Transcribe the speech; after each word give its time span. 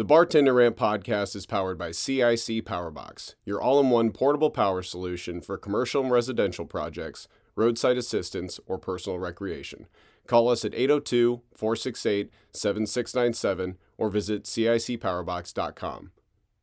The 0.00 0.04
Bartender 0.04 0.54
Rant 0.54 0.78
podcast 0.78 1.36
is 1.36 1.44
powered 1.44 1.76
by 1.76 1.90
CIC 1.90 2.64
Powerbox, 2.64 3.34
your 3.44 3.60
all 3.60 3.78
in 3.80 3.90
one 3.90 4.12
portable 4.12 4.48
power 4.48 4.80
solution 4.80 5.42
for 5.42 5.58
commercial 5.58 6.02
and 6.02 6.10
residential 6.10 6.64
projects, 6.64 7.28
roadside 7.54 7.98
assistance, 7.98 8.58
or 8.64 8.78
personal 8.78 9.18
recreation. 9.18 9.88
Call 10.26 10.48
us 10.48 10.64
at 10.64 10.74
802 10.74 11.42
468 11.54 12.30
7697 12.50 13.76
or 13.98 14.08
visit 14.08 14.44
CICPowerbox.com. 14.44 16.12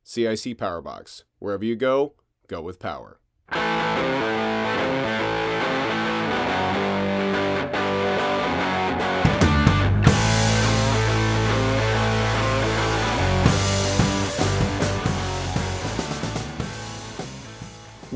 CIC 0.02 0.58
Powerbox. 0.58 1.22
Wherever 1.38 1.64
you 1.64 1.76
go, 1.76 2.14
go 2.48 2.60
with 2.60 2.80
power. 2.80 3.20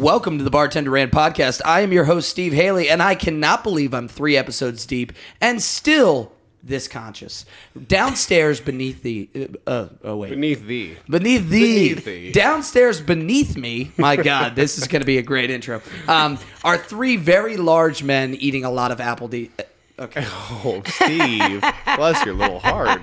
Welcome 0.02 0.38
to 0.38 0.42
the 0.42 0.50
Bartender 0.50 0.90
Rant 0.90 1.12
podcast. 1.12 1.60
I 1.64 1.82
am 1.82 1.92
your 1.92 2.02
host, 2.02 2.28
Steve 2.28 2.52
Haley, 2.52 2.90
and 2.90 3.00
I 3.00 3.14
cannot 3.14 3.62
believe 3.62 3.94
I'm 3.94 4.08
three 4.08 4.36
episodes 4.36 4.84
deep 4.84 5.12
and 5.40 5.62
still 5.62 6.32
this 6.60 6.88
conscious. 6.88 7.46
Downstairs 7.86 8.60
beneath 8.60 9.04
the. 9.04 9.28
Uh, 9.64 9.70
uh, 9.70 9.88
oh, 10.02 10.16
wait. 10.16 10.30
Beneath 10.30 10.66
the, 10.66 10.96
Beneath 11.08 11.48
the 11.48 11.94
Beneath 11.94 12.34
downstairs 12.34 13.00
beneath 13.00 13.56
me. 13.56 13.92
My 13.96 14.16
God, 14.16 14.56
this 14.56 14.76
is 14.76 14.88
going 14.88 15.02
to 15.02 15.06
be 15.06 15.18
a 15.18 15.22
great 15.22 15.50
intro. 15.50 15.80
Um, 16.08 16.36
are 16.64 16.76
three 16.76 17.16
very 17.16 17.56
large 17.56 18.02
men 18.02 18.34
eating 18.34 18.64
a 18.64 18.72
lot 18.72 18.90
of 18.90 19.00
apple. 19.00 19.28
De- 19.28 19.52
okay. 20.00 20.24
Oh, 20.26 20.82
Steve. 20.84 21.62
Bless 21.94 22.24
your 22.26 22.34
little 22.34 22.58
heart. 22.58 23.02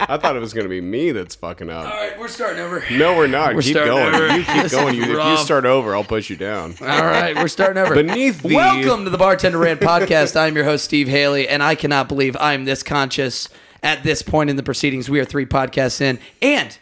I 0.00 0.16
thought 0.16 0.36
it 0.36 0.40
was 0.40 0.52
going 0.54 0.64
to 0.64 0.68
be 0.70 0.80
me 0.80 1.12
that's 1.12 1.34
fucking 1.34 1.68
up. 1.70 1.84
All 1.86 1.90
right, 1.90 2.18
we're 2.18 2.28
starting 2.28 2.60
over. 2.62 2.84
No, 2.92 3.16
we're 3.16 3.26
not. 3.26 3.54
We're 3.54 3.62
keep 3.62 3.72
starting 3.72 3.94
going. 3.94 4.14
over. 4.14 4.36
You 4.36 4.44
keep 4.44 4.70
going. 4.70 4.94
You, 4.94 5.02
if 5.02 5.08
you 5.08 5.16
rough. 5.16 5.40
start 5.40 5.64
over, 5.64 5.94
I'll 5.94 6.04
push 6.04 6.30
you 6.30 6.36
down. 6.36 6.74
All 6.80 6.86
right, 6.86 7.34
we're 7.36 7.48
starting 7.48 7.82
over. 7.82 7.94
Beneath 7.94 8.42
the- 8.42 8.54
Welcome 8.54 9.04
to 9.04 9.10
the 9.10 9.18
Bartender 9.18 9.58
Rant 9.58 9.80
podcast. 9.80 10.36
I'm 10.40 10.54
your 10.54 10.64
host, 10.64 10.84
Steve 10.84 11.08
Haley, 11.08 11.48
and 11.48 11.62
I 11.62 11.74
cannot 11.74 12.08
believe 12.08 12.36
I'm 12.38 12.64
this 12.64 12.82
conscious 12.82 13.48
at 13.82 14.02
this 14.02 14.22
point 14.22 14.50
in 14.50 14.56
the 14.56 14.62
proceedings. 14.62 15.08
We 15.10 15.20
are 15.20 15.24
three 15.24 15.46
podcasts 15.46 16.00
in, 16.00 16.18
and 16.42 16.78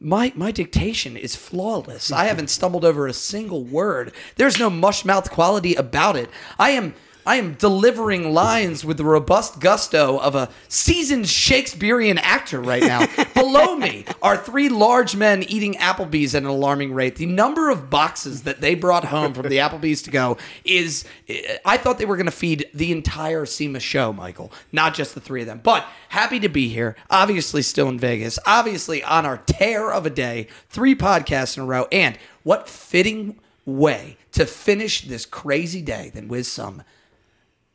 my 0.00 0.32
my 0.34 0.50
dictation 0.50 1.16
is 1.16 1.36
flawless. 1.36 2.10
I 2.12 2.24
haven't 2.26 2.48
stumbled 2.50 2.84
over 2.84 3.06
a 3.06 3.12
single 3.12 3.64
word. 3.64 4.12
There's 4.36 4.58
no 4.58 4.68
mush 4.70 5.04
mouth 5.04 5.30
quality 5.30 5.74
about 5.74 6.16
it. 6.16 6.30
I 6.58 6.70
am. 6.70 6.94
I 7.26 7.36
am 7.36 7.54
delivering 7.54 8.34
lines 8.34 8.84
with 8.84 8.98
the 8.98 9.04
robust 9.04 9.60
gusto 9.60 10.18
of 10.18 10.34
a 10.34 10.50
seasoned 10.68 11.28
Shakespearean 11.28 12.18
actor 12.18 12.60
right 12.60 12.82
now. 12.82 13.06
Below 13.34 13.76
me 13.76 14.04
are 14.20 14.36
three 14.36 14.68
large 14.68 15.16
men 15.16 15.42
eating 15.44 15.74
Applebee's 15.74 16.34
at 16.34 16.42
an 16.42 16.48
alarming 16.48 16.92
rate. 16.92 17.16
The 17.16 17.26
number 17.26 17.70
of 17.70 17.88
boxes 17.88 18.42
that 18.42 18.60
they 18.60 18.74
brought 18.74 19.04
home 19.04 19.32
from 19.32 19.48
the 19.48 19.58
Applebee's 19.58 20.02
to 20.02 20.10
go 20.10 20.36
is, 20.64 21.04
eh, 21.28 21.58
I 21.64 21.78
thought 21.78 21.98
they 21.98 22.04
were 22.04 22.16
going 22.16 22.26
to 22.26 22.32
feed 22.32 22.68
the 22.74 22.92
entire 22.92 23.46
SEMA 23.46 23.80
show, 23.80 24.12
Michael, 24.12 24.52
not 24.72 24.94
just 24.94 25.14
the 25.14 25.20
three 25.20 25.40
of 25.40 25.46
them. 25.46 25.60
But 25.62 25.86
happy 26.10 26.40
to 26.40 26.48
be 26.48 26.68
here. 26.68 26.96
Obviously, 27.08 27.62
still 27.62 27.88
in 27.88 27.98
Vegas. 27.98 28.38
Obviously, 28.46 29.02
on 29.02 29.24
our 29.24 29.38
tear 29.38 29.92
of 29.92 30.04
a 30.04 30.10
day, 30.10 30.48
three 30.68 30.94
podcasts 30.94 31.56
in 31.56 31.62
a 31.62 31.66
row. 31.66 31.86
And 31.90 32.18
what 32.42 32.68
fitting 32.68 33.40
way 33.64 34.18
to 34.32 34.44
finish 34.44 35.02
this 35.02 35.24
crazy 35.24 35.80
day 35.80 36.10
than 36.12 36.28
with 36.28 36.46
some 36.46 36.82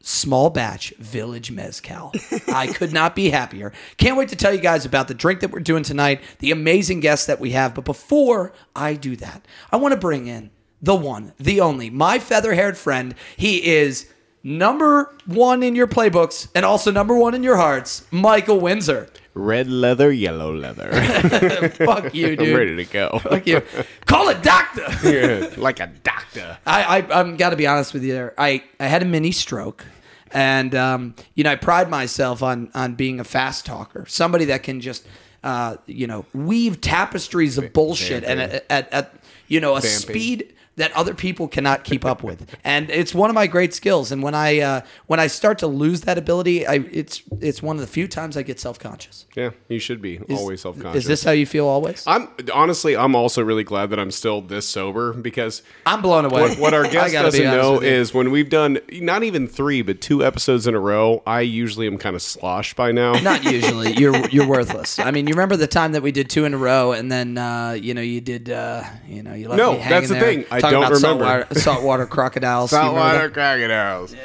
small 0.02 0.50
batch 0.50 0.94
village 0.98 1.52
mezcal. 1.52 2.14
I 2.48 2.68
could 2.68 2.94
not 2.94 3.16
be 3.16 3.30
happier. 3.30 3.74
Can't 3.98 4.18
wait 4.18 4.30
to 4.30 4.36
tell 4.36 4.54
you 4.54 4.62
guys 4.62 4.86
about 4.86 5.08
the 5.08 5.14
drink 5.14 5.42
that 5.42 5.52
we're 5.52 5.60
doing 5.60 5.84
tonight, 5.84 6.22
the 6.40 6.52
amazing 6.52 7.00
guests 7.00 7.26
that 7.26 7.40
we 7.40 7.52
have. 7.52 7.76
But 7.76 7.86
before 7.86 8.54
I 8.76 8.94
do 8.94 9.16
that, 9.18 9.46
I 9.72 9.78
want 9.78 9.94
to 9.94 10.00
bring 10.00 10.28
in 10.28 10.52
the 10.82 10.96
one, 10.96 11.34
the 11.38 11.62
only, 11.62 11.90
my 11.90 12.20
feather 12.20 12.54
haired 12.54 12.78
friend. 12.78 13.14
He 13.36 13.66
is 13.68 14.10
number 14.44 15.14
one 15.26 15.64
in 15.64 15.76
your 15.76 15.88
playbooks 15.88 16.48
and 16.56 16.66
also 16.66 16.92
number 16.92 17.16
one 17.16 17.34
in 17.34 17.44
your 17.44 17.58
hearts, 17.58 18.06
Michael 18.12 18.60
Windsor. 18.60 19.10
Red 19.34 19.70
leather, 19.70 20.12
yellow 20.12 20.54
leather. 20.54 20.92
Fuck 21.72 22.14
you, 22.14 22.36
dude. 22.36 22.50
I'm 22.50 22.56
ready 22.56 22.76
to 22.78 22.86
go. 22.86 23.20
Fuck 23.20 23.46
you. 23.48 23.62
Call 24.06 24.30
it 24.30 24.42
doctor. 24.44 24.86
Yeah, 25.04 25.50
like 25.58 25.80
a 25.80 25.88
doctor. 26.04 26.58
I, 26.66 27.00
I 27.00 27.20
I'm 27.20 27.38
got 27.38 27.52
to 27.52 27.56
be 27.56 27.68
honest 27.68 27.94
with 27.94 28.04
you. 28.04 28.14
There, 28.14 28.34
I 28.38 28.64
I 28.80 28.88
had 28.88 29.02
a 29.02 29.06
mini 29.06 29.32
stroke, 29.32 29.86
and 30.32 30.74
um, 30.76 31.16
you 31.36 31.44
know 31.44 31.52
I 31.52 31.56
pride 31.56 31.90
myself 31.90 32.44
on 32.44 32.70
on 32.74 32.96
being 32.96 33.20
a 33.20 33.24
fast 33.24 33.66
talker, 33.66 34.06
somebody 34.08 34.46
that 34.46 34.64
can 34.64 34.82
just 34.82 35.06
uh, 35.44 35.78
you 35.86 36.08
know 36.08 36.26
weave 36.34 36.82
tapestries 36.82 37.58
of 37.58 37.72
bullshit 37.74 38.24
and 38.24 38.40
at, 38.42 38.66
at, 38.70 38.94
at 38.94 39.14
you 39.48 39.60
know 39.60 39.76
a 39.76 39.82
Vamping. 39.82 40.00
speed 40.00 40.54
that 40.76 40.92
other 40.94 41.14
people 41.14 41.48
cannot 41.48 41.84
keep 41.84 42.06
up 42.06 42.24
with, 42.24 42.56
and 42.64 42.90
it's 42.90 43.14
one 43.14 43.30
of 43.30 43.34
my 43.34 43.48
great 43.48 43.74
skills. 43.74 44.12
And 44.12 44.24
when 44.24 44.34
I 44.34 44.60
uh, 44.60 44.82
when 45.08 45.20
I 45.20 45.28
start 45.28 45.60
to 45.60 45.68
lose 45.68 46.02
that 46.02 46.18
ability, 46.18 46.66
I 46.66 46.76
it's 46.92 47.22
it's 47.42 47.62
one 47.62 47.76
of 47.76 47.82
the 47.82 47.88
few 47.88 48.08
times 48.08 48.38
I 48.38 48.44
get 48.44 48.60
self 48.60 48.80
conscious. 48.80 49.26
Yeah, 49.36 49.52
you 49.68 49.80
should 49.80 50.02
be 50.02 50.20
always 50.30 50.62
self 50.62 50.80
conscious. 50.80 51.04
Is 51.04 51.08
this 51.08 51.24
how 51.24 51.32
you 51.32 51.46
feel 51.46 51.68
always? 51.68 52.04
I'm 52.08 52.30
honestly, 52.54 52.96
I'm 52.96 53.16
also 53.16 53.44
really 53.44 53.64
glad 53.64 53.90
that 53.90 54.00
I'm 54.00 54.12
still 54.12 54.42
this 54.42 54.68
sober 54.68 55.14
because 55.14 55.64
I'm 55.86 56.02
blown 56.02 56.26
away. 56.26 56.42
what, 56.42 56.60
what 56.60 56.74
our 56.74 56.84
guest 56.90 57.14
doesn't 57.14 57.44
know 57.44 57.82
is 57.82 58.14
when 58.14 58.32
we've 58.32 58.50
done 58.50 58.80
not 58.92 59.24
even 59.24 59.48
three, 59.48 59.82
but 59.82 60.00
two 60.02 60.24
episodes 60.24 60.66
in 60.68 60.76
a 60.76 60.80
row, 60.80 61.22
I 61.28 61.42
usually 61.42 61.88
am 61.88 61.98
kind 61.98 62.16
of 62.16 62.22
sloshed 62.22 62.76
by 62.76 62.92
now. 62.92 63.14
Not 63.20 63.44
usually. 63.44 63.94
You're 63.94 64.28
you're 64.30 64.48
worthless. 64.48 64.98
I 65.00 65.12
mean, 65.12 65.28
you 65.28 65.34
remember 65.34 65.58
the 65.58 65.68
time 65.68 65.92
that 65.92 66.02
we 66.02 66.12
did 66.12 66.30
two 66.30 66.46
in 66.46 66.54
a 66.54 66.58
row, 66.58 66.94
and 66.94 67.12
then 67.12 67.38
uh, 67.38 67.72
you 67.72 67.94
know 67.94 68.02
you 68.02 68.22
did 68.22 68.50
uh, 68.50 68.84
you 69.08 69.24
know 69.24 69.34
you 69.34 69.50
left 69.50 69.58
No, 69.58 69.74
me 69.74 69.80
hanging 69.80 69.90
that's 69.90 70.08
the 70.08 70.14
there 70.14 70.24
thing. 70.24 70.46
I 70.52 70.62
talking 70.72 70.82
don't 70.82 70.84
about 70.84 71.20
remember. 71.20 71.24
saltwater, 71.46 71.60
saltwater 71.60 72.06
crocodiles. 72.06 72.70
Saltwater 72.72 73.30
crocodiles. 73.30 74.14
Yeah. 74.14 74.20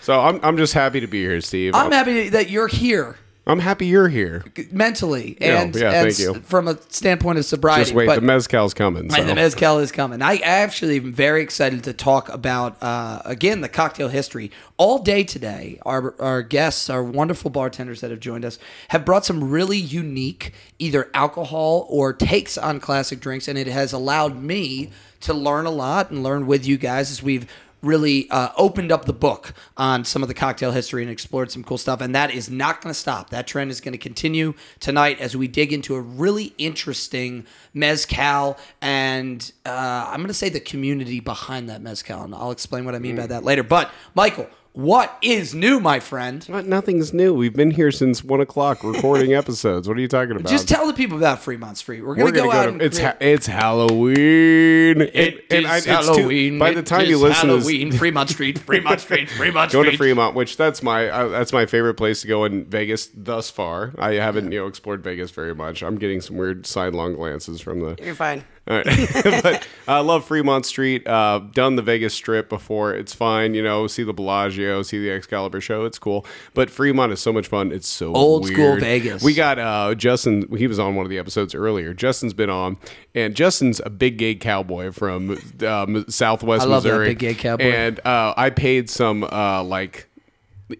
So 0.00 0.20
I'm, 0.20 0.40
I'm 0.42 0.56
just 0.56 0.72
happy 0.72 1.00
to 1.00 1.06
be 1.06 1.20
here, 1.20 1.40
Steve. 1.40 1.74
I'm 1.74 1.90
happy 1.90 2.28
that 2.28 2.48
you're 2.48 2.68
here 2.68 3.16
I'm 3.48 3.60
happy 3.60 3.86
you're 3.86 4.08
here. 4.08 4.44
mentally 4.72 5.36
Yeah, 5.40 5.62
and, 5.62 5.74
yeah, 5.74 5.92
and 5.92 6.06
thank 6.08 6.18
you. 6.18 6.34
s- 6.34 6.48
from 6.48 6.66
a 6.66 6.76
standpoint 6.88 7.38
of 7.38 7.44
sobriety. 7.44 7.84
Just 7.84 7.94
wait, 7.94 8.06
but- 8.06 8.16
the 8.16 8.20
mezcal's 8.20 8.74
coming. 8.74 9.08
So. 9.08 9.20
And 9.20 9.28
the 9.28 9.36
mezcal 9.36 9.78
is 9.78 9.92
coming. 9.92 10.20
I 10.20 10.38
actually 10.38 10.96
am 10.96 11.12
very 11.12 11.42
excited 11.42 11.84
to 11.84 11.92
talk 11.92 12.28
about 12.28 12.76
uh, 12.82 13.22
again 13.24 13.60
the 13.60 13.68
cocktail 13.68 14.08
history 14.08 14.50
all 14.78 14.98
day 14.98 15.22
today. 15.22 15.78
Our 15.86 16.20
our 16.20 16.42
guests, 16.42 16.90
our 16.90 17.04
wonderful 17.04 17.50
bartenders 17.52 18.00
that 18.00 18.10
have 18.10 18.18
joined 18.18 18.44
us, 18.44 18.58
have 18.88 19.04
brought 19.04 19.24
some 19.24 19.48
really 19.48 19.78
unique 19.78 20.52
either 20.80 21.08
alcohol 21.14 21.86
or 21.88 22.12
takes 22.12 22.58
on 22.58 22.80
classic 22.80 23.20
drinks, 23.20 23.46
and 23.46 23.56
it 23.56 23.68
has 23.68 23.92
allowed 23.92 24.42
me 24.42 24.90
to 25.20 25.34
learn 25.34 25.66
a 25.66 25.70
lot 25.70 26.10
and 26.10 26.22
learn 26.22 26.46
with 26.46 26.66
you 26.66 26.76
guys 26.76 27.10
as 27.10 27.22
we've 27.22 27.46
really 27.82 28.28
uh, 28.30 28.48
opened 28.56 28.90
up 28.90 29.04
the 29.04 29.12
book 29.12 29.52
on 29.76 30.04
some 30.04 30.22
of 30.22 30.28
the 30.28 30.34
cocktail 30.34 30.72
history 30.72 31.02
and 31.02 31.10
explored 31.10 31.50
some 31.50 31.62
cool 31.62 31.78
stuff. 31.78 32.00
And 32.00 32.14
that 32.14 32.32
is 32.32 32.50
not 32.50 32.80
going 32.80 32.92
to 32.92 32.98
stop. 32.98 33.30
That 33.30 33.46
trend 33.46 33.70
is 33.70 33.80
going 33.80 33.92
to 33.92 33.98
continue 33.98 34.54
tonight 34.80 35.20
as 35.20 35.36
we 35.36 35.46
dig 35.46 35.72
into 35.72 35.94
a 35.94 36.00
really 36.00 36.54
interesting 36.58 37.46
mezcal 37.74 38.58
and 38.80 39.52
uh, 39.64 40.08
I'm 40.08 40.18
going 40.18 40.28
to 40.28 40.34
say 40.34 40.48
the 40.48 40.60
community 40.60 41.20
behind 41.20 41.68
that 41.68 41.82
mezcal. 41.82 42.22
And 42.22 42.34
I'll 42.34 42.50
explain 42.50 42.84
what 42.84 42.94
I 42.94 42.98
mean 42.98 43.16
by 43.16 43.26
that 43.26 43.44
later. 43.44 43.62
But 43.62 43.90
Michael, 44.14 44.48
what 44.76 45.16
is 45.22 45.54
new, 45.54 45.80
my 45.80 46.00
friend? 46.00 46.44
What? 46.44 46.66
Nothing's 46.66 47.14
new. 47.14 47.32
We've 47.32 47.54
been 47.54 47.70
here 47.70 47.90
since 47.90 48.22
one 48.22 48.42
o'clock 48.42 48.84
recording 48.84 49.32
episodes. 49.42 49.88
What 49.88 49.96
are 49.96 50.00
you 50.00 50.06
talking 50.08 50.32
about? 50.36 50.50
Just 50.50 50.68
tell 50.68 50.86
the 50.86 50.92
people 50.92 51.16
about 51.16 51.40
Fremont 51.40 51.78
Street. 51.78 52.02
We're 52.02 52.14
going 52.14 52.26
We're 52.26 52.32
to 52.32 52.36
go 52.40 52.46
gonna 52.48 52.58
out 52.58 52.62
go 52.64 52.68
and 52.72 52.80
to. 52.80 52.84
It's 52.86 52.98
create- 52.98 53.10
ha- 53.12 53.16
it's 53.20 53.46
Halloween. 53.46 55.00
It 55.00 55.14
And- 55.14 55.40
and 55.50 55.64
is 55.64 55.70
I- 55.70 55.76
it's 55.78 55.84
too- 55.86 55.90
Halloween. 55.92 56.58
by 56.58 56.72
the 56.72 56.80
It 56.80 56.86
time 56.86 57.06
you 57.06 57.16
is 57.16 57.22
listen 57.22 57.48
to 57.48 57.54
this, 57.56 57.64
Halloween, 57.64 57.92
Fremont 57.92 58.28
Street, 58.30 58.58
Fremont 58.58 59.00
Street, 59.00 59.30
Fremont 59.30 59.70
Street. 59.70 59.84
go 59.84 59.90
to 59.90 59.96
Fremont, 59.96 60.34
which 60.34 60.58
that's 60.58 60.82
my 60.82 61.08
uh, 61.08 61.28
that's 61.28 61.54
my 61.54 61.64
favorite 61.64 61.94
place 61.94 62.20
to 62.20 62.28
go 62.28 62.44
in 62.44 62.66
Vegas 62.66 63.08
thus 63.14 63.48
far. 63.50 63.94
I 63.98 64.14
haven't 64.14 64.52
you 64.52 64.60
know 64.60 64.66
explored 64.66 65.02
Vegas 65.02 65.30
very 65.30 65.54
much. 65.54 65.82
I'm 65.82 65.96
getting 65.96 66.20
some 66.20 66.36
weird 66.36 66.66
sidelong 66.66 67.14
glances 67.14 67.62
from 67.62 67.80
the. 67.80 67.96
You're 68.04 68.14
fine. 68.14 68.44
All 68.68 68.76
right. 68.76 68.84
but 69.42 69.66
I 69.86 70.00
love 70.00 70.24
Fremont 70.24 70.66
Street. 70.66 71.06
Uh, 71.06 71.40
done 71.52 71.76
the 71.76 71.82
Vegas 71.82 72.14
Strip 72.14 72.48
before. 72.48 72.94
It's 72.94 73.14
fine. 73.14 73.54
You 73.54 73.62
know, 73.62 73.86
see 73.86 74.02
the 74.02 74.12
Bellagio, 74.12 74.82
see 74.82 74.98
the 74.98 75.10
Excalibur 75.10 75.60
show. 75.60 75.84
It's 75.84 75.98
cool. 75.98 76.26
But 76.52 76.68
Fremont 76.68 77.12
is 77.12 77.20
so 77.20 77.32
much 77.32 77.46
fun. 77.46 77.70
It's 77.70 77.88
so 77.88 78.12
Old 78.12 78.44
weird. 78.44 78.54
school 78.54 78.76
Vegas. 78.76 79.22
We 79.22 79.34
got 79.34 79.58
uh, 79.58 79.94
Justin. 79.94 80.48
He 80.56 80.66
was 80.66 80.80
on 80.80 80.96
one 80.96 81.06
of 81.06 81.10
the 81.10 81.18
episodes 81.18 81.54
earlier. 81.54 81.94
Justin's 81.94 82.34
been 82.34 82.50
on, 82.50 82.76
and 83.14 83.36
Justin's 83.36 83.80
a 83.84 83.90
big 83.90 84.18
gay 84.18 84.34
cowboy 84.34 84.90
from 84.90 85.38
um, 85.64 86.04
Southwest 86.08 86.62
I 86.62 86.66
love 86.66 86.82
that 86.82 86.88
Missouri. 86.88 87.08
big 87.08 87.18
gay 87.20 87.34
cowboy. 87.34 87.64
And 87.64 88.00
uh, 88.04 88.34
I 88.36 88.50
paid 88.50 88.90
some 88.90 89.22
uh, 89.24 89.62
like 89.62 90.08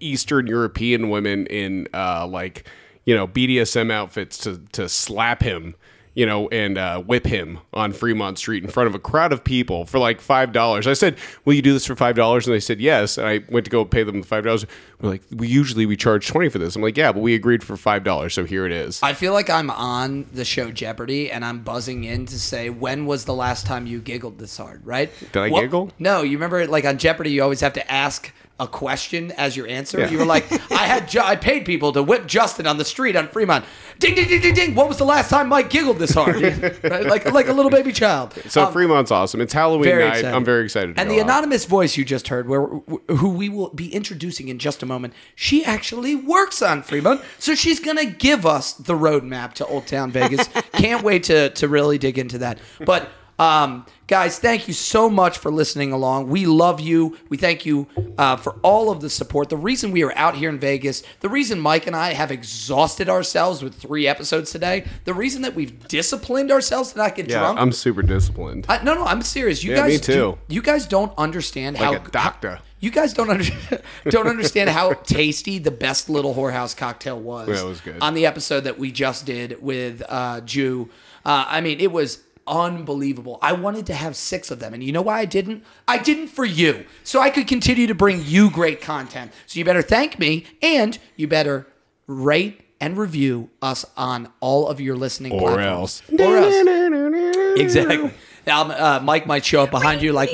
Eastern 0.01 0.49
European 0.49 1.09
women 1.09 1.47
in 1.47 1.87
uh, 1.95 2.27
like 2.27 2.69
you 3.05 3.15
know 3.15 3.29
BDSM 3.29 3.93
outfits 3.93 4.39
to 4.39 4.59
to 4.73 4.89
slap 4.89 5.41
him 5.41 5.77
you 6.17 6.25
know, 6.27 6.49
and 6.49 6.79
uh, 6.79 6.99
whip 7.03 7.27
him 7.27 7.59
on 7.75 7.93
Fremont 7.93 8.39
Street 8.39 8.65
in 8.65 8.71
front 8.71 8.87
of 8.89 8.95
a 8.95 8.99
crowd 8.99 9.33
of 9.33 9.45
people 9.45 9.85
for 9.85 9.99
like 9.99 10.21
five 10.21 10.51
dollars. 10.51 10.87
I 10.87 10.95
said, 10.95 11.17
"Will 11.45 11.53
you 11.55 11.61
do 11.63 11.73
this 11.75 11.85
for 11.87 11.95
five 11.95 12.17
dollars?" 12.17 12.47
And 12.47 12.55
they 12.55 12.61
said 12.61 12.81
yes. 12.81 13.19
And 13.19 13.29
I 13.29 13.41
went 13.51 13.67
to 13.67 13.71
go 13.71 13.85
pay 13.85 14.03
them 14.03 14.23
the 14.23 14.27
five 14.27 14.43
dollars. 14.43 14.65
We're 15.01 15.11
like, 15.11 15.23
"We 15.31 15.47
usually 15.47 15.85
we 15.87 15.95
charge 15.95 16.27
twenty 16.27 16.49
for 16.49 16.59
this." 16.59 16.75
I'm 16.75 16.81
like, 16.83 16.97
"Yeah, 16.97 17.13
but 17.13 17.21
we 17.21 17.35
agreed 17.35 17.63
for 17.63 17.77
five 17.77 18.03
dollars, 18.03 18.33
so 18.35 18.45
here 18.45 18.65
it 18.65 18.73
is." 18.73 18.99
I 19.03 19.13
feel 19.13 19.35
like 19.35 19.51
I'm 19.51 19.71
on 19.71 20.25
the 20.33 20.45
show 20.47 20.71
Jeopardy 20.73 21.31
and 21.31 21.45
I'm 21.45 21.61
buzzing 21.61 22.05
in 22.05 22.25
to 22.27 22.41
say 22.41 22.71
when 22.71 23.05
was 23.05 23.27
the 23.27 23.35
last 23.35 23.67
time 23.67 23.87
you 23.87 24.01
giggled 24.01 24.39
this 24.39 24.57
hard, 24.57 24.85
right? 24.87 25.11
Did 25.33 25.37
I 25.37 25.51
What- 25.51 25.61
giggle? 25.61 25.93
No, 25.99 26.23
you 26.23 26.39
remember 26.39 26.67
like 26.67 26.87
on 26.87 26.97
Jeopardy 26.97 27.31
you 27.31 27.43
always 27.43 27.61
have 27.61 27.75
to 27.75 27.93
ask 27.93 28.33
a 28.59 28.67
question 28.67 29.33
as 29.33 29.55
your 29.55 29.69
answer. 29.69 30.01
Yeah. 30.01 30.09
You 30.11 30.19
were 30.19 30.25
like, 30.25 30.51
I 30.73 30.87
had 30.87 31.09
ju- 31.09 31.21
I 31.23 31.37
paid 31.37 31.67
people 31.67 31.93
to 31.93 32.03
whip 32.03 32.27
Justin 32.27 32.67
on 32.67 32.79
the 32.79 32.87
street 32.87 33.15
on 33.15 33.29
Fremont. 33.29 33.67
Ding 33.99 34.15
ding 34.15 34.29
ding 34.29 34.41
ding 34.41 34.55
ding. 34.55 34.75
What 34.75 34.89
was 34.89 34.97
the 34.97 35.05
last 35.05 35.29
time 35.29 35.49
Mike 35.49 35.69
giggled 35.69 35.99
this 35.99 36.13
hard? 36.15 36.41
right? 36.83 37.05
Like 37.07 37.31
like 37.33 37.49
a 37.49 37.53
little 37.53 37.71
baby 37.71 37.93
child. 37.93 38.33
so 38.49 38.65
Um, 38.65 38.73
Fremont's 38.73 39.11
awesome. 39.11 39.41
It's 39.43 39.53
Halloween 39.53 39.91
night. 39.91 40.07
excited. 40.09 40.33
I'm 40.35 40.45
very 40.45 40.65
excited. 40.65 40.99
And 40.99 41.11
the 41.11 41.17
out. 41.21 41.25
anonymous 41.27 41.67
voice 41.67 41.97
you 41.99 42.05
just 42.07 42.29
heard, 42.29 42.49
where 42.49 42.63
who 43.09 43.29
we 43.29 43.49
will 43.51 43.69
be 43.71 43.93
introducing 43.95 44.49
in 44.49 44.59
just 44.59 44.83
a 44.83 44.87
moment, 44.87 45.13
she 45.35 45.63
actually 45.65 46.15
works 46.15 46.63
on 46.63 46.83
Fremont, 46.83 47.21
so 47.39 47.55
she's 47.55 47.79
gonna 47.81 48.07
give 48.07 48.47
us 48.47 48.73
the 48.73 48.95
roadmap 48.95 49.53
to 49.55 49.67
Old 49.67 49.87
Town 49.87 50.11
Vegas. 50.11 50.49
Can't 50.73 51.03
wait 51.03 51.25
to 51.25 51.51
to 51.51 51.69
really 51.69 51.99
dig 51.99 52.19
into 52.19 52.39
that. 52.39 52.59
But 52.85 53.09
um, 53.39 53.85
guys, 54.07 54.39
thank 54.39 54.67
you 54.67 54.73
so 54.75 55.11
much 55.11 55.37
for 55.39 55.51
listening 55.51 55.93
along. 55.93 56.29
We 56.29 56.47
love 56.47 56.81
you. 56.81 57.19
We 57.29 57.37
thank 57.37 57.67
you 57.67 57.87
uh, 58.17 58.37
for 58.37 58.53
all 58.63 58.91
of 58.91 59.01
the 59.01 59.11
support. 59.11 59.51
The 59.51 59.57
reason 59.59 59.93
we 59.93 60.03
are 60.05 60.17
out 60.17 60.37
here 60.37 60.49
in 60.49 60.59
Vegas, 60.59 61.03
the 61.21 61.29
reason 61.29 61.61
Mike 61.61 61.87
and 61.87 61.95
I 61.95 62.15
have 62.15 62.31
exhausted 62.31 63.09
ourselves 63.11 63.63
with 63.63 63.75
three 63.75 64.07
episodes 64.07 64.51
today, 64.51 64.87
the 65.05 65.13
reason 65.13 65.43
that 65.43 65.55
we've 65.55 65.87
disciplined 65.87 66.51
ourselves 66.51 66.93
to 66.93 66.99
not 66.99 67.15
get 67.15 67.29
yeah, 67.29 67.41
drunk. 67.41 67.59
I'm 67.61 67.73
super 67.73 68.03
disciplined. 68.03 68.67
I, 68.69 68.83
no, 68.83 68.95
no, 68.95 69.05
I'm 69.05 69.21
serious. 69.23 69.63
You 69.63 69.73
Yeah, 69.73 69.77
guys, 69.79 69.93
me 69.93 69.99
do- 69.99 70.13
too. 70.15 70.39
you 70.49 70.63
guys 70.63 70.87
don't 70.87 71.13
understand 71.19 71.77
how 71.77 71.93
like 71.93 72.09
a 72.09 72.11
doctor. 72.11 72.61
you 72.81 72.91
guys 72.91 73.13
don't 73.13 73.29
under, 73.29 73.45
don't 74.09 74.29
understand 74.29 74.71
how 74.71 74.95
tasty 74.95 75.59
the 75.59 75.71
best 75.71 76.09
little 76.09 76.35
whorehouse 76.35 76.75
cocktail 76.75 77.21
was. 77.21 77.49
Yeah, 77.49 77.61
it 77.63 77.67
was 77.67 77.81
good. 77.83 78.01
On 78.01 78.15
the 78.15 78.25
episode 78.25 78.61
that 78.63 78.79
we 78.79 78.91
just 78.93 79.27
did 79.27 79.61
with 79.63 80.03
uh, 80.09 80.41
Jew, 80.41 80.89
uh, 81.25 81.45
I 81.49 81.61
mean, 81.61 81.81
it 81.81 81.93
was 81.93 82.23
unbelievable. 82.47 83.39
I 83.43 83.53
wanted 83.53 83.87
to 83.87 83.95
have 83.95 84.17
six 84.17 84.51
of 84.51 84.59
them, 84.59 84.75
and 84.75 84.83
you 84.83 84.93
know 84.93 85.03
why 85.03 85.21
I 85.21 85.25
didn't? 85.25 85.65
I 85.87 85.99
didn't 85.99 86.29
for 86.29 86.45
you, 86.45 86.85
so 87.05 87.21
I 87.21 87.31
could 87.31 87.47
continue 87.47 87.87
to 87.87 87.95
bring 87.95 88.23
you 88.25 88.51
great 88.51 88.81
content. 88.81 89.33
So 89.47 89.59
you 89.59 89.65
better 89.65 89.83
thank 89.83 90.19
me, 90.19 90.47
and 90.63 90.99
you 91.17 91.27
better 91.29 91.67
rate 92.07 92.61
and 92.81 92.99
review 92.99 93.49
us 93.63 93.85
on 93.97 94.31
all 94.41 94.69
of 94.69 94.81
your 94.81 94.97
listening 94.97 95.33
Or 95.33 95.41
platforms. 95.55 96.03
else. 96.11 96.21
Or 96.21 96.37
else. 96.37 97.33
Exactly. 97.57 98.13
Um, 98.47 98.71
uh, 98.71 99.01
Mike 99.03 99.27
might 99.27 99.43
show 99.45 99.63
up 99.63 99.71
behind 99.71 100.03
you 100.03 100.13
like 100.13 100.31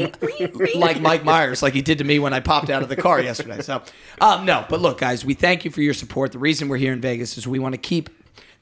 like 0.74 1.00
Mike 1.00 1.24
Myers, 1.24 1.62
like 1.62 1.72
he 1.72 1.80
did 1.82 1.98
to 1.98 2.04
me 2.04 2.18
when 2.18 2.34
I 2.34 2.40
popped 2.40 2.68
out 2.68 2.82
of 2.82 2.88
the 2.88 2.96
car 2.96 3.20
yesterday. 3.20 3.62
So, 3.62 3.80
um, 4.20 4.44
no, 4.44 4.66
but 4.68 4.80
look, 4.80 4.98
guys, 4.98 5.24
we 5.24 5.34
thank 5.34 5.64
you 5.64 5.70
for 5.70 5.80
your 5.82 5.94
support. 5.94 6.32
The 6.32 6.40
reason 6.40 6.68
we're 6.68 6.78
here 6.78 6.92
in 6.92 7.00
Vegas 7.00 7.38
is 7.38 7.46
we 7.46 7.60
want 7.60 7.74
to 7.74 7.78
keep 7.80 8.10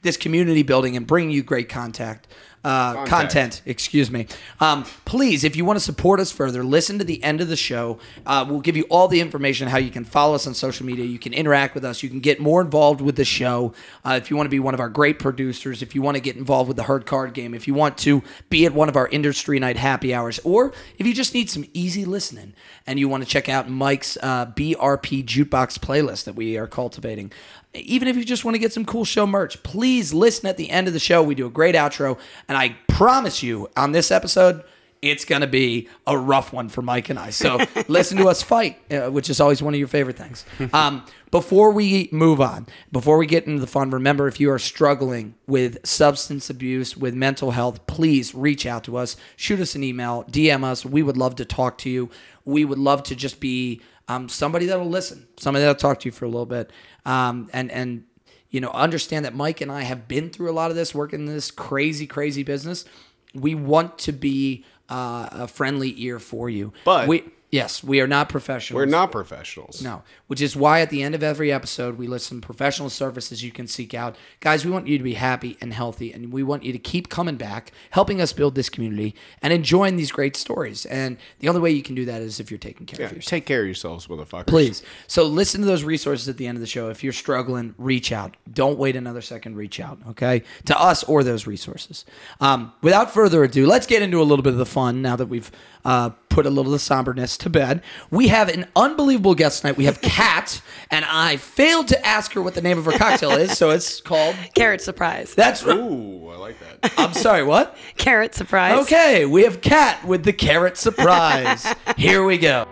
this 0.03 0.15
community 0.15 0.61
building 0.63 0.95
and 0.95 1.07
bring 1.07 1.31
you 1.31 1.41
great 1.41 1.69
contact. 1.69 2.27
Uh, 2.63 3.05
content, 3.05 3.63
excuse 3.65 4.11
me. 4.11 4.27
Um, 4.59 4.85
please, 5.05 5.43
if 5.43 5.55
you 5.55 5.65
want 5.65 5.77
to 5.77 5.83
support 5.83 6.19
us 6.19 6.31
further, 6.31 6.63
listen 6.63 6.99
to 6.99 7.03
the 7.03 7.23
end 7.23 7.41
of 7.41 7.47
the 7.47 7.55
show. 7.55 7.97
Uh, 8.23 8.45
we'll 8.47 8.61
give 8.61 8.77
you 8.77 8.83
all 8.83 9.07
the 9.07 9.19
information 9.19 9.67
how 9.67 9.79
you 9.79 9.89
can 9.89 10.05
follow 10.05 10.35
us 10.35 10.45
on 10.45 10.53
social 10.53 10.85
media. 10.85 11.05
You 11.05 11.17
can 11.17 11.33
interact 11.33 11.73
with 11.73 11.83
us. 11.83 12.03
You 12.03 12.09
can 12.09 12.19
get 12.19 12.39
more 12.39 12.61
involved 12.61 13.01
with 13.01 13.15
the 13.15 13.25
show. 13.25 13.73
Uh, 14.05 14.19
if 14.21 14.29
you 14.29 14.37
want 14.37 14.45
to 14.45 14.51
be 14.51 14.59
one 14.59 14.75
of 14.75 14.79
our 14.79 14.89
great 14.89 15.17
producers, 15.17 15.81
if 15.81 15.95
you 15.95 16.03
want 16.03 16.17
to 16.17 16.21
get 16.21 16.35
involved 16.35 16.67
with 16.67 16.77
the 16.77 16.83
herd 16.83 17.07
card 17.07 17.33
game, 17.33 17.55
if 17.55 17.67
you 17.67 17.73
want 17.73 17.97
to 17.99 18.21
be 18.49 18.67
at 18.67 18.73
one 18.73 18.89
of 18.89 18.95
our 18.95 19.07
industry 19.07 19.57
night 19.57 19.77
happy 19.77 20.13
hours, 20.13 20.39
or 20.43 20.71
if 20.99 21.07
you 21.07 21.15
just 21.15 21.33
need 21.33 21.49
some 21.49 21.65
easy 21.73 22.05
listening 22.05 22.53
and 22.85 22.99
you 22.99 23.09
want 23.09 23.23
to 23.23 23.29
check 23.29 23.49
out 23.49 23.69
Mike's 23.69 24.19
uh, 24.21 24.45
BRP 24.45 25.25
jukebox 25.25 25.79
playlist 25.79 26.25
that 26.25 26.35
we 26.35 26.57
are 26.57 26.67
cultivating. 26.67 27.31
Even 27.73 28.07
if 28.07 28.17
you 28.17 28.25
just 28.25 28.43
want 28.43 28.55
to 28.55 28.59
get 28.59 28.73
some 28.73 28.85
cool 28.85 29.05
show 29.05 29.25
merch, 29.25 29.61
please 29.63 30.13
listen 30.13 30.47
at 30.47 30.57
the 30.57 30.69
end 30.69 30.87
of 30.87 30.93
the 30.93 30.99
show. 30.99 31.23
We 31.23 31.35
do 31.35 31.45
a 31.45 31.49
great 31.49 31.75
outro, 31.75 32.19
and 32.47 32.57
I 32.57 32.75
promise 32.87 33.41
you 33.41 33.69
on 33.77 33.93
this 33.93 34.11
episode, 34.11 34.63
it's 35.01 35.25
going 35.25 35.41
to 35.41 35.47
be 35.47 35.89
a 36.05 36.17
rough 36.17 36.53
one 36.53 36.69
for 36.69 36.81
Mike 36.81 37.09
and 37.09 37.17
I. 37.17 37.31
So 37.31 37.59
listen 37.87 38.17
to 38.17 38.27
us 38.27 38.43
fight, 38.43 38.79
uh, 38.91 39.09
which 39.09 39.29
is 39.29 39.39
always 39.39 39.61
one 39.61 39.73
of 39.73 39.79
your 39.79 39.87
favorite 39.87 40.17
things. 40.17 40.45
Um, 40.73 41.05
before 41.31 41.71
we 41.71 42.07
move 42.11 42.39
on, 42.39 42.67
before 42.91 43.17
we 43.17 43.25
get 43.25 43.47
into 43.47 43.59
the 43.59 43.67
fun, 43.67 43.89
remember 43.89 44.27
if 44.27 44.39
you 44.39 44.51
are 44.51 44.59
struggling 44.59 45.33
with 45.47 45.85
substance 45.85 46.49
abuse, 46.49 46.95
with 46.95 47.15
mental 47.15 47.51
health, 47.51 47.87
please 47.87 48.35
reach 48.35 48.65
out 48.65 48.83
to 48.83 48.97
us. 48.97 49.15
Shoot 49.35 49.59
us 49.59 49.73
an 49.75 49.83
email, 49.83 50.25
DM 50.25 50.63
us. 50.63 50.85
We 50.85 51.01
would 51.01 51.17
love 51.17 51.35
to 51.35 51.45
talk 51.45 51.77
to 51.79 51.89
you. 51.89 52.09
We 52.45 52.65
would 52.65 52.79
love 52.79 53.03
to 53.03 53.15
just 53.15 53.39
be 53.39 53.81
um, 54.07 54.27
somebody 54.29 54.65
that'll 54.67 54.89
listen, 54.89 55.27
somebody 55.39 55.63
that'll 55.63 55.79
talk 55.79 55.99
to 56.01 56.07
you 56.07 56.11
for 56.11 56.25
a 56.25 56.27
little 56.29 56.45
bit, 56.45 56.71
um, 57.05 57.49
and 57.53 57.71
and 57.71 58.03
you 58.49 58.59
know 58.61 58.69
understand 58.71 59.25
that 59.25 59.33
Mike 59.35 59.61
and 59.61 59.71
I 59.71 59.81
have 59.83 60.07
been 60.07 60.29
through 60.29 60.51
a 60.51 60.53
lot 60.53 60.69
of 60.71 60.75
this, 60.77 60.93
working 60.93 61.21
in 61.21 61.25
this 61.27 61.51
crazy, 61.51 62.07
crazy 62.07 62.43
business. 62.43 62.85
We 63.33 63.55
want 63.55 63.97
to 63.99 64.11
be 64.11 64.65
uh, 64.89 65.29
a 65.31 65.47
friendly 65.47 65.93
ear 66.03 66.19
for 66.19 66.49
you, 66.49 66.73
But- 66.83 67.07
we 67.07 67.23
yes, 67.51 67.83
we 67.83 67.99
are 68.01 68.07
not 68.07 68.29
professionals. 68.29 68.75
We're 68.79 68.85
not 68.85 69.11
professionals. 69.11 69.81
No, 69.81 70.03
which 70.27 70.41
is 70.41 70.55
why 70.55 70.81
at 70.81 70.89
the 70.89 71.03
end 71.03 71.13
of 71.15 71.21
every 71.23 71.51
episode 71.51 71.97
we 71.97 72.07
list 72.07 72.27
some 72.27 72.41
professional 72.41 72.89
services 72.89 73.43
you 73.43 73.51
can 73.51 73.67
seek 73.67 73.93
out. 73.93 74.15
Guys, 74.39 74.65
we 74.65 74.71
want 74.71 74.87
you 74.87 74.97
to 74.97 75.03
be 75.03 75.13
happy 75.15 75.57
and 75.61 75.73
healthy, 75.73 76.11
and 76.13 76.31
we 76.31 76.43
want 76.43 76.63
you 76.63 76.71
to 76.71 76.79
keep 76.79 77.09
coming 77.09 77.35
back, 77.35 77.71
helping 77.91 78.21
us 78.21 78.33
build 78.33 78.55
this 78.55 78.69
community, 78.69 79.13
and 79.41 79.51
enjoying 79.53 79.95
these 79.97 80.11
great 80.11 80.35
stories. 80.35 80.85
And 80.85 81.17
the 81.39 81.49
only 81.49 81.61
way 81.61 81.71
you 81.71 81.83
can 81.83 81.95
do 81.95 82.05
that 82.05 82.21
is 82.21 82.39
if 82.39 82.49
you're 82.49 82.57
taking 82.57 82.85
care 82.85 82.99
Yeah, 83.01 83.05
of 83.07 83.11
yourself. 83.13 83.29
take 83.29 83.45
care 83.45 83.61
of 83.61 83.65
yourselves, 83.67 84.07
motherfuckers. 84.07 84.47
Please. 84.47 84.83
So 85.07 85.23
listen 85.25 85.61
to 85.61 85.67
those 85.67 85.83
resources 85.83 86.29
at 86.29 86.37
the 86.37 86.47
end 86.47 86.55
of 86.57 86.61
the 86.61 86.67
show. 86.67 86.89
If 86.89 87.03
you're 87.03 87.13
struggling, 87.13 87.75
reach 87.77 88.11
out. 88.11 88.37
Don't 88.51 88.77
wait 88.79 88.95
another 88.95 89.21
second. 89.21 89.55
Reach 89.55 89.79
out, 89.79 89.99
okay? 90.09 90.43
To 90.65 90.79
us 90.79 91.03
or 91.03 91.23
those 91.23 91.45
resources. 91.47 92.05
Um, 92.39 92.71
without 92.81 93.11
further 93.13 93.43
ado, 93.43 93.65
let's 93.67 93.85
get 93.87 94.01
into 94.01 94.21
a 94.21 94.23
little 94.23 94.43
bit 94.43 94.53
of 94.53 94.59
the 94.59 94.65
fun 94.65 95.01
now 95.01 95.15
that 95.15 95.25
we've 95.27 95.51
uh, 95.83 96.09
put 96.29 96.45
a 96.45 96.49
little 96.49 96.73
of 96.73 96.79
the 96.79 96.83
somberness 96.83 97.37
to 97.41 97.49
bed. 97.49 97.81
We 98.09 98.29
have 98.29 98.49
an 98.49 98.67
unbelievable 98.75 99.35
guest 99.35 99.61
tonight. 99.61 99.77
We 99.77 99.85
have 99.85 100.01
Kat, 100.01 100.61
and 100.89 101.05
I 101.05 101.37
failed 101.37 101.87
to 101.89 102.05
ask 102.05 102.33
her 102.33 102.41
what 102.41 102.55
the 102.55 102.61
name 102.61 102.77
of 102.77 102.85
her 102.85 102.91
cocktail 102.91 103.31
is, 103.31 103.57
so 103.57 103.69
it's 103.69 104.01
called. 104.01 104.35
Carrot 104.55 104.81
surprise. 104.81 105.35
That's 105.35 105.63
right. 105.63 105.77
Ooh, 105.77 106.29
I 106.29 106.37
like 106.37 106.57
that. 106.59 106.93
I'm 106.97 107.13
sorry, 107.13 107.43
what? 107.43 107.77
Carrot 107.97 108.33
surprise. 108.35 108.79
Okay, 108.83 109.25
we 109.25 109.43
have 109.43 109.61
Kat 109.61 110.03
with 110.05 110.23
the 110.23 110.33
carrot 110.33 110.77
surprise. 110.77 111.65
Here 111.97 112.23
we 112.23 112.37
go. 112.37 112.67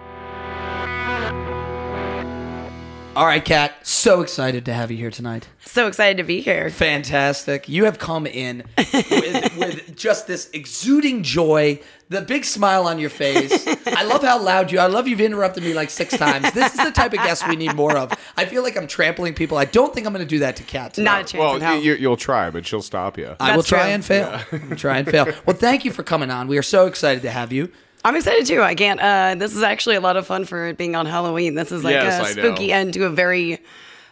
All 3.19 3.25
right, 3.25 3.43
Kat, 3.43 3.85
so 3.85 4.21
excited 4.21 4.63
to 4.63 4.73
have 4.73 4.91
you 4.91 4.95
here 4.95 5.11
tonight. 5.11 5.49
So 5.65 5.87
excited 5.87 6.15
to 6.19 6.23
be 6.23 6.39
here. 6.39 6.69
Fantastic. 6.69 7.67
You 7.67 7.83
have 7.83 7.99
come 7.99 8.25
in 8.25 8.63
with, 8.77 9.55
with 9.57 9.97
just 9.97 10.25
this 10.25 10.49
exuding 10.53 11.23
joy, 11.23 11.81
the 12.07 12.21
big 12.21 12.45
smile 12.45 12.87
on 12.87 12.97
your 12.97 13.09
face. 13.09 13.67
I 13.87 14.03
love 14.05 14.23
how 14.23 14.41
loud 14.41 14.71
you 14.71 14.79
I 14.79 14.87
love 14.87 15.05
you've 15.05 15.19
interrupted 15.19 15.63
me 15.63 15.73
like 15.73 15.89
six 15.89 16.15
times. 16.15 16.49
This 16.53 16.73
is 16.73 16.81
the 16.81 16.91
type 16.91 17.11
of 17.11 17.19
guest 17.19 17.45
we 17.45 17.57
need 17.57 17.75
more 17.75 17.97
of. 17.97 18.13
I 18.37 18.45
feel 18.45 18.63
like 18.63 18.77
I'm 18.77 18.87
trampling 18.87 19.33
people. 19.33 19.57
I 19.57 19.65
don't 19.65 19.93
think 19.93 20.07
I'm 20.07 20.13
going 20.13 20.25
to 20.25 20.29
do 20.29 20.39
that 20.39 20.55
to 20.55 20.63
Kat. 20.63 20.93
tonight. 20.93 21.11
Not 21.11 21.19
a 21.19 21.27
chance 21.27 21.39
well, 21.41 21.59
hell. 21.59 21.77
you, 21.77 21.95
you'll 21.95 22.15
try, 22.15 22.49
but 22.49 22.65
she'll 22.65 22.81
stop 22.81 23.17
you. 23.17 23.35
I 23.41 23.53
will 23.53 23.63
try 23.63 23.81
true. 23.81 23.89
and 23.89 24.05
fail. 24.05 24.41
I'll 24.49 24.77
try 24.77 24.97
and 24.99 25.11
fail. 25.11 25.25
Well, 25.45 25.57
thank 25.57 25.83
you 25.83 25.91
for 25.91 26.03
coming 26.03 26.31
on. 26.31 26.47
We 26.47 26.57
are 26.57 26.63
so 26.63 26.87
excited 26.87 27.23
to 27.23 27.31
have 27.31 27.51
you. 27.51 27.69
I'm 28.03 28.15
excited 28.15 28.45
too. 28.45 28.61
I 28.61 28.75
can't. 28.75 28.99
Uh, 28.99 29.35
this 29.35 29.55
is 29.55 29.63
actually 29.63 29.95
a 29.95 30.01
lot 30.01 30.17
of 30.17 30.25
fun 30.25 30.45
for 30.45 30.67
it 30.67 30.77
being 30.77 30.95
on 30.95 31.05
Halloween. 31.05 31.55
This 31.55 31.71
is 31.71 31.83
like 31.83 31.93
Yes, 31.93 32.13
I 32.13 32.31
a 32.31 32.35
know. 32.35 32.41
spooky 32.41 32.71
end 32.71 32.93
to 32.93 33.05
a 33.05 33.09
very 33.09 33.59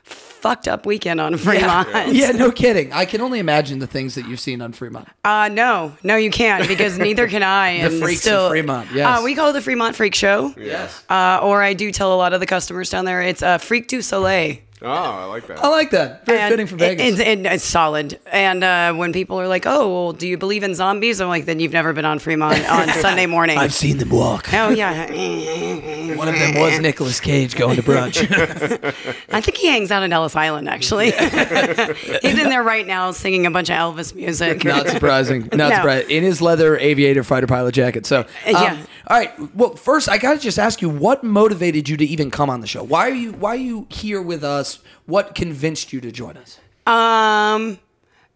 fucked 0.04 0.68
up 0.68 0.86
weekend 0.86 1.20
on 1.20 1.36
Fremont. 1.38 1.90
Yeah. 1.90 2.06
yeah, 2.08 2.32
no 2.32 2.52
kidding. 2.52 2.94
I 2.94 3.06
can 3.06 3.22
only 3.22 3.40
imagine 3.40 3.80
the 3.80 3.88
things 3.88 4.16
that 4.16 4.28
you've 4.28 4.40
seen 4.40 4.62
on 4.62 4.72
Fremont. 4.72 5.08
Uh, 5.26 5.50
no, 5.52 5.96
no, 6.04 6.16
you 6.16 6.30
can't 6.30 6.68
because 6.68 6.98
neither 7.00 7.28
can 7.28 7.44
I. 7.44 7.80
The 7.80 7.86
and 7.88 8.04
freaks 8.04 8.28
of 8.28 8.52
Fremont, 8.52 8.92
yes. 8.94 9.20
Uh, 9.20 9.24
we 9.24 9.36
call 9.36 9.50
it 9.50 9.54
the 9.54 9.62
Fremont 9.62 9.96
Freak 9.96 10.14
Show. 10.16 10.54
Yes. 10.58 11.04
Uh, 11.10 11.40
or 11.42 11.64
I 11.64 11.74
do 11.74 11.92
tell 11.92 12.14
a 12.14 12.18
lot 12.18 12.34
of 12.34 12.40
the 12.40 12.46
customers 12.46 12.90
down 12.90 13.06
there 13.06 13.22
it's 13.22 13.42
uh, 13.42 13.58
Freak 13.58 13.88
du 13.88 14.02
Soleil. 14.02 14.58
Oh, 14.80 14.88
I 14.92 15.26
like 15.26 15.48
that. 15.48 15.58
I 15.64 15.70
like 15.70 15.90
that. 15.90 16.24
Very 16.28 16.38
And 16.40 16.52
fitting 16.52 16.68
for 16.68 16.76
Vegas. 16.76 17.04
it- 17.04 17.20
it's, 17.20 17.20
it- 17.20 17.46
it's 17.52 17.64
solid. 17.64 18.20
And 18.32 18.64
uh, 18.64 18.94
when 18.94 19.12
people 19.12 19.40
are 19.42 19.48
like, 19.48 19.66
"Oh, 19.66 19.92
well, 19.92 20.14
do 20.14 20.28
you 20.28 20.38
believe 20.38 20.62
in 20.62 20.76
zombies?" 20.76 21.20
I'm 21.20 21.30
like, 21.30 21.46
"Then 21.46 21.60
you've 21.60 21.74
never 21.74 21.94
been 21.94 22.06
on 22.06 22.20
Fremont 22.20 22.64
on 22.70 22.88
Sunday 22.90 23.26
morning." 23.26 23.58
I've 23.58 23.74
seen 23.74 23.98
them 23.98 24.10
walk. 24.10 24.54
oh 24.54 24.70
yeah, 24.70 25.08
One 26.16 26.28
of 26.28 26.36
them 26.38 26.56
was 26.62 26.80
Nicolas 26.80 27.20
Cage 27.20 27.56
going 27.56 27.78
to 27.78 27.82
brunch. 27.82 28.22
I 29.34 29.42
think 29.42 29.58
he 29.58 29.66
hangs 29.68 29.90
out 29.90 30.04
at 30.04 30.12
Ellis 30.12 30.36
Island. 30.36 30.70
Actually, 30.70 31.10
he's 31.12 32.38
in 32.38 32.50
there 32.50 32.62
right 32.64 32.86
now 32.86 33.10
singing 33.12 33.48
a 33.48 33.52
bunch 33.52 33.72
of 33.72 33.76
Elvis 33.78 34.14
music. 34.14 34.64
Not 34.64 34.88
surprising. 34.90 35.50
Not 35.54 35.70
No. 35.70 35.76
surprising. 35.76 36.10
In 36.12 36.24
his 36.24 36.40
leather 36.40 36.78
aviator 36.78 37.24
fighter 37.24 37.48
pilot 37.48 37.74
jacket. 37.74 38.06
So, 38.06 38.20
um, 38.20 38.26
yeah. 38.46 38.86
All 39.10 39.18
right. 39.18 39.56
Well, 39.56 39.76
first, 39.76 40.10
I 40.10 40.18
got 40.18 40.34
to 40.34 40.40
just 40.40 40.60
ask 40.60 40.82
you, 40.82 40.90
what 40.90 41.24
motivated 41.24 41.88
you 41.88 41.96
to 41.98 42.06
even 42.06 42.30
come 42.30 42.50
on 42.50 42.60
the 42.62 42.68
show? 42.68 42.84
Why 42.84 43.08
are 43.10 43.14
you 43.14 43.32
Why 43.32 43.52
are 43.52 43.56
you 43.56 43.88
here 43.90 44.22
with 44.22 44.44
us? 44.44 44.67
What 45.06 45.36
convinced 45.36 45.94
you 45.94 46.02
to 46.02 46.12
join 46.12 46.38
us? 46.38 46.60
Um, 46.86 47.80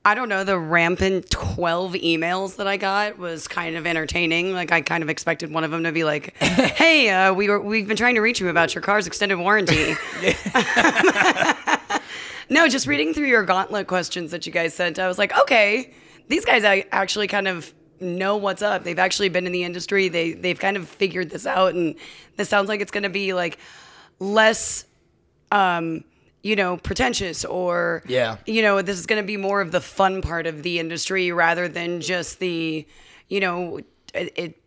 I 0.03 0.15
don't 0.15 0.29
know, 0.29 0.43
the 0.43 0.57
rampant 0.57 1.29
12 1.29 1.93
emails 1.93 2.55
that 2.55 2.67
I 2.67 2.77
got 2.77 3.17
was 3.17 3.47
kind 3.47 3.75
of 3.75 3.85
entertaining. 3.85 4.53
Like 4.53 4.71
I 4.71 4.81
kind 4.81 5.03
of 5.03 5.09
expected 5.09 5.51
one 5.53 5.63
of 5.63 5.71
them 5.71 5.83
to 5.83 5.91
be 5.91 6.03
like, 6.03 6.35
"Hey, 6.41 7.09
uh, 7.09 7.33
we 7.33 7.49
were 7.49 7.59
we've 7.59 7.87
been 7.87 7.97
trying 7.97 8.15
to 8.15 8.21
reach 8.21 8.39
you 8.39 8.49
about 8.49 8.73
your 8.73 8.81
car's 8.81 9.05
extended 9.07 9.37
warranty." 9.37 9.95
no, 12.49 12.67
just 12.67 12.87
reading 12.87 13.13
through 13.13 13.27
your 13.27 13.43
gauntlet 13.43 13.87
questions 13.87 14.31
that 14.31 14.45
you 14.45 14.51
guys 14.51 14.73
sent, 14.73 14.97
I 14.97 15.07
was 15.07 15.19
like, 15.19 15.37
"Okay, 15.37 15.93
these 16.29 16.45
guys 16.45 16.63
actually 16.91 17.27
kind 17.27 17.47
of 17.47 17.71
know 18.01 18.37
what's 18.37 18.61
up. 18.61 18.83
They've 18.83 18.97
actually 18.97 19.29
been 19.29 19.45
in 19.45 19.51
the 19.51 19.63
industry. 19.63 20.09
They 20.09 20.33
they've 20.33 20.59
kind 20.59 20.77
of 20.77 20.87
figured 20.87 21.29
this 21.29 21.45
out 21.45 21.75
and 21.75 21.95
this 22.37 22.49
sounds 22.49 22.67
like 22.69 22.81
it's 22.81 22.91
going 22.91 23.03
to 23.03 23.09
be 23.09 23.33
like 23.33 23.59
less 24.19 24.85
um 25.51 26.03
you 26.43 26.55
know, 26.55 26.77
pretentious 26.77 27.45
or 27.45 28.03
Yeah. 28.07 28.37
you 28.45 28.61
know, 28.61 28.81
this 28.81 28.97
is 28.97 29.05
going 29.05 29.21
to 29.21 29.27
be 29.27 29.37
more 29.37 29.61
of 29.61 29.71
the 29.71 29.81
fun 29.81 30.21
part 30.21 30.47
of 30.47 30.63
the 30.63 30.79
industry 30.79 31.31
rather 31.31 31.67
than 31.67 32.01
just 32.01 32.39
the, 32.39 32.85
you 33.27 33.39
know, 33.39 33.79
it, 34.13 34.33
it 34.35 34.57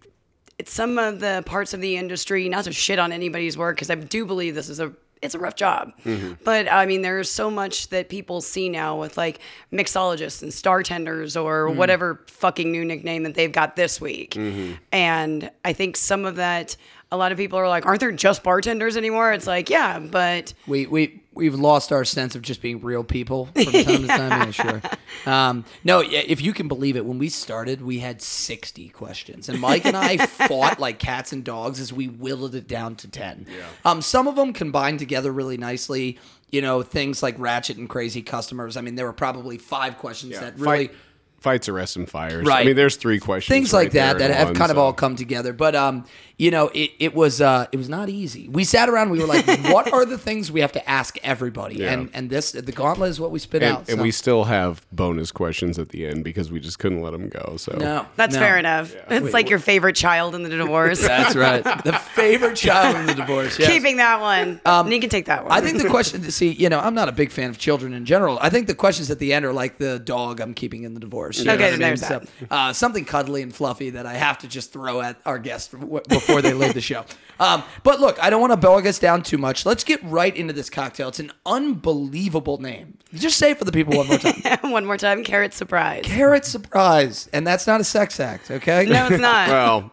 it's 0.57 0.73
some 0.73 0.99
of 0.99 1.19
the 1.21 1.43
parts 1.47 1.75
of 1.75 1.81
the 1.81 1.97
industry, 1.97 2.49
not 2.49 2.64
to 2.64 2.73
shit 2.73 2.99
on 2.99 3.12
anybody's 3.12 3.59
work, 3.59 3.76
because 3.76 3.90
I 3.90 3.97
do 3.97 4.25
believe 4.25 4.54
this 4.54 4.69
is 4.69 4.78
a 4.81 4.93
it's 5.23 5.35
a 5.35 5.38
rough 5.38 5.57
job. 5.57 5.93
Mm-hmm. 6.04 6.35
But 6.45 6.71
I 6.71 6.85
mean, 6.87 7.00
there's 7.02 7.31
so 7.31 7.50
much 7.50 7.88
that 7.88 8.09
people 8.11 8.40
see 8.43 8.69
now 8.69 9.00
with 9.00 9.16
like 9.16 9.40
mixologists 9.73 10.43
and 10.43 10.52
startenders 10.52 11.43
or 11.43 11.69
mm-hmm. 11.69 11.78
whatever 11.78 12.25
fucking 12.28 12.71
new 12.71 12.85
nickname 12.85 13.23
that 13.23 13.35
they've 13.35 13.50
got 13.50 13.75
this 13.75 14.00
week. 14.00 14.35
Mm-hmm. 14.35 14.75
And 14.93 15.50
I 15.64 15.73
think 15.73 15.97
some 15.97 16.26
of 16.26 16.37
that, 16.37 16.76
a 17.11 17.16
lot 17.16 17.33
of 17.33 17.38
people 17.38 17.59
are 17.59 17.69
like, 17.69 17.87
aren't 17.87 18.00
there 18.00 18.12
just 18.12 18.43
bartenders 18.43 18.99
anymore? 18.99 19.33
It's 19.33 19.47
like, 19.47 19.71
yeah, 19.71 19.99
but 19.99 20.52
We 20.66 20.87
we 20.87 21.23
we've 21.35 21.55
lost 21.55 21.93
our 21.93 22.05
sense 22.05 22.35
of 22.35 22.43
just 22.43 22.62
being 22.62 22.81
real 22.81 23.05
people 23.05 23.47
from 23.47 23.64
time 23.64 23.85
to 23.85 24.07
time. 24.07 24.31
Yeah, 24.31 24.50
sure. 24.50 24.83
Um, 25.26 25.64
no, 25.83 26.00
if 26.00 26.41
you 26.41 26.53
can 26.53 26.69
believe 26.69 26.97
it, 26.97 27.05
when 27.05 27.19
we 27.19 27.29
started, 27.29 27.83
we 27.83 27.99
had 27.99 28.23
sixty 28.23 28.88
questions, 28.88 29.49
and 29.49 29.61
Mike 29.61 29.85
and 29.85 29.97
I 29.97 30.17
fought 30.26 30.79
like 30.79 30.99
cats 30.99 31.33
and 31.33 31.45
dogs 31.45 31.81
as 31.81 31.93
we 31.93 32.07
whittled 32.07 32.55
it 32.55 32.69
down 32.69 32.97
to 32.97 33.09
ten. 33.09 33.47
Yeah. 33.49 33.64
Um, 33.85 34.00
some 34.00 34.26
of 34.26 34.37
them 34.37 34.53
combined 34.53 34.99
together 34.99 35.33
really 35.33 35.57
nicely. 35.57 36.19
You 36.50 36.62
know, 36.62 36.83
things 36.83 37.23
like 37.23 37.35
ratchet 37.38 37.79
and 37.79 37.88
crazy 37.88 38.23
customers. 38.23 38.76
I 38.76 38.81
mean, 38.81 38.95
there 38.95 39.07
were 39.07 39.12
probably 39.12 39.59
five 39.59 39.99
questions 39.99 40.38
that 40.38 40.59
really. 40.59 40.88
Fight, 40.88 40.97
fights, 41.45 41.69
arrests, 41.69 41.97
and 41.97 42.09
fires. 42.09 42.47
Right. 42.47 42.62
I 42.62 42.64
mean, 42.64 42.76
there's 42.76 42.97
three 42.97 43.21
questions. 43.21 43.55
things 43.55 43.73
right 43.73 43.85
like 43.85 43.93
that 43.93 44.19
that 44.19 44.31
have 44.31 44.49
one, 44.49 44.57
kind 44.57 44.71
of 44.71 44.79
all 44.79 44.93
come 44.93 45.14
together. 45.14 45.53
But 45.53 45.75
um, 45.75 46.07
you 46.37 46.50
know, 46.50 46.69
it, 46.75 46.91
it 46.99 47.14
was 47.14 47.41
uh, 47.41 47.67
it 47.73 47.76
was 47.76 47.88
not 47.88 48.09
easy. 48.09 48.49
We 48.49 48.64
sat 48.64 48.88
around. 48.88 49.11
We 49.11 49.21
were 49.21 49.26
like, 49.26 49.47
what 49.73 49.93
are 49.93 50.05
the 50.05 50.19
things 50.19 50.50
we 50.50 50.61
have 50.61 50.73
to 50.73 50.91
ask 50.91 51.17
everybody? 51.23 51.76
Yeah. 51.76 51.93
And 51.93 52.11
and 52.12 52.29
this 52.31 52.53
the 52.53 52.73
gauntlet 52.73 53.11
is 53.11 53.21
what 53.21 53.31
we 53.31 53.38
spit 53.38 53.62
And, 53.62 53.73
out. 53.76 53.88
and 53.88 53.99
so- 53.99 54.03
we 54.03 54.11
still 54.11 54.45
have 54.45 54.85
bonus 54.93 55.31
questions 55.31 55.79
at 55.79 55.91
the 55.91 56.07
end 56.07 56.25
because 56.25 56.50
we 56.50 56.59
just 56.61 56.79
couldn't 56.79 57.03
let 57.03 57.12
them 57.12 57.29
go. 57.29 57.57
So 57.57 57.76
no, 57.79 58.07
that's 58.17 58.35
no. 58.35 58.41
fair 58.41 58.59
enough. 58.59 58.95
It's 59.09 59.33
like 59.33 59.49
your 59.49 59.59
favorite 59.61 59.95
child 59.97 60.35
in 60.35 60.43
the 60.43 60.49
divorce. 60.50 61.00
That's 61.07 61.37
right. 61.37 61.62
The 61.62 61.93
favorite 62.14 62.57
child 62.57 62.97
in 62.97 63.07
the 63.07 63.14
divorce. 63.14 63.59
Yes. 63.59 63.71
Keeping 63.71 63.99
that 63.99 64.21
one. 64.21 64.61
and 64.64 64.93
you 64.93 65.00
can 65.00 65.11
take 65.11 65.26
that 65.26 65.45
one. 65.45 65.53
I 65.53 65.61
think 65.61 65.81
the 65.81 65.88
question 65.88 66.23
to 66.23 66.33
see, 66.41 66.50
you 66.50 66.69
know, 66.69 66.81
I'm 66.81 66.95
not 66.95 67.09
a 67.09 67.12
big 67.12 67.31
fan 67.31 67.50
of 67.50 67.59
children 67.59 67.93
in 67.95 68.05
general. 68.05 68.38
I 68.41 68.50
think 68.50 68.67
the 68.67 68.75
questions 68.75 69.11
at 69.11 69.19
the 69.19 69.33
end 69.33 69.45
are 69.45 69.53
like 69.53 69.79
the 69.79 69.99
dog 70.00 70.41
I'm 70.41 70.55
keeping 70.55 70.83
in 70.83 70.95
the 70.95 71.00
divorce. 71.00 71.41
Okay, 71.41 71.50
what 71.50 71.61
I 71.61 71.71
mean? 71.71 71.79
there's 71.81 72.00
So, 72.07 72.19
that. 72.21 72.29
uh, 72.53 72.73
something 72.73 73.05
cuddly 73.05 73.43
and 73.43 73.55
fluffy 73.55 73.91
that 73.91 74.07
I 74.07 74.14
have 74.14 74.38
to 74.38 74.49
just 74.49 74.73
throw 74.73 75.00
at 75.00 75.17
our 75.25 75.38
guests 75.38 75.69
w- 75.73 76.00
before 76.26 76.43
they 76.43 76.52
leave 76.52 76.75
the 76.75 76.81
show. 76.81 77.04
Um, 77.40 77.64
but 77.83 78.00
look, 78.00 78.23
I 78.23 78.31
don't 78.31 78.40
want 78.40 78.52
to 78.52 78.57
bog 78.57 78.87
us 78.87 78.99
down 78.99 79.23
too 79.23 79.38
much. 79.38 79.66
Let's 79.66 79.85
get 79.85 80.02
right 80.04 80.35
into 80.35 80.52
this 80.52 80.71
cocktail. 80.71 81.09
It's 81.09 81.21
an 81.21 81.33
unbelievable 81.45 82.59
name. 82.59 82.99
Just 83.12 83.38
say 83.38 83.50
it 83.50 83.59
for 83.59 83.64
the 83.64 83.73
people 83.73 83.97
one 83.97 84.07
more 84.07 84.19
time. 84.19 84.59
one 84.71 84.87
more 84.87 84.97
time, 84.97 85.25
carrot 85.25 85.52
surprise. 85.52 86.02
Carrot 86.04 86.45
surprise, 86.45 87.28
and 87.33 87.47
that's 87.47 87.66
not 87.66 87.81
a 87.81 87.85
sex 87.85 88.21
act, 88.21 88.50
okay? 88.50 88.87
No, 88.87 89.09
it's 89.09 89.21
not. 89.21 89.49
well, 89.49 89.93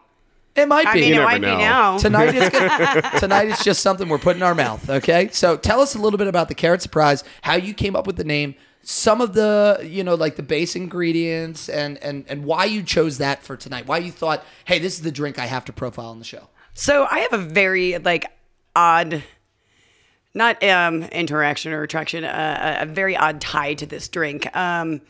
it 0.56 0.68
might 0.68 0.84
be. 0.84 0.90
I 0.90 0.94
be. 0.94 1.00
mean, 1.02 1.10
you 1.10 1.16
it 1.16 1.18
never 1.18 1.32
might 1.32 1.42
know. 1.42 1.58
be 1.58 1.64
now. 1.64 1.98
Tonight 1.98 2.36
is 2.36 2.50
good. 2.50 3.04
tonight 3.20 3.48
is 3.48 3.64
just 3.64 3.82
something 3.82 4.10
we're 4.10 4.18
putting 4.18 4.42
in 4.42 4.44
our 4.44 4.56
mouth. 4.56 4.90
Okay, 4.90 5.30
so 5.32 5.58
tell 5.58 5.82
us 5.82 5.96
a 5.96 6.00
little 6.00 6.18
bit 6.18 6.28
about 6.28 6.48
the 6.48 6.56
carrot 6.56 6.82
surprise, 6.82 7.24
how 7.42 7.56
you 7.56 7.74
came 7.74 7.96
up 7.96 8.06
with 8.06 8.18
the 8.18 8.24
name, 8.24 8.56
some 8.84 9.22
of 9.22 9.34
the 9.34 9.80
you 9.84 10.04
know 10.04 10.16
like 10.16 10.36
the 10.36 10.44
base 10.44 10.76
ingredients, 10.76 11.70
and 11.70 11.98
and 12.00 12.26
and 12.28 12.46
why 12.46 12.66
you 12.66 12.84
chose 12.84 13.18
that 13.20 13.44
for 13.44 13.56
tonight. 13.56 13.88
Why 13.88 14.00
you 14.00 14.12
thought, 14.12 14.44
hey, 14.66 14.80
this 14.80 14.96
is 14.96 15.02
the 15.02 15.12
drink 15.12 15.40
I 15.40 15.46
have 15.46 15.66
to 15.66 15.74
profile 15.74 16.08
on 16.08 16.20
the 16.20 16.26
show. 16.26 16.48
So 16.74 17.08
I 17.10 17.20
have 17.20 17.34
a 17.34 17.38
very 17.38 17.98
like 17.98 18.26
odd, 18.76 19.24
not 20.34 20.64
um 20.64 21.04
interaction 21.04 21.74
or 21.74 21.84
attraction, 21.84 22.24
uh, 22.24 22.78
a 22.82 22.86
very 22.86 23.16
odd 23.16 23.42
tie 23.42 23.74
to 23.76 23.86
this 23.86 24.08
drink. 24.08 24.54
Um, 24.56 25.02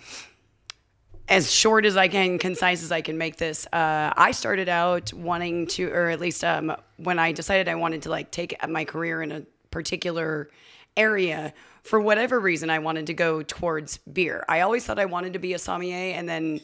as 1.32 1.50
short 1.50 1.86
as 1.86 1.96
I 1.96 2.10
can, 2.10 2.38
concise 2.40 2.84
as 2.84 2.92
I 2.92 3.00
can 3.00 3.18
make 3.18 3.38
this. 3.38 3.66
Uh, 3.68 4.12
I 4.18 4.32
started 4.32 4.68
out 4.68 5.14
wanting 5.14 5.66
to, 5.68 5.90
or 5.90 6.10
at 6.10 6.20
least 6.20 6.44
um, 6.44 6.76
when 6.98 7.20
I 7.20 7.32
decided 7.32 7.70
I 7.70 7.76
wanted 7.76 8.02
to 8.02 8.10
like 8.10 8.32
take 8.32 8.56
my 8.68 8.84
career 8.84 9.22
in 9.22 9.32
a 9.32 9.44
particular 9.70 10.50
area. 10.98 11.54
For 11.84 12.00
whatever 12.00 12.40
reason, 12.40 12.70
I 12.70 12.80
wanted 12.80 13.08
to 13.08 13.14
go 13.14 13.42
towards 13.42 13.98
beer. 14.00 14.46
I 14.48 14.62
always 14.62 14.86
thought 14.86 15.00
I 15.00 15.06
wanted 15.06 15.34
to 15.34 15.40
be 15.40 15.54
a 15.54 15.60
sommelier, 15.60 16.16
and 16.16 16.30
then 16.30 16.62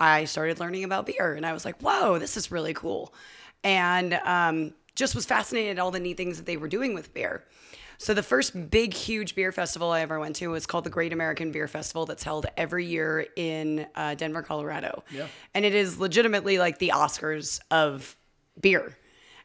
I 0.00 0.24
started 0.24 0.60
learning 0.60 0.84
about 0.84 1.06
beer, 1.06 1.34
and 1.34 1.46
I 1.46 1.52
was 1.52 1.64
like, 1.64 1.80
"Whoa, 1.80 2.18
this 2.18 2.36
is 2.36 2.50
really 2.50 2.74
cool," 2.74 3.14
and 3.62 4.14
um, 4.24 4.74
just 4.94 5.14
was 5.14 5.24
fascinated 5.24 5.78
at 5.78 5.80
all 5.80 5.90
the 5.90 6.00
neat 6.00 6.16
things 6.16 6.36
that 6.38 6.46
they 6.46 6.56
were 6.56 6.68
doing 6.68 6.94
with 6.94 7.14
beer. 7.14 7.44
So 8.00 8.14
the 8.14 8.22
first 8.22 8.70
big, 8.70 8.94
huge 8.94 9.34
beer 9.34 9.50
festival 9.50 9.90
I 9.90 10.02
ever 10.02 10.20
went 10.20 10.36
to 10.36 10.48
was 10.48 10.66
called 10.66 10.84
the 10.84 10.90
Great 10.90 11.12
American 11.12 11.50
Beer 11.50 11.66
Festival. 11.66 12.06
That's 12.06 12.22
held 12.22 12.46
every 12.56 12.86
year 12.86 13.26
in 13.34 13.86
uh, 13.96 14.14
Denver, 14.14 14.42
Colorado. 14.42 15.02
Yeah. 15.10 15.26
And 15.52 15.64
it 15.64 15.74
is 15.74 15.98
legitimately 15.98 16.58
like 16.58 16.78
the 16.78 16.92
Oscars 16.94 17.58
of 17.72 18.16
beer. 18.60 18.96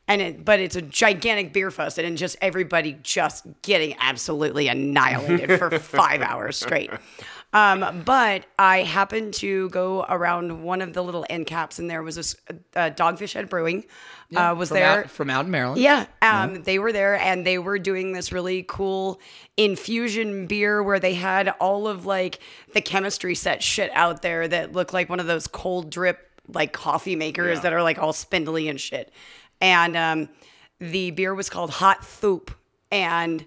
And 0.08 0.22
it, 0.22 0.44
but 0.44 0.60
it's 0.60 0.76
a 0.76 0.82
gigantic 0.82 1.54
beer 1.54 1.72
fest, 1.72 1.98
and 1.98 2.18
just 2.18 2.36
everybody 2.42 2.98
just 3.04 3.46
getting 3.62 3.96
absolutely 4.00 4.68
annihilated 4.68 5.58
for 5.58 5.70
five 5.80 6.22
hours 6.22 6.58
straight. 6.58 6.92
Um, 7.54 8.02
but 8.04 8.46
I 8.58 8.82
happened 8.82 9.36
to 9.36 9.70
go 9.70 10.04
around 10.10 10.64
one 10.64 10.82
of 10.82 10.94
the 10.94 11.04
little 11.04 11.26
end 11.30 11.46
caps, 11.46 11.78
and 11.80 11.90
there 11.90 12.02
was 12.02 12.18
a, 12.18 12.54
uh, 12.78 12.90
Dogfish 12.90 13.34
Head 13.34 13.48
Brewing 13.48 13.86
uh, 14.36 14.56
was 14.58 14.70
from 14.70 14.78
there. 14.78 15.04
out, 15.04 15.10
from 15.10 15.30
out 15.30 15.46
in 15.46 15.52
Maryland. 15.52 15.80
Yeah, 15.80 16.08
um, 16.22 16.64
they 16.64 16.80
were 16.80 16.92
there 16.92 17.16
and 17.16 17.46
they 17.46 17.60
were 17.60 17.78
doing 17.78 18.14
this 18.14 18.32
really 18.32 18.66
cool 18.68 19.20
infusion 19.58 20.48
beer 20.48 20.82
where 20.82 21.00
they 21.00 21.14
had 21.14 21.50
all 21.60 21.88
of 21.88 22.08
like 22.08 22.40
the 22.74 22.82
chemistry 22.82 23.36
set 23.36 23.62
shit 23.62 23.92
out 23.94 24.24
there 24.24 24.48
that 24.48 24.72
looked 24.74 24.94
like 24.94 25.10
one 25.10 25.20
of 25.20 25.28
those 25.28 25.48
cold 25.48 25.92
drip 25.92 26.30
like 26.48 26.74
coffee 26.74 27.16
makers 27.16 27.62
that 27.62 27.72
are 27.72 27.84
like 27.84 28.00
all 28.00 28.14
spindly 28.14 28.68
and 28.68 28.82
shit. 28.82 29.14
And 29.64 29.96
um, 29.98 30.30
the 30.80 31.10
beer 31.12 31.34
was 31.34 31.50
called 31.50 31.72
Hot 31.72 32.02
Thoop, 32.04 32.52
and 32.92 33.46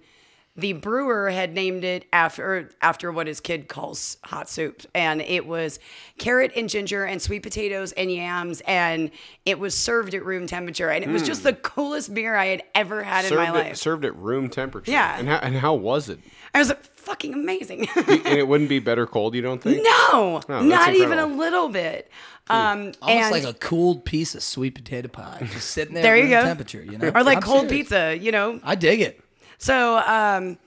the 0.59 0.73
brewer 0.73 1.29
had 1.29 1.53
named 1.53 1.85
it 1.85 2.07
after 2.15 2.71
after 2.81 3.13
what 3.13 3.27
his 3.27 3.41
kid 3.41 3.69
calls 3.69 4.17
hot 4.25 4.49
soup 4.49 4.81
and 4.95 5.21
it 5.21 5.47
was 5.47 5.79
carrot 6.17 6.51
and 6.57 6.71
ginger 6.71 7.05
and 7.05 7.21
sweet 7.21 7.43
potatoes 7.43 7.93
and 7.93 8.11
yams 8.11 8.63
and 8.67 9.11
it 9.45 9.59
was 9.59 9.77
served 9.77 10.15
at 10.15 10.25
room 10.25 10.47
temperature 10.47 10.89
and 10.89 11.05
it 11.05 11.11
was 11.11 11.23
just 11.23 11.43
the 11.43 11.53
coolest 11.53 12.15
beer 12.15 12.35
i 12.37 12.47
had 12.47 12.63
ever 12.75 13.03
had 13.03 13.27
in 13.27 13.35
my 13.37 13.45
Hmm. 13.49 13.55
life 13.55 13.77
served 13.77 14.07
at 14.07 14.17
room 14.17 14.49
temperature. 14.49 14.91
Yeah. 14.93 15.19
And 15.19 15.29
how, 15.29 15.37
and 15.37 15.57
how 15.57 15.75
was 15.75 16.09
it? 16.09 16.21
i 16.55 16.59
was 16.59 16.71
like 16.71 16.96
fucking 17.07 17.33
amazing 17.33 17.89
and 17.97 18.27
it 18.27 18.47
wouldn't 18.47 18.69
be 18.69 18.81
better 18.81 19.07
cold, 19.07 19.35
you 19.35 19.41
don't 19.41 19.63
think? 19.63 19.83
no 19.83 20.41
that's 20.47 20.63
not 20.63 20.95
even 20.95 21.19
a 21.19 21.27
little 21.27 21.69
bit 21.69 22.11
um 22.49 22.93
Almost 23.01 23.03
and 23.03 23.31
like 23.33 23.45
a 23.45 23.55
cooled 23.59 24.05
piece 24.05 24.35
of 24.35 24.43
sweet 24.43 24.75
potato 24.75 25.09
pie, 25.09 25.39
just 25.53 25.71
sitting 25.71 25.95
there. 25.95 26.03
there 26.03 26.17
you 26.17 26.23
room 26.25 26.31
go 26.31 26.45
Temperature, 26.45 26.83
you 26.83 26.99
know, 26.99 27.11
or 27.15 27.23
like 27.23 27.39
I'm 27.39 27.43
cold 27.43 27.69
serious. 27.69 27.89
pizza 27.89 28.19
you 28.21 28.33
know 28.33 28.61
I 28.63 28.75
dig 28.75 29.01
it. 29.01 29.21
So 29.59 29.99
um, 29.99 30.59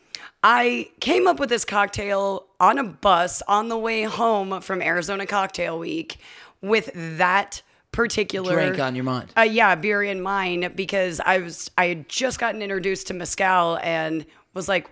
I 0.44 0.90
came 1.00 1.28
up 1.28 1.40
with 1.40 1.50
this 1.50 1.66
cocktail 1.66 2.48
on 2.60 2.78
a 2.78 2.84
bus 2.84 3.42
on 3.48 3.68
the 3.68 3.78
way 3.78 4.04
home 4.04 4.62
from 4.62 4.82
Arizona 4.82 5.26
Cocktail 5.26 5.78
Week 5.78 6.18
with 6.62 6.90
that 7.18 7.62
particular 7.92 8.54
Drink 8.54 8.80
on 8.80 8.96
your 8.96 9.04
mind. 9.04 9.32
Uh, 9.38 9.42
yeah, 9.42 9.76
beer 9.76 10.04
in 10.04 10.22
mind 10.22 10.76
because 10.76 11.20
I 11.20 11.40
was 11.40 11.70
I 11.78 11.88
had 11.88 12.10
just 12.10 12.40
gotten 12.40 12.62
introduced 12.62 13.08
to 13.08 13.14
mezcal 13.14 13.80
and 13.84 14.26
was 14.54 14.68
like, 14.68 14.90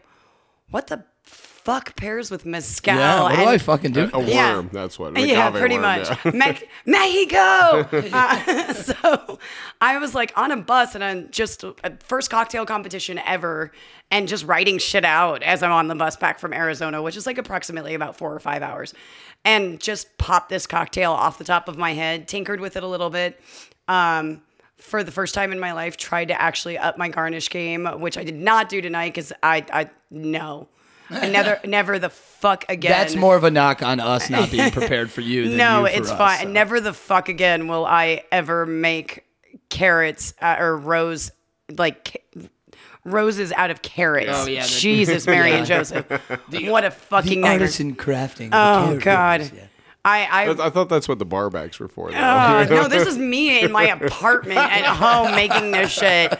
what 0.70 0.88
the 0.88 1.04
fuck 1.68 1.98
pairs 1.98 2.32
with 2.32 2.46
mezcal? 2.46 2.96
Yeah, 2.96 3.24
what 3.24 3.36
do 3.36 3.42
And- 3.42 3.50
I 3.50 3.58
fucking 3.58 3.92
do? 3.92 4.10
A 4.14 4.20
worm, 4.20 4.28
Yeah. 4.30 4.62
that's 4.72 4.98
what. 4.98 5.18
yeah, 5.20 5.50
agave 5.50 5.60
pretty 5.60 5.76
worm, 5.76 5.82
much. 6.00 6.10
yeah. 6.24 6.32
Me- 6.32 6.60
Mexico. 6.86 7.88
Uh, 8.18 8.74
so 8.74 9.40
I 9.82 9.98
was 9.98 10.16
like 10.16 10.32
on 10.38 10.52
a 10.52 10.58
bus 10.58 10.96
and 10.96 11.04
on 11.04 11.28
just 11.30 11.64
a 11.66 11.76
first 12.00 12.30
cocktail 12.30 12.66
competition 12.66 13.20
ever, 13.26 13.72
and 14.12 14.30
just 14.30 14.46
writing 14.46 14.78
shit 14.78 15.04
out 15.04 15.44
as 15.44 15.62
I'm 15.62 15.74
on 15.74 15.90
the 15.90 15.96
bus 15.96 16.16
back 16.16 16.40
from 16.40 16.54
Arizona, 16.54 17.02
which 17.02 17.18
is 17.18 17.26
like 17.26 17.38
approximately 17.38 17.94
about 17.96 18.16
four 18.16 18.34
or 18.34 18.40
five 18.40 18.62
hours, 18.64 18.94
and 19.44 19.80
just 19.82 20.18
popped 20.18 20.48
this 20.48 20.66
cocktail 20.68 21.12
off 21.12 21.38
the 21.38 21.44
top 21.44 21.68
of 21.68 21.78
my 21.78 21.94
head, 21.94 22.30
tinkered 22.30 22.62
with 22.62 22.78
it 22.78 22.84
a 22.84 22.88
little 22.88 23.10
bit. 23.10 23.40
Um, 23.90 24.42
for 24.78 25.04
the 25.04 25.12
first 25.12 25.34
time 25.34 25.52
in 25.52 25.60
my 25.60 25.74
life, 25.74 25.98
tried 25.98 26.30
to 26.30 26.42
actually 26.42 26.78
up 26.78 26.98
my 26.98 27.10
garnish 27.10 27.50
game, 27.50 27.86
which 28.00 28.18
I 28.18 28.24
did 28.24 28.36
not 28.36 28.70
do 28.70 28.80
tonight 28.82 29.10
because 29.14 29.34
I, 29.44 29.66
I 29.74 29.90
no. 30.10 30.70
And 31.10 31.32
never, 31.34 31.60
never 31.68 32.00
the 32.00 32.10
fuck 32.10 32.66
again. 32.70 32.92
That's 32.92 33.16
more 33.16 33.36
of 33.36 33.44
a 33.44 33.52
knock 33.52 33.82
on 33.82 34.00
us 34.00 34.30
not 34.30 34.52
being 34.52 34.72
prepared 34.80 35.10
for 35.12 35.22
you. 35.22 35.50
Than 35.50 35.58
No, 35.58 35.82
you 35.86 35.92
for 35.92 35.98
it's 36.02 36.12
us, 36.12 36.18
fine. 36.18 36.42
so. 36.48 36.52
Never 36.52 36.80
the 36.82 36.94
fuck 36.94 37.30
again 37.30 37.68
will 37.68 37.86
I 37.86 38.24
ever 38.32 38.66
make 38.66 39.24
carrots 39.70 40.34
uh, 40.42 40.56
or 40.60 40.78
rose 40.78 41.32
like 41.76 42.06
ca- 42.36 42.48
roses 43.04 43.52
out 43.54 43.70
of 43.72 43.82
carrots. 43.82 44.30
Oh, 44.34 44.48
yeah, 44.48 44.66
Jesus, 44.66 45.26
Mary 45.28 45.52
and 45.54 45.66
Joseph. 45.66 46.06
what 46.52 46.84
a 46.86 46.92
fucking 46.92 47.30
The 47.30 47.36
nightmare. 47.38 47.52
artisan 47.62 47.96
crafting. 47.96 48.50
Oh 48.54 48.98
God. 49.00 49.50
I, 50.06 50.24
I 50.48 50.68
I 50.68 50.70
thought 50.70 50.88
that's 50.88 51.10
what 51.10 51.20
the 51.20 51.26
barbacks 51.26 51.80
were 51.80 51.90
for. 51.90 52.12
Though. 52.12 52.18
Uh, 52.18 52.66
no, 52.70 52.88
this 52.88 53.06
is 53.08 53.18
me 53.18 53.62
in 53.62 53.74
my 53.74 53.84
apartment 53.90 54.58
at 54.58 54.86
home 54.86 55.36
making 55.36 55.72
this 55.72 55.92
shit. 55.92 56.40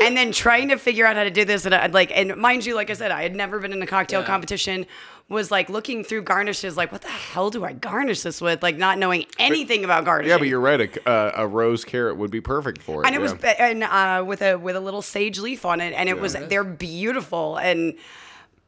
And 0.00 0.16
then 0.16 0.32
trying 0.32 0.68
to 0.68 0.76
figure 0.78 1.06
out 1.06 1.16
how 1.16 1.24
to 1.24 1.30
do 1.30 1.44
this, 1.44 1.64
and 1.64 1.74
I, 1.74 1.86
like, 1.86 2.10
and 2.16 2.36
mind 2.36 2.64
you, 2.66 2.74
like 2.74 2.90
I 2.90 2.94
said, 2.94 3.10
I 3.10 3.22
had 3.22 3.34
never 3.34 3.58
been 3.58 3.72
in 3.72 3.82
a 3.82 3.86
cocktail 3.86 4.22
competition. 4.22 4.86
Was 5.30 5.50
like 5.50 5.68
looking 5.68 6.04
through 6.04 6.22
garnishes, 6.22 6.76
like, 6.78 6.90
what 6.90 7.02
the 7.02 7.08
hell 7.08 7.50
do 7.50 7.62
I 7.62 7.74
garnish 7.74 8.22
this 8.22 8.40
with? 8.40 8.62
Like, 8.62 8.78
not 8.78 8.96
knowing 8.96 9.26
anything 9.38 9.84
about 9.84 10.06
garnishing. 10.06 10.30
yeah, 10.30 10.38
but 10.38 10.48
you're 10.48 10.58
right. 10.58 10.80
A, 10.80 11.08
uh, 11.08 11.32
a 11.36 11.46
rose 11.46 11.84
carrot 11.84 12.16
would 12.16 12.30
be 12.30 12.40
perfect 12.40 12.80
for 12.80 13.02
it. 13.02 13.06
and 13.06 13.14
it 13.14 13.20
was 13.20 13.34
and 13.58 13.84
uh, 13.84 14.24
with 14.26 14.40
a 14.40 14.56
with 14.56 14.74
a 14.76 14.80
little 14.80 15.02
sage 15.02 15.38
leaf 15.38 15.66
on 15.66 15.82
it, 15.82 15.92
and 15.92 16.08
it 16.08 16.18
was 16.18 16.32
they're 16.32 16.64
beautiful 16.64 17.56
and. 17.58 17.94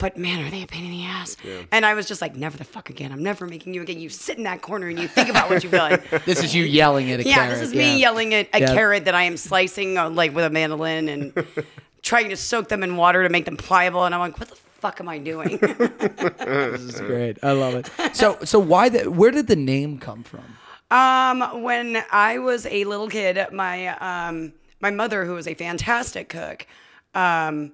But 0.00 0.16
man, 0.16 0.44
are 0.44 0.50
they 0.50 0.62
a 0.62 0.66
pain 0.66 0.84
in 0.84 0.90
the 0.90 1.04
ass? 1.04 1.36
And 1.70 1.86
I 1.86 1.94
was 1.94 2.08
just 2.08 2.20
like, 2.20 2.34
never 2.34 2.56
the 2.58 2.64
fuck 2.64 2.90
again. 2.90 3.12
I'm 3.12 3.22
never 3.22 3.46
making 3.46 3.74
you 3.74 3.82
again. 3.82 4.00
You 4.00 4.08
sit 4.08 4.36
in 4.38 4.44
that 4.44 4.62
corner 4.62 4.88
and 4.88 4.98
you 4.98 5.06
think 5.06 5.28
about 5.28 5.48
what 5.50 5.62
you've 5.62 5.72
done. 5.72 6.00
This 6.24 6.42
is 6.42 6.54
you 6.54 6.64
yelling 6.64 7.10
at 7.12 7.20
a 7.20 7.22
carrot. 7.22 7.26
Yeah, 7.26 7.34
carrot. 7.46 7.58
this 7.60 7.68
is 7.68 7.74
me 7.74 7.98
yelling 8.00 8.34
at 8.34 8.48
a 8.52 8.60
Yeah. 8.60 8.74
carrot 8.74 9.04
that 9.04 9.14
I 9.14 9.22
am 9.24 9.36
slicing 9.36 9.96
uh, 9.98 10.10
like 10.10 10.34
with 10.34 10.44
a 10.44 10.50
mandolin 10.50 11.08
and 11.08 11.46
trying 12.02 12.30
to 12.30 12.36
soak 12.36 12.68
them 12.68 12.82
in 12.82 12.96
water 12.96 13.22
to 13.22 13.28
make 13.28 13.44
them 13.44 13.56
pliable. 13.56 14.04
And 14.06 14.14
I'm 14.14 14.20
like, 14.20 14.38
what 14.40 14.48
the 14.48 14.56
fuck 14.56 15.00
am 15.00 15.08
I 15.08 15.18
doing? 15.18 15.58
This 16.38 16.80
is 16.80 17.00
great. 17.00 17.38
I 17.42 17.52
love 17.52 17.74
it. 17.74 17.90
So, 18.16 18.38
so 18.44 18.58
why 18.58 18.88
the? 18.88 19.10
Where 19.10 19.30
did 19.30 19.46
the 19.46 19.56
name 19.56 19.98
come 19.98 20.22
from? 20.22 20.44
um, 20.90 21.62
when 21.62 22.02
I 22.10 22.38
was 22.38 22.66
a 22.66 22.84
little 22.84 23.08
kid, 23.08 23.38
my 23.52 23.88
um, 24.28 24.52
my 24.80 24.90
mother, 24.90 25.24
who 25.24 25.34
was 25.34 25.46
a 25.46 25.54
fantastic 25.54 26.28
cook, 26.30 26.66
um, 27.14 27.72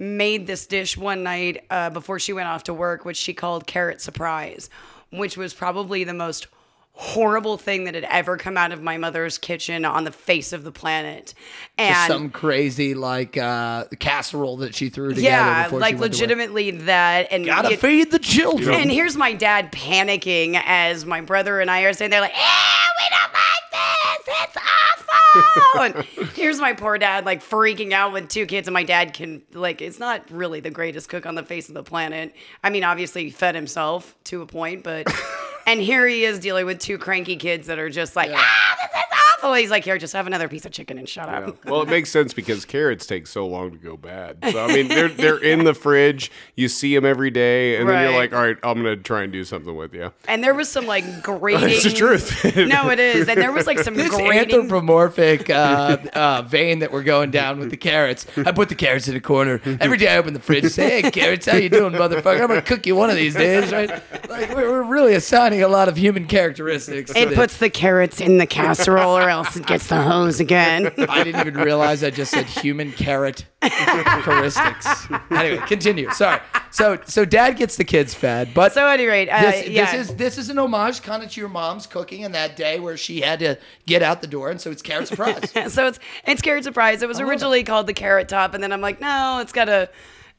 made 0.00 0.46
this 0.46 0.66
dish 0.66 0.96
one 0.96 1.22
night 1.22 1.64
uh, 1.70 1.90
before 1.90 2.18
she 2.18 2.32
went 2.32 2.48
off 2.48 2.64
to 2.64 2.74
work, 2.74 3.04
which 3.04 3.18
she 3.18 3.34
called 3.34 3.66
carrot 3.66 4.00
surprise, 4.00 4.70
which 5.10 5.36
was 5.36 5.54
probably 5.54 6.02
the 6.02 6.14
most 6.14 6.48
horrible 6.92 7.56
thing 7.56 7.84
that 7.84 7.94
had 7.94 8.04
ever 8.04 8.36
come 8.36 8.58
out 8.58 8.72
of 8.72 8.82
my 8.82 8.98
mother's 8.98 9.38
kitchen 9.38 9.84
on 9.86 10.04
the 10.04 10.12
face 10.12 10.52
of 10.52 10.64
the 10.64 10.72
planet. 10.72 11.32
And 11.78 12.12
Some 12.12 12.30
crazy 12.30 12.92
like 12.94 13.38
uh, 13.38 13.84
casserole 13.98 14.58
that 14.58 14.74
she 14.74 14.90
threw 14.90 15.10
together. 15.14 15.22
Yeah, 15.22 15.64
before 15.64 15.80
like 15.80 15.94
she 15.96 16.00
went 16.00 16.12
to 16.12 16.18
work. 16.18 16.28
legitimately 16.28 16.70
that. 16.72 17.28
And 17.30 17.46
Gotta 17.46 17.70
it- 17.72 17.80
feed 17.80 18.10
the 18.10 18.18
children. 18.18 18.74
And 18.78 18.90
here's 18.90 19.16
my 19.16 19.32
dad 19.32 19.72
panicking 19.72 20.60
as 20.64 21.06
my 21.06 21.22
brother 21.22 21.60
and 21.60 21.70
I 21.70 21.82
are 21.82 21.92
saying, 21.94 22.10
they're 22.10 22.20
like, 22.20 22.34
"Yeah, 22.36 22.82
we 22.98 23.08
don't 23.08 23.32
like 23.32 24.26
this. 24.26 24.34
It's 24.44 24.56
awful." 24.56 25.80
and 25.82 26.28
here's 26.34 26.60
my 26.60 26.72
poor 26.74 26.98
dad 26.98 27.24
like 27.24 27.42
freaking 27.42 27.92
out 27.92 28.12
with 28.12 28.28
two 28.28 28.44
kids, 28.44 28.68
and 28.68 28.74
my 28.74 28.84
dad 28.84 29.14
can 29.14 29.40
like, 29.54 29.80
it's 29.80 29.98
not 29.98 30.30
really 30.30 30.60
the 30.60 30.70
greatest 30.70 31.08
cook 31.08 31.24
on 31.24 31.34
the 31.34 31.44
face 31.44 31.68
of 31.68 31.74
the 31.74 31.82
planet. 31.84 32.34
I 32.62 32.68
mean, 32.68 32.84
obviously 32.84 33.24
he 33.24 33.30
fed 33.30 33.54
himself 33.54 34.14
to 34.24 34.42
a 34.42 34.46
point, 34.46 34.84
but. 34.84 35.06
And 35.66 35.80
here 35.80 36.06
he 36.06 36.24
is 36.24 36.38
dealing 36.38 36.66
with 36.66 36.78
two 36.78 36.98
cranky 36.98 37.36
kids 37.36 37.66
that 37.68 37.78
are 37.78 37.90
just 37.90 38.16
like, 38.16 38.30
ah, 38.32 38.76
this 38.80 38.90
is 38.90 39.09
awful. 39.44 39.54
He's 39.54 39.70
like, 39.70 39.84
here, 39.84 39.98
just 39.98 40.12
have 40.12 40.26
another 40.26 40.48
piece 40.48 40.64
of 40.66 40.72
chicken 40.72 40.98
and 40.98 41.08
shut 41.08 41.28
up. 41.28 41.56
Well, 41.70 41.82
it 41.82 41.88
makes 41.88 42.10
sense 42.10 42.32
because 42.34 42.64
carrots 42.64 43.06
take 43.06 43.26
so 43.26 43.46
long 43.46 43.70
to 43.70 43.76
go 43.76 43.96
bad. 43.96 44.38
So 44.50 44.64
I 44.64 44.68
mean, 44.68 44.88
they're 44.88 45.08
they're 45.08 45.38
in 45.38 45.64
the 45.64 45.74
fridge. 45.74 46.30
You 46.56 46.68
see 46.68 46.94
them 46.94 47.04
every 47.04 47.30
day, 47.30 47.76
and 47.76 47.88
then 47.88 48.02
you're 48.10 48.18
like, 48.18 48.32
all 48.32 48.42
right, 48.42 48.56
I'm 48.62 48.76
gonna 48.78 48.96
try 48.96 49.22
and 49.22 49.32
do 49.32 49.44
something 49.44 49.74
with 49.76 49.94
you. 49.94 50.12
And 50.26 50.42
there 50.42 50.54
was 50.54 50.68
some 50.68 50.86
like 50.86 51.22
grating. 51.22 51.68
It's 51.70 51.84
the 51.84 51.90
truth. 51.90 52.44
no, 52.56 52.90
it 52.90 52.98
is. 52.98 53.28
And 53.28 53.40
there 53.40 53.52
was 53.52 53.66
like 53.66 53.78
some 53.78 53.94
this 53.94 54.10
grating. 54.10 54.54
anthropomorphic 54.54 55.48
uh, 55.50 55.98
uh, 56.14 56.42
vein 56.42 56.80
that 56.80 56.92
we're 56.92 57.02
going 57.02 57.30
down 57.30 57.58
with 57.60 57.70
the 57.70 57.76
carrots. 57.76 58.26
I 58.36 58.52
put 58.52 58.68
the 58.68 58.74
carrots 58.74 59.06
in 59.08 59.14
a 59.16 59.20
corner. 59.20 59.60
Every 59.80 59.98
day 59.98 60.08
I 60.08 60.18
open 60.18 60.34
the 60.34 60.40
fridge 60.40 60.64
and 60.64 60.72
say, 60.72 61.02
hey, 61.02 61.10
carrots, 61.10 61.46
how 61.46 61.56
you 61.56 61.68
doing, 61.68 61.92
motherfucker? 61.92 62.40
I'm 62.40 62.48
going 62.48 62.60
to 62.60 62.66
cook 62.66 62.86
you 62.86 62.96
one 62.96 63.10
of 63.10 63.16
these 63.16 63.34
days, 63.34 63.70
right? 63.72 63.88
Like, 64.28 64.54
we're, 64.54 64.70
we're 64.70 64.82
really 64.82 65.14
assigning 65.14 65.62
a 65.62 65.68
lot 65.68 65.88
of 65.88 65.96
human 65.96 66.26
characteristics. 66.26 67.12
to 67.12 67.18
It 67.20 67.28
this. 67.30 67.38
puts 67.38 67.56
the 67.58 67.70
carrots 67.70 68.20
in 68.20 68.38
the 68.38 68.46
casserole, 68.46 69.16
or 69.16 69.29
else 69.30 69.56
it 69.56 69.66
gets 69.66 69.86
the 69.86 70.02
hose 70.02 70.40
again. 70.40 70.92
I 71.08 71.24
didn't 71.24 71.40
even 71.40 71.54
realize 71.54 72.04
I 72.04 72.10
just 72.10 72.30
said 72.30 72.46
human 72.46 72.92
carrot 72.92 73.46
characteristics. 73.62 75.06
Anyway, 75.30 75.62
continue. 75.66 76.10
Sorry. 76.10 76.40
So, 76.70 76.98
so 77.04 77.24
dad 77.24 77.56
gets 77.56 77.76
the 77.76 77.84
kids 77.84 78.14
fed, 78.14 78.52
but 78.54 78.72
So, 78.72 78.86
at 78.86 78.94
any 78.94 79.06
rate, 79.06 79.28
uh, 79.28 79.40
this, 79.42 79.68
yeah. 79.68 79.84
this 79.92 80.10
is 80.10 80.16
this 80.16 80.38
is 80.38 80.50
an 80.50 80.58
homage 80.58 81.02
kind 81.02 81.22
of 81.22 81.30
to 81.30 81.40
your 81.40 81.48
mom's 81.48 81.86
cooking 81.86 82.20
in 82.20 82.32
that 82.32 82.56
day 82.56 82.78
where 82.78 82.96
she 82.96 83.20
had 83.20 83.38
to 83.40 83.58
get 83.86 84.02
out 84.02 84.20
the 84.20 84.26
door, 84.26 84.50
and 84.50 84.60
so 84.60 84.70
it's 84.70 84.82
carrot 84.82 85.08
surprise. 85.08 85.50
so 85.72 85.86
it's 85.86 85.98
it's 86.26 86.42
carrot 86.42 86.64
surprise. 86.64 87.02
It 87.02 87.08
was 87.08 87.20
originally 87.20 87.64
called 87.64 87.86
the 87.86 87.94
carrot 87.94 88.28
top, 88.28 88.54
and 88.54 88.62
then 88.62 88.72
I'm 88.72 88.80
like, 88.80 89.00
no, 89.00 89.38
it's 89.40 89.52
got 89.52 89.68
a. 89.68 89.88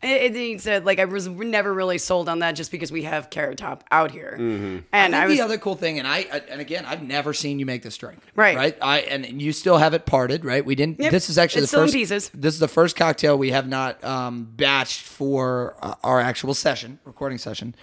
It, 0.03 0.21
it 0.23 0.33
needs 0.33 0.63
to 0.63 0.79
like 0.81 0.97
I 0.99 1.05
was 1.05 1.27
never 1.27 1.71
really 1.73 1.97
sold 1.99 2.27
on 2.27 2.39
that 2.39 2.53
just 2.53 2.71
because 2.71 2.91
we 2.91 3.03
have 3.03 3.29
carrot 3.29 3.59
top 3.59 3.83
out 3.91 4.09
here, 4.11 4.35
and 4.39 4.83
I 5.15 5.23
I, 5.23 5.27
was 5.27 5.37
the 5.37 5.43
other 5.43 5.57
cool 5.59 5.75
thing, 5.75 5.99
and 5.99 6.07
I, 6.07 6.25
I- 6.33 6.41
and 6.49 6.59
again, 6.59 6.85
I've 6.85 7.03
never 7.03 7.33
seen 7.33 7.59
you 7.59 7.65
make 7.67 7.83
this 7.83 7.97
drink. 7.97 8.19
Right. 8.35 8.57
Right. 8.57 8.77
I 8.81 9.01
and 9.01 9.41
you 9.41 9.51
still 9.53 9.77
have 9.77 9.93
it 9.93 10.05
parted, 10.07 10.43
right? 10.43 10.65
We 10.65 10.73
didn't. 10.73 10.99
Yep. 10.99 11.11
This 11.11 11.29
is 11.29 11.37
actually 11.37 11.63
It's 11.63 11.71
the 11.71 11.75
still 11.77 11.81
in 11.83 11.87
first. 11.87 11.93
pieces. 11.95 12.31
This 12.33 12.53
is 12.55 12.59
the 12.59 12.67
first 12.67 12.95
cocktail 12.95 13.37
we 13.37 13.51
have 13.51 13.67
not 13.67 14.03
um, 14.03 14.51
batched 14.55 15.01
for 15.01 15.75
uh, 15.81 15.93
our 16.03 16.19
actual 16.19 16.53
session, 16.55 16.97
recording 17.05 17.37
session. 17.37 17.75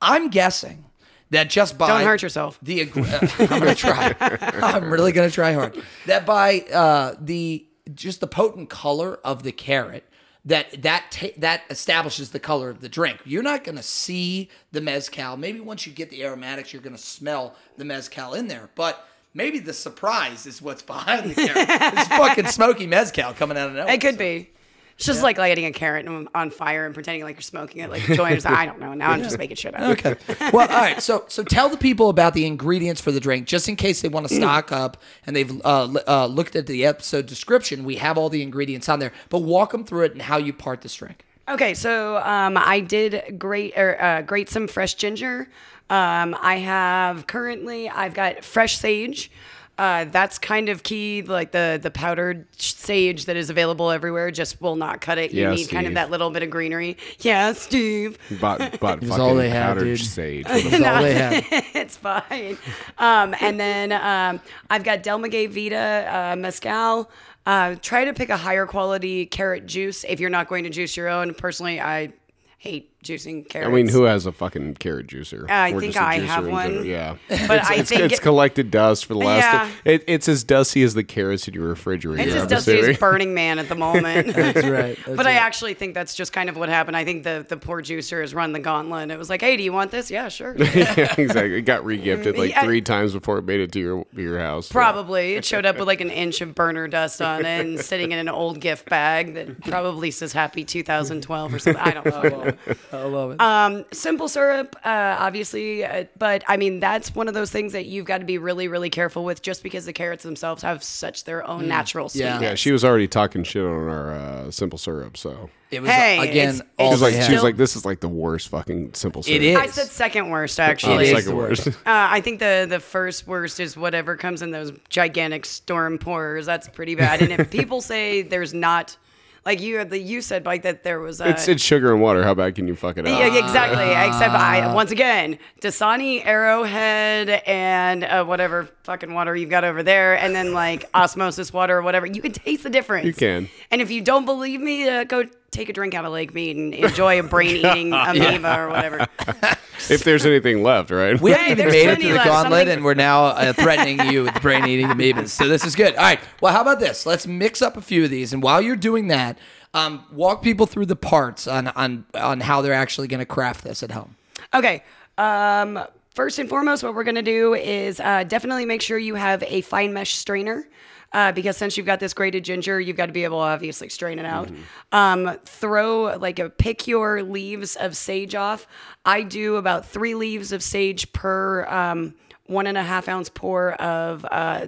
I'm 0.00 0.30
guessing 0.30 0.86
that 1.30 1.50
just 1.50 1.76
by 1.76 1.88
Don't 1.88 2.02
hurt 2.06 2.22
yourself. 2.22 2.58
The 2.62 2.80
ag- 2.80 2.96
uh, 2.96 3.18
I'm 3.40 3.46
gonna 3.60 3.74
try. 3.74 4.14
I'm 4.20 4.90
really 4.90 5.12
gonna 5.12 5.30
try 5.30 5.52
hard. 5.52 5.82
That 6.06 6.24
by 6.24 6.60
uh, 6.72 7.14
the 7.20 7.66
just 7.92 8.20
the 8.20 8.26
potent 8.26 8.70
color 8.70 9.16
of 9.22 9.42
the 9.42 9.52
carrot. 9.52 10.07
That 10.48 10.82
that 10.82 11.10
ta- 11.10 11.36
that 11.36 11.62
establishes 11.70 12.30
the 12.30 12.40
color 12.40 12.70
of 12.70 12.80
the 12.80 12.88
drink. 12.88 13.18
You're 13.24 13.42
not 13.42 13.64
going 13.64 13.76
to 13.76 13.82
see 13.82 14.48
the 14.72 14.80
mezcal. 14.80 15.36
Maybe 15.36 15.60
once 15.60 15.86
you 15.86 15.92
get 15.92 16.10
the 16.10 16.24
aromatics, 16.24 16.72
you're 16.72 16.82
going 16.82 16.96
to 16.96 17.02
smell 17.02 17.54
the 17.76 17.84
mezcal 17.84 18.34
in 18.34 18.48
there. 18.48 18.70
But 18.74 19.06
maybe 19.34 19.58
the 19.58 19.72
surprise 19.74 20.46
is 20.46 20.60
what's 20.62 20.82
behind 20.94 21.30
the 21.30 21.34
carrot. 21.34 21.66
it's 21.68 22.08
fucking 22.08 22.46
smoky 22.46 22.86
mezcal 22.86 23.32
coming 23.34 23.56
out 23.58 23.68
of 23.68 23.74
nowhere. 23.74 23.94
it 23.94 24.00
could 24.00 24.18
be. 24.18 24.50
It's 24.98 25.06
just 25.06 25.22
like 25.22 25.38
lighting 25.38 25.64
a 25.64 25.70
carrot 25.70 26.08
on- 26.08 26.28
on 26.34 26.50
fire 26.50 26.84
and 26.84 26.92
pretending 26.92 27.22
like 27.22 27.36
you're 27.36 27.42
smoking 27.42 27.82
it, 27.82 27.88
like 27.88 28.02
joiners. 28.02 28.44
I 28.44 28.66
don't 28.66 28.80
know. 28.80 28.94
Now 28.94 29.12
I'm 29.12 29.22
just 29.22 29.38
making 29.38 29.56
shit 29.56 29.72
up. 29.74 29.96
Okay. 29.98 30.16
Well, 30.52 30.68
all 30.68 30.76
right. 30.76 31.00
So, 31.00 31.24
so 31.28 31.44
tell 31.44 31.68
the 31.68 31.76
people 31.76 32.08
about 32.08 32.34
the 32.34 32.44
ingredients 32.46 33.00
for 33.00 33.12
the 33.12 33.20
drink, 33.20 33.46
just 33.46 33.68
in 33.68 33.76
case 33.76 34.02
they 34.02 34.08
want 34.08 34.26
to 34.26 34.34
stock 34.34 34.72
up 34.72 34.96
and 35.24 35.36
they've 35.36 35.64
uh, 35.64 35.88
uh, 36.08 36.26
looked 36.26 36.56
at 36.56 36.66
the 36.66 36.84
episode 36.84 37.26
description. 37.26 37.84
We 37.84 37.94
have 37.96 38.18
all 38.18 38.28
the 38.28 38.42
ingredients 38.42 38.88
on 38.88 38.98
there, 38.98 39.12
but 39.28 39.38
walk 39.40 39.70
them 39.70 39.84
through 39.84 40.06
it 40.06 40.12
and 40.12 40.22
how 40.22 40.36
you 40.36 40.52
part 40.52 40.80
this 40.80 40.96
drink. 40.96 41.24
Okay, 41.48 41.74
so 41.74 42.16
um, 42.18 42.56
I 42.56 42.80
did 42.80 43.38
grate 43.38 43.74
or 43.76 44.02
uh, 44.02 44.22
grate 44.22 44.50
some 44.50 44.66
fresh 44.66 44.94
ginger. 44.94 45.48
Um, 45.90 46.36
I 46.40 46.56
have 46.56 47.26
currently 47.28 47.88
I've 47.88 48.14
got 48.14 48.44
fresh 48.44 48.78
sage. 48.78 49.30
Uh, 49.78 50.04
that's 50.06 50.38
kind 50.38 50.68
of 50.68 50.82
key, 50.82 51.22
like 51.22 51.52
the 51.52 51.78
the 51.80 51.90
powdered 51.90 52.46
sage 52.60 53.26
that 53.26 53.36
is 53.36 53.48
available 53.48 53.90
everywhere. 53.92 54.30
Just 54.32 54.60
will 54.60 54.74
not 54.74 55.00
cut 55.00 55.18
it. 55.18 55.32
You 55.32 55.44
Yeah, 55.44 55.54
need 55.54 55.68
kind 55.68 55.86
of 55.86 55.94
that 55.94 56.10
little 56.10 56.30
bit 56.30 56.42
of 56.42 56.50
greenery. 56.50 56.96
Yeah, 57.20 57.52
Steve. 57.52 58.18
Bought, 58.40 58.80
bought 58.80 59.00
was 59.00 59.10
fucking 59.10 59.22
all 59.24 59.34
they 59.36 59.48
had, 59.48 59.62
powdered 59.76 59.84
dude. 59.84 60.00
sage. 60.00 60.46
That's 60.46 60.64
all 60.74 61.02
they 61.02 61.14
had. 61.14 61.44
it's 61.74 61.96
fine. 61.96 62.58
Um, 62.98 63.34
and 63.40 63.60
then 63.60 63.92
um, 63.92 64.40
I've 64.68 64.82
got 64.82 65.04
Del 65.04 65.18
Maguey 65.20 65.46
Vida 65.48 66.32
uh, 66.32 66.36
Mezcal. 66.36 67.08
Uh, 67.46 67.76
try 67.80 68.04
to 68.04 68.12
pick 68.12 68.28
a 68.30 68.36
higher 68.36 68.66
quality 68.66 69.26
carrot 69.26 69.64
juice 69.66 70.04
if 70.08 70.18
you're 70.20 70.28
not 70.28 70.48
going 70.48 70.64
to 70.64 70.70
juice 70.70 70.96
your 70.96 71.08
own. 71.08 71.32
Personally, 71.34 71.80
I 71.80 72.12
hate 72.58 72.97
juicing 73.04 73.48
carrots. 73.48 73.68
I 73.68 73.72
mean, 73.72 73.88
who 73.88 74.02
has 74.04 74.26
a 74.26 74.32
fucking 74.32 74.74
carrot 74.74 75.06
juicer? 75.06 75.48
I 75.48 75.72
Or 75.72 75.80
think 75.80 75.94
just 75.94 76.02
a 76.04 76.08
I 76.08 76.18
juicer 76.18 76.26
have 76.26 76.46
one. 76.48 76.84
Yeah, 76.84 77.16
But 77.28 77.64
I 77.64 77.76
it's, 77.76 77.88
think 77.88 78.02
it's 78.02 78.14
it- 78.14 78.22
collected 78.22 78.70
dust 78.70 79.06
for 79.06 79.14
the 79.14 79.20
last. 79.20 79.42
Yeah. 79.86 79.92
It, 79.92 80.04
it's 80.06 80.28
as 80.28 80.42
dusty 80.44 80.82
as 80.82 80.94
the 80.94 81.04
carrots 81.04 81.46
in 81.48 81.54
your 81.54 81.68
refrigerator. 81.68 82.22
It's 82.22 82.34
as 82.34 82.42
I'm 82.42 82.48
dusty 82.48 82.72
assuming. 82.78 82.90
as 82.90 82.98
Burning 83.00 83.34
Man 83.34 83.58
at 83.58 83.68
the 83.68 83.74
moment. 83.76 84.26
That's 84.34 84.66
right. 84.66 84.98
but 85.06 85.26
I 85.26 85.32
actually 85.34 85.74
think 85.74 85.94
that's 85.94 86.14
just 86.14 86.32
kind 86.32 86.48
of 86.48 86.56
what 86.56 86.68
happened. 86.68 86.96
I 86.96 87.04
think 87.04 87.22
the 87.24 87.46
the 87.48 87.56
poor 87.56 87.82
juicer 87.82 88.20
has 88.20 88.34
run 88.34 88.52
the 88.52 88.58
gauntlet. 88.58 89.10
It 89.10 89.18
was 89.18 89.30
like, 89.30 89.40
hey, 89.40 89.56
do 89.56 89.62
you 89.62 89.72
want 89.72 89.90
this? 89.90 90.10
Yeah, 90.10 90.28
sure. 90.28 90.54
yeah, 90.58 91.14
exactly. 91.16 91.54
It 91.54 91.62
got 91.62 91.82
regifted 91.84 92.34
mm, 92.34 92.38
like 92.38 92.50
Yeah. 92.50 92.64
three 92.64 92.80
times 92.82 93.12
before 93.14 93.38
it 93.38 93.44
made 93.44 93.60
it 93.60 93.72
to 93.72 93.78
your 93.80 94.06
your 94.14 94.38
house. 94.40 94.68
Probably. 94.68 95.34
It 95.34 95.44
showed 95.44 95.64
up 95.66 95.78
with 95.78 95.86
like 95.86 96.00
an 96.00 96.10
inch 96.10 96.40
of 96.40 96.54
burner 96.54 96.88
dust 96.88 97.22
on 97.22 97.40
it 97.46 97.60
and 97.64 97.80
sitting 97.80 98.12
in 98.12 98.18
an 98.18 98.28
old 98.28 98.60
gift 98.60 98.88
bag 98.88 99.34
that 99.34 99.60
probably 99.62 100.10
says 100.10 100.32
happy 100.32 100.64
2012 100.64 101.54
or 101.54 101.58
something. 101.58 101.80
I 101.80 101.90
don't 101.92 102.06
know. 102.06 102.52
I 102.92 103.02
love 103.04 103.32
it. 103.32 103.40
Um, 103.40 103.84
simple 103.92 104.28
syrup, 104.28 104.76
uh, 104.84 105.16
obviously, 105.18 105.84
uh, 105.84 106.04
but 106.18 106.42
I 106.48 106.56
mean 106.56 106.80
that's 106.80 107.14
one 107.14 107.28
of 107.28 107.34
those 107.34 107.50
things 107.50 107.72
that 107.72 107.86
you've 107.86 108.06
got 108.06 108.18
to 108.18 108.24
be 108.24 108.38
really, 108.38 108.68
really 108.68 108.90
careful 108.90 109.24
with, 109.24 109.42
just 109.42 109.62
because 109.62 109.84
the 109.86 109.92
carrots 109.92 110.22
themselves 110.22 110.62
have 110.62 110.82
such 110.82 111.24
their 111.24 111.46
own 111.46 111.68
natural 111.68 112.06
Yeah. 112.14 112.32
sweetness. 112.38 112.42
Yeah, 112.50 112.54
she 112.54 112.72
was 112.72 112.84
already 112.84 113.08
talking 113.08 113.44
shit 113.44 113.64
on 113.64 113.70
our 113.88 114.10
uh, 114.12 114.50
simple 114.50 114.78
syrup, 114.78 115.16
so 115.16 115.50
it 115.70 115.82
was 115.82 115.90
Hey, 115.90 116.18
again 116.18 116.48
it's- 116.56 116.62
all 116.78 116.88
she 116.88 116.92
was 116.92 117.02
like, 117.02 117.22
she 117.22 117.32
was 117.34 117.42
like, 117.42 117.56
this 117.56 117.76
is 117.76 117.84
like 117.84 118.00
the 118.00 118.08
worst 118.08 118.48
fucking 118.48 118.94
simple 118.94 119.22
syrup. 119.22 119.42
It 119.42 119.44
is. 119.48 119.56
I 119.58 119.66
said 119.66 119.88
second 119.88 120.30
worst 120.30 120.58
Oh, 120.58 120.62
actually. 120.62 120.94
It 120.94 121.02
is 121.02 121.24
second 121.24 121.30
the 121.30 121.36
worst. 121.36 121.66
Uh, 121.68 121.72
I 121.86 122.20
think 122.20 122.38
the 122.38 122.66
the 122.68 122.80
first 122.80 123.26
worst 123.26 123.60
is 123.60 123.76
whatever 123.76 124.16
comes 124.16 124.40
in 124.42 124.50
those 124.50 124.72
gigantic 124.88 125.44
storm 125.44 125.98
pourers. 125.98 126.46
That's 126.46 126.68
pretty 126.68 126.94
bad. 126.94 127.20
And 127.22 127.32
if 127.32 127.50
people 127.50 127.80
say 127.80 128.22
there's 128.22 128.54
not, 128.54 128.96
like 129.44 129.60
you 129.60 129.84
the 129.84 129.98
you 129.98 130.20
said 130.20 130.44
like 130.44 130.62
that 130.62 130.82
there 130.82 131.00
was 131.00 131.20
a. 131.20 131.28
it's 131.28 131.48
it's 131.48 131.62
sugar 131.62 131.92
and 131.92 132.02
water. 132.02 132.22
How 132.22 132.34
bad 132.34 132.54
can 132.54 132.66
you 132.68 132.74
fuck 132.74 132.98
it 132.98 133.06
up? 133.06 133.18
yeah, 133.18 133.34
exactly. 133.38 133.84
Except 134.08 134.34
I 134.34 134.74
once 134.74 134.90
again, 134.90 135.38
Dasani, 135.60 136.24
Arrowhead, 136.24 137.28
and 137.46 138.04
uh, 138.04 138.24
whatever 138.24 138.68
fucking 138.84 139.12
water 139.12 139.34
you've 139.34 139.50
got 139.50 139.64
over 139.64 139.82
there, 139.82 140.16
and 140.18 140.34
then 140.34 140.52
like 140.52 140.88
osmosis 140.94 141.52
water 141.52 141.78
or 141.78 141.82
whatever. 141.82 142.06
You 142.06 142.20
can 142.20 142.32
taste 142.32 142.62
the 142.62 142.70
difference. 142.70 143.06
You 143.06 143.14
can. 143.14 143.48
And 143.70 143.80
if 143.80 143.90
you 143.90 144.00
don't 144.00 144.24
believe 144.24 144.60
me, 144.60 144.88
uh, 144.88 145.04
go 145.04 145.24
take 145.50 145.68
a 145.68 145.72
drink 145.72 145.94
out 145.94 146.04
of 146.04 146.12
Lake 146.12 146.34
Mead 146.34 146.56
and 146.56 146.74
enjoy 146.74 147.18
a 147.18 147.22
brain-eating 147.22 147.92
amoeba 147.92 148.58
or 148.60 148.68
whatever. 148.68 149.06
If 149.90 150.02
there's 150.02 150.26
anything 150.26 150.64
left, 150.64 150.90
right? 150.90 151.18
We 151.20 151.30
Hey, 151.30 151.50
haven't 151.50 151.60
even 151.60 151.70
made 151.70 151.80
it 151.82 151.84
plenty 151.86 152.02
to 152.02 152.08
the 152.08 152.14
left. 152.16 152.26
gauntlet, 152.26 152.50
Somebody- 152.58 152.70
and 152.72 152.84
we're 152.84 152.94
now 152.94 153.26
uh, 153.26 153.52
threatening 153.52 154.00
you 154.12 154.24
with 154.24 154.42
brain 154.42 154.66
eating 154.66 154.88
amoebas. 154.88 155.28
So 155.28 155.46
this 155.46 155.64
is 155.64 155.76
good. 155.76 155.94
All 155.94 156.02
right. 156.02 156.18
Well, 156.42 156.52
how 156.52 156.62
about 156.62 156.80
this? 156.80 157.06
Let's 157.06 157.28
mix 157.28 157.62
up 157.62 157.76
a 157.76 157.80
few 157.80 158.02
of 158.04 158.10
these, 158.10 158.32
and 158.32 158.42
while 158.42 158.60
you're 158.60 158.74
doing 158.76 159.06
that, 159.08 159.38
um, 159.74 160.04
walk 160.12 160.42
people 160.42 160.66
through 160.66 160.86
the 160.86 160.96
parts 160.96 161.46
on 161.46 161.68
on 161.68 162.04
on 162.14 162.40
how 162.40 162.60
they're 162.60 162.74
actually 162.74 163.06
going 163.06 163.20
to 163.20 163.24
craft 163.24 163.62
this 163.62 163.84
at 163.84 163.92
home. 163.92 164.16
Okay. 164.52 164.82
Um, 165.16 165.78
first 166.12 166.40
and 166.40 166.48
foremost, 166.48 166.82
what 166.82 166.92
we're 166.94 167.04
going 167.04 167.14
to 167.14 167.22
do 167.22 167.54
is 167.54 168.00
uh, 168.00 168.24
definitely 168.24 168.66
make 168.66 168.82
sure 168.82 168.98
you 168.98 169.14
have 169.14 169.44
a 169.44 169.60
fine 169.60 169.92
mesh 169.92 170.16
strainer. 170.16 170.66
Uh, 171.12 171.32
because 171.32 171.56
since 171.56 171.76
you've 171.76 171.86
got 171.86 172.00
this 172.00 172.12
grated 172.12 172.44
ginger, 172.44 172.78
you've 172.78 172.96
got 172.96 173.06
to 173.06 173.12
be 173.12 173.24
able 173.24 173.38
to 173.38 173.44
obviously 173.44 173.88
strain 173.88 174.18
it 174.18 174.26
out. 174.26 174.50
Um, 174.92 175.38
throw 175.46 176.16
like 176.18 176.38
a 176.38 176.50
pick 176.50 176.86
your 176.86 177.22
leaves 177.22 177.76
of 177.76 177.96
sage 177.96 178.34
off. 178.34 178.66
I 179.06 179.22
do 179.22 179.56
about 179.56 179.86
three 179.86 180.14
leaves 180.14 180.52
of 180.52 180.62
sage 180.62 181.10
per 181.14 181.64
um, 181.66 182.14
one 182.44 182.66
and 182.66 182.76
a 182.76 182.82
half 182.82 183.08
ounce 183.08 183.30
pour 183.30 183.72
of 183.74 184.26
uh, 184.30 184.66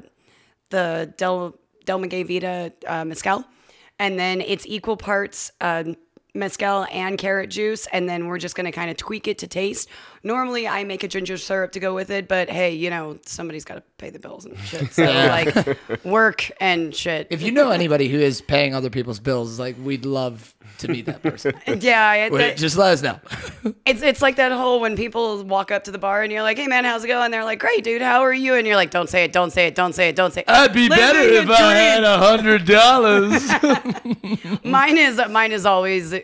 the 0.71 1.13
Del 1.19 1.59
Del 1.85 1.99
Maguey 1.99 2.23
Vida 2.23 2.73
uh, 2.87 3.05
mezcal, 3.05 3.45
and 3.99 4.19
then 4.19 4.41
it's 4.41 4.65
equal 4.67 4.97
parts 4.97 5.53
um, 5.61 5.97
mezcal 6.35 6.87
and 6.91 7.19
carrot 7.19 7.51
juice, 7.51 7.87
and 7.93 8.09
then 8.09 8.27
we're 8.27 8.39
just 8.39 8.55
gonna 8.55 8.73
kind 8.73 8.91
of 8.91 8.97
tweak 8.97 9.29
it 9.29 9.39
to 9.39 9.47
taste. 9.47 9.89
Normally, 10.23 10.69
I 10.69 10.85
make 10.85 11.03
a 11.03 11.09
ginger 11.09 11.37
syrup 11.37 11.73
to 11.73 11.81
go 11.81 11.95
with 11.95 12.11
it, 12.11 12.29
but 12.29 12.51
hey, 12.51 12.73
you 12.73 12.91
know 12.91 13.19
somebody's 13.25 13.65
got 13.65 13.77
to 13.77 13.83
pay 13.99 14.11
the 14.11 14.19
bills 14.19 14.45
and 14.45 14.59
shit, 14.59 14.93
so 14.93 15.05
like 15.05 16.05
work 16.05 16.51
and 16.61 16.95
shit. 16.95 17.27
If 17.31 17.43
you 17.43 17.53
know 17.53 17.71
anybody 17.71 18.09
who 18.09 18.19
is 18.19 18.41
paying 18.41 18.75
other 18.75 18.91
people's 18.91 19.21
bills, 19.21 19.59
like 19.59 19.77
we'd 19.83 20.05
love 20.05 20.55
to 20.81 20.89
meet 20.89 21.07
that 21.07 21.23
person. 21.23 21.55
yeah, 21.81 22.15
it, 22.15 22.33
Wait, 22.33 22.57
just 22.57 22.77
let 22.77 22.93
us 22.93 23.03
know. 23.03 23.19
it's 23.87 24.03
it's 24.03 24.23
like 24.23 24.37
that 24.37 24.53
whole 24.53 24.81
when 24.81 24.97
people 24.97 25.43
walk 25.45 25.71
up 25.71 25.85
to 25.85 25.91
the 25.91 25.99
bar 25.99 26.23
and 26.23 26.33
you're 26.33 26.43
like, 26.43 26.59
"Hey 26.59 26.67
man, 26.67 26.85
how's 26.85 27.05
it 27.05 27.09
going?" 27.09 27.31
They're 27.31 27.45
like, 27.45 27.61
"Great, 27.61 27.85
dude. 27.85 28.03
How 28.03 28.21
are 28.21 28.33
you?" 28.33 28.55
And 28.55 28.67
you're 28.67 28.77
like, 28.77 28.91
"Don't 28.91 29.09
say 29.09 29.25
it. 29.25 29.33
Don't 29.33 29.53
say 29.53 29.69
it. 29.69 29.75
Don't 29.75 29.95
say 29.95 30.09
it. 30.09 30.17
Don't 30.17 30.33
say 30.33 30.41
it." 30.41 30.49
I'd 30.49 30.73
be 30.73 30.89
better 30.89 31.21
if 31.21 31.49
I 31.49 31.75
had 31.75 32.05
a 32.05 32.19
hundred 32.19 32.65
dollars. 32.65 33.43
Mine 34.65 34.99
is 34.99 35.21
mine 35.31 35.53
is 35.53 35.67
always. 35.67 36.15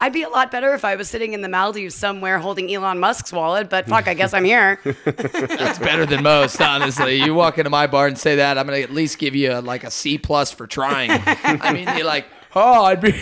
I'd 0.00 0.12
be 0.12 0.22
a 0.22 0.28
lot 0.28 0.50
better 0.50 0.74
if 0.74 0.84
I 0.84 0.96
was 0.96 1.08
sitting 1.08 1.32
in 1.32 1.42
the 1.42 1.48
Maldives 1.48 1.94
somewhere 1.94 2.38
holding 2.38 2.72
Elon 2.72 2.98
Musk's 2.98 3.32
wallet. 3.32 3.70
But 3.70 3.86
fuck, 3.86 4.08
I 4.08 4.14
guess 4.14 4.34
I'm 4.34 4.44
here. 4.44 4.80
That's 5.04 5.78
better 5.78 6.06
than 6.06 6.22
most, 6.22 6.60
honestly. 6.60 7.16
You 7.22 7.34
walk 7.34 7.58
into 7.58 7.70
my 7.70 7.86
bar 7.86 8.06
and 8.06 8.18
say 8.18 8.36
that, 8.36 8.58
I'm 8.58 8.66
gonna 8.66 8.78
at 8.78 8.92
least 8.92 9.18
give 9.18 9.34
you 9.34 9.52
a, 9.52 9.60
like 9.60 9.84
a 9.84 9.90
C 9.90 10.18
plus 10.18 10.50
for 10.50 10.66
trying. 10.66 11.10
I 11.12 11.72
mean, 11.72 11.88
you're 11.96 12.06
like, 12.06 12.26
oh, 12.54 12.84
I'd 12.84 13.00
be. 13.00 13.12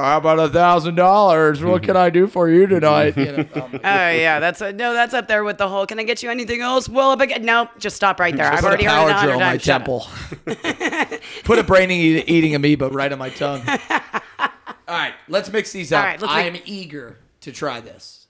How 0.00 0.18
about 0.18 0.38
a 0.38 0.48
thousand 0.48 0.94
dollars? 0.94 1.62
What 1.62 1.82
can 1.82 1.96
I 1.96 2.10
do 2.10 2.26
for 2.26 2.48
you 2.48 2.66
tonight? 2.66 3.16
You 3.24 3.32
know, 3.32 3.46
Oh 3.54 3.78
yeah, 3.82 4.40
that's 4.40 4.60
a, 4.60 4.72
no, 4.72 4.92
that's 4.92 5.14
up 5.14 5.28
there 5.28 5.44
with 5.44 5.58
the 5.58 5.68
whole. 5.68 5.86
Can 5.86 5.98
I 5.98 6.02
get 6.02 6.22
you 6.22 6.30
anything 6.30 6.60
else? 6.60 6.88
Well, 6.88 7.12
if 7.12 7.20
I 7.20 7.26
get 7.26 7.42
nope, 7.42 7.70
just 7.78 7.96
stop 7.96 8.20
right 8.20 8.36
there. 8.36 8.52
I've 8.52 8.60
put 8.60 8.64
a 8.64 8.68
already 8.68 8.84
heard 8.84 8.90
power 8.90 9.10
it 9.10 9.16
a 9.16 9.20
drill 9.20 9.32
in 9.34 9.40
my 9.40 9.56
times. 9.56 9.62
Shut 9.62 9.80
up. 9.80 9.86
temple. 9.86 11.18
put 11.44 11.58
a 11.58 11.62
brain 11.62 11.90
eat- 11.90 12.28
eating 12.28 12.54
amoeba 12.54 12.88
right 12.90 13.10
on 13.12 13.18
my 13.18 13.30
tongue. 13.30 13.62
All 13.66 14.50
right, 14.88 15.14
let's 15.28 15.50
mix 15.50 15.72
these 15.72 15.92
up. 15.92 16.00
All 16.00 16.06
right, 16.06 16.22
I 16.24 16.50
make- 16.50 16.62
am 16.62 16.62
eager 16.66 17.18
to 17.40 17.52
try 17.52 17.80
this. 17.80 18.26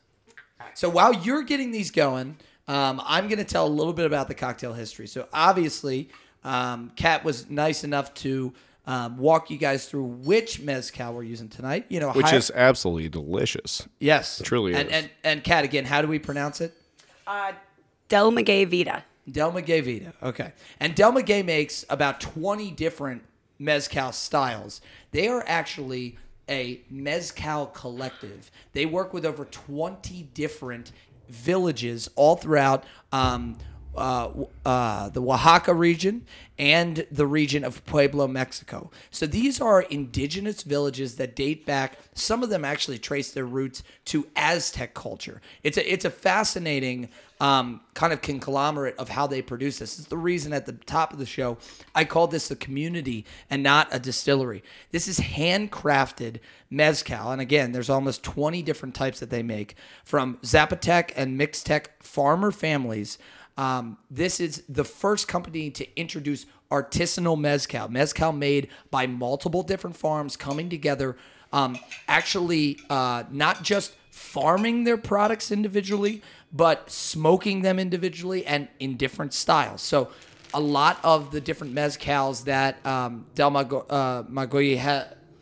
So 0.74 0.88
while 0.88 1.12
you're 1.12 1.42
getting 1.42 1.70
these 1.70 1.90
going, 1.90 2.36
um, 2.68 3.00
I'm 3.04 3.28
going 3.28 3.38
to 3.38 3.44
tell 3.44 3.66
a 3.66 3.68
little 3.68 3.92
bit 3.92 4.06
about 4.06 4.28
the 4.28 4.34
cocktail 4.34 4.72
history. 4.72 5.06
So 5.06 5.28
obviously, 5.32 6.08
um, 6.42 6.92
Kat 6.96 7.24
was 7.24 7.48
nice 7.50 7.84
enough 7.84 8.12
to 8.14 8.52
um, 8.86 9.16
walk 9.18 9.50
you 9.50 9.56
guys 9.58 9.86
through 9.88 10.04
which 10.04 10.60
mezcal 10.60 11.14
we're 11.14 11.22
using 11.22 11.48
tonight. 11.48 11.86
You 11.88 12.00
know, 12.00 12.12
Which 12.12 12.26
hi- 12.30 12.36
is 12.36 12.50
absolutely 12.54 13.08
delicious. 13.08 13.86
yes, 13.98 14.40
truly 14.44 14.74
And 14.74 14.88
is. 14.88 14.94
and 14.94 15.10
and 15.24 15.44
Kat 15.44 15.64
again, 15.64 15.84
how 15.86 16.02
do 16.02 16.08
we 16.08 16.18
pronounce 16.18 16.60
it? 16.60 16.74
Del 18.08 18.30
Maguey 18.30 18.64
Vida. 18.66 19.04
Del 19.30 19.52
Maguey 19.52 19.80
Vida. 19.80 20.12
Okay. 20.22 20.52
And 20.80 20.94
Del 20.94 21.12
Maguey 21.12 21.42
makes 21.42 21.84
about 21.88 22.20
20 22.20 22.70
different 22.72 23.22
mezcal 23.58 24.12
styles. 24.12 24.80
They 25.12 25.28
are 25.28 25.42
actually 25.46 26.18
a 26.48 26.82
mezcal 26.90 27.66
collective. 27.68 28.50
They 28.74 28.84
work 28.84 29.14
with 29.14 29.24
over 29.24 29.46
20 29.46 30.24
different 30.34 30.92
villages 31.30 32.10
all 32.16 32.36
throughout 32.36 32.84
um, 33.12 33.56
uh, 33.96 34.30
uh, 34.64 35.08
the 35.10 35.22
Oaxaca 35.22 35.74
region 35.74 36.26
and 36.58 37.06
the 37.10 37.26
region 37.26 37.64
of 37.64 37.84
Pueblo, 37.84 38.28
Mexico. 38.28 38.90
So 39.10 39.26
these 39.26 39.60
are 39.60 39.82
indigenous 39.82 40.62
villages 40.62 41.16
that 41.16 41.34
date 41.34 41.66
back. 41.66 41.98
Some 42.14 42.42
of 42.42 42.50
them 42.50 42.64
actually 42.64 42.98
trace 42.98 43.32
their 43.32 43.44
roots 43.44 43.82
to 44.06 44.28
Aztec 44.36 44.94
culture. 44.94 45.40
It's 45.62 45.76
a 45.76 45.92
it's 45.92 46.04
a 46.04 46.10
fascinating 46.10 47.08
um, 47.40 47.80
kind 47.94 48.12
of 48.12 48.22
conglomerate 48.22 48.96
of 48.98 49.08
how 49.08 49.26
they 49.26 49.42
produce 49.42 49.78
this. 49.78 49.98
It's 49.98 50.08
the 50.08 50.16
reason 50.16 50.52
at 50.52 50.66
the 50.66 50.72
top 50.72 51.12
of 51.12 51.18
the 51.18 51.26
show 51.26 51.58
I 51.94 52.04
called 52.04 52.30
this 52.30 52.50
a 52.50 52.56
community 52.56 53.26
and 53.50 53.62
not 53.62 53.88
a 53.90 53.98
distillery. 53.98 54.62
This 54.92 55.08
is 55.08 55.18
handcrafted 55.18 56.38
mezcal, 56.70 57.32
and 57.32 57.40
again, 57.40 57.72
there's 57.72 57.90
almost 57.90 58.22
20 58.22 58.62
different 58.62 58.94
types 58.94 59.20
that 59.20 59.30
they 59.30 59.42
make 59.42 59.74
from 60.04 60.38
Zapotec 60.42 61.12
and 61.16 61.38
Mixtec 61.38 61.86
farmer 62.00 62.52
families. 62.52 63.18
Um, 63.56 63.98
this 64.10 64.40
is 64.40 64.62
the 64.68 64.84
first 64.84 65.28
company 65.28 65.70
to 65.70 65.98
introduce 65.98 66.46
artisanal 66.70 67.38
mezcal, 67.38 67.88
mezcal 67.88 68.32
made 68.32 68.68
by 68.90 69.06
multiple 69.06 69.62
different 69.62 69.96
farms 69.96 70.36
coming 70.36 70.68
together, 70.68 71.16
um, 71.52 71.78
actually 72.08 72.78
uh, 72.90 73.24
not 73.30 73.62
just 73.62 73.94
farming 74.10 74.84
their 74.84 74.96
products 74.96 75.52
individually, 75.52 76.22
but 76.52 76.90
smoking 76.90 77.62
them 77.62 77.78
individually 77.78 78.44
and 78.46 78.68
in 78.80 78.96
different 78.96 79.32
styles. 79.32 79.82
So 79.82 80.10
a 80.52 80.60
lot 80.60 80.98
of 81.02 81.32
the 81.32 81.40
different 81.40 81.74
mezcals 81.74 82.44
that 82.44 82.84
um, 82.86 83.26
Del 83.34 83.50
Mago- 83.50 83.86
uh, 83.90 84.22
Magoy 84.24 84.76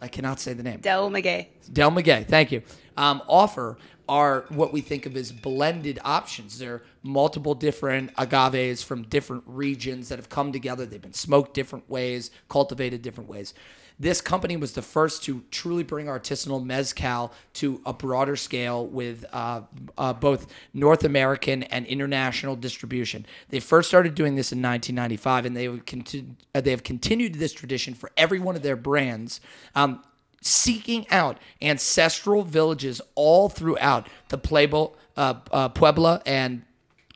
I 0.02 0.08
cannot 0.08 0.40
say 0.40 0.52
the 0.52 0.64
name. 0.64 0.80
Del 0.80 1.08
Maguey. 1.10 1.46
Del 1.72 1.92
Maguey, 1.92 2.24
thank 2.26 2.50
you. 2.50 2.62
Um, 2.96 3.22
offer 3.28 3.78
are 4.08 4.44
what 4.48 4.72
we 4.72 4.80
think 4.80 5.06
of 5.06 5.16
as 5.16 5.30
blended 5.30 6.00
options. 6.04 6.58
They're 6.58 6.82
multiple 7.04 7.54
different 7.54 8.10
agaves 8.18 8.82
from 8.82 9.04
different 9.04 9.44
regions 9.46 10.08
that 10.08 10.18
have 10.18 10.28
come 10.28 10.50
together. 10.50 10.84
They've 10.84 11.00
been 11.00 11.12
smoked 11.12 11.54
different 11.54 11.88
ways, 11.88 12.32
cultivated 12.48 13.00
different 13.00 13.30
ways. 13.30 13.54
This 14.02 14.20
company 14.20 14.56
was 14.56 14.72
the 14.72 14.82
first 14.82 15.22
to 15.26 15.44
truly 15.52 15.84
bring 15.84 16.06
artisanal 16.06 16.64
mezcal 16.64 17.32
to 17.52 17.80
a 17.86 17.92
broader 17.92 18.34
scale 18.34 18.84
with 18.84 19.24
uh, 19.32 19.60
uh, 19.96 20.12
both 20.12 20.48
North 20.74 21.04
American 21.04 21.62
and 21.62 21.86
international 21.86 22.56
distribution. 22.56 23.24
They 23.50 23.60
first 23.60 23.88
started 23.88 24.16
doing 24.16 24.34
this 24.34 24.50
in 24.50 24.60
1995, 24.60 25.46
and 25.46 25.56
they 25.56 25.68
would 25.68 25.86
continue, 25.86 26.34
uh, 26.52 26.60
they 26.60 26.72
have 26.72 26.82
continued 26.82 27.36
this 27.36 27.52
tradition 27.52 27.94
for 27.94 28.10
every 28.16 28.40
one 28.40 28.56
of 28.56 28.62
their 28.62 28.74
brands. 28.74 29.40
Um, 29.76 30.02
seeking 30.40 31.08
out 31.12 31.38
ancestral 31.60 32.42
villages 32.42 33.00
all 33.14 33.48
throughout 33.48 34.08
the 34.30 34.38
Pueblo, 34.38 34.96
uh, 35.16 35.34
uh, 35.52 35.68
Puebla 35.68 36.22
and 36.26 36.64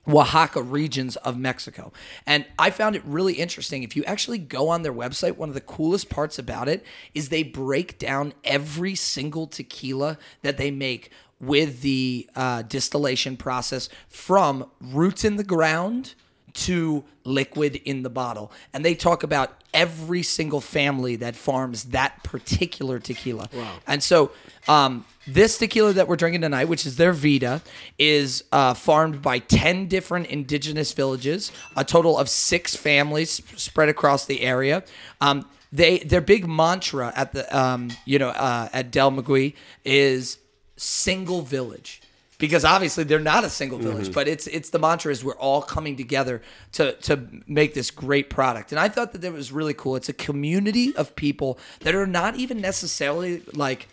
Oaxaca 0.08 0.62
regions 0.62 1.16
of 1.16 1.38
Mexico. 1.38 1.92
And 2.26 2.46
I 2.58 2.70
found 2.70 2.96
it 2.96 3.02
really 3.04 3.34
interesting. 3.34 3.82
If 3.82 3.96
you 3.96 4.04
actually 4.04 4.38
go 4.38 4.68
on 4.68 4.82
their 4.82 4.92
website, 4.92 5.36
one 5.36 5.48
of 5.48 5.54
the 5.54 5.60
coolest 5.60 6.08
parts 6.08 6.38
about 6.38 6.68
it 6.68 6.84
is 7.14 7.28
they 7.28 7.42
break 7.42 7.98
down 7.98 8.32
every 8.44 8.94
single 8.94 9.46
tequila 9.46 10.18
that 10.42 10.58
they 10.58 10.70
make 10.70 11.10
with 11.40 11.82
the 11.82 12.28
uh, 12.34 12.62
distillation 12.62 13.36
process 13.36 13.88
from 14.08 14.70
roots 14.80 15.24
in 15.24 15.36
the 15.36 15.44
ground 15.44 16.14
to 16.56 17.04
liquid 17.24 17.76
in 17.84 18.02
the 18.02 18.10
bottle. 18.10 18.50
And 18.72 18.84
they 18.84 18.94
talk 18.94 19.22
about 19.22 19.62
every 19.74 20.22
single 20.22 20.60
family 20.60 21.16
that 21.16 21.36
farms 21.36 21.84
that 21.84 22.22
particular 22.22 22.98
tequila. 22.98 23.48
Wow. 23.52 23.76
And 23.86 24.02
so 24.02 24.30
um, 24.68 25.04
this 25.26 25.58
tequila 25.58 25.92
that 25.92 26.08
we're 26.08 26.16
drinking 26.16 26.40
tonight, 26.40 26.66
which 26.66 26.86
is 26.86 26.96
their 26.96 27.12
Vida, 27.12 27.62
is 27.98 28.44
uh, 28.52 28.74
farmed 28.74 29.20
by 29.22 29.38
10 29.38 29.86
different 29.86 30.28
indigenous 30.28 30.92
villages, 30.92 31.52
a 31.76 31.84
total 31.84 32.18
of 32.18 32.28
six 32.28 32.74
families 32.74 33.42
spread 33.56 33.88
across 33.88 34.24
the 34.24 34.40
area. 34.40 34.82
Um, 35.20 35.46
they 35.72 35.98
their 35.98 36.20
big 36.20 36.48
mantra 36.48 37.12
at 37.16 37.32
the 37.32 37.56
um, 37.56 37.90
you 38.04 38.20
know 38.20 38.28
uh, 38.28 38.68
at 38.72 38.92
Del 38.92 39.10
Maguey 39.10 39.54
is 39.84 40.38
single 40.76 41.42
village 41.42 42.00
because 42.38 42.64
obviously 42.64 43.04
they're 43.04 43.18
not 43.18 43.44
a 43.44 43.50
single 43.50 43.78
village, 43.78 44.04
Mm-hmm. 44.06 44.12
but 44.12 44.28
it's 44.28 44.46
it's 44.46 44.70
the 44.70 44.78
mantra 44.78 45.10
is 45.12 45.24
we're 45.24 45.34
all 45.36 45.62
coming 45.62 45.96
together 45.96 46.42
to 46.72 46.92
to 46.92 47.26
make 47.46 47.74
this 47.74 47.90
great 47.90 48.28
product. 48.30 48.72
And 48.72 48.78
I 48.78 48.88
thought 48.88 49.12
that 49.12 49.20
that 49.22 49.32
was 49.32 49.52
really 49.52 49.74
cool. 49.74 49.96
It's 49.96 50.08
a 50.08 50.12
community 50.12 50.94
of 50.96 51.16
people 51.16 51.58
that 51.80 51.94
are 51.94 52.06
not 52.06 52.36
even 52.36 52.60
necessarily 52.60 53.42
like 53.54 53.88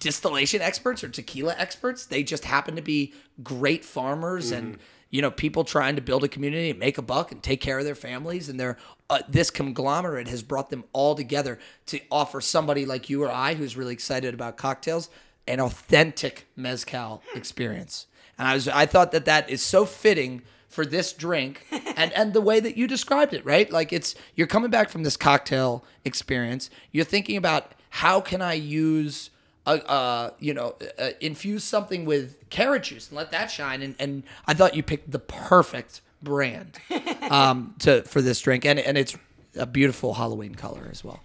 distillation 0.00 0.60
experts 0.60 1.04
or 1.04 1.08
tequila 1.08 1.54
experts. 1.58 2.06
They 2.06 2.22
just 2.22 2.44
happen 2.44 2.76
to 2.76 2.82
be 2.82 3.14
great 3.42 3.84
farmers 3.84 4.50
and 4.50 4.78
you 5.10 5.20
know 5.22 5.30
people 5.30 5.64
trying 5.64 5.96
to 5.96 6.02
build 6.02 6.24
a 6.24 6.28
community 6.28 6.70
and 6.70 6.78
make 6.78 6.98
a 6.98 7.02
buck 7.02 7.32
and 7.32 7.42
take 7.42 7.60
care 7.60 7.78
of 7.78 7.84
their 7.84 7.94
families. 7.94 8.48
And 8.48 8.58
they're 8.58 8.78
uh, 9.10 9.20
this 9.28 9.50
conglomerate 9.50 10.28
has 10.28 10.42
brought 10.42 10.70
them 10.70 10.84
all 10.92 11.14
together 11.14 11.58
to 11.86 12.00
offer 12.10 12.40
somebody 12.40 12.86
like 12.86 13.10
you 13.10 13.22
or 13.22 13.30
I 13.30 13.54
who's 13.54 13.76
really 13.76 13.92
excited 13.92 14.32
about 14.34 14.56
cocktails 14.56 15.10
an 15.46 15.60
authentic 15.60 16.46
mezcal 16.56 17.22
experience. 17.34 18.06
And 18.38 18.48
I 18.48 18.54
was 18.54 18.68
I 18.68 18.86
thought 18.86 19.12
that 19.12 19.24
that 19.26 19.50
is 19.50 19.62
so 19.62 19.84
fitting 19.84 20.42
for 20.68 20.86
this 20.86 21.12
drink 21.12 21.66
and 21.96 22.12
and 22.12 22.32
the 22.32 22.40
way 22.40 22.60
that 22.60 22.76
you 22.76 22.86
described 22.86 23.34
it, 23.34 23.44
right? 23.44 23.70
Like 23.70 23.92
it's 23.92 24.14
you're 24.34 24.46
coming 24.46 24.70
back 24.70 24.88
from 24.88 25.02
this 25.02 25.16
cocktail 25.16 25.84
experience, 26.04 26.70
you're 26.90 27.04
thinking 27.04 27.36
about 27.36 27.72
how 27.90 28.20
can 28.20 28.40
I 28.40 28.54
use 28.54 29.30
uh, 29.66 29.78
uh, 29.86 30.30
you 30.40 30.52
know, 30.54 30.74
uh, 30.98 31.10
infuse 31.20 31.62
something 31.62 32.04
with 32.04 32.36
carrot 32.50 32.84
juice 32.84 33.08
and 33.08 33.16
let 33.16 33.30
that 33.30 33.48
shine. 33.48 33.80
And, 33.82 33.94
and 33.98 34.24
I 34.44 34.54
thought 34.54 34.74
you 34.74 34.82
picked 34.82 35.12
the 35.12 35.20
perfect 35.20 36.00
brand 36.20 36.78
um, 37.30 37.74
to 37.80 38.02
for 38.02 38.20
this 38.20 38.40
drink, 38.40 38.64
and 38.64 38.78
and 38.78 38.98
it's 38.98 39.16
a 39.56 39.66
beautiful 39.66 40.14
Halloween 40.14 40.54
color 40.54 40.88
as 40.90 41.04
well. 41.04 41.20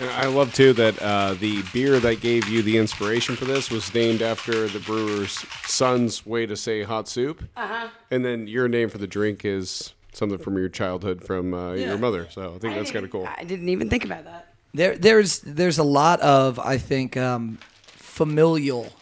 And 0.00 0.10
I 0.10 0.26
love 0.28 0.54
too 0.54 0.72
that 0.74 1.00
uh, 1.02 1.34
the 1.34 1.62
beer 1.72 1.98
that 2.00 2.20
gave 2.20 2.48
you 2.48 2.62
the 2.62 2.78
inspiration 2.78 3.34
for 3.36 3.44
this 3.44 3.70
was 3.70 3.92
named 3.94 4.22
after 4.22 4.68
the 4.68 4.78
brewer's 4.80 5.44
son's 5.64 6.24
way 6.24 6.46
to 6.46 6.56
say 6.56 6.82
hot 6.84 7.08
soup. 7.08 7.42
Uh-huh. 7.56 7.88
And 8.10 8.24
then 8.24 8.46
your 8.46 8.68
name 8.68 8.88
for 8.90 8.98
the 8.98 9.06
drink 9.08 9.44
is 9.44 9.92
something 10.12 10.38
from 10.38 10.56
your 10.56 10.68
childhood 10.68 11.24
from 11.24 11.52
uh, 11.52 11.72
Yeah. 11.72 11.88
your 11.88 11.98
mother. 11.98 12.28
So 12.30 12.54
I 12.54 12.58
think 12.58 12.74
that's 12.76 12.92
kind 12.92 13.04
of 13.04 13.10
cool. 13.10 13.28
I 13.38 13.44
didn't 13.44 13.68
even 13.68 13.90
think 13.90 14.04
about 14.04 14.24
that. 14.24 14.54
There 14.72 14.96
there's 14.96 15.40
there's 15.40 15.78
a 15.78 15.82
lot 15.84 16.20
of 16.20 16.58
I 16.58 16.78
think 16.78 17.16
um, 17.16 17.58
familial 17.96 18.92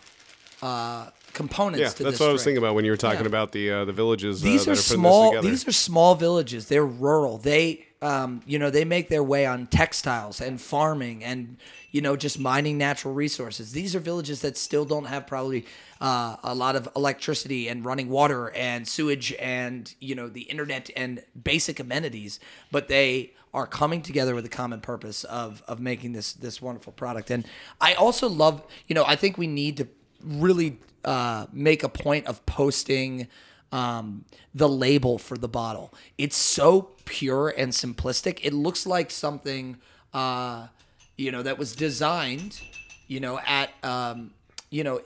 uh, 0.62 1.10
components 1.32 1.80
Yeah, 1.80 1.88
to 1.90 2.04
that's 2.04 2.14
this 2.14 2.20
what 2.20 2.30
I 2.30 2.32
was 2.32 2.44
thinking 2.44 2.58
about 2.58 2.74
when 2.74 2.84
you 2.84 2.90
were 2.90 2.96
talking 2.96 3.20
Yeah. 3.20 3.26
about 3.26 3.52
the 3.52 3.70
uh, 3.70 3.84
the 3.84 3.92
villages. 3.92 4.42
uh, 4.42 4.46
these 4.46 4.64
that 4.64 4.70
are 4.70 4.74
are 4.74 4.76
small 4.82 5.40
these 5.42 5.66
are 5.68 5.72
small 5.72 6.14
villages 6.14 6.68
they're 6.68 6.86
rural 6.86 7.38
they 7.38 7.85
um, 8.02 8.42
you 8.46 8.58
know 8.58 8.70
they 8.70 8.84
make 8.84 9.08
their 9.08 9.22
way 9.22 9.46
on 9.46 9.66
textiles 9.66 10.40
and 10.40 10.60
farming 10.60 11.24
and 11.24 11.56
you 11.90 12.00
know 12.00 12.16
just 12.16 12.38
mining 12.38 12.78
natural 12.78 13.14
resources. 13.14 13.72
These 13.72 13.94
are 13.94 14.00
villages 14.00 14.42
that 14.42 14.56
still 14.56 14.84
don't 14.84 15.06
have 15.06 15.26
probably 15.26 15.66
uh, 16.00 16.36
a 16.42 16.54
lot 16.54 16.76
of 16.76 16.88
electricity 16.94 17.68
and 17.68 17.84
running 17.84 18.08
water 18.08 18.50
and 18.50 18.86
sewage 18.86 19.32
and 19.38 19.94
you 20.00 20.14
know 20.14 20.28
the 20.28 20.42
internet 20.42 20.90
and 20.96 21.22
basic 21.42 21.80
amenities 21.80 22.38
but 22.70 22.88
they 22.88 23.32
are 23.54 23.66
coming 23.66 24.02
together 24.02 24.34
with 24.34 24.44
a 24.44 24.50
common 24.50 24.80
purpose 24.80 25.24
of 25.24 25.62
of 25.66 25.80
making 25.80 26.12
this 26.12 26.34
this 26.34 26.60
wonderful 26.60 26.92
product. 26.92 27.30
And 27.30 27.46
i 27.80 27.94
also 27.94 28.28
love 28.28 28.62
you 28.86 28.94
know 28.94 29.04
i 29.06 29.16
think 29.16 29.38
we 29.38 29.46
need 29.46 29.78
to 29.78 29.88
really 30.22 30.78
uh, 31.04 31.46
make 31.52 31.82
a 31.84 31.88
point 31.88 32.26
of 32.26 32.44
posting 32.46 33.28
um, 33.72 34.24
the 34.54 34.68
label 34.68 35.18
for 35.18 35.36
the 35.36 35.48
bottle. 35.48 35.92
It's 36.18 36.36
so 36.36 36.90
pure 37.04 37.48
and 37.48 37.72
simplistic. 37.72 38.40
It 38.42 38.52
looks 38.52 38.86
like 38.86 39.10
something, 39.10 39.78
uh, 40.14 40.68
you 41.16 41.30
know, 41.32 41.42
that 41.42 41.58
was 41.58 41.74
designed, 41.74 42.60
you 43.06 43.20
know, 43.20 43.38
at, 43.46 43.70
um, 43.82 44.32
you 44.70 44.84
know, 44.84 45.00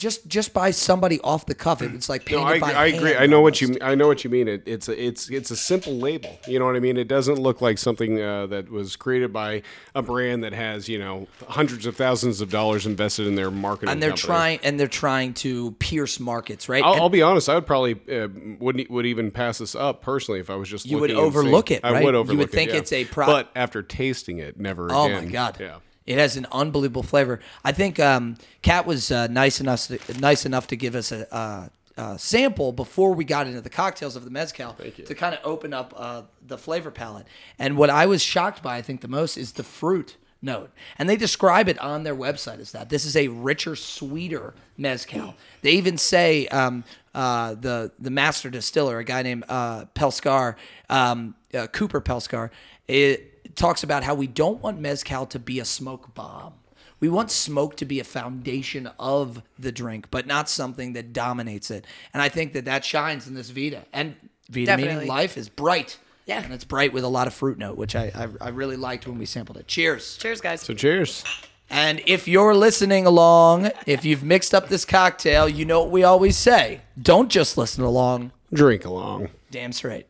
just 0.00 0.26
just 0.26 0.52
by 0.54 0.70
somebody 0.70 1.20
off 1.20 1.44
the 1.46 1.54
cuff. 1.54 1.82
It's 1.82 2.08
like 2.08 2.28
No, 2.30 2.38
painted 2.38 2.54
I, 2.54 2.58
by 2.58 2.72
I 2.72 2.86
agree. 2.86 3.10
hand 3.10 3.22
I 3.22 3.26
know 3.26 3.40
what 3.42 3.60
you. 3.60 3.76
I 3.82 3.94
know 3.94 4.06
what 4.08 4.24
you 4.24 4.30
mean. 4.30 4.48
It, 4.48 4.62
it's 4.66 4.88
a, 4.88 5.00
it's 5.06 5.28
it's 5.30 5.50
a 5.50 5.56
simple 5.56 5.94
label. 5.98 6.38
You 6.48 6.58
know 6.58 6.64
what 6.64 6.74
I 6.74 6.80
mean? 6.80 6.96
It 6.96 7.06
doesn't 7.06 7.36
look 7.38 7.60
like 7.60 7.76
something 7.78 8.20
uh, 8.20 8.46
that 8.46 8.70
was 8.70 8.96
created 8.96 9.32
by 9.32 9.62
a 9.94 10.02
brand 10.02 10.42
that 10.42 10.54
has 10.54 10.88
you 10.88 10.98
know 10.98 11.28
hundreds 11.48 11.84
of 11.84 11.94
thousands 11.96 12.40
of 12.40 12.50
dollars 12.50 12.86
invested 12.86 13.26
in 13.26 13.34
their 13.34 13.50
marketing. 13.50 13.90
And 13.90 14.02
they're 14.02 14.10
company. 14.10 14.26
trying 14.26 14.60
and 14.64 14.80
they're 14.80 14.88
trying 14.88 15.34
to 15.34 15.72
pierce 15.72 16.18
markets, 16.18 16.68
right? 16.68 16.82
I'll, 16.82 16.94
And- 16.94 17.02
I'll 17.02 17.08
be 17.10 17.22
honest. 17.22 17.48
I 17.50 17.54
would 17.54 17.66
probably 17.66 17.94
uh, 18.10 18.28
wouldn't 18.58 18.90
would 18.90 19.04
even 19.06 19.30
pass 19.30 19.58
this 19.58 19.74
up 19.74 20.00
personally 20.00 20.40
if 20.40 20.48
I 20.48 20.56
was 20.56 20.68
just 20.68 20.86
You 20.86 20.96
would 20.98 21.10
looking 21.10 21.22
and 21.24 21.32
seeing- 21.34 21.44
overlook 21.46 21.70
it, 21.70 21.84
I 21.84 21.92
right? 21.92 22.04
would 22.04 22.14
You 22.14 22.20
overlook 22.20 22.38
would 22.38 22.48
it, 22.48 22.52
think 22.52 22.70
yeah. 22.70 22.78
it's 22.78 22.92
a 22.92 23.04
pro- 23.04 23.26
But 23.26 23.50
after 23.54 23.82
tasting 23.82 24.38
it, 24.38 24.58
never. 24.58 24.88
Oh 24.90 25.04
again. 25.04 25.24
my 25.26 25.30
god! 25.30 25.56
Yeah. 25.60 25.76
It 26.06 26.18
has 26.18 26.36
an 26.36 26.46
unbelievable 26.50 27.02
flavor. 27.02 27.40
I 27.64 27.72
think 27.72 28.00
um, 28.00 28.36
Kat 28.62 28.86
was 28.86 29.10
uh, 29.10 29.26
nice 29.28 29.60
enough 29.60 29.86
to, 29.88 29.98
nice 30.18 30.46
enough 30.46 30.66
to 30.68 30.76
give 30.76 30.94
us 30.94 31.12
a, 31.12 31.32
uh 31.34 31.68
uh 31.96 32.16
sample 32.16 32.72
before 32.72 33.12
we 33.12 33.24
got 33.24 33.46
into 33.46 33.60
the 33.60 33.68
cocktails 33.68 34.14
of 34.16 34.24
the 34.24 34.30
mezcal 34.30 34.74
to 34.74 35.14
kind 35.14 35.34
of 35.34 35.40
open 35.44 35.74
up 35.74 35.92
uh, 35.96 36.22
the 36.46 36.56
flavor 36.56 36.90
palette. 36.90 37.26
And 37.58 37.76
what 37.76 37.90
I 37.90 38.06
was 38.06 38.22
shocked 38.22 38.62
by, 38.62 38.76
I 38.76 38.82
think 38.82 39.00
the 39.00 39.08
most, 39.08 39.36
is 39.36 39.52
the 39.52 39.64
fruit 39.64 40.16
note. 40.42 40.70
And 40.98 41.08
they 41.08 41.16
describe 41.16 41.68
it 41.68 41.78
on 41.78 42.02
their 42.04 42.14
website 42.14 42.60
as 42.60 42.72
that. 42.72 42.88
This 42.88 43.04
is 43.04 43.16
a 43.16 43.28
richer, 43.28 43.76
sweeter 43.76 44.54
mezcal. 44.76 45.34
They 45.62 45.72
even 45.72 45.98
say 45.98 46.46
um, 46.48 46.84
uh, 47.14 47.54
the 47.54 47.92
the 47.98 48.10
master 48.10 48.50
distiller, 48.50 48.98
a 48.98 49.04
guy 49.04 49.22
named 49.22 49.44
uh, 49.48 49.86
Pelskar, 49.94 50.56
um, 50.88 51.34
uh, 51.52 51.66
Cooper 51.66 52.00
Pelskar, 52.00 52.50
it 52.88 53.29
talks 53.54 53.82
about 53.82 54.04
how 54.04 54.14
we 54.14 54.26
don't 54.26 54.62
want 54.62 54.80
mezcal 54.80 55.26
to 55.26 55.38
be 55.38 55.60
a 55.60 55.64
smoke 55.64 56.14
bomb. 56.14 56.54
We 57.00 57.08
want 57.08 57.30
smoke 57.30 57.76
to 57.76 57.86
be 57.86 57.98
a 57.98 58.04
foundation 58.04 58.90
of 58.98 59.42
the 59.58 59.72
drink, 59.72 60.08
but 60.10 60.26
not 60.26 60.50
something 60.50 60.92
that 60.92 61.12
dominates 61.12 61.70
it. 61.70 61.86
And 62.12 62.22
I 62.22 62.28
think 62.28 62.52
that 62.52 62.66
that 62.66 62.84
shines 62.84 63.26
in 63.26 63.34
this 63.34 63.48
Vida. 63.50 63.86
And 63.92 64.16
Vida 64.50 64.66
Definitely. 64.66 64.94
meaning 64.94 65.08
life 65.08 65.38
is 65.38 65.48
bright. 65.48 65.98
Yeah. 66.26 66.42
And 66.42 66.52
it's 66.52 66.64
bright 66.64 66.92
with 66.92 67.02
a 67.02 67.08
lot 67.08 67.26
of 67.26 67.32
fruit 67.32 67.56
note, 67.56 67.78
which 67.78 67.96
I, 67.96 68.12
I, 68.14 68.46
I 68.46 68.48
really 68.50 68.76
liked 68.76 69.06
when 69.06 69.18
we 69.18 69.24
sampled 69.24 69.56
it. 69.56 69.66
Cheers. 69.66 70.18
Cheers, 70.18 70.40
guys. 70.42 70.60
So 70.60 70.74
cheers. 70.74 71.24
And 71.70 72.02
if 72.04 72.28
you're 72.28 72.54
listening 72.54 73.06
along, 73.06 73.70
if 73.86 74.04
you've 74.04 74.22
mixed 74.22 74.54
up 74.54 74.68
this 74.68 74.84
cocktail, 74.84 75.48
you 75.48 75.64
know 75.64 75.80
what 75.80 75.90
we 75.90 76.04
always 76.04 76.36
say. 76.36 76.82
Don't 77.00 77.30
just 77.30 77.56
listen 77.56 77.82
along. 77.82 78.32
Drink 78.52 78.84
along. 78.84 79.28
Damn 79.50 79.72
straight. 79.72 80.06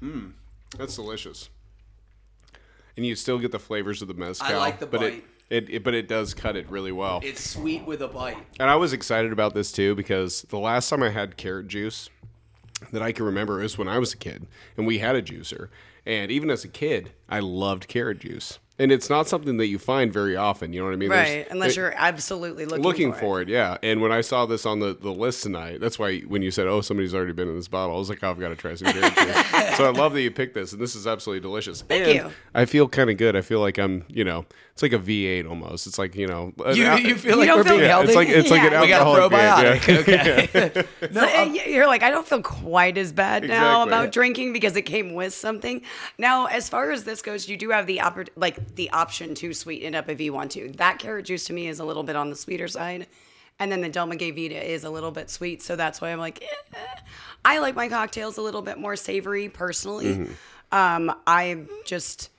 Hmm. 0.00 0.28
That's 0.78 0.96
delicious. 0.96 1.48
And 2.96 3.04
you 3.04 3.14
still 3.14 3.38
get 3.38 3.52
the 3.52 3.58
flavors 3.58 4.02
of 4.02 4.08
the 4.08 4.14
mezcal. 4.14 4.48
I 4.48 4.56
like 4.56 4.78
the 4.78 4.86
but 4.86 5.00
bite. 5.00 5.24
It, 5.48 5.64
it, 5.64 5.70
it 5.70 5.84
but 5.84 5.94
it 5.94 6.08
does 6.08 6.34
cut 6.34 6.56
it 6.56 6.68
really 6.70 6.92
well. 6.92 7.20
It's 7.22 7.48
sweet 7.48 7.86
with 7.86 8.02
a 8.02 8.08
bite. 8.08 8.38
And 8.58 8.70
I 8.70 8.76
was 8.76 8.92
excited 8.92 9.32
about 9.32 9.54
this 9.54 9.70
too 9.70 9.94
because 9.94 10.42
the 10.42 10.58
last 10.58 10.88
time 10.88 11.02
I 11.02 11.10
had 11.10 11.36
carrot 11.36 11.68
juice 11.68 12.08
that 12.92 13.02
I 13.02 13.12
can 13.12 13.24
remember 13.24 13.62
is 13.62 13.78
when 13.78 13.88
I 13.88 13.98
was 13.98 14.12
a 14.12 14.16
kid 14.16 14.46
and 14.76 14.86
we 14.86 14.98
had 14.98 15.14
a 15.16 15.22
juicer. 15.22 15.68
And 16.04 16.30
even 16.30 16.50
as 16.50 16.64
a 16.64 16.68
kid, 16.68 17.12
I 17.28 17.40
loved 17.40 17.88
carrot 17.88 18.20
juice. 18.20 18.58
And 18.78 18.92
it's 18.92 19.08
not 19.08 19.26
something 19.26 19.56
that 19.56 19.68
you 19.68 19.78
find 19.78 20.12
very 20.12 20.36
often. 20.36 20.72
You 20.74 20.80
know 20.80 20.86
what 20.86 20.92
I 20.92 20.96
mean? 20.96 21.08
There's- 21.08 21.28
Right, 21.30 21.46
unless 21.50 21.70
it- 21.72 21.76
you're 21.78 21.94
absolutely 21.96 22.66
looking, 22.66 22.82
looking 22.84 23.12
for, 23.14 23.18
for 23.18 23.40
it. 23.40 23.48
yeah. 23.48 23.78
And 23.82 24.02
when 24.02 24.12
I 24.12 24.20
saw 24.20 24.44
this 24.44 24.66
on 24.66 24.80
the, 24.80 24.94
the 25.00 25.10
list 25.12 25.42
tonight, 25.42 25.80
that's 25.80 25.98
why 25.98 26.18
when 26.20 26.42
you 26.42 26.50
said, 26.50 26.66
"Oh, 26.66 26.82
somebody's 26.82 27.14
already 27.14 27.32
been 27.32 27.48
in 27.48 27.56
this 27.56 27.68
bottle," 27.68 27.96
I 27.96 27.98
was 27.98 28.10
like, 28.10 28.22
"Oh, 28.22 28.30
I've 28.30 28.38
got 28.38 28.50
to 28.50 28.56
try 28.56 28.74
some 28.74 28.92
carrot 28.92 29.14
juice." 29.16 29.76
so 29.78 29.86
I 29.86 29.90
love 29.90 30.12
that 30.12 30.20
you 30.20 30.30
picked 30.30 30.52
this, 30.54 30.72
and 30.72 30.80
this 30.82 30.94
is 30.94 31.06
absolutely 31.06 31.40
delicious. 31.40 31.80
Thank 31.82 32.04
and 32.06 32.14
you. 32.14 32.30
I 32.54 32.66
feel 32.66 32.86
kind 32.86 33.08
of 33.08 33.16
good. 33.16 33.34
I 33.34 33.40
feel 33.40 33.60
like 33.60 33.78
I'm, 33.78 34.04
you 34.08 34.24
know, 34.24 34.44
it's 34.76 34.82
like 34.82 34.92
a 34.92 34.98
V8 34.98 35.48
almost. 35.48 35.86
It's 35.86 35.98
like 35.98 36.14
you 36.14 36.26
know, 36.26 36.52
You, 36.74 36.84
al- 36.84 37.00
you 37.00 37.14
feel 37.14 37.38
like 37.38 37.48
don't 37.48 37.56
we're 37.58 37.64
feel- 37.64 37.72
being 37.78 37.80
yeah, 37.84 37.88
healthy? 37.88 38.08
it's 38.08 38.14
like 38.16 38.28
it's 38.28 38.50
like 38.50 38.62
an 38.62 38.72
Yeah. 38.72 38.80
we 38.82 38.88
got 38.88 39.06
a 39.06 39.20
probiotic. 39.34 39.78
V8, 39.80 40.06
yeah. 40.06 40.60
Okay. 40.70 40.88
So, 41.14 41.20
uh, 41.22 41.46
y- 41.48 41.64
you're 41.68 41.86
like, 41.86 42.02
I 42.02 42.10
don't 42.10 42.26
feel 42.26 42.42
quite 42.42 42.98
as 42.98 43.10
bad 43.10 43.44
now 43.44 43.82
Exactly. 43.84 43.88
about 43.88 44.12
drinking 44.12 44.52
because 44.52 44.76
it 44.76 44.82
came 44.82 45.14
with 45.14 45.32
something. 45.32 45.80
Now, 46.18 46.44
as 46.46 46.68
far 46.68 46.90
as 46.90 47.04
this 47.04 47.22
goes, 47.22 47.48
you 47.48 47.56
do 47.56 47.70
have 47.70 47.86
the 47.86 47.98
oppor- 47.98 48.28
like 48.36 48.74
the 48.76 48.90
option 48.90 49.34
to 49.36 49.54
sweeten 49.54 49.94
it 49.94 49.98
up 49.98 50.10
if 50.10 50.20
you 50.20 50.32
want 50.34 50.50
to. 50.52 50.68
That 50.72 50.98
carrot 50.98 51.24
juice 51.24 51.44
to 51.46 51.52
me 51.54 51.68
is 51.68 51.80
a 51.80 51.84
little 51.84 52.02
bit 52.02 52.14
on 52.16 52.28
the 52.28 52.36
sweeter 52.36 52.68
side, 52.68 53.06
and 53.58 53.72
then 53.72 53.80
the 53.80 53.88
Del 53.88 54.06
Maguey 54.06 54.30
Vida 54.34 54.62
is 54.62 54.84
a 54.84 54.90
little 54.90 55.10
bit 55.10 55.30
sweet. 55.30 55.62
So 55.62 55.74
that's 55.74 56.00
why 56.02 56.10
I'm 56.10 56.18
like, 56.18 56.42
eh. 56.42 56.76
I 57.46 57.60
like 57.60 57.74
my 57.76 57.88
cocktails 57.88 58.36
a 58.36 58.42
little 58.42 58.60
bit 58.62 58.76
more 58.76 58.96
savory 58.96 59.48
personally. 59.48 60.28
Um, 60.72 61.14
I've 61.26 61.68
just 61.84 62.30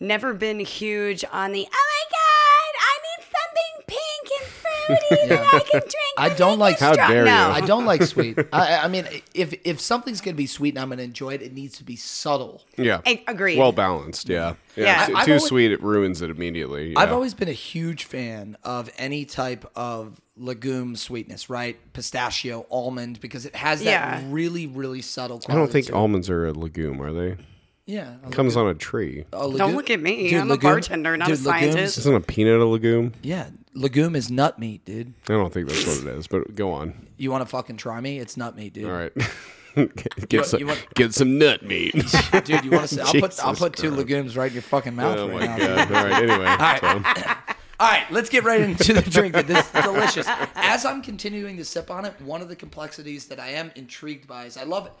never 0.00 0.34
been 0.34 0.60
huge 0.60 1.24
on 1.32 1.52
the 1.52 1.66
oh 1.72 1.84
my 1.90 2.04
god, 2.10 2.74
I 2.80 2.98
need 3.04 3.24
something 3.24 3.86
pink 3.86 4.40
and 4.40 4.50
fruity 4.50 5.28
that 5.34 5.54
I 5.54 5.60
can 5.60 5.80
drink. 5.80 5.94
I 6.16 6.28
don't 6.30 6.58
like. 6.58 6.78
How 6.78 6.90
extra." 6.92 7.08
dare 7.08 7.24
no. 7.24 7.30
you. 7.48 7.52
I 7.54 7.60
don't 7.60 7.84
like 7.86 8.02
sweet. 8.02 8.38
I, 8.52 8.76
I 8.78 8.88
mean, 8.88 9.06
if 9.34 9.54
if 9.64 9.80
something's 9.80 10.20
gonna 10.20 10.36
be 10.36 10.46
sweet 10.46 10.70
and 10.74 10.78
I'm 10.80 10.88
gonna 10.90 11.02
enjoy 11.02 11.34
it, 11.34 11.42
it 11.42 11.52
needs 11.52 11.78
to 11.78 11.84
be 11.84 11.96
subtle. 11.96 12.62
Yeah. 12.76 13.00
I- 13.06 13.22
agreed. 13.26 13.58
Well 13.58 13.72
balanced. 13.72 14.28
Yeah. 14.28 14.54
Yeah. 14.76 14.84
Yeah. 14.84 15.06
Too, 15.06 15.16
I- 15.16 15.24
too 15.24 15.30
always- 15.32 15.44
sweet, 15.46 15.72
it 15.72 15.82
ruins 15.82 16.22
it 16.22 16.30
immediately. 16.30 16.92
Yeah. 16.92 17.00
I've 17.00 17.12
always 17.12 17.34
been 17.34 17.48
a 17.48 17.52
huge 17.52 18.04
fan 18.04 18.56
of 18.62 18.90
any 18.98 19.24
type 19.24 19.64
of 19.76 20.20
legume 20.36 20.96
sweetness, 20.96 21.48
right? 21.48 21.78
Pistachio, 21.92 22.66
almond, 22.70 23.20
because 23.20 23.46
it 23.46 23.54
has 23.54 23.82
that 23.84 23.90
Yeah. 23.90 24.22
really, 24.30 24.66
really 24.66 25.00
subtle. 25.02 25.40
I 25.48 25.54
don't 25.54 25.70
think 25.70 25.86
to 25.86 25.94
almonds 25.94 26.28
are 26.28 26.46
a 26.46 26.52
legume, 26.52 27.00
are 27.00 27.12
they? 27.12 27.36
Yeah, 27.86 28.14
a 28.24 28.30
Comes 28.30 28.56
on 28.56 28.66
a 28.68 28.74
tree. 28.74 29.26
a 29.32 29.46
legume- 29.46 29.58
Don't 29.58 29.74
look 29.76 29.90
at 29.90 30.00
me. 30.00 30.30
Dude, 30.30 30.40
I'm 30.40 30.46
a 30.50 30.54
legume- 30.54 30.70
bartender, 30.72 31.16
not 31.18 31.28
a 31.30 31.36
dude, 31.36 31.44
legumes- 31.44 31.72
scientist. 31.74 31.98
Isn't 31.98 32.14
a 32.14 32.20
peanut 32.20 32.58
a 32.60 32.64
legume? 32.64 33.12
Yeah, 33.22 33.50
legume 33.74 34.16
is 34.16 34.30
nut 34.30 34.58
meat, 34.58 34.84
dude. 34.86 35.12
I 35.28 35.32
don't 35.34 35.52
think 35.52 35.68
that's 35.68 35.86
what 35.86 35.98
it 35.98 36.06
is, 36.18 36.26
but 36.26 36.54
go 36.54 36.72
on. 36.72 36.94
You 37.18 37.30
want 37.30 37.42
to 37.42 37.46
fucking 37.46 37.76
try 37.76 38.00
me? 38.00 38.18
It's 38.18 38.36
nut 38.38 38.56
meat, 38.56 38.72
dude. 38.72 38.86
All 38.86 38.92
right. 38.92 39.12
get, 39.74 40.38
want- 40.38 40.46
some, 40.46 40.60
you 40.60 40.66
want- 40.66 40.86
get 40.94 41.12
some 41.12 41.36
nut 41.36 41.62
meat. 41.62 41.92
Dude, 42.44 42.64
you 42.64 42.70
want 42.70 42.88
to? 42.88 43.02
I'll 43.04 43.12
put 43.12 43.38
I'll 43.40 43.50
Jesus 43.52 43.58
put 43.58 43.74
two 43.76 43.88
Christ. 43.88 43.96
legumes 43.98 44.36
right 44.36 44.46
in 44.46 44.52
your 44.54 44.62
fucking 44.62 44.94
mouth 44.94 45.18
oh 45.18 45.28
right 45.28 45.40
my 45.50 45.56
now. 45.58 45.84
god. 45.84 45.92
All 45.92 46.04
right. 46.04 46.22
Anyway. 46.22 47.24
so- 47.24 47.54
All 47.80 47.88
right, 47.90 48.04
let's 48.12 48.30
get 48.30 48.44
right 48.44 48.60
into 48.60 48.94
the 48.94 49.02
drink. 49.02 49.34
That 49.34 49.46
this 49.48 49.66
is 49.74 49.82
delicious. 49.84 50.26
As 50.54 50.84
I'm 50.86 51.02
continuing 51.02 51.56
to 51.56 51.64
sip 51.64 51.90
on 51.90 52.04
it, 52.04 52.14
one 52.22 52.40
of 52.40 52.48
the 52.48 52.54
complexities 52.56 53.26
that 53.26 53.40
I 53.40 53.48
am 53.48 53.72
intrigued 53.74 54.26
by 54.28 54.44
is 54.46 54.56
I 54.56 54.62
love 54.62 54.86
it. 54.86 54.92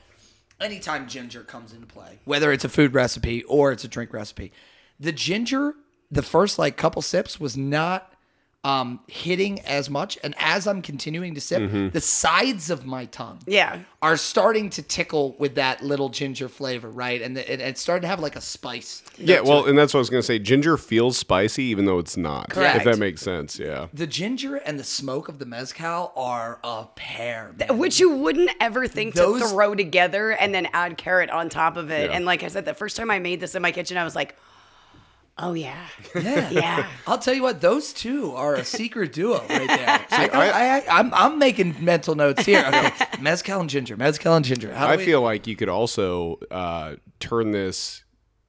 Anytime 0.64 1.06
ginger 1.06 1.42
comes 1.42 1.74
into 1.74 1.86
play, 1.86 2.20
whether 2.24 2.50
it's 2.50 2.64
a 2.64 2.70
food 2.70 2.94
recipe 2.94 3.42
or 3.42 3.70
it's 3.70 3.84
a 3.84 3.88
drink 3.88 4.14
recipe, 4.14 4.50
the 4.98 5.12
ginger, 5.12 5.74
the 6.10 6.22
first 6.22 6.58
like 6.58 6.78
couple 6.78 7.02
sips 7.02 7.38
was 7.38 7.54
not 7.54 8.13
um, 8.64 9.00
hitting 9.06 9.60
as 9.60 9.90
much, 9.90 10.18
and 10.24 10.34
as 10.38 10.66
I'm 10.66 10.80
continuing 10.82 11.34
to 11.34 11.40
sip, 11.40 11.60
Mm-hmm. 11.62 11.90
the 11.90 12.00
sides 12.00 12.70
of 12.70 12.86
my 12.86 13.04
tongue, 13.04 13.38
Yeah. 13.46 13.80
are 14.02 14.16
starting 14.16 14.70
to 14.70 14.82
tickle 14.82 15.36
with 15.38 15.54
that 15.56 15.82
little 15.82 16.08
ginger 16.08 16.48
flavor, 16.48 16.88
right? 16.90 17.20
And 17.22 17.36
the, 17.36 17.52
it, 17.52 17.60
it's 17.60 17.80
starting 17.80 18.02
to 18.02 18.08
have 18.08 18.20
like 18.20 18.36
a 18.36 18.40
spice. 18.40 19.02
yeah. 19.18 19.40
Well, 19.40 19.66
and 19.66 19.78
that's 19.78 19.92
what 19.94 19.98
I 19.98 20.02
was 20.02 20.10
gonna 20.10 20.22
say. 20.22 20.38
Ginger 20.38 20.76
feels 20.78 21.16
spicy, 21.18 21.64
even 21.64 21.84
though 21.84 21.98
it's 21.98 22.16
not. 22.16 22.48
Correct. 22.50 22.78
If 22.78 22.84
that 22.84 22.98
makes 22.98 23.20
sense. 23.22 23.58
Yeah. 23.58 23.88
The 23.92 24.06
ginger 24.06 24.56
and 24.56 24.78
the 24.80 24.84
smoke 24.84 25.28
of 25.28 25.38
the 25.38 25.46
mezcal 25.46 26.12
are 26.16 26.58
a 26.64 26.86
pair. 26.96 27.54
man. 27.58 27.76
Which 27.78 28.00
you 28.00 28.10
wouldn't 28.16 28.50
ever 28.60 28.88
think 28.88 29.14
Those- 29.14 29.42
to 29.42 29.48
throw 29.48 29.74
together 29.74 30.30
and 30.32 30.54
then 30.54 30.68
add 30.72 30.96
carrot 30.96 31.28
on 31.30 31.48
top 31.50 31.76
of 31.76 31.90
it. 31.90 32.08
Yeah. 32.10 32.16
And 32.16 32.24
like 32.24 32.42
I 32.42 32.48
said, 32.48 32.64
the 32.64 32.74
first 32.74 32.96
time 32.96 33.10
I 33.10 33.18
made 33.18 33.40
this 33.40 33.54
in 33.54 33.62
my 33.62 33.72
kitchen, 33.72 33.96
I 33.98 34.04
was 34.04 34.16
like, 34.16 34.36
oh 35.38 35.52
yeah. 35.54 35.86
Yeah. 36.14 36.50
Yeah. 36.50 36.88
I'll 37.06 37.18
tell 37.18 37.34
you 37.34 37.42
what; 37.42 37.60
those 37.60 37.92
two 37.92 38.32
are 38.34 38.54
a 38.54 38.64
secret 38.64 39.12
duo 39.12 39.38
right 39.48 39.66
there. 39.68 40.06
I, 40.10 40.28
I- 40.32 40.78
I, 40.96 41.00
am 41.00 41.12
I'm 41.14 41.38
making 41.38 41.76
mental 41.84 42.14
notes 42.14 42.44
here. 42.46 42.64
Okay, 42.74 42.92
mezcal 43.20 43.60
and 43.60 43.68
ginger, 43.70 43.96
mezcal 43.96 44.34
and 44.34 44.44
ginger. 44.44 44.72
How 44.74 44.86
I 44.86 44.96
we- 44.96 45.04
feel 45.04 45.20
like 45.22 45.46
you 45.46 45.56
could 45.56 45.68
also 45.68 46.38
uh, 46.50 46.96
turn 47.20 47.50
this 47.52 48.04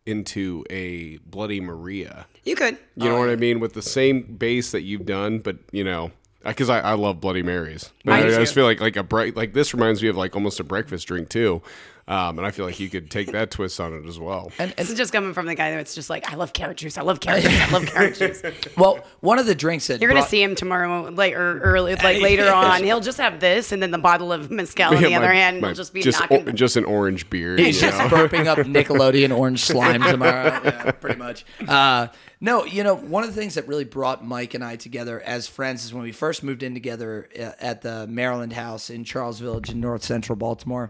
into 0.05 0.63
a 0.69 1.17
Bloody 1.17 1.59
Maria. 1.59 2.27
You 2.43 2.55
could. 2.55 2.77
You 2.95 3.09
know 3.09 3.17
what 3.19 3.29
I 3.29 3.35
mean? 3.35 3.59
With 3.59 3.73
the 3.73 3.81
same 3.81 4.21
base 4.37 4.71
that 4.71 4.81
you've 4.81 5.05
done, 5.05 5.39
but 5.39 5.57
you 5.71 5.83
know, 5.83 6.11
because 6.43 6.69
I, 6.69 6.79
I 6.79 6.93
love 6.93 7.19
Bloody 7.19 7.41
Marys. 7.41 7.91
I 8.05 8.11
I, 8.11 8.17
I 8.19 8.29
just 8.29 8.53
feel 8.53 8.65
like 8.65 8.79
like 8.79 8.95
a 8.95 9.03
break 9.03 9.35
like 9.35 9.53
this 9.53 9.73
reminds 9.73 10.01
me 10.03 10.09
of 10.09 10.15
like 10.17 10.35
almost 10.35 10.59
a 10.59 10.63
breakfast 10.63 11.07
drink 11.07 11.29
too, 11.29 11.61
um, 12.07 12.37
and 12.37 12.45
I 12.45 12.51
feel 12.51 12.65
like 12.65 12.79
you 12.79 12.87
could 12.89 13.09
take 13.09 13.31
that 13.31 13.49
twist 13.49 13.79
on 13.79 13.91
it 13.93 14.05
as 14.07 14.19
well. 14.19 14.51
And, 14.59 14.69
This 14.71 14.77
and 14.77 14.89
is 14.89 14.95
just 14.95 15.11
coming 15.11 15.33
from 15.33 15.47
the 15.47 15.55
guy 15.55 15.71
that's 15.71 15.95
just 15.95 16.09
like, 16.09 16.31
I 16.31 16.35
love 16.35 16.53
carrot 16.53 16.77
juice. 16.77 16.97
I 16.99 17.01
love 17.01 17.19
carrot 17.19 17.43
juice. 17.43 17.59
I 17.61 17.71
love 17.71 17.85
carrot 17.87 18.15
juice. 18.15 18.43
well, 18.77 19.03
one 19.21 19.39
of 19.39 19.47
the 19.47 19.55
drinks 19.55 19.87
that 19.87 19.99
You're 20.01 20.11
gonna 20.11 20.23
see 20.25 20.43
him 20.43 20.53
tomorrow, 20.53 21.09
like 21.09 21.33
or 21.33 21.59
early, 21.61 21.95
like 21.95 22.21
later 22.21 22.51
on. 22.53 22.83
He'll 22.83 22.99
just 22.99 23.17
have 23.17 23.39
this, 23.39 23.71
and 23.71 23.81
then 23.81 23.89
the 23.91 23.97
bottle 23.97 24.31
of 24.31 24.51
mezcal 24.51 24.95
on 24.95 25.01
Yeah, 25.01 25.07
the 25.09 25.15
other 25.15 25.33
hand 25.33 25.61
my- 25.61 25.69
will 25.69 25.75
just 25.75 25.93
be 25.93 26.01
just 26.01 26.19
knocking. 26.19 26.47
o- 26.47 26.51
just 26.51 26.75
an 26.77 26.85
orange 26.85 27.29
beer. 27.29 27.57
He's 27.57 27.81
you 27.81 27.89
just 27.89 27.97
know? 27.97 28.07
burping 28.07 28.45
up 28.45 28.57
Nickelodeon 28.65 29.35
orange 29.35 29.61
slime 29.61 30.01
tomorrow. 30.03 30.61
Yeah, 30.63 30.91
pretty 30.91 31.17
much. 31.17 31.45
Uh, 31.67 32.07
no, 32.39 32.65
you 32.65 32.83
know, 32.83 32.95
one 32.95 33.23
of 33.23 33.33
the 33.33 33.39
things 33.39 33.55
that 33.55 33.67
really 33.67 33.83
brought 33.85 34.23
Mike 34.23 34.53
and 34.53 34.63
I 34.63 34.75
together 34.75 35.21
as 35.21 35.47
friends 35.47 35.83
is 35.85 35.93
when 35.93 36.03
we 36.03 36.11
first 36.11 36.43
moved 36.43 36.61
in 36.61 36.73
together 36.75 37.27
uh, 37.39 37.51
at 37.59 37.81
the 37.81 38.05
Maryland 38.05 38.53
house 38.53 38.91
in 38.91 39.03
Charles 39.03 39.39
Village 39.39 39.69
in 39.71 39.79
North 39.79 40.03
Central 40.03 40.35
Baltimore. 40.35 40.89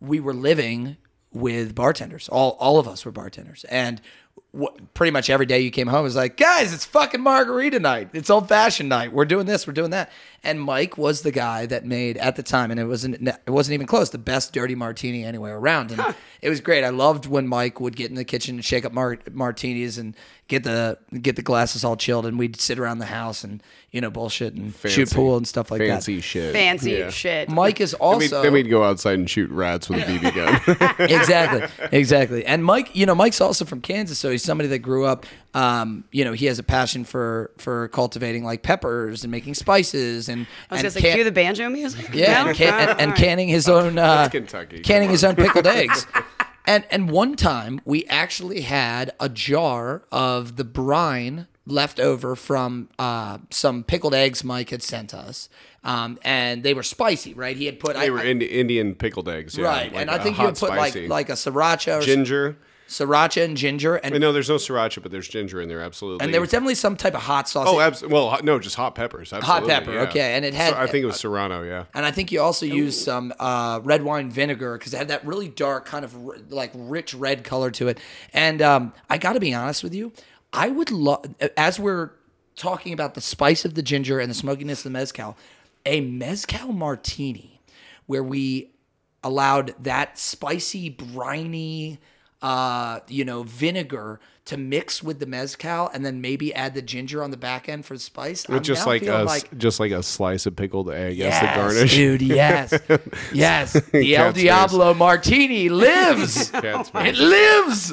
We 0.00 0.20
were 0.20 0.34
living 0.34 0.96
with 1.32 1.74
bartenders. 1.74 2.28
All 2.28 2.56
all 2.60 2.78
of 2.78 2.88
us 2.88 3.04
were 3.04 3.12
bartenders, 3.12 3.64
and 3.64 4.00
wh- 4.60 4.74
pretty 4.94 5.10
much 5.10 5.28
every 5.30 5.46
day 5.46 5.60
you 5.60 5.70
came 5.70 5.86
home 5.86 6.00
it 6.00 6.02
was 6.04 6.16
like, 6.16 6.36
guys, 6.36 6.72
it's 6.72 6.84
fucking 6.84 7.20
margarita 7.20 7.78
night. 7.80 8.10
It's 8.12 8.30
old 8.30 8.48
fashioned 8.48 8.88
night. 8.88 9.12
We're 9.12 9.24
doing 9.24 9.46
this. 9.46 9.66
We're 9.66 9.72
doing 9.72 9.90
that. 9.90 10.10
And 10.44 10.60
Mike 10.60 10.96
was 10.96 11.22
the 11.22 11.32
guy 11.32 11.66
that 11.66 11.84
made 11.84 12.16
at 12.18 12.36
the 12.36 12.42
time, 12.42 12.70
and 12.70 12.78
it 12.78 12.84
wasn't 12.84 13.26
it 13.26 13.50
wasn't 13.50 13.74
even 13.74 13.86
close, 13.88 14.10
the 14.10 14.18
best 14.18 14.52
dirty 14.52 14.76
martini 14.76 15.24
anywhere 15.24 15.56
around. 15.56 15.90
And 15.90 16.14
it 16.40 16.48
was 16.48 16.60
great. 16.60 16.84
I 16.84 16.90
loved 16.90 17.26
when 17.26 17.48
Mike 17.48 17.80
would 17.80 17.96
get 17.96 18.10
in 18.10 18.14
the 18.16 18.24
kitchen 18.24 18.54
and 18.56 18.64
shake 18.64 18.84
up 18.84 18.92
mar- 18.92 19.18
martinis 19.32 19.98
and 19.98 20.14
get 20.46 20.62
the 20.62 20.98
get 21.20 21.34
the 21.34 21.42
glasses 21.42 21.82
all 21.82 21.96
chilled, 21.96 22.26
and 22.26 22.38
we'd 22.38 22.60
sit 22.60 22.78
around 22.78 22.98
the 22.98 23.06
house 23.06 23.42
and 23.42 23.60
you 23.90 24.00
know 24.00 24.08
bullshit 24.10 24.54
and 24.54 24.72
shoot 24.86 25.10
pool 25.10 25.36
and 25.36 25.48
stuff 25.48 25.72
like 25.72 25.80
fancy 25.80 25.90
that. 25.90 25.96
Fancy 25.96 26.20
shit. 26.20 26.52
Fancy 26.54 26.90
Yeah. 26.92 27.10
shit. 27.10 27.48
Mike 27.48 27.80
is 27.80 27.96
Then 27.98 28.18
we'd, 28.18 28.24
also 28.32 28.42
then 28.42 28.52
we'd 28.52 28.70
go 28.70 28.84
outside 28.84 29.18
and 29.18 29.28
shoot 29.28 29.50
rats 29.50 29.88
with 29.88 29.98
a 29.98 30.02
BB 30.04 30.32
gun. 30.32 30.94
exactly, 31.10 31.88
exactly. 31.90 32.44
And 32.46 32.64
Mike, 32.64 32.94
you 32.94 33.04
know, 33.06 33.16
Mike's 33.16 33.40
also 33.40 33.64
from 33.64 33.80
Kansas, 33.80 34.16
so 34.20 34.30
he's 34.30 34.44
somebody 34.46 34.68
that 34.70 34.78
grew 34.78 35.04
up. 35.04 35.26
Um, 35.52 36.04
you 36.12 36.24
know, 36.24 36.32
he 36.32 36.46
has 36.46 36.58
a 36.58 36.62
passion 36.62 37.04
for 37.04 37.50
for 37.58 37.88
cultivating 37.88 38.44
like 38.44 38.62
peppers 38.62 39.24
and 39.24 39.30
making 39.30 39.54
spices 39.54 40.28
and 40.28 40.46
I 40.70 40.74
was 40.74 40.80
and 40.80 40.82
gonna 40.82 40.90
say, 40.92 41.00
can- 41.00 41.14
cue 41.16 41.24
the 41.24 41.32
banjo 41.32 41.68
music. 41.68 42.10
yeah, 42.14 42.42
No? 42.42 42.48
and, 42.48 42.56
can, 42.56 42.88
and, 42.90 43.00
and 43.00 43.14
canning 43.16 43.48
his 43.48 43.68
own 43.68 43.98
uh, 43.98 44.28
Kentucky. 44.30 44.80
canning 44.80 45.10
his 45.10 45.22
own 45.24 45.36
pickled 45.36 45.66
eggs. 45.66 46.06
And 46.68 46.84
and 46.90 47.08
one 47.10 47.36
time 47.36 47.80
we 47.84 48.04
actually 48.06 48.62
had 48.62 49.12
a 49.20 49.28
jar 49.28 50.02
of 50.10 50.56
the 50.56 50.64
brine 50.64 51.46
left 51.64 52.00
over 52.00 52.34
from 52.34 52.88
uh, 52.98 53.38
some 53.50 53.84
pickled 53.84 54.14
eggs 54.16 54.42
Mike 54.42 54.70
had 54.70 54.82
sent 54.82 55.14
us, 55.14 55.48
um, 55.84 56.18
and 56.24 56.64
they 56.64 56.74
were 56.74 56.82
spicy. 56.82 57.34
Right, 57.34 57.56
he 57.56 57.66
had 57.66 57.78
put 57.78 57.94
they 57.94 58.06
I- 58.06 58.10
were 58.10 58.18
I- 58.18 58.24
Indian 58.32 58.96
pickled 58.96 59.28
eggs. 59.28 59.56
Yeah, 59.56 59.66
right, 59.66 59.92
like 59.92 60.00
and 60.02 60.10
I 60.10 60.16
a 60.16 60.22
think 60.24 60.38
you 60.38 60.42
hot 60.42 60.58
had 60.58 60.58
put 60.58 60.72
spicy. 60.72 61.00
like 61.06 61.28
like 61.28 61.28
a 61.28 61.34
sriracha 61.34 62.00
or 62.00 62.02
ginger. 62.04 62.56
Sriracha 62.88 63.44
and 63.44 63.56
ginger, 63.56 63.96
and 63.96 64.18
no, 64.20 64.32
there's 64.32 64.48
no 64.48 64.56
sriracha, 64.56 65.02
but 65.02 65.10
there's 65.10 65.26
ginger 65.28 65.60
in 65.60 65.68
there. 65.68 65.80
Absolutely. 65.80 66.24
and 66.24 66.32
there 66.32 66.40
was 66.40 66.50
definitely 66.50 66.76
some 66.76 66.96
type 66.96 67.14
of 67.14 67.22
hot 67.22 67.48
sauce. 67.48 67.66
Oh, 67.68 67.80
abs- 67.80 68.04
well, 68.04 68.38
no, 68.44 68.58
just 68.58 68.76
hot 68.76 68.94
peppers. 68.94 69.32
Absolutely, 69.32 69.68
pepper, 69.68 69.92
yeah. 69.92 70.02
okay, 70.02 70.34
and 70.36 70.44
it 70.44 70.54
had- 70.54 70.72
So 70.72 70.78
I 70.78 70.86
think 70.86 71.02
it 71.02 71.06
was 71.06 71.18
Serrano. 71.18 71.62
Yeah. 71.62 71.86
And 71.94 72.06
I 72.06 72.10
think 72.12 72.30
you 72.30 72.40
also 72.40 72.64
used 72.64 73.02
some 73.02 73.32
uh, 73.40 73.80
red 73.82 74.02
wine 74.04 74.30
vinegar 74.30 74.78
because 74.78 74.94
it 74.94 74.98
had 74.98 75.08
that 75.08 75.26
really 75.26 75.48
dark, 75.48 75.84
kind 75.86 76.04
of 76.04 76.14
r- 76.14 76.36
like 76.48 76.70
rich 76.74 77.12
red 77.14 77.42
color 77.42 77.70
to 77.72 77.88
it. 77.88 77.98
And 78.32 78.62
um, 78.62 78.92
I 79.10 79.18
got 79.18 79.32
to 79.32 79.40
be 79.40 79.52
honest 79.52 79.82
with 79.82 79.94
you, 79.94 80.12
I 80.52 80.68
would 80.68 80.90
love, 80.92 81.24
as 81.56 81.80
we're 81.80 82.10
talking 82.54 82.92
about 82.92 83.14
the 83.14 83.20
spice 83.20 83.64
of 83.64 83.74
the 83.74 83.82
ginger 83.82 84.20
and 84.20 84.30
the 84.30 84.34
smokiness 84.34 84.80
of 84.80 84.84
the 84.84 84.90
mezcal, 84.90 85.36
a 85.84 86.00
mezcal 86.00 86.72
martini 86.72 87.60
where 88.06 88.22
we 88.22 88.70
allowed 89.24 89.74
that 89.82 90.18
spicy, 90.18 90.88
briny, 90.88 91.98
uh, 92.42 93.00
you 93.08 93.24
know, 93.24 93.42
vinegar 93.44 94.20
to 94.46 94.56
mix 94.56 95.02
with 95.02 95.18
the 95.18 95.26
mezcal, 95.26 95.88
and 95.88 96.06
then 96.06 96.20
maybe 96.20 96.54
add 96.54 96.74
the 96.74 96.82
ginger 96.82 97.20
on 97.22 97.32
the 97.32 97.36
back 97.36 97.68
end 97.68 97.84
for 97.84 97.94
the 97.94 98.00
spice. 98.00 98.48
I'm 98.48 98.62
just 98.62 98.86
like 98.86 99.02
a 99.02 99.24
s- 99.28 99.44
just 99.56 99.80
like 99.80 99.90
a 99.90 100.02
slice 100.04 100.46
of 100.46 100.54
pickled 100.54 100.88
egg 100.90 101.12
as 101.12 101.16
Yes, 101.18 101.40
the 101.40 101.60
garnish. 101.60 101.94
dude. 101.94 102.22
Yes, 102.22 102.72
yes. 103.32 103.72
The 103.90 104.16
El 104.16 104.32
face. 104.32 104.42
Diablo 104.42 104.94
Martini 104.94 105.68
lives. 105.68 106.50
It 106.54 107.16
lives. 107.18 107.92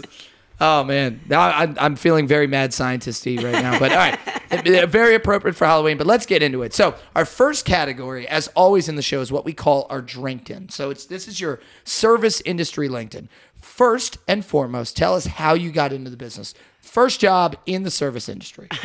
Oh 0.61 0.83
man, 0.83 1.21
now 1.27 1.41
I'm, 1.41 1.75
I'm 1.79 1.95
feeling 1.95 2.27
very 2.27 2.47
mad 2.47 2.71
scientisty 2.71 3.43
right 3.43 3.61
now. 3.61 3.79
But 3.79 3.91
all 3.91 3.97
right, 3.97 4.87
very 4.89 5.15
appropriate 5.15 5.55
for 5.55 5.65
Halloween. 5.65 5.97
But 5.97 6.07
let's 6.07 6.25
get 6.25 6.41
into 6.43 6.61
it. 6.61 6.73
So 6.73 6.95
our 7.15 7.25
first 7.25 7.65
category, 7.65 8.27
as 8.27 8.47
always 8.49 8.87
in 8.87 8.95
the 8.95 9.01
show, 9.01 9.21
is 9.21 9.31
what 9.31 9.45
we 9.45 9.53
call 9.53 9.87
our 9.89 10.01
drinked-in. 10.01 10.69
So 10.69 10.89
it's 10.89 11.05
this 11.05 11.27
is 11.27 11.41
your 11.41 11.59
service 11.83 12.41
industry 12.41 12.87
LinkedIn. 12.87 13.27
First 13.55 14.17
and 14.27 14.45
foremost, 14.45 14.95
tell 14.95 15.15
us 15.15 15.25
how 15.25 15.53
you 15.53 15.71
got 15.71 15.91
into 15.93 16.09
the 16.09 16.17
business. 16.17 16.53
First 16.81 17.19
job 17.19 17.55
in 17.65 17.83
the 17.83 17.91
service 17.91 18.29
industry. 18.29 18.67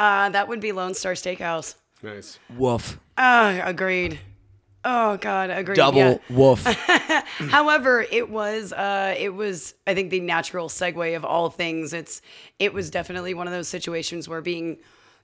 Uh, 0.00 0.30
that 0.30 0.48
would 0.48 0.60
be 0.60 0.72
Lone 0.72 0.94
Star 0.94 1.12
Steakhouse. 1.12 1.74
Nice. 2.02 2.38
Woof. 2.56 2.98
Oh, 3.18 3.60
agreed. 3.62 4.18
Oh 4.84 5.18
God, 5.18 5.50
agreed. 5.50 5.76
Double 5.76 5.98
yeah. 5.98 6.18
woof. 6.30 6.64
However, 7.50 8.06
it 8.10 8.30
was 8.30 8.72
uh, 8.72 9.14
it 9.18 9.34
was 9.34 9.74
I 9.86 9.94
think 9.94 10.10
the 10.10 10.20
natural 10.20 10.68
segue 10.68 11.16
of 11.16 11.24
all 11.24 11.50
things. 11.50 11.92
It's 11.92 12.22
it 12.58 12.72
was 12.72 12.90
definitely 12.90 13.34
one 13.34 13.46
of 13.46 13.52
those 13.52 13.68
situations 13.68 14.28
where 14.28 14.40
being 14.40 14.78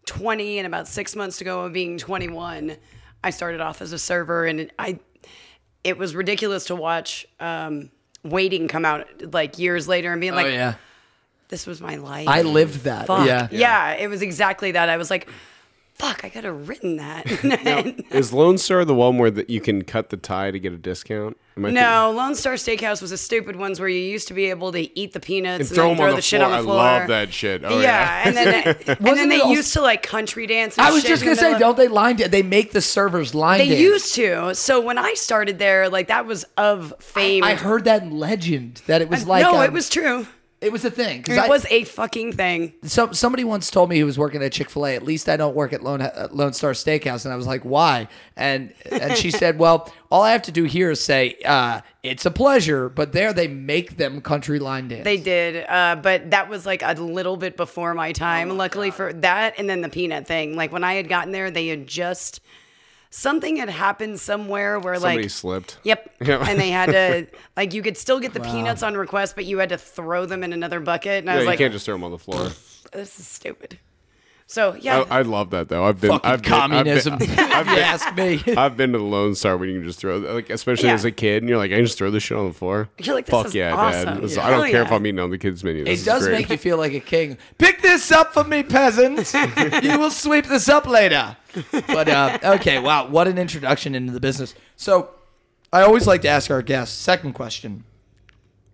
20 0.07 0.59
and 0.59 0.67
about 0.67 0.89
six 0.89 1.17
months 1.17 1.39
to 1.39 1.45
go 1.45 1.63
of 1.63 1.73
being 1.73 1.99
21, 1.99 2.77
I 3.25 3.31
started 3.31 3.61
off 3.61 3.81
as 3.81 3.93
a 3.93 3.99
server, 3.99 4.45
and 4.45 4.71
I 4.79 4.99
it 5.85 5.97
was 5.97 6.15
ridiculous 6.15 6.67
to 6.67 6.75
watch 6.75 7.27
um, 7.41 7.91
waiting 8.25 8.69
come 8.69 8.85
out 8.85 9.07
like 9.33 9.59
years 9.59 9.89
later 9.89 10.13
and 10.13 10.21
being 10.21 10.35
like, 10.35 10.47
oh 10.47 10.51
yeah. 10.51 10.75
this 11.49 11.67
was 11.67 11.81
my 11.81 11.97
life. 11.97 12.29
I 12.29 12.43
lived 12.43 12.85
that. 12.85 13.07
Fuck. 13.07 13.27
Yeah. 13.27 13.49
yeah. 13.51 13.93
it 13.93 14.09
was 14.09 14.21
exactly 14.21 14.73
that. 14.73 14.89
I 14.89 14.97
was 14.97 15.11
like, 15.11 15.29
fuck, 15.99 16.25
I 16.25 16.29
could 16.29 16.45
have 16.45 16.69
written 16.69 16.97
that. 16.97 17.27
Is 18.11 18.33
Lone 18.33 18.59
Star 18.59 18.85
the 18.85 18.95
one 18.95 19.19
where 19.19 19.31
that 19.31 19.49
you 19.51 19.61
can 19.61 19.83
cut 19.83 20.11
the 20.11 20.17
tie 20.17 20.51
to 20.51 20.59
get 20.59 20.73
a 20.73 20.77
discount? 20.77 21.39
Am 21.57 21.65
I 21.65 21.71
no, 21.71 22.13
Lone 22.15 22.35
Star 22.35 22.55
Steakhouse 22.55 23.01
was 23.01 23.13
a 23.13 23.19
stupid 23.19 23.57
ones 23.57 23.81
where 23.81 23.89
you 23.89 24.01
used 24.01 24.29
to 24.29 24.35
be 24.35 24.51
able 24.51 24.73
to 24.73 24.99
eat 24.99 25.13
the 25.13 25.21
peanuts 25.21 25.69
and, 25.71 25.75
throw 25.75 25.85
then 25.85 25.89
them 25.89 25.97
throw 25.97 26.05
on 26.05 26.11
the, 26.11 26.17
the 26.17 26.23
shit 26.23 26.43
on 26.43 26.51
the 26.51 26.63
floor. 26.63 26.81
I 26.81 26.99
love 26.99 27.09
that 27.09 27.33
shit. 27.33 27.65
Oh, 27.65 27.81
yeah, 27.81 27.83
yeah. 27.83 28.23
and 28.27 28.37
then 28.37 28.55
and 28.99 29.07
then 29.17 29.29
they 29.31 29.37
it 29.37 29.43
also- 29.43 29.55
used 29.55 29.73
to 29.73 29.81
like 29.81 30.03
country 30.03 30.47
dance. 30.47 30.77
And 30.77 30.87
I 30.87 30.91
was 30.91 31.03
shit 31.03 31.09
just 31.09 31.25
gonna 31.25 31.37
say, 31.37 31.59
don't 31.59 31.77
they 31.77 31.89
line? 31.89 32.17
They 32.17 32.43
make 32.43 32.73
the 32.73 32.83
servers 32.83 33.35
line 33.35 33.59
They 33.59 33.69
dance. 33.69 33.81
used 33.81 34.15
to. 34.17 34.55
So 34.55 34.81
when 34.81 34.99
I 34.99 35.15
started 35.15 35.59
there, 35.59 35.89
like 35.89 36.09
that 36.09 36.27
was 36.27 36.45
of 36.59 36.93
fame. 37.01 37.43
I 37.43 37.55
heard 37.55 37.85
that 37.85 38.03
in 38.03 38.11
legend 38.11 38.83
that 38.87 39.01
it 39.01 39.09
was 39.09 39.27
like 39.27 39.43
no, 39.43 39.57
um, 39.57 39.65
it 39.65 39.73
was 39.73 39.89
true. 39.89 40.27
It 40.61 40.73
was 40.73 40.85
a 40.85 40.91
thing. 40.91 41.25
It 41.29 41.39
I- 41.39 41.49
was 41.49 41.67
a 41.71 41.85
fucking 41.85 42.33
thing. 42.33 42.73
So 42.85 43.13
somebody 43.13 43.45
once 43.45 43.71
told 43.71 43.91
me 43.91 43.97
he 43.97 44.05
was 44.05 44.19
working 44.19 44.43
at 44.43 44.53
Chick 44.53 44.71
Fil 44.71 44.87
A. 44.87 44.95
At 44.95 45.03
least 45.03 45.29
I 45.29 45.37
don't 45.37 45.55
work 45.55 45.73
at 45.73 45.83
Lone, 45.83 46.01
uh, 46.01 46.29
Lone 46.31 46.53
Star 46.55 46.73
Steakhouse, 46.73 47.25
and 47.25 47.33
I 47.33 47.37
was 47.37 47.47
like, 47.47 47.63
"Why?" 47.63 48.09
And 48.37 48.73
and 48.91 49.17
she 49.17 49.31
said, 49.31 49.59
"Well, 49.61 49.93
all 50.11 50.23
I 50.23 50.33
have 50.33 50.43
to 50.43 50.53
do 50.53 50.65
here 50.65 50.91
is 50.91 51.01
say 51.01 51.37
uh, 51.45 51.83
it's 52.03 52.25
a 52.25 52.31
pleasure, 52.31 52.89
but 52.89 53.13
there 53.13 53.33
they 53.33 53.49
make 53.49 53.97
them 53.99 54.21
country 54.21 54.59
line 54.59 54.89
dance." 54.89 55.05
They 55.05 55.19
did, 55.19 55.67
uh, 55.69 55.97
but 56.03 56.31
that 56.31 56.49
was 56.49 56.65
like 56.65 56.83
a 56.83 56.95
little 56.95 57.37
bit 57.37 57.57
before 57.57 57.93
my 57.95 58.13
time. 58.13 58.57
Luckily 58.57 58.91
for 58.91 59.13
that, 59.13 59.55
and 59.59 59.69
then 59.69 59.83
the 59.83 59.89
peanut 59.91 60.27
thing. 60.27 60.57
Like 60.57 60.73
when 60.73 60.85
I 60.85 60.95
had 60.95 61.09
gotten 61.09 61.33
there, 61.33 61.51
they 61.51 61.69
had 61.69 61.87
just 61.87 62.41
something 63.17 63.57
had 63.57 63.71
happened 63.71 64.21
somewhere 64.21 64.79
where 64.79 64.95
Somebody 64.97 65.23
like 65.23 65.31
slipped. 65.31 65.79
Yep. 65.85 66.11
Yeah. 66.27 66.45
And 66.49 66.61
they 66.61 66.71
had 66.71 66.87
to 66.91 67.27
like 67.57 67.73
you 67.75 67.83
could 67.83 67.97
still 67.97 68.21
get 68.21 68.35
the 68.35 68.41
peanuts 68.41 68.83
on 68.83 68.95
request, 68.97 69.35
but 69.35 69.45
you 69.47 69.59
had 69.59 69.71
to 69.71 69.79
throw 69.79 70.27
them 70.27 70.43
in 70.45 70.53
another 70.53 70.81
bucket. 70.81 71.21
And 71.23 71.31
I 71.31 71.35
Yeah, 71.35 71.37
was 71.39 71.45
you 71.45 71.51
like, 71.51 71.59
can't 71.59 71.73
just 71.73 71.87
throw 71.87 71.95
them 71.95 72.05
on 72.05 72.11
the 72.11 72.19
floor. 72.19 72.51
this 72.93 73.19
is 73.19 73.27
stupid. 73.27 73.79
So 74.49 74.77
yeah, 74.81 75.05
I, 75.11 75.19
I 75.19 75.23
love 75.23 75.51
that 75.51 75.69
though. 75.69 75.85
I've 75.85 76.01
been 76.01 76.13
Fucking 76.13 76.31
I've 76.31 76.41
been, 76.43 76.51
communism. 76.51 77.15
I've 77.15 77.19
been, 77.19 77.31
if 77.31 77.67
you 77.67 77.79
ask 77.79 78.15
me. 78.17 78.43
I've 78.57 78.77
been 78.77 78.93
to 78.93 78.99
the 78.99 79.05
Lone 79.05 79.35
Star 79.35 79.57
when 79.57 79.69
you 79.69 79.81
can 79.81 79.89
just 79.89 79.99
throw 79.99 80.19
like 80.19 80.51
especially 80.51 80.89
Yeah. 80.89 80.95
as 80.95 81.05
a 81.05 81.11
kid 81.11 81.43
and 81.43 81.49
you're 81.49 81.59
like 81.59 81.73
I 81.73 81.77
can 81.77 81.85
just 81.85 81.99
throw 81.99 82.13
this 82.13 82.23
shit 82.23 82.39
on 82.39 82.47
the 82.47 82.55
floor. 82.55 82.89
You're 82.99 83.17
like, 83.17 83.27
fuck 83.27 83.47
is 83.47 83.55
yeah, 83.57 83.75
awesome. 83.75 84.21
dad. 84.21 84.31
Yeah. 84.31 84.47
I 84.47 84.51
don't 84.51 84.63
Hell 84.63 84.71
care 84.71 84.83
if. 84.83 84.93
I'm 84.93 85.05
eating 85.05 85.19
on 85.19 85.31
the 85.31 85.39
kids 85.39 85.65
menu. 85.65 85.83
This 85.85 85.91
It 85.91 85.93
is 86.01 86.05
does 86.05 86.23
great. 86.29 86.33
make 86.39 86.51
you 86.51 86.59
feel 86.59 86.77
like 86.79 86.93
a 86.93 87.01
king. 87.01 87.39
Pick 87.59 87.83
this 87.83 88.13
up 88.13 88.33
for 88.33 88.45
me, 88.45 88.63
peasant. 88.63 89.33
you 89.83 89.99
will 89.99 90.11
sweep 90.13 90.47
this 90.47 90.69
up 90.69 90.87
later. 90.87 91.37
But 91.73 92.09
uh, 92.09 92.39
okay, 92.45 92.79
wow, 92.79 93.09
what 93.09 93.27
an 93.27 93.39
introduction 93.39 93.95
into 93.97 94.13
the 94.13 94.21
business. 94.21 94.55
So, 94.77 95.11
I 95.73 95.83
always 95.83 96.07
like 96.07 96.23
to 96.23 96.29
ask 96.29 96.51
our 96.53 96.63
guests. 96.63 96.97
Second 96.97 97.33
question: 97.33 97.83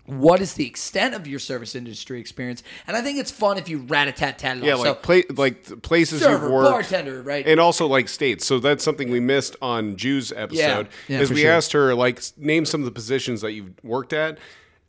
What 0.04 0.40
is 0.40 0.54
the 0.54 0.66
extent 0.66 1.14
of 1.14 1.26
your 1.28 1.38
service 1.38 1.74
industry 1.76 2.18
experience? 2.18 2.62
And 2.88 2.96
I 2.96 3.02
think 3.02 3.18
it's 3.18 3.30
fun 3.30 3.56
if 3.56 3.68
you 3.68 3.78
rat 3.78 4.08
a 4.08 4.12
tat 4.12 4.36
tat 4.38 4.58
Yeah, 4.58 4.72
off. 4.74 4.78
like 4.80 4.86
so, 4.86 4.94
pla- 4.94 5.36
like 5.36 5.82
places 5.82 6.22
server, 6.22 6.44
you've 6.44 6.52
worked, 6.52 6.70
bartender, 6.70 7.22
right? 7.22 7.46
and 7.46 7.60
also 7.60 7.86
like 7.86 8.08
states. 8.08 8.44
So 8.44 8.58
that's 8.58 8.82
something 8.82 9.10
we 9.10 9.20
missed 9.20 9.54
on 9.62 9.96
Jew's 9.96 10.32
episode. 10.32 10.88
Yeah, 11.06 11.20
is 11.20 11.28
for 11.28 11.34
we 11.34 11.42
sure. 11.42 11.52
asked 11.52 11.72
her 11.72 11.94
like 11.94 12.20
name 12.36 12.64
some 12.66 12.80
of 12.80 12.84
the 12.84 12.90
positions 12.90 13.42
that 13.42 13.52
you've 13.52 13.72
worked 13.84 14.12
at. 14.12 14.38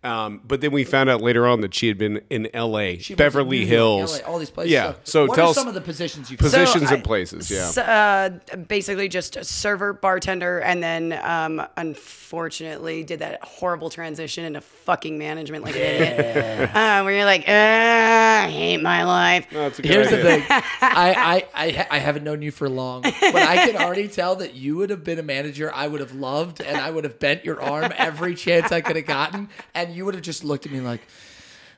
Um, 0.04 0.42
but 0.46 0.60
then 0.62 0.72
we 0.72 0.84
found 0.84 1.10
out 1.10 1.22
later 1.22 1.48
on 1.48 1.62
that 1.62 1.74
she 1.74 1.88
had 1.88 1.98
been 1.98 2.22
in 2.30 2.50
L.A., 2.54 2.98
She 2.98 2.98
works 2.98 3.10
in 3.12 3.16
Beverly 3.16 3.50
New 3.60 3.64
York, 3.66 3.70
Hills, 3.70 4.22
LA, 4.22 4.28
all 4.28 4.38
these 4.40 4.50
places. 4.50 4.72
Yeah. 4.74 4.94
So 5.06 5.26
what 5.28 5.36
tell 5.36 5.48
are 5.48 5.50
us 5.52 5.56
some 5.56 5.68
of 5.70 5.74
the 5.74 5.82
positions 5.82 6.30
you've 6.30 6.40
Posi- 6.40 6.44
Positions 6.52 6.90
So 6.90 6.94
and 6.96 7.04
I- 7.04 7.06
places, 7.06 7.50
yeah. 7.50 7.58
s- 7.70 7.78
uh, 7.78 8.30
basically 8.68 9.08
just 9.08 9.36
a 9.38 9.44
server, 9.46 9.94
bartender, 9.94 10.60
and 10.60 10.84
then 10.84 11.14
um, 11.24 11.66
unfortunately 11.78 13.04
did 13.04 13.20
that 13.20 13.44
horrible 13.44 13.90
transition 13.90 14.44
into 14.46 14.62
fucking 14.62 15.18
management 15.18 15.64
like 15.64 15.76
an 15.76 15.82
idiot. 15.82 16.70
Uh, 16.84 17.02
where 17.04 17.14
you're 17.16 17.26
like, 17.26 17.48
uh, 17.48 17.52
I 17.52 18.50
hate 18.50 18.78
my 18.82 19.04
life. 19.04 19.46
No, 19.52 19.68
it's 19.68 19.80
a 19.80 19.82
good 19.82 19.92
Here's 19.92 20.10
the 20.10 20.20
idea. 20.20 20.32
thing. 20.40 20.44
I, 20.82 21.46
I, 21.56 21.66
I, 21.68 21.72
ha- 21.72 21.88
I 21.92 22.00
haven't 22.00 22.24
known 22.24 22.42
you 22.42 22.52
for 22.52 22.68
long, 22.70 23.02
but 23.04 23.36
I 23.36 23.56
can 23.72 23.78
already 23.78 24.08
tell 24.08 24.36
that 24.38 24.54
you 24.56 24.76
would 24.78 24.90
have 24.90 25.04
been 25.04 25.20
a 25.20 25.24
manager 25.24 25.72
I 25.74 25.88
would 25.88 26.00
have 26.02 26.14
loved, 26.14 26.62
and 26.62 26.78
I 26.78 26.90
would 26.90 27.04
have 27.04 27.20
bent 27.20 27.46
your 27.46 27.62
arm 27.62 27.92
every 27.98 28.36
chance 28.36 28.72
I 28.72 28.82
could 28.82 28.96
have 28.96 29.06
gotten, 29.06 29.50
and 29.74 29.93
you 29.94 30.06
would 30.06 30.14
have 30.14 30.24
just 30.24 30.44
looked 30.44 30.66
at 30.66 30.72
me 30.72 30.80
like, 30.82 31.02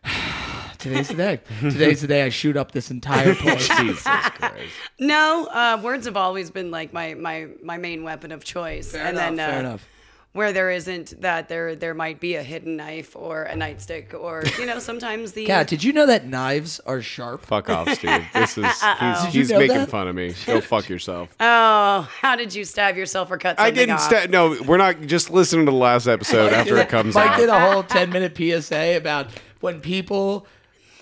"Today's 0.78 1.08
the 1.10 1.16
day. 1.16 1.40
Today's 1.62 2.02
the 2.02 2.08
day 2.08 2.24
I 2.24 2.30
shoot 2.30 2.58
up 2.58 2.72
this 2.72 2.92
entire 2.92 3.36
place." 3.44 3.68
Jesus 3.78 4.04
Christ. 4.04 4.74
No, 5.00 5.46
uh, 5.52 5.80
words 5.84 6.06
have 6.06 6.18
always 6.18 6.52
been 6.52 6.72
like 6.72 6.94
my 6.94 7.14
my 7.14 7.48
my 7.64 7.78
main 7.78 8.04
weapon 8.04 8.32
of 8.32 8.44
choice. 8.44 8.92
Fair 8.92 9.06
and 9.06 9.18
enough, 9.18 9.36
then 9.36 9.40
uh, 9.40 9.52
fair 9.52 9.60
enough. 9.60 9.88
Where 10.36 10.52
there 10.52 10.70
isn't 10.70 11.22
that, 11.22 11.48
there 11.48 11.76
there 11.76 11.94
might 11.94 12.20
be 12.20 12.36
a 12.36 12.44
hidden 12.44 12.76
knife 12.76 13.16
or 13.16 13.44
a 13.44 13.54
nightstick 13.56 14.14
or 14.14 14.44
you 14.60 14.66
know 14.66 14.80
sometimes 14.80 15.32
the 15.32 15.46
Kat, 15.48 15.68
did 15.68 15.82
you 15.84 15.94
know 15.94 16.06
that 16.06 16.26
knives 16.28 16.80
are 16.82 17.02
sharp? 17.02 17.46
Fuck 17.46 17.70
off, 17.70 17.90
Steve. 17.94 18.22
This 18.34 18.58
is 18.58 18.66
he's, 19.00 19.22
Did 19.24 19.34
you 19.34 19.42
he's 19.42 19.50
know 19.50 19.60
making 19.60 19.78
that? 19.78 19.90
fun 19.90 20.08
of 20.10 20.16
me. 20.16 20.36
Go 20.46 20.60
fuck 20.76 20.90
yourself. 20.90 21.30
oh 21.40 22.02
how 22.22 22.36
did 22.36 22.54
you 22.54 22.66
stab 22.66 22.98
yourself 22.98 23.32
or 23.32 23.38
cut 23.38 23.52
yourself? 23.58 23.68
I 23.68 23.72
didn't. 23.72 24.00
stab. 24.00 24.30
No, 24.30 24.62
we're 24.68 24.78
not. 24.78 25.02
Just 25.02 25.30
listening 25.32 25.66
to 25.68 25.72
the 25.72 25.78
last 25.78 26.06
episode 26.08 26.52
after 26.52 26.76
it 26.78 26.90
comes 26.90 27.16
Mike 27.16 27.32
out. 27.32 27.38
did 27.38 27.50
a 27.50 27.60
whole 27.72 27.84
10 27.84 28.10
minute 28.10 28.36
PSA 28.38 28.98
about 28.98 29.28
when 29.62 29.80
people 29.80 30.46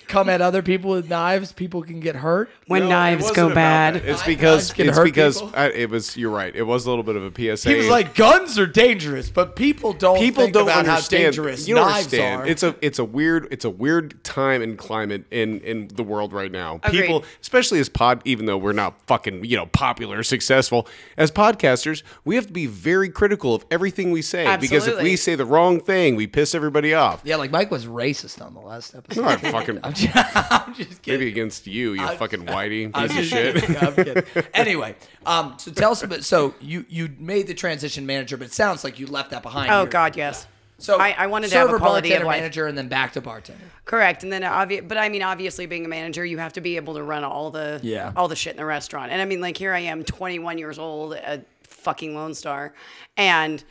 come 0.08 0.30
at 0.30 0.42
other 0.42 0.62
people 0.62 0.92
with 0.92 1.10
knives, 1.10 1.52
people 1.52 1.82
can 1.84 2.00
get 2.00 2.16
hurt. 2.16 2.50
when 2.68 2.82
No, 2.82 2.86
it 2.88 2.90
knives 2.90 3.22
wasn't 3.24 3.36
go 3.36 3.46
about 3.48 3.56
bad. 3.56 3.94
that. 3.96 3.98
It's 4.06 4.08
Knives 4.20 4.26
because 4.26 4.74
can 4.74 4.88
it's 4.90 4.98
hurt 4.98 5.04
because 5.06 5.42
people? 5.42 5.56
I, 5.60 5.66
it 5.70 5.90
was. 5.90 6.16
You're 6.18 6.32
right. 6.32 6.56
It 6.56 6.64
was 6.64 6.86
a 6.86 6.90
little 6.90 7.04
bit 7.04 7.16
of 7.16 7.24
a 7.24 7.56
PSA. 7.58 7.70
He 7.70 7.76
was 7.76 7.88
like, 7.88 8.16
guns 8.16 8.58
are 8.60 8.68
dangerous, 8.68 9.30
but 9.30 9.56
people 9.56 9.94
don't 9.94 10.20
people 10.20 10.44
think 10.44 10.54
don't 10.54 10.64
about 10.64 10.86
understand. 10.88 11.22
how 11.24 11.28
dangerous 11.30 11.68
you 11.68 11.76
don't 11.76 11.88
knives 11.88 12.06
understand. 12.06 12.42
are. 12.42 12.46
It's 12.48 12.64
a 12.64 12.76
it's 12.82 13.00
a 13.00 13.06
weird 13.06 13.48
it's 13.52 13.66
a 13.66 13.70
weird 13.70 14.24
time 14.24 14.62
and 14.62 14.78
climate 14.78 15.26
in 15.32 15.60
in 15.62 15.88
the 15.90 16.04
world 16.04 16.34
right 16.34 16.52
now. 16.52 16.80
Agreed. 16.84 17.02
People, 17.02 17.24
especially 17.42 17.80
as 17.80 17.90
pod, 17.90 18.22
even 18.26 18.46
though 18.46 18.58
we're 18.58 18.74
not 18.74 19.00
fucking 19.08 19.46
you 19.46 19.58
know 19.58 19.66
popular 19.68 20.20
or 20.20 20.24
successful 20.24 20.88
as 21.18 21.32
podcasters, 21.32 22.04
we 22.26 22.36
have 22.36 22.48
to 22.48 22.54
be 22.54 22.66
very 22.66 23.10
critical 23.10 23.54
of 23.56 23.66
everything 23.72 24.12
we 24.12 24.22
say 24.22 24.44
because 24.58 24.84
if 24.88 24.94
Absolutely. 24.94 25.04
we 25.04 25.16
say 25.16 25.36
the 25.36 25.46
wrong 25.46 25.80
thing, 25.80 26.16
we 26.16 26.28
piss 26.28 26.54
everybody 26.56 26.94
off. 26.94 27.22
yeah, 27.24 27.36
like 27.36 27.52
Mike 27.52 27.72
was 27.72 27.86
racist 27.86 28.46
on 28.46 28.54
the 28.54 28.60
last 28.60 28.96
episode. 28.96 29.22
No, 29.22 29.28
I 29.28 29.38
fucking 29.38 29.80
I'm 30.16 30.26
just, 30.34 30.52
I'm 30.52 30.74
just 30.74 31.02
kidding. 31.02 31.20
maybe 31.20 31.32
against 31.32 31.68
you, 31.68 31.94
you 31.94 32.08
fucking 32.18 32.46
whitey 32.46 32.92
I'm 32.94 33.08
piece 33.10 33.18
of 33.20 33.26
shit. 33.26 33.56
kidding. 33.56 33.78
I'm 33.78 33.96
kidding. 33.96 34.24
Anyway, 34.54 34.96
um, 35.26 35.56
so 35.58 35.72
tell 35.72 35.92
us 35.92 36.04
about. 36.04 36.24
So 36.24 36.54
you 36.62 36.86
you 36.90 37.10
made 37.20 37.48
the 37.48 37.54
transition 37.54 38.06
manager, 38.06 38.38
but 38.38 38.48
it 38.48 38.54
sounds 38.54 38.84
like 38.84 39.00
you 39.00 39.08
left 39.08 39.32
that 39.32 39.44
behind. 39.44 39.72
Oh 39.72 39.82
You're- 39.82 39.92
God, 39.92 40.16
yes. 40.18 40.48
So 40.80 41.00
I, 41.00 41.12
I 41.18 41.28
wanted 41.28 41.50
to 41.52 41.58
have 41.58 41.70
a 41.72 41.78
quality 41.78 42.10
of 42.10 42.14
bartender, 42.24 42.26
life. 42.26 42.38
manager, 42.42 42.68
and 42.68 42.78
then 42.78 42.90
back 42.90 43.14
to 43.14 43.22
bartender. 43.22 43.64
Correct, 43.86 44.24
and 44.24 44.34
then 44.34 44.44
obvious, 44.44 44.84
but 44.86 44.98
I 44.98 45.08
mean, 45.08 45.22
obviously, 45.24 45.66
being 45.66 45.86
a 45.86 45.88
manager, 45.88 46.26
you 46.26 46.40
have 46.40 46.52
to 46.54 46.62
be 46.62 46.76
able 46.76 46.96
to 46.96 47.04
run 47.04 47.24
all 47.24 47.52
the 47.52 47.80
Yeah. 47.84 48.12
all 48.18 48.28
the 48.28 48.36
shit 48.36 48.52
in 48.52 48.58
the 48.58 48.66
restaurant. 48.66 49.12
And 49.12 49.22
I 49.22 49.26
mean, 49.26 49.40
like 49.40 49.56
here 49.56 49.72
I 49.74 49.80
am, 49.80 50.04
21 50.04 50.58
years 50.58 50.78
old, 50.80 51.14
a 51.14 51.42
fucking 51.64 52.16
Lone 52.16 52.34
Star, 52.34 52.74
and 53.16 53.64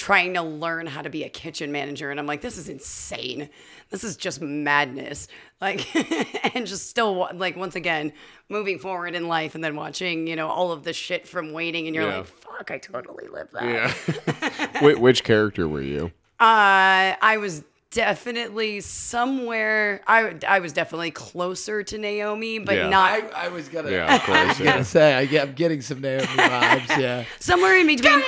trying 0.00 0.32
to 0.32 0.40
learn 0.42 0.86
how 0.86 1.02
to 1.02 1.10
be 1.10 1.24
a 1.24 1.28
kitchen 1.28 1.70
manager. 1.72 2.10
And 2.10 2.18
I'm 2.18 2.24
like, 2.26 2.40
this 2.40 2.56
is 2.56 2.70
insane. 2.70 3.50
This 3.90 4.02
is 4.02 4.16
just 4.16 4.40
madness. 4.40 5.28
Like, 5.60 5.86
and 6.56 6.66
just 6.66 6.88
still 6.88 7.28
like 7.34 7.54
once 7.54 7.74
again 7.76 8.14
moving 8.48 8.78
forward 8.78 9.14
in 9.14 9.28
life, 9.28 9.54
and 9.54 9.62
then 9.62 9.76
watching 9.76 10.26
you 10.26 10.36
know 10.36 10.48
all 10.48 10.72
of 10.72 10.84
the 10.84 10.94
shit 10.94 11.28
from 11.28 11.52
waiting, 11.52 11.86
and 11.86 11.94
you're 11.94 12.08
Yeah. 12.08 12.16
like, 12.18 12.26
fuck, 12.26 12.70
I 12.70 12.78
totally 12.78 13.28
live 13.28 13.48
that. 13.52 13.64
Yeah. 13.64 14.68
Wh- 14.94 15.00
which 15.00 15.22
character 15.22 15.68
were 15.68 15.82
you? 15.82 16.06
Uh, 16.40 17.12
I 17.20 17.36
was 17.38 17.62
definitely 17.90 18.80
somewhere. 18.80 20.00
I 20.06 20.34
I 20.48 20.60
was 20.60 20.72
definitely 20.72 21.10
closer 21.10 21.82
to 21.82 21.98
Naomi, 21.98 22.58
but 22.58 22.76
Yeah. 22.76 22.88
not 22.88 23.10
I, 23.12 23.46
I 23.46 23.48
was 23.48 23.68
gonna. 23.68 23.90
Yeah, 23.90 24.14
of 24.16 24.22
course. 24.24 24.58
gonna 24.58 24.64
Yeah. 24.64 24.82
say 24.82 25.14
I 25.14 25.26
get, 25.26 25.48
I'm 25.48 25.54
getting 25.54 25.82
some 25.82 26.00
Naomi 26.00 26.24
vibes. 26.24 26.98
Yeah. 26.98 27.24
somewhere 27.38 27.76
in 27.76 27.86
between. 27.86 28.22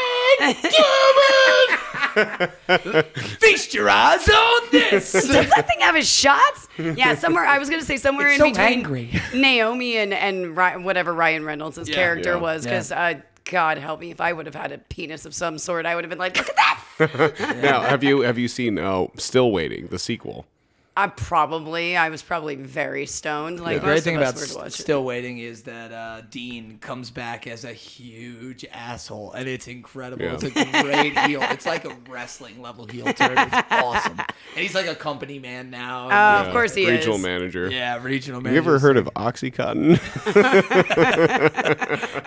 Feast 3.40 3.74
your 3.74 3.88
eyes 3.88 4.28
on 4.28 4.62
this. 4.70 5.12
Does 5.12 5.28
that 5.28 5.66
thing 5.68 5.80
have 5.80 5.94
his 5.94 6.08
shots? 6.08 6.68
Yeah, 6.78 7.14
somewhere. 7.18 7.44
I 7.44 7.58
was 7.58 7.70
gonna 7.70 7.82
say 7.82 7.96
somewhere 7.96 8.28
It's 8.28 8.40
in 8.42 8.54
so 8.54 8.60
between 8.60 8.78
angry. 8.78 9.10
Naomi 9.34 9.96
and 9.96 10.12
and 10.12 10.56
Ry- 10.56 10.76
whatever 10.76 11.12
Ryan 11.14 11.44
Reynolds' 11.44 11.88
character 11.88 12.32
Yeah. 12.32 12.36
was, 12.40 12.64
Yeah. 12.64 12.70
because 12.72 12.92
uh, 12.92 13.14
God 13.44 13.78
help 13.78 14.00
me, 14.00 14.10
if 14.10 14.20
I 14.20 14.32
would 14.32 14.46
have 14.46 14.54
had 14.54 14.72
a 14.72 14.78
penis 14.78 15.24
of 15.26 15.34
some 15.34 15.58
sort, 15.58 15.84
I 15.86 15.94
would 15.94 16.04
have 16.04 16.10
been 16.10 16.18
like, 16.18 16.36
look 16.36 16.48
at 16.48 16.56
that. 16.56 17.58
Now, 17.62 17.80
have 17.80 18.04
you 18.04 18.20
have 18.20 18.38
you 18.38 18.48
seen 18.48 18.78
oh, 18.78 19.10
Still 19.16 19.50
Waiting, 19.50 19.88
the 19.88 19.98
sequel? 19.98 20.46
I 20.94 21.06
probably, 21.06 21.96
I 21.96 22.10
was 22.10 22.20
probably 22.20 22.54
very 22.56 23.06
stoned. 23.06 23.60
Like 23.60 23.76
The 23.76 23.80
great 23.80 23.92
most 23.94 24.04
thing 24.04 24.16
about 24.18 24.34
us 24.34 24.40
were 24.42 24.46
to 24.48 24.54
watch 24.58 24.66
S- 24.66 24.74
Still 24.76 25.04
Waiting 25.04 25.38
is 25.38 25.62
that 25.62 25.90
uh, 25.90 26.20
Dean 26.30 26.76
comes 26.82 27.10
back 27.10 27.46
as 27.46 27.64
a 27.64 27.72
huge 27.72 28.66
asshole, 28.70 29.32
and 29.32 29.48
it's 29.48 29.68
incredible. 29.68 30.22
Yeah. 30.22 30.34
It's 30.34 30.42
a 30.44 30.50
great 30.82 31.18
heel. 31.20 31.40
It's 31.44 31.64
like 31.64 31.86
a 31.86 31.96
wrestling 32.10 32.60
level 32.60 32.84
heel 32.84 33.06
turn. 33.14 33.38
It's 33.38 33.56
awesome, 33.70 34.18
and 34.20 34.28
he's 34.56 34.74
like 34.74 34.86
a 34.86 34.94
company 34.94 35.38
man 35.38 35.70
now. 35.70 36.10
and- 36.10 36.12
Uh, 36.12 36.46
Of 36.48 36.52
course 36.52 36.74
he 36.74 36.82
is. 36.84 36.90
Regional 36.90 37.16
is. 37.16 37.22
manager. 37.22 37.70
yeah, 37.70 38.02
regional. 38.02 38.42
manager. 38.42 38.54
you 38.54 38.60
ever 38.60 38.78
heard 38.78 38.98
of 38.98 39.06
OxyContin? 39.16 39.98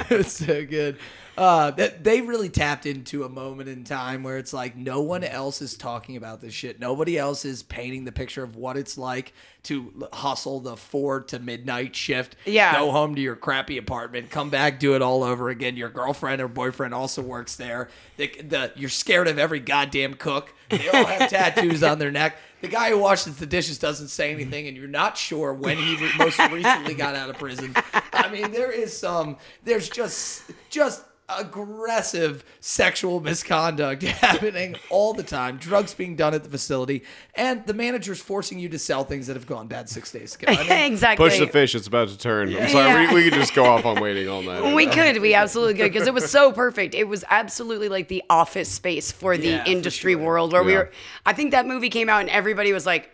it's 0.10 0.32
so 0.34 0.66
good. 0.66 0.98
Uh, 1.38 1.72
that 1.72 2.04
they 2.04 2.22
really 2.22 2.48
tapped 2.48 2.86
into 2.86 3.26
a 3.26 3.30
moment 3.30 3.68
in 3.68 3.84
time 3.84 4.24
where 4.24 4.38
it's 4.38 4.54
like 4.54 4.76
no 4.78 5.02
one 5.02 5.24
else 5.24 5.62
is 5.62 5.76
talking 5.76 6.16
about 6.16 6.40
this 6.40 6.54
shit. 6.54 6.80
Nobody 6.80 7.18
else 7.18 7.44
is 7.44 7.62
painting 7.62 8.06
the 8.06 8.12
picture 8.12 8.42
of 8.44 8.56
what 8.56 8.78
it's 8.78 8.98
like 8.98 9.34
to 9.64 10.08
hustle 10.14 10.62
the 10.62 10.78
four 10.78 11.22
to 11.22 11.40
midnight 11.40 11.96
shift. 11.96 12.38
Yeah. 12.46 12.78
Go 12.80 12.92
home 12.92 13.16
to 13.16 13.22
your 13.22 13.36
crappy 13.36 13.78
apartment, 13.78 14.30
come 14.30 14.50
back, 14.50 14.80
do 14.80 14.96
it 14.96 15.02
all 15.02 15.24
over 15.24 15.50
again. 15.50 15.76
Your 15.76 15.90
girlfriend 15.90 16.42
or 16.42 16.48
boyfriend 16.48 16.94
also 16.94 17.22
works 17.22 17.56
there. 17.58 17.90
The, 18.18 18.28
the 18.28 18.72
you're 18.76 18.90
scared 18.90 19.28
of 19.28 19.38
every 19.38 19.60
goddamn 19.60 20.14
cook. 20.14 20.54
They 20.70 20.88
all 20.88 21.06
have 21.06 21.30
tattoos 21.30 21.84
on 21.84 22.00
their 22.00 22.12
neck. 22.12 22.38
The 22.62 22.68
guy 22.70 22.92
who 22.92 23.00
washes 23.00 23.36
the 23.36 23.46
dishes 23.46 23.78
doesn't 23.78 24.08
say 24.08 24.32
anything, 24.32 24.68
and 24.68 24.78
you're 24.78 24.88
not 24.88 25.18
sure 25.18 25.54
when 25.54 25.78
he 25.78 25.98
re- 25.98 26.12
most 26.18 26.40
recently 26.40 26.94
got 26.94 27.14
out 27.14 27.30
of 27.30 27.38
prison. 27.38 27.76
I 28.14 28.30
mean, 28.30 28.52
there 28.52 28.72
is 28.72 28.98
some. 28.98 29.38
There's 29.64 29.90
just 29.90 30.50
just 30.70 31.04
aggressive 31.28 32.44
sexual 32.60 33.20
misconduct 33.20 34.04
happening 34.04 34.76
all 34.90 35.14
the 35.14 35.24
time. 35.24 35.58
Drugs 35.58 35.94
being 35.94 36.16
done 36.16 36.34
at 36.34 36.44
the 36.44 36.50
facility, 36.50 37.04
and 37.36 37.66
the 37.66 37.74
manager's 37.74 38.22
forcing 38.22 38.60
you 38.60 38.70
to 38.70 38.80
sell 38.80 39.04
things 39.04 39.28
that 39.28 39.36
have 39.36 39.48
gone 39.48 39.68
bad 39.68 39.90
six 39.90 40.12
days 40.12 40.36
ago. 40.36 40.52
I 40.52 40.58
mean, 40.68 40.92
exactly. 40.94 41.30
Push 41.30 41.40
the 41.40 41.48
fish. 41.48 41.76
It's 41.76 41.88
about 41.88 42.10
to 42.10 42.18
turn. 42.18 42.50
I'm 42.56 42.70
sorry. 42.70 43.04
Yeah. 43.04 43.10
We, 43.14 43.16
we 43.24 43.30
could 43.30 43.40
just 43.40 43.54
go 43.56 43.66
off 43.66 43.86
on 43.86 44.00
waiting 44.02 44.28
all 44.30 44.42
night. 44.42 44.74
We 44.76 44.88
could. 44.88 45.22
We 45.22 45.34
absolutely 45.34 45.76
could 45.76 45.92
because 45.92 46.08
it 46.08 46.14
was 46.14 46.30
so 46.30 46.52
perfect. 46.52 46.96
It 46.96 47.06
was 47.08 47.24
absolutely 47.30 47.90
like 47.90 48.08
the 48.08 48.24
office 48.30 48.70
space 48.70 49.12
for 49.12 49.38
the 49.38 49.48
Yeah, 49.48 49.64
for 49.64 49.70
industry 49.70 50.14
sure. 50.14 50.22
world 50.24 50.54
where 50.54 50.64
we 50.64 50.74
Yeah. 50.74 50.78
were. 50.80 50.92
I 51.26 51.34
think 51.34 51.52
that 51.52 51.66
movie 51.66 51.90
came 51.90 52.10
out 52.10 52.22
and 52.22 52.30
everybody 52.30 52.74
was 52.74 52.86
like, 52.86 53.12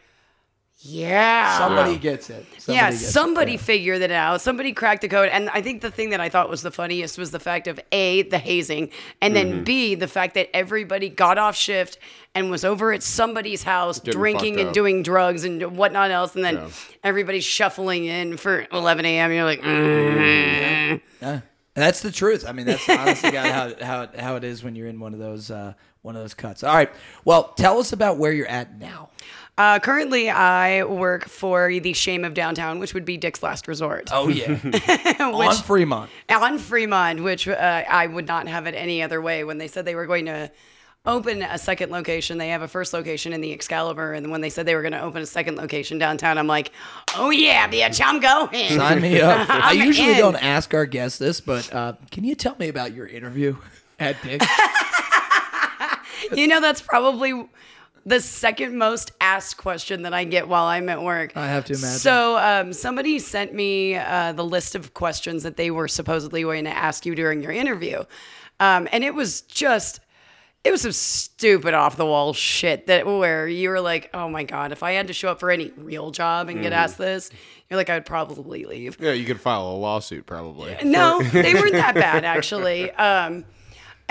"Yeah, 0.83 1.57
somebody 1.57 1.91
Yeah. 1.93 1.97
gets 1.97 2.29
it. 2.29 2.45
Somebody 2.57 2.75
yeah." 2.75 2.89
gets 2.91 3.01
it. 3.03 3.11
Somebody 3.11 3.51
Yeah. 3.53 3.57
figured 3.59 4.01
it 4.01 4.11
out. 4.11 4.41
Somebody 4.41 4.73
cracked 4.73 5.01
the 5.01 5.07
code. 5.07 5.29
And 5.29 5.49
I 5.51 5.61
think 5.61 5.81
the 5.81 5.91
thing 5.91 6.09
that 6.09 6.19
I 6.19 6.29
thought 6.29 6.49
was 6.49 6.61
the 6.63 6.71
funniest 6.71 7.17
was 7.17 7.31
the 7.31 7.39
fact 7.39 7.67
of 7.67 7.79
a 7.91 8.23
the 8.23 8.37
hazing, 8.39 8.89
and 9.21 9.35
then 9.35 9.51
Mm-hmm. 9.51 9.63
b 9.63 9.95
the 9.95 10.07
fact 10.07 10.33
that 10.35 10.49
everybody 10.55 11.09
got 11.09 11.37
off 11.37 11.55
shift 11.55 11.97
and 12.33 12.49
was 12.49 12.63
over 12.65 12.93
at 12.93 13.03
somebody's 13.03 13.63
house 13.63 13.99
Getting 13.99 14.19
drinking 14.19 14.59
and 14.59 14.69
up. 14.69 14.73
doing 14.73 15.03
drugs 15.03 15.43
and 15.43 15.61
whatnot 15.77 16.11
else, 16.11 16.35
and 16.35 16.43
then 16.43 16.55
Yeah. 16.55 16.67
everybody's 17.03 17.43
shuffling 17.45 18.05
in 18.05 18.37
for 18.37 18.65
11 18.71 19.05
a.m. 19.05 19.31
You're 19.31 19.43
like. 19.43 19.61
"Mm." 19.61 21.01
Yeah. 21.21 21.39
And 21.73 21.85
that's 21.85 22.01
the 22.01 22.11
truth. 22.11 22.43
I 22.47 22.51
mean, 22.51 22.65
that's 22.65 22.87
honestly 22.89 23.31
how, 23.35 23.71
how, 23.81 24.07
how 24.17 24.35
it 24.35 24.43
is 24.43 24.61
when 24.63 24.75
you're 24.75 24.87
in 24.87 24.99
one 24.99 25.13
of 25.13 25.19
those 25.19 25.49
uh, 25.49 25.73
one 26.01 26.15
of 26.15 26.21
those 26.21 26.33
cuts. 26.33 26.63
All 26.63 26.73
right. 26.75 26.89
Well, 27.23 27.43
tell 27.55 27.77
us 27.79 27.93
about 27.93 28.17
where 28.17 28.31
you're 28.33 28.47
at 28.47 28.77
now. 28.79 29.09
Uh, 29.57 29.79
currently, 29.79 30.29
I 30.29 30.83
work 30.83 31.25
for 31.25 31.71
the 31.79 31.93
Shame 31.93 32.23
of 32.25 32.33
Downtown, 32.33 32.79
which 32.79 32.93
would 32.93 33.05
be 33.05 33.17
Dick's 33.17 33.43
Last 33.43 33.67
Resort. 33.67 34.09
Oh 34.11 34.27
yeah, 34.27 34.57
on 35.19 35.37
which, 35.37 35.57
Fremont. 35.61 36.09
on 36.29 36.57
Fremont, 36.57 37.21
which 37.21 37.47
uh, 37.47 37.53
I 37.87 38.07
would 38.07 38.27
not 38.27 38.47
have 38.47 38.65
it 38.65 38.73
any 38.75 39.03
other 39.03 39.21
way. 39.21 39.43
When 39.43 39.57
they 39.57 39.67
said 39.67 39.85
they 39.85 39.95
were 39.95 40.07
going 40.07 40.25
to 40.25 40.49
open 41.05 41.41
a 41.41 41.57
second 41.57 41.91
location, 41.91 42.37
they 42.37 42.49
have 42.49 42.61
a 42.61 42.67
first 42.67 42.93
location 42.93 43.33
in 43.33 43.41
the 43.41 43.51
Excalibur, 43.51 44.13
and 44.13 44.31
when 44.31 44.41
they 44.41 44.49
said 44.49 44.65
they 44.65 44.75
were 44.75 44.81
going 44.83 44.93
to 44.93 45.01
open 45.01 45.21
a 45.21 45.25
second 45.25 45.55
location 45.57 45.97
downtown, 45.97 46.37
I'm 46.37 46.47
like, 46.47 46.71
oh 47.15 47.29
yeah, 47.29 47.67
bitch, 47.69 48.01
I'm 48.03 48.19
going. 48.19 48.77
Sign 48.77 49.01
me 49.01 49.19
up. 49.19 49.47
I 49.49 49.73
usually 49.73 50.11
in. 50.11 50.17
don't 50.17 50.41
ask 50.43 50.73
our 50.73 50.85
guests 50.85 51.19
this, 51.19 51.41
but 51.41 51.71
uh, 51.73 51.93
can 52.09 52.23
you 52.23 52.35
tell 52.35 52.55
me 52.57 52.69
about 52.69 52.93
your 52.93 53.05
interview 53.07 53.57
at 53.99 54.21
Dick? 54.23 54.41
You 56.33 56.47
know, 56.47 56.61
that's 56.61 56.81
probably 56.81 57.47
the 58.05 58.19
second 58.19 58.77
most 58.77 59.11
asked 59.21 59.57
question 59.57 60.03
that 60.03 60.13
I 60.13 60.23
get 60.23 60.47
while 60.47 60.65
I'm 60.65 60.89
at 60.89 61.01
work. 61.01 61.35
I 61.35 61.47
have 61.47 61.65
to 61.65 61.73
imagine. 61.73 61.99
So, 61.99 62.37
um, 62.37 62.73
somebody 62.73 63.19
sent 63.19 63.53
me 63.53 63.95
uh, 63.95 64.33
the 64.33 64.43
list 64.45 64.75
of 64.75 64.93
questions 64.93 65.43
that 65.43 65.57
they 65.57 65.71
were 65.71 65.87
supposedly 65.87 66.43
going 66.43 66.65
to 66.65 66.71
ask 66.75 67.05
you 67.05 67.15
during 67.15 67.41
your 67.41 67.51
interview. 67.51 68.03
Um, 68.59 68.87
and 68.91 69.03
it 69.03 69.13
was 69.13 69.41
just, 69.41 69.99
it 70.63 70.71
was 70.71 70.81
some 70.81 70.91
stupid 70.91 71.73
off 71.73 71.97
the 71.97 72.05
wall 72.05 72.33
shit 72.33 72.87
that 72.87 73.05
where 73.05 73.47
you 73.47 73.69
were 73.69 73.81
like, 73.81 74.09
oh 74.13 74.29
my 74.29 74.43
God, 74.43 74.71
if 74.71 74.83
I 74.83 74.91
had 74.91 75.07
to 75.07 75.13
show 75.13 75.29
up 75.29 75.39
for 75.39 75.49
any 75.49 75.71
real 75.77 76.11
job 76.11 76.49
and 76.49 76.61
get 76.61 76.71
asked 76.73 76.97
this, 76.97 77.31
you're 77.69 77.77
like, 77.77 77.89
I 77.89 77.95
would 77.95 78.05
probably 78.05 78.65
leave. 78.65 78.97
Yeah, 78.99 79.13
you 79.13 79.25
could 79.25 79.41
file 79.41 79.67
a 79.67 79.77
lawsuit 79.77 80.25
probably. 80.25 80.75
No, 80.83 81.21
they 81.21 81.53
weren't 81.55 81.73
that 81.73 81.95
bad 81.95 82.23
actually. 82.25 82.91
Um, 82.91 83.45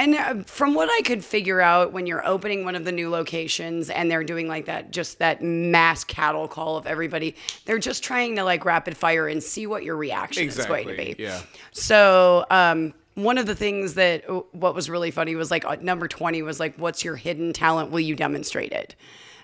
and 0.00 0.14
uh, 0.14 0.42
from 0.44 0.74
what 0.74 0.88
I 0.90 1.02
could 1.02 1.24
figure 1.24 1.60
out, 1.60 1.92
when 1.92 2.06
you're 2.06 2.26
opening 2.26 2.64
one 2.64 2.74
of 2.74 2.84
the 2.84 2.92
new 2.92 3.10
locations 3.10 3.90
and 3.90 4.10
they're 4.10 4.24
doing 4.24 4.48
like 4.48 4.66
that, 4.66 4.90
just 4.90 5.18
that 5.18 5.42
mass 5.42 6.04
cattle 6.04 6.48
call 6.48 6.76
of 6.76 6.86
everybody, 6.86 7.36
they're 7.66 7.78
just 7.78 8.02
trying 8.02 8.36
to 8.36 8.44
like 8.44 8.64
rapid 8.64 8.96
fire 8.96 9.28
and 9.28 9.42
see 9.42 9.66
what 9.66 9.84
your 9.84 9.96
reaction 9.96 10.48
is 10.48 10.56
going 10.56 10.86
to 10.86 10.90
Exactly, 10.92 11.14
be. 11.14 11.22
yeah. 11.22 11.40
So, 11.72 12.46
um, 12.50 12.94
one 13.14 13.38
of 13.38 13.46
the 13.46 13.54
things 13.56 13.94
that 13.94 14.28
uh, 14.30 14.40
what 14.52 14.74
was 14.74 14.88
really 14.88 15.10
funny 15.10 15.34
was 15.34 15.50
like 15.50 15.64
uh, 15.66 15.76
number 15.80 16.08
20 16.08 16.40
was 16.42 16.58
like, 16.58 16.74
What's 16.76 17.04
your 17.04 17.16
hidden 17.16 17.52
talent? 17.52 17.90
Will 17.90 18.00
you 18.00 18.16
demonstrate 18.16 18.72
it? 18.72 18.94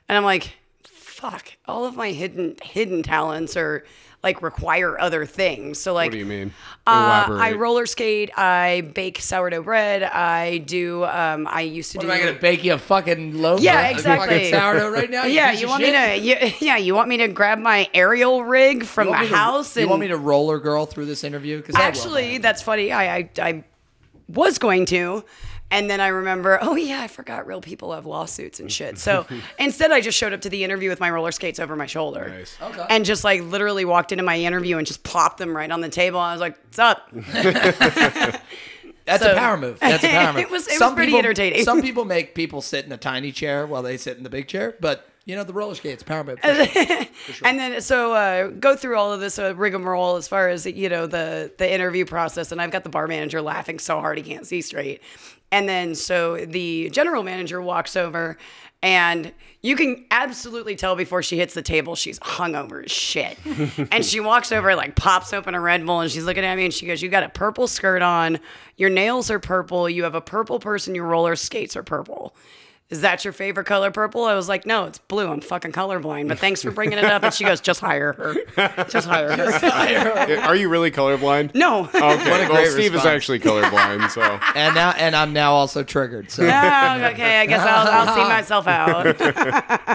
And 0.09 0.17
I'm 0.17 0.25
like, 0.25 0.55
Fuck, 0.85 1.53
all 1.67 1.85
of 1.85 1.97
my 1.97 2.13
hidden 2.13 2.57
hidden 2.63 3.03
talents 3.03 3.57
are 3.57 3.85
like 4.27 4.43
require 4.43 4.99
other 5.01 5.25
things. 5.25 5.79
So 5.79 5.95
like 5.95 6.07
What 6.09 6.13
do 6.13 6.19
you 6.19 6.27
mean? 6.27 6.53
uh, 6.85 7.27
Elaborate. 7.29 7.41
I 7.41 7.53
roller 7.53 7.87
skate. 7.87 8.37
I 8.37 8.91
bake 8.93 9.21
sourdough 9.21 9.63
bread. 9.63 10.03
I 10.03 10.59
do. 10.59 11.05
Um, 11.05 11.47
I 11.49 11.61
used 11.61 11.93
to 11.93 11.99
What 11.99 12.07
do. 12.07 12.11
am 12.11 12.17
I 12.19 12.25
gonna 12.25 12.39
bake 12.39 12.65
you 12.65 12.75
a 12.75 12.79
fucking 12.79 13.41
loaf? 13.41 13.61
Yeah, 13.61 13.89
of 13.91 13.97
exactly. 13.97 14.29
Fucking 14.51 14.53
sourdough 14.53 14.91
right 14.91 15.09
now. 15.09 15.25
yeah, 15.27 15.53
you 15.53 15.69
want 15.69 15.85
shit? 15.85 15.95
me 15.95 16.19
to? 16.21 16.27
You, 16.27 16.53
yeah, 16.61 16.77
you 16.77 16.95
want 16.97 17.09
me 17.09 17.19
to 17.19 17.29
grab 17.29 17.61
my 17.61 17.89
aerial 17.95 18.43
rig 18.45 18.85
from 18.85 19.07
You 19.07 19.13
the 19.13 19.17
want 19.19 19.23
me 19.23 19.29
to- 19.31 19.37
house? 19.37 19.77
You 19.77 19.89
want 19.89 20.01
me 20.01 20.09
to 20.09 20.17
roller 20.19 20.59
girl 20.59 20.87
through 20.87 21.07
this 21.07 21.23
interview? 21.23 21.59
Because 21.59 21.77
actually, 21.77 22.39
that's 22.39 22.63
funny. 22.63 22.91
I, 22.93 23.17
I 23.19 23.31
I 23.41 23.65
was 24.29 24.59
going 24.59 24.87
to. 24.87 25.25
And 25.71 25.91
then 25.91 26.01
I 26.01 26.09
remember, 26.09 26.59
oh 26.63 26.77
yeah, 26.77 27.01
I 27.01 27.09
forgot 27.09 27.47
real 27.47 27.61
people 27.61 27.93
have 27.93 28.07
lawsuits 28.07 28.61
and 28.61 28.71
shit. 28.71 28.99
So 28.99 29.27
instead, 29.59 29.91
I 29.93 30.01
just 30.01 30.17
showed 30.17 30.33
up 30.33 30.41
to 30.43 30.49
the 30.49 30.63
interview 30.63 30.89
with 30.89 31.01
my 31.01 31.11
roller 31.11 31.33
skates 31.33 31.59
over 31.59 31.75
my 31.75 31.87
shoulder, 31.87 32.29
Nice. 32.29 32.57
Okay. 32.63 32.87
and 32.89 33.05
just 33.05 33.25
like 33.25 33.43
literally 33.43 33.85
walked 33.85 34.13
into 34.13 34.23
my 34.25 34.39
interview 34.39 34.79
and 34.79 34.87
just 34.87 35.03
plopped 35.03 35.39
them 35.39 35.57
right 35.57 35.71
on 35.71 35.81
the 35.81 35.89
table. 35.89 36.21
I 36.21 36.33
was 36.33 36.41
like, 36.41 36.57
"What's 36.65 36.79
up?" 36.79 37.09
That's 39.05 39.23
So- 39.23 39.33
a 39.33 39.37
power 39.37 39.57
move. 39.57 39.79
That's 39.79 40.03
a 40.03 40.09
power 40.09 40.33
move. 40.33 40.43
It 40.43 40.51
was- 40.51 40.67
it 40.67 40.81
was 40.81 40.93
pretty 40.95 41.11
people, 41.13 41.19
entertaining. 41.21 41.63
Some 41.65 41.81
people 41.81 42.05
make 42.05 42.35
people 42.35 42.61
sit 42.61 42.85
in 42.87 42.93
a 42.93 42.97
tiny 42.97 43.31
chair 43.33 43.67
while 43.67 43.83
they 43.83 43.97
sit 43.97 44.17
in 44.17 44.25
the 44.25 44.31
big 44.31 44.49
chair, 44.49 44.75
but 44.81 45.09
you 45.25 45.35
know 45.37 45.45
the 45.45 45.53
roller 45.53 45.75
skates 45.75 46.03
power 46.03 46.25
move. 46.25 46.39
And 46.45 47.59
then 47.59 47.81
so 47.81 48.13
uh, 48.15 48.49
go 48.49 48.75
through 48.77 48.97
all 48.97 49.13
of 49.13 49.21
this 49.21 49.39
uh, 49.39 49.55
rigmarole 49.57 50.17
as 50.17 50.27
far 50.29 50.49
as 50.49 50.67
you 50.67 50.89
know 50.89 51.07
the 51.07 51.53
the 51.59 51.73
interview 51.73 52.05
process, 52.05 52.51
and 52.53 52.61
I've 52.61 52.71
got 52.73 52.83
the 52.85 52.91
bar 52.91 53.07
manager 53.07 53.41
laughing 53.43 53.79
so 53.79 54.01
hard 54.01 54.19
he 54.19 54.25
can't 54.25 54.47
see 54.47 54.61
straight. 54.61 55.03
And 55.53 55.69
then 55.69 55.95
so 55.95 56.37
the 56.45 56.91
general 56.91 57.23
manager 57.23 57.63
walks 57.63 57.97
over, 57.97 58.37
and 58.83 59.33
you 59.63 59.77
can 59.77 60.05
absolutely 60.11 60.77
tell 60.77 60.97
before 60.97 61.23
she 61.23 61.37
hits 61.37 61.55
the 61.55 61.63
table 61.63 61.95
she's 61.95 62.19
hungover 62.19 62.85
as 62.85 62.91
shit. 62.91 63.39
and 63.93 64.05
she 64.05 64.21
walks 64.21 64.53
over, 64.53 64.75
like 64.75 64.97
pops 64.97 65.33
open 65.33 65.55
a 65.55 65.61
Red 65.61 65.87
Bull, 65.87 66.01
and 66.01 66.11
she's 66.11 66.25
looking 66.25 66.45
at 66.45 66.57
me, 66.57 66.65
and 66.65 66.75
she 66.75 66.87
goes, 66.87 67.01
"You 67.01 67.09
got 67.09 67.23
a 67.23 67.29
purple 67.29 67.67
skirt 67.67 68.03
on, 68.03 68.39
your 68.77 68.91
nails 68.91 69.31
are 69.31 69.39
purple, 69.39 69.89
you 69.89 70.05
have 70.05 70.15
a 70.15 70.21
purple 70.21 70.59
purse, 70.59 70.87
and 70.87 70.97
your 70.97 71.07
roller 71.07 71.37
skates 71.37 71.77
are 71.77 71.83
purple." 71.83 72.35
Is 72.89 73.01
that 73.01 73.25
your 73.25 73.33
favorite 73.33 73.65
color 73.65 73.91
purple? 73.91 74.25
I 74.25 74.35
was 74.35 74.49
like, 74.49 74.65
no, 74.65 74.85
it's 74.85 74.99
blue. 74.99 75.27
I'm 75.27 75.41
fucking 75.41 75.73
colorblind, 75.73 76.29
but 76.29 76.39
thanks 76.39 76.63
for 76.63 76.71
bringing 76.71 76.99
it 76.99 77.05
up. 77.05 77.25
And 77.25 77.35
she 77.35 77.43
goes, 77.43 77.61
just 77.61 77.81
hire 77.81 78.13
her. 78.13 78.85
Just 78.85 79.09
hire 79.09 79.37
her. 79.37 80.27
Yeah, 80.29 80.47
Are 80.47 80.55
you 80.55 80.69
really 80.69 80.93
colorblind? 80.93 81.53
No. 81.53 81.87
Okay. 81.87 81.99
What 82.01 82.17
a 82.17 82.27
well, 82.29 82.47
great 82.49 82.71
Steve 82.71 82.93
response. 82.93 83.01
is 83.01 83.07
actually 83.07 83.41
colorblind, 83.41 84.09
so 84.11 84.23
and 84.55 84.75
now, 84.77 84.91
and 84.93 85.17
I'm 85.17 85.33
now 85.33 85.53
also 85.53 85.83
triggered. 85.83 86.31
So, 86.31 86.45
Oh, 86.45 86.47
okay, 86.47 87.41
I 87.41 87.47
guess 87.47 87.61
I'll, 87.61 88.09
I'll 88.09 88.15
see 88.15 88.23
myself 88.23 88.69
out. 88.69 89.21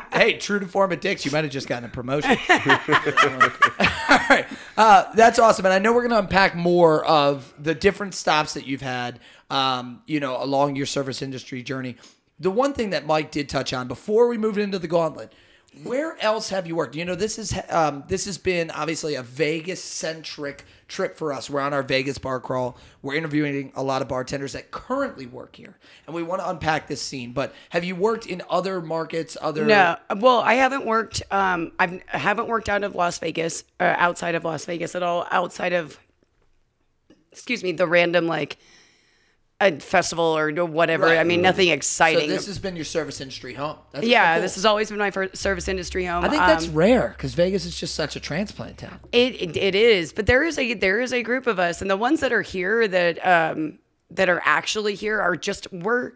hey, 0.13 0.33
true 0.37 0.59
to 0.59 0.67
form 0.67 0.91
at 0.91 0.99
Dick's, 0.99 1.23
you 1.23 1.31
might 1.31 1.45
have 1.45 1.53
just 1.53 1.69
gotten 1.69 1.85
a 1.85 1.89
promotion. 1.89 2.31
All 2.31 4.19
right, 4.29 4.45
uh, 4.75 5.13
that's 5.13 5.39
awesome, 5.39 5.65
and 5.65 5.73
I 5.73 5.79
know 5.79 5.93
we're 5.93 6.01
going 6.07 6.11
to 6.11 6.19
unpack 6.19 6.55
more 6.55 7.05
of 7.05 7.53
the 7.57 7.73
different 7.73 8.15
stops 8.15 8.53
that 8.55 8.67
you've 8.67 8.81
had, 8.81 9.19
um, 9.49 10.01
you 10.07 10.19
know, 10.19 10.43
along 10.43 10.75
your 10.75 10.85
service 10.85 11.21
industry 11.21 11.63
journey. 11.63 11.95
The 12.41 12.51
one 12.51 12.73
thing 12.73 12.89
that 12.89 13.05
Mike 13.05 13.29
did 13.29 13.47
touch 13.47 13.71
on 13.71 13.87
before 13.87 14.27
we 14.27 14.37
moved 14.37 14.57
into 14.57 14.79
the 14.79 14.87
gauntlet. 14.87 15.31
Where 15.83 16.21
else 16.21 16.49
have 16.49 16.67
you 16.67 16.75
worked? 16.75 16.95
You 16.95 17.05
know, 17.05 17.15
this 17.15 17.39
is 17.39 17.57
um, 17.69 18.03
this 18.07 18.25
has 18.25 18.37
been 18.37 18.71
obviously 18.71 19.15
a 19.15 19.23
Vegas 19.23 19.81
centric 19.81 20.65
trip 20.89 21.15
for 21.15 21.31
us. 21.31 21.49
We're 21.49 21.61
on 21.61 21.73
our 21.73 21.83
Vegas 21.83 22.17
bar 22.17 22.41
crawl. 22.41 22.77
We're 23.01 23.13
interviewing 23.15 23.71
a 23.75 23.81
lot 23.81 24.01
of 24.01 24.09
bartenders 24.09 24.51
that 24.51 24.71
currently 24.71 25.27
work 25.27 25.55
here, 25.55 25.77
and 26.05 26.13
we 26.13 26.23
want 26.23 26.41
to 26.41 26.49
unpack 26.49 26.87
this 26.87 27.01
scene. 27.01 27.31
But 27.31 27.53
have 27.69 27.85
you 27.85 27.95
worked 27.95 28.25
in 28.25 28.41
other 28.49 28.81
markets? 28.81 29.37
Other 29.39 29.63
No, 29.63 29.95
well, 30.17 30.39
I 30.39 30.55
haven't 30.55 30.85
worked. 30.85 31.23
Um, 31.31 31.71
I've, 31.79 32.03
I 32.11 32.17
haven't 32.17 32.47
worked 32.47 32.67
out 32.67 32.83
of 32.83 32.93
Las 32.93 33.19
Vegas, 33.19 33.63
uh, 33.79 33.95
outside 33.97 34.35
of 34.35 34.43
Las 34.43 34.65
Vegas 34.65 34.93
at 34.93 35.03
all. 35.03 35.25
Outside 35.31 35.71
of, 35.71 35.97
excuse 37.31 37.63
me, 37.63 37.71
the 37.71 37.87
random 37.87 38.27
like, 38.27 38.57
a 39.61 39.79
festival 39.79 40.25
or 40.25 40.51
whatever. 40.65 41.05
Right. 41.05 41.19
I 41.19 41.23
mean, 41.23 41.41
nothing 41.41 41.69
exciting. 41.69 42.27
So 42.29 42.35
this 42.35 42.47
has 42.47 42.57
been 42.59 42.75
your 42.75 42.85
service 42.85 43.21
industry 43.21 43.53
home. 43.53 43.77
That's 43.91 44.05
yeah, 44.05 44.35
cool. 44.35 44.41
this 44.41 44.55
has 44.55 44.65
always 44.65 44.89
been 44.89 44.97
my 44.97 45.11
first 45.11 45.37
service 45.37 45.67
industry 45.67 46.03
home. 46.05 46.25
I 46.25 46.29
think 46.29 46.41
that's 46.41 46.67
Um, 46.67 46.73
rare 46.73 47.13
because 47.15 47.35
Vegas 47.35 47.65
is 47.65 47.79
just 47.79 47.95
such 47.95 48.15
a 48.15 48.19
transplant 48.19 48.79
town. 48.79 48.99
It, 49.11 49.35
it 49.41 49.57
it 49.57 49.75
is, 49.75 50.11
but 50.11 50.25
there 50.25 50.43
is 50.43 50.57
a 50.57 50.73
there 50.73 50.99
is 50.99 51.13
a 51.13 51.21
group 51.21 51.47
of 51.47 51.59
us, 51.59 51.81
and 51.81 51.89
the 51.89 51.97
ones 51.97 52.19
that 52.21 52.33
are 52.33 52.41
here 52.41 52.87
that 52.87 53.25
um 53.25 53.77
that 54.09 54.27
are 54.27 54.41
actually 54.43 54.95
here 54.95 55.21
are 55.21 55.35
just 55.35 55.71
we're 55.71 56.13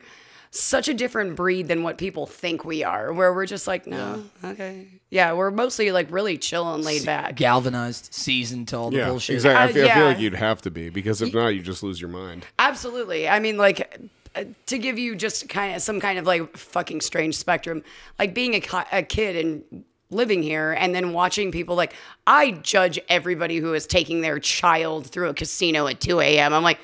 such 0.60 0.88
a 0.88 0.93
different 0.93 1.36
breed 1.36 1.68
than 1.68 1.84
what 1.84 1.97
people 1.97 2.26
think 2.26 2.64
we 2.66 2.84
are. 2.84 3.12
Where 3.14 3.34
we're 3.34 3.45
just 3.45 3.68
like, 3.68 3.86
no, 3.88 4.24
okay, 4.43 4.88
yeah, 5.10 5.34
we're 5.34 5.51
mostly 5.51 5.91
like 5.91 6.12
really 6.12 6.38
chill 6.38 6.74
and 6.74 6.84
laid 6.84 7.06
back. 7.06 7.36
Galvanized, 7.36 8.14
seasoned 8.14 8.68
to 8.70 8.78
all 8.78 8.91
the 8.91 8.97
Yeah, 8.97 9.10
bullshit. 9.10 9.36
exactly. 9.36 9.60
I 9.60 9.64
Uh, 9.64 9.68
feel, 9.68 9.86
I 9.91 9.93
feel 9.95 10.03
yeah. 10.03 10.08
like 10.10 10.20
you'd 10.20 10.36
have 10.36 10.62
to 10.64 10.72
be 10.72 10.89
because 10.89 11.22
if 11.22 11.34
not, 11.34 11.49
you 11.49 11.62
just 11.62 11.84
lose 11.84 11.99
your 11.99 12.10
mind. 12.10 12.45
Absolutely. 12.60 13.28
I 13.28 13.39
mean, 13.39 13.58
like, 13.58 13.99
uh, 14.36 14.43
to 14.66 14.78
give 14.78 14.97
you 14.99 15.16
just 15.16 15.47
kind 15.49 15.76
of 15.76 15.82
some 15.82 15.99
kind 15.99 16.20
of 16.20 16.26
like 16.26 16.56
fucking 16.58 17.01
strange 17.01 17.36
spectrum, 17.38 17.84
like 18.20 18.34
being 18.34 18.53
a, 18.56 18.60
ki- 18.60 18.89
a 18.91 19.03
kid 19.03 19.36
and 19.45 19.84
living 20.12 20.43
here 20.43 20.72
and 20.74 20.93
then 20.93 21.14
watching 21.14 21.51
people 21.51 21.76
like, 21.76 21.93
I 22.28 22.51
judge 22.51 22.99
everybody 23.10 23.58
who 23.58 23.74
is 23.74 23.88
taking 23.88 24.22
their 24.22 24.39
child 24.39 25.08
through 25.08 25.30
a 25.30 25.34
casino 25.34 25.88
at 25.88 25.99
2 25.99 26.20
a.m. 26.20 26.53
I'm 26.53 26.64
like, 26.64 26.80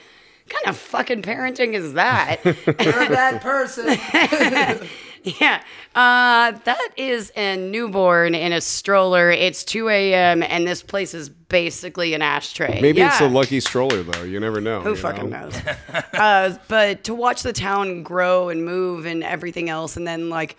kind 0.52 0.68
of 0.68 0.78
fucking 0.78 1.22
parenting 1.22 1.74
is 1.74 1.94
that? 1.94 2.44
You're 2.46 3.04
a 3.04 3.10
bad 3.10 3.42
person. 3.42 3.86
yeah. 5.24 5.64
Uh, 5.96 6.58
that 6.64 6.90
is 6.98 7.32
a 7.36 7.58
newborn 7.58 8.34
in 8.36 8.54
a 8.54 8.62
stroller. 8.62 9.30
It's 9.32 9.64
2 9.64 9.90
a.m. 9.90 10.44
and 10.44 10.68
this 10.68 10.82
place 10.84 11.14
is 11.14 11.30
basically 11.30 12.14
an 12.14 12.22
ashtray. 12.22 12.80
Maybe 12.82 13.02
it's 13.02 13.20
a 13.20 13.28
lucky 13.28 13.60
stroller 13.60 14.04
though. 14.04 14.24
You 14.24 14.40
never 14.40 14.62
know. 14.62 14.82
Who 14.82 14.96
fucking 14.96 15.30
know? 15.30 15.50
knows? 15.50 15.62
uh, 16.14 16.58
but 16.68 17.04
to 17.06 17.14
watch 17.16 17.44
the 17.44 17.54
town 17.54 18.04
grow 18.04 18.50
and 18.50 18.64
move 18.66 19.06
and 19.06 19.24
everything 19.24 19.70
else, 19.70 19.98
and 19.98 20.08
then 20.08 20.30
like 20.30 20.56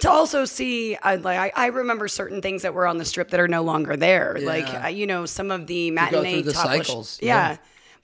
to 0.00 0.10
also 0.10 0.44
see, 0.44 0.94
uh, 0.96 1.18
like 1.20 1.38
I, 1.56 1.64
I 1.64 1.66
remember 1.68 2.06
certain 2.08 2.40
things 2.42 2.62
that 2.62 2.74
were 2.74 2.86
on 2.86 2.98
the 2.98 3.04
strip 3.04 3.30
that 3.30 3.40
are 3.40 3.48
no 3.48 3.62
longer 3.62 3.96
there. 3.96 4.36
Like 4.40 4.66
Yeah. 4.68 4.84
uh, 4.84 4.88
you 4.88 5.06
know, 5.06 5.26
some 5.26 5.50
of 5.50 5.66
the 5.66 5.88
go 5.90 5.94
matinee 5.94 6.34
through 6.34 6.42
the 6.42 6.52
topless. 6.52 6.86
cycles, 6.86 7.18
Yeah. 7.20 7.50
yeah. 7.50 7.56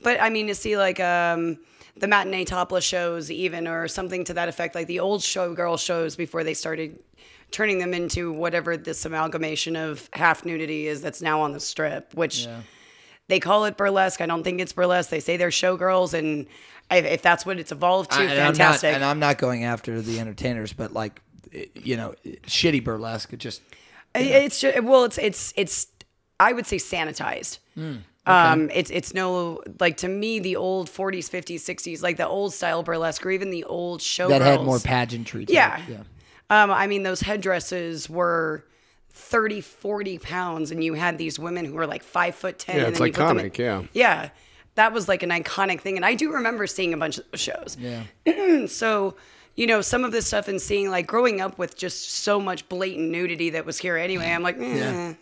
But 0.04 0.20
I 0.22 0.30
mean 0.30 0.46
to 0.46 0.54
see 0.54 0.76
like 0.76 1.00
um 1.00 1.58
the 1.96 2.06
matinee 2.08 2.44
topless 2.44 2.84
shows 2.84 3.30
even 3.30 3.66
or 3.68 3.86
something 3.88 4.24
to 4.24 4.34
that 4.34 4.48
effect, 4.48 4.74
like 4.74 4.86
the 4.88 5.00
old 5.00 5.20
showgirl 5.20 5.78
shows 5.78 6.16
before 6.16 6.42
they 6.44 6.54
started 6.54 6.98
turning 7.50 7.78
them 7.78 7.94
into 7.94 8.32
whatever 8.32 8.76
this 8.76 9.04
amalgamation 9.04 9.76
of 9.76 10.08
half 10.12 10.44
nudity 10.44 10.88
is 10.88 11.00
that's 11.02 11.22
now 11.22 11.40
on 11.40 11.52
the 11.52 11.60
strip, 11.60 12.12
which 12.14 12.46
they 13.28 13.38
call 13.38 13.64
it 13.64 13.76
burlesque. 13.76 14.20
I 14.20 14.26
don't 14.26 14.42
think 14.42 14.60
it's 14.60 14.72
burlesque. 14.72 15.08
They 15.10 15.20
say 15.20 15.36
they're 15.36 15.50
showgirls, 15.50 16.14
and 16.14 16.46
if, 16.90 17.04
if 17.04 17.22
that's 17.22 17.46
what 17.46 17.60
it's 17.60 17.70
evolved 17.70 18.10
to, 18.10 18.16
I- 18.18 18.22
and 18.24 18.32
I'm 18.32 18.38
not, 18.46 18.56
fantastic. 18.56 18.94
and 18.94 19.04
I'm 19.04 19.20
not 19.20 19.38
going 19.38 19.62
after 19.64 20.02
the 20.02 20.18
entertainers, 20.18 20.72
but 20.72 20.92
like, 20.92 21.22
you 21.74 21.96
know, 21.96 22.14
shitty 22.46 22.82
burlesque. 22.82 23.32
It 23.32 23.38
just 23.38 23.62
It's 24.16 24.58
just, 24.60 24.82
well, 24.82 25.04
it's 25.04 25.18
it's 25.18 25.52
it's 25.56 25.86
I 26.40 26.52
would 26.52 26.66
say 26.66 26.76
sanitized. 26.78 27.58
Hmm, 28.26 28.32
Um, 28.32 28.70
it's 28.72 28.90
it's 28.90 29.12
no 29.12 29.60
like 29.80 29.98
to 29.98 30.08
me 30.08 30.38
the 30.38 30.56
old 30.56 30.88
40s, 30.90 31.28
50s, 31.30 31.56
60s, 31.60 32.02
like 32.02 32.16
the 32.16 32.26
old 32.26 32.54
style 32.54 32.82
burlesque, 32.82 33.24
or 33.26 33.30
even 33.30 33.50
the 33.50 33.64
old 33.64 34.00
show 34.00 34.28
that 34.28 34.40
had 34.40 34.62
more 34.62 34.78
pageantry. 34.78 35.44
To 35.46 35.52
Yeah. 35.52 35.78
It. 35.82 35.90
Yeah. 35.90 36.62
Um, 36.62 36.70
I 36.70 36.86
mean, 36.86 37.02
those 37.02 37.20
headdresses 37.20 38.08
were 38.08 38.64
30, 39.10 39.60
40 39.60 40.18
pounds, 40.18 40.70
and 40.70 40.82
you 40.82 40.94
had 40.94 41.18
these 41.18 41.38
women 41.38 41.64
who 41.64 41.74
were 41.74 41.86
like 41.86 42.02
five 42.02 42.34
foot 42.34 42.58
10. 42.58 42.76
Yeah, 42.76 42.80
and 42.82 42.90
it's 42.90 42.98
then 42.98 43.06
you 43.08 43.12
put 43.12 43.28
them 43.28 43.38
in- 43.38 43.50
iconic, 43.50 43.58
yeah. 43.58 43.82
Yeah. 43.92 44.28
That 44.76 44.92
was 44.92 45.06
like 45.08 45.22
an 45.22 45.30
iconic 45.30 45.80
thing. 45.80 45.96
And 45.96 46.04
I 46.04 46.14
do 46.14 46.32
remember 46.32 46.66
seeing 46.66 46.92
a 46.92 46.96
bunch 46.96 47.18
of 47.18 47.24
those 47.30 47.40
shows. 47.40 47.76
Yeah. 47.78 48.02
So, 48.68 49.16
you 49.56 49.66
know, 49.66 49.80
some 49.82 50.04
of 50.04 50.10
this 50.12 50.26
stuff 50.26 50.48
and 50.48 50.60
seeing 50.60 50.90
like 50.90 51.06
growing 51.06 51.40
up 51.40 51.58
with 51.58 51.76
just 51.76 52.10
so 52.10 52.40
much 52.40 52.68
blatant 52.68 53.10
nudity 53.10 53.50
that 53.50 53.64
was 53.66 53.78
here 53.78 53.96
anyway, 53.96 54.30
I'm 54.32 54.42
like, 54.42 54.56
eh. 54.58 55.14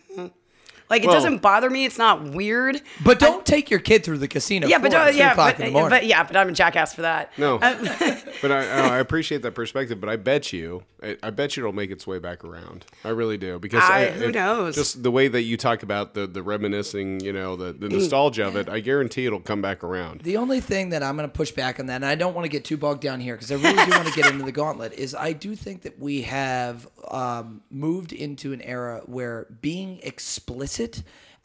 Like 0.93 1.03
it 1.03 1.07
Well- 1.07 1.15
doesn't 1.15 1.41
bother 1.41 1.69
me. 1.69 1.85
It's 1.85 1.97
not 1.97 2.21
weird. 2.23 2.79
But 3.03 3.19
don't 3.19 3.45
take 3.45 3.71
your 3.71 3.79
kid 3.79 4.03
through 4.03 4.19
the 4.19 4.27
casino. 4.27 4.67
Yeah, 4.67 4.77
but 4.77 4.91
floor 4.91 5.01
at 5.01 5.05
don't, 5.05 5.13
two 5.13 5.17
yeah, 5.19 5.35
but, 5.35 5.59
in 5.59 5.65
the 5.65 5.71
morning. 5.71 5.89
but 5.89 6.05
yeah, 6.05 6.23
but 6.23 6.37
I'm 6.37 6.49
a 6.49 6.51
jackass 6.51 6.93
for 6.93 7.01
that. 7.01 7.31
No, 7.37 7.55
Uh, 7.57 8.15
but 8.41 8.51
I, 8.51 8.95
I 8.95 8.99
appreciate 8.99 9.41
that 9.41 9.53
perspective. 9.55 9.99
But 9.99 10.09
I 10.09 10.15
bet 10.17 10.53
you, 10.53 10.83
I, 11.01 11.17
I 11.23 11.29
bet 11.31 11.57
you 11.57 11.63
it'll 11.63 11.73
make 11.73 11.89
its 11.89 12.05
way 12.05 12.19
back 12.19 12.43
around. 12.43 12.85
I 13.03 13.09
really 13.09 13.37
do 13.37 13.57
because 13.59 13.83
I- 13.83 14.07
I, 14.07 14.11
who 14.11 14.25
if- 14.25 14.35
knows? 14.35 14.75
Just 14.75 15.01
the 15.01 15.11
way 15.11 15.27
that 15.27 15.41
you 15.41 15.57
talk 15.57 15.81
about 15.83 16.13
the 16.13 16.27
the 16.27 16.43
reminiscing, 16.43 17.19
you 17.21 17.33
know, 17.33 17.55
the, 17.55 17.73
the 17.73 17.89
nostalgia 17.89 18.45
of 18.47 18.55
it. 18.55 18.69
I 18.69 18.79
guarantee 18.79 19.25
it'll 19.25 19.39
come 19.39 19.61
back 19.61 19.83
around. 19.83 20.21
The 20.21 20.37
only 20.37 20.59
thing 20.61 20.89
that 20.89 21.01
I'm 21.01 21.15
going 21.17 21.27
to 21.27 21.33
push 21.33 21.51
back 21.51 21.79
on 21.79 21.87
that, 21.87 21.95
and 21.95 22.05
I 22.05 22.15
don't 22.15 22.33
want 22.35 22.45
to 22.45 22.49
get 22.49 22.63
too 22.65 22.77
bogged 22.77 23.01
down 23.01 23.19
here 23.19 23.35
because 23.35 23.51
I 23.51 23.55
really 23.55 23.83
do 23.85 23.91
want 23.91 24.07
to 24.07 24.13
get 24.13 24.31
into 24.31 24.45
the 24.45 24.51
gauntlet, 24.51 24.93
is 24.93 25.15
I 25.15 25.33
do 25.33 25.55
think 25.55 25.81
that 25.83 25.97
we 25.99 26.21
have 26.23 26.87
um, 27.09 27.61
moved 27.71 28.13
into 28.13 28.53
an 28.53 28.61
era 28.61 29.01
where 29.05 29.47
being 29.61 29.99
explicit 30.03 30.82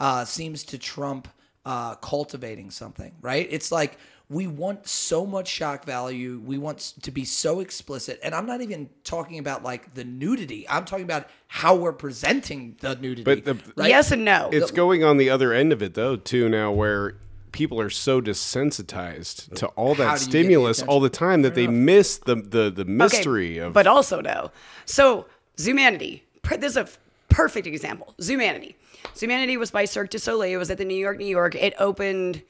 uh, 0.01 0.25
seems 0.25 0.65
to 0.65 0.79
trump 0.79 1.29
uh, 1.65 1.95
cultivating 1.97 2.71
something, 2.71 3.13
right? 3.21 3.47
It's 3.51 3.71
like 3.71 3.99
we 4.31 4.47
want 4.47 4.87
so 4.87 5.25
much 5.27 5.49
shock 5.49 5.85
value. 5.87 6.41
We 6.45 6.59
want 6.59 6.79
to 7.03 7.11
be 7.11 7.25
so 7.25 7.61
explicit. 7.61 8.21
And 8.23 8.35
I'm 8.35 8.45
not 8.47 8.61
even 8.61 8.91
talking 9.03 9.39
about 9.39 9.63
like 9.63 9.95
the 9.95 10.05
nudity, 10.05 10.67
I'm 10.69 10.85
talking 10.85 11.05
about 11.05 11.29
how 11.47 11.75
we're 11.77 11.93
presenting 11.95 12.77
the 12.81 12.95
nudity. 12.97 13.23
But 13.25 13.45
the- 13.45 13.59
right? 13.77 13.89
Yes 13.89 14.11
and 14.13 14.25
no. 14.25 14.51
It's 14.53 14.71
going 14.71 15.03
on 15.05 15.17
the 15.17 15.31
other 15.31 15.53
end 15.53 15.73
of 15.73 15.83
it 15.83 15.95
though 15.95 16.17
too 16.17 16.49
now 16.49 16.71
where 16.73 17.15
people 17.53 17.81
are 17.81 17.91
so 17.91 18.21
desensitized 18.21 19.55
to 19.57 19.67
all 19.69 19.95
that 19.95 19.97
do 19.97 20.03
you 20.05 20.09
get 20.09 20.19
the 20.19 20.31
stimulus 20.31 20.83
all 20.83 21.01
the 21.01 21.09
time 21.11 21.43
that 21.43 21.55
they 21.55 21.67
miss 21.67 22.19
the 22.19 22.35
the, 22.37 22.71
the 22.71 22.85
mystery 22.85 23.59
of 23.59 23.73
But 23.73 23.87
also 23.87 24.21
no. 24.21 24.51
So 24.85 25.27
Zumanity. 25.57 26.23
per- 26.43 26.57
This 26.57 26.73
is 26.73 26.77
a 26.77 26.81
f- 26.83 26.99
perfect 27.39 27.69
example. 27.69 28.17
Zumanity. 28.21 28.75
Zumanity 29.15 29.57
was 29.57 29.71
by 29.71 29.85
Cirque 29.85 30.11
du 30.11 30.19
Soleil. 30.19 30.55
It 30.55 30.57
was 30.57 30.73
at 30.73 30.79
the 30.79 30.85
New 30.85 30.97
York, 30.97 31.19
New 31.19 31.25
York. 31.25 31.55
It 31.55 31.73
opened, 31.79 32.43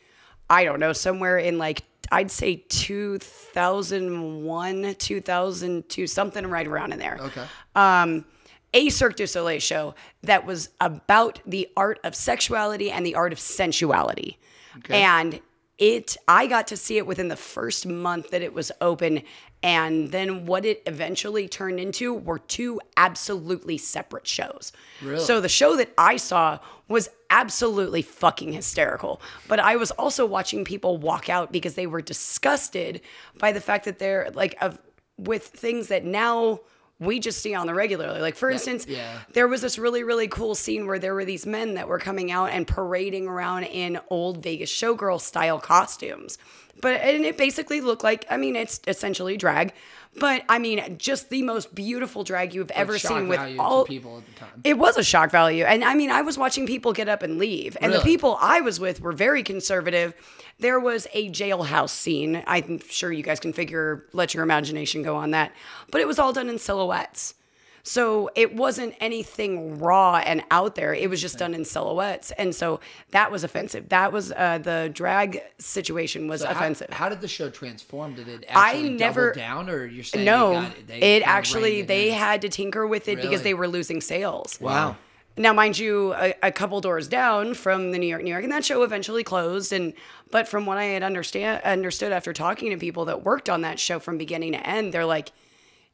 I 0.49 0.65
don't 0.65 0.81
know, 0.81 0.95
somewhere 0.95 1.37
in 1.37 1.59
like 1.59 1.83
I'd 2.11 2.31
say 2.31 2.65
2001, 2.71 4.95
2002, 4.95 6.07
something 6.07 6.47
right 6.47 6.67
around 6.67 6.95
in 6.95 6.99
there. 6.99 7.19
Okay. 7.21 7.45
Um, 7.75 8.25
a 8.73 8.89
Cirque 8.89 9.17
du 9.17 9.27
Soleil 9.27 9.61
show 9.61 9.95
that 10.23 10.47
was 10.47 10.71
about 10.81 11.43
the 11.45 11.69
art 11.77 12.01
of 12.03 12.15
sexuality 12.15 12.91
and 12.91 13.05
the 13.05 13.15
art 13.15 13.35
of 13.35 13.39
sensuality. 13.39 14.39
Okay. 14.79 15.03
And 15.03 15.39
it 15.77 16.17
I 16.27 16.47
got 16.47 16.67
to 16.69 16.79
see 16.79 16.97
it 16.97 17.07
within 17.07 17.29
the 17.29 17.37
first 17.37 17.85
month 17.87 18.31
that 18.31 18.41
it 18.41 18.55
was 18.55 18.73
open 18.81 19.21
and 19.63 20.13
then 20.13 20.47
what 20.47 20.65
it 20.65 20.83
eventually 20.87 21.49
turned 21.49 21.81
into 21.81 22.15
were 22.15 22.39
two 22.39 22.81
absolutely 22.97 23.77
separate 23.77 24.27
shows. 24.27 24.73
Really? 25.03 25.21
So 25.21 25.41
the 25.41 25.49
show 25.49 25.77
that 25.77 25.93
I 25.99 26.17
saw 26.17 26.61
was 26.87 27.09
absolutely 27.31 28.03
fucking 28.03 28.53
hysterical. 28.53 29.21
But 29.49 29.61
I 29.61 29.77
was 29.77 29.91
also 29.93 30.25
watching 30.25 30.65
people 30.65 30.97
walk 30.97 31.29
out 31.29 31.51
because 31.53 31.75
they 31.75 31.87
were 31.87 32.03
disgusted 32.03 33.01
by 33.39 33.53
the 33.53 33.61
fact 33.61 33.85
that 33.87 33.99
they're 33.99 34.31
like 34.33 34.57
of 34.61 34.79
with 35.19 35.45
things 35.47 35.89
that 35.89 36.05
now 36.05 36.61
we 37.01 37.21
just 37.21 37.41
see 37.41 37.55
on 37.55 37.67
the 37.67 37.75
regularly. 37.75 38.21
Like 38.21 38.37
for 38.37 38.51
instance, 38.51 38.87
yeah. 38.89 39.19
there 39.33 39.49
was 39.49 39.61
this 39.61 39.79
really 39.79 40.05
really 40.05 40.29
cool 40.29 40.55
scene 40.55 40.87
where 40.87 40.99
there 40.99 41.15
were 41.15 41.25
these 41.25 41.47
men 41.47 41.75
that 41.75 41.89
were 41.89 41.99
coming 41.99 42.31
out 42.31 42.51
and 42.51 42.67
parading 42.67 43.27
around 43.27 43.65
in 43.65 44.01
old 44.09 44.43
Vegas 44.43 44.71
showgirl 44.71 45.21
style 45.21 45.59
costumes. 45.59 46.39
But 46.81 47.01
and 47.01 47.25
it 47.25 47.37
basically 47.37 47.81
looked 47.81 48.05
like 48.05 48.27
I 48.31 48.37
mean 48.37 48.57
it's 48.57 48.81
essentially 48.87 49.37
drag, 49.37 49.73
but 50.17 50.43
I 50.49 50.59
mean 50.59 50.97
just 50.99 51.31
the 51.31 51.43
most 51.43 51.75
beautiful 51.75 52.25
drag 52.25 52.55
you've 52.55 52.71
ever 52.73 52.99
shock 52.99 53.13
seen 53.13 53.29
with 53.29 53.41
all 53.59 53.85
people 53.85 54.19
at 54.19 54.27
the 54.27 54.33
time. 54.41 54.61
It 54.65 54.79
was 54.79 54.97
a 54.97 55.05
shock 55.05 55.31
value. 55.31 55.65
And 55.65 55.85
I 55.85 55.95
mean 55.95 56.11
I 56.11 56.23
was 56.23 56.39
watching 56.39 56.67
people 56.67 56.93
get 56.93 57.09
up 57.09 57.23
and 57.23 57.39
leave. 57.39 57.77
And 57.81 57.93
the 57.93 58.01
people 58.01 58.39
I 58.41 58.61
was 58.61 58.79
with 58.79 59.01
were 59.01 59.13
very 59.13 59.43
conservative. 59.43 60.15
There 60.61 60.81
was 60.81 61.07
a 61.13 61.31
jailhouse 61.31 61.91
scene. 61.91 62.43
I'm 62.47 62.81
sure 62.89 63.13
you 63.13 63.23
guys 63.23 63.41
can 63.41 63.53
figure 63.53 64.07
let 64.13 64.35
your 64.35 64.43
imagination 64.43 65.03
go 65.03 65.17
on 65.17 65.31
that. 65.33 65.53
But 65.91 66.01
it 66.01 66.07
was 66.07 66.19
all 66.19 66.33
done 66.33 66.49
in 66.49 66.59
silhouettes. 66.59 67.35
So 67.83 68.31
it 68.35 68.55
wasn't 68.55 68.95
anything 69.01 69.79
raw 69.79 70.17
and 70.17 70.43
out 70.51 70.75
there. 70.75 70.93
It 70.93 71.09
was 71.09 71.21
just 71.21 71.39
done 71.39 71.55
in 71.55 71.65
silhouettes, 71.65 72.31
and 72.33 72.55
so 72.55 72.81
that 73.13 73.33
was 73.33 73.45
offensive. 73.45 73.89
That 73.89 74.13
was 74.13 74.33
uh, 74.33 74.59
the 74.59 74.91
drag 74.93 75.43
situation 75.59 76.29
was 76.29 76.45
How- 76.45 76.53
offensive. 76.53 76.91
How, 76.91 77.09
did 77.09 77.21
the 77.21 77.29
show 77.29 77.49
transform? 77.51 78.15
Did 78.15 78.29
it 78.29 78.45
I 78.55 78.83
never- 78.83 79.33
double 79.33 79.41
down, 79.41 79.71
or 79.71 79.87
you're 79.87 80.05
saying 80.05 80.25
no, 80.25 80.51
it, 80.53 80.55
got, 80.55 80.87
they 80.87 81.17
it 81.17 81.23
actually 81.27 81.81
it 81.81 81.89
they 81.89 82.09
in? 82.11 82.15
had 82.15 82.43
to 82.43 82.49
tinker 82.49 82.87
with 82.87 83.09
it 83.09 83.21
because 83.21 83.43
they 83.43 83.55
were 83.55 83.69
losing 83.69 84.01
sales. 84.01 84.61
Wow. 84.61 84.97
Now, 85.37 85.53
mind 85.53 85.79
you, 85.79 86.15
a, 86.15 86.35
a 86.43 86.51
couple 86.51 86.81
doors 86.81 87.07
down 87.07 87.55
from 87.55 87.93
the 87.93 87.99
New 87.99 88.09
York, 88.09 88.25
New 88.25 88.31
York, 88.33 88.43
and 88.43 88.53
that 88.53 88.65
show 88.65 88.83
eventually 88.83 89.23
closed. 89.23 89.73
And 89.73 89.95
but 90.33 90.49
from 90.49 90.67
what 90.67 90.79
I 90.79 90.85
had 90.85 91.05
understand 91.05 91.63
understood 91.63 92.11
after 92.11 92.33
talking 92.33 92.71
to 92.71 92.77
people 92.77 93.05
that 93.05 93.23
worked 93.25 93.49
on 93.49 93.61
that 93.63 93.79
show 93.79 94.01
from 94.01 94.19
beginning 94.19 94.53
to 94.53 94.67
end, 94.67 94.93
they're 94.93 95.07
like, 95.07 95.31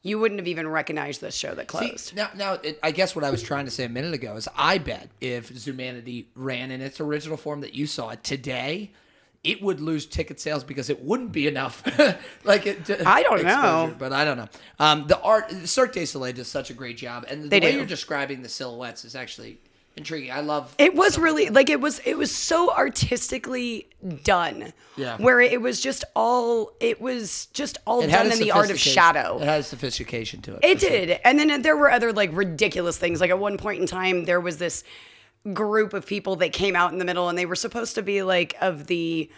you 0.05 0.19
wouldn't 0.21 0.39
have 0.39 0.47
even 0.47 0.69
recognized 0.69 1.21
this 1.21 1.35
show 1.35 1.55
that 1.57 1.69
See, 1.71 1.79
closed. 1.79 2.15
now, 2.15 2.29
now 2.37 2.53
it, 2.63 2.79
I 2.83 2.93
guess 2.93 3.17
what 3.17 3.25
I 3.25 3.31
was 3.31 3.43
trying 3.43 3.65
to 3.65 3.71
say 3.73 3.85
a 3.85 3.89
minute 3.89 4.15
ago 4.15 4.37
is 4.37 4.47
I 4.57 4.79
bet 4.79 5.09
if 5.21 5.53
Zumanity 5.53 6.27
ran 6.37 6.71
in 6.71 6.81
its 6.81 7.01
original 7.01 7.37
form 7.37 7.63
that 7.63 7.75
you 7.75 7.87
saw 7.87 8.11
it 8.11 8.23
today, 8.23 8.93
it 9.43 9.61
would 9.63 9.81
lose 9.81 10.07
ticket 10.07 10.39
sales 10.41 10.63
because 10.63 10.89
it 10.91 11.03
wouldn't 11.03 11.33
be 11.33 11.47
enough. 11.49 11.83
like 12.45 12.67
it, 12.67 12.89
I 13.07 13.23
don't 13.23 13.43
know. 13.43 13.95
but 13.99 14.13
I 14.13 14.25
don't 14.25 14.37
know. 14.37 14.49
Um, 14.79 15.07
the 15.07 15.19
art 15.21 15.51
Cirque 15.67 15.93
du 15.95 16.07
Soleil 16.07 16.33
does 16.35 16.49
such 16.49 16.71
a 16.71 16.75
great 16.75 16.97
job, 16.97 17.25
and 17.29 17.45
the 17.45 17.49
They 17.49 17.61
way 17.61 17.73
do. 17.73 17.79
you're 17.79 17.87
describing 17.87 18.43
the 18.43 18.49
silhouettes 18.49 19.05
is 19.05 19.15
actually 19.17 19.59
intriguing. 19.97 20.31
I 20.31 20.41
love. 20.41 20.75
It 20.79 20.95
was 20.95 21.19
really 21.19 21.51
like 21.51 21.71
it 21.71 21.81
was 21.81 22.01
it 22.05 22.17
was 22.17 22.35
so 22.35 22.73
artistically 22.73 23.89
done. 24.23 24.73
Yeah. 24.97 25.17
Where 25.19 25.41
it 25.41 25.61
was 25.61 25.81
just 25.81 26.05
all 26.15 26.73
it 26.81 27.01
was 27.01 27.47
just 27.47 27.79
all 27.87 28.03
It 28.03 28.11
done 28.11 28.31
in 28.31 28.39
the 28.39 28.51
art 28.51 28.71
of 28.71 28.79
shadow. 28.79 29.39
It 29.41 29.45
had 29.45 29.65
sophistication 29.65 30.43
to 30.43 30.55
it. 30.55 30.61
It 30.63 30.81
for 30.81 30.87
sure. 30.87 30.91
did. 30.91 31.21
And 31.25 31.39
then 31.39 31.63
there 31.63 31.77
were 31.77 31.91
other 31.91 32.13
like 32.13 32.31
ridiculous 32.33 32.97
things. 32.97 33.21
Like 33.21 33.31
at 33.31 33.39
one 33.39 33.59
point 33.59 33.81
in 33.81 33.87
time, 33.87 34.25
there 34.25 34.41
was 34.41 34.59
this 34.59 34.85
group 35.53 35.93
of 35.93 36.07
people 36.07 36.37
that 36.37 36.53
came 36.53 36.75
out 36.75 36.93
in 36.93 36.99
the 36.99 37.05
middle 37.05 37.29
and 37.29 37.37
they 37.37 37.47
were 37.47 37.57
supposed 37.57 37.95
to 37.97 38.03
be 38.03 38.23
like 38.23 38.55
of 38.61 38.87
the 38.87 39.31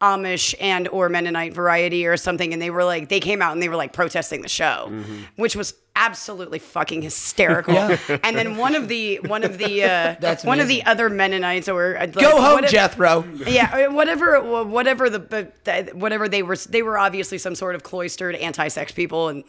Amish 0.00 0.54
and 0.60 0.88
or 0.88 1.08
Mennonite 1.08 1.54
variety 1.54 2.06
or 2.06 2.16
something. 2.16 2.52
And 2.52 2.60
they 2.60 2.70
were 2.70 2.84
like, 2.84 3.08
they 3.08 3.20
came 3.20 3.40
out 3.40 3.52
and 3.52 3.62
they 3.62 3.68
were 3.68 3.76
like 3.76 3.92
protesting 3.92 4.42
the 4.42 4.48
show, 4.48 4.92
which 5.36 5.56
was 5.56 5.72
absolutely 5.98 6.58
fucking 6.58 7.00
hysterical. 7.00 7.74
And 8.22 8.36
then 8.36 8.58
one 8.58 8.74
of 8.74 8.88
the, 8.88 9.16
one 9.20 9.42
of 9.44 9.56
the, 9.56 9.84
uh, 9.84 10.16
That's 10.20 10.44
one 10.44 10.60
of 10.60 10.68
the 10.68 10.82
other 10.84 11.08
Mennonites 11.08 11.68
or 11.70 11.96
uh, 11.96 12.00
like, 12.00 12.12
Go 12.14 12.32
home, 12.40 12.54
whatever- 12.56 12.70
Jethro. 12.70 13.24
yeah, 13.46 13.86
uh, 13.88 13.92
whatever, 13.94 14.64
whatever 14.64 15.08
the, 15.08 15.90
whatever 15.94 16.28
they 16.28 16.42
were, 16.42 16.56
they 16.56 16.82
were 16.82 16.98
obviously 16.98 17.38
some 17.38 17.54
sort 17.54 17.74
of 17.74 17.82
cloistered 17.82 18.34
anti-sex 18.34 18.92
people, 18.92 19.28
and 19.28 19.44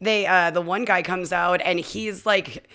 they, 0.00 0.26
uh, 0.26 0.50
the 0.50 0.60
one 0.60 0.84
guy 0.84 1.02
comes 1.02 1.32
out 1.32 1.60
and 1.62 1.78
he's 1.78 2.26
like, 2.26 2.68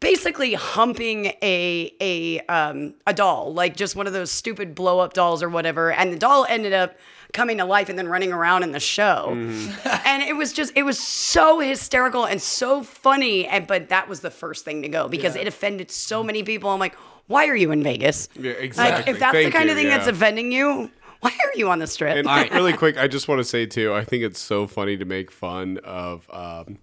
basically 0.00 0.54
humping 0.54 1.26
a 1.42 1.92
a 2.00 2.40
um 2.46 2.94
a 3.06 3.12
doll, 3.14 3.52
like 3.52 3.76
just 3.76 3.94
one 3.94 4.06
of 4.06 4.12
those 4.12 4.30
stupid 4.30 4.74
blow 4.74 4.98
up 4.98 5.12
dolls 5.12 5.42
or 5.42 5.48
whatever, 5.48 5.92
and 5.92 6.12
the 6.12 6.18
doll 6.18 6.46
ended 6.48 6.72
up 6.72 6.96
coming 7.32 7.58
to 7.58 7.64
life 7.64 7.88
and 7.88 7.96
then 7.98 8.08
running 8.08 8.32
around 8.32 8.62
in 8.64 8.72
the 8.72 8.80
show, 8.80 9.28
and 9.30 10.22
it 10.22 10.36
was 10.36 10.52
just, 10.52 10.72
it 10.74 10.82
was 10.82 10.98
so 10.98 11.60
hysterical 11.60 12.24
and 12.24 12.42
so 12.42 12.82
funny, 12.82 13.46
and 13.46 13.66
but 13.66 13.88
that 13.90 14.08
was 14.08 14.20
the 14.20 14.30
first 14.30 14.64
thing 14.64 14.82
to 14.82 14.88
go 14.88 15.06
because 15.08 15.36
it 15.36 15.46
offended 15.46 15.90
so 15.90 16.22
many 16.22 16.42
people. 16.42 16.70
I'm 16.70 16.80
like. 16.80 16.96
Why 17.26 17.46
are 17.46 17.54
you 17.54 17.70
in 17.70 17.84
Vegas? 17.84 18.28
Yeah, 18.34 18.54
Like, 18.54 18.58
exactly. 18.60 19.12
if 19.12 19.20
that's 19.20 19.36
the 19.36 19.52
kind 19.52 19.66
you, 19.66 19.70
of 19.70 19.76
thing 19.76 19.86
that's 19.86 20.08
offending 20.08 20.50
you, 20.50 20.90
why 21.20 21.30
are 21.30 21.52
you 21.54 21.70
on 21.70 21.78
the 21.78 21.86
strip? 21.86 22.26
And 22.26 22.50
really 22.52 22.72
quick, 22.72 22.98
I 22.98 23.06
just 23.06 23.28
want 23.28 23.38
to 23.38 23.44
say 23.44 23.66
too, 23.66 23.94
I 23.94 24.02
think 24.04 24.24
it's 24.24 24.40
so 24.40 24.66
funny 24.66 24.96
to 24.96 25.04
make 25.04 25.30
fun 25.30 25.78
of 25.84 26.28
um, 26.32 26.78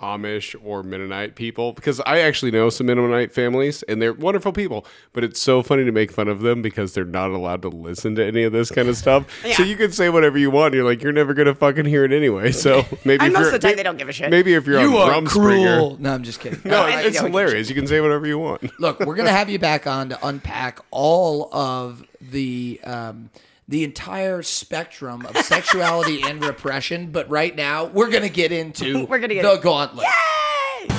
Amish 0.00 0.54
or 0.64 0.82
Mennonite 0.82 1.34
people 1.34 1.72
because 1.72 2.00
I 2.06 2.20
actually 2.20 2.50
know 2.50 2.70
some 2.70 2.86
Mennonite 2.86 3.32
families 3.32 3.82
and 3.84 4.00
they're 4.00 4.12
wonderful 4.14 4.52
people, 4.52 4.86
but 5.12 5.24
it's 5.24 5.40
so 5.40 5.62
funny 5.62 5.84
to 5.84 5.92
make 5.92 6.10
fun 6.10 6.26
of 6.28 6.40
them 6.40 6.62
because 6.62 6.94
they're 6.94 7.04
not 7.04 7.30
allowed 7.30 7.62
to 7.62 7.68
listen 7.68 8.14
to 8.16 8.24
any 8.24 8.42
of 8.44 8.52
this 8.52 8.70
kind 8.70 8.88
of 8.88 8.96
stuff. 8.96 9.26
So 9.56 9.62
you 9.62 9.76
can 9.76 9.92
say 9.92 10.08
whatever 10.08 10.38
you 10.38 10.50
want. 10.50 10.74
You're 10.74 10.84
like, 10.84 11.02
you're 11.02 11.12
never 11.12 11.34
gonna 11.34 11.54
fucking 11.54 11.84
hear 11.84 12.04
it 12.04 12.12
anyway. 12.12 12.52
So 12.60 12.84
maybe 13.04 13.24
And 13.24 13.32
if 13.32 13.38
most 13.38 13.46
of 13.46 13.52
the 13.52 13.58
time 13.58 13.72
may- 13.72 13.76
they 13.76 13.82
don't 13.82 13.96
give 13.98 14.08
a 14.08 14.12
shit. 14.12 14.30
Maybe 14.30 14.54
if 14.54 14.66
you're 14.66 14.80
You 14.80 14.96
on 14.98 15.10
are 15.10 15.20
Rumspringa. 15.20 15.28
cruel. 15.30 15.96
No, 16.00 16.14
I'm 16.14 16.22
just 16.22 16.40
kidding. 16.40 16.60
No, 16.64 16.82
I- 16.82 17.02
it's 17.02 17.20
I- 17.20 17.26
hilarious. 17.26 17.68
You 17.68 17.74
can 17.74 17.86
say 17.86 18.00
whatever 18.00 18.26
you 18.26 18.38
want. 18.38 18.78
Look, 18.80 19.00
we're 19.00 19.16
gonna 19.16 19.30
have 19.30 19.50
you 19.50 19.58
back 19.58 19.86
on 19.86 20.08
to 20.10 20.26
unpack 20.26 20.80
all 20.90 21.54
of 21.54 22.04
the 22.20 22.80
um, 22.84 23.30
the 23.70 23.84
entire 23.84 24.42
spectrum 24.42 25.24
of 25.24 25.36
sexuality 25.38 26.22
and 26.22 26.44
repression. 26.44 27.12
But 27.12 27.30
right 27.30 27.54
now, 27.54 27.84
we're 27.86 28.10
gonna 28.10 28.28
get 28.28 28.50
into 28.52 29.06
We're 29.08 29.20
gonna 29.20 29.34
get 29.34 29.44
the 29.44 29.52
it. 29.54 29.62
gauntlet. 29.62 30.06
Yay! 30.06 30.96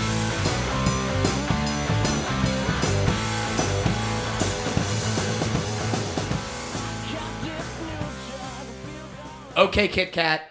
Okay, 9.57 9.88
Kit 9.89 10.11
Kat. 10.13 10.43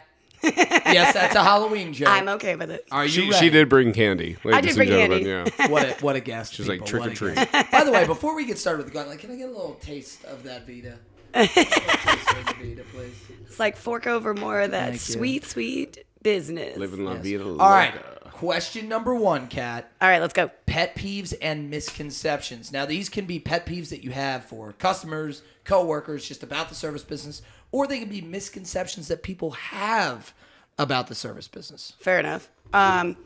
yes, 0.43 1.13
that's 1.15 1.35
a 1.35 1.43
Halloween 1.43 1.93
joke. 1.95 2.09
I'm 2.09 2.29
okay 2.29 2.57
with 2.57 2.71
it. 2.71 2.87
Are 2.91 3.05
you 3.05 3.11
She, 3.11 3.21
ready? 3.31 3.33
she 3.47 3.51
did 3.51 3.69
bring 3.69 3.93
candy. 3.93 4.37
Ladies 4.45 4.75
did 4.75 4.77
bring 4.77 4.89
and 4.91 5.13
gentlemen, 5.13 5.25
candy. 5.25 5.53
Yeah. 5.59 5.69
What 5.69 5.85
a 5.89 5.93
what 6.05 6.17
a 6.17 6.21
guest. 6.21 6.55
She's 6.55 6.69
like, 6.69 6.85
"Trick 6.87 7.03
or 7.03 7.07
what 7.07 7.13
a 7.13 7.15
treat." 7.15 7.71
By 7.71 7.85
the 7.85 7.93
way, 7.93 8.07
before 8.07 8.35
we 8.35 8.47
get 8.47 8.59
started 8.59 8.79
with 8.79 8.87
the 8.87 8.93
gauntlet, 8.93 9.19
can 9.19 9.31
I 9.31 9.37
get 9.37 9.49
a 9.49 9.53
little 9.53 9.75
taste 9.83 10.25
of 10.25 10.43
that 10.45 10.67
Vida? 10.67 10.99
A 11.35 11.41
little 11.41 11.55
taste 11.55 12.31
of 12.31 12.47
the 12.47 12.55
Vida, 12.59 12.83
please. 12.93 13.15
It's 13.47 13.59
like 13.61 13.77
fork 13.77 14.07
over 14.07 14.35
more 14.35 14.61
of 14.61 14.71
that 14.73 14.91
Thank 14.91 15.09
you. 15.09 15.15
sweet, 15.15 15.45
sweet 15.45 16.05
business. 16.23 16.77
Living 16.77 17.05
la 17.05 17.15
vida 17.15 17.45
All 17.45 17.57
right. 17.57 17.95
Question 18.33 18.89
number 18.89 19.15
one, 19.15 19.49
Kat. 19.49 19.93
All 20.01 20.09
right, 20.09 20.21
let's 20.21 20.33
go. 20.33 20.51
pet 20.65 20.95
peeves 20.97 21.35
and 21.43 21.69
misconceptions. 21.69 22.73
Now, 22.73 22.87
these 22.87 23.11
can 23.11 23.27
be 23.27 23.39
pet 23.39 23.67
peeves 23.67 23.91
that 23.91 24.03
you 24.03 24.13
have 24.13 24.45
for 24.47 24.73
customers, 24.73 25.43
coworkers, 25.65 26.27
just 26.27 26.43
about 26.43 26.71
the 26.71 26.75
service 26.75 27.05
business, 27.05 27.43
or 27.71 27.87
they 27.87 27.99
can 27.99 28.09
be 28.09 28.23
misconceptions 28.23 29.09
that 29.09 29.23
people 29.23 29.51
have 29.51 30.33
about 30.79 31.09
the 31.09 31.15
service 31.15 31.49
business. 31.49 31.93
Fair 32.01 32.19
enough. 32.19 32.49
Um, 32.73 33.17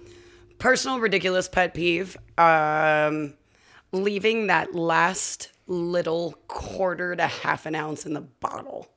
personal 0.59 0.99
ridiculous 0.99 1.47
pet 1.47 1.75
peeve. 1.75 2.17
Um, 2.37 3.35
leaving 3.93 4.49
that 4.49 4.75
last 4.75 5.51
little 5.67 6.35
quarter 6.49 7.15
to 7.17 7.27
half 7.27 7.67
an 7.67 7.75
ounce 7.75 8.07
in 8.07 8.15
the 8.15 8.21
bottle. 8.21 8.89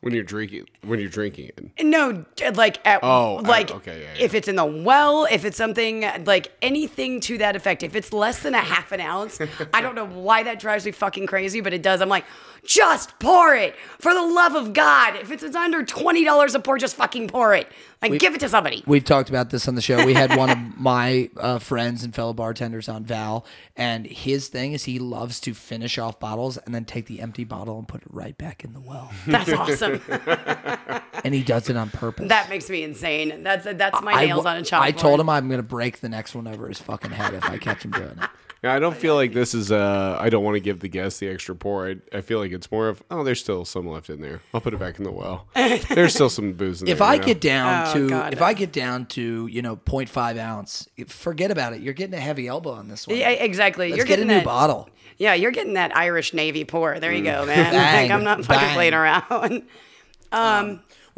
When 0.00 0.14
you're 0.14 0.22
drinking, 0.22 0.66
when 0.82 1.00
you're 1.00 1.08
drinking 1.08 1.50
it. 1.56 1.84
No, 1.84 2.24
like 2.54 2.78
at 2.86 3.00
Oh, 3.02 3.40
like 3.42 3.72
okay, 3.72 4.00
yeah, 4.02 4.14
yeah. 4.16 4.24
if 4.26 4.32
it's 4.32 4.46
in 4.46 4.54
the 4.54 4.64
well, 4.64 5.26
if 5.28 5.44
it's 5.44 5.56
something 5.56 6.04
like 6.24 6.52
anything 6.62 7.18
to 7.22 7.38
that 7.38 7.56
effect. 7.56 7.82
If 7.82 7.96
it's 7.96 8.12
less 8.12 8.38
than 8.38 8.54
a 8.54 8.60
half 8.60 8.92
an 8.92 9.00
ounce, 9.00 9.40
I 9.74 9.80
don't 9.80 9.96
know 9.96 10.06
why 10.06 10.44
that 10.44 10.60
drives 10.60 10.86
me 10.86 10.92
fucking 10.92 11.26
crazy, 11.26 11.60
but 11.60 11.74
it 11.74 11.82
does. 11.82 12.00
I'm 12.00 12.08
like, 12.08 12.26
just 12.64 13.18
pour 13.18 13.56
it 13.56 13.74
for 13.98 14.14
the 14.14 14.22
love 14.22 14.54
of 14.54 14.72
God. 14.72 15.16
If 15.16 15.32
it's, 15.32 15.42
it's 15.42 15.56
under 15.56 15.84
twenty 15.84 16.24
dollars 16.24 16.54
a 16.54 16.60
pour, 16.60 16.78
just 16.78 16.94
fucking 16.94 17.26
pour 17.26 17.52
it. 17.54 17.66
Like 18.00 18.20
give 18.20 18.34
it 18.34 18.38
to 18.40 18.48
somebody. 18.48 18.84
We've 18.86 19.04
talked 19.04 19.28
about 19.28 19.50
this 19.50 19.66
on 19.66 19.74
the 19.74 19.82
show. 19.82 20.04
We 20.06 20.14
had 20.14 20.36
one 20.36 20.50
of 20.50 20.58
my 20.78 21.30
uh, 21.36 21.58
friends 21.58 22.04
and 22.04 22.14
fellow 22.14 22.32
bartenders 22.32 22.88
on 22.88 23.04
Val, 23.04 23.44
and 23.76 24.06
his 24.06 24.46
thing 24.48 24.72
is 24.72 24.84
he 24.84 24.98
loves 25.00 25.40
to 25.40 25.52
finish 25.54 25.98
off 25.98 26.20
bottles 26.20 26.58
and 26.58 26.72
then 26.74 26.84
take 26.84 27.06
the 27.06 27.20
empty 27.20 27.42
bottle 27.42 27.76
and 27.78 27.88
put 27.88 28.02
it 28.02 28.08
right 28.10 28.38
back 28.38 28.64
in 28.64 28.72
the 28.72 28.80
well. 28.80 29.10
That's 29.26 29.52
awesome. 29.52 30.00
And 31.24 31.34
he 31.34 31.42
does 31.42 31.68
it 31.68 31.76
on 31.76 31.90
purpose. 31.90 32.28
that 32.28 32.48
makes 32.48 32.70
me 32.70 32.84
insane. 32.84 33.42
That's 33.42 33.64
that's 33.64 34.00
my 34.02 34.12
I 34.12 34.26
nails 34.26 34.44
w- 34.44 34.48
on 34.56 34.56
a 34.58 34.64
chalkboard. 34.64 34.80
I 34.82 34.90
told 34.92 35.18
him 35.18 35.28
I'm 35.28 35.48
going 35.48 35.58
to 35.58 35.64
break 35.66 35.98
the 35.98 36.08
next 36.08 36.32
one 36.36 36.46
over 36.46 36.68
his 36.68 36.78
fucking 36.78 37.10
head 37.10 37.34
if 37.34 37.44
I 37.50 37.58
catch 37.58 37.84
him 37.84 37.90
doing 37.90 38.16
it. 38.22 38.30
Yeah, 38.64 38.74
I 38.74 38.80
don't 38.80 38.96
feel 38.96 39.14
like 39.14 39.32
this 39.32 39.54
is. 39.54 39.70
Uh, 39.70 40.16
I 40.20 40.30
don't 40.30 40.42
want 40.42 40.56
to 40.56 40.60
give 40.60 40.80
the 40.80 40.88
guests 40.88 41.20
the 41.20 41.28
extra 41.28 41.54
pour. 41.54 41.88
I, 41.88 41.96
I 42.12 42.20
feel 42.22 42.40
like 42.40 42.50
it's 42.50 42.70
more 42.72 42.88
of, 42.88 43.00
oh, 43.08 43.22
there's 43.22 43.38
still 43.40 43.64
some 43.64 43.86
left 43.88 44.10
in 44.10 44.20
there. 44.20 44.40
I'll 44.52 44.60
put 44.60 44.74
it 44.74 44.80
back 44.80 44.98
in 44.98 45.04
the 45.04 45.12
well. 45.12 45.46
There's 45.54 46.12
still 46.14 46.28
some 46.28 46.54
booze 46.54 46.82
in 46.82 46.88
if 46.88 46.98
there. 46.98 47.06
I 47.06 47.14
you 47.14 47.20
know? 47.20 47.26
get 47.26 47.40
down 47.40 47.86
Oh, 47.88 47.92
to 47.94 48.08
God. 48.08 48.32
if 48.32 48.42
I 48.42 48.54
get 48.54 48.72
down 48.72 49.06
to 49.06 49.46
you 49.46 49.62
know 49.62 49.76
0.5 49.76 50.38
ounce, 50.38 50.88
forget 51.06 51.52
about 51.52 51.72
it. 51.72 51.82
You're 51.82 51.94
getting 51.94 52.14
a 52.14 52.20
heavy 52.20 52.48
elbow 52.48 52.72
on 52.72 52.88
this 52.88 53.06
one. 53.06 53.16
Yeah, 53.16 53.30
exactly. 53.30 53.90
Let's 53.90 53.98
You're 53.98 54.06
get 54.06 54.14
a 54.14 54.16
getting 54.22 54.28
new 54.28 54.34
that, 54.40 54.44
bottle. 54.44 54.90
Yeah, 55.18 55.34
you're 55.34 55.52
getting 55.52 55.74
that 55.74 55.96
Irish 55.96 56.34
Navy 56.34 56.64
pour. 56.64 56.98
There 56.98 57.12
you 57.12 57.22
go, 57.22 57.46
man. 57.46 57.72
Bang, 57.72 58.02
like, 58.02 58.10
I'm 58.10 58.24
not 58.24 58.44
fucking 58.44 58.60
bang. 58.60 58.74
playing 58.74 58.94
around. 58.94 59.62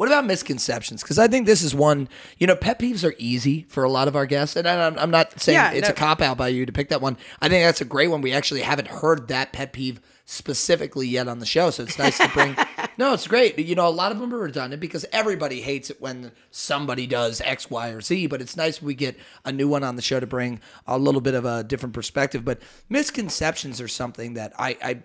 What 0.01 0.07
about 0.07 0.25
misconceptions? 0.25 1.03
Because 1.03 1.19
I 1.19 1.27
think 1.27 1.45
this 1.45 1.61
is 1.61 1.75
one. 1.75 2.09
You 2.39 2.47
know, 2.47 2.55
pet 2.55 2.79
peeves 2.79 3.07
are 3.07 3.13
easy 3.19 3.67
for 3.69 3.83
a 3.83 3.87
lot 3.91 4.07
of 4.07 4.15
our 4.15 4.25
guests, 4.25 4.55
and 4.55 4.67
I'm, 4.67 4.97
I'm 4.97 5.11
not 5.11 5.39
saying 5.39 5.55
Yeah, 5.55 5.73
it's 5.73 5.87
no. 5.87 5.91
a 5.91 5.95
cop 5.95 6.23
out 6.23 6.37
by 6.37 6.47
you 6.47 6.65
to 6.65 6.71
pick 6.71 6.89
that 6.89 7.01
one. 7.01 7.17
I 7.39 7.49
think 7.49 7.63
that's 7.63 7.81
a 7.81 7.85
great 7.85 8.07
one. 8.07 8.21
We 8.21 8.33
actually 8.33 8.61
haven't 8.61 8.87
heard 8.87 9.27
that 9.27 9.53
pet 9.53 9.73
peeve 9.73 10.01
specifically 10.25 11.07
yet 11.07 11.27
on 11.27 11.37
the 11.37 11.45
show, 11.45 11.69
so 11.69 11.83
it's 11.83 11.99
nice 11.99 12.17
to 12.17 12.27
bring. 12.29 12.57
no, 12.97 13.13
it's 13.13 13.27
great. 13.27 13.59
You 13.59 13.75
know, 13.75 13.87
a 13.87 13.89
lot 13.89 14.11
of 14.11 14.19
them 14.19 14.33
are 14.33 14.39
redundant 14.39 14.81
because 14.81 15.05
everybody 15.11 15.61
hates 15.61 15.91
it 15.91 16.01
when 16.01 16.31
somebody 16.49 17.05
does 17.05 17.39
X, 17.39 17.69
Y, 17.69 17.89
or 17.89 18.01
Z. 18.01 18.25
But 18.25 18.41
it's 18.41 18.57
nice 18.57 18.81
we 18.81 18.95
get 18.95 19.19
a 19.45 19.51
new 19.51 19.67
one 19.67 19.83
on 19.83 19.97
the 19.97 20.01
show 20.01 20.19
to 20.19 20.25
bring 20.25 20.61
a 20.87 20.97
little 20.97 21.21
bit 21.21 21.35
of 21.35 21.45
a 21.45 21.63
different 21.63 21.93
perspective. 21.93 22.43
But 22.43 22.59
misconceptions 22.89 23.79
are 23.79 23.87
something 23.87 24.33
that 24.33 24.51
I. 24.57 24.77
I 24.83 25.01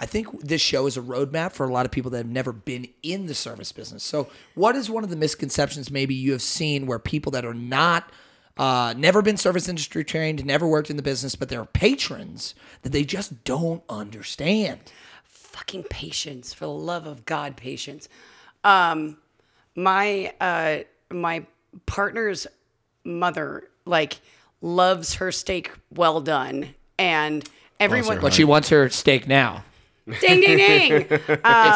I 0.00 0.06
think 0.06 0.40
this 0.40 0.62
show 0.62 0.86
is 0.86 0.96
a 0.96 1.02
roadmap 1.02 1.52
for 1.52 1.68
a 1.68 1.72
lot 1.72 1.84
of 1.84 1.92
people 1.92 2.10
that 2.12 2.16
have 2.16 2.26
never 2.26 2.52
been 2.52 2.88
in 3.02 3.26
the 3.26 3.34
service 3.34 3.70
business. 3.70 4.02
So, 4.02 4.28
what 4.54 4.74
is 4.74 4.88
one 4.88 5.04
of 5.04 5.10
the 5.10 5.16
misconceptions 5.16 5.90
maybe 5.90 6.14
you 6.14 6.32
have 6.32 6.42
seen 6.42 6.86
where 6.86 6.98
people 6.98 7.30
that 7.32 7.44
are 7.44 7.52
not, 7.54 8.10
uh, 8.56 8.94
never 8.96 9.20
been 9.20 9.36
service 9.36 9.68
industry 9.68 10.02
trained, 10.02 10.44
never 10.44 10.66
worked 10.66 10.88
in 10.88 10.96
the 10.96 11.02
business, 11.02 11.36
but 11.36 11.50
they're 11.50 11.66
patrons 11.66 12.54
that 12.80 12.92
they 12.92 13.04
just 13.04 13.44
don't 13.44 13.82
understand? 13.88 14.80
fucking 15.24 15.82
patience 15.84 16.54
for 16.54 16.64
the 16.64 16.70
love 16.70 17.06
of 17.08 17.24
god 17.26 17.56
patience 17.56 18.08
um 18.62 19.16
my 19.74 20.32
uh 20.40 20.78
my 21.10 21.44
partner's 21.86 22.46
mother 23.04 23.68
like 23.84 24.20
loves 24.60 25.14
her 25.14 25.32
steak 25.32 25.72
well 25.90 26.20
done 26.20 26.72
and 26.98 27.48
everyone 27.80 28.20
But 28.20 28.32
she 28.32 28.44
wants 28.44 28.68
her 28.68 28.88
steak 28.90 29.26
now. 29.26 29.64
Ding 30.20 30.40
ding 30.40 30.56
ding 30.56 30.92
it's 31.10 31.28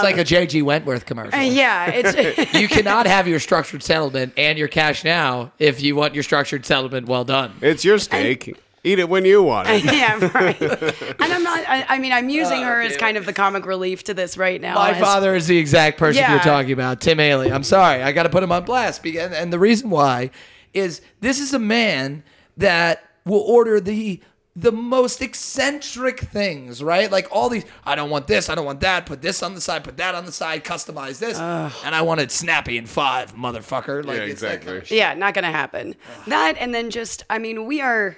like 0.03 0.17
a 0.19 0.25
JG 0.25 0.63
Wentworth 0.63 1.07
commercial. 1.07 1.39
Uh, 1.39 1.43
yeah 1.43 1.87
it's 1.87 2.55
you 2.61 2.69
cannot 2.69 3.07
have 3.07 3.29
your 3.29 3.39
structured 3.41 3.83
settlement 3.83 4.33
and 4.37 4.59
your 4.59 4.69
cash 4.69 5.05
now 5.05 5.53
if 5.59 5.83
you 5.83 5.95
want 5.97 6.15
your 6.15 6.23
structured 6.23 6.65
settlement 6.67 7.07
well 7.07 7.25
done. 7.25 7.53
it's 7.61 7.85
your 7.85 7.99
steak. 7.99 8.57
Eat 8.87 8.99
it 8.99 9.09
when 9.09 9.25
you 9.25 9.43
want 9.43 9.67
it. 9.71 9.83
yeah 9.95 10.19
right 10.35 10.61
and 10.61 11.33
i'm 11.33 11.43
not 11.43 11.59
i, 11.67 11.87
I 11.89 11.99
mean 11.99 12.13
i'm 12.13 12.29
using 12.29 12.59
ah, 12.59 12.65
her 12.65 12.83
as 12.83 12.99
kind 12.99 13.17
of 13.17 13.25
the 13.25 13.33
comic 13.33 13.65
relief 13.65 14.05
to 14.05 14.15
this 14.15 14.37
right 14.37 14.61
now 14.61 14.75
My 14.75 14.91
as- 14.91 15.01
father 15.01 15.35
is 15.35 15.47
the 15.47 15.57
exact 15.57 15.97
person 15.97 16.21
Yeah. 16.21 16.33
you're 16.33 16.41
talking 16.43 16.73
about, 16.73 17.01
Tim 17.01 17.19
Haley. 17.19 17.51
I'm 17.51 17.63
sorry, 17.63 18.03
I 18.03 18.13
got 18.13 18.25
to 18.25 18.29
put 18.29 18.43
him 18.43 18.53
on 18.53 18.65
blast. 18.65 19.05
And, 19.07 19.33
and 19.35 19.53
the 19.53 19.59
reason 19.59 19.89
why 19.91 20.31
is 20.75 21.01
this 21.21 21.41
is 21.41 21.55
a 21.55 21.59
man 21.59 22.25
that 22.59 23.03
will 23.25 23.41
order 23.41 23.81
the 23.81 24.21
the 24.57 24.71
most 24.71 25.21
eccentric 25.21 26.21
things, 26.21 26.81
right? 26.83 27.11
Like 27.11 27.27
all 27.33 27.49
these, 27.49 27.65
I 27.85 27.97
don't 27.97 28.09
want 28.09 28.29
this, 28.29 28.49
I 28.49 28.55
don't 28.55 28.65
want 28.65 28.81
that, 28.81 29.05
put 29.05 29.21
this 29.21 29.43
on 29.43 29.55
the 29.55 29.61
side, 29.61 29.83
put 29.83 29.97
that 29.97 30.15
on 30.15 30.27
the 30.27 30.33
side, 30.33 30.63
customize 30.65 31.19
this, 31.19 31.39
and 31.39 31.95
I 31.95 32.03
want 32.03 32.21
it 32.21 32.31
snappy 32.31 32.79
in 32.79 32.87
five, 32.87 33.35
motherfucker. 33.35 34.05
Like 34.05 34.19
Yeah, 34.19 34.25
exactly. 34.25 34.73
kind 34.73 34.83
of. 34.83 34.91
Yeah, 34.91 35.15
not 35.15 35.35
gonna 35.35 35.51
happen. 35.51 35.97
That 36.29 36.57
and 36.59 36.73
then 36.75 36.91
just, 36.91 37.25
I 37.29 37.39
mean, 37.39 37.67
we 37.67 37.81
are. 37.81 38.17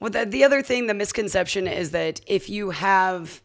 Well, 0.00 0.10
the, 0.10 0.24
the 0.24 0.44
other 0.44 0.62
thing, 0.62 0.86
the 0.86 0.94
misconception 0.94 1.68
is 1.68 1.90
that 1.90 2.22
if 2.26 2.48
you 2.48 2.70
have 2.70 3.42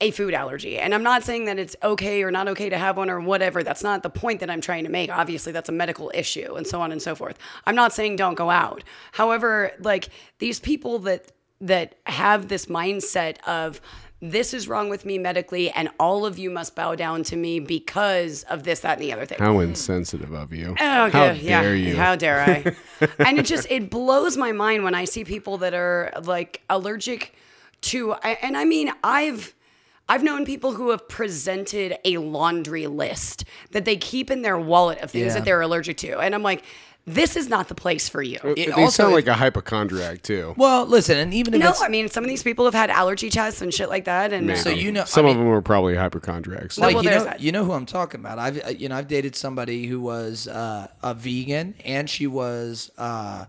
a 0.00 0.10
food 0.10 0.34
allergy, 0.34 0.78
and 0.78 0.94
I'm 0.94 1.02
not 1.02 1.22
saying 1.22 1.44
that 1.44 1.58
it's 1.58 1.76
okay 1.82 2.22
or 2.22 2.30
not 2.30 2.48
okay 2.48 2.68
to 2.68 2.76
have 2.76 2.96
one 2.96 3.10
or 3.10 3.20
whatever. 3.20 3.62
That's 3.62 3.82
not 3.82 4.02
the 4.02 4.10
point 4.10 4.40
that 4.40 4.50
I'm 4.50 4.60
trying 4.60 4.84
to 4.84 4.90
make. 4.90 5.10
Obviously, 5.10 5.52
that's 5.52 5.68
a 5.68 5.72
medical 5.72 6.10
issue 6.14 6.54
and 6.54 6.66
so 6.66 6.80
on 6.80 6.92
and 6.92 7.00
so 7.00 7.14
forth. 7.14 7.38
I'm 7.66 7.76
not 7.76 7.92
saying 7.92 8.16
don't 8.16 8.34
go 8.34 8.50
out. 8.50 8.82
However, 9.12 9.72
like 9.80 10.08
these 10.38 10.58
people 10.58 10.98
that 11.00 11.32
that 11.60 11.94
have 12.06 12.48
this 12.48 12.66
mindset 12.66 13.38
of 13.46 13.80
this 14.20 14.54
is 14.54 14.68
wrong 14.68 14.88
with 14.88 15.04
me 15.04 15.18
medically, 15.18 15.70
and 15.70 15.90
all 16.00 16.24
of 16.24 16.38
you 16.38 16.50
must 16.50 16.74
bow 16.74 16.94
down 16.94 17.22
to 17.24 17.36
me 17.36 17.60
because 17.60 18.42
of 18.44 18.62
this, 18.64 18.80
that, 18.80 18.94
and 18.98 19.02
the 19.02 19.12
other 19.12 19.26
thing. 19.26 19.38
How 19.38 19.58
insensitive 19.60 20.32
of 20.32 20.52
you. 20.52 20.74
Oh, 20.80 21.10
How 21.10 21.32
yeah. 21.32 21.62
dare 21.62 21.76
you? 21.76 21.96
How 21.96 22.16
dare 22.16 22.40
I? 22.40 23.06
and 23.18 23.38
it 23.38 23.46
just 23.46 23.66
it 23.70 23.90
blows 23.90 24.36
my 24.36 24.52
mind 24.52 24.82
when 24.82 24.94
I 24.94 25.04
see 25.04 25.24
people 25.24 25.58
that 25.58 25.74
are 25.74 26.12
like 26.24 26.62
allergic 26.70 27.34
to 27.82 28.14
and 28.14 28.56
I 28.56 28.64
mean 28.64 28.90
I've 29.02 29.54
I've 30.08 30.22
known 30.22 30.44
people 30.44 30.72
who 30.72 30.90
have 30.90 31.08
presented 31.08 31.96
a 32.04 32.18
laundry 32.18 32.86
list 32.86 33.44
that 33.70 33.84
they 33.84 33.96
keep 33.96 34.30
in 34.30 34.42
their 34.42 34.58
wallet 34.58 34.98
of 34.98 35.10
things 35.10 35.26
Yeah. 35.28 35.34
that 35.34 35.44
they're 35.44 35.60
allergic 35.62 35.96
to. 35.98 36.18
And 36.18 36.34
I'm 36.34 36.42
like, 36.42 36.62
this 37.06 37.36
is 37.36 37.48
not 37.50 37.68
the 37.68 37.74
place 37.74 38.08
for 38.08 38.22
you. 38.22 38.38
It 38.42 38.54
they 38.54 38.70
also- 38.72 39.02
sound 39.04 39.14
like 39.14 39.26
a 39.26 39.34
hypochondriac 39.34 40.22
too. 40.22 40.54
Well, 40.56 40.86
listen, 40.86 41.18
and 41.18 41.34
even 41.34 41.52
if 41.52 41.60
no, 41.60 41.68
it's, 41.70 41.82
I 41.82 41.88
mean 41.88 42.08
some 42.08 42.24
of 42.24 42.28
these 42.28 42.42
people 42.42 42.64
have 42.64 42.72
had 42.74 42.88
allergy 42.88 43.28
tests 43.28 43.60
and 43.60 43.72
shit 43.74 43.90
like 43.90 44.04
that 44.06 44.32
and 44.32 44.56
So 44.58 44.70
you 44.70 44.90
know- 44.90 45.04
some 45.04 45.26
I 45.26 45.30
of 45.30 45.36
mean- 45.36 45.44
them 45.46 45.54
are 45.54 45.60
probably 45.60 45.96
hypochondriacs. 45.96 46.78
No, 46.78 46.86
like 46.86 46.94
well, 46.96 47.04
you 47.04 47.10
know, 47.10 47.24
that. 47.24 47.40
you 47.40 47.52
know 47.52 47.64
who 47.64 47.72
I'm 47.72 47.84
talking 47.86 48.20
about. 48.20 48.38
I've 48.38 48.64
uh, 48.64 48.68
you 48.70 48.88
know 48.88 48.96
I've 48.96 49.08
dated 49.08 49.36
somebody 49.36 49.86
who 49.86 50.00
was 50.00 50.48
uh, 50.48 50.86
a 51.02 51.12
vegan 51.14 51.74
and 51.84 52.08
she 52.08 52.26
was 52.26 52.90
uh, 52.96 53.44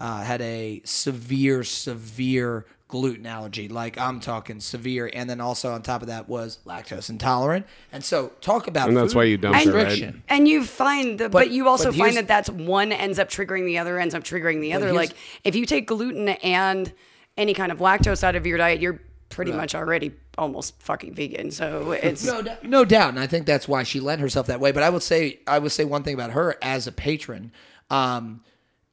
uh, 0.00 0.22
had 0.22 0.42
a 0.42 0.82
severe 0.84 1.64
severe 1.64 2.66
gluten 2.88 3.26
allergy. 3.26 3.68
Like 3.68 3.98
I'm 3.98 4.18
talking 4.18 4.60
severe, 4.60 5.10
and 5.12 5.28
then 5.28 5.40
also 5.40 5.72
on 5.72 5.82
top 5.82 6.00
of 6.02 6.08
that 6.08 6.28
was 6.28 6.58
lactose 6.66 7.10
intolerant. 7.10 7.66
And 7.92 8.02
so 8.02 8.32
talk 8.40 8.66
about 8.66 8.88
And 8.88 8.96
that's 8.96 9.12
food 9.12 9.18
why 9.18 9.24
you 9.24 9.36
dumped 9.36 9.60
it, 9.66 9.72
right? 9.72 9.84
restriction. 9.86 10.22
And 10.28 10.48
you 10.48 10.64
find 10.64 11.18
the, 11.20 11.24
but, 11.28 11.32
But- 11.32 11.50
you 11.50 11.68
also 11.68 11.90
but 11.90 11.98
find 11.98 12.16
that 12.16 12.26
that's 12.28 12.50
one 12.50 12.90
ends 12.92 13.18
up 13.18 13.28
triggering 13.28 13.66
the 13.66 13.78
other, 13.78 13.98
ends 13.98 14.14
up 14.14 14.24
triggering 14.24 14.60
the 14.60 14.72
other. 14.72 14.92
Like 14.92 15.12
if 15.44 15.54
you 15.54 15.66
take 15.66 15.86
gluten 15.86 16.28
and 16.30 16.92
any 17.36 17.54
kind 17.54 17.70
of 17.70 17.78
lactose 17.78 18.24
out 18.24 18.34
of 18.34 18.46
your 18.46 18.58
diet, 18.58 18.80
you're 18.80 19.00
pretty 19.28 19.52
much 19.52 19.74
already 19.74 20.10
almost 20.38 20.80
fucking 20.80 21.12
vegan. 21.14 21.50
So 21.50 21.92
it's 21.92 22.24
No, 22.24 22.40
d- 22.42 22.50
no 22.62 22.84
doubt, 22.86 23.10
and 23.10 23.20
I 23.20 23.26
think 23.26 23.44
that's 23.46 23.68
why 23.68 23.82
she 23.82 24.00
lent 24.00 24.20
herself 24.22 24.46
that 24.46 24.58
way. 24.60 24.72
But 24.72 24.82
I 24.82 24.88
would 24.90 25.02
say, 25.02 25.40
I 25.46 25.58
would 25.58 25.70
say 25.72 25.84
one 25.84 26.02
thing 26.02 26.14
about 26.14 26.30
her 26.30 26.56
as 26.62 26.86
a 26.86 26.92
patron. 26.92 27.52
Um, 27.90 28.42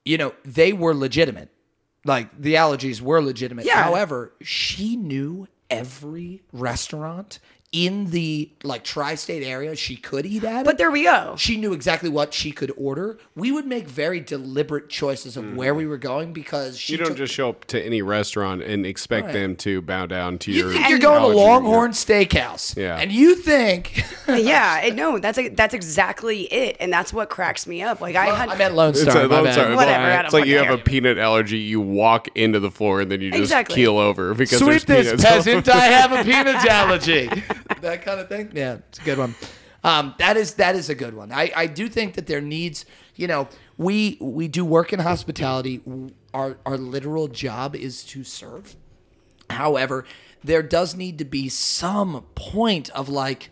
you 0.04 0.18
know, 0.18 0.34
they 0.44 0.74
were 0.74 0.94
legitimate. 0.94 1.50
Like 2.06 2.40
the 2.40 2.54
allergies 2.54 3.02
were 3.02 3.22
legitimate. 3.22 3.66
Yeah. 3.66 3.84
However, 3.84 4.34
she 4.42 4.96
knew 4.96 5.48
every 5.70 6.44
restaurant 6.54 7.40
in 7.76 8.06
the 8.12 8.50
like 8.64 8.86
tri-state 8.86 9.44
area 9.44 9.76
she 9.76 9.98
could 9.98 10.26
eat 10.26 10.46
at. 10.46 10.64
But 10.64 10.78
there 10.78 10.90
we 10.90 11.04
go. 11.04 11.36
She 11.38 11.58
knew 11.58 11.74
exactly 11.74 12.08
what 12.10 12.34
she 12.34 12.54
could 12.54 12.72
order. 12.78 13.18
We 13.36 13.52
would 13.52 13.66
make 13.68 13.86
very 13.90 14.22
deliberate 14.22 14.88
choices 14.88 15.36
of 15.36 15.58
where 15.58 15.74
mm. 15.74 15.78
we 15.78 15.86
were 15.86 15.98
going 15.98 16.32
because 16.32 16.78
she 16.80 16.94
you 16.94 16.98
don't 17.00 17.10
took- 17.10 17.18
just 17.18 17.34
show 17.34 17.50
up 17.50 17.66
to 17.66 17.86
any 17.86 18.02
restaurant 18.02 18.64
and 18.64 18.86
expect 18.86 19.26
Right. 19.26 19.34
them 19.34 19.56
to 19.58 19.82
bow 19.82 20.06
down 20.06 20.38
to 20.40 20.52
you 20.52 20.64
your. 20.64 20.72
think 20.74 20.88
you're 20.90 21.00
going 21.00 21.20
to 21.20 21.24
allergy. 21.24 21.40
Longhorn 21.40 21.92
Steakhouse, 21.92 22.78
Yeah. 22.78 22.98
and 22.98 23.12
you 23.12 23.36
think 23.36 24.04
yeah, 24.30 24.82
it, 24.82 24.96
no, 24.96 25.20
that's 25.20 25.38
a, 25.38 25.50
that's 25.50 25.74
exactly 25.74 26.44
it, 26.44 26.78
and 26.80 26.94
that's 26.94 27.12
what 27.12 27.30
cracks 27.30 27.68
me 27.68 27.82
up. 27.84 28.00
Like 28.00 28.16
I 28.16 28.28
had, 28.28 28.50
I 28.50 28.58
meant 28.58 28.76
Lone 28.76 28.92
It's, 28.92 29.02
Star. 29.02 29.24
a, 29.24 29.28
my 29.28 29.38
I'm 29.40 29.44
bad. 29.44 29.56
sorry, 29.56 29.68
it's 29.74 29.76
Whatever, 29.76 30.04
like- 30.04 30.16
don't 30.16 30.26
it's 30.26 30.34
like 30.34 30.46
you 30.46 30.56
fucking 30.56 30.70
have 30.70 30.80
a 30.80 30.84
care. 30.84 30.86
peanut 30.86 31.18
allergy. 31.18 31.58
You 31.58 31.82
walk 31.82 32.30
into 32.36 32.60
the 32.62 32.72
floor 32.72 33.02
and 33.02 33.12
then 33.12 33.20
you 33.20 33.32
just 33.32 33.42
Exactly. 33.42 33.76
keel 33.76 33.98
over 33.98 34.34
because 34.34 34.60
Sweep 34.60 34.84
there's 34.84 34.86
this 34.86 35.06
peanuts 35.08 35.26
all 35.26 35.32
peasant, 35.32 35.70
I 35.70 35.86
have 35.88 36.12
a 36.14 36.24
peanut 36.24 36.66
allergy. 36.66 37.30
that 37.86 38.04
kind 38.04 38.20
of 38.20 38.28
thing. 38.28 38.52
Yeah, 38.54 38.80
it's 38.90 39.00
a 39.00 39.04
good 39.04 39.18
one. 39.18 39.36
Um, 39.84 40.16
that 40.18 40.36
is 40.36 40.56
that 40.56 40.76
is 40.76 40.90
a 40.90 40.96
good 40.96 41.14
one. 41.14 41.32
I, 41.32 41.52
I 41.56 41.68
do 41.68 41.88
think 41.88 42.16
that 42.16 42.26
there 42.26 42.42
needs, 42.42 42.86
you 43.16 43.28
know, 43.28 43.48
we 43.78 44.18
we 44.20 44.48
do 44.48 44.66
work 44.66 44.92
in 44.92 45.00
hospitality. 45.00 45.82
Our 46.34 46.58
our 46.66 46.78
literal 46.78 47.28
job 47.28 47.76
is 47.76 48.04
to 48.06 48.24
serve. 48.24 48.76
However, 49.50 50.06
there 50.44 50.64
does 50.64 50.96
need 50.96 51.20
to 51.20 51.26
be 51.26 51.50
some 51.50 52.26
point 52.34 52.90
of 52.90 53.10
like 53.10 53.52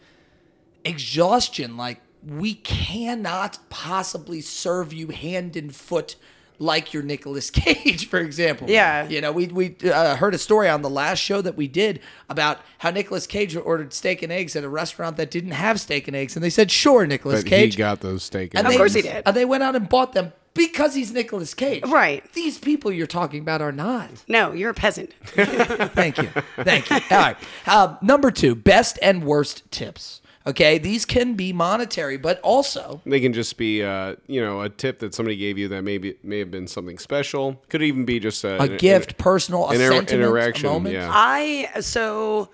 exhaustion. 0.84 1.78
Like 1.78 2.02
we 2.26 2.56
cannot 2.56 3.60
possibly 3.70 4.42
serve 4.42 4.92
you 4.92 5.10
hand 5.10 5.56
and 5.56 5.74
foot 5.76 6.16
like 6.60 6.94
your 6.94 7.04
Nicolas 7.04 7.50
Cage, 7.52 8.08
for 8.10 8.20
example. 8.20 8.70
Yeah. 8.70 9.08
You 9.08 9.22
know, 9.22 9.32
we 9.32 9.48
we 9.48 9.76
uh, 9.86 10.16
heard 10.16 10.34
a 10.34 10.38
story 10.38 10.70
on 10.70 10.82
the 10.82 10.90
last 10.90 11.20
show 11.20 11.42
that 11.42 11.56
we 11.56 11.68
did 11.68 12.00
about 12.30 12.60
how 12.80 12.90
Nicolas 12.92 13.28
Cage 13.28 13.56
ordered 13.56 13.94
steak 13.94 14.22
and 14.22 14.32
eggs 14.32 14.56
at 14.56 14.64
a 14.64 14.70
restaurant 14.70 15.18
that 15.18 15.32
didn't 15.32 15.52
have 15.52 15.80
steak 15.80 16.08
and 16.08 16.16
eggs, 16.16 16.36
and 16.36 16.44
they 16.44 16.50
said, 16.50 16.72
"Sure, 16.72 17.06
Nicolas 17.06 17.44
But 17.44 17.50
Cage." 17.50 17.76
he 17.76 17.78
got 17.78 18.02
those 18.02 18.24
steak. 18.24 18.54
And 18.54 18.66
and 18.66 18.74
Of 18.74 18.78
course 18.78 18.94
he 18.94 19.02
did. 19.02 19.24
And 19.26 19.36
they 19.36 19.46
went 19.46 19.64
out 19.64 19.76
and 19.76 19.88
bought 19.90 20.14
them 20.14 20.34
because 20.54 20.94
he's 20.94 21.12
Nicolas 21.12 21.54
Cage. 21.54 21.84
Right. 21.88 22.24
These 22.34 22.60
people 22.60 22.92
you're 22.92 23.08
talking 23.08 23.42
about 23.42 23.62
are 23.62 23.72
not. 23.72 24.10
no, 24.28 24.52
you're 24.52 24.70
a 24.70 24.74
peasant. 24.74 25.12
Thank 25.24 26.18
you. 26.20 26.30
Thank 26.58 26.90
you. 26.90 27.00
All 27.12 27.18
right. 27.18 27.38
Um, 27.68 27.98
number 28.02 28.30
two, 28.32 28.54
best 28.56 29.00
and 29.02 29.24
worst 29.24 29.64
tips. 29.72 30.22
Okay, 30.46 30.78
these 30.78 31.06
can 31.06 31.36
be 31.36 31.54
monetary, 31.54 32.18
but 32.18 32.40
also 32.42 33.02
They 33.06 33.22
can 33.22 33.32
just 33.32 33.58
be, 33.58 33.82
uh, 33.82 34.16
you 34.28 34.42
know, 34.42 34.62
a 34.62 34.70
tip 34.70 35.00
that 35.00 35.14
somebody 35.16 35.38
gave 35.38 35.58
you 35.58 35.70
that 35.70 35.84
maybe 35.84 36.16
may 36.22 36.40
have 36.40 36.52
been 36.52 36.68
something 36.68 36.98
special. 36.98 37.62
Could 37.70 37.82
even 37.82 38.04
be 38.04 38.20
just 38.20 38.44
a, 38.44 38.62
a 38.62 38.66
an- 38.66 38.78
gift, 38.78 39.18
personal, 39.18 39.66
a 39.66 39.70
an 39.70 39.76
inter- 39.76 39.94
sentiment, 39.94 40.28
interaction. 40.28 40.66
a 40.66 40.70
moment. 40.74 40.96
Yeah. 40.96 41.10
I 41.12 41.70
so 41.80 42.50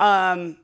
um 0.00 0.56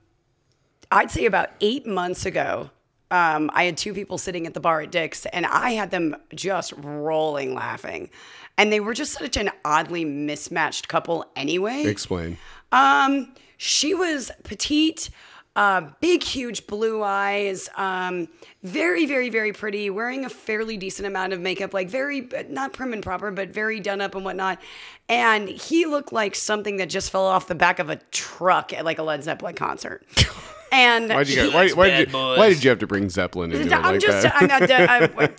I'd 0.91 1.11
say 1.11 1.27
about 1.27 1.51
eight 1.61 1.87
months 1.87 2.27
ago, 2.27 2.71
um, 3.11 3.51
I 3.55 3.65
had 3.65 3.77
two 3.77 3.95
people 3.95 4.19
sitting 4.19 4.47
at 4.47 4.55
the 4.55 4.61
bar 4.61 4.81
at 4.81 4.91
Dick's 4.91 5.27
and 5.27 5.47
I 5.47 5.71
had 5.73 5.91
them 5.91 6.17
just 6.35 6.73
rolling 6.77 7.55
laughing. 7.55 8.11
And 8.57 8.73
they 8.73 8.81
were 8.81 8.95
just 8.95 9.13
such 9.13 9.37
an 9.37 9.51
oddly 9.65 10.05
mismatched 10.05 10.89
couple 10.89 11.25
anyway. 11.37 11.85
Explain. 11.85 12.39
Um, 12.73 13.33
she 13.57 13.95
was 13.95 14.31
petite, 14.45 15.11
uh, 15.59 15.81
big, 16.01 16.23
huge 16.23 16.69
blue 16.69 17.03
eyes, 17.03 17.69
um, 17.77 18.29
very, 18.63 19.07
very, 19.07 19.29
very 19.29 19.53
pretty, 19.53 19.91
wearing 19.91 20.25
a 20.25 20.31
fairly 20.31 20.77
decent 20.77 21.05
amount 21.05 21.33
of 21.33 21.41
makeup, 21.41 21.75
like 21.75 21.89
very, 21.89 22.29
not 22.49 22.73
prim 22.73 22.93
and 22.93 23.03
proper, 23.03 23.33
but 23.33 23.49
very 23.49 23.81
done 23.81 24.01
up 24.01 24.15
and 24.15 24.25
whatnot. 24.25 24.61
And 25.09 25.49
he 25.49 25.85
looked 25.85 26.13
like 26.13 26.37
something 26.37 26.77
that 26.77 26.89
just 26.89 27.11
fell 27.11 27.27
off 27.27 27.49
the 27.49 27.57
back 27.57 27.81
of 27.81 27.91
a 27.91 27.97
truck 28.13 28.73
at 28.73 28.85
like 28.85 29.01
a 29.01 29.03
Led 29.03 29.25
Zeppelin 29.25 29.57
concert. 29.57 30.07
And 30.71 31.09
Why'd 31.11 31.29
you 31.29 31.37
go, 31.37 31.51
why, 31.51 31.71
why, 31.71 31.91
did 31.91 32.09
you, 32.11 32.15
why 32.17 32.49
did 32.49 32.63
you 32.63 32.71
have 32.71 32.79
to 32.81 32.87
bring 32.87 33.09
Zeppelin 33.09 33.53
into 33.53 33.67
it 33.67 33.73
I'm 33.73 33.83
like 33.95 34.01
just, 34.01 34.23
that? 34.23 34.35
I'm 34.37 34.47
not, 34.47 34.71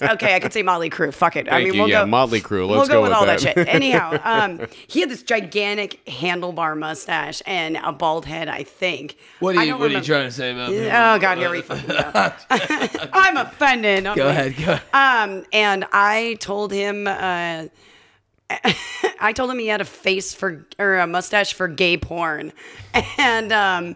I, 0.02 0.12
okay, 0.14 0.36
I 0.36 0.40
could 0.40 0.54
say 0.54 0.64
Motley 0.64 0.90
Crue. 0.90 1.14
Fuck 1.14 1.36
it. 1.36 1.52
I 1.52 1.64
mean, 1.64 1.74
you. 1.74 1.80
we'll 1.82 1.90
Yeah, 1.90 2.02
go 2.02 2.08
Motley 2.08 2.42
Crue. 2.42 2.68
we'll 2.68 2.82
go, 2.88 2.94
go 2.94 3.02
with 3.02 3.10
with 3.10 3.18
all 3.18 3.26
that, 3.26 3.40
that. 3.42 3.56
shit. 3.56 3.68
Anyhow, 3.74 4.20
um, 4.24 4.62
he 4.88 5.02
had 5.02 5.10
this 5.10 5.24
gigantic 5.24 6.04
handlebar 6.06 6.78
mustache 6.78 7.42
and 7.46 7.78
a 7.78 7.92
bald 7.92 8.26
head. 8.26 8.48
I 8.48 8.64
think. 8.64 9.18
What 9.40 9.56
are 9.56 9.60
I 9.60 9.64
you 9.64 9.72
don't 9.72 9.80
What 9.80 9.92
are 9.92 9.94
you 9.96 10.02
trying 10.02 10.26
to 10.28 10.32
say 10.32 10.52
about 10.52 10.72
me? 10.72 10.88
Oh 10.88 11.20
God, 11.20 11.38
here 11.38 11.52
we 11.52 11.62
go. 11.62 11.76
I'm 13.14 13.38
offended. 13.38 14.04
Go 14.16 14.28
ahead. 14.30 14.56
Go 14.58 14.74
ahead. 14.74 14.82
Um, 14.94 15.46
and 15.54 15.86
I 15.92 16.38
told 16.40 16.72
him, 16.72 17.08
uh, 17.08 17.66
I 19.22 19.34
told 19.34 19.52
him 19.52 19.60
he 19.60 19.68
had 19.68 19.82
a 19.82 19.86
face 19.86 20.34
for 20.34 20.66
or 20.80 20.98
a 20.98 21.08
mustache 21.08 21.54
for 21.54 21.68
gay 21.68 21.98
porn, 21.98 22.52
and 23.18 23.52
um, 23.54 23.96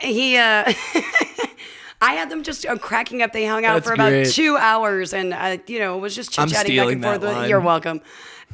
he. 0.00 0.36
Uh, 0.36 0.72
I 2.00 2.12
had 2.12 2.30
them 2.30 2.44
just 2.44 2.64
uh, 2.64 2.76
cracking 2.78 3.22
up. 3.22 3.32
They 3.32 3.44
hung 3.44 3.64
out 3.64 3.74
That's 3.74 3.88
for 3.88 3.94
about 3.94 4.10
great. 4.10 4.30
two 4.30 4.56
hours, 4.56 5.12
and 5.12 5.34
uh, 5.34 5.58
you 5.66 5.80
know, 5.80 5.96
it 5.96 6.00
was 6.00 6.14
just 6.14 6.30
chit 6.30 6.48
chatting 6.48 6.54
back 6.54 6.66
stealing 6.66 6.94
and 6.96 7.04
that 7.04 7.20
forth. 7.20 7.32
line. 7.34 7.48
You're 7.48 7.60
welcome. 7.60 8.00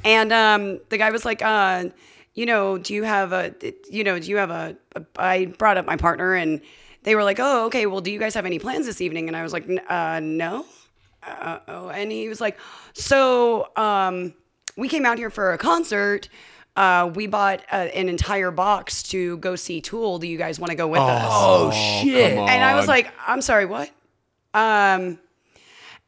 And 0.02 0.32
um, 0.32 0.80
the 0.88 0.96
guy 0.98 1.10
was 1.10 1.24
like, 1.24 1.42
uh, 1.42 1.86
you 2.34 2.46
know, 2.46 2.78
do 2.78 2.94
you 2.94 3.02
have 3.04 3.32
a, 3.32 3.54
you 3.90 4.02
know, 4.04 4.18
do 4.18 4.28
you 4.30 4.38
have 4.38 4.50
a, 4.50 4.76
a? 4.96 5.04
I 5.16 5.46
brought 5.46 5.76
up 5.76 5.84
my 5.86 5.96
partner, 5.96 6.34
and 6.34 6.60
they 7.02 7.14
were 7.14 7.22
like, 7.24 7.38
oh, 7.38 7.66
okay. 7.66 7.84
Well, 7.86 8.00
do 8.00 8.10
you 8.10 8.18
guys 8.18 8.34
have 8.34 8.46
any 8.46 8.58
plans 8.58 8.86
this 8.86 9.00
evening? 9.02 9.28
And 9.28 9.36
I 9.36 9.42
was 9.42 9.52
like, 9.52 9.68
"N- 9.68 9.80
uh, 9.88 10.20
no. 10.22 10.64
Uh, 11.22 11.58
oh, 11.68 11.88
and 11.88 12.10
he 12.12 12.28
was 12.28 12.40
like, 12.40 12.58
so 12.92 13.68
um, 13.76 14.34
we 14.76 14.88
came 14.88 15.04
out 15.06 15.18
here 15.18 15.30
for 15.30 15.52
a 15.52 15.58
concert. 15.58 16.28
Uh, 16.76 17.10
we 17.14 17.26
bought 17.28 17.60
uh, 17.70 17.76
an 17.76 18.08
entire 18.08 18.50
box 18.50 19.02
to 19.04 19.36
go 19.38 19.54
see 19.54 19.80
Tool. 19.80 20.18
Do 20.18 20.26
you 20.26 20.36
guys 20.36 20.58
want 20.58 20.70
to 20.70 20.76
go 20.76 20.88
with 20.88 21.00
us? 21.00 21.28
Oh, 21.30 21.70
shit. 21.70 22.32
And 22.32 22.64
I 22.64 22.74
was 22.74 22.88
like, 22.88 23.12
I'm 23.26 23.40
sorry, 23.40 23.66
what? 23.66 23.90
Um, 24.52 25.18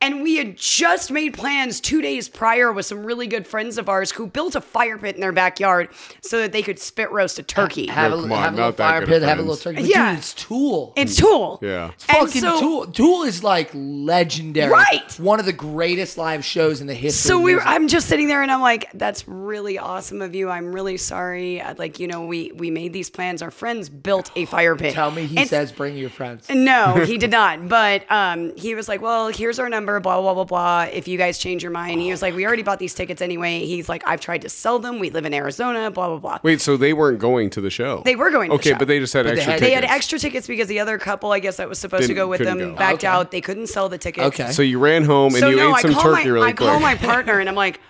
And 0.02 0.22
we 0.22 0.36
had 0.36 0.56
just 0.58 1.10
made 1.10 1.32
plans 1.34 1.80
two 1.80 2.02
days 2.02 2.28
prior 2.28 2.70
with 2.70 2.84
some 2.84 3.04
really 3.04 3.26
good 3.26 3.46
friends 3.46 3.78
of 3.78 3.88
ours 3.88 4.10
who 4.12 4.26
built 4.26 4.54
a 4.54 4.60
fire 4.60 4.98
pit 4.98 5.14
in 5.14 5.22
their 5.22 5.32
backyard 5.32 5.88
so 6.20 6.38
that 6.42 6.52
they 6.52 6.62
could 6.62 6.78
spit 6.78 7.10
roast 7.10 7.38
a 7.38 7.42
turkey. 7.42 7.86
Have, 7.86 8.12
a, 8.12 8.16
on, 8.16 8.28
have 8.28 8.52
a 8.52 8.56
little 8.56 8.72
fire 8.72 9.06
pit, 9.06 9.22
have 9.22 9.38
a 9.38 9.42
little 9.42 9.56
turkey. 9.56 9.76
But 9.82 9.86
Yeah. 9.90 10.10
Dude, 10.10 10.18
it's 10.18 10.34
Tool. 10.34 10.92
It's 10.96 11.16
Tool. 11.16 11.58
Yeah. 11.62 11.84
And 12.10 12.18
Fucking 12.28 12.40
so- 12.42 12.60
Tool. 12.60 12.86
Tool 12.88 13.22
is 13.22 13.42
like 13.42 13.70
legendary. 13.72 14.70
Right. 14.70 15.12
One 15.18 15.40
of 15.40 15.46
the 15.46 15.52
greatest 15.52 16.18
live 16.18 16.44
shows 16.44 16.80
in 16.82 16.86
the 16.86 16.94
history. 16.94 17.30
So 17.30 17.40
we 17.40 17.54
were. 17.54 17.62
I'm 17.62 17.88
just 17.88 18.06
sitting 18.08 18.28
there 18.28 18.42
and 18.42 18.50
I'm 18.52 18.60
like, 18.60 18.90
that's 18.92 19.26
really 19.26 19.78
awesome 19.78 20.20
of 20.20 20.34
you. 20.34 20.50
I'm 20.50 20.72
really 20.74 20.98
sorry. 20.98 21.60
I'd 21.60 21.78
Like, 21.78 21.98
you 21.98 22.06
know, 22.06 22.26
we 22.26 22.52
we 22.54 22.70
made 22.70 22.92
these 22.92 23.08
plans. 23.10 23.40
Our 23.42 23.50
friends 23.50 23.88
built 23.88 24.30
a 24.36 24.44
fire 24.44 24.76
pit. 24.76 24.92
Tell 24.94 25.10
me 25.10 25.24
he 25.24 25.38
And- 25.38 25.48
says 25.48 25.72
bring 25.72 25.96
your 25.96 26.10
friends. 26.10 26.48
No, 26.50 26.94
he 27.06 27.16
did 27.18 27.30
not. 27.30 27.66
But 27.68 28.10
um, 28.12 28.54
he 28.56 28.74
was 28.74 28.88
like, 28.88 29.00
"Well, 29.00 29.28
here's 29.28 29.58
our 29.58 29.68
number, 29.68 29.85
blah 30.00 30.20
blah 30.20 30.34
blah 30.34 30.44
blah. 30.44 30.82
If 30.92 31.08
you 31.08 31.16
guys 31.18 31.38
change 31.38 31.62
your 31.62 31.72
mind," 31.72 32.00
he 32.00 32.10
was 32.10 32.20
like, 32.22 32.34
"We 32.34 32.44
already 32.46 32.62
bought 32.62 32.78
these 32.78 32.92
tickets 32.94 33.22
anyway." 33.22 33.60
He's 33.64 33.88
like, 33.88 34.02
"I've 34.06 34.20
tried 34.20 34.42
to 34.42 34.48
sell 34.48 34.78
them. 34.78 34.98
We 34.98 35.10
live 35.10 35.24
in 35.24 35.32
Arizona, 35.32 35.90
blah 35.90 36.08
blah 36.08 36.18
blah." 36.18 36.38
Wait, 36.42 36.60
so 36.60 36.76
they 36.76 36.92
weren't 36.92 37.18
going 37.18 37.50
to 37.50 37.60
the 37.60 37.70
show? 37.70 38.02
They 38.04 38.16
were 38.16 38.30
going 38.30 38.50
to 38.50 38.56
the 38.56 38.60
Okay, 38.60 38.70
show. 38.72 38.78
but 38.78 38.88
they 38.88 38.98
just 38.98 39.12
had 39.12 39.24
But 39.26 39.34
they 39.34 39.40
extra 39.40 39.52
had- 39.52 39.60
They 39.62 39.66
tickets. 39.70 39.86
had 39.90 39.96
extra 39.96 40.18
tickets 40.18 40.46
because 40.46 40.68
the 40.68 40.80
other 40.80 40.98
couple, 40.98 41.32
I 41.32 41.38
guess, 41.38 41.56
that 41.56 41.68
was 41.68 41.78
supposed 41.78 42.02
to 42.02 42.08
Didn't- 42.08 42.16
go 42.16 42.28
with 42.28 42.40
them 42.40 42.58
couldn't 42.58 42.72
go. 42.74 42.78
backed 42.78 42.98
Okay. 42.98 43.06
out. 43.06 43.30
They 43.30 43.40
couldn't 43.40 43.68
sell 43.68 43.88
the 43.88 43.98
tickets. 43.98 44.26
Okay. 44.40 44.50
So 44.52 44.62
you 44.62 44.78
ran 44.78 45.04
home 45.04 45.34
and 45.34 45.38
So 45.40 45.48
you 45.48 45.56
no, 45.56 45.70
ate 45.70 45.74
I 45.76 45.80
some 45.82 45.94
call 45.94 46.02
turkey 46.02 46.24
my 46.28 46.30
really 46.34 46.48
I 46.48 46.52
quick. 46.52 46.68
call 46.68 46.80
my 46.80 46.94
partner 46.96 47.38
and 47.40 47.48
I'm 47.48 47.54
like, 47.54 47.80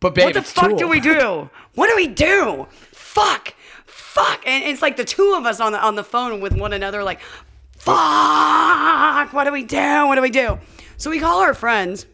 But 0.00 0.14
babe, 0.14 0.24
"What 0.26 0.34
the 0.34 0.40
it's 0.40 0.52
fuck 0.52 0.68
Tool. 0.70 0.78
do 0.78 0.88
we 0.88 1.00
do? 1.00 1.50
What 1.74 1.88
do 1.88 1.96
we 1.96 2.06
do? 2.06 2.66
Fuck, 2.92 3.54
fuck!" 3.86 4.40
And 4.46 4.62
it's 4.64 4.80
like 4.82 4.96
the 4.96 5.04
two 5.04 5.34
of 5.36 5.44
us 5.44 5.58
on 5.60 5.72
the 5.72 5.80
on 5.80 5.96
the 5.96 6.04
phone 6.04 6.40
with 6.40 6.52
one 6.52 6.72
another, 6.72 7.02
like, 7.02 7.20
"Fuck! 7.78 9.32
What 9.32 9.44
do 9.44 9.52
we 9.52 9.64
do? 9.64 10.06
What 10.06 10.14
do 10.16 10.22
we 10.22 10.30
do?" 10.30 10.58
So 10.96 11.10
we 11.10 11.20
call 11.20 11.40
our 11.40 11.54
friends. 11.54 12.06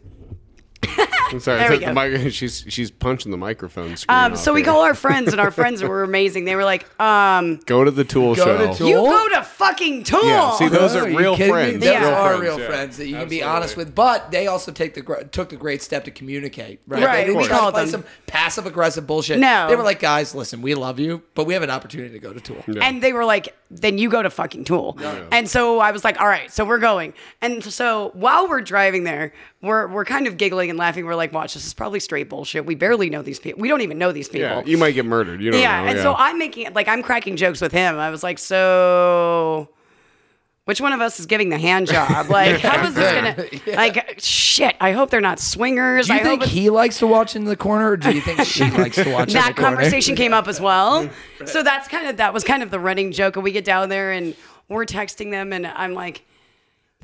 I'm 1.31 1.39
sorry, 1.39 1.57
There 1.59 1.67
I 1.67 1.69
we 1.71 1.79
said 1.79 1.95
the 1.95 2.19
mic- 2.23 2.31
she's 2.33 2.63
she's 2.67 2.91
punching 2.91 3.31
the 3.31 3.37
microphone 3.37 3.97
screen. 3.97 4.15
Um, 4.15 4.35
so 4.35 4.53
we 4.53 4.59
here. 4.61 4.71
call 4.71 4.81
our 4.83 4.93
friends, 5.05 5.31
and 5.31 5.41
our 5.41 5.49
friends 5.49 5.81
were 5.81 6.03
amazing. 6.03 6.45
They 6.45 6.55
were 6.55 6.63
like, 6.63 6.87
um, 7.01 7.59
Go 7.65 7.83
to 7.83 7.89
the 7.89 8.03
Tool 8.03 8.35
Go 8.35 8.43
show. 8.45 8.71
to 8.71 8.77
Tool. 8.77 8.87
"You 8.89 8.95
go 8.97 9.29
to 9.29 9.41
fucking 9.41 10.03
Tool." 10.03 10.23
Yeah, 10.23 10.51
see, 10.57 10.67
those 10.67 10.95
Oh, 10.95 10.99
are 11.05 11.09
you 11.09 11.17
real 11.17 11.35
friends. 11.35 11.79
Those 11.83 11.89
Yeah. 11.91 12.07
are 12.13 12.27
friends, 12.37 12.41
real 12.43 12.59
yeah. 12.59 12.67
friends 12.67 12.97
that 12.97 13.07
you 13.07 13.15
can 13.15 13.27
be 13.27 13.41
honest 13.41 13.75
with. 13.75 13.95
But 13.95 14.29
they 14.29 14.45
also 14.45 14.71
take 14.71 14.93
the 14.93 15.27
took 15.31 15.49
the 15.49 15.55
great 15.55 15.81
step 15.81 16.03
to 16.05 16.11
communicate. 16.11 16.81
Right. 16.87 17.01
Right, 17.03 17.15
They 17.21 17.23
didn't 17.33 17.37
we 17.41 17.47
try 17.47 17.65
to 17.65 17.71
play 17.71 17.81
them. 17.81 17.89
some 17.89 18.03
passive 18.27 18.67
aggressive 18.67 19.07
bullshit. 19.07 19.39
No. 19.39 19.67
They 19.67 19.75
were 19.75 19.83
like, 19.83 19.99
guys, 19.99 20.35
listen, 20.35 20.61
we 20.61 20.75
love 20.75 20.99
you, 20.99 21.23
but 21.33 21.45
we 21.47 21.55
have 21.55 21.63
an 21.63 21.71
opportunity 21.71 22.13
to 22.13 22.19
go 22.19 22.31
to 22.33 22.39
Tool. 22.39 22.63
And 22.79 23.01
they 23.01 23.11
were 23.13 23.25
like, 23.25 23.55
then 23.71 23.97
you 23.97 24.09
go 24.09 24.21
to 24.21 24.29
fucking 24.29 24.63
Tool. 24.63 24.97
And 25.31 25.49
so 25.49 25.79
I 25.79 25.91
was 25.91 26.03
like, 26.03 26.19
all 26.19 26.27
right, 26.27 26.51
so 26.51 26.63
we're 26.65 26.79
going. 26.79 27.13
And 27.41 27.63
so 27.63 28.11
while 28.13 28.47
we're 28.47 28.61
driving 28.61 29.03
there, 29.03 29.33
we're, 29.61 29.87
we're 29.87 30.05
kind 30.05 30.27
of 30.27 30.37
giggling 30.37 30.69
and 30.69 30.77
laughing. 30.77 31.05
We're 31.05 31.15
like, 31.15 31.33
watch, 31.33 31.53
this 31.55 31.65
is 31.65 31.73
probably 31.73 31.99
straight 31.99 32.29
bullshit. 32.29 32.65
We 32.65 32.75
barely 32.75 33.09
know 33.09 33.21
these 33.21 33.39
people. 33.39 33.61
We 33.61 33.67
don't 33.67 33.81
even 33.81 33.97
know 33.97 34.11
these 34.11 34.29
people. 34.29 34.47
Yeah, 34.47 34.63
you 34.65 34.77
might 34.77 34.91
get 34.91 35.05
murdered. 35.05 35.41
You 35.41 35.51
don't 35.51 35.61
yeah. 35.61 35.81
know. 35.81 35.89
and 35.89 35.99
so 35.99 36.15
I'm 36.17 36.37
making 36.37 36.73
like 36.73 36.87
I'm 36.87 37.01
cracking 37.01 37.35
jokes 37.35 37.61
with 37.61 37.71
him. 37.71 37.97
I 37.97 38.09
was 38.09 38.23
like, 38.23 38.39
so 38.39 39.69
which 40.65 40.81
one 40.81 40.93
of 40.93 40.99
us 41.01 41.19
is 41.19 41.25
giving 41.27 41.49
the 41.49 41.57
hand 41.57 41.87
job? 41.87 42.27
Like, 42.35 42.59
how 42.59 42.85
is 42.85 42.95
this 42.95 43.11
gonna 43.11 43.75
like 43.77 44.19
shit? 44.19 44.75
I 44.81 44.91
hope 44.91 45.09
they're 45.09 45.21
not 45.21 45.39
swingers. 45.39 46.07
Do 46.07 46.13
you 46.13 46.19
I 46.19 46.23
think 46.23 46.43
he 46.43 46.69
likes 46.69 46.99
to 46.99 47.07
watch 47.07 47.35
in 47.35 47.45
the 47.45 47.55
corner, 47.55 47.91
or 47.91 47.97
do 47.97 48.11
you 48.11 48.21
think 48.21 48.41
she 48.41 48.69
likes 48.71 48.95
to 48.95 49.11
watch 49.11 49.29
in 49.29 49.33
the 49.35 49.39
that 49.39 49.55
conversation 49.55 50.15
came 50.15 50.33
up 50.33 50.47
as 50.47 50.59
well. 50.59 51.09
So 51.45 51.63
that's 51.63 51.87
kind 51.87 52.07
of 52.07 52.17
that 52.17 52.33
was 52.33 52.43
kind 52.43 52.63
of 52.63 52.71
the 52.71 52.79
running 52.79 53.11
joke. 53.11 53.35
And 53.35 53.43
we 53.43 53.51
get 53.51 53.63
down 53.63 53.89
there 53.89 54.11
and 54.11 54.35
we're 54.67 54.85
texting 54.85 55.31
them, 55.31 55.53
and 55.53 55.67
I'm 55.67 55.93
like, 55.93 56.25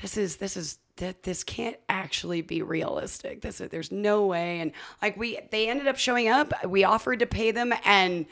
this 0.01 0.18
is 0.18 0.38
this 0.38 0.57
is 0.57 0.80
that 0.97 1.24
this 1.24 1.43
can't 1.43 1.78
actually 1.89 2.41
be 2.41 2.62
realistic. 2.62 3.41
This 3.41 3.62
is, 3.62 3.70
there's 3.70 3.91
no 3.91 4.26
way. 4.26 4.59
And 4.59 4.72
like 5.01 5.18
we 5.18 5.39
they 5.51 5.70
ended 5.70 5.88
up 5.88 5.97
showing 5.97 6.28
up. 6.30 6.53
We 6.66 6.84
offered 6.84 7.20
to 7.20 7.26
pay 7.28 7.51
them, 7.51 7.74
and 7.86 8.26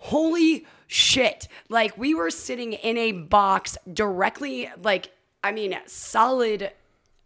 holy 0.00 0.66
shit! 0.88 1.46
Like 1.68 1.96
we 1.96 2.14
were 2.14 2.30
sitting 2.30 2.72
in 2.72 2.96
a 2.98 3.12
box 3.12 3.78
directly, 3.92 4.68
like 4.82 5.10
I 5.44 5.52
mean, 5.52 5.76
solid 5.86 6.72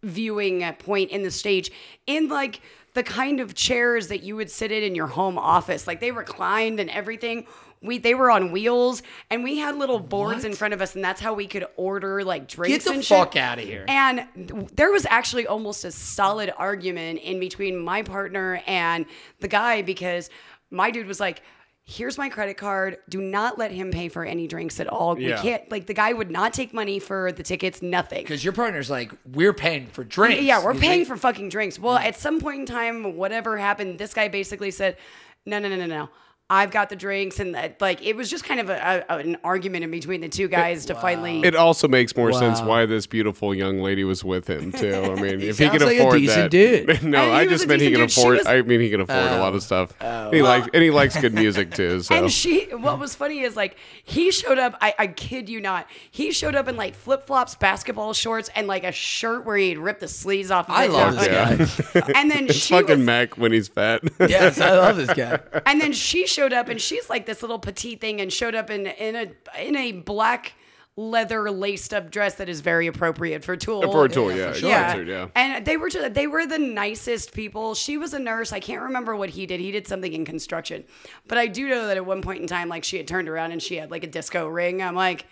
viewing 0.03 0.61
point 0.73 1.09
in 1.09 1.23
the 1.23 1.31
stage 1.31 1.71
in 2.05 2.27
like 2.29 2.61
the 2.93 3.03
kind 3.03 3.39
of 3.39 3.55
chairs 3.55 4.07
that 4.09 4.21
you 4.23 4.35
would 4.35 4.49
sit 4.49 4.71
in 4.71 4.83
in 4.83 4.95
your 4.95 5.07
home 5.07 5.37
office. 5.37 5.87
Like 5.87 5.99
they 5.99 6.11
reclined 6.11 6.79
and 6.79 6.89
everything. 6.89 7.45
We 7.81 7.97
they 7.97 8.15
were 8.15 8.31
on 8.31 8.51
wheels 8.51 9.03
and 9.29 9.43
we 9.43 9.57
had 9.57 9.75
little 9.75 9.99
boards 9.99 10.43
in 10.45 10.53
front 10.53 10.73
of 10.73 10.81
us 10.81 10.95
and 10.95 11.03
that's 11.03 11.19
how 11.21 11.33
we 11.33 11.45
could 11.45 11.65
order 11.75 12.23
like 12.23 12.47
drinks 12.47 12.77
Get 12.77 12.83
the 12.85 12.95
and 12.97 13.05
fuck 13.05 13.33
shit. 13.33 13.59
of 13.59 13.59
here. 13.59 13.85
And 13.87 14.69
there 14.73 14.91
was 14.91 15.05
actually 15.09 15.45
almost 15.45 15.83
a 15.85 15.91
solid 15.91 16.53
argument 16.57 17.19
in 17.19 17.39
between 17.39 17.77
my 17.77 18.01
partner 18.01 18.61
and 18.65 19.05
the 19.39 19.47
guy 19.47 19.81
because 19.81 20.29
my 20.71 20.89
dude 20.89 21.05
was 21.05 21.19
like 21.19 21.41
Here's 21.87 22.17
my 22.17 22.29
credit 22.29 22.57
card. 22.57 22.97
Do 23.09 23.21
not 23.21 23.59
let 23.59 23.69
him 23.69 23.91
pay 23.91 24.09
for 24.09 24.25
any 24.25 24.47
drinks 24.47 24.79
at 24.79 24.87
all. 24.87 25.19
Yeah. 25.19 25.35
We 25.35 25.41
can't 25.49 25.69
like 25.71 25.85
the 25.85 25.93
guy 25.93 26.13
would 26.13 26.31
not 26.31 26.51
take 26.51 26.73
money 26.73 26.97
for 26.97 27.31
the 27.31 27.43
tickets, 27.43 27.83
nothing. 27.83 28.23
Because 28.23 28.43
your 28.43 28.53
partner's 28.53 28.89
like, 28.89 29.11
we're 29.33 29.53
paying 29.53 29.85
for 29.85 30.03
drinks. 30.03 30.41
Yeah, 30.41 30.63
we're 30.63 30.73
You 30.73 30.79
paying 30.79 30.91
think- 31.05 31.07
for 31.07 31.17
fucking 31.17 31.49
drinks. 31.49 31.77
Well, 31.77 31.97
at 31.97 32.15
some 32.15 32.41
point 32.41 32.61
in 32.61 32.65
time, 32.65 33.15
whatever 33.15 33.55
happened, 33.57 33.99
this 33.99 34.15
guy 34.15 34.27
basically 34.29 34.71
said, 34.71 34.97
"No, 35.45 35.59
no, 35.59 35.69
no, 35.69 35.75
no, 35.75 35.85
no. 35.85 36.09
I've 36.47 36.69
got 36.69 36.89
the 36.89 36.95
drinks," 36.95 37.39
and 37.39 37.55
that, 37.55 37.81
like 37.81 38.05
it 38.05 38.15
was 38.15 38.29
just 38.29 38.43
kind 38.43 38.59
of 38.59 38.69
a, 38.69 39.03
a, 39.09 39.17
an 39.17 39.37
argument 39.43 39.83
in 39.83 39.89
between 39.89 40.21
the 40.21 40.29
two 40.29 40.47
guys 40.47 40.85
to 40.85 40.95
finally. 40.95 41.41
It 41.43 41.55
also 41.55 41.87
makes 41.87 42.15
more 42.15 42.31
sense 42.33 42.61
why 42.61 42.85
this 42.85 43.07
beautiful 43.07 43.55
young 43.55 43.79
lady 43.79 44.03
was 44.03 44.23
with 44.23 44.47
him 44.47 44.71
too. 44.71 44.93
I 44.93 45.15
mean, 45.21 45.41
if 45.41 45.57
he 45.57 45.65
sounds 45.65 45.77
can 45.79 45.87
like 45.87 45.97
a 45.97 45.99
afford 46.01 46.19
decent 46.19 46.51
that, 46.51 46.51
dude. 46.51 47.03
no, 47.03 47.23
And 47.23 47.31
he 47.31 47.37
I 47.37 47.47
just 47.47 47.65
a 47.65 47.67
meant 47.67 47.81
he 47.81 47.89
decent 47.89 48.01
can 48.01 48.07
dude. 48.07 48.17
Afford. 48.17 48.37
was- 48.37 48.47
I 48.47 48.61
mean, 48.61 48.79
he 48.79 48.89
can 48.91 49.01
afford 49.01 49.17
a 49.31 49.39
lot 49.39 49.49
of 49.49 49.55
oh. 49.55 49.59
stuff. 49.59 49.93
Oh. 50.01 50.29
he 50.31 50.41
likes 50.43 50.67
and 50.71 50.83
he 50.83 50.91
likes 50.91 51.19
good 51.19 51.33
music 51.33 51.71
too. 51.73 51.85
So 52.05 52.13
and 52.15 52.31
she, 52.31 52.65
what 52.75 52.99
was 52.99 53.15
funny 53.15 53.39
is 53.41 53.55
like 53.55 53.77
he 54.03 54.29
showed 54.31 54.59
up. 54.59 54.75
I, 54.81 54.93
I 54.99 55.07
kid 55.07 55.49
you 55.49 55.61
not, 55.61 55.87
he 56.11 56.31
showed 56.31 56.53
up 56.55 56.67
in 56.67 56.75
like 56.77 56.93
flip 56.93 57.25
flops, 57.25 57.55
basketball 57.55 58.13
shorts, 58.13 58.49
and 58.55 58.67
like 58.67 58.83
a 58.83 58.91
shirt 58.91 59.45
where 59.45 59.57
he'd 59.57 59.77
ripped 59.79 60.01
the 60.01 60.07
sleeves 60.07 60.51
off. 60.51 60.69
Of 60.69 60.75
I 60.75 60.85
love 60.87 61.15
this 61.15 61.27
guy. 61.27 62.11
And 62.15 62.29
then 62.29 62.47
she 62.49 62.73
fucking 62.73 62.97
was, 62.97 63.05
Mac 63.05 63.37
when 63.37 63.51
he's 63.51 63.67
fat. 63.67 64.03
yes, 64.19 64.59
I 64.61 64.71
love 64.77 64.97
this 64.97 65.13
guy. 65.13 65.39
and 65.65 65.81
then 65.81 65.93
she 65.93 66.27
showed 66.35 66.53
up 66.53 66.69
and 66.69 66.81
she's 66.81 67.09
like 67.09 67.25
this 67.25 67.41
little 67.41 67.59
petite 67.59 68.01
thing 68.01 68.21
and 68.21 68.31
showed 68.31 68.55
up 68.55 68.69
in 68.69 68.87
in 68.87 69.15
a 69.15 69.61
in 69.61 69.75
a 69.75 69.91
black 69.93 70.53
leather 70.97 71.51
laced 71.51 71.93
up 71.93 72.09
dress 72.09 72.35
that 72.35 72.47
is 72.47 72.61
very 72.61 72.87
appropriate 72.87 73.43
for 73.43 73.57
Tool. 73.57 73.81
For 73.91 74.05
a 74.05 74.09
tool, 74.09 74.31
yeah, 74.31 74.53
for 74.53 74.59
sure. 74.59 74.69
Yeah. 74.69 74.87
concert, 74.87 75.07
yeah. 75.07 75.27
And 75.35 75.65
they 75.65 75.77
were 75.77 75.89
just 75.89 76.13
they 76.13 76.27
were 76.27 76.45
the 76.45 76.59
nicest 76.59 77.33
people. 77.33 77.75
She 77.75 77.97
was 77.97 78.13
a 78.13 78.19
nurse. 78.19 78.53
I 78.53 78.59
can't 78.59 78.81
remember 78.81 79.15
what 79.15 79.29
he 79.29 79.45
did. 79.45 79.59
He 79.59 79.71
did 79.71 79.87
something 79.87 80.13
in 80.13 80.25
construction. 80.25 80.85
But 81.27 81.37
I 81.37 81.47
do 81.47 81.67
know 81.67 81.87
that 81.87 81.97
at 81.97 82.05
one 82.05 82.21
point 82.21 82.41
in 82.41 82.47
time 82.47 82.69
like 82.69 82.83
she 82.83 82.97
had 82.97 83.07
turned 83.07 83.27
around 83.27 83.51
and 83.51 83.61
she 83.61 83.75
had 83.75 83.91
like 83.91 84.03
a 84.03 84.07
disco 84.07 84.47
ring. 84.47 84.81
I'm 84.81 84.95
like 84.95 85.25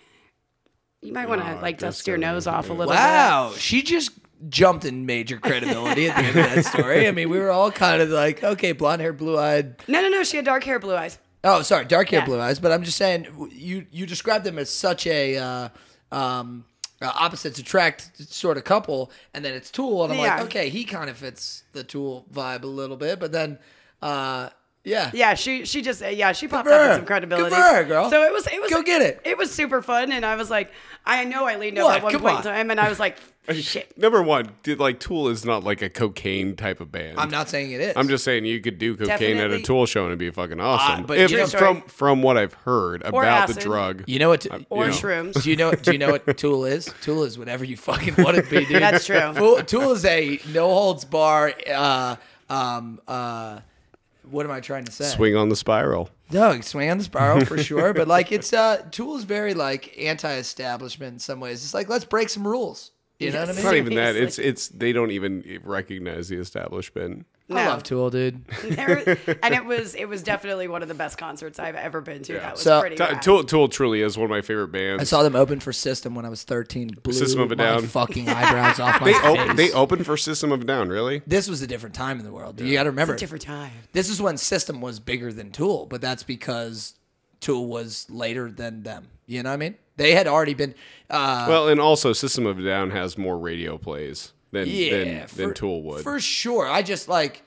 you 1.00 1.12
might 1.12 1.28
want 1.28 1.42
to 1.42 1.48
Oh, 1.48 1.56
ah, 1.58 1.62
like 1.62 1.78
dust 1.78 2.06
your 2.06 2.16
nose 2.16 2.46
off 2.46 2.66
a 2.66 2.72
yeah. 2.72 2.78
little 2.78 2.94
Wow, 2.94 3.52
she 3.56 3.82
just 3.82 4.10
jumped 4.48 4.84
in 4.84 5.06
major 5.06 5.38
credibility 5.38 6.08
at 6.10 6.16
the 6.16 6.22
end 6.22 6.38
of 6.38 6.54
that 6.54 6.64
story. 6.78 7.06
I 7.08 7.12
mean, 7.12 7.28
we 7.30 7.38
were 7.38 7.50
all 7.50 7.70
kind 7.70 8.02
of 8.02 8.10
like, 8.10 8.42
okay, 8.44 8.72
blonde 8.72 9.00
hair, 9.00 9.12
blue 9.12 9.38
eyed. 9.38 9.76
No, 9.88 10.00
no, 10.02 10.08
no. 10.08 10.22
She 10.24 10.36
had 10.36 10.44
dark 10.44 10.64
hair, 10.64 10.78
blue 10.78 10.94
eyes. 10.96 11.18
Oh, 11.42 11.62
sorry, 11.62 11.84
dark 11.84 12.08
hair, 12.08 12.20
Yeah. 12.20 12.26
blue 12.26 12.40
eyes. 12.40 12.58
But 12.58 12.72
I'm 12.72 12.82
just 12.84 12.96
saying, 12.96 13.26
you 13.52 13.86
you 13.90 14.06
described 14.06 14.44
them 14.44 14.58
as 14.58 14.70
such 14.70 15.06
a 15.06 15.36
uh, 15.36 15.68
um, 16.12 16.64
uh, 17.02 17.12
opposites 17.14 17.58
attract 17.58 18.10
sort 18.32 18.56
of 18.56 18.64
couple, 18.64 19.10
and 19.34 19.44
then 19.44 19.52
it's 19.54 19.70
Tool, 19.70 20.04
and 20.04 20.12
I'm 20.12 20.18
Yeah. 20.18 20.36
like, 20.36 20.44
okay, 20.46 20.68
he 20.70 20.84
kind 20.84 21.10
of 21.10 21.16
fits 21.18 21.64
the 21.72 21.84
Tool 21.84 22.26
vibe 22.32 22.62
a 22.62 22.66
little 22.66 22.96
bit, 22.96 23.20
but 23.20 23.30
then, 23.32 23.58
uh, 24.00 24.48
yeah, 24.84 25.10
Yeah, 25.14 25.34
she 25.34 25.64
she 25.66 25.80
just 25.82 26.00
yeah 26.02 26.32
she 26.32 26.46
popped 26.48 26.66
for 26.68 26.72
up 26.74 26.80
her. 26.80 26.88
with 26.88 26.96
some 26.98 27.06
credibility. 27.06 27.50
Good 27.50 27.56
for 27.56 27.74
her, 27.74 27.84
girl. 27.84 28.10
So 28.10 28.22
it 28.22 28.32
was 28.32 28.46
it 28.46 28.60
was 28.60 28.70
Go 28.70 28.82
get 28.82 29.02
it. 29.02 29.20
It 29.24 29.36
was 29.38 29.50
super 29.50 29.80
fun, 29.82 30.12
and 30.12 30.24
I 30.26 30.36
was 30.36 30.50
like, 30.50 30.70
I 31.06 31.24
know 31.24 31.44
I 31.46 31.56
leaned 31.56 31.78
over 31.78 31.86
What? 31.88 31.96
at 31.98 32.02
one 32.02 32.12
Come 32.12 32.20
point 32.22 32.34
on. 32.34 32.38
in 32.40 32.44
time, 32.44 32.70
and 32.70 32.80
I 32.80 32.88
was 32.88 32.98
like, 32.98 33.18
shit. 33.52 33.96
Number 33.98 34.22
one, 34.22 34.48
did 34.62 34.78
like 34.80 35.00
Tool 35.00 35.28
is 35.28 35.44
not 35.44 35.62
like 35.62 35.82
a 35.82 35.90
cocaine 35.90 36.56
type 36.56 36.80
of 36.80 36.90
band. 36.90 37.18
I'm 37.20 37.28
not 37.30 37.50
saying 37.50 37.72
it 37.72 37.80
is. 37.82 37.92
I'm 37.94 38.08
just 38.08 38.24
saying 38.24 38.46
you 38.46 38.58
could 38.60 38.78
do 38.78 38.96
cocaine 38.96 39.10
at 39.12 39.18
Definitely. 39.20 39.56
a 39.58 39.62
Tool 39.62 39.84
show 39.84 40.00
and 40.04 40.08
it'd 40.08 40.18
be 40.18 40.30
fucking 40.30 40.60
awesome. 40.60 41.04
but 41.04 41.18
If- 41.18 41.30
you 41.30 41.36
know- 41.36 41.46
from 41.46 41.82
from 41.82 42.22
what 42.22 42.38
I've 42.38 42.54
heard 42.54 43.02
Or 43.04 43.22
about 43.22 43.48
the 43.48 43.52
acid. 43.52 43.62
drug, 43.62 44.04
You 44.06 44.18
know 44.18 44.30
what? 44.30 44.46
Or 44.70 44.84
you 44.86 44.90
know. 44.92 44.96
shrooms. 44.96 45.42
Do 45.42 45.50
you 45.50 45.56
know? 45.56 45.72
Do 45.72 45.92
you 45.92 45.98
know 45.98 46.10
what 46.10 46.36
Tool 46.38 46.64
is? 46.64 46.88
Tool 47.02 47.24
is 47.24 47.38
whatever 47.38 47.64
you 47.66 47.76
fucking 47.76 48.14
want 48.24 48.38
it 48.38 48.44
to 48.44 48.50
be, 48.50 48.64
dude. 48.64 48.80
That's 48.80 49.04
true. 49.04 49.20
Tool, 49.34 49.62
Tool 49.62 49.92
is 49.92 50.06
a 50.06 50.40
no 50.54 50.68
holds 50.72 51.04
bar. 51.04 51.52
Uh, 51.70 52.16
um, 52.48 52.98
uh, 53.06 53.60
what 54.30 54.46
am 54.46 54.52
I 54.52 54.60
trying 54.60 54.84
to 54.86 54.92
say? 54.92 55.04
swing 55.04 55.36
on 55.36 55.50
the 55.50 55.56
spiral. 55.56 56.08
No, 56.30 56.60
swing 56.62 56.90
on 56.90 56.98
the 56.98 57.04
spiral 57.04 57.44
for 57.44 57.58
sure. 57.62 57.92
But 57.94 58.08
like, 58.08 58.32
it's 58.32 58.52
uh, 58.52 58.78
Tool 58.90 59.16
is 59.16 59.24
very 59.24 59.54
like 59.54 59.94
anti-establishment 59.98 61.12
in 61.14 61.18
some 61.18 61.40
ways. 61.40 61.62
It's 61.64 61.74
like 61.74 61.88
let's 61.88 62.04
break 62.04 62.28
some 62.28 62.46
rules. 62.46 62.90
You 63.18 63.30
know 63.30 63.40
what 63.40 63.50
I 63.50 63.52
Yes. 63.52 63.56
It's 63.58 63.64
mean? 63.64 63.72
not 63.72 63.76
even 63.76 63.94
that. 63.94 64.16
It's 64.16 64.38
it's 64.38 64.68
they 64.68 64.92
don't 64.92 65.10
even 65.12 65.60
recognize 65.62 66.28
the 66.28 66.36
establishment. 66.36 67.26
I 67.50 67.54
No. 67.64 67.68
love 67.70 67.82
Tool, 67.82 68.08
dude. 68.08 68.42
There- 68.62 69.18
and 69.42 69.54
it 69.54 69.64
was 69.66 69.94
it 69.94 70.06
was 70.06 70.22
definitely 70.22 70.66
one 70.66 70.80
of 70.82 70.88
the 70.88 70.94
best 70.94 71.18
concerts 71.18 71.58
I've 71.58 71.74
ever 71.74 72.00
been 72.00 72.22
to. 72.22 72.32
That 72.34 72.52
was 72.52 72.62
So- 72.62 72.80
pretty. 72.80 72.96
T- 72.96 73.04
Tool, 73.20 73.44
Tool 73.44 73.68
truly 73.68 74.00
is 74.00 74.16
one 74.16 74.24
of 74.24 74.30
my 74.30 74.40
favorite 74.40 74.68
bands. 74.68 75.02
I 75.02 75.04
saw 75.04 75.22
them 75.22 75.36
open 75.36 75.60
for 75.60 75.70
System 75.72 76.14
when 76.14 76.24
I 76.24 76.30
was 76.30 76.42
13. 76.44 76.96
Blew 77.02 77.12
System 77.12 77.40
of 77.42 77.52
a 77.52 77.56
Down. 77.56 77.82
fucking 77.86 78.28
eyebrows 78.30 78.80
off 78.80 78.98
my 79.02 79.08
they 79.08 79.12
face. 79.12 79.22
op- 79.50 79.56
they 79.56 79.72
opened 79.72 80.06
for 80.06 80.16
System 80.16 80.52
of 80.52 80.62
a 80.62 80.64
Down, 80.64 80.88
really? 80.88 81.20
this 81.26 81.46
was 81.48 81.60
a 81.60 81.66
different 81.66 81.94
time 81.94 82.18
in 82.18 82.24
the 82.24 82.32
world. 82.32 82.58
You 82.60 82.72
got 82.72 82.84
to 82.84 82.90
remember. 82.90 83.12
It's 83.12 83.22
a 83.22 83.24
different 83.26 83.42
time. 83.44 83.72
This 83.92 84.08
is 84.08 84.22
when 84.22 84.38
System 84.38 84.80
was 84.80 84.98
bigger 84.98 85.30
than 85.32 85.50
Tool, 85.50 85.84
but 85.84 86.00
that's 86.00 86.22
because 86.22 86.94
Tool 87.40 87.66
was 87.66 88.06
later 88.08 88.50
than 88.50 88.84
them. 88.84 89.08
You 89.26 89.42
know 89.42 89.50
what 89.50 89.54
I 89.54 89.58
mean? 89.58 89.74
They 89.96 90.12
had 90.14 90.26
already 90.26 90.54
been. 90.54 90.74
Uh, 91.10 91.44
Well, 91.48 91.68
and 91.68 91.78
also 91.78 92.14
System 92.14 92.46
of 92.46 92.58
a 92.58 92.62
Down 92.62 92.90
has 92.90 93.18
more 93.18 93.38
radio 93.38 93.76
plays 93.76 94.32
than 94.54 94.68
yeah, 94.68 94.90
than, 94.90 95.26
for, 95.26 95.36
than 95.36 95.54
Tool 95.54 95.82
would. 95.82 96.02
for 96.02 96.18
sure. 96.18 96.66
I 96.66 96.82
just 96.82 97.08
like 97.08 97.42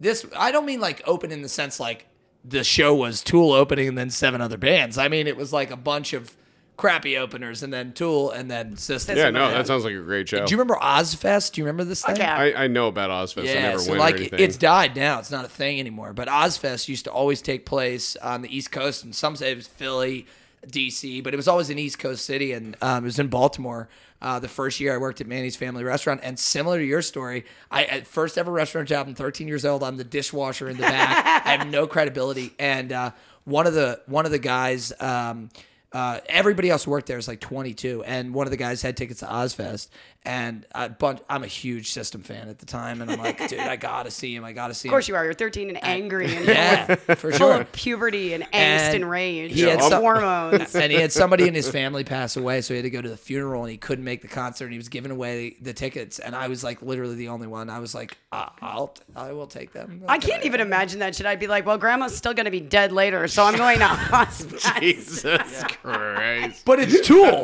this. 0.00 0.24
I 0.36 0.50
don't 0.50 0.64
mean 0.64 0.80
like 0.80 1.02
open 1.06 1.30
in 1.30 1.42
the 1.42 1.48
sense 1.48 1.78
like 1.78 2.06
the 2.44 2.64
show 2.64 2.94
was 2.94 3.22
Tool 3.22 3.52
opening 3.52 3.88
and 3.88 3.98
then 3.98 4.10
seven 4.10 4.40
other 4.40 4.56
bands. 4.56 4.96
I 4.96 5.08
mean 5.08 5.26
it 5.26 5.36
was 5.36 5.52
like 5.52 5.70
a 5.70 5.76
bunch 5.76 6.12
of 6.12 6.34
crappy 6.76 7.16
openers 7.16 7.62
and 7.62 7.72
then 7.72 7.92
Tool 7.92 8.30
and 8.30 8.50
then 8.50 8.76
System. 8.76 9.16
yeah, 9.16 9.30
no, 9.30 9.50
that 9.50 9.66
sounds 9.66 9.84
like 9.84 9.94
a 9.94 10.00
great 10.00 10.28
show. 10.28 10.44
Do 10.44 10.50
you 10.50 10.58
remember 10.58 10.76
Ozzfest? 10.82 11.52
Do 11.52 11.60
you 11.60 11.64
remember 11.64 11.84
this 11.84 12.04
thing? 12.04 12.14
Okay. 12.14 12.24
I, 12.24 12.64
I 12.64 12.66
know 12.66 12.88
about 12.88 13.10
Ozzfest. 13.10 13.50
I 13.50 13.60
never 13.60 13.78
so 13.78 13.90
went 13.90 14.00
like 14.00 14.14
or 14.14 14.18
anything. 14.18 14.40
it's 14.40 14.56
died 14.56 14.96
now. 14.96 15.18
It's 15.18 15.30
not 15.30 15.44
a 15.44 15.48
thing 15.48 15.78
anymore. 15.78 16.12
But 16.12 16.28
Ozzfest 16.28 16.88
used 16.88 17.04
to 17.04 17.12
always 17.12 17.42
take 17.42 17.66
place 17.66 18.16
on 18.16 18.42
the 18.42 18.56
East 18.56 18.72
Coast, 18.72 19.04
and 19.04 19.14
some 19.14 19.36
say 19.36 19.52
it 19.52 19.56
was 19.56 19.68
Philly, 19.68 20.26
DC, 20.66 21.22
but 21.22 21.34
it 21.34 21.36
was 21.36 21.48
always 21.48 21.70
an 21.70 21.78
East 21.78 21.98
Coast 21.98 22.24
city, 22.24 22.52
and 22.52 22.76
um, 22.82 23.04
it 23.04 23.06
was 23.06 23.18
in 23.18 23.28
Baltimore. 23.28 23.88
Uh, 24.22 24.38
the 24.38 24.48
first 24.48 24.78
year 24.78 24.94
I 24.94 24.98
worked 24.98 25.20
at 25.20 25.26
Manny's 25.26 25.56
Family 25.56 25.82
Restaurant, 25.82 26.20
and 26.22 26.38
similar 26.38 26.78
to 26.78 26.84
your 26.84 27.02
story, 27.02 27.44
I 27.72 27.84
at 27.84 28.06
first 28.06 28.38
ever 28.38 28.52
restaurant 28.52 28.88
job. 28.88 29.08
I'm 29.08 29.16
13 29.16 29.48
years 29.48 29.64
old. 29.64 29.82
I'm 29.82 29.96
the 29.96 30.04
dishwasher 30.04 30.68
in 30.68 30.76
the 30.76 30.84
back. 30.84 31.42
I 31.46 31.56
have 31.56 31.66
no 31.66 31.88
credibility, 31.88 32.54
and 32.58 32.92
uh, 32.92 33.10
one 33.44 33.66
of 33.66 33.74
the 33.74 34.00
one 34.06 34.24
of 34.24 34.30
the 34.30 34.38
guys. 34.38 34.92
Um, 35.00 35.50
uh, 35.92 36.20
everybody 36.26 36.70
else 36.70 36.84
who 36.84 36.90
worked 36.90 37.06
there 37.06 37.18
is 37.18 37.28
like 37.28 37.40
22, 37.40 38.02
and 38.04 38.32
one 38.32 38.46
of 38.46 38.50
the 38.50 38.56
guys 38.56 38.80
had 38.80 38.96
tickets 38.96 39.20
to 39.20 39.26
Ozzfest, 39.26 39.88
and 40.24 40.64
a 40.72 40.88
bunch, 40.88 41.20
I'm 41.28 41.42
a 41.42 41.48
huge 41.48 41.90
System 41.90 42.22
fan 42.22 42.48
at 42.48 42.58
the 42.60 42.66
time, 42.66 43.02
and 43.02 43.10
I'm 43.10 43.18
like, 43.18 43.48
dude, 43.48 43.58
I 43.58 43.74
gotta 43.90 44.10
see 44.10 44.34
him. 44.36 44.44
I 44.44 44.52
gotta 44.52 44.72
see 44.72 44.86
him. 44.88 44.90
Of 44.90 44.94
course 44.94 45.08
you 45.08 45.16
are. 45.16 45.24
You're 45.24 45.34
13 45.34 45.68
and 45.70 45.82
angry 45.82 46.32
and 46.34 46.46
Yeah, 46.46 46.94
for 46.94 47.16
full 47.32 47.32
sure. 47.32 47.60
of 47.62 47.72
puberty 47.72 48.32
and 48.32 48.44
angst 48.44 48.52
And 48.54 48.94
and, 48.96 49.10
rage. 49.10 49.52
he 49.52 49.62
had 49.62 49.82
some- 49.82 50.00
hormones. 50.02 50.74
and 50.76 50.92
he 50.92 50.98
had 51.00 51.10
somebody 51.10 51.48
in 51.48 51.54
his 51.54 51.68
family 51.68 52.04
pass 52.04 52.36
away, 52.36 52.60
so 52.60 52.72
he 52.74 52.78
had 52.78 52.84
to 52.84 52.90
go 52.90 53.02
to 53.02 53.08
the 53.08 53.16
funeral, 53.16 53.62
and 53.62 53.70
he 53.72 53.76
couldn't 53.76 54.04
make 54.04 54.22
the 54.22 54.28
concert. 54.28 54.66
And 54.66 54.72
he 54.72 54.78
was 54.78 54.88
giving 54.88 55.10
away 55.10 55.56
the 55.60 55.72
tickets, 55.72 56.18
and 56.20 56.36
I 56.36 56.46
was 56.48 56.62
like 56.62 56.82
literally 56.82 57.16
the 57.16 57.28
only 57.28 57.48
one. 57.48 57.68
I 57.68 57.80
was 57.80 57.94
like, 57.94 58.16
I- 58.30 58.50
I'll, 58.62 58.94
I 59.16 59.32
will 59.32 59.48
take 59.48 59.72
them. 59.72 60.04
I 60.06 60.18
can't 60.18 60.44
even 60.44 60.60
imagine 60.60 61.00
that 61.00 61.16
shit. 61.16 61.26
I'd 61.26 61.40
be 61.40 61.48
like, 61.48 61.66
well, 61.66 61.78
grandma's 61.78 62.16
still 62.16 62.32
going 62.34 62.44
to 62.44 62.50
be 62.52 62.60
dead 62.60 62.92
later, 62.92 63.26
so 63.26 63.42
I'm 63.44 63.56
going 63.56 63.80
to 63.80 63.86
hospice. 63.86 64.64
Jesus 64.78 65.64
Christ. 65.64 66.64
But 66.64 66.78
it's 66.78 67.04
Tool. 67.06 67.42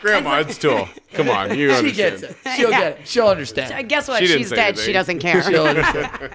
Grandma, 0.00 0.38
it's 0.40 0.56
Tool. 0.58 0.88
Come 1.12 1.28
on, 1.30 1.56
you 1.58 1.65
she 1.72 1.78
understand. 1.78 2.20
gets 2.20 2.22
it. 2.22 2.36
She'll 2.56 2.70
get 2.82 3.00
it. 3.00 3.08
She'll 3.08 3.28
understand. 3.28 3.88
Guess 3.88 4.08
what? 4.08 4.20
She 4.20 4.26
didn't 4.26 4.38
She's 4.42 4.48
say 4.50 4.56
dead. 4.56 4.66
anything. 4.68 4.84
She 4.86 4.92
doesn't 4.92 5.18
care. 5.18 5.42
She'll 5.42 5.66
understand. 5.66 6.30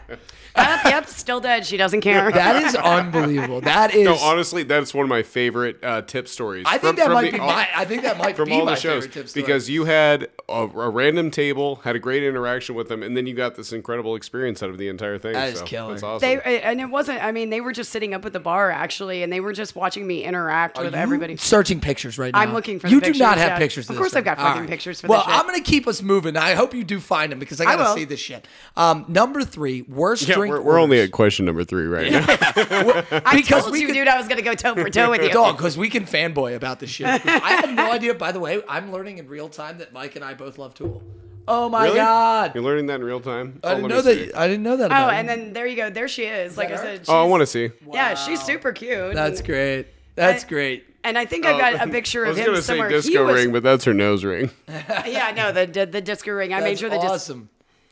Yep, 0.55 0.83
yep, 0.85 1.07
still 1.07 1.39
dead. 1.39 1.65
She 1.65 1.77
doesn't 1.77 2.01
care. 2.01 2.31
That 2.31 2.61
is 2.63 2.75
unbelievable. 2.75 3.61
That 3.61 3.93
is. 3.93 4.05
No, 4.05 4.15
honestly, 4.15 4.63
that's 4.63 4.93
one 4.93 5.03
of 5.03 5.09
my 5.09 5.23
favorite 5.23 5.83
uh, 5.83 6.01
tip 6.01 6.27
stories. 6.27 6.65
I 6.67 6.77
think 6.77 6.81
from- 6.81 6.95
that 6.97 7.05
from 7.05 7.13
might 7.13 7.25
the- 7.31 7.37
be 7.37 7.39
all- 7.39 7.47
my. 7.47 7.67
I 7.75 7.85
think 7.85 8.03
that 8.03 8.17
might 8.17 8.35
from 8.35 8.49
be 8.49 8.53
all 8.53 8.65
my 8.65 8.75
the 8.75 8.79
shows 8.79 9.03
favorite 9.05 9.13
tip 9.13 9.29
story. 9.29 9.43
because 9.43 9.69
you 9.69 9.85
had 9.85 10.29
a, 10.49 10.53
a 10.53 10.89
random 10.89 11.31
table, 11.31 11.77
had 11.77 11.95
a 11.95 11.99
great 11.99 12.23
interaction 12.23 12.75
with 12.75 12.87
them, 12.89 13.03
and 13.03 13.15
then 13.15 13.27
you 13.27 13.33
got 13.33 13.55
this 13.55 13.71
incredible 13.73 14.15
experience 14.15 14.61
out 14.63 14.69
of 14.69 14.77
the 14.77 14.87
entire 14.87 15.17
thing. 15.17 15.33
That 15.33 15.53
is 15.53 15.59
so 15.59 15.65
killer. 15.65 15.91
That's 15.91 16.03
awesome. 16.03 16.27
They 16.43 16.61
and 16.61 16.81
it 16.81 16.85
wasn't. 16.89 17.23
I 17.23 17.31
mean, 17.31 17.49
they 17.49 17.61
were 17.61 17.71
just 17.71 17.91
sitting 17.91 18.13
up 18.13 18.25
at 18.25 18.33
the 18.33 18.39
bar 18.39 18.71
actually, 18.71 19.23
and 19.23 19.31
they 19.31 19.39
were 19.39 19.53
just 19.53 19.75
watching 19.75 20.05
me 20.05 20.23
interact 20.23 20.77
with 20.77 20.93
everybody. 20.95 21.37
searching 21.37 21.79
pictures 21.79 22.17
right 22.17 22.33
now. 22.33 22.39
I'm 22.39 22.53
looking 22.53 22.79
for 22.79 22.87
the 22.87 22.93
You 22.93 23.01
do 23.01 23.13
not 23.13 23.37
have 23.37 23.51
yeah. 23.51 23.57
pictures. 23.57 23.85
Of 23.89 23.95
this 23.95 23.97
course 23.97 24.09
I've 24.15 24.23
thing. 24.23 24.35
got 24.35 24.37
fucking 24.37 24.61
All 24.63 24.67
pictures 24.67 25.01
for 25.01 25.07
well, 25.07 25.19
this 25.19 25.27
shit. 25.27 25.35
I'm 25.39 25.45
gonna 25.45 25.61
keep 25.61 25.87
us 25.87 26.01
moving. 26.01 26.35
I 26.37 26.53
hope 26.55 26.73
you 26.73 26.83
do 26.83 26.99
find 26.99 27.31
them 27.31 27.39
because 27.39 27.59
I 27.61 27.65
I 27.65 27.75
gotta 27.75 27.83
will. 27.89 27.95
see 27.95 28.05
this 28.05 28.19
shit. 28.19 28.47
Um, 28.75 29.05
number 29.07 29.43
three, 29.43 29.81
worst 29.83 30.27
yeah, 30.27 30.35
drink. 30.49 30.53
we're, 30.53 30.61
we're 30.73 30.79
only 30.79 30.99
at 31.01 31.11
question 31.11 31.45
number 31.45 31.63
three 31.63 31.85
right 31.87 32.11
now. 32.11 32.25
I 33.25 33.35
because 33.35 33.63
told 33.63 33.71
we 33.73 33.81
you, 33.81 33.87
could- 33.87 33.93
dude, 33.93 34.07
I 34.07 34.17
was 34.17 34.27
gonna 34.27 34.41
go 34.41 34.53
toe 34.53 34.75
for 34.75 34.89
toe 34.89 35.09
with 35.11 35.21
you. 35.23 35.31
Dog, 35.31 35.57
because 35.57 35.77
we 35.77 35.89
can 35.89 36.05
fanboy 36.05 36.55
about 36.55 36.79
this 36.79 36.89
shit. 36.89 37.07
I 37.07 37.17
had 37.53 37.73
no 37.73 37.91
idea. 37.91 38.13
By 38.13 38.31
the 38.31 38.39
way, 38.39 38.61
I'm 38.67 38.91
learning 38.91 39.17
in 39.17 39.27
real 39.27 39.49
time 39.49 39.77
that 39.79 39.93
Mike 39.93 40.15
and 40.15 40.25
I 40.25 40.33
both 40.33 40.57
love 40.57 40.73
Tool. 40.73 41.01
Oh 41.47 41.69
my 41.69 41.85
Really? 41.85 41.95
god! 41.97 42.51
You're 42.53 42.63
learning 42.63 42.85
that 42.85 42.95
in 42.95 43.03
real 43.03 43.19
time. 43.19 43.59
I 43.63 43.71
Oh, 43.71 43.75
didn't 43.75 43.89
know 43.89 44.01
that. 44.03 44.37
I 44.37 44.47
didn't 44.47 44.63
know 44.63 44.77
that. 44.77 44.83
Oh, 44.91 44.95
About 44.95 45.13
and 45.15 45.27
him. 45.29 45.39
then 45.45 45.53
there 45.53 45.65
you 45.65 45.75
go. 45.75 45.89
There 45.89 46.07
she 46.07 46.23
is. 46.23 46.55
Like 46.55 46.67
I 46.69 46.71
her? 46.73 46.77
said. 46.77 47.05
Oh, 47.07 47.23
I 47.23 47.27
want 47.27 47.41
to 47.41 47.47
see. 47.47 47.71
Yeah, 47.91 48.13
she's 48.13 48.41
super 48.43 48.71
cute. 48.71 49.15
That's 49.15 49.41
great. 49.41 49.87
That's 50.15 50.43
I- 50.43 50.47
great. 50.47 50.85
And 51.03 51.17
I 51.17 51.25
think 51.25 51.47
I've 51.47 51.59
got 51.59 51.87
a 51.87 51.91
picture 51.91 52.27
I 52.27 52.29
of 52.29 52.35
was 52.35 52.37
him 52.37 52.45
gonna 52.45 52.57
say 52.61 52.67
somewhere. 52.73 52.89
he 52.89 52.95
disco 52.95 53.25
was, 53.25 53.33
ring, 53.33 53.51
but 53.51 53.63
that's 53.63 53.85
her 53.85 53.93
nose 53.95 54.23
ring. 54.23 54.51
yeah, 54.67 55.33
no, 55.35 55.51
the 55.51 55.65
the, 55.65 55.85
the 55.87 55.99
disco 55.99 56.31
ring. 56.31 56.53
I 56.53 56.59
made 56.59 56.69
That's 56.71 56.79
sure 56.81 56.89
the 56.91 56.99
dis- 56.99 57.09
awesome. 57.09 57.49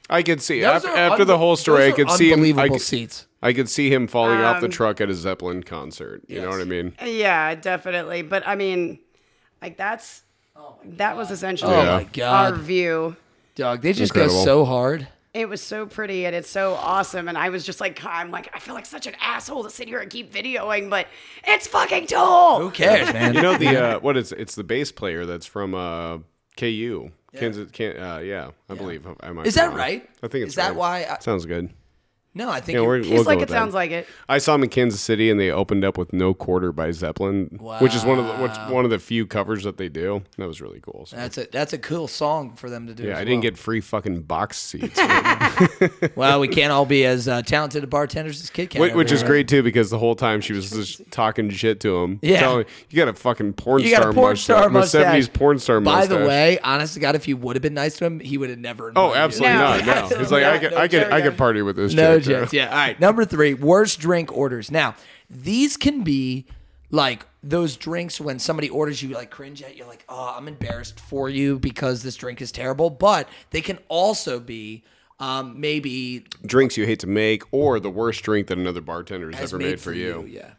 I 0.09 0.23
could 0.23 0.41
see 0.41 0.61
Those 0.61 0.83
after, 0.83 0.87
are 0.89 0.97
after 0.97 1.25
the 1.25 1.35
unbe- 1.35 1.37
whole 1.37 1.55
story. 1.55 1.83
I 1.83 1.89
those 1.91 1.93
are 1.93 1.95
could 2.05 2.11
see 2.11 2.27
him. 2.31 2.39
I 2.39 2.43
Unbelievable 2.49 2.75
could, 2.77 2.81
seats. 2.81 3.27
I 3.41 3.53
could 3.53 3.69
see 3.69 3.93
him 3.93 4.07
falling 4.07 4.39
off 4.39 4.59
the 4.59 4.65
Um, 4.65 4.71
truck 4.71 4.99
at 5.01 5.09
a 5.09 5.13
Zeppelin 5.13 5.63
concert. 5.63 6.23
You 6.27 6.41
know 6.41 6.49
what 6.49 6.61
I 6.61 6.65
mean? 6.65 6.93
Yeah, 7.05 7.55
definitely. 7.55 8.21
But 8.23 8.47
I 8.47 8.55
mean, 8.55 8.99
like 9.61 9.77
that's 9.77 10.23
that 10.83 11.15
was 11.15 11.31
essentially 11.31 11.73
Oh 11.73 11.83
Yeah. 11.83 11.97
my 11.97 12.03
god, 12.05 12.53
our 12.53 12.59
view. 12.59 13.15
dog! 13.55 13.81
They 13.81 13.93
just 13.93 14.11
Incredible. 14.11 14.39
go 14.39 14.45
so 14.45 14.65
hard. 14.65 15.07
It 15.31 15.47
was 15.47 15.61
so 15.61 15.85
pretty 15.85 16.25
and 16.25 16.35
it's 16.35 16.49
so 16.49 16.73
awesome. 16.73 17.27
And 17.27 17.37
I 17.37 17.49
was 17.49 17.63
just 17.63 17.79
like, 17.79 18.03
I'm 18.03 18.31
like, 18.31 18.49
I 18.53 18.57
feel 18.57 18.73
like 18.73 18.87
such 18.87 19.05
an 19.05 19.13
asshole 19.21 19.63
to 19.63 19.69
sit 19.69 19.87
here 19.87 19.99
and 19.99 20.09
keep 20.09 20.33
videoing, 20.33 20.89
but 20.89 21.05
it's 21.45 21.67
fucking 21.67 22.07
Tool. 22.07 22.57
Who 22.59 22.71
cares, 22.71 23.13
man? 23.13 23.33
You 23.35 23.41
know 23.43 23.55
the 23.57 23.77
uh, 23.83 23.99
what 23.99 24.17
is 24.17 24.31
it's 24.31 24.55
the 24.55 24.63
bass 24.63 24.91
player 24.91 25.27
that's 25.27 25.45
from 25.45 25.75
uh, 25.75 26.17
KU. 26.57 27.11
Kansas, 27.37 27.69
can, 27.71 27.97
uh, 27.97 28.17
yeah, 28.19 28.51
I 28.69 28.73
believe 28.75 29.05
I 29.21 29.31
might. 29.31 29.45
Is 29.47 29.55
be 29.55 29.61
that 29.61 29.67
wrong. 29.69 29.77
right? 29.77 30.09
I 30.23 30.27
think 30.27 30.43
it's 30.43 30.51
Is 30.51 30.55
that 30.55 30.69
right. 30.69 30.75
why 30.75 31.07
I- 31.09 31.19
Sounds 31.19 31.45
good. 31.45 31.69
No, 32.35 32.49
I 32.49 32.59
think 32.61 32.75
Yeah, 32.77 32.81
we're, 32.85 32.99
He's 32.99 33.09
we'll 33.09 33.23
go 33.23 33.29
like, 33.29 33.39
with 33.39 33.49
it 33.49 33.51
that. 33.51 33.57
sounds 33.57 33.73
like 33.73 33.91
it. 33.91 34.07
I 34.29 34.37
saw 34.37 34.55
him 34.55 34.63
in 34.63 34.69
Kansas 34.69 35.01
City, 35.01 35.29
and 35.29 35.39
they 35.39 35.49
opened 35.51 35.83
up 35.83 35.97
with 35.97 36.13
"No 36.13 36.33
Quarter" 36.33 36.71
by 36.71 36.91
Zeppelin, 36.91 37.57
which 37.79 37.95
is 37.95 38.05
one 38.05 38.19
of 38.19 38.25
the 38.27 38.33
which, 38.43 38.51
one 38.71 38.85
of 38.85 38.91
the 38.91 38.99
few 38.99 39.25
covers 39.25 39.63
that 39.63 39.77
they 39.77 39.89
do. 39.89 40.23
That 40.37 40.47
was 40.47 40.61
really 40.61 40.79
cool. 40.79 41.05
So, 41.07 41.15
that's 41.15 41.37
a 41.37 41.47
that's 41.51 41.73
a 41.73 41.77
cool 41.77 42.07
song 42.07 42.53
for 42.55 42.69
them 42.69 42.87
to 42.87 42.93
do. 42.93 43.03
yeah, 43.03 43.13
as 43.13 43.17
I 43.17 43.23
didn't 43.23 43.37
well. 43.37 43.41
get 43.51 43.57
free 43.57 43.81
fucking 43.81 44.21
box 44.21 44.57
seats, 44.59 44.99
Well, 46.15 46.39
we 46.39 46.47
can't 46.47 46.71
all 46.71 46.85
be 46.85 47.05
as 47.05 47.27
uh, 47.27 47.41
talented 47.41 47.89
bartenders 47.89 48.41
as 48.41 48.49
Kid 48.49 48.69
Kat. 48.69 48.79
which, 48.81 48.91
over 48.91 48.97
which 48.97 49.11
is 49.11 49.21
here. 49.21 49.29
great 49.29 49.47
too 49.47 49.63
because 49.63 49.89
the 49.89 49.97
whole 49.99 50.15
time 50.15 50.41
she 50.41 50.53
was 50.53 50.69
just 50.69 51.09
talking 51.11 51.49
shit 51.49 51.79
to 51.81 51.97
him. 52.03 52.19
Yeah. 52.21 52.39
telling, 52.39 52.65
you 52.89 52.97
got 52.97 53.07
a 53.07 53.13
fucking 53.13 53.53
porn 53.53 53.81
You 53.81 53.89
star 53.89 54.01
got 54.03 54.09
a 54.09 54.13
porn 54.13 54.31
mustache, 54.33 54.43
star 54.57 54.69
mustache. 54.69 54.91
seventies 55.03 55.29
porn 55.29 55.59
star 55.59 55.79
By 55.81 55.99
mustache. 56.01 56.17
the 56.19 56.25
way, 56.27 56.59
honest 56.59 56.93
to 56.93 56.99
God, 56.99 57.15
if 57.15 57.27
you 57.27 57.37
would 57.37 57.55
have 57.55 57.63
been 57.63 57.73
nice 57.73 57.97
to 57.97 58.05
him, 58.05 58.19
he 58.19 58.37
would 58.37 58.49
have 58.49 58.59
never. 58.59 58.91
Oh, 58.95 59.07
invited 59.13 59.15
you. 59.17 59.23
absolutely 59.23 59.53
No, 59.57 59.59
not. 59.59 59.85
No, 59.85 59.91
absolutely 59.93 60.17
he's 60.25 60.31
like, 60.31 60.43
I 60.43 60.51
not. 60.53 60.61
could, 60.61 60.71
No 60.71 60.77
I 60.77 60.87
could, 60.87 61.03
I 61.03 61.09
chance. 61.09 61.23
could 61.23 61.37
party 61.37 61.61
with 61.61 61.75
this. 61.75 61.93
No 61.93 62.18
chick, 62.21 62.27
bro. 62.27 62.39
chance. 62.41 62.53
Yeah. 62.53 62.69
All 62.69 62.75
right. 62.75 62.99
Number 62.99 63.25
three, 63.25 63.53
worst 63.53 63.99
drink 63.99 64.31
orders. 64.35 64.71
Now, 64.71 64.95
these 65.29 65.77
can 65.77 66.03
be 66.03 66.45
like 66.91 67.25
those 67.43 67.77
drinks 67.77 68.19
when 68.19 68.39
somebody 68.39 68.69
orders 68.69 69.01
you 69.01 69.09
like 69.09 69.29
cringe 69.29 69.61
at. 69.61 69.75
You're 69.77 69.87
like, 69.87 70.03
oh, 70.09 70.35
I'm 70.37 70.47
embarrassed 70.47 70.99
for 70.99 71.29
you 71.29 71.59
because 71.59 72.03
this 72.03 72.15
drink 72.15 72.41
is 72.41 72.51
terrible. 72.51 72.89
But 72.89 73.29
they 73.51 73.61
can 73.61 73.79
also 73.87 74.39
be 74.39 74.83
um, 75.19 75.59
maybe 75.59 76.25
Drinks 76.45 76.77
you 76.77 76.85
hate 76.85 76.99
to 76.99 77.07
make, 77.07 77.43
or 77.51 77.79
the 77.79 77.89
worst 77.89 78.23
drink 78.23 78.47
that 78.47 78.57
another 78.57 78.81
bartender 78.81 79.27
has, 79.31 79.39
has 79.39 79.53
ever 79.53 79.61
made, 79.61 79.79
for 79.79 79.93
you. 79.93 80.25
Yeah. 80.27 80.51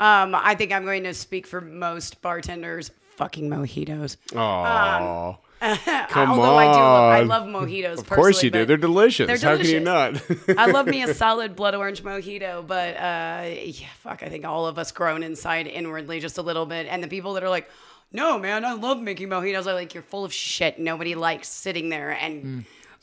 Um, 0.00 0.34
I 0.34 0.54
think 0.54 0.72
I'm 0.72 0.84
going 0.84 1.04
to 1.04 1.14
speak 1.14 1.46
for 1.46 1.60
most 1.60 2.20
bartenders. 2.22 2.90
Fucking 3.16 3.48
mojitos. 3.48 4.16
Oh, 4.34 5.38
come 6.08 6.30
Although 6.30 6.56
on! 6.56 6.66
I 6.68 6.72
do, 6.72 6.78
love, 6.78 7.12
I 7.14 7.20
love 7.22 7.46
mojitos. 7.48 7.98
Of 7.98 8.08
course 8.10 8.42
you 8.42 8.50
do. 8.50 8.64
They're 8.66 8.76
delicious. 8.76 9.26
they're 9.26 9.38
How 9.38 9.56
can 9.56 9.66
you 9.66 9.80
not? 9.80 10.14
delicious. 10.14 10.58
I 10.58 10.66
love 10.66 10.86
me 10.86 11.02
a 11.02 11.14
solid 11.14 11.56
blood 11.56 11.74
orange 11.74 12.02
mojito, 12.02 12.66
but 12.66 12.96
uh, 12.96 13.48
yeah, 13.64 13.86
fuck, 14.00 14.22
I 14.22 14.28
think 14.28 14.44
all 14.44 14.66
of 14.66 14.78
us 14.78 14.92
groan 14.92 15.22
inside 15.22 15.66
inwardly 15.66 16.20
just 16.20 16.38
a 16.38 16.42
little 16.42 16.66
bit. 16.66 16.86
And 16.86 17.02
the 17.02 17.08
people 17.08 17.34
that 17.34 17.42
are 17.42 17.48
like, 17.48 17.70
no, 18.12 18.38
man, 18.38 18.64
I 18.64 18.72
love 18.74 19.00
making 19.00 19.28
mojitos. 19.28 19.66
I'm 19.66 19.74
like, 19.74 19.94
you're 19.94 20.02
full 20.02 20.24
of 20.24 20.32
shit. 20.32 20.78
Nobody 20.78 21.14
likes 21.14 21.48
sitting 21.48 21.88
there 21.88 22.10
and 22.12 22.42
Hmm. 22.42 22.60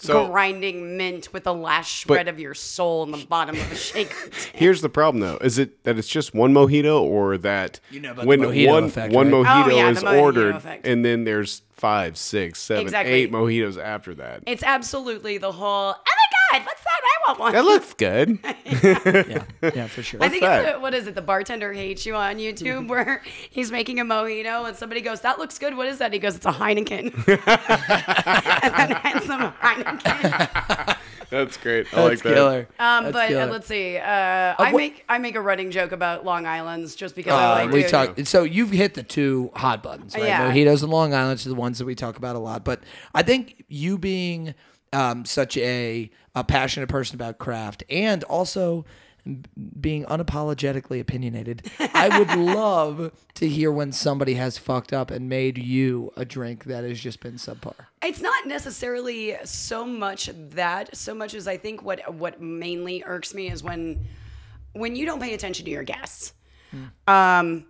So- 0.07 0.27
grinding 0.27 0.97
mint 0.97 1.31
with 1.33 1.43
the 1.45 1.53
last 1.53 1.89
shred 1.89 2.27
of 2.27 2.39
your 2.39 2.53
soul 2.53 3.03
in 3.03 3.11
the 3.11 3.25
bottom 3.25 3.55
of 3.55 3.71
a 3.71 3.75
shaker. 3.91 4.29
Here's 4.53 4.81
the 4.81 4.89
problem, 4.89 5.21
though: 5.21 5.37
is 5.37 5.57
it 5.57 5.83
that 5.83 5.97
it's 5.97 6.07
just 6.07 6.33
one 6.33 6.53
mojito, 6.53 7.01
or 7.01 7.37
that 7.39 7.79
You 7.91 7.99
know 8.01 8.11
about 8.11 8.21
the 8.23 8.27
when 8.27 8.39
mojito 8.41 8.67
one 8.67 8.83
effect, 8.85 9.13
one 9.13 9.31
right? 9.31 9.45
mojito 9.45 9.65
Oh, 9.71 9.75
yeah, 9.75 9.89
is 9.89 10.03
mojito 10.03 10.21
ordered, 10.21 10.55
effect. 10.55 10.85
and 10.87 11.03
then 11.05 11.23
there's 11.23 11.61
five, 11.71 12.17
six, 12.17 12.59
seven, 12.59 12.81
eight 12.81 12.85
Exactly. 12.87 13.13
eight 13.13 13.31
mojitos 13.31 13.81
after 13.81 14.13
that? 14.15 14.43
It's 14.47 14.63
absolutely 14.63 15.37
the 15.37 15.51
whole, 15.51 15.91
my 15.91 15.95
God, 16.53 16.65
what's 16.65 16.81
that? 16.83 16.89
I 17.03 17.27
want 17.27 17.39
one. 17.39 17.53
That 17.53 17.65
looks 17.65 17.93
good. 17.93 18.39
yeah, 18.65 19.43
yeah, 19.75 19.87
for 19.87 20.03
sure. 20.03 20.21
I 20.23 20.29
think 20.29 20.41
that? 20.41 20.63
it's 20.65 20.73
the, 20.73 20.79
what 20.79 20.93
is 20.93 21.07
it? 21.07 21.15
The 21.15 21.21
bartender 21.21 21.73
hates 21.73 22.05
you 22.05 22.15
on 22.15 22.37
YouTube, 22.37 22.87
where 22.87 23.21
he's 23.49 23.71
making 23.71 23.99
a 23.99 24.05
mojito 24.05 24.67
and 24.67 24.75
somebody 24.77 25.01
goes, 25.01 25.21
"That 25.21 25.39
looks 25.39 25.57
good. 25.59 25.75
What 25.75 25.87
is 25.87 25.97
that?" 25.99 26.13
He 26.13 26.19
goes, 26.19 26.35
"It's 26.35 26.45
a 26.45 26.51
Heineken," 26.51 27.13
and 28.63 28.73
then 28.75 28.91
hands 28.97 29.27
them 29.27 29.41
a 29.41 29.51
Heineken. 29.61 30.97
That's 31.29 31.57
great. 31.57 31.87
I 31.91 31.95
That's 31.95 32.09
like 32.09 32.19
that. 32.23 32.33
killer. 32.35 32.67
Um, 32.77 33.05
That's 33.05 33.13
but 33.13 33.25
uh, 33.25 33.27
killer. 33.29 33.51
let's 33.51 33.67
see. 33.67 33.97
Uh, 33.97 34.03
I 34.05 34.55
what- 34.71 34.77
make 34.77 35.05
I 35.09 35.17
make 35.17 35.35
a 35.35 35.41
running 35.41 35.71
joke 35.71 35.91
about 35.91 36.23
Long 36.25 36.45
Island's 36.45 36.95
just 36.95 37.15
because 37.15 37.33
I 37.33 37.51
Uh, 37.61 37.65
like 37.65 37.71
we 37.71 37.83
to. 37.83 37.89
talk. 37.89 38.19
So 38.25 38.43
you've 38.43 38.69
hit 38.71 38.93
the 38.93 39.01
two 39.03 39.49
hot 39.55 39.81
buttons, 39.81 40.13
right? 40.15 40.25
Yeah. 40.25 40.51
Mojitos 40.51 40.83
and 40.83 40.91
Long 40.91 41.13
Island's 41.13 41.45
are 41.45 41.49
the 41.49 41.55
ones 41.55 41.79
that 41.79 41.85
we 41.85 41.95
talk 41.95 42.17
about 42.17 42.35
a 42.35 42.39
lot. 42.39 42.63
But 42.63 42.83
I 43.15 43.23
think 43.23 43.63
you 43.67 43.97
being 43.97 44.53
um, 44.91 45.25
such 45.25 45.57
a, 45.57 46.11
a 46.35 46.43
passionate 46.43 46.89
person 46.89 47.15
about 47.15 47.37
craft 47.37 47.83
and 47.89 48.23
also 48.25 48.85
being 49.79 50.03
unapologetically 50.05 50.99
opinionated, 50.99 51.71
I 51.79 52.17
would 52.19 52.35
love 52.37 53.11
to 53.35 53.47
hear 53.47 53.71
when 53.71 53.91
somebody 53.91 54.33
has 54.33 54.57
fucked 54.57 54.91
up 54.91 55.11
and 55.11 55.29
made 55.29 55.57
you 55.57 56.11
a 56.17 56.25
drink 56.25 56.65
that 56.65 56.83
has 56.83 56.99
just 56.99 57.21
been 57.21 57.35
subpar. 57.35 57.75
It's 58.03 58.21
not 58.21 58.47
necessarily 58.47 59.37
so 59.45 59.85
much 59.85 60.29
that, 60.33 60.95
so 60.95 61.13
much 61.13 61.33
as 61.33 61.47
I 61.47 61.57
think 61.57 61.83
what 61.83 62.13
what 62.13 62.41
mainly 62.41 63.03
irks 63.05 63.33
me 63.33 63.49
is 63.49 63.63
when 63.63 64.05
when 64.73 64.95
you 64.95 65.05
don't 65.05 65.21
pay 65.21 65.33
attention 65.33 65.65
to 65.65 65.71
your 65.71 65.83
guests. 65.83 66.33
Um, 67.07 67.65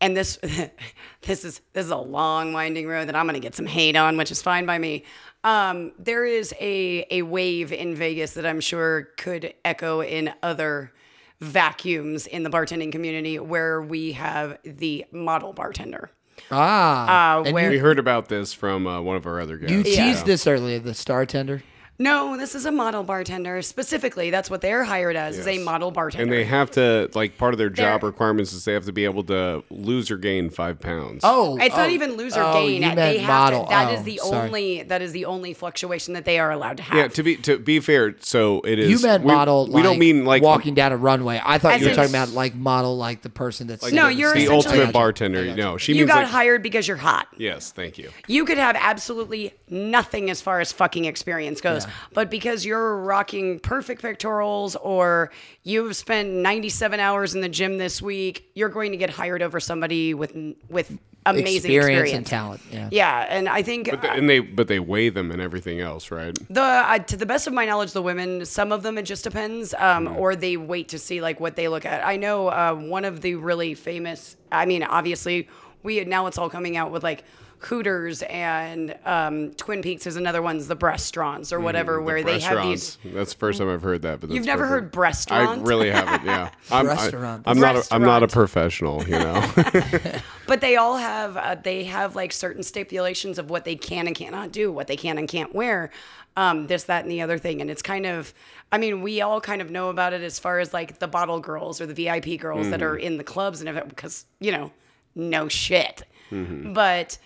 and 0.00 0.16
this 0.16 0.36
this 1.22 1.44
is 1.44 1.60
this 1.72 1.86
is 1.86 1.90
a 1.90 1.96
long 1.96 2.52
winding 2.52 2.86
road 2.86 3.08
that 3.08 3.16
I'm 3.16 3.26
going 3.26 3.34
to 3.34 3.40
get 3.40 3.54
some 3.54 3.66
hate 3.66 3.96
on, 3.96 4.16
which 4.16 4.30
is 4.30 4.42
fine 4.42 4.66
by 4.66 4.78
me. 4.78 5.04
Um, 5.44 5.92
there 5.98 6.24
is 6.26 6.52
a 6.60 7.06
a 7.10 7.22
wave 7.22 7.72
in 7.72 7.94
Vegas 7.94 8.32
that 8.34 8.44
I'm 8.44 8.60
sure 8.60 9.08
could 9.16 9.54
echo 9.64 10.02
in 10.02 10.32
other 10.42 10.92
vacuums 11.40 12.26
in 12.26 12.42
the 12.42 12.50
bartending 12.50 12.92
community 12.92 13.38
where 13.38 13.80
we 13.80 14.12
have 14.12 14.58
the 14.64 15.06
model 15.12 15.52
bartender. 15.54 16.10
Ah, 16.50 17.38
Uh, 17.38 17.42
and 17.44 17.54
where 17.54 17.70
We 17.70 17.78
heard 17.78 17.98
about 17.98 18.28
this 18.28 18.52
from 18.52 18.86
uh, 18.86 19.00
one 19.00 19.16
of 19.16 19.26
our 19.26 19.40
other 19.40 19.56
guests. 19.56 19.72
you 19.72 19.82
Yeah. 19.82 20.12
teased 20.12 20.26
this 20.26 20.46
earlier, 20.46 20.78
the 20.78 20.94
star 20.94 21.24
tender. 21.26 21.62
No, 22.00 22.36
this 22.38 22.54
is 22.54 22.64
a 22.64 22.72
model 22.72 23.02
bartender. 23.04 23.60
Specifically, 23.60 24.30
that's 24.30 24.48
what 24.48 24.62
they're 24.62 24.84
hired 24.84 25.16
as 25.16 25.36
is 25.38 25.46
a 25.46 25.54
Yes. 25.56 25.64
model 25.64 25.90
bartender. 25.90 26.22
and 26.24 26.32
they 26.32 26.44
have 26.44 26.70
to 26.72 27.10
like 27.14 27.36
part 27.36 27.52
of 27.52 27.58
their 27.58 27.68
job 27.68 28.00
They're- 28.00 28.08
requirements 28.08 28.54
is 28.54 28.64
they 28.64 28.72
have 28.72 28.86
to 28.86 28.92
be 28.92 29.04
able 29.04 29.22
to 29.24 29.62
lose 29.70 30.10
or 30.10 30.16
gain 30.16 30.48
five 30.48 30.80
pounds. 30.80 31.20
Oh, 31.24 31.58
it's 31.60 31.76
not 31.76 31.88
oh, 31.88 31.92
even 31.92 32.16
lose 32.16 32.36
or 32.36 32.42
oh, 32.42 32.52
gain. 32.54 32.82
You 32.82 32.88
they 32.88 32.94
meant 32.94 33.18
have 33.20 33.28
model. 33.28 33.64
to. 33.64 33.70
That 33.70 33.92
is 33.92 34.00
Oh, 34.00 34.02
the 34.04 34.16
sorry. 34.16 34.48
only. 34.48 34.82
That 34.84 35.02
is 35.02 35.12
the 35.12 35.26
only 35.26 35.52
fluctuation 35.52 36.14
that 36.14 36.24
they 36.24 36.38
are 36.38 36.50
allowed 36.50 36.78
to 36.78 36.82
have. 36.84 36.96
yeah. 36.96 37.08
To 37.08 37.22
be 37.22 37.36
to 37.36 37.58
be 37.58 37.80
fair, 37.80 38.14
so 38.20 38.62
it 38.62 38.78
is. 38.78 38.88
You 38.90 39.06
meant 39.06 39.22
we, 39.24 39.32
model. 39.32 39.68
We 39.70 39.82
don't 39.82 39.98
mean 39.98 40.24
like 40.24 40.42
walking 40.42 40.72
down 40.74 40.92
a 40.92 40.96
runway. 40.96 41.38
I 41.44 41.58
thought 41.58 41.74
As 41.74 41.80
you 41.82 41.88
were 41.88 41.90
in- 41.90 41.96
talking 41.96 42.14
about 42.14 42.30
like 42.30 42.54
model, 42.54 42.96
like 42.96 43.20
the 43.20 43.28
person 43.28 43.66
that's 43.66 43.82
like 43.82 43.92
No, 43.92 44.06
the, 44.06 44.14
you're 44.14 44.32
the 44.32 44.44
essentially- 44.44 44.78
ultimate 44.78 44.92
bartender. 44.94 45.54
No, 45.54 45.76
she 45.76 45.92
you 45.92 45.98
means 46.04 46.08
got 46.10 46.22
like 46.22 46.28
hired 46.28 46.62
because 46.62 46.88
you're 46.88 46.96
hot. 46.96 47.28
yes. 47.36 47.72
Thank 47.72 47.98
you. 47.98 48.08
You 48.26 48.46
could 48.46 48.56
have 48.58 48.74
absolutely 48.78 49.52
nothing 49.68 50.30
as 50.30 50.40
far 50.40 50.60
as 50.60 50.72
fucking 50.72 51.04
experience 51.04 51.60
goes, 51.60 51.84
but 52.12 52.30
because 52.30 52.64
you're 52.64 52.96
rocking 52.98 53.58
perfect 53.60 54.02
pectorals 54.02 54.76
or 54.76 55.30
you've 55.62 55.96
spent 55.96 56.28
97 56.30 57.00
hours 57.00 57.34
in 57.34 57.40
the 57.40 57.48
gym 57.48 57.78
this 57.78 58.00
week, 58.02 58.50
you're 58.54 58.68
going 58.68 58.92
to 58.92 58.96
get 58.98 59.10
hired 59.10 59.42
over 59.42 59.60
somebody 59.60 60.14
with 60.14 60.36
with 60.68 60.96
amazing 61.26 61.70
experience, 61.70 61.86
experience, 62.08 62.16
and 62.16 62.26
talent. 62.26 62.60
Yeah. 62.72 62.88
Yeah, 62.90 63.26
and 63.28 63.46
I 63.46 63.62
think 63.62 63.90
But 63.90 64.00
the- 64.02 64.10
and 64.12 64.28
they 64.28 64.40
but 64.40 64.68
they 64.68 64.80
weigh 64.80 65.10
them 65.10 65.30
and 65.30 65.40
everything 65.40 65.78
else, 65.80 66.10
right? 66.10 66.36
The 66.48 66.62
uh, 66.62 66.98
to 66.98 67.16
the 67.16 67.26
best 67.26 67.46
of 67.46 67.52
my 67.52 67.66
knowledge, 67.66 67.92
the 67.92 68.00
women, 68.02 68.44
some 68.46 68.72
of 68.72 68.82
them 68.82 68.96
it 68.96 69.02
just 69.02 69.24
depends, 69.24 69.74
um, 69.74 70.06
Mm-hmm. 70.06 70.16
or 70.16 70.34
they 70.34 70.56
wait 70.56 70.88
to 70.88 70.98
see 70.98 71.20
like 71.20 71.38
what 71.38 71.56
they 71.56 71.68
look 71.68 71.84
at. 71.84 72.04
I 72.06 72.16
know 72.16 72.48
uh, 72.48 72.74
one 72.74 73.04
of 73.04 73.20
the 73.20 73.34
really 73.34 73.74
famous. 73.74 74.36
I 74.50 74.64
mean, 74.64 74.82
obviously, 74.82 75.48
we 75.82 76.02
now 76.04 76.26
it's 76.26 76.38
all 76.38 76.48
coming 76.50 76.76
out 76.78 76.90
with 76.90 77.02
like 77.02 77.24
Hooters 77.60 78.22
and 78.22 78.96
um, 79.04 79.50
Twin 79.52 79.82
Peaks 79.82 80.06
is 80.06 80.16
another 80.16 80.40
one's 80.42 80.66
the 80.68 80.76
breastrons 80.76 81.52
or 81.52 81.60
whatever, 81.60 81.92
Mm-hmm. 81.98 82.00
The 82.00 82.04
where 82.06 82.22
they 82.24 82.40
have 82.40 82.62
these. 82.64 82.96
restaurants. 82.96 82.98
That's 83.16 83.32
the 83.34 83.38
first 83.38 83.58
time 83.58 83.68
I've 83.68 83.82
heard 83.82 84.02
that. 84.02 84.20
But 84.20 84.30
You've 84.30 84.46
never 84.46 84.66
perfect. 84.66 84.94
heard 84.94 85.02
breastrons? 85.04 85.58
I 85.58 85.60
really 85.62 85.90
haven't. 85.90 86.24
Yeah, 86.26 86.50
I'm, 86.70 86.86
I, 86.86 86.90
Restaurant. 86.94 87.42
I'm 87.46 87.58
not. 87.60 87.76
A, 87.76 87.94
I'm 87.94 88.02
not 88.02 88.22
a 88.22 88.28
professional. 88.28 89.02
You 89.04 89.18
know. 89.18 89.52
But 90.46 90.60
they 90.60 90.74
all 90.74 90.96
have 90.96 91.36
uh, 91.36 91.54
they 91.62 91.84
have 91.84 92.16
like 92.16 92.32
certain 92.32 92.64
stipulations 92.64 93.38
of 93.38 93.50
what 93.50 93.64
they 93.64 93.76
can 93.76 94.08
and 94.08 94.16
cannot 94.16 94.50
do, 94.50 94.72
what 94.72 94.88
they 94.88 94.96
can 94.96 95.16
and 95.16 95.28
can't 95.28 95.54
wear, 95.54 95.90
um, 96.36 96.66
this, 96.66 96.82
that, 96.84 97.04
and 97.04 97.12
the 97.12 97.20
other 97.22 97.38
thing. 97.38 97.60
And 97.60 97.70
it's 97.70 97.82
kind 97.82 98.04
of, 98.04 98.34
I 98.72 98.78
mean, 98.78 99.00
we 99.02 99.20
all 99.20 99.40
kind 99.40 99.62
of 99.62 99.70
know 99.70 99.90
about 99.90 100.12
it 100.12 100.22
as 100.22 100.40
far 100.40 100.58
as 100.58 100.72
like 100.74 100.98
the 100.98 101.06
bottle 101.06 101.38
girls 101.38 101.80
or 101.80 101.86
the 101.86 101.94
VIP 101.94 102.40
girls 102.40 102.68
that 102.70 102.82
are 102.82 102.96
in 102.96 103.16
the 103.16 103.22
clubs 103.22 103.60
and 103.60 103.68
everything, 103.68 103.90
because 103.90 104.26
you 104.40 104.50
know, 104.50 104.72
no 105.14 105.46
shit. 105.46 106.02
But 106.32 107.16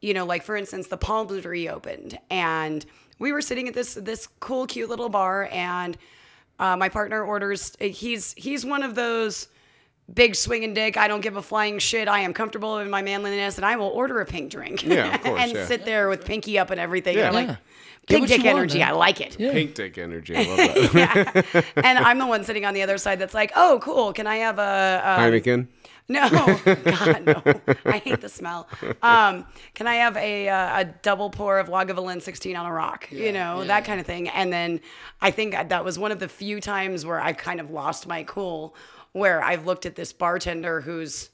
you 0.00 0.14
know, 0.14 0.24
like 0.24 0.42
for 0.42 0.56
instance, 0.56 0.86
the 0.88 0.96
Palm 0.96 1.28
Tree 1.28 1.40
reopened, 1.40 2.18
and 2.30 2.84
we 3.18 3.32
were 3.32 3.42
sitting 3.42 3.68
at 3.68 3.74
this 3.74 3.94
this 3.94 4.28
cool, 4.40 4.66
cute 4.66 4.88
little 4.88 5.08
bar, 5.08 5.48
and 5.52 5.96
uh, 6.58 6.76
my 6.76 6.88
partner 6.88 7.22
orders. 7.22 7.76
He's 7.80 8.32
he's 8.34 8.64
one 8.64 8.82
of 8.82 8.94
those 8.94 9.48
big 10.12 10.34
swinging 10.34 10.74
dick. 10.74 10.96
I 10.96 11.08
don't 11.08 11.20
give 11.20 11.36
a 11.36 11.42
flying 11.42 11.78
shit. 11.78 12.08
I 12.08 12.20
am 12.20 12.32
comfortable 12.32 12.78
in 12.78 12.90
my 12.90 13.02
manliness, 13.02 13.56
and 13.56 13.64
I 13.64 13.76
will 13.76 13.88
order 13.88 14.20
a 14.20 14.26
pink 14.26 14.50
drink. 14.50 14.82
Yeah, 14.84 15.14
of 15.14 15.20
course, 15.24 15.40
and 15.40 15.52
yeah. 15.52 15.66
sit 15.66 15.84
there 15.84 16.08
with 16.08 16.24
pinky 16.24 16.58
up 16.58 16.70
and 16.70 16.80
everything. 16.80 17.16
Yeah. 17.16 17.28
And 17.28 17.36
I'm 17.36 17.46
like, 17.48 17.58
Get 18.06 18.20
big 18.22 18.28
dick 18.28 18.38
you 18.38 18.44
want, 18.46 18.58
energy. 18.58 18.78
man. 18.78 18.88
I 18.88 18.92
like 18.92 19.20
it. 19.20 19.36
Pink 19.36 19.74
dick 19.74 19.98
energy. 19.98 20.34
I 20.36 20.42
love 20.42 20.56
that. 20.92 21.46
yeah. 21.54 21.62
And 21.76 21.98
I'm 21.98 22.18
the 22.18 22.26
one 22.26 22.44
sitting 22.44 22.64
on 22.64 22.74
the 22.74 22.82
other 22.82 22.98
side 22.98 23.18
that's 23.18 23.34
like, 23.34 23.52
oh, 23.54 23.78
cool. 23.82 24.12
Can 24.12 24.26
I 24.26 24.36
have 24.36 24.58
a, 24.58 25.02
a 25.04 25.20
Heineken. 25.20 25.68
No, 26.10 26.28
God, 26.64 27.24
no. 27.24 27.42
I 27.86 27.98
hate 27.98 28.20
the 28.20 28.28
smell. 28.28 28.68
Um, 29.02 29.46
can 29.74 29.86
I 29.86 29.94
have 29.94 30.16
a, 30.16 30.48
uh, 30.48 30.80
a 30.80 30.84
double 30.84 31.30
pour 31.30 31.58
of 31.58 31.68
Lagavulin 31.68 32.20
16 32.20 32.56
on 32.56 32.66
a 32.66 32.72
rock? 32.72 33.10
you 33.10 33.32
know, 33.32 33.64
that 33.64 33.84
kind 33.84 34.00
of 34.00 34.06
thing. 34.06 34.28
And 34.28 34.52
then 34.52 34.80
I 35.20 35.30
think 35.30 35.54
that 35.54 35.84
was 35.84 35.98
one 35.98 36.12
of 36.12 36.18
the 36.18 36.28
few 36.28 36.60
times 36.60 37.06
where 37.06 37.20
I've 37.20 37.36
kind 37.36 37.60
of 37.60 37.70
lost 37.70 38.06
my 38.06 38.24
cool, 38.24 38.74
where 39.12 39.42
I've 39.42 39.66
looked 39.66 39.86
at 39.86 39.94
this 39.94 40.12
bartender 40.12 40.80
whose 40.80 41.29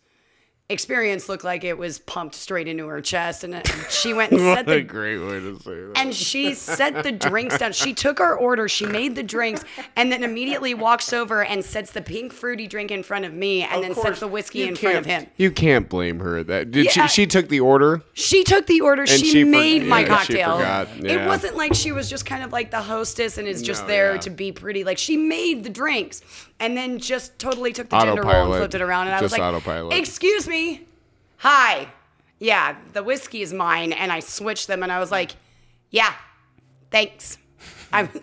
experience 0.68 1.28
looked 1.28 1.44
like 1.44 1.62
it 1.62 1.78
was 1.78 2.00
pumped 2.00 2.34
straight 2.34 2.66
into 2.66 2.88
her 2.88 3.00
chest. 3.00 3.44
And 3.44 3.54
uh, 3.54 3.58
it- 3.64 3.90
she 3.90 4.12
went 4.12 4.32
and 4.32 4.40
set 4.40 4.66
the 4.66 4.80
great 4.82 5.18
way 5.18 5.38
to 5.40 5.58
say 5.60 5.70
that. 5.74 5.92
and 5.96 6.14
she 6.14 6.54
set 6.54 7.02
the 7.04 7.12
drinks 7.12 7.58
down. 7.58 7.72
She 7.72 7.94
took 7.94 8.18
our 8.20 8.34
order, 8.34 8.68
she 8.68 8.84
made 8.86 9.14
the 9.14 9.22
drinks, 9.22 9.64
and 9.94 10.10
then 10.10 10.24
immediately 10.24 10.74
walks 10.74 11.12
over 11.12 11.44
and 11.44 11.64
sets 11.64 11.92
the 11.92 12.02
pink 12.02 12.32
fruity 12.32 12.66
drink 12.66 12.90
in 12.90 13.02
front 13.02 13.24
of 13.24 13.32
me, 13.32 13.62
and 13.62 13.82
then 13.82 13.94
sets 13.94 14.20
the 14.20 14.28
whiskey 14.28 14.64
in 14.64 14.74
front 14.74 14.96
of 14.96 15.06
him. 15.06 15.26
You 15.36 15.50
can't 15.52 15.88
blame 15.88 16.18
her. 16.20 16.42
That 16.42 16.70
did 16.72 16.86
Yeah. 16.86 17.06
she? 17.06 17.22
She 17.22 17.26
took 17.26 17.48
the 17.48 17.60
order. 17.60 18.02
She 18.14 18.42
took 18.44 18.66
the 18.66 18.80
order. 18.80 19.06
She, 19.06 19.24
she 19.24 19.42
for- 19.44 19.48
made 19.50 19.84
my 19.84 20.00
yeah, 20.00 20.06
cocktail. 20.08 20.56
forgot, 20.56 20.88
It 21.04 21.26
wasn't 21.26 21.56
like 21.56 21.74
she 21.74 21.92
was 21.92 22.10
just 22.10 22.26
kind 22.26 22.42
of 22.42 22.52
like 22.52 22.70
the 22.70 22.82
hostess 22.82 23.38
and 23.38 23.46
is 23.46 23.62
just 23.62 23.82
No, 23.82 23.88
there 23.88 24.14
yeah. 24.14 24.20
to 24.20 24.30
be 24.30 24.52
pretty. 24.52 24.82
Like 24.84 24.98
she 24.98 25.16
made 25.16 25.62
the 25.64 25.70
drinks 25.70 26.22
and 26.60 26.76
then 26.76 26.98
just 26.98 27.38
totally 27.38 27.72
took 27.72 27.88
the 27.88 27.98
gender 27.98 28.22
role 28.22 28.52
and 28.52 28.54
flipped 28.54 28.74
it 28.74 28.80
around. 28.82 29.06
And 29.08 29.16
I 29.16 29.20
was 29.22 29.32
like, 29.32 29.40
autopilot. 29.42 29.94
"Excuse 29.98 30.48
me, 30.48 30.86
hi, 31.38 31.88
yeah, 32.38 32.76
the 32.92 33.02
whiskey 33.02 33.42
is 33.42 33.52
mine." 33.52 33.92
And 33.92 34.10
I 34.12 34.20
switched 34.20 34.66
them, 34.66 34.82
and 34.82 34.90
I 34.92 34.98
was 34.98 35.10
like, 35.10 35.32
"Yeah, 35.90 36.12
thanks." 36.90 37.38
I'm, 37.92 38.08
and 38.12 38.22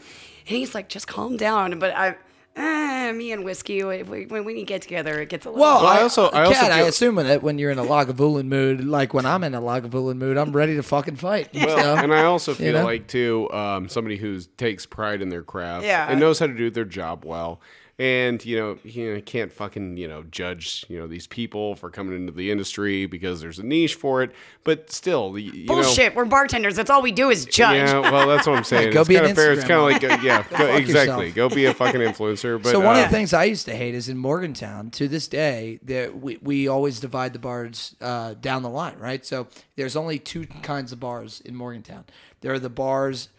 he's 0.58 0.74
like, 0.76 0.90
"Just 0.90 1.08
calm 1.08 1.38
down." 1.38 1.80
But 1.80 1.94
I. 1.96 2.16
Eh, 2.56 3.12
me 3.14 3.32
and 3.32 3.44
whiskey, 3.44 3.84
when, 3.84 4.06
when 4.30 4.46
we 4.46 4.64
get 4.64 4.84
together, 4.84 5.20
it 5.20 5.28
gets 5.30 5.48
a 5.48 5.50
little. 5.50 5.60
Well, 5.64 5.88
I 5.88 6.04
also- 6.04 6.30
I 6.30 6.44
also 6.46 6.54
Kat, 6.62 6.72
I 6.72 6.82
assume 6.82 7.16
that 7.16 7.42
when 7.42 7.58
you're 7.58 7.72
in 7.72 7.80
a 7.80 7.84
Lagavulin 7.84 8.46
mood, 8.46 8.86
like 8.86 9.12
when 9.12 9.26
I'm 9.26 9.44
in 9.44 9.56
a 9.56 9.60
Lagavulin 9.60 10.18
mood, 10.18 10.38
I'm 10.38 10.52
ready 10.56 10.76
to 10.76 10.84
fucking 10.84 11.16
fight. 11.16 11.50
Well, 11.52 11.76
So, 11.80 11.96
and 11.96 12.14
I 12.14 12.26
also 12.26 12.54
feel 12.64 12.74
know? 12.74 12.84
like 12.84 13.08
too, 13.08 13.50
um, 13.52 13.90
somebody 13.90 14.18
who 14.18 14.40
takes 14.56 14.86
pride 14.86 15.24
in 15.24 15.30
their 15.30 15.42
craft 15.42 15.84
Yeah. 15.88 16.06
and 16.08 16.20
knows 16.20 16.38
how 16.38 16.46
to 16.46 16.54
do 16.54 16.70
their 16.70 16.86
job 16.86 17.26
well. 17.26 17.60
And 18.00 18.44
you 18.44 18.58
know, 18.58 18.78
you 18.84 19.14
know, 19.14 19.22
can't 19.22 19.52
fucking 19.52 19.98
you 19.98 20.08
know 20.08 20.24
judge 20.24 20.84
you 20.90 21.00
know 21.00 21.06
these 21.06 21.28
people 21.28 21.76
for 21.76 21.92
coming 21.92 22.16
into 22.16 22.32
the 22.32 22.50
industry 22.50 23.06
because 23.06 23.40
there's 23.40 23.60
a 23.60 23.64
niche 23.64 23.94
for 23.94 24.24
it. 24.24 24.32
But 24.64 24.92
still, 24.92 25.38
you, 25.38 25.52
you 25.52 25.66
know, 25.66 25.76
Bullshit. 25.76 26.16
We're 26.16 26.26
bartenders. 26.26 26.76
That's 26.76 26.90
all 26.90 27.04
we 27.04 27.12
do 27.12 27.30
is 27.30 27.46
judge. 27.46 27.76
Yeah, 27.78 28.00
well, 28.00 28.28
that's 28.28 28.48
what 28.48 28.58
I'm 28.58 28.64
saying. 28.64 28.94
Go 28.94 29.02
it's 29.02 29.10
be 29.10 29.16
kind 29.16 29.26
an 29.26 29.32
of 29.32 29.38
fair. 29.38 29.54
It's 29.54 29.64
kind 29.64 29.74
of 29.74 29.84
like, 29.84 30.04
a, 30.04 30.26
yeah, 30.26 30.42
go, 30.50 30.58
fuck 30.58 30.80
exactly. 30.80 31.28
yourself. 31.28 31.36
Go 31.36 31.50
be 31.50 31.66
a 31.66 31.74
fucking 31.74 32.02
influencer. 32.02 32.62
But 32.62 32.72
so 32.72 32.80
one 32.80 32.96
uh, 32.96 33.04
of 33.04 33.10
the 33.10 33.16
things 33.16 33.32
I 33.32 33.44
used 33.44 33.66
to 33.66 33.76
hate 33.76 33.94
is 33.94 34.10
in 34.10 34.18
Morgantown. 34.18 34.90
To 34.92 35.08
this 35.08 35.28
day, 35.28 35.80
that 35.84 36.20
we, 36.20 36.40
we 36.42 36.68
always 36.68 37.00
divide 37.00 37.34
the 37.34 37.40
bars 37.40 37.96
uh, 38.02 38.34
down 38.34 38.64
the 38.64 38.70
line, 38.70 38.98
right? 38.98 39.24
So 39.24 39.48
there's 39.76 39.96
only 39.96 40.18
two 40.18 40.48
kinds 40.64 40.92
of 40.92 41.00
bars 41.00 41.42
in 41.46 41.56
Morgantown. 41.56 42.06
There 42.42 42.54
are 42.54 42.60
the 42.60 42.70
bars 42.70 43.30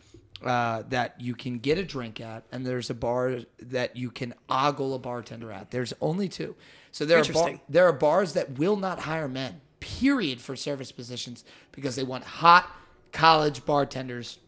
uh, 0.45 0.83
that 0.91 1.21
you 1.21 1.35
can 1.35 1.59
get 1.59 1.79
a 1.79 1.85
drink 1.85 2.21
at, 2.21 2.45
and 2.53 2.66
there's 2.66 2.91
a 2.91 2.95
bar 2.95 3.41
that 3.61 3.97
you 3.97 4.11
can 4.11 4.35
ogle 4.49 4.95
a 4.95 4.99
bartender 4.99 5.51
at. 5.51 5.71
There's 5.71 5.93
only 6.01 6.29
two. 6.29 6.55
So 6.93 7.05
there 7.05 7.19
are 7.19 7.33
bar, 7.33 7.61
there 7.69 7.89
are 7.89 7.93
bars 7.93 8.35
that 8.35 8.59
will 8.59 8.77
not 8.77 9.01
hire 9.01 9.27
men, 9.27 9.61
period, 9.81 10.41
for 10.41 10.55
service 10.55 10.93
positions 10.93 11.45
because 11.73 11.97
they 11.97 12.05
want 12.05 12.25
hot 12.25 12.71
college 13.12 13.65
bartenders 13.65 14.39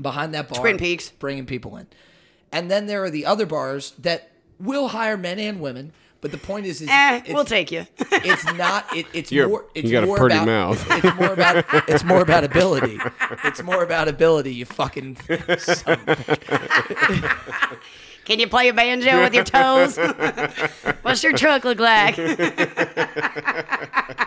behind 0.00 0.34
that 0.34 0.48
bar. 0.48 0.60
Twin 0.60 0.76
Peaks. 0.76 1.10
bringing 1.10 1.46
people 1.46 1.76
in. 1.76 1.86
And 2.52 2.70
then 2.70 2.86
there 2.86 3.02
are 3.02 3.10
the 3.10 3.26
other 3.26 3.46
bars 3.46 3.92
that 3.98 4.30
will 4.60 4.88
hire 4.88 5.16
men 5.16 5.38
and 5.38 5.60
women. 5.60 5.92
But 6.20 6.32
the 6.32 6.38
point 6.38 6.66
is, 6.66 6.80
is 6.80 6.88
Eh, 6.90 7.20
it's, 7.24 7.32
we'll 7.34 7.44
take 7.44 7.70
you. 7.70 7.86
it's 7.98 8.44
not. 8.54 8.86
It, 8.96 9.06
it's 9.12 9.30
You're- 9.30 9.48
more. 9.48 9.66
It's 9.74 9.86
you 9.86 9.92
got 9.92 10.04
a 10.04 10.06
more 10.06 10.16
pretty 10.16 10.36
about, 10.36 10.46
mouth. 10.46 10.86
It's 11.04 11.14
more 11.16 11.32
about. 11.32 11.64
It's 11.88 12.04
more 12.04 12.20
about 12.22 12.44
ability. 12.44 12.98
It's 13.44 13.62
more 13.62 13.82
about 13.82 14.08
ability. 14.08 14.54
You 14.54 14.64
fucking. 14.64 15.18
son 18.26 18.26
of 18.26 18.26
a- 18.26 18.28
Can 18.32 18.40
you 18.40 18.48
play 18.48 18.68
a 18.68 18.74
banjo 18.74 19.20
with 19.22 19.34
your 19.34 19.44
toes? 19.44 19.96
What's 21.02 21.22
your 21.22 21.32
truck 21.32 21.64
look 21.64 21.78
like? 21.80 22.16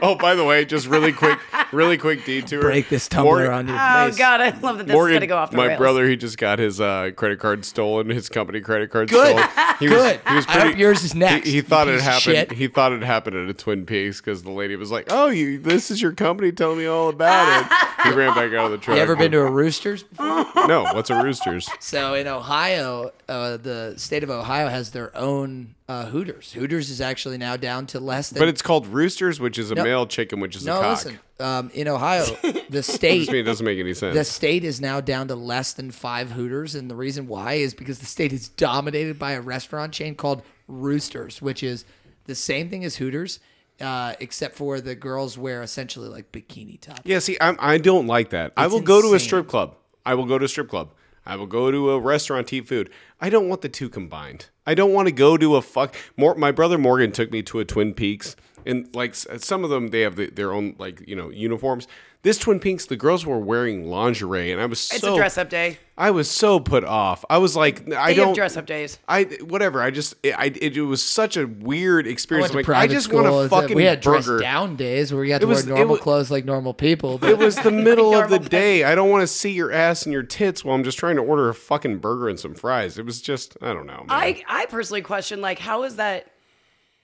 Oh, 0.00 0.14
by 0.14 0.36
the 0.36 0.44
way, 0.44 0.64
just 0.64 0.86
really 0.86 1.12
quick, 1.12 1.38
really 1.72 1.98
quick 1.98 2.24
detour. 2.24 2.60
Break 2.60 2.88
this 2.88 3.08
tumbler 3.08 3.50
Morgan- 3.50 3.52
on 3.52 3.68
your 3.68 3.76
face. 3.78 4.14
Oh. 4.14 4.18
God, 4.18 4.40
I 4.40 4.50
love 4.60 4.78
that 4.78 4.86
this 4.86 4.94
Morgan, 4.94 5.14
is 5.14 5.18
gonna 5.18 5.26
go 5.26 5.36
off 5.36 5.50
the 5.50 5.56
my 5.56 5.66
rails. 5.68 5.78
brother, 5.78 6.08
he 6.08 6.16
just 6.16 6.38
got 6.38 6.58
his 6.60 6.80
uh, 6.80 7.10
credit 7.16 7.40
card 7.40 7.64
stolen. 7.64 8.08
His 8.08 8.28
company 8.28 8.60
credit 8.60 8.90
card 8.90 9.08
Good. 9.08 9.36
stolen. 9.36 9.48
He 9.80 9.86
Good. 9.86 10.20
Was, 10.24 10.28
he 10.30 10.34
was 10.36 10.46
I 10.46 10.60
hope 10.68 10.76
yours 10.76 11.02
is 11.04 11.14
next, 11.16 11.46
He, 11.46 11.54
he 11.54 11.60
thought 11.62 11.88
it 11.88 11.96
of 11.96 12.00
happened. 12.02 12.22
shit. 12.22 12.52
He 12.52 12.68
thought 12.68 12.92
it 12.92 13.02
happened 13.02 13.36
at 13.36 13.48
a 13.48 13.54
Twin 13.54 13.86
Peaks 13.86 14.20
because 14.20 14.42
the 14.44 14.50
lady 14.52 14.76
was 14.76 14.90
like, 14.92 15.06
"Oh, 15.10 15.30
you, 15.30 15.58
this 15.58 15.90
is 15.90 16.00
your 16.00 16.12
company. 16.12 16.52
Tell 16.52 16.76
me 16.76 16.86
all 16.86 17.08
about 17.08 17.62
it." 17.62 18.08
He 18.08 18.14
ran 18.16 18.34
back 18.34 18.52
out 18.52 18.66
of 18.66 18.70
the 18.72 18.78
truck. 18.78 18.96
You 18.96 19.02
ever 19.02 19.16
been 19.16 19.32
to 19.32 19.40
a 19.40 19.50
Roosters? 19.50 20.04
before? 20.04 20.46
No. 20.68 20.84
What's 20.92 21.10
a 21.10 21.20
Roosters? 21.22 21.68
So 21.80 22.14
in 22.14 22.28
Ohio, 22.28 23.10
uh, 23.28 23.37
the 23.56 23.94
state 23.96 24.22
of 24.22 24.30
Ohio 24.30 24.68
has 24.68 24.90
their 24.90 25.16
own 25.16 25.74
uh, 25.88 26.06
Hooters. 26.06 26.52
Hooters 26.52 26.90
is 26.90 27.00
actually 27.00 27.38
now 27.38 27.56
down 27.56 27.86
to 27.88 28.00
less 28.00 28.30
than. 28.30 28.40
But 28.40 28.48
it's 28.48 28.62
called 28.62 28.86
Roosters, 28.88 29.38
which 29.40 29.58
is 29.58 29.70
a 29.70 29.74
No. 29.74 29.84
male 29.84 30.06
chicken, 30.06 30.40
which 30.40 30.56
is 30.56 30.64
no, 30.64 30.78
a 30.78 30.82
cock. 30.82 30.90
listen. 31.04 31.18
Um, 31.40 31.70
in 31.72 31.86
Ohio, 31.88 32.24
the 32.68 32.82
state 32.82 33.28
mean 33.28 33.36
it 33.40 33.42
doesn't 33.44 33.64
make 33.64 33.78
any 33.78 33.94
sense. 33.94 34.14
the 34.16 34.24
state 34.24 34.64
is 34.64 34.80
now 34.80 35.00
down 35.00 35.28
to 35.28 35.36
less 35.36 35.72
than 35.72 35.90
five 35.92 36.32
Hooters, 36.32 36.74
and 36.74 36.90
the 36.90 36.96
reason 36.96 37.28
why 37.28 37.54
is 37.54 37.74
because 37.74 38.00
the 38.00 38.06
state 38.06 38.32
is 38.32 38.48
dominated 38.48 39.18
by 39.18 39.32
a 39.32 39.40
restaurant 39.40 39.92
chain 39.92 40.14
called 40.16 40.42
Roosters, 40.66 41.40
which 41.40 41.62
is 41.62 41.84
the 42.24 42.34
same 42.34 42.68
thing 42.70 42.84
as 42.84 42.96
Hooters, 42.96 43.40
uh, 43.80 44.14
except 44.20 44.56
for 44.56 44.80
the 44.80 44.94
girls 44.94 45.38
wear 45.38 45.62
essentially 45.62 46.08
like 46.08 46.32
bikini 46.32 46.80
tops. 46.80 47.02
Yeah, 47.04 47.20
see, 47.20 47.36
I'm, 47.40 47.56
I 47.60 47.78
don't 47.78 48.06
like 48.06 48.30
that. 48.30 48.52
I 48.56 48.64
It's 48.64 48.72
will 48.74 48.80
go 48.80 49.00
to 49.00 49.08
a 49.08 49.12
insane. 49.14 49.26
strip 49.26 49.48
club. 49.48 49.76
I 50.04 50.14
will 50.14 50.26
go 50.26 50.38
to 50.38 50.44
a 50.44 50.48
strip 50.48 50.68
club. 50.68 50.90
I 51.28 51.36
will 51.36 51.46
go 51.46 51.70
to 51.70 51.90
a 51.90 52.00
restaurant 52.00 52.48
to 52.48 52.56
eat 52.56 52.66
food. 52.66 52.88
I 53.20 53.28
don't 53.28 53.48
want 53.48 53.60
the 53.60 53.68
two 53.68 53.90
combined. 53.90 54.46
I 54.66 54.74
don't 54.74 54.94
want 54.94 55.08
to 55.08 55.12
go 55.12 55.36
to 55.36 55.56
a 55.56 55.62
fuck. 55.62 55.94
More, 56.16 56.34
my 56.34 56.50
brother 56.50 56.78
Morgan 56.78 57.12
took 57.12 57.30
me 57.30 57.42
to 57.42 57.60
a 57.60 57.66
Twin 57.66 57.92
Peaks, 57.92 58.34
and 58.64 58.88
like 58.94 59.14
some 59.14 59.62
of 59.62 59.68
them, 59.68 59.88
they 59.88 60.00
have 60.00 60.16
the, 60.16 60.30
their 60.30 60.52
own 60.52 60.74
like 60.78 61.06
you 61.06 61.14
know 61.14 61.28
uniforms. 61.28 61.86
This 62.22 62.36
Twin 62.36 62.58
Peaks, 62.58 62.84
the 62.86 62.96
girls 62.96 63.24
were 63.24 63.38
wearing 63.38 63.88
lingerie, 63.88 64.50
and 64.50 64.60
I 64.60 64.66
was 64.66 64.80
so 64.80 64.96
It's 64.96 65.04
a 65.04 65.14
dress 65.16 65.38
up 65.38 65.48
day. 65.48 65.78
I 65.96 66.10
was 66.10 66.28
so 66.28 66.58
put 66.58 66.82
off. 66.82 67.24
I 67.30 67.38
was 67.38 67.54
like, 67.54 67.92
I 67.92 68.08
They 68.10 68.14
don't 68.16 68.26
have 68.28 68.34
dress 68.34 68.56
up 68.56 68.66
days. 68.66 68.98
I 69.08 69.22
whatever. 69.44 69.80
I 69.80 69.92
just 69.92 70.14
it, 70.24 70.34
I 70.36 70.46
it, 70.46 70.76
it 70.76 70.82
was 70.82 71.00
such 71.00 71.36
a 71.36 71.46
weird 71.46 72.08
experience. 72.08 72.50
I'm 72.50 72.56
like, 72.56 72.64
I 72.64 72.72
private 72.72 72.92
just 72.94 73.04
school. 73.06 73.22
want 73.22 73.46
a 73.46 73.48
fucking 73.48 73.76
we 73.76 73.84
had 73.84 74.00
dress 74.00 74.26
burger. 74.26 74.42
down 74.42 74.74
days 74.74 75.12
where 75.12 75.20
we 75.22 75.28
got 75.28 75.42
to 75.42 75.46
was- 75.46 75.64
wear 75.64 75.76
normal 75.76 75.92
was- 75.94 76.00
clothes 76.00 76.30
like 76.32 76.44
normal 76.44 76.74
people. 76.74 77.18
But 77.18 77.30
It 77.30 77.38
was 77.38 77.54
the 77.54 77.70
middle 77.88 78.12
of 78.14 78.30
the 78.30 78.36
normal 78.38 78.48
day. 78.48 78.82
I 78.82 78.96
don't 78.96 79.10
want 79.10 79.22
to 79.22 79.28
see 79.28 79.52
your 79.52 79.70
ass 79.70 80.04
and 80.04 80.12
your 80.12 80.24
tits 80.24 80.64
while 80.64 80.74
I'm 80.74 80.82
just 80.84 80.98
trying 80.98 81.16
to 81.16 81.22
order 81.22 81.48
a 81.48 81.54
fucking 81.54 81.98
burger 81.98 82.28
and 82.28 82.38
some 82.38 82.54
fries. 82.54 82.98
It 82.98 83.06
was 83.06 83.22
just 83.22 83.56
I 83.62 83.72
don't 83.72 83.86
know. 83.86 83.98
Man. 83.98 84.06
I 84.08 84.42
I 84.48 84.66
personally 84.66 85.02
question 85.02 85.40
like 85.40 85.60
how 85.60 85.84
is 85.84 85.96
that? 85.96 86.32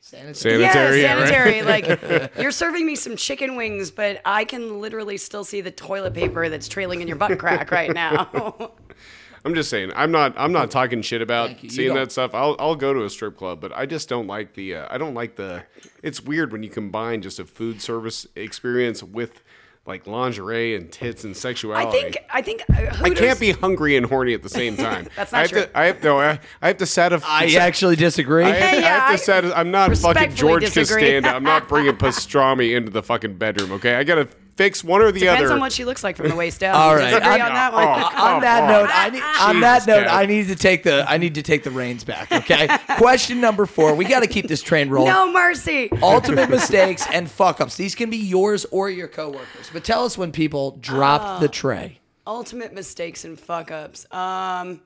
Sanitary. 0.04 0.34
Sanitary, 0.34 1.00
yeah, 1.02 1.06
yeah, 1.06 1.20
right? 1.20 1.28
sanitary. 1.28 1.62
Like 1.62 2.36
you're 2.38 2.52
serving 2.52 2.86
me 2.86 2.94
some 2.96 3.16
chicken 3.16 3.56
wings, 3.56 3.90
but 3.90 4.20
I 4.24 4.44
can 4.44 4.80
literally 4.80 5.16
still 5.16 5.44
see 5.44 5.60
the 5.60 5.70
toilet 5.70 6.14
paper 6.14 6.48
that's 6.48 6.68
trailing 6.68 7.00
in 7.00 7.08
your 7.08 7.16
butt 7.16 7.38
crack 7.38 7.70
right 7.70 7.92
now. 7.92 8.72
I'm 9.46 9.54
just 9.54 9.68
saying. 9.68 9.92
I'm 9.94 10.10
not. 10.10 10.32
I'm 10.38 10.52
not 10.52 10.70
talking 10.70 11.02
shit 11.02 11.20
about 11.20 11.48
Thank 11.48 11.62
you. 11.64 11.66
You 11.68 11.74
seeing 11.74 11.88
don't- 11.88 11.96
that 11.98 12.12
stuff. 12.12 12.34
I'll 12.34 12.56
I'll 12.58 12.76
go 12.76 12.92
to 12.94 13.04
a 13.04 13.10
strip 13.10 13.36
club, 13.36 13.60
but 13.60 13.72
I 13.74 13.84
just 13.86 14.08
don't 14.08 14.26
like 14.26 14.54
the. 14.54 14.76
Uh, 14.76 14.86
I 14.90 14.96
don't 14.96 15.14
like 15.14 15.36
the. 15.36 15.64
It's 16.02 16.22
weird 16.22 16.50
when 16.52 16.62
you 16.62 16.70
combine 16.70 17.20
just 17.20 17.38
a 17.38 17.44
food 17.44 17.82
service 17.82 18.26
experience 18.36 19.02
with 19.02 19.42
like 19.86 20.06
lingerie 20.06 20.76
and 20.76 20.90
tits 20.90 21.24
and 21.24 21.36
sexuality. 21.36 21.86
I 21.86 21.90
think 21.90 22.18
I 22.32 22.42
think 22.42 22.62
uh, 22.72 23.02
I 23.04 23.10
can't 23.10 23.38
be 23.38 23.50
hungry 23.52 23.96
and 23.96 24.06
horny 24.06 24.32
at 24.34 24.42
the 24.42 24.48
same 24.48 24.76
time. 24.78 25.08
That's 25.16 25.30
not 25.32 25.38
I 25.38 25.42
not 25.42 25.50
have 25.50 25.50
true. 25.50 25.62
To, 25.72 25.78
I 25.78 25.84
have 25.86 26.02
no. 26.02 26.20
I, 26.20 26.40
I 26.62 26.66
have 26.68 26.76
to 26.78 26.86
satisfy. 26.86 27.28
I 27.28 27.54
actually 27.58 27.96
disagree. 27.96 28.44
I 28.44 28.50
have, 28.50 28.74
I 28.74 28.78
Yeah, 28.78 29.08
have 29.08 29.18
to 29.18 29.24
satis- 29.24 29.52
I'm 29.54 29.70
not 29.70 29.90
fucking 29.96 30.08
respectfully 30.10 30.36
George 30.36 30.72
disagree. 30.72 31.02
Costanza. 31.02 31.28
I'm 31.34 31.42
not 31.44 31.68
bringing 31.68 31.92
pastrami 31.96 32.74
into 32.76 32.90
the 32.90 33.02
fucking 33.02 33.36
bedroom. 33.36 33.72
Okay, 33.72 33.94
I 33.96 34.04
gotta 34.04 34.28
fix 34.56 34.82
one 34.84 35.00
or 35.02 35.12
the 35.12 35.20
Depends 35.20 35.28
other. 35.28 35.36
Depends 35.38 35.50
on 35.52 35.60
what 35.60 35.72
she 35.72 35.84
looks 35.84 36.04
like 36.04 36.16
from 36.16 36.28
the 36.28 36.36
waist 36.36 36.60
down. 36.60 36.74
All 36.74 36.94
We 36.94 37.02
right. 37.02 37.14
on 37.14 37.20
that 37.20 37.72
one. 37.72 37.84
Oh, 37.86 38.24
on 38.34 38.40
that 38.42 38.60
come 38.60 38.68
note, 38.68 38.82
on. 38.84 38.90
I 38.92 39.08
need, 39.10 39.22
on 39.22 39.60
that 39.60 39.86
note, 39.86 40.06
Kev. 40.06 40.12
I 40.12 40.26
need 40.26 40.46
to 40.48 40.56
take 40.56 40.82
the 40.82 41.04
I 41.08 41.18
need 41.18 41.34
to 41.36 41.42
take 41.42 41.62
the 41.64 41.70
reins 41.70 42.04
back. 42.04 42.30
Okay. 42.32 42.68
Question 42.98 43.40
number 43.40 43.66
four. 43.66 43.94
We 43.94 44.04
got 44.04 44.20
to 44.20 44.28
keep 44.28 44.46
this 44.48 44.62
train 44.62 44.88
rolling. 44.88 45.12
No 45.12 45.32
mercy. 45.32 45.90
Ultimate 46.02 46.50
mistakes 46.50 47.06
and 47.12 47.30
fuck 47.30 47.60
ups. 47.60 47.76
These 47.76 47.94
can 47.94 48.10
be 48.10 48.16
yours 48.16 48.64
or 48.70 48.88
your 48.90 49.08
coworkers. 49.08 49.70
But 49.72 49.84
tell 49.84 50.04
us 50.04 50.16
when 50.18 50.32
people 50.32 50.72
drop 50.80 51.40
the 51.40 51.48
tray. 51.48 52.00
ultimate 52.26 52.72
mistakes 52.72 53.24
and 53.24 53.38
fuck 53.38 53.70
ups. 53.70 54.06
Um, 54.12 54.80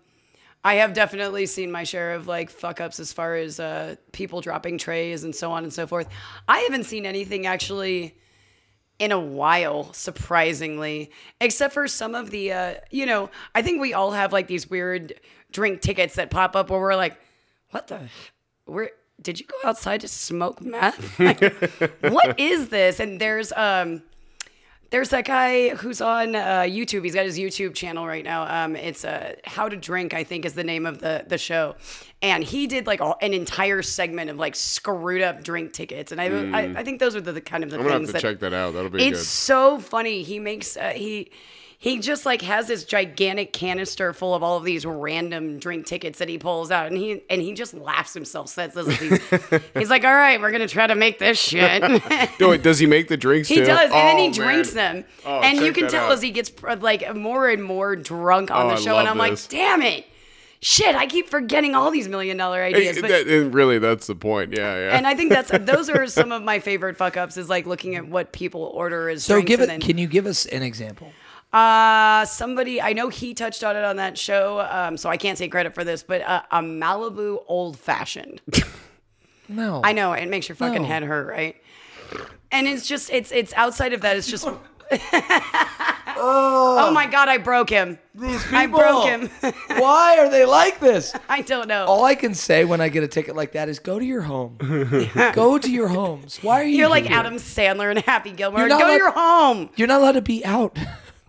I 0.65 0.75
have 0.75 0.93
definitely 0.93 1.47
seen 1.47 1.71
my 1.71 1.85
share 1.85 2.15
of 2.15 2.27
like 2.27 2.51
fuck 2.51 2.81
ups 2.81 2.99
as 2.99 3.13
far 3.13 3.37
as 3.37 3.61
uh, 3.61 3.95
people 4.13 4.41
dropping 4.41 4.77
trays 4.79 5.23
and 5.25 5.35
so 5.35 5.53
on 5.53 5.63
and 5.63 5.73
so 5.73 5.87
forth. 5.87 6.09
I 6.49 6.59
haven't 6.61 6.85
seen 6.85 7.07
anything 7.07 7.47
actually 7.47 8.17
in 8.99 9.13
a 9.13 9.21
while, 9.21 9.93
surprisingly, 9.93 11.11
except 11.41 11.75
for 11.75 11.87
some 11.87 12.15
of 12.15 12.31
the, 12.31 12.53
uh, 12.53 12.75
you 12.91 13.07
know, 13.07 13.31
I 13.55 13.63
think 13.63 13.81
we 13.81 13.95
all 13.95 14.13
have 14.13 14.33
like 14.33 14.49
these 14.49 14.69
weird 14.69 15.15
drink 15.53 15.81
tickets 15.81 16.17
that 16.17 16.31
pop 16.31 16.57
up 16.57 16.71
where 16.71 16.81
we're 16.81 16.97
like, 16.97 17.17
what 17.71 17.87
the, 17.87 18.09
where, 18.65 18.91
did 19.21 19.41
you 19.41 19.47
go 19.47 19.69
outside 19.69 20.01
to 20.03 20.09
smoke 20.09 20.61
meth? 20.61 21.19
Like, 21.21 21.41
what 22.03 22.39
is 22.39 22.69
this? 22.69 23.01
And 23.01 23.21
there's, 23.21 23.53
um, 23.53 24.03
there's 24.91 25.11
that 25.11 25.25
guy 25.27 25.71
who's 25.71 26.01
on 26.01 26.35
uh, 26.35 26.61
YouTube. 26.61 27.05
He's 27.05 27.15
got 27.15 27.27
his 27.27 27.39
YouTube 27.39 27.75
channel 27.75 28.07
right 28.07 28.25
now. 28.25 28.65
Um, 28.65 28.75
it's 28.75 29.05
uh, 29.05 29.35
How 29.45 29.69
to 29.69 29.77
Drink, 29.77 30.15
I 30.15 30.25
think, 30.25 30.45
is 30.45 30.55
the 30.55 30.65
name 30.65 30.87
of 30.87 30.99
the 31.01 31.25
the 31.27 31.39
show. 31.39 31.77
And 32.23 32.43
he 32.43 32.67
did 32.67 32.87
like 32.87 33.01
all, 33.01 33.17
an 33.21 33.35
entire 33.35 33.83
segment 33.83 34.31
of 34.31 34.39
like 34.39 34.57
screwed 34.57 35.23
up 35.23 35.45
drink 35.45 35.73
tickets. 35.73 36.11
And 36.11 36.21
I 36.21 36.27
I, 36.27 36.81
I 36.81 36.85
think 36.85 37.01
those 37.01 37.15
are 37.15 37.21
the, 37.21 37.33
the 37.33 37.41
kind 37.41 37.65
of 37.65 37.71
the 37.71 37.77
I'm 37.77 37.83
gonna 37.83 37.93
have 37.93 38.01
things 38.01 38.09
to 38.09 38.13
that 38.15 38.23
check 38.23 38.39
that 38.41 38.55
out. 38.55 38.75
That'll 38.75 38.91
be 38.91 39.07
it's 39.07 39.19
good. 39.19 39.25
so 39.27 39.79
funny. 39.79 40.23
He 40.23 40.39
makes 40.39 40.77
uh, 40.77 40.91
he 40.95 41.31
he 41.81 42.01
just 42.01 42.27
like 42.27 42.43
has 42.43 42.67
this 42.67 42.83
gigantic 42.83 43.53
canister 43.53 44.13
full 44.13 44.35
of 44.35 44.43
all 44.43 44.57
of 44.57 44.65
these 44.65 44.85
random 44.85 45.61
drink 45.61 45.87
tickets 45.87 46.19
that 46.19 46.29
he 46.29 46.37
pulls 46.37 46.73
out, 46.73 46.89
and 46.89 46.97
he 46.97 47.23
and 47.31 47.41
he 47.41 47.53
just 47.55 47.73
laughs 47.73 48.13
himself 48.15 48.49
senseless. 48.49 48.89
as 48.89 48.97
He's, 48.99 49.61
he's 49.75 49.91
like, 49.91 50.05
"All 50.05 50.13
right, 50.15 50.41
we're 50.41 50.51
gonna 50.51 50.67
try 50.67 50.89
to 50.89 50.97
make 50.97 51.19
this 51.21 51.39
shit." 51.39 51.83
No, 52.41 52.51
wait, 52.51 52.63
does 52.63 52.79
he 52.81 52.87
make 52.87 53.07
the 53.09 53.17
drinks? 53.17 53.49
He 53.49 53.57
too? 53.57 53.65
does, 53.65 53.91
and 53.91 53.93
then 53.93 54.17
Oh, 54.17 54.19
he 54.19 54.25
man. 54.29 54.33
drinks 54.33 54.73
them, 54.73 55.05
Oh, 55.25 55.41
and 55.41 55.59
you 55.59 55.73
can 55.73 55.89
tell 55.89 56.07
out. 56.07 56.13
as 56.13 56.21
he 56.23 56.31
gets 56.33 56.51
like 56.81 57.15
more 57.15 57.49
and 57.49 57.63
more 57.63 57.95
drunk 57.97 58.51
on 58.51 58.67
Oh, 58.67 58.71
the 58.71 58.77
show, 58.77 58.99
and 58.99 59.09
I'm 59.09 59.17
this. 59.19 59.45
like, 59.45 59.51
"Damn 59.51 59.83
it, 59.83 60.05
shit! 60.61 60.97
I 60.97 61.07
keep 61.07 61.29
forgetting 61.29 61.75
all 61.77 61.91
these 61.93 62.09
million 62.09 62.37
dollar 62.37 62.61
ideas." 62.63 63.01
But, 63.01 63.09
that- 63.11 63.27
and 63.29 63.55
really, 63.55 63.79
that's 63.79 64.09
the 64.09 64.15
point. 64.17 64.53
Yeah, 64.53 64.75
yeah. 64.77 64.97
and 64.97 65.07
I 65.07 65.15
think 65.15 65.31
that's 65.31 65.51
those 65.61 65.89
are 65.89 66.07
some 66.09 66.33
of 66.33 66.43
my 66.43 66.59
favorite 66.59 66.97
fuck 66.97 67.17
ups 67.17 67.37
is 67.37 67.49
like 67.49 67.67
looking 67.67 67.95
at 67.95 68.09
what 68.09 68.33
people 68.33 68.63
order 68.75 69.09
as 69.09 69.23
So 69.25 69.35
drinks 69.35 69.49
give 69.49 69.61
it. 69.61 69.63
and 69.65 69.71
then, 69.71 69.81
Can 69.81 69.97
you 69.99 70.09
give 70.09 70.27
us 70.27 70.45
an 70.47 70.63
example? 70.65 71.13
Uh, 71.53 72.25
somebody 72.27 72.81
I 72.81 72.93
know 72.93 73.09
he 73.09 73.35
touched 73.35 73.65
on 73.65 73.77
it 73.77 73.85
on 73.85 73.97
that 73.97 74.19
show, 74.19 74.61
um, 74.61 74.97
so 74.97 75.09
I 75.09 75.17
can't 75.17 75.39
take 75.39 75.51
credit 75.51 75.75
for 75.75 75.85
this, 75.85 76.03
but 76.03 76.23
uh, 76.23 76.43
a 76.51 76.61
Malibu 76.61 77.43
old 77.49 77.79
fashioned. 77.79 78.41
No. 79.51 79.81
I 79.83 79.93
know 79.95 80.13
it 80.13 80.29
makes 80.29 80.47
your 80.47 80.57
fucking 80.57 80.83
No. 80.83 80.89
head 80.89 81.03
hurt, 81.03 81.27
right? 81.27 81.57
And 82.53 82.69
it's 82.69 82.87
just 82.87 83.09
it's 83.11 83.33
it's 83.33 83.55
outside 83.55 83.95
of 83.95 84.03
that. 84.03 84.15
It's 84.19 84.29
just. 84.29 84.47
oh 86.17 86.91
my 86.93 87.07
god! 87.07 87.29
I 87.29 87.39
broke 87.39 87.71
him. 87.71 87.99
These 88.15 88.43
people. 88.45 88.59
I 88.59 88.67
broke 88.67 89.05
him. 89.07 89.31
Why 89.81 90.19
are 90.19 90.29
they 90.31 90.45
like 90.45 90.81
this? 90.81 91.15
I 91.29 91.41
don't 91.43 91.69
know. 91.69 91.87
All 91.87 92.05
I 92.05 92.15
can 92.15 92.35
say 92.35 92.65
when 92.65 92.81
I 92.81 92.89
get 92.89 93.03
a 93.03 93.09
ticket 93.09 93.37
like 93.37 93.53
that 93.53 93.69
is 93.69 93.79
go 93.79 93.99
to 93.99 94.05
your 94.05 94.23
home. 94.23 94.57
go 95.33 95.59
to 95.59 95.71
your 95.71 95.89
homes. 95.89 96.39
Why 96.43 96.61
are 96.61 96.65
you 96.65 96.77
You're 96.77 96.89
like 96.89 97.07
here? 97.07 97.17
Adam 97.17 97.37
Sandler 97.37 97.91
and 97.91 97.99
Happy 98.01 98.33
Gilmore. 98.33 98.69
Go 98.69 98.79
not 98.79 98.87
to 98.87 98.97
your 98.97 99.13
home. 99.13 99.71
You're 99.77 99.89
not 99.89 100.01
allowed 100.01 100.13
to 100.13 100.23
be 100.23 100.45
out. 100.45 100.79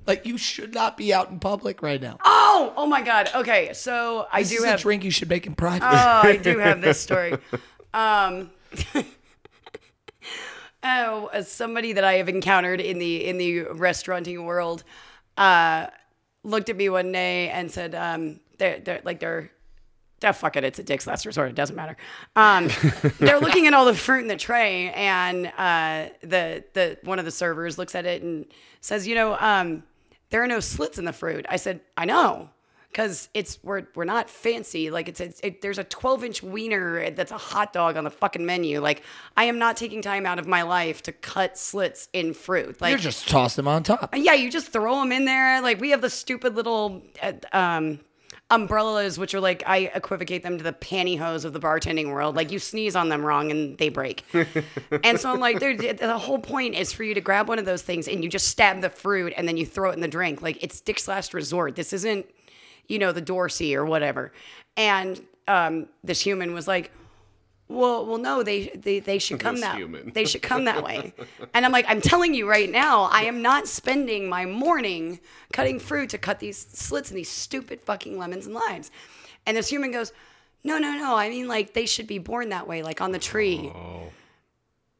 Like 0.10 0.26
you 0.26 0.38
should 0.38 0.74
not 0.74 0.98
be 0.98 1.14
out 1.14 1.30
in 1.30 1.40
public 1.40 1.82
right 1.82 2.02
now. 2.02 2.18
Oh, 2.26 2.74
oh 2.76 2.88
my 2.88 3.02
god. 3.02 3.30
Okay, 3.34 3.72
so 3.74 4.28
I 4.32 4.42
this 4.42 4.50
do 4.50 4.56
is 4.58 4.66
have. 4.66 4.80
a 4.80 4.82
drink 4.82 5.04
you 5.04 5.12
should 5.12 5.30
make 5.30 5.46
in 5.46 5.54
private. 5.56 5.86
Oh, 5.86 6.22
I 6.28 6.36
do 6.36 6.58
have 6.58 6.82
this 6.82 7.00
story. 7.00 7.38
Um, 7.94 8.50
oh, 10.84 11.30
as 11.32 11.50
somebody 11.50 11.94
that 11.94 12.04
I 12.04 12.14
have 12.14 12.28
encountered 12.28 12.82
in 12.82 12.98
the 12.98 13.24
in 13.26 13.38
the 13.38 13.66
restauranting 13.66 14.44
world, 14.46 14.84
uh, 15.38 15.88
looked 16.44 16.70
at 16.70 16.76
me 16.76 16.90
one 16.90 17.12
day 17.12 17.50
and 17.50 17.72
said, 17.72 17.94
um, 17.94 18.40
"They're 18.58 18.80
they're 18.80 19.02
like 19.06 19.20
they're." 19.20 19.52
Oh, 20.22 20.34
fuck 20.34 20.58
it, 20.58 20.66
it's 20.66 20.80
a 20.80 20.84
Dick's 20.84 21.08
Last 21.08 21.26
Resort. 21.26 21.50
It 21.50 21.56
doesn't 21.56 21.78
matter. 21.78 21.96
Um, 22.36 22.68
they're 23.20 23.40
looking 23.40 23.68
at 23.68 23.74
all 23.74 23.86
the 23.86 23.94
fruit 23.94 24.20
in 24.20 24.28
the 24.28 24.36
tray, 24.36 24.92
and 24.92 25.48
uh, 25.58 26.10
the 26.22 26.66
the 26.74 26.98
one 27.04 27.20
of 27.20 27.26
the 27.26 27.32
servers 27.32 27.78
looks 27.78 27.96
at 27.96 28.06
it 28.06 28.22
and 28.24 28.46
says, 28.82 29.08
"You 29.08 29.16
know, 29.16 29.38
um, 29.40 29.84
there 30.30 30.44
are 30.44 30.48
no 30.48 30.60
slits 30.60 30.98
in 30.98 31.06
the 31.06 31.14
fruit." 31.14 31.46
I 31.50 31.58
said, 31.58 31.82
"I 31.98 32.06
know." 32.06 32.50
because 32.92 33.30
it's 33.34 33.60
we're 33.64 33.84
we're 33.96 34.04
not 34.04 34.30
fancy. 34.30 34.90
Like 34.90 35.08
it's, 35.08 35.20
it's 35.20 35.40
it, 35.42 35.62
there's 35.62 35.78
a 35.78 35.84
12 35.84 36.24
inch 36.24 36.44
wiener 36.44 37.10
that's 37.12 37.32
a 37.32 37.38
hot 37.38 37.72
dog 37.72 37.98
on 37.98 38.04
the 38.04 38.10
fucking 38.10 38.46
menu. 38.46 38.80
Like 38.80 39.04
I 39.38 39.46
am 39.46 39.60
not 39.60 39.78
taking 39.78 40.02
time 40.02 40.26
out 40.26 40.40
of 40.40 40.48
my 40.48 40.64
life 40.64 41.04
to 41.04 41.12
cut 41.12 41.58
slits 41.58 42.10
in 42.14 42.34
fruit. 42.34 42.82
Like 42.82 42.92
You're 42.92 43.00
just 43.00 43.30
toss 43.30 43.56
them 43.56 43.68
on 43.68 43.84
top. 43.84 44.14
yeah, 44.16 44.34
you 44.34 44.50
just 44.50 44.72
throw 44.72 45.00
them 45.00 45.12
in 45.12 45.26
there. 45.26 45.62
Like 45.62 45.80
we 45.80 45.92
have 45.92 46.02
the 46.02 46.10
stupid 46.10 46.56
little 46.56 47.04
uh, 47.22 47.34
um, 47.54 48.00
umbrellas, 48.52 49.20
which 49.20 49.34
are 49.34 49.40
like 49.40 49.64
I 49.66 49.92
equivocate 49.94 50.44
them 50.44 50.58
to 50.58 50.64
the 50.64 50.74
pantyhose 50.74 51.46
of 51.46 51.54
the 51.54 51.60
bartending 51.60 52.12
world. 52.12 52.36
Like 52.36 52.52
you 52.52 52.60
sneeze 52.60 52.96
on 52.96 53.10
them 53.10 53.24
wrong 53.26 53.52
and 53.52 53.78
they 53.78 53.90
break. 53.90 54.24
and 55.04 55.20
so 55.20 55.32
I'm 55.32 55.40
like, 55.40 55.60
the 55.60 56.18
whole 56.18 56.40
point 56.40 56.76
is 56.76 56.92
for 56.92 57.04
you 57.04 57.14
to 57.14 57.22
grab 57.22 57.48
one 57.48 57.60
of 57.60 57.66
those 57.66 57.82
things 57.82 58.08
and 58.08 58.24
you 58.24 58.30
just 58.30 58.48
stab 58.48 58.82
the 58.82 58.90
fruit 58.90 59.34
and 59.38 59.48
then 59.48 59.58
you 59.58 59.66
throw 59.66 59.92
it 59.92 59.94
in 59.94 60.02
the 60.02 60.08
drink. 60.08 60.42
Like 60.42 60.62
it's 60.64 60.82
Dick's 60.82 61.08
Last 61.08 61.34
Resort. 61.34 61.76
This 61.76 61.94
isn't, 61.94 62.26
you 62.88 62.98
know, 62.98 63.12
the 63.12 63.22
Dorsey 63.22 63.76
or 63.76 63.86
whatever. 63.86 64.32
And 64.76 65.22
um, 65.48 65.88
this 66.04 66.22
human 66.22 66.54
was 66.54 66.68
like. 66.68 66.92
Well, 67.70 68.04
well, 68.06 68.18
no, 68.18 68.42
they 68.42 68.70
they, 68.70 69.00
they 69.00 69.20
should 69.20 69.40
come 69.40 69.56
This 69.56 69.62
that 69.64 69.78
human. 69.78 70.12
they 70.14 70.26
should 70.26 70.42
come 70.42 70.66
that 70.66 70.84
way. 70.84 71.14
And 71.54 71.66
I'm 71.66 71.72
like, 71.72 71.86
I'm 71.88 72.02
telling 72.02 72.34
you 72.34 72.50
right 72.50 72.70
now, 72.70 73.04
I 73.04 73.24
am 73.24 73.42
not 73.42 73.68
spending 73.68 74.28
my 74.28 74.46
morning 74.46 75.20
cutting 75.54 75.80
fruit 75.80 76.10
to 76.10 76.18
cut 76.18 76.40
these 76.40 76.58
slits 76.58 77.12
in 77.12 77.16
these 77.16 77.30
stupid 77.30 77.82
fucking 77.82 78.18
lemons 78.18 78.46
and 78.48 78.56
limes. 78.56 78.90
And 79.46 79.56
this 79.56 79.68
human 79.70 79.92
goes, 79.92 80.12
No, 80.64 80.78
no, 80.80 80.94
no. 80.98 81.16
I 81.16 81.30
mean, 81.30 81.48
like 81.48 81.74
they 81.74 81.86
should 81.86 82.08
be 82.08 82.18
born 82.18 82.50
that 82.50 82.68
way, 82.68 82.82
like 82.82 83.02
on 83.02 83.12
the 83.12 83.20
tree. 83.20 83.72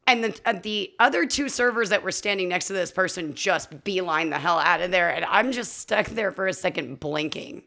And 0.06 0.24
the 0.24 0.40
uh, 0.44 0.54
the 0.54 0.92
other 0.98 1.24
two 1.26 1.48
servers 1.48 1.90
that 1.90 2.02
were 2.02 2.10
standing 2.12 2.48
next 2.48 2.66
to 2.66 2.72
this 2.72 2.90
person 2.90 3.34
just 3.34 3.84
beeline 3.84 4.30
the 4.30 4.38
hell 4.38 4.58
out 4.58 4.80
of 4.80 4.90
there, 4.90 5.08
and 5.14 5.24
I'm 5.24 5.52
just 5.52 5.78
stuck 5.78 6.06
there 6.06 6.32
for 6.32 6.48
a 6.48 6.52
second, 6.52 6.98
blinking, 6.98 7.62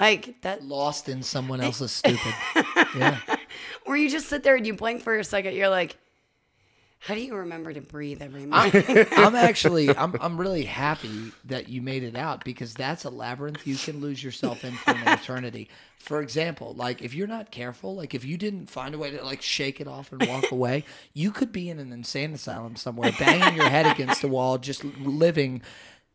like 0.00 0.40
that. 0.42 0.64
Lost 0.64 1.08
in 1.08 1.22
someone 1.22 1.60
else's 1.68 1.92
stupid. 1.92 2.34
yeah. 2.96 3.18
Where 3.84 3.96
you 3.96 4.10
just 4.10 4.28
sit 4.28 4.42
there 4.42 4.56
and 4.56 4.66
you 4.66 4.74
blink 4.74 5.02
for 5.02 5.16
a 5.16 5.24
second, 5.24 5.54
you're 5.54 5.68
like, 5.68 5.96
how 7.00 7.14
do 7.14 7.22
you 7.22 7.34
remember 7.34 7.72
to 7.72 7.80
breathe 7.80 8.20
every 8.20 8.44
morning? 8.44 9.06
I'm 9.12 9.34
actually 9.34 9.88
I'm 9.96 10.14
I'm 10.20 10.38
really 10.38 10.64
happy 10.64 11.32
that 11.46 11.70
you 11.70 11.80
made 11.80 12.02
it 12.02 12.14
out 12.14 12.44
because 12.44 12.74
that's 12.74 13.04
a 13.04 13.10
labyrinth 13.10 13.66
you 13.66 13.76
can 13.76 14.00
lose 14.00 14.22
yourself 14.22 14.64
in 14.64 14.74
for 14.74 14.90
an 14.90 15.08
eternity. 15.08 15.70
For 15.98 16.20
example, 16.20 16.74
like 16.74 17.00
if 17.00 17.14
you're 17.14 17.26
not 17.26 17.50
careful, 17.50 17.96
like 17.96 18.14
if 18.14 18.22
you 18.26 18.36
didn't 18.36 18.66
find 18.66 18.94
a 18.94 18.98
way 18.98 19.10
to 19.12 19.24
like 19.24 19.40
shake 19.40 19.80
it 19.80 19.88
off 19.88 20.12
and 20.12 20.26
walk 20.26 20.50
away, 20.52 20.84
you 21.14 21.30
could 21.30 21.52
be 21.52 21.70
in 21.70 21.78
an 21.78 21.90
insane 21.90 22.34
asylum 22.34 22.76
somewhere, 22.76 23.12
banging 23.18 23.56
your 23.56 23.70
head 23.70 23.86
against 23.86 24.22
a 24.22 24.28
wall, 24.28 24.58
just 24.58 24.84
living 24.84 25.62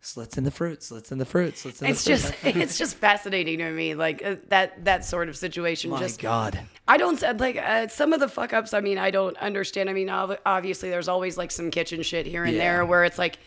slits 0.01 0.37
in 0.37 0.43
the 0.43 0.51
fruit, 0.51 0.83
slits 0.83 1.11
in 1.11 1.17
the 1.17 1.25
fruit, 1.25 1.57
slits 1.57 1.81
in 1.81 1.85
the 1.87 1.91
it's 1.91 2.03
fruit. 2.03 2.13
just 2.17 2.33
it's 2.43 2.77
just 2.77 2.95
fascinating 2.97 3.57
to 3.57 3.71
me 3.71 3.95
like 3.95 4.23
uh, 4.23 4.35
that 4.49 4.85
that 4.85 5.03
sort 5.03 5.29
of 5.29 5.35
situation 5.37 5.89
my 5.89 5.99
just 5.99 6.21
God. 6.21 6.59
i 6.87 6.95
don't 6.97 7.19
like 7.39 7.57
uh, 7.57 7.87
some 7.87 8.13
of 8.13 8.19
the 8.19 8.27
fuck 8.29 8.53
ups 8.53 8.73
i 8.75 8.79
mean 8.81 8.97
i 8.99 9.09
don't 9.09 9.35
understand 9.37 9.89
i 9.89 9.93
mean 9.93 10.09
ob- 10.09 10.37
obviously 10.45 10.89
there's 10.91 11.07
always 11.07 11.37
like 11.37 11.49
some 11.49 11.71
kitchen 11.71 12.03
shit 12.03 12.27
here 12.27 12.43
and 12.45 12.53
Yeah. 12.55 12.59
there 12.75 12.85
where 12.85 13.03
it's 13.03 13.17
like 13.17 13.39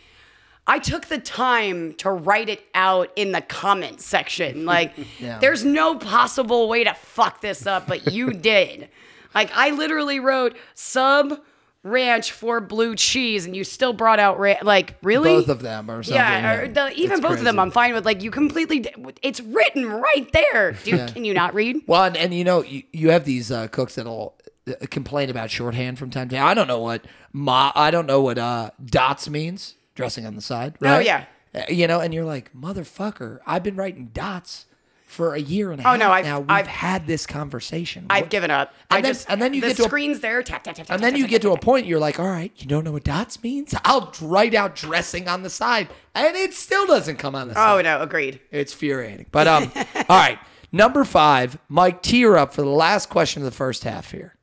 i 0.67 0.79
took 0.79 1.05
the 1.05 1.17
time 1.19 1.93
to 1.93 2.11
write 2.11 2.49
it 2.49 2.61
out 2.73 3.09
in 3.15 3.31
the 3.31 3.41
comment 3.41 4.01
section 4.01 4.65
like 4.75 4.91
Yeah. 5.17 5.39
there's 5.39 5.63
no 5.63 5.95
possible 5.95 6.67
way 6.67 6.83
to 6.83 6.93
fuck 6.93 7.39
this 7.39 7.65
up 7.65 7.87
but 7.87 8.11
you 8.11 8.31
did 8.51 8.89
like 9.33 9.49
i 9.55 9.69
literally 9.69 10.19
wrote 10.19 10.57
sub 10.75 11.39
ranch 11.83 12.31
for 12.33 12.59
blue 12.59 12.95
cheese 12.95 13.45
and 13.45 13.55
you 13.55 13.63
still 13.63 13.93
brought 13.93 14.19
out 14.19 14.37
ra- 14.39 14.55
like 14.63 14.95
really 15.01 15.29
Both 15.31 15.47
of 15.49 15.61
them 15.61 15.89
or 15.89 16.03
something. 16.03 16.15
yeah, 16.15 16.53
or 16.55 16.67
the, 16.67 16.91
even 16.93 17.13
It's 17.13 17.21
both 17.21 17.37
of 17.39 17.45
them. 17.45 17.57
I'm 17.59 17.71
fine 17.71 17.93
with. 17.93 18.05
Like 18.05 18.21
you 18.21 18.31
completely, 18.31 18.85
it's 19.21 19.39
written 19.39 19.85
right 19.89 20.29
there, 20.33 20.73
dude. 20.83 21.13
Can 21.13 21.23
you 21.25 21.33
not 21.33 21.53
read? 21.53 21.77
Well, 21.87 22.03
and, 22.03 22.17
and 22.17 22.33
you 22.33 22.43
know, 22.43 22.63
you, 22.63 22.83
you 22.91 23.11
have 23.11 23.23
these 23.25 23.49
uh, 23.51 23.67
cooks 23.69 23.95
that'll 23.95 24.35
uh, 24.67 24.73
complain 24.89 25.29
about 25.29 25.49
shorthand 25.49 25.97
from 25.97 26.09
time 26.09 26.27
to 26.29 26.35
time. 26.35 26.45
I 26.45 26.53
don't 26.53 26.67
know 26.67 26.79
what 26.81 27.05
ma, 27.31 27.71
I 27.75 27.91
don't 27.91 28.05
know 28.07 28.21
what 28.21 28.37
uh, 28.37 28.71
dots 28.85 29.29
means. 29.29 29.75
Dressing 29.95 30.25
on 30.25 30.35
the 30.35 30.41
side, 30.41 30.75
right? 30.79 30.95
Oh, 30.97 30.99
yeah. 30.99 31.25
Uh, 31.53 31.63
You 31.67 31.85
know, 31.87 31.99
and 31.99 32.13
you're 32.13 32.23
like, 32.25 32.53
motherfucker, 32.53 33.39
I've 33.45 33.63
been 33.63 33.75
writing 33.75 34.11
dots 34.13 34.65
for 35.09 35.33
a 35.33 35.39
year 35.39 35.71
and 35.71 35.81
a 35.81 35.83
Oh, 35.83 35.89
half 35.91 35.99
no, 35.99 36.11
I've- 36.11 36.27
now. 36.27 36.39
We've 36.39 36.49
I've- 36.51 36.69
had 36.69 37.07
this 37.07 37.25
conversation. 37.25 38.05
I've 38.11 38.25
What- 38.25 38.29
given 38.29 38.51
up. 38.51 38.73
And 38.91 38.99
I 38.99 39.01
then- 39.01 39.13
just 39.13 39.25
and 39.29 39.41
then 39.41 39.53
you 39.55 39.61
the 39.61 39.67
get 39.69 39.77
to 39.77 39.83
a- 39.83 39.87
screen's 39.87 40.19
there, 40.19 40.43
tap 40.43 40.63
tap 40.63 40.75
tap. 40.75 40.85
tap 40.85 40.93
and 40.95 41.03
then 41.03 41.13
tap, 41.13 41.17
you 41.17 41.23
tap, 41.25 41.29
get 41.31 41.41
to 41.41 41.49
tap, 41.49 41.57
a 41.57 41.61
point 41.61 41.87
you're 41.87 41.99
like, 41.99 42.19
all 42.19 42.27
right, 42.27 42.51
you 42.57 42.67
don't 42.67 42.83
know 42.83 42.91
what 42.91 43.03
dots 43.03 43.41
means? 43.43 43.73
I'll 43.83 44.13
write 44.21 44.53
out 44.53 44.75
dressing 44.75 45.27
on 45.27 45.41
the 45.43 45.49
side, 45.49 45.89
and 46.13 46.37
it 46.37 46.53
still 46.53 46.85
doesn't 46.85 47.17
come 47.17 47.33
on 47.35 47.47
the 47.47 47.55
side. 47.55 47.79
Oh 47.79 47.81
no, 47.81 48.01
agreed. 48.01 48.39
It's 48.51 48.71
infuriating. 48.71 49.25
But 49.31 49.47
um, 49.47 49.71
all 49.95 50.03
right, 50.09 50.37
number 50.71 51.03
five, 51.03 51.57
Mike, 51.67 52.03
tee 52.03 52.21
her 52.21 52.37
up 52.37 52.53
for 52.53 52.61
the 52.61 52.69
last 52.69 53.09
question 53.09 53.41
of 53.41 53.45
the 53.45 53.55
first 53.55 53.83
half 53.83 54.11
here. 54.11 54.35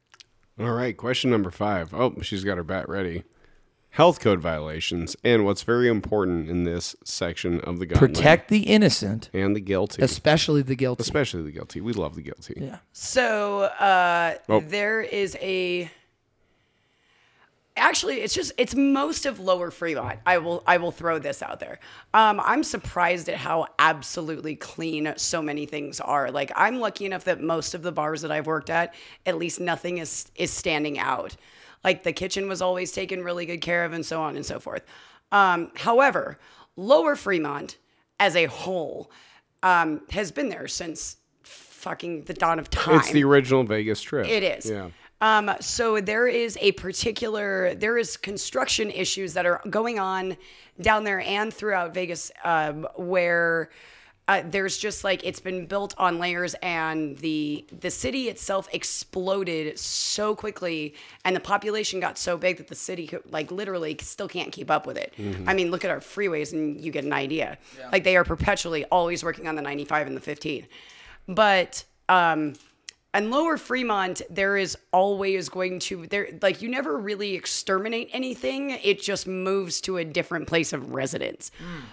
All 0.58 0.72
right, 0.72 0.96
question 0.96 1.30
number 1.30 1.50
five. 1.52 1.94
Oh, 1.94 2.14
she's 2.22 2.42
got 2.42 2.56
her 2.56 2.64
bat 2.64 2.88
ready. 2.88 3.22
Health 3.96 4.20
code 4.20 4.40
violations, 4.40 5.16
and 5.24 5.46
what's 5.46 5.62
very 5.62 5.88
important 5.88 6.50
in 6.50 6.64
this 6.64 6.94
section 7.02 7.60
of 7.62 7.78
the 7.78 7.86
gauntlet, 7.86 8.12
Protect 8.14 8.50
the 8.50 8.64
innocent, 8.64 9.30
and 9.32 9.56
the 9.56 9.60
guilty, 9.60 10.02
especially 10.02 10.60
the 10.60 10.76
guilty. 10.76 11.00
especially 11.00 11.42
the 11.44 11.50
guilty. 11.50 11.80
We 11.80 11.94
love 11.94 12.14
the 12.14 12.20
guilty. 12.20 12.54
Yeah. 12.58 12.76
So 12.92 13.62
uh, 13.62 14.34
Oh. 14.50 14.60
there 14.60 15.00
is 15.00 15.34
a. 15.40 15.90
Actually, 17.78 18.20
it's 18.22 18.34
just 18.34 18.52
it's 18.58 18.74
most 18.74 19.24
of 19.24 19.40
Lower 19.40 19.70
Fremont. 19.70 20.18
I 20.26 20.38
will 20.38 20.62
I 20.66 20.76
will 20.76 20.92
throw 20.92 21.18
this 21.18 21.42
out 21.42 21.60
there. 21.60 21.78
Um, 22.12 22.38
I'm 22.44 22.64
surprised 22.64 23.30
at 23.30 23.36
how 23.36 23.66
absolutely 23.78 24.56
clean 24.56 25.12
so 25.16 25.40
many 25.40 25.64
things 25.64 26.00
are. 26.00 26.30
Like 26.30 26.52
I'm 26.54 26.80
lucky 26.80 27.06
enough 27.06 27.24
that 27.24 27.40
most 27.40 27.74
of 27.74 27.82
the 27.82 27.92
bars 27.92 28.20
that 28.22 28.30
I've 28.30 28.46
worked 28.46 28.68
at, 28.68 28.94
at 29.24 29.38
least 29.38 29.58
nothing 29.58 29.98
is 29.98 30.26
is 30.36 30.50
standing 30.50 30.98
out. 30.98 31.36
Like 31.86 32.02
the 32.02 32.12
kitchen 32.12 32.48
was 32.48 32.60
always 32.60 32.92
taken 32.92 33.22
really 33.22 33.46
good 33.46 33.62
care 33.62 33.84
of, 33.84 33.92
and 33.92 34.04
so 34.04 34.20
on 34.20 34.36
and 34.36 34.44
so 34.44 34.60
forth. 34.60 34.82
Um, 35.32 35.70
however, 35.76 36.38
Lower 36.76 37.16
Fremont 37.16 37.78
as 38.20 38.36
a 38.36 38.46
whole 38.46 39.10
um, 39.62 40.02
has 40.10 40.30
been 40.32 40.48
there 40.48 40.66
since 40.68 41.16
fucking 41.44 42.24
the 42.24 42.34
dawn 42.34 42.58
of 42.58 42.68
time. 42.70 42.98
It's 42.98 43.12
the 43.12 43.22
original 43.22 43.62
Vegas 43.62 44.00
Strip. 44.00 44.26
It 44.26 44.42
is. 44.42 44.68
Yeah. 44.68 44.90
Um, 45.20 45.50
so 45.60 46.00
there 46.00 46.26
is 46.26 46.58
a 46.60 46.72
particular 46.72 47.74
there 47.74 47.96
is 47.96 48.16
construction 48.16 48.90
issues 48.90 49.32
that 49.34 49.46
are 49.46 49.62
going 49.70 49.98
on 49.98 50.36
down 50.80 51.04
there 51.04 51.20
and 51.20 51.54
throughout 51.54 51.94
Vegas 51.94 52.30
um, 52.44 52.86
where 52.96 53.70
uh, 54.28 54.42
there's 54.44 54.76
just 54.76 55.04
like 55.04 55.24
it's 55.24 55.38
been 55.38 55.66
built 55.66 55.94
on 55.98 56.18
layers 56.18 56.54
and 56.54 57.16
the 57.18 57.64
the 57.80 57.90
city 57.90 58.28
itself 58.28 58.68
exploded 58.72 59.78
so 59.78 60.34
quickly 60.34 60.94
and 61.24 61.36
the 61.36 61.40
population 61.40 62.00
got 62.00 62.18
so 62.18 62.36
big 62.36 62.56
that 62.56 62.66
the 62.66 62.74
city 62.74 63.06
could, 63.06 63.22
like 63.30 63.52
literally 63.52 63.96
still 64.00 64.28
can't 64.28 64.50
keep 64.52 64.68
up 64.70 64.84
with 64.84 64.96
it. 64.96 65.14
I 65.46 65.54
mean, 65.54 65.70
look 65.70 65.84
at 65.84 65.90
our 65.92 66.00
freeways 66.00 66.52
and 66.52 66.80
you 66.80 66.90
get 66.90 67.04
an 67.04 67.12
idea. 67.12 67.56
Like 67.92 68.02
they 68.02 68.16
are 68.16 68.24
perpetually 68.24 68.84
always 68.86 69.22
working 69.22 69.46
on 69.46 69.54
the 69.54 69.62
95 69.62 70.08
and 70.08 70.16
the 70.16 70.20
15. 70.20 70.66
But 71.28 71.84
um 72.08 72.54
and 73.16 73.30
lower 73.30 73.56
Fremont, 73.56 74.20
there 74.28 74.58
is 74.58 74.76
always 74.92 75.48
going 75.48 75.78
to 75.78 76.06
there 76.06 76.28
like 76.42 76.60
you 76.60 76.68
never 76.68 76.98
really 76.98 77.34
exterminate 77.34 78.10
anything. 78.12 78.70
It 78.70 79.00
just 79.00 79.26
moves 79.26 79.80
to 79.82 79.96
a 79.96 80.04
different 80.04 80.46
place 80.46 80.74
of 80.74 80.92
residence. 80.92 81.50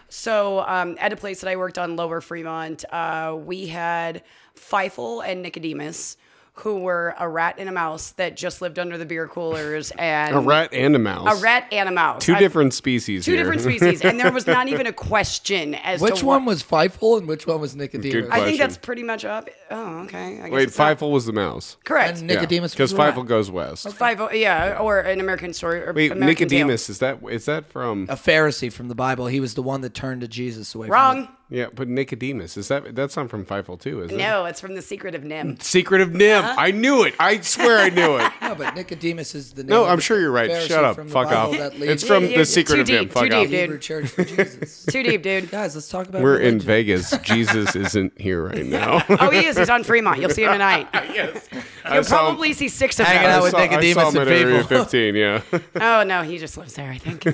So 0.10 0.60
um, 0.68 0.98
at 1.00 1.14
a 1.14 1.16
place 1.16 1.40
that 1.40 1.50
I 1.50 1.56
worked 1.56 1.78
on, 1.78 1.96
lower 1.96 2.20
Fremont, 2.20 2.84
uh, 2.92 3.38
we 3.40 3.68
had 3.68 4.24
Fievel 4.56 5.26
and 5.26 5.42
Nicodemus, 5.42 6.18
who 6.58 6.80
were 6.82 7.16
a 7.18 7.28
rat 7.28 7.56
and 7.58 7.68
a 7.68 7.72
mouse 7.72 8.12
that 8.12 8.38
just 8.38 8.62
lived 8.62 8.78
under 8.78 8.96
the 8.96 9.06
beer 9.06 9.28
coolers 9.28 9.90
and 9.98 10.36
A 10.36 10.40
rat 10.40 10.72
and 10.72 10.96
a 10.96 11.00
mouse. 11.00 11.40
a 11.40 11.44
rat 11.44 11.66
and 11.72 11.90
a 11.90 11.92
mouse. 11.92 12.24
Two 12.24 12.36
I- 12.36 12.40
different 12.40 12.76
species 12.76 13.26
two 13.26 13.32
here. 13.32 13.42
different 13.42 13.62
species, 13.62 14.02
and 14.04 14.20
there 14.20 14.32
was 14.32 14.46
not 14.46 14.68
even 14.68 14.86
a 14.86 14.94
question 15.14 15.74
as 15.76 16.00
to 16.00 16.04
Which 16.06 16.20
to 16.20 16.26
one 16.28 16.46
what- 16.46 16.52
was 16.52 16.64
Fievel 16.64 17.18
and 17.18 17.28
which 17.28 17.48
one 17.48 17.60
was 17.60 17.76
Nicodemus? 17.76 18.14
Good 18.14 18.30
I 18.30 18.46
think 18.46 18.60
that's 18.60 18.78
pretty 18.78 19.02
much 19.04 19.26
up. 19.26 19.50
Oh, 19.72 20.02
okay. 20.02 20.40
I 20.40 20.44
guess 20.44 20.52
Wait, 20.52 20.68
it's 20.68 20.78
not- 20.78 21.02
was 21.02 21.26
the 21.26 21.34
mouse. 21.34 21.78
Correct. 21.84 22.20
And 22.20 22.28
Nicodemus 22.28 22.74
Because 22.74 22.94
was 22.94 22.98
the 22.98 23.04
rat. 23.04 23.16
Fievel 23.16 23.26
goes 23.28 23.50
west. 23.50 23.92
Five, 23.94 24.22
oh, 24.22 24.30
yeah, 24.32 24.78
or 24.80 25.00
an 25.00 25.20
American 25.20 25.54
story. 25.54 25.82
Or 25.82 25.92
Wait, 25.92 26.12
American 26.12 26.48
Tail. 26.50 26.60
Nicodemus 26.60 26.90
is 26.90 27.00
that 27.00 27.18
is 27.30 27.46
that 27.46 27.66
from? 27.72 28.04
a 28.10 28.16
Pharisee 28.16 28.72
from 28.72 28.90
the 28.90 28.96
Bible. 28.96 29.26
He 29.26 29.40
was 29.40 29.56
the 29.56 29.64
one 29.64 29.82
that 29.82 29.96
turned 29.96 30.22
to 30.22 30.28
Jesus 30.28 30.76
away. 30.76 30.88
From 30.88 30.94
Wrong. 30.94 31.28
Yeah, 31.54 31.68
but 31.72 31.88
Nicodemus 31.88 32.58
is 32.58 32.68
that 32.70 32.96
that's 32.96 33.16
not 33.16 33.30
from 33.30 33.46
Fievel 33.46 33.80
too, 33.80 34.02
is 34.02 34.12
it? 34.12 34.18
No, 34.18 34.46
it's 34.46 34.60
from 34.60 34.74
the 34.74 34.82
Secret 34.82 35.14
of 35.14 35.22
NIMH. 35.22 35.62
Secret 35.62 36.02
of 36.02 36.10
NIMH. 36.10 36.40
Uh-huh. 36.40 36.56
I 36.58 36.72
knew 36.72 37.04
it. 37.04 37.14
I 37.20 37.40
swear 37.42 37.78
I 37.78 37.90
knew 37.90 38.18
it. 38.18 38.32
No, 38.42 38.56
but 38.56 38.74
Nicodemus 38.76 39.36
is 39.36 39.54
the 39.54 39.64
name. 39.64 39.70
No, 39.70 39.86
I'm 39.86 39.98
the 39.98 40.02
sure 40.02 40.20
you're 40.20 40.32
right. 40.32 40.50
Pharisee 40.50 40.68
Shut 40.68 40.84
up. 40.84 40.96
from 40.96 41.08
the 41.08 41.14
Fuck 41.14 41.30
Bible 41.30 41.52
off. 41.54 41.58
that 41.60 41.80
leads 41.80 41.92
It's 41.92 42.04
from 42.04 42.24
Yeah, 42.24 42.30
the 42.30 42.36
yeah, 42.40 42.44
Secret 42.44 42.76
too 42.76 42.82
of 42.82 42.88
NIMH. 42.88 43.00
deep, 43.02 43.12
Fuck 43.12 43.30
too 43.30 43.36
off. 43.36 43.42
deep, 43.44 43.50
dude. 43.52 43.60
Hebrew 43.60 43.78
Church 43.80 44.08
for 44.08 44.24
Jesus. 44.26 44.86
Too 44.90 45.04
deep, 45.04 45.22
dude. 45.24 45.52
Guys, 45.52 45.76
let's 45.76 45.88
talk 45.90 46.08
about. 46.10 46.22
We're 46.24 46.38
in 46.38 46.44
religion. 46.60 46.68
Vegas. 46.68 47.18
Jesus 47.24 47.76
isn't 47.76 48.20
here 48.20 48.44
right 48.48 48.66
now. 48.66 49.04
Oh, 49.10 49.30
he 49.30 49.46
is. 49.46 49.56
He's 49.58 49.70
on 49.70 49.84
Fremont. 49.84 50.20
You'll 50.20 50.32
see 50.32 50.44
him 50.44 50.52
tonight. 50.54 50.88
yes. 50.94 51.48
I 51.86 51.96
You'll 51.96 52.04
saw 52.04 52.22
him- 52.30 52.36
probably 52.36 52.54
see 52.54 52.68
six 52.68 53.00
of 53.00 53.06
Hanging 53.06 53.22
them. 53.24 53.32
out 53.32 53.40
I 53.40 53.44
with 53.44 53.52
saw, 53.52 53.58
Nicodemus 53.60 53.94
saw 53.94 54.10
him 54.10 54.18
and 54.18 54.30
at 54.30 54.36
Area 54.36 54.64
Fievel. 54.64 54.84
15, 54.84 55.16
yeah. 55.16 55.42
Oh 55.80 56.04
no, 56.04 56.24
he 56.24 56.40
just 56.40 56.58
lives 56.58 56.74
there. 56.74 56.90
I 56.92 56.98
think. 56.98 57.26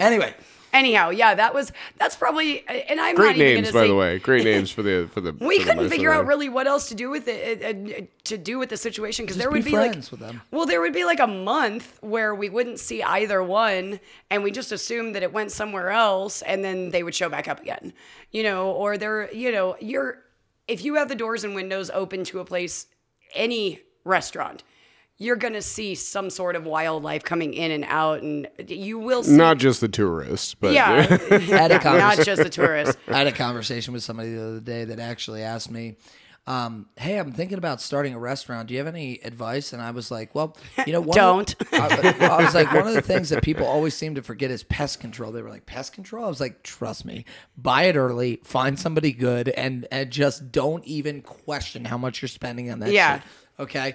Anyway, 0.00 0.34
Anyhow, 0.74 1.10
yeah, 1.10 1.36
that 1.36 1.54
was 1.54 1.70
that's 1.98 2.16
probably 2.16 2.66
and 2.68 3.00
I'm 3.00 3.14
Great 3.14 3.26
not 3.28 3.36
even 3.36 3.54
names, 3.54 3.68
gonna 3.68 3.72
by 3.72 3.84
say, 3.84 3.88
the 3.88 3.94
way. 3.94 4.18
Great 4.18 4.44
names 4.52 4.72
for 4.72 4.82
the 4.82 5.08
for 5.12 5.20
the. 5.20 5.32
We 5.32 5.60
for 5.60 5.66
couldn't 5.66 5.84
mice 5.84 5.92
figure 5.92 6.10
out 6.10 6.26
really 6.26 6.48
what 6.48 6.66
else 6.66 6.88
to 6.88 6.96
do 6.96 7.10
with 7.10 7.28
it 7.28 7.62
uh, 7.62 8.02
uh, 8.02 8.06
to 8.24 8.36
do 8.36 8.58
with 8.58 8.70
the 8.70 8.76
situation 8.76 9.24
because 9.24 9.36
there 9.38 9.50
would 9.50 9.64
be 9.64 9.70
friends 9.70 10.10
like 10.10 10.10
with 10.10 10.20
them. 10.20 10.42
well 10.50 10.66
there 10.66 10.80
would 10.80 10.92
be 10.92 11.04
like 11.04 11.20
a 11.20 11.28
month 11.28 11.96
where 12.00 12.34
we 12.34 12.48
wouldn't 12.50 12.80
see 12.80 13.04
either 13.04 13.40
one 13.40 14.00
and 14.30 14.42
we 14.42 14.50
just 14.50 14.72
assumed 14.72 15.14
that 15.14 15.22
it 15.22 15.32
went 15.32 15.52
somewhere 15.52 15.90
else 15.90 16.42
and 16.42 16.64
then 16.64 16.90
they 16.90 17.04
would 17.04 17.14
show 17.14 17.28
back 17.28 17.46
up 17.46 17.60
again 17.60 17.92
you 18.32 18.42
know 18.42 18.70
or 18.72 18.98
they're 18.98 19.32
you 19.32 19.52
know 19.52 19.76
you're 19.80 20.18
if 20.66 20.84
you 20.84 20.96
have 20.96 21.08
the 21.08 21.14
doors 21.14 21.44
and 21.44 21.54
windows 21.54 21.88
open 21.90 22.24
to 22.24 22.40
a 22.40 22.44
place 22.44 22.86
any 23.34 23.80
restaurant 24.04 24.64
you're 25.18 25.36
gonna 25.36 25.62
see 25.62 25.94
some 25.94 26.28
sort 26.28 26.56
of 26.56 26.64
wildlife 26.64 27.22
coming 27.22 27.54
in 27.54 27.70
and 27.70 27.84
out 27.86 28.22
and 28.22 28.48
you 28.66 28.98
will 28.98 29.22
see 29.22 29.36
Not 29.36 29.58
just 29.58 29.80
the 29.80 29.88
tourists, 29.88 30.54
but 30.54 30.72
yeah 30.72 31.02
Had 31.38 31.70
a 31.70 31.82
not 31.84 32.18
just 32.18 32.42
the 32.42 32.50
tourists 32.50 32.96
I 33.08 33.18
had 33.18 33.26
a 33.26 33.32
conversation 33.32 33.94
with 33.94 34.02
somebody 34.02 34.34
the 34.34 34.42
other 34.46 34.60
day 34.60 34.84
that 34.86 34.98
actually 34.98 35.42
asked 35.42 35.70
me, 35.70 35.96
um, 36.46 36.86
"Hey, 36.96 37.18
I'm 37.18 37.32
thinking 37.32 37.56
about 37.56 37.80
starting 37.80 38.12
a 38.14 38.18
restaurant. 38.18 38.68
Do 38.68 38.74
you 38.74 38.78
have 38.80 38.86
any 38.86 39.18
advice?" 39.24 39.72
And 39.72 39.80
I 39.80 39.92
was 39.92 40.10
like, 40.10 40.34
"Well, 40.34 40.56
you 40.86 40.92
know, 40.92 41.00
one 41.00 41.18
of 41.18 41.46
the- 41.46 41.64
Don't. 41.70 41.72
I, 42.20 42.26
I 42.38 42.44
was 42.44 42.54
like, 42.54 42.70
one 42.72 42.86
of 42.86 42.92
the 42.92 43.00
things 43.00 43.30
that 43.30 43.42
people 43.42 43.66
always 43.66 43.94
seem 43.94 44.14
to 44.16 44.22
forget 44.22 44.50
is 44.50 44.62
pest 44.62 45.00
control. 45.00 45.32
They 45.32 45.40
were 45.40 45.48
like, 45.48 45.64
"Pest 45.64 45.94
control." 45.94 46.24
I 46.24 46.28
was 46.28 46.40
like, 46.40 46.62
"Trust 46.62 47.06
me, 47.06 47.24
buy 47.56 47.84
it 47.84 47.96
early, 47.96 48.40
find 48.44 48.78
somebody 48.78 49.12
good, 49.12 49.48
and 49.48 49.86
and 49.90 50.10
just 50.10 50.52
don't 50.52 50.84
even 50.84 51.22
question 51.22 51.86
how 51.86 51.96
much 51.96 52.20
you're 52.20 52.28
spending 52.28 52.70
on 52.70 52.80
that." 52.80 52.92
Yeah. 52.92 53.20
shit, 53.20 53.22
okay. 53.60 53.94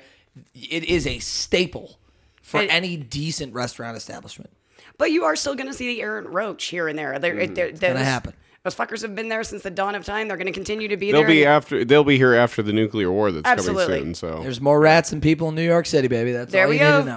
It 0.54 0.84
is 0.86 1.06
a 1.08 1.20
staple 1.20 2.00
for 2.42 2.62
It- 2.62 2.74
any 2.74 2.98
decent 2.98 3.54
restaurant 3.54 3.96
establishment. 3.98 4.50
But 4.98 5.12
you 5.12 5.24
are 5.24 5.36
still 5.36 5.56
going 5.56 5.68
to 5.68 5.74
see 5.74 5.88
the 5.96 6.02
errant 6.02 6.28
roach 6.30 6.66
here 6.66 6.88
and 6.90 6.98
there. 7.00 7.18
They're, 7.20 7.48
they're, 7.48 7.72
those, 7.72 7.80
gonna 7.80 8.04
happen. 8.04 8.34
Those 8.64 8.76
fuckers 8.76 9.02
have 9.04 9.16
been 9.16 9.30
there 9.30 9.44
since 9.46 9.64
the 9.64 9.70
dawn 9.70 9.96
of 9.96 10.04
time. 10.06 10.28
They're 10.28 10.36
going 10.36 10.48
to 10.48 10.52
continue 10.52 10.90
to 10.90 10.98
be 10.98 11.12
they'll 11.14 11.22
there. 11.22 11.28
be 11.30 11.46
after. 11.46 11.86
They'll 11.86 12.04
be 12.04 12.18
here 12.18 12.34
after 12.36 12.62
the 12.62 12.74
nuclear 12.74 13.10
war 13.10 13.32
that's 13.32 13.48
Absolutely. 13.48 14.00
coming 14.00 14.16
soon. 14.16 14.16
So 14.16 14.42
There's 14.44 14.60
more 14.60 14.78
rats 14.80 15.12
than 15.12 15.22
people 15.22 15.48
in 15.50 15.56
New 15.56 15.64
York 15.66 15.86
City, 15.86 16.10
baby. 16.10 16.34
That's 16.34 16.52
There 16.52 16.64
all 16.66 16.70
we 16.70 16.76
you 16.76 16.80
go. 16.82 16.98
need 17.00 17.06
to 17.06 17.10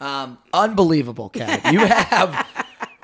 know. 0.00 0.06
Um, 0.06 0.38
unbelievable, 0.54 1.28
Kat. 1.28 1.70
You 1.72 1.80
have. 1.86 2.46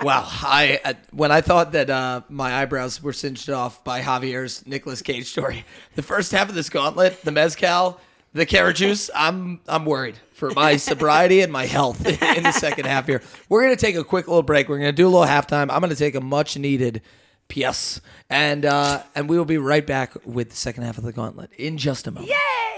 Well, 0.02 0.24
I 0.26 0.80
uh, 0.84 0.92
when 1.12 1.30
I 1.32 1.40
thought 1.40 1.72
that 1.72 1.90
uh, 1.90 2.22
my 2.30 2.62
eyebrows 2.62 3.02
were 3.02 3.12
singed 3.12 3.50
off 3.50 3.84
by 3.84 4.00
Javier's 4.00 4.66
Nicolas 4.66 5.02
Cage 5.02 5.26
story, 5.26 5.64
the 5.96 6.02
first 6.02 6.32
half 6.32 6.48
of 6.48 6.54
this 6.54 6.68
gauntlet, 6.70 7.20
the 7.22 7.32
mezcal, 7.32 8.00
the 8.34 8.44
carrot 8.44 8.76
juice, 8.76 9.08
I'm 9.14 9.60
I'm 9.66 9.84
worried 9.84 10.18
for 10.32 10.50
my 10.50 10.76
sobriety 10.90 11.40
and 11.40 11.52
my 11.52 11.66
health 11.66 12.04
in 12.36 12.42
the 12.42 12.52
second 12.52 12.86
half 12.86 13.06
here. 13.06 13.22
We're 13.48 13.62
gonna 13.62 13.76
take 13.76 13.96
a 13.96 14.04
quick 14.04 14.28
little 14.28 14.42
break. 14.42 14.68
We're 14.68 14.78
gonna 14.78 14.92
do 14.92 15.06
a 15.06 15.08
little 15.08 15.26
halftime. 15.26 15.70
I'm 15.70 15.80
gonna 15.80 15.94
take 15.94 16.14
a 16.14 16.20
much 16.20 16.58
needed 16.58 17.00
PS, 17.48 18.00
and 18.28 18.66
uh, 18.66 19.02
and 19.14 19.28
we 19.28 19.38
will 19.38 19.44
be 19.44 19.58
right 19.58 19.86
back 19.86 20.14
with 20.26 20.50
the 20.50 20.56
second 20.56 20.82
half 20.82 20.98
of 20.98 21.04
the 21.04 21.12
gauntlet 21.12 21.52
in 21.52 21.78
just 21.78 22.06
a 22.06 22.10
moment. 22.10 22.30
Yay! 22.30 22.73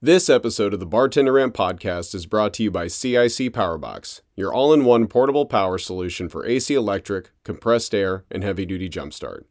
This 0.00 0.30
episode 0.30 0.74
of 0.74 0.78
the 0.78 0.86
Bartender 0.86 1.32
Rant 1.32 1.54
podcast 1.54 2.14
is 2.14 2.24
brought 2.24 2.54
to 2.54 2.62
you 2.62 2.70
by 2.70 2.86
CIC 2.86 3.50
Powerbox, 3.52 4.20
your 4.36 4.54
all 4.54 4.72
in 4.72 4.84
one 4.84 5.08
portable 5.08 5.44
power 5.44 5.76
solution 5.76 6.28
for 6.28 6.46
AC 6.46 6.72
electric, 6.72 7.32
compressed 7.42 7.92
air, 7.92 8.24
and 8.30 8.44
heavy 8.44 8.64
duty 8.64 8.88
jumpstart. 8.88 9.42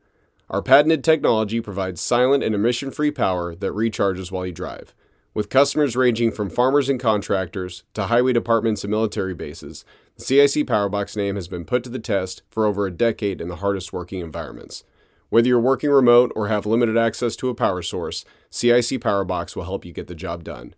Our 0.50 0.62
patented 0.62 1.04
technology 1.04 1.60
provides 1.60 2.00
silent 2.00 2.46
and 2.46 2.56
emission 2.56 2.92
free 2.92 3.12
power 3.12 3.56
that 3.56 3.74
recharges 3.74 4.32
while 4.32 4.46
you 4.46 4.54
drive. 4.54 4.96
With 5.34 5.50
customers 5.50 5.98
ranging 5.98 6.32
from 6.32 6.50
farmers 6.50 6.88
and 6.88 6.98
contractors 6.98 7.84
to 7.94 8.06
highway 8.06 8.32
departments 8.32 8.86
and 8.86 8.92
military 8.92 9.34
bases, 9.34 9.84
the 10.16 10.24
CIC 10.24 10.66
Powerbox 10.66 11.18
name 11.18 11.36
has 11.36 11.50
been 11.50 11.66
put 11.66 11.84
to 11.84 11.90
the 11.90 12.00
test 12.00 12.42
for 12.50 12.66
over 12.66 12.88
a 12.88 12.92
decade 12.92 13.42
in 13.42 13.50
the 13.50 13.58
hardest 13.58 13.92
working 13.92 14.22
environments. 14.22 14.86
Whether 15.28 15.50
you're 15.50 15.60
working 15.60 15.90
remote 15.90 16.32
or 16.38 16.48
have 16.48 16.66
limited 16.66 16.96
access 16.96 17.36
to 17.36 17.50
a 17.50 17.54
power 17.54 17.82
source, 17.82 18.24
CIC 18.50 19.02
Powerbox 19.02 19.56
will 19.56 19.64
help 19.64 19.86
you 19.86 19.94
get 19.94 20.08
the 20.08 20.16
job 20.16 20.44
done. 20.44 20.74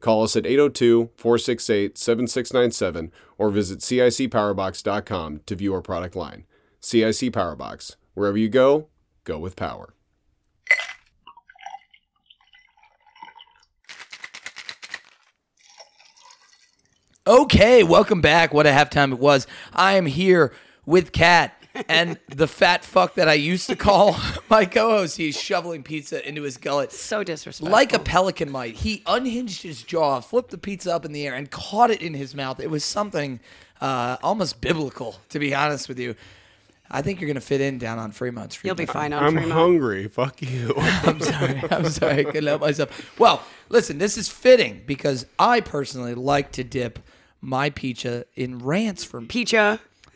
Call 0.00 0.22
us 0.22 0.36
at 0.36 0.46
802 0.46 1.10
468 1.16 1.96
7697 1.96 3.10
or 3.38 3.50
visit 3.50 3.78
CICPowerbox.com 3.80 5.40
to 5.46 5.56
view 5.56 5.74
our 5.74 5.80
product 5.80 6.14
line. 6.14 6.44
CIC 6.80 7.32
Powerbox. 7.32 7.96
Wherever 8.12 8.36
you 8.36 8.48
go, 8.48 8.88
go 9.24 9.38
with 9.38 9.56
power. 9.56 9.94
Okay, 17.26 17.82
welcome 17.82 18.20
back. 18.20 18.52
What 18.52 18.66
a 18.66 18.70
halftime 18.70 19.10
it 19.12 19.18
was. 19.18 19.46
I 19.72 19.94
am 19.94 20.04
here 20.04 20.52
with 20.84 21.12
Kat 21.12 21.58
and 21.88 22.18
the 22.28 22.46
fat 22.46 22.84
fuck 22.84 23.14
that 23.14 23.28
I 23.28 23.34
used 23.34 23.68
to 23.68 23.76
call 23.76 24.16
my 24.50 24.64
co-host. 24.64 25.16
He's 25.16 25.40
shoveling 25.40 25.82
pizza 25.82 26.26
into 26.26 26.42
his 26.42 26.56
gullet 26.56 26.92
So 26.92 27.24
disrespectful. 27.24 27.72
like 27.72 27.92
a 27.92 27.98
pelican 27.98 28.50
might. 28.50 28.74
He 28.76 29.02
unhinged 29.06 29.62
his 29.62 29.82
jaw, 29.82 30.20
flipped 30.20 30.50
the 30.50 30.58
pizza 30.58 30.94
up 30.94 31.04
in 31.04 31.12
the 31.12 31.26
air, 31.26 31.34
and 31.34 31.50
caught 31.50 31.90
it 31.90 32.02
in 32.02 32.14
his 32.14 32.34
mouth. 32.34 32.60
It 32.60 32.70
was 32.70 32.84
something 32.84 33.40
uh, 33.80 34.16
almost 34.22 34.60
biblical, 34.60 35.16
to 35.30 35.38
be 35.38 35.54
honest 35.54 35.88
with 35.88 35.98
you. 35.98 36.14
I 36.90 37.02
think 37.02 37.20
you're 37.20 37.28
gonna 37.28 37.40
fit 37.40 37.60
in 37.60 37.78
down 37.78 37.98
on 37.98 38.12
Fremont 38.12 38.52
Street. 38.52 38.68
You'll 38.68 38.76
be 38.76 38.86
fine 38.86 39.12
on 39.12 39.24
I'm 39.24 39.32
Fremont. 39.32 39.52
hungry. 39.52 40.06
Fuck 40.06 40.42
you. 40.42 40.74
I'm 40.78 41.18
sorry. 41.18 41.62
I'm 41.70 41.88
sorry. 41.88 42.20
I 42.20 42.24
couldn't 42.24 42.46
help 42.46 42.60
myself. 42.60 43.18
Well, 43.18 43.42
listen, 43.70 43.98
this 43.98 44.16
is 44.18 44.28
fitting 44.28 44.82
because 44.86 45.26
I 45.38 45.60
personally 45.60 46.14
like 46.14 46.52
to 46.52 46.62
dip 46.62 46.98
my 47.40 47.70
pizza 47.70 48.26
in 48.36 48.58
rants 48.58 49.02
from 49.02 49.26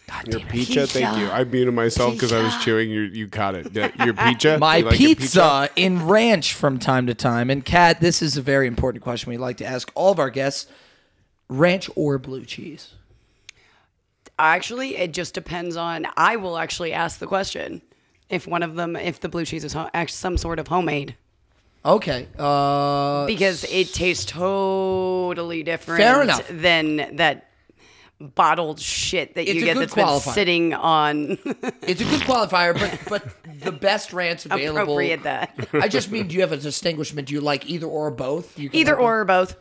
Picha. 0.09 0.32
Your 0.32 0.40
pizza, 0.40 0.86
thank 0.86 1.18
you. 1.18 1.28
I 1.30 1.44
muted 1.44 1.74
myself 1.74 2.14
because 2.14 2.32
I 2.32 2.43
was 2.43 2.56
chewing. 2.64 2.90
You, 2.90 3.02
you 3.02 3.28
caught 3.28 3.55
it. 3.55 3.68
Yeah, 3.72 3.90
Your 4.05 4.14
pizza. 4.14 4.59
my 4.60 4.78
You 4.78 4.85
like 4.86 4.98
your 5.01 5.14
pizza, 5.14 5.68
in 5.76 6.06
ranch 6.06 6.55
from 6.55 6.78
time 6.78 7.06
to 7.06 7.14
time. 7.14 7.51
And 7.51 7.64
Kat, 7.64 8.01
this 8.01 8.22
is 8.22 8.36
a 8.36 8.43
very 8.43 8.66
important 8.66 9.05
question 9.05 9.30
we 9.30 9.36
like 9.36 9.59
to 9.59 9.66
ask 9.66 9.93
all 9.94 10.10
of 10.10 10.18
our 10.18 10.30
guests: 10.30 10.70
ranch 11.48 11.90
or 11.94 12.18
blue 12.18 12.44
cheese? 12.44 12.94
Actually, 14.39 14.97
it 14.97 15.12
just 15.12 15.35
depends 15.35 15.76
on. 15.76 16.06
I 16.16 16.36
will 16.36 16.59
actually 16.59 16.93
ask 16.93 17.18
the 17.18 17.26
question 17.26 17.82
if 18.28 18.47
one 18.47 18.62
of 18.62 18.74
them, 18.76 18.97
if 18.97 19.20
the 19.20 19.28
blue 19.28 19.44
cheese 19.44 19.64
is 19.64 19.72
ho- 19.72 19.90
act- 19.93 20.10
some 20.10 20.36
sort 20.39 20.59
of 20.59 20.68
homemade, 20.68 21.16
Okay. 21.85 22.28
Uh, 22.39 23.26
because 23.26 23.64
it 23.64 23.93
tastes 23.94 24.24
totally 24.24 25.62
different 25.62 26.01
Fair 26.02 26.22
enough. 26.22 26.47
than 26.48 27.16
that 27.16 27.48
bottled 28.20 28.81
shit 28.81 29.35
that 29.35 29.43
It's 29.43 29.55
you 29.55 29.65
get 29.65 29.77
that's 29.77 29.95
been 29.95 30.20
sitting 30.20 30.74
on. 30.74 31.39
it's 31.82 32.01
a 32.01 32.05
good 32.05 32.23
qualifier, 32.23 32.74
but 32.78 33.01
but 33.09 33.61
the 33.61 33.73
best 33.73 34.12
rants 34.12 34.47
available. 34.47 34.95
Appropriate 34.99 35.23
that. 35.24 35.69
I 35.73 35.89
just 35.89 36.11
mean, 36.11 36.28
do 36.28 36.35
you 36.35 36.40
have 36.43 36.53
a 36.53 36.57
distinguishment? 36.57 37.28
Do 37.28 37.35
you 37.35 37.40
like 37.40 37.69
either 37.69 37.86
or 37.86 38.11
both? 38.11 38.59
You 38.59 38.70
Either 38.73 38.97
or 38.97 39.20
or 39.20 39.24
both. 39.24 39.57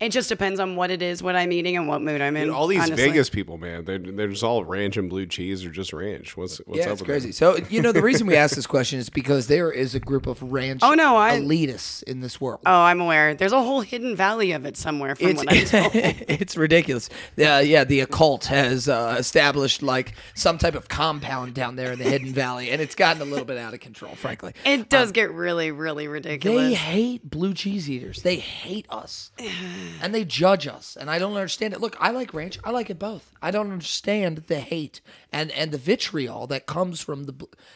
It 0.00 0.12
just 0.12 0.30
depends 0.30 0.58
on 0.60 0.76
what 0.76 0.90
it 0.90 1.02
is, 1.02 1.22
what 1.22 1.36
I'm 1.36 1.52
eating, 1.52 1.76
and 1.76 1.86
what 1.86 2.00
mood 2.00 2.22
I'm 2.22 2.34
in. 2.36 2.48
All 2.48 2.66
these 2.66 2.78
honestly. 2.80 2.96
Vegas 3.08 3.28
people, 3.28 3.58
man, 3.58 3.84
they're, 3.84 3.98
they're 3.98 4.28
just 4.28 4.42
all 4.42 4.64
ranch 4.64 4.96
and 4.96 5.10
blue 5.10 5.26
cheese 5.26 5.62
or 5.64 5.70
just 5.70 5.92
ranch. 5.92 6.36
What's 6.38 6.56
what's 6.66 6.78
Yeah, 6.78 6.86
up 6.86 6.92
it's 6.92 7.00
with 7.02 7.08
crazy. 7.08 7.28
that? 7.28 7.34
So 7.34 7.58
you 7.68 7.82
know 7.82 7.92
the 7.92 8.00
reason 8.02 8.26
we 8.26 8.34
ask 8.34 8.56
this 8.56 8.66
question 8.66 8.98
is 8.98 9.10
because 9.10 9.46
there 9.46 9.70
is 9.70 9.94
a 9.94 10.00
group 10.00 10.26
of 10.26 10.42
ranch 10.42 10.80
Oh, 10.82 10.94
no, 10.94 11.16
I- 11.18 11.38
elitists 11.38 12.02
in 12.04 12.20
this 12.20 12.40
world. 12.40 12.60
Oh, 12.64 12.80
I'm 12.80 13.00
aware. 13.00 13.34
There's 13.34 13.52
a 13.52 13.62
whole 13.62 13.82
hidden 13.82 14.16
valley 14.16 14.52
of 14.52 14.64
it 14.64 14.76
somewhere 14.78 15.14
from 15.14 15.28
it's, 15.28 15.44
what 15.44 15.52
I'm 15.52 15.64
told. 15.66 15.92
it's 15.94 16.56
ridiculous. 16.56 17.10
Uh, 17.38 17.58
yeah, 17.58 17.84
the 17.84 18.00
occult 18.00 18.46
has 18.46 18.88
uh, 18.88 19.16
established 19.18 19.82
like 19.82 20.14
some 20.34 20.56
type 20.56 20.74
of 20.74 20.88
compound 20.88 21.52
down 21.54 21.76
there 21.76 21.92
in 21.92 21.98
the 21.98 22.04
Hidden 22.04 22.32
Valley, 22.32 22.70
and 22.70 22.80
it's 22.80 22.94
gotten 22.94 23.20
a 23.20 23.26
little 23.26 23.44
bit 23.44 23.58
out 23.58 23.74
of 23.74 23.80
control, 23.80 24.14
frankly. 24.14 24.54
It 24.64 24.88
does 24.88 25.12
get 25.12 25.30
really, 25.32 25.70
really 25.70 26.08
ridiculous. 26.08 26.68
They 26.70 26.74
hate 26.74 27.28
blue 27.28 27.52
cheese 27.52 27.90
eaters. 27.90 28.22
They 28.22 28.36
hate 28.36 28.86
us, 28.88 29.30
and 30.02 30.14
they 30.14 30.24
judge 30.24 30.66
us. 30.66 30.96
And 30.98 31.10
I 31.10 31.18
don't 31.18 31.34
understand 31.34 31.74
it. 31.74 31.80
Look, 31.80 31.96
I 32.00 32.10
like 32.10 32.34
ranch. 32.34 32.58
I 32.64 32.70
like 32.70 32.90
it 32.90 32.98
both. 32.98 33.32
I 33.42 33.50
don't 33.50 33.70
understand 33.72 34.38
the 34.48 34.60
hate 34.60 35.00
and 35.32 35.50
and 35.52 35.70
the 35.70 35.78
vitriol 35.78 36.46
that 36.48 36.66
comes 36.66 37.00
from 37.00 37.24
the 37.24 37.34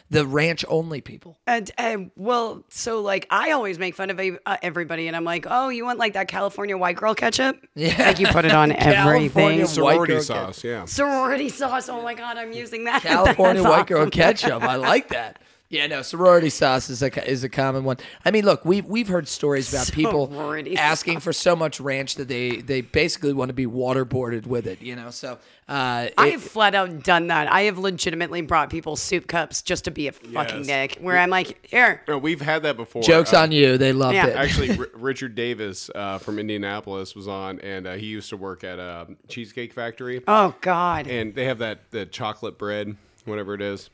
the 0.09 0.25
ranch 0.25 0.65
only 0.67 1.01
people. 1.01 1.39
And, 1.47 1.71
and 1.77 2.11
well, 2.15 2.63
so 2.69 3.01
like 3.01 3.27
I 3.29 3.51
always 3.51 3.79
make 3.79 3.95
fun 3.95 4.09
of 4.09 4.19
uh, 4.19 4.57
everybody, 4.61 5.07
and 5.07 5.15
I'm 5.15 5.23
like, 5.23 5.45
oh, 5.49 5.69
you 5.69 5.85
want 5.85 5.99
like 5.99 6.13
that 6.13 6.27
California 6.27 6.77
white 6.77 6.97
girl 6.97 7.15
ketchup? 7.15 7.57
Yeah. 7.75 7.95
like 7.99 8.19
you 8.19 8.27
put 8.27 8.45
it 8.45 8.53
on 8.53 8.71
California 8.73 9.15
everything. 9.29 9.59
white 9.59 9.69
Sorority 9.69 10.13
girl 10.13 10.21
sauce, 10.21 10.63
yeah. 10.63 10.85
Sorority 10.85 11.49
sauce. 11.49 11.89
Oh 11.89 12.01
my 12.01 12.13
god, 12.13 12.37
I'm 12.37 12.53
using 12.53 12.85
that. 12.85 13.01
California 13.03 13.61
That's 13.61 13.71
white 13.71 13.87
girl 13.87 14.09
ketchup. 14.09 14.63
I 14.63 14.75
like 14.75 15.09
that. 15.09 15.39
Yeah, 15.67 15.87
no, 15.87 16.03
sorority 16.03 16.49
sauce 16.51 16.91
is 16.91 17.01
a 17.01 17.27
is 17.29 17.43
a 17.43 17.49
common 17.49 17.83
one. 17.83 17.97
I 18.23 18.29
mean, 18.29 18.45
look, 18.45 18.63
we've 18.65 18.85
we've 18.85 19.07
heard 19.07 19.27
stories 19.27 19.73
about 19.73 19.91
people 19.93 20.27
Sorority 20.27 20.77
asking 20.77 21.19
for 21.21 21.33
so 21.33 21.55
much 21.55 21.79
ranch 21.79 22.15
that 22.15 22.27
they 22.27 22.57
they 22.57 22.81
basically 22.81 23.33
want 23.33 23.49
to 23.49 23.53
be 23.53 23.65
waterboarded 23.65 24.45
with 24.45 24.67
it. 24.67 24.79
You 24.83 24.95
know, 24.95 25.09
so 25.09 25.33
uh, 25.67 26.07
I 26.17 26.27
it- 26.27 26.31
have 26.33 26.43
flat 26.43 26.75
out 26.75 27.01
done 27.03 27.27
that. 27.27 27.51
I 27.51 27.63
have 27.63 27.79
legitimately 27.79 28.43
brought 28.43 28.69
people 28.69 28.95
soup 28.95 29.25
cups 29.25 29.63
just 29.63 29.85
to 29.85 29.91
be 29.91 30.07
a 30.07 30.11
fucking 30.11 30.65
Yes. 30.65 30.67
dick. 30.67 30.97
Where 31.01 31.17
I'm 31.17 31.31
like, 31.31 31.65
here, 31.65 32.03
No, 32.07 32.19
we've 32.19 32.41
had 32.41 32.61
that 32.61 32.77
before. 32.77 33.01
jokes 33.01 33.33
Uh, 33.33 33.39
on 33.41 33.51
you. 33.51 33.79
They 33.79 33.91
loved 33.91 34.13
Yeah. 34.15 34.27
it. 34.27 34.35
Actually, 34.35 34.77
R- 34.77 34.87
Richard 34.93 35.33
Davis 35.33 35.89
uh, 35.95 36.19
from 36.19 36.37
Indianapolis 36.37 37.15
was 37.15 37.27
on, 37.27 37.59
and 37.61 37.87
uh, 37.87 37.93
he 37.95 38.05
used 38.05 38.29
to 38.29 38.37
work 38.37 38.63
at 38.63 38.77
a 38.77 39.07
cheesecake 39.29 39.73
factory, 39.73 40.21
oh 40.27 40.53
god, 40.61 41.07
and 41.07 41.33
they 41.33 41.45
have 41.45 41.57
that 41.57 41.89
the 41.89 42.05
chocolate 42.05 42.59
bread, 42.59 42.95
whatever 43.25 43.55
it 43.55 43.61
is. 43.63 43.89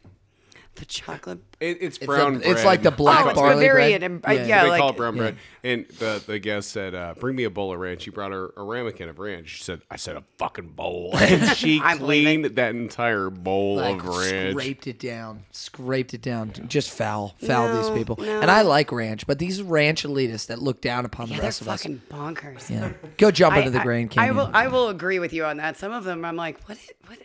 The 0.76 0.86
chocolate. 0.86 1.40
It, 1.60 1.78
it's 1.82 1.98
It's, 1.98 2.06
brown 2.06 2.38
a- 2.38 2.40
bread. 2.40 2.52
it's 2.52 2.66
like 2.66 2.82
the 2.82 2.92
black 2.92 3.26
oh, 3.26 3.30
it's 3.30 3.40
barley 3.40 3.66
Bavarian, 3.68 4.00
bread. 4.00 4.12
and 4.12 4.26
uh, 4.42 4.44
yeah, 4.48 4.64
they 4.64 4.70
like 4.70 4.80
call 4.80 4.90
it 4.92 4.98
brown 4.98 5.16
bread. 5.18 5.36
And 5.64 5.86
the, 6.00 6.24
the 6.26 6.40
guest 6.40 6.72
said, 6.72 6.96
uh, 6.96 7.14
"Bring 7.20 7.36
me 7.36 7.44
a 7.44 7.50
bowl 7.52 7.72
of 7.74 7.80
ranch." 7.80 8.02
She 8.04 8.10
brought 8.10 8.32
her 8.32 8.52
a 8.58 8.64
ramekin 8.64 9.10
of 9.10 9.20
ranch. 9.20 9.50
She 9.50 9.64
said, 9.64 9.82
"I 9.92 9.98
said 9.98 10.16
a 10.16 10.24
fucking 10.38 10.70
bowl," 10.70 11.12
and 11.18 11.50
she 11.58 11.80
I 11.84 11.98
believe 11.98 12.24
cleaned 12.26 12.46
that 12.56 12.74
entire 12.74 13.30
bowl 13.30 13.76
like 13.76 14.00
of 14.00 14.08
ranch. 14.08 14.52
scraped 14.54 14.88
it 14.88 14.98
down, 15.00 15.44
scraped 15.52 16.14
it 16.16 16.22
down. 16.22 16.52
Just 16.68 16.90
foul, 16.90 17.36
foul 17.46 17.68
No, 17.68 17.82
these 17.82 17.98
people. 17.98 18.16
no. 18.18 18.42
And 18.42 18.50
I 18.50 18.62
like 18.64 18.92
ranch, 18.92 19.28
but 19.28 19.38
these 19.40 19.62
ranch 19.62 20.04
elitists 20.04 20.48
that 20.48 20.60
look 20.62 20.82
down 20.82 21.06
upon 21.06 21.28
yeah, 21.28 21.36
the 21.38 21.44
rest 21.44 21.62
of 21.62 21.68
us. 21.68 21.82
fucking 21.84 22.02
bonkers. 22.10 22.70
Yeah. 22.70 22.94
Go 23.18 23.30
jump 23.30 23.56
I- 23.56 23.60
into 23.60 23.72
the 23.72 23.82
I- 23.82 23.84
Grand 23.84 24.14
I 24.18 24.32
will. 24.32 24.50
I 24.54 24.68
will 24.68 24.88
agree 24.90 25.20
with 25.20 25.34
you 25.34 25.46
on 25.46 25.58
that. 25.58 25.78
Some 25.78 25.92
of 25.92 26.06
them, 26.06 26.24
I'm 26.26 26.36
like, 26.38 26.60
what? 26.68 26.78
What? 27.08 27.20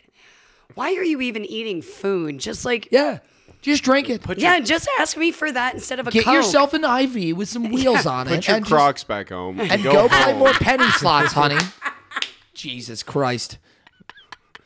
Why 0.75 0.93
are 0.95 1.03
you 1.03 1.21
even 1.21 1.43
eating 1.45 1.81
food? 1.81 2.37
Just 2.37 2.63
like, 2.65 2.89
yeah, 2.91 3.19
just 3.61 3.83
drink 3.83 4.09
it. 4.09 4.21
Put 4.21 4.37
yeah, 4.39 4.59
just 4.59 4.87
ask 4.99 5.17
me 5.17 5.31
for 5.31 5.51
that 5.51 5.73
instead 5.73 5.99
of 5.99 6.07
a 6.07 6.11
Get 6.11 6.25
Coke. 6.25 6.33
yourself 6.33 6.73
an 6.73 6.83
IV 6.83 7.35
with 7.37 7.49
some 7.49 7.71
wheels 7.71 8.05
on 8.05 8.27
it. 8.27 8.35
Put 8.35 8.47
your 8.47 8.55
and 8.57 8.65
just- 8.65 8.73
Crocs 8.73 9.03
back 9.03 9.29
home 9.29 9.59
and 9.59 9.83
go, 9.83 10.07
play 10.07 10.17
home. 10.21 10.39
more 10.39 10.53
penny 10.53 10.89
slots, 10.91 11.33
honey. 11.33 11.59
Jesus 12.53 13.03
Christ. 13.03 13.57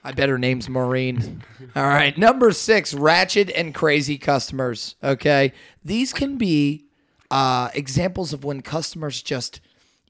I 0.04 0.12
bet 0.14 0.30
her 0.30 0.38
name's 0.40 0.68
Maureen. 0.68 1.44
All 1.76 1.84
right. 1.88 2.18
Number 2.18 2.52
six, 2.52 2.94
ratchet 2.94 3.52
and 3.52 3.74
crazy 3.76 4.18
customers. 4.18 4.96
Okay. 5.04 5.54
These 5.86 6.12
can 6.12 6.38
be 6.38 6.86
uh, 7.30 7.70
examples 7.76 8.34
of 8.34 8.44
when 8.44 8.62
customers 8.62 9.22
just 9.22 9.62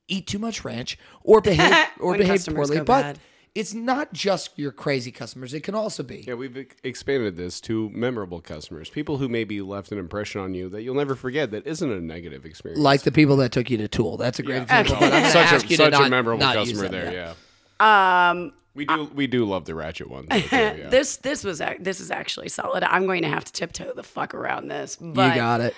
eat 0.08 0.28
too 0.28 0.40
much 0.40 0.64
ranch 0.64 0.98
or 1.24 1.42
behave 1.42 1.88
or 2.00 2.18
behave 2.18 2.46
poorly. 2.46 2.78
But 2.78 2.86
bad. 2.88 3.20
It's 3.54 3.74
not 3.74 4.14
just 4.14 4.58
your 4.58 4.72
crazy 4.72 5.12
customers. 5.12 5.54
It 5.54 5.62
can 5.62 5.76
also 5.76 6.04
be. 6.04 6.24
Yeah, 6.28 6.36
we've 6.36 6.68
expanded 6.84 7.36
this 7.36 7.60
to 7.62 7.90
memorable 7.90 8.40
customers, 8.42 8.90
people 8.90 9.18
who 9.18 9.28
maybe 9.28 9.62
left 9.62 9.92
an 9.92 9.98
impression 9.98 10.40
on 10.42 10.54
you 10.54 10.70
that 10.70 10.84
you'll 10.84 10.96
never 10.96 11.16
forget. 11.16 11.52
That 11.52 11.68
isn't 11.68 11.92
a 11.92 12.00
negative 12.00 12.46
experience. 12.46 12.80
Like 12.82 13.02
the 13.02 13.12
people 13.12 13.36
that 13.38 13.52
took 13.52 13.70
you 13.70 13.78
to 13.78 13.88
Tool. 13.88 14.16
That's 14.18 14.40
a 14.40 14.44
great 14.44 14.62
example. 14.64 14.96
But 15.00 15.04
I'm 15.14 15.22
gonna 15.24 15.30
such 15.32 15.64
a 15.64 15.68
you 15.68 15.76
such 15.76 15.92
not- 15.92 16.08
a 16.08 16.10
memorable 16.10 16.40
not 16.40 16.56
customer 16.56 16.84
them, 16.84 16.92
there. 16.92 17.14
yeah. 17.14 17.34
Yeah. 17.82 18.30
Um, 18.30 18.54
we 18.74 18.86
do 18.86 19.12
we 19.14 19.28
do 19.28 19.44
love 19.44 19.66
the 19.66 19.76
ratchet 19.76 20.10
ones. 20.10 20.28
though, 20.30 20.40
too, 20.40 20.48
yeah. 20.56 20.88
This 20.90 21.18
this 21.18 21.44
was 21.44 21.60
ac- 21.60 21.80
this 21.82 22.00
is 22.00 22.10
actually 22.10 22.48
solid. 22.48 22.84
I'm 22.84 23.06
going 23.06 23.24
to 23.24 23.28
have 23.28 23.44
to 23.44 23.52
tiptoe 23.52 23.92
the 23.94 24.04
fuck 24.04 24.34
around 24.34 24.70
this. 24.70 24.98
You 25.02 25.12
But 25.12 25.36
got 25.36 25.60
it. 25.62 25.76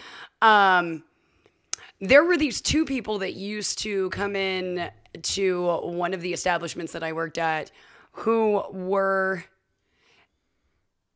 There 2.00 2.24
were 2.24 2.38
these 2.38 2.62
two 2.62 2.86
people 2.86 3.20
that 3.20 3.34
used 3.34 3.80
to 3.80 4.10
come 4.10 4.36
in 4.36 4.90
to 5.22 5.78
one 5.84 6.14
of 6.14 6.22
the 6.22 6.34
establishments 6.34 6.94
that 6.94 7.04
I 7.04 7.14
worked 7.14 7.38
at 7.38 7.72
who 8.12 8.64
were 8.72 9.46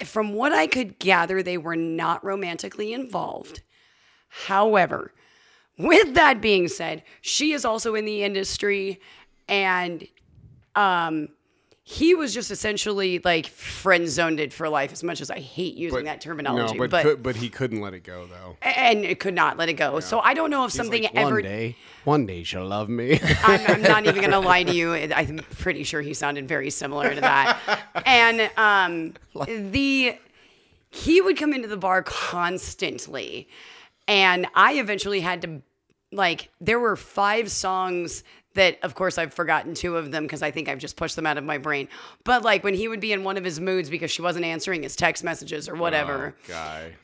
from 0.03 0.33
what 0.33 0.53
I 0.53 0.67
could 0.67 0.99
gather 0.99 1.41
they 1.41 1.57
were 1.57 1.75
not 1.75 2.23
romantically 2.23 2.93
involved. 2.93 3.61
However, 4.29 5.13
with 5.77 6.13
that 6.15 6.41
being 6.41 6.67
said, 6.67 7.03
she 7.21 7.51
is 7.51 7.65
also 7.65 7.95
in 7.95 8.05
the 8.05 8.23
industry 8.23 8.99
and 9.47 10.07
um 10.75 11.29
he 11.89 12.13
was 12.13 12.33
just 12.33 12.51
essentially 12.51 13.21
like 13.23 13.47
friend 13.47 14.09
zoned 14.09 14.41
it 14.41 14.51
for 14.51 14.67
life 14.67 14.91
as 14.91 15.03
much 15.03 15.21
as 15.21 15.31
I 15.31 15.39
hate 15.39 15.75
using 15.75 16.03
that 16.03 16.19
terminology. 16.19 16.73
No, 16.73 16.79
but 16.79 16.89
but 16.89 17.03
could, 17.03 17.23
but 17.23 17.37
he 17.37 17.47
couldn't 17.47 17.79
let 17.79 17.93
it 17.93 18.03
go 18.03 18.27
though. 18.27 18.57
and 18.61 19.05
it 19.05 19.21
could 19.21 19.33
not 19.33 19.55
let 19.55 19.69
it 19.69 19.75
go. 19.75 20.01
So 20.01 20.19
I 20.19 20.33
don't 20.33 20.49
know 20.49 20.65
if 20.65 20.73
something 20.73 21.03
Like, 21.03 21.15
ever 21.15 21.35
one 21.35 21.43
day, 21.43 21.75
one 22.03 22.25
day 22.25 22.43
she'll 22.43 22.67
love 22.67 22.89
me. 22.89 23.17
I'm, 23.41 23.61
I'm 23.67 23.81
not 23.81 24.05
even 24.05 24.21
gonna 24.21 24.39
lie 24.51 24.63
to 24.63 24.73
you. 24.73 24.95
I'm 24.95 25.37
pretty 25.59 25.83
sure 25.83 26.01
he 26.01 26.13
sounded 26.13 26.45
very 26.45 26.69
similar 26.71 27.15
to 27.15 27.21
that. 27.21 27.57
And 28.05 28.51
um, 28.57 29.13
the 29.71 30.17
he 30.89 31.21
would 31.21 31.37
come 31.37 31.53
into 31.53 31.69
the 31.69 31.77
bar 31.77 32.03
constantly, 32.03 33.47
and 34.09 34.45
I 34.55 34.73
eventually 34.73 35.21
had 35.21 35.41
to 35.43 35.61
like. 36.11 36.49
There 36.59 36.81
were 36.81 36.97
five 36.97 37.49
songs 37.49 38.25
that, 38.57 38.77
of 38.83 38.93
course, 38.93 39.17
I've 39.17 39.33
forgotten 39.33 39.73
two 39.73 39.95
of 39.97 40.11
them 40.11 40.23
because 40.23 40.43
I 40.43 40.51
think 40.51 40.69
I've 40.69 40.77
just 40.79 40.97
pushed 40.97 41.15
them 41.15 41.25
out 41.25 41.37
of 41.37 41.43
my 41.43 41.57
brain. 41.57 41.87
But 42.25 42.43
like 42.43 42.63
when 42.63 42.73
he 42.75 42.87
would 42.87 42.99
be 42.99 43.13
in 43.13 43.23
one 43.23 43.37
of 43.37 43.43
his 43.43 43.59
moods 43.59 43.89
because 43.89 44.11
she 44.11 44.21
wasn't 44.21 44.45
answering 44.45 44.83
his 44.83 44.95
text 44.95 45.23
messages 45.23 45.67
or 45.69 45.75
whatever 45.75 46.35
Oh, 46.37 46.53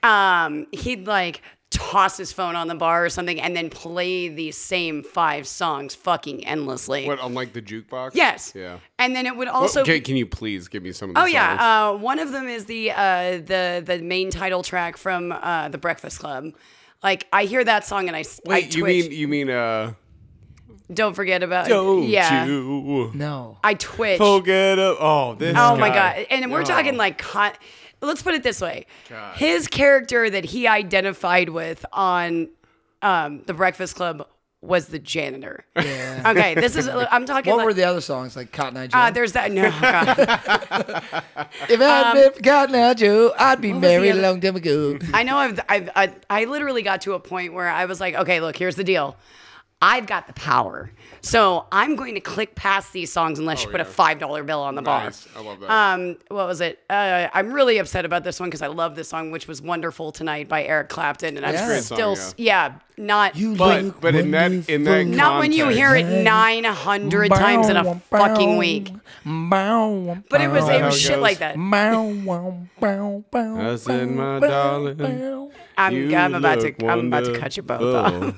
guy. 0.04 0.46
um, 0.46 0.68
he'd 0.72 1.08
like 1.08 1.42
toss 1.72 2.18
his 2.18 2.32
phone 2.32 2.56
on 2.56 2.68
the 2.68 2.76
bar 2.76 3.04
or 3.04 3.10
something 3.10 3.42
and 3.42 3.56
then 3.56 3.68
play 3.68 4.28
these 4.30 4.56
same 4.56 5.02
five 5.02 5.48
songs 5.48 5.96
fucking 5.96 6.46
endlessly. 6.46 7.08
What 7.08 7.18
unlike 7.20 7.54
the 7.54 7.64
jukebox? 7.64 8.12
Yes. 8.14 8.54
Yeah. 8.56 8.78
And 9.00 9.16
then 9.16 9.26
it 9.26 9.36
would 9.36 9.48
Well, 9.48 9.62
also. 9.64 9.82
okay, 9.82 10.00
can 10.00 10.16
you 10.16 10.28
please 10.28 10.68
give 10.68 10.84
me 10.84 10.92
some 10.92 11.10
of 11.10 11.16
the 11.16 11.22
Oh 11.22 11.24
songs? 11.24 11.34
yeah, 11.34 11.88
uh, 11.90 11.98
one 11.98 12.20
of 12.20 12.32
them 12.32 12.48
is 12.48 12.66
the 12.66 12.92
uh, 12.92 13.38
the 13.38 13.82
the 13.84 14.00
main 14.04 14.30
title 14.30 14.62
track 14.62 14.98
from 14.98 15.32
uh, 15.32 15.70
the 15.70 15.80
Breakfast 15.80 16.20
Club. 16.20 16.52
Like 17.02 17.26
I 17.34 17.46
hear 17.46 17.64
that 17.64 17.86
song 17.86 18.08
and 18.08 18.16
I. 18.16 18.24
Wait, 18.46 18.76
you 18.76 18.82
twitch. 18.84 19.04
mean 19.10 19.12
you 19.12 19.28
mean 19.28 19.50
uh? 19.50 19.94
Don't 20.94 21.14
forget 21.16 21.44
about 21.44 21.68
Don't 21.68 22.04
yeah. 22.04 22.46
you 22.46 23.12
No. 23.14 23.58
I 23.64 23.74
twitch. 23.76 24.18
forget? 24.18 24.78
a- 24.80 24.96
oh, 25.00 25.36
this. 25.38 25.56
Oh 25.58 25.76
my 25.76 25.90
god! 25.90 26.26
And 26.30 26.52
we're 26.52 26.62
Oh. 26.62 26.66
talking 26.66 26.98
like, 26.98 27.18
con- 27.18 27.52
let's 28.02 28.22
put 28.22 28.34
it 28.36 28.44
this 28.44 28.62
way: 28.62 28.86
God. 29.10 29.36
his 29.38 29.68
character 29.68 30.30
that 30.30 30.46
he 30.46 30.68
identified 30.68 31.50
with 31.50 31.86
on 31.92 32.50
um, 33.02 33.42
the 33.46 33.54
Breakfast 33.54 33.96
Club 33.96 34.28
was 34.62 34.88
the 34.88 35.00
janitor. 35.00 35.66
Yeah. 35.76 36.24
Okay, 36.28 36.56
this 36.56 36.76
is 36.78 36.88
I'm 37.12 37.26
talking. 37.26 37.52
What 37.52 37.58
like, 37.58 37.66
were 37.66 37.74
the 37.74 37.84
other 37.84 38.00
songs 38.02 38.36
like 38.38 38.52
Cotton 38.54 38.78
Eye 38.78 38.88
Joe? 38.88 38.98
uh, 38.98 39.12
there's 39.12 39.34
that 39.34 39.52
no. 39.52 39.64
If 41.70 41.82
I'd 41.82 42.14
been 42.34 42.44
Cotton 42.44 42.76
Eye 42.76 42.94
Joe, 42.94 43.34
I'd 43.38 43.62
be 43.62 43.72
um, 43.72 43.82
was 43.82 43.82
the 43.82 43.88
married 44.00 44.12
a 44.16 44.22
long 44.22 44.40
time 44.42 44.56
ago. 44.56 44.98
I 45.14 45.24
know 45.24 45.38
I've, 45.38 45.60
I've 45.70 45.90
I, 45.96 46.14
I 46.30 46.46
literally 46.46 46.82
got 46.82 47.02
to 47.02 47.14
a 47.14 47.20
point 47.20 47.54
where 47.54 47.68
I 47.70 47.86
was 47.86 48.00
like, 48.00 48.16
okay, 48.16 48.40
look, 48.40 48.56
here's 48.58 48.76
the 48.76 48.84
deal. 48.84 49.16
I've 49.84 50.08
got 50.08 50.28
the 50.28 50.34
power. 50.34 50.90
So 51.26 51.66
I'm 51.72 51.96
going 51.96 52.16
to 52.16 52.20
click 52.20 52.54
past 52.54 52.92
these 52.92 53.10
songs 53.10 53.40
unless 53.40 53.64
you 53.64 53.70
put 53.72 53.80
a 53.80 53.86
five 53.86 54.20
dollar 54.20 54.44
bill 54.44 54.60
on 54.62 54.76
the 54.76 54.82
Nice. 54.82 55.26
bar. 55.26 55.42
I 55.42 55.46
love 55.48 55.60
that. 55.62 55.72
Um, 55.72 56.18
what 56.28 56.48
was 56.48 56.60
it? 56.60 56.80
Uh, 56.90 57.30
I'm 57.34 57.54
really 57.54 57.78
upset 57.78 58.04
about 58.04 58.26
this 58.26 58.42
one 58.42 58.50
because 58.50 58.62
I 58.62 58.68
love 58.68 58.98
this 58.98 59.08
song, 59.08 59.32
which 59.32 59.48
was 59.48 59.62
"Wonderful 59.62 60.12
Tonight" 60.12 60.50
by 60.50 60.66
Eric 60.66 60.90
Clapton, 60.90 61.38
and 61.38 61.46
I'm 61.46 61.54
Yeah. 61.54 61.66
Great 61.68 61.84
song, 61.84 61.96
still, 61.96 62.18
yeah. 62.36 62.68
yeah. 62.68 62.74
not 62.98 63.38
But 63.58 64.02
but 64.02 64.16
in 64.16 64.32
that 64.32 64.52
in 64.52 64.84
that 64.84 65.08
not 65.08 65.40
when 65.40 65.54
you 65.54 65.70
hear 65.70 65.96
it 65.96 66.02
context- 66.04 66.26
900 66.26 67.32
times 67.32 67.70
in 67.70 67.78
a 67.78 67.96
fucking 68.12 68.58
week. 68.58 68.92
But 70.30 70.42
it 70.42 70.50
was- 70.50 70.68
it 70.68 70.82
was 70.84 71.00
shit 71.00 71.12
goes? 71.14 71.22
like 71.22 71.38
that. 71.40 71.56
I 71.56 71.60
I 71.62 71.64
said, 73.78 74.10
my 74.10 74.40
darling, 74.42 75.50
I'm, 75.76 76.14
I'm 76.14 76.36
about 76.36 76.60
to 76.60 76.66
look 76.68 76.84
I'm 76.84 77.08
about 77.08 77.26
to 77.26 77.36
cut 77.40 77.58
you 77.58 77.64
both 77.64 77.96
off. 77.96 78.36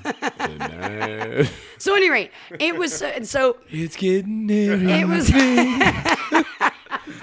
wonderful 1.78 1.82
tonight. 1.82 1.82
So, 1.82 1.94
at 1.94 1.96
any 1.98 2.10
rate, 2.10 2.30
it 2.60 2.76
was 2.76 3.02
uh, 3.02 3.24
so 3.24 3.58
It's 3.70 3.96
getting 3.96 4.46
near. 4.46 4.74
it 4.74 5.06
was. 5.06 5.30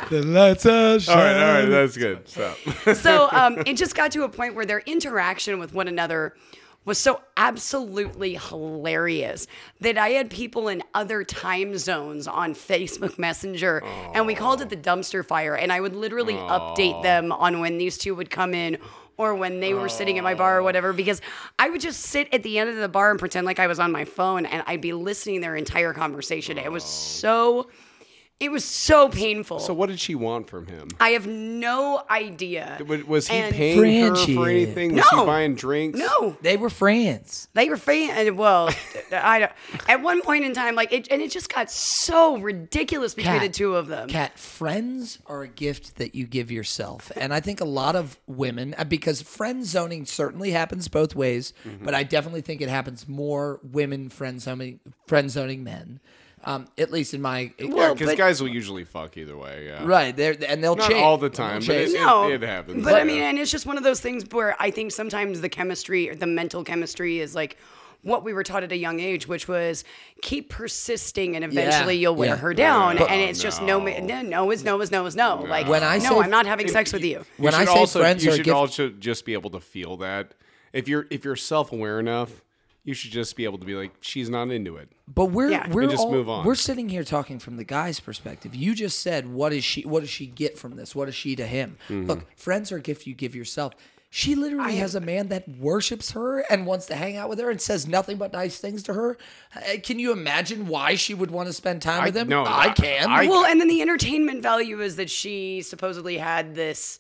The 0.10 0.22
lights 0.22 0.66
are 0.66 1.00
shining. 1.00 1.24
right, 1.24 1.44
all 1.44 1.54
right, 1.62 1.70
that's 1.70 1.98
good. 1.98 2.28
Stop. 2.28 2.58
so 2.96 3.30
um, 3.32 3.58
it 3.66 3.76
just 3.78 3.96
got 3.96 4.12
to 4.12 4.24
a 4.24 4.30
point 4.30 4.54
where 4.56 4.66
their 4.66 4.80
interaction 4.82 5.60
with 5.60 5.74
one 5.74 5.88
another 5.88 6.36
was 6.86 6.98
so 6.98 7.22
absolutely 7.38 8.36
hilarious 8.36 9.48
that 9.80 9.98
I 9.98 10.10
had 10.10 10.30
people 10.30 10.68
in 10.68 10.84
other 10.94 11.24
time 11.24 11.78
zones 11.78 12.28
on 12.28 12.54
Facebook 12.54 13.18
Messenger 13.18 13.82
and 14.14 14.28
we 14.28 14.36
called 14.36 14.62
it 14.62 14.70
the 14.70 14.78
dumpster 14.78 15.26
fire. 15.26 15.56
And 15.56 15.72
I 15.72 15.80
would 15.80 15.96
literally 15.96 16.34
update 16.36 17.02
them 17.02 17.32
on 17.32 17.60
when 17.62 17.78
these 17.78 17.98
two 17.98 18.14
would 18.16 18.30
come 18.30 18.54
in 18.54 18.78
or 19.18 19.36
when 19.36 19.60
they 19.60 19.74
were 19.74 19.90
sitting 19.90 20.18
at 20.18 20.24
my 20.24 20.34
bar 20.34 20.58
or 20.58 20.62
oh. 20.62 20.64
whatever 20.64 20.94
because 20.94 21.22
I 21.60 21.70
would 21.70 21.82
just 21.82 22.02
sit 22.02 22.28
at 22.34 22.44
the 22.44 22.60
end 22.60 22.70
of 22.70 22.78
the 22.78 22.90
bar 22.90 23.12
and 23.12 23.20
pretend 23.20 23.46
like 23.46 23.60
I 23.60 23.68
was 23.68 23.80
on 23.80 23.92
my 23.92 24.06
phone 24.06 24.46
and 24.46 24.64
I'd 24.68 24.82
be 24.82 24.94
listening 24.94 25.36
to 25.36 25.42
their 25.42 25.56
entire 25.56 25.94
conversation. 25.94 26.58
It 26.58 26.72
was 26.72 26.84
oh. 26.84 26.88
so. 26.88 27.70
It 28.44 28.52
was 28.52 28.66
so 28.66 29.08
painful. 29.10 29.60
So 29.60 29.74
what 29.74 29.88
did 29.90 30.00
she 30.00 30.16
want 30.16 30.50
from 30.50 30.68
him? 30.68 30.90
I 31.00 31.10
have 31.12 31.26
no 31.28 32.04
idea. 32.10 32.78
Was- 32.86 33.04
Was 33.06 33.28
he 33.30 33.38
And- 33.38 33.56
paying 33.56 33.78
her 33.78 34.08
Friendship. 34.16 34.36
for 34.36 34.50
anything? 34.50 34.96
Was 34.96 35.06
No. 35.12 35.20
he 35.22 35.26
buying 35.26 35.56
drinks? 35.56 35.98
No, 35.98 36.36
They 36.42 36.58
were 36.58 36.70
friends. 36.70 37.48
they 37.54 37.70
were 37.70 37.78
fan. 37.78 38.36
Well, 38.36 38.70
I 39.12 39.40
don't. 39.40 39.52
At 39.88 40.02
one 40.02 40.22
point 40.22 40.44
in 40.44 40.54
time, 40.54 40.76
like 40.76 40.92
it, 40.92 41.08
and 41.10 41.22
it 41.22 41.32
just 41.32 41.54
got 41.54 41.72
so 41.72 42.38
ridiculous 42.38 43.14
between 43.14 43.40
the 43.40 43.50
two 43.50 43.76
of 43.76 43.88
them. 43.88 44.10
Kat, 44.10 44.38
friends 44.38 45.20
are 45.28 45.44
a 45.44 45.48
gift 45.48 45.96
that 45.98 46.16
you 46.16 46.26
give 46.26 46.52
yourself. 46.52 47.12
And 47.16 47.34
I 47.34 47.40
think 47.40 47.62
a 47.62 47.66
lot 47.66 47.96
of 47.96 48.18
women, 48.28 48.76
uh, 48.78 48.84
because 48.84 49.22
friend 49.22 49.66
zoning 49.66 50.06
certainly 50.06 50.52
happens 50.52 50.88
both 50.88 51.16
ways, 51.16 51.54
Mm-hmm. 51.66 51.86
but 51.86 51.94
I 51.96 52.04
definitely 52.04 52.42
think 52.42 52.62
it 52.62 52.70
happens 52.70 53.08
more 53.08 53.60
women 53.64 54.10
friend 54.10 54.42
zoning, 54.42 54.80
friend 55.08 55.30
zoning 55.32 55.64
men. 55.64 56.00
Um, 56.46 56.68
at 56.78 56.92
least 56.92 57.14
in 57.14 57.22
my 57.22 57.52
Yeah, 57.58 57.94
because 57.94 58.00
but- 58.10 58.18
guys 58.18 58.42
will 58.42 58.50
usually 58.50 58.84
fuck 58.84 59.16
either 59.16 59.38
way. 59.38 59.68
Yeah. 59.68 59.86
right 59.86 60.16
there, 60.16 60.36
and 60.48 60.62
they'll 60.64 60.76
Not 60.76 60.90
change 60.90 61.02
all 61.02 61.18
the 61.18 61.30
time, 61.30 61.60
but 61.66 61.76
it, 61.76 61.86
change. 61.86 61.94
it, 61.96 62.02
No, 62.02 62.30
it 62.30 62.42
happens. 62.42 62.84
But 62.84 62.96
I 62.96 63.04
mean, 63.06 63.22
and 63.22 63.40
it's 63.40 63.50
just 63.52 63.66
one 63.66 63.78
of 63.78 63.84
those 63.84 64.02
things 64.02 64.26
where 64.32 64.56
I 64.60 64.70
think 64.70 64.92
sometimes 64.92 65.40
the 65.42 65.48
chemistry 65.50 66.10
or 66.10 66.16
the 66.16 66.28
mental 66.28 66.64
chemistry 66.66 67.20
is 67.20 67.34
like 67.34 67.58
what 68.02 68.26
we 68.26 68.34
were 68.34 68.44
taught 68.44 68.64
at 68.64 68.74
a 68.74 68.78
young 68.78 69.00
age, 69.00 69.26
which 69.30 69.48
was 69.48 69.86
keep 70.22 70.50
persisting 70.50 71.38
and 71.38 71.46
eventually 71.46 71.96
Yeah, 71.96 72.02
you'll 72.02 72.16
wear 72.16 72.30
yeah. 72.32 72.36
her 72.36 72.54
down. 72.54 72.98
But- 72.98 73.10
and 73.10 73.22
it's 73.22 73.42
just 73.42 73.62
no, 73.62 73.80
ma- 73.80 74.00
no, 74.02 74.22
no 74.22 74.52
is 74.52 74.66
no 74.66 74.82
is 74.82 74.92
no 74.92 75.06
is 75.06 75.16
no. 75.16 75.46
Like 75.48 75.68
When 75.70 75.82
I 75.84 76.00
no, 76.00 76.10
say- 76.10 76.16
I'm 76.20 76.30
not 76.30 76.46
having 76.46 76.68
sex 76.68 76.92
with 76.92 77.04
you. 77.04 77.20
You 77.20 77.26
when 77.38 77.54
I 77.54 77.64
say 77.64 77.72
also, 77.72 78.02
friends 78.02 78.26
you 78.26 78.32
are 78.32 78.36
should 78.36 78.44
gift- 78.44 78.56
also 78.58 78.90
just 78.90 79.24
be 79.24 79.32
able 79.32 79.52
to 79.52 79.62
feel 79.62 79.96
that. 79.98 80.34
If 80.74 80.90
you're 80.90 81.08
if 81.10 81.24
you're 81.24 81.38
self 81.38 81.72
aware 81.72 82.02
enough, 82.02 82.42
you 82.86 82.94
should 82.94 83.12
just 83.12 83.36
be 83.36 83.46
able 83.46 83.58
to 83.58 83.66
be 83.66 83.76
like, 83.76 83.92
she's 84.02 84.30
not 84.30 84.52
into 84.52 84.76
it. 84.78 84.90
But 85.08 85.26
we're 85.26 85.52
Yeah. 85.52 85.70
we're 85.72 85.84
And 85.84 85.92
just 85.92 86.04
all- 86.04 86.12
move 86.12 86.28
on. 86.30 86.46
we're 86.46 86.56
sitting 86.56 86.90
here 86.90 87.04
talking 87.04 87.40
from 87.40 87.58
the 87.58 87.64
guy's 87.64 88.00
perspective. 88.00 88.54
You 88.56 88.76
just 88.76 89.00
said, 89.00 89.32
"What 89.34 89.54
is 89.54 89.64
she? 89.64 89.82
What 89.84 90.02
does 90.02 90.10
she 90.10 90.26
get 90.28 90.58
from 90.58 90.76
this? 90.76 90.94
What 90.96 91.08
is 91.08 91.16
she 91.16 91.36
to 91.38 91.46
him?" 91.48 91.78
Mm-hmm. 91.90 92.08
Look, 92.08 92.38
friends 92.38 92.72
are 92.72 92.78
a 92.78 92.82
gift 92.82 93.08
you 93.08 93.14
give 93.14 93.36
yourself. 93.36 93.74
She 94.16 94.36
literally 94.36 94.76
has 94.76 94.94
a 94.94 95.00
man 95.00 95.30
that 95.30 95.50
worships 95.50 96.12
her 96.12 96.42
and 96.42 96.68
wants 96.68 96.86
to 96.86 96.96
hang 96.96 97.18
out 97.18 97.30
with 97.30 97.40
her 97.40 97.50
and 97.50 97.60
says 97.60 97.88
nothing 97.88 98.18
but 98.18 98.32
nice 98.32 98.60
things 98.60 98.84
to 98.84 98.94
her. 98.94 99.18
Uh, 99.56 99.62
Can 99.82 99.98
you 99.98 100.12
imagine 100.12 100.68
why 100.68 100.94
she 100.94 101.16
would 101.16 101.32
want 101.32 101.48
to 101.48 101.54
spend 101.54 101.82
time 101.82 102.04
I- 102.04 102.06
with 102.06 102.18
him? 102.18 102.28
no, 102.28 102.44
I 102.44 102.66
I- 102.66 102.70
can. 102.74 103.10
I- 103.10 103.26
well, 103.28 103.44
and 103.44 103.60
then 103.60 103.68
the 103.70 103.82
entertainment 103.82 104.44
value 104.44 104.82
is 104.82 104.98
that 104.98 105.10
she 105.10 105.64
supposedly 105.64 106.18
had 106.20 106.54
this 106.54 107.00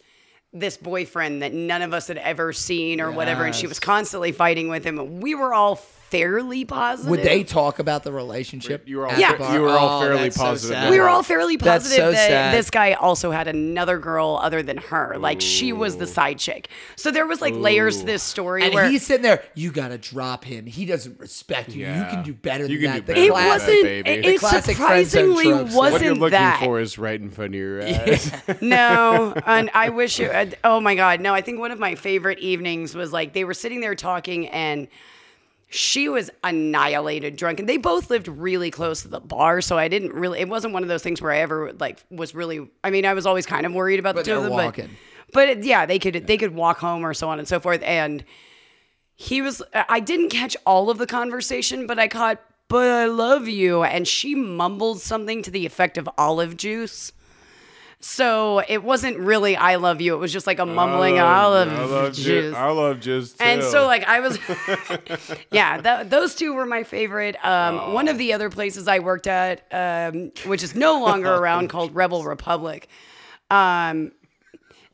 this 0.53 0.77
boyfriend 0.77 1.41
that 1.41 1.53
none 1.53 1.81
of 1.81 1.93
us 1.93 2.07
had 2.07 2.17
ever 2.17 2.53
seen 2.53 3.01
or 3.01 3.11
whatever, 3.11 3.43
and 3.45 3.55
she 3.55 3.65
was 3.65 3.79
constantly 3.79 4.31
fighting 4.31 4.69
with 4.69 4.83
him. 4.83 5.19
We 5.19 5.33
were 5.33 5.53
all 5.53 5.75
fairly 6.13 6.63
positive. 6.63 7.09
would 7.09 7.23
they 7.23 7.43
talk 7.43 7.79
about 7.79 8.03
the 8.03 8.11
relationship? 8.11 8.87
You 8.87 8.97
were 8.97 9.07
all, 9.07 9.17
Yeah. 9.17 9.35
the 9.35 9.53
you 9.53 9.61
were 9.61 9.69
all 9.69 9.97
Oh, 9.99 10.05
fairly 10.05 10.23
that's 10.23 10.35
so 10.35 10.43
positive. 10.43 10.89
we 10.89 10.99
were 10.99 11.09
all 11.09 11.23
fairly 11.23 11.55
That's 11.57 11.85
positive 11.85 12.05
so 12.05 12.11
that 12.11 12.27
sad. 12.27 12.53
this 12.53 12.69
guy 12.69 12.93
also 12.93 13.31
had 13.31 13.47
another 13.47 13.97
girl 13.97 14.39
other 14.41 14.61
than 14.61 14.77
her. 14.77 15.15
Like 15.17 15.41
she 15.41 15.73
was 15.73 15.97
the 15.97 16.05
side 16.07 16.37
chick. 16.37 16.69
So 16.95 17.09
there 17.11 17.25
was 17.25 17.41
like 17.41 17.55
layers 17.55 17.99
to 18.01 18.05
this 18.05 18.21
story 18.21 18.63
And 18.63 18.73
where 18.73 18.87
he's 18.87 19.03
sitting 19.05 19.23
there. 19.23 19.43
You 19.55 19.71
gotta 19.71 19.97
drop 19.97 20.45
him. 20.45 20.65
He 20.67 20.85
doesn't 20.85 21.19
respect 21.19 21.69
you. 21.69 21.87
You 21.87 22.05
can 22.11 22.23
do 22.23 22.33
better 22.33 22.65
You 22.67 22.79
than 22.79 22.81
can 22.81 22.91
that. 22.91 22.93
do 22.93 23.01
The 23.01 23.13
better 23.13 23.25
it 23.25 23.31
class- 23.31 23.59
wasn't. 23.61 23.83
baby. 23.83 24.09
It, 24.11 24.25
it 24.25 24.39
classic 24.39 24.75
surprisingly 24.75 25.47
wasn't 25.53 25.73
What 25.75 26.01
you're 26.01 26.13
looking 26.13 26.31
that. 26.31 26.59
for 26.63 26.79
is 26.79 26.97
right 26.97 27.19
in 27.19 27.29
front 27.31 27.55
of 27.55 27.59
your 27.59 27.81
eyes. 27.87 28.31
no, 28.61 29.33
and 29.45 29.69
I 29.73 29.89
wish 29.89 30.19
it. 30.19 30.31
uh, 30.33 30.55
Oh 30.63 30.79
my 30.79 30.95
God, 30.95 31.21
no! 31.21 31.33
I 31.33 31.41
think 31.41 31.59
one 31.59 31.71
of 31.71 31.79
my 31.79 31.95
favorite 31.95 32.39
evenings 32.39 32.93
was 32.95 33.11
like 33.11 33.33
they 33.33 33.43
were 33.43 33.53
sitting 33.53 33.79
there 33.81 33.95
talking, 33.95 34.47
and 34.49 34.87
she 35.73 36.07
was 36.07 36.29
annihilated 36.43 37.35
drunk, 37.35 37.59
and 37.59 37.67
they 37.67 37.77
both 37.77 38.09
lived 38.11 38.27
really 38.27 38.69
close 38.69 39.01
to 39.01 39.07
the 39.07 39.19
bar, 39.19 39.59
so 39.59 39.77
I 39.77 39.87
didn't 39.87 40.13
really. 40.13 40.39
It 40.39 40.47
wasn't 40.47 40.73
one 40.73 40.83
of 40.83 40.89
those 40.89 41.01
things 41.01 41.21
where 41.21 41.31
I 41.31 41.39
ever 41.39 41.73
like 41.73 42.03
was 42.11 42.35
really. 42.35 42.69
I 42.83 42.91
mean, 42.91 43.05
I 43.05 43.13
was 43.13 43.25
always 43.25 43.45
kind 43.45 43.65
of 43.65 43.73
worried 43.73 43.99
about 43.99 44.15
But 44.15 44.25
the 44.25 44.31
two 44.31 44.37
of 44.37 44.43
them, 44.43 44.53
walking. 44.53 44.89
but 45.31 45.33
but 45.33 45.49
it- 45.49 45.63
yeah, 45.63 45.85
they 45.87 45.97
could 45.97 46.27
they 46.27 46.37
could 46.37 46.53
walk 46.53 46.77
home 46.79 47.03
or 47.05 47.13
so 47.15 47.27
on 47.29 47.39
and 47.39 47.47
so 47.47 47.59
forth, 47.59 47.81
and 47.83 48.23
he 49.15 49.41
was. 49.41 49.61
I 49.73 49.99
didn't 49.99 50.29
catch 50.29 50.55
all 50.65 50.89
of 50.89 50.97
the 50.99 51.07
conversation, 51.07 51.87
but 51.87 51.97
I 51.99 52.07
caught. 52.07 52.39
But 52.67 52.89
I 52.89 53.05
love 53.05 53.47
you, 53.47 53.83
and 53.83 54.07
she 54.07 54.35
mumbled 54.35 55.01
something 55.01 55.41
to 55.43 55.51
the 55.51 55.65
effect 55.65 55.97
of 55.97 56.09
olive 56.17 56.55
juice. 56.57 57.11
So 58.05 58.61
it 58.67 58.83
wasn't 58.83 59.17
really 59.17 59.55
"I 59.55 59.75
love 59.75 60.01
you." 60.01 60.13
It 60.13 60.17
was 60.17 60.33
just 60.33 60.45
like 60.45 60.59
a 60.59 60.65
mumbling 60.65 61.19
olive 61.19 61.71
I 61.71 61.85
love 61.85 62.13
juice. 62.13 62.53
I 62.53 62.69
love 62.69 62.99
just. 62.99 63.41
and 63.41 63.63
so 63.63 63.85
like 63.85 64.03
I 64.03 64.19
was, 64.19 64.37
yeah, 65.51 65.79
th- 65.79 66.09
those 66.09 66.35
two 66.35 66.53
were 66.53 66.65
my 66.65 66.83
favorite. 66.83 67.37
Um, 67.45 67.93
One 67.93 68.09
of 68.09 68.17
the 68.17 68.33
other 68.33 68.49
places 68.49 68.89
I 68.89 68.99
worked 68.99 69.25
at, 69.25 69.65
um, 69.71 70.31
which 70.45 70.63
is 70.63 70.75
no 70.75 70.99
longer 71.01 71.33
around, 71.33 71.69
called 71.69 71.95
Rebel 71.95 72.25
Republic. 72.25 72.89
Um, 73.49 74.11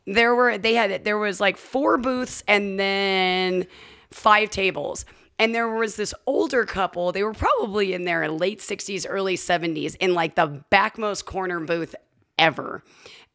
there 0.06 0.36
were 0.36 0.60
they 0.60 0.76
had 0.76 1.04
there 1.04 1.18
was 1.18 1.40
like 1.40 1.58
four 1.58 1.98
booths 1.98 2.44
and 2.48 2.80
then 2.80 3.66
five 4.12 4.52
tables 4.52 5.06
and 5.40 5.56
there 5.56 5.70
was 5.70 5.96
this 5.96 6.14
older 6.26 6.66
couple 6.66 7.12
they 7.12 7.24
were 7.24 7.34
probably 7.34 7.94
in 7.94 8.06
their 8.06 8.28
late 8.30 8.60
60s 8.60 9.06
early 9.08 9.36
70s 9.36 9.96
in 10.00 10.16
like 10.16 10.34
the 10.36 10.48
backmost 10.72 11.26
corner 11.26 11.60
booth 11.60 11.94
ever 12.40 12.84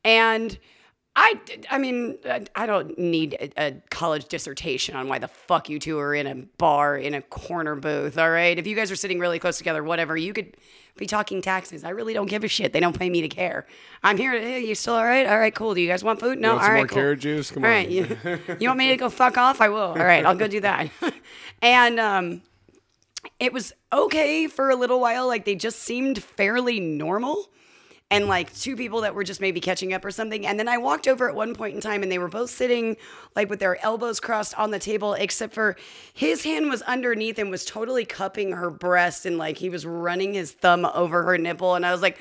and 0.05 0.59
I, 1.17 1.41
I 1.71 1.79
mean, 1.79 2.19
I- 2.57 2.67
don't 2.67 2.99
need 2.99 3.35
a, 3.35 3.67
a 3.69 3.73
college 3.91 4.27
dissertation 4.27 4.97
on 4.97 5.09
why 5.09 5.19
the 5.19 5.29
fuck 5.29 5.69
you 5.69 5.79
two 5.79 5.99
are 5.99 6.15
in 6.15 6.27
a 6.27 6.35
bar 6.59 6.97
in 6.97 7.15
a 7.15 7.23
corner 7.23 7.77
booth. 7.77 8.19
All 8.19 8.31
right, 8.31 8.59
if 8.59 8.67
you 8.67 8.75
guys 8.75 8.91
are 8.91 8.97
sitting 8.97 9.21
really 9.21 9.39
close 9.39 9.57
together, 9.59 9.85
whatever, 9.85 10.17
you 10.17 10.33
could 10.33 10.57
be 10.97 11.07
talking 11.07 11.41
taxes. 11.41 11.85
I 11.85 11.91
really 11.91 12.15
don't 12.15 12.27
give 12.29 12.43
a 12.43 12.49
shit. 12.49 12.73
They 12.73 12.81
don't 12.81 12.99
pay 12.99 13.11
me 13.11 13.21
to 13.21 13.29
care. 13.29 13.67
I'm 14.03 14.17
here. 14.17 14.33
Hey, 14.33 14.65
you 14.65 14.75
still 14.75 14.95
all 14.95 15.05
right? 15.05 15.27
All 15.27 15.39
right, 15.39 15.55
cool. 15.55 15.75
Do 15.75 15.81
you 15.81 15.89
guys 15.89 16.03
want 16.03 16.19
food? 16.19 16.41
No. 16.41 16.53
all 16.53 16.59
right, 16.59 16.79
more 16.79 16.87
cool. 16.87 16.97
carrot 16.97 17.21
juice? 17.21 17.51
Come 17.51 17.65
all 17.65 17.71
on. 17.71 17.77
right, 17.77 17.89
you, 17.89 18.19
you 18.59 18.69
want 18.69 18.79
me 18.79 18.89
to 18.89 18.97
go 18.97 19.09
fuck 19.09 19.39
off? 19.39 19.61
I 19.61 19.69
will. 19.69 19.79
All 19.79 19.95
right, 19.95 20.25
I'll 20.25 20.35
go 20.35 20.49
do 20.49 20.61
that. 20.61 20.91
and 21.63 22.01
um, 22.01 22.43
it 23.39 23.53
was 23.53 23.73
okay 23.93 24.49
for 24.49 24.71
a 24.71 24.77
little 24.77 25.01
while. 25.01 25.29
Like 25.29 25.45
they 25.45 25.55
just 25.55 25.81
seemed 25.81 26.21
fairly 26.23 26.81
normal. 26.81 27.51
And 28.15 28.29
like 28.29 28.55
two 28.55 28.77
people 28.77 29.01
that 29.03 29.15
were 29.15 29.25
just 29.25 29.41
maybe 29.41 29.61
catching 29.61 29.93
up 29.93 30.05
or 30.05 30.11
something. 30.11 30.47
And 30.47 30.59
then 30.59 30.69
I 30.69 30.79
walked 30.79 31.09
over 31.09 31.29
at 31.29 31.35
one 31.35 31.55
point 31.55 31.75
in 31.75 31.81
time 31.81 32.03
and 32.03 32.13
they 32.13 32.19
were 32.19 32.29
both 32.29 32.51
sitting 32.51 32.97
like 33.35 33.51
with 33.51 33.59
their 33.61 33.83
elbows 33.85 34.21
crossed 34.21 34.57
on 34.59 34.71
the 34.71 34.79
table, 34.79 35.15
except 35.15 35.53
for 35.53 35.77
his 36.13 36.45
hand 36.45 36.69
was 36.71 36.83
underneath 36.83 37.39
and 37.39 37.51
was 37.51 37.65
totally 37.65 38.05
cupping 38.05 38.53
her 38.53 38.71
breast 38.71 39.27
and 39.27 39.37
like 39.39 39.59
he 39.59 39.69
was 39.69 39.85
running 39.85 40.35
his 40.35 40.53
thumb 40.53 40.85
over 40.95 41.23
her 41.25 41.37
nipple. 41.39 41.75
And 41.75 41.85
I 41.85 41.93
was 41.93 42.03
like, 42.03 42.19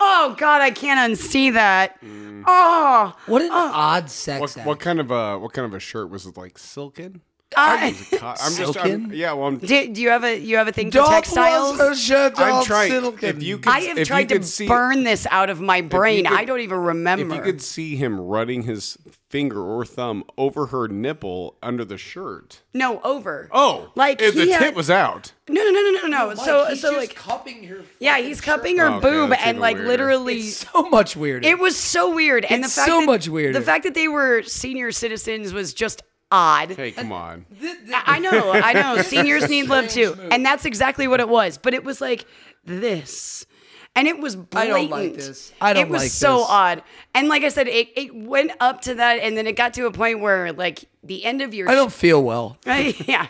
oh 0.00 0.34
God, 0.38 0.60
I 0.60 0.70
can't 0.70 1.12
unsee 1.12 1.52
that. 1.52 2.00
Mm. 2.02 2.44
Oh, 2.46 3.16
What 3.26 3.42
an 3.42 3.50
oh. 3.50 3.70
odd 3.74 4.10
sex 4.10 4.40
what, 4.40 4.56
act. 4.56 4.66
what 4.66 4.80
kind 4.80 5.00
of 5.00 5.10
a 5.10 5.38
what 5.38 5.52
kind 5.52 5.66
of 5.66 5.74
a 5.74 5.80
shirt 5.80 6.10
was 6.10 6.26
it? 6.26 6.36
Like 6.36 6.58
silken? 6.58 7.22
I, 7.56 7.92
Co- 8.10 8.26
I'm 8.26 8.34
just. 8.36 8.58
I'm, 8.58 8.74
Silken? 8.74 9.10
yeah. 9.14 9.32
Well, 9.32 9.48
I'm. 9.48 9.56
do, 9.58 9.88
do 9.92 10.00
you 10.02 10.10
have 10.10 10.22
a 10.24 10.38
you 10.38 10.56
have 10.58 10.68
a 10.68 10.72
thing 10.72 10.90
for 10.90 10.98
textiles? 11.02 11.98
shirt 12.00 12.34
I'm 12.36 12.64
trying. 12.64 12.90
silken. 12.90 13.36
If 13.36 13.42
you 13.42 13.58
could, 13.58 13.72
I 13.72 13.80
have 13.80 13.98
if 13.98 14.06
tried 14.08 14.30
you 14.30 14.38
to 14.38 14.44
see, 14.44 14.66
burn 14.68 15.04
this 15.04 15.26
out 15.30 15.48
of 15.50 15.60
my 15.60 15.80
brain. 15.80 16.24
could- 16.26 16.34
I 16.34 16.44
don't 16.44 16.60
even 16.60 16.78
remember. 16.78 17.34
If 17.34 17.36
you 17.38 17.42
could 17.42 17.62
see 17.62 17.96
him 17.96 18.20
running 18.20 18.62
his 18.64 18.98
finger 19.30 19.60
or 19.62 19.84
thumb 19.84 20.24
over 20.36 20.66
her 20.66 20.88
nipple 20.88 21.56
under 21.62 21.84
the 21.84 21.98
shirt. 21.98 22.60
no, 22.74 23.00
over. 23.02 23.48
Oh, 23.52 23.92
Like, 23.94 24.22
if 24.22 24.34
the 24.34 24.50
had- 24.50 24.60
tip 24.60 24.74
was 24.74 24.88
out. 24.90 25.32
No, 25.50 25.62
no, 25.62 25.70
no, 25.70 25.80
no, 25.80 25.90
no, 26.02 26.06
no. 26.08 26.26
Mike, 26.28 26.36
so, 26.38 26.66
he's 26.66 26.80
so 26.80 26.88
just 26.94 26.98
like, 27.08 27.14
cupping 27.16 27.64
her. 27.64 27.80
yeah, 28.00 28.12
fucking 28.12 28.26
he's 28.26 28.36
shirt. 28.38 28.44
cupping 28.44 28.78
her 28.78 28.86
Oh, 28.88 29.00
boob 29.00 29.30
that's 29.30 29.42
and 29.42 29.58
like 29.60 29.76
weirder. 29.76 29.88
literally. 29.88 30.38
It's 30.40 30.66
so 30.72 30.82
much 30.90 31.16
weirder. 31.16 31.46
It 31.48 31.58
was 31.58 31.76
so 31.76 32.14
weird, 32.14 32.44
and 32.46 32.62
the 32.62 32.68
fact 32.68 32.88
so 32.88 33.00
that, 33.00 33.06
much 33.06 33.28
weirder. 33.28 33.58
The 33.58 33.64
fact 33.64 33.84
that 33.84 33.94
they 33.94 34.08
were 34.08 34.42
senior 34.42 34.92
citizens 34.92 35.52
was 35.54 35.72
just 35.74 36.02
odd. 36.30 36.70
Hey, 36.72 36.92
come 36.92 37.12
on. 37.12 37.46
I 37.62 38.02
I 38.06 38.18
know, 38.18 38.52
I 38.52 38.72
know. 38.72 39.02
Seniors 39.02 39.48
need 39.48 39.68
love 39.68 39.88
too, 39.88 40.14
move. 40.14 40.28
and 40.32 40.44
that's 40.44 40.64
exactly 40.64 41.08
what 41.08 41.20
it 41.20 41.28
was. 41.28 41.58
But 41.58 41.74
it 41.74 41.84
was 41.84 42.00
like 42.00 42.26
this, 42.64 43.46
and 43.94 44.06
it 44.08 44.18
was 44.18 44.36
blatant. 44.36 44.74
I 44.76 44.80
don't 44.80 44.90
like 44.90 45.14
this. 45.14 45.52
I 45.60 45.72
don't 45.72 45.82
like 45.82 45.84
this. 45.84 45.88
It 45.88 45.92
was 45.92 46.02
like 46.02 46.10
so 46.10 46.38
this. 46.38 46.46
odd, 46.50 46.82
and 47.14 47.28
like 47.28 47.42
I 47.42 47.48
said, 47.48 47.68
it, 47.68 47.88
it 47.96 48.14
went 48.14 48.52
up 48.60 48.82
to 48.82 48.94
that, 48.96 49.20
and 49.20 49.36
then 49.36 49.46
it 49.46 49.56
got 49.56 49.74
to 49.74 49.86
a 49.86 49.92
point 49.92 50.20
where 50.20 50.52
like 50.52 50.84
the 51.02 51.24
end 51.24 51.40
of 51.42 51.54
your 51.54 51.68
I 51.68 51.74
don't 51.74 51.92
feel 51.92 52.22
well. 52.22 52.58
Right? 52.66 52.94
Yeah. 53.08 53.26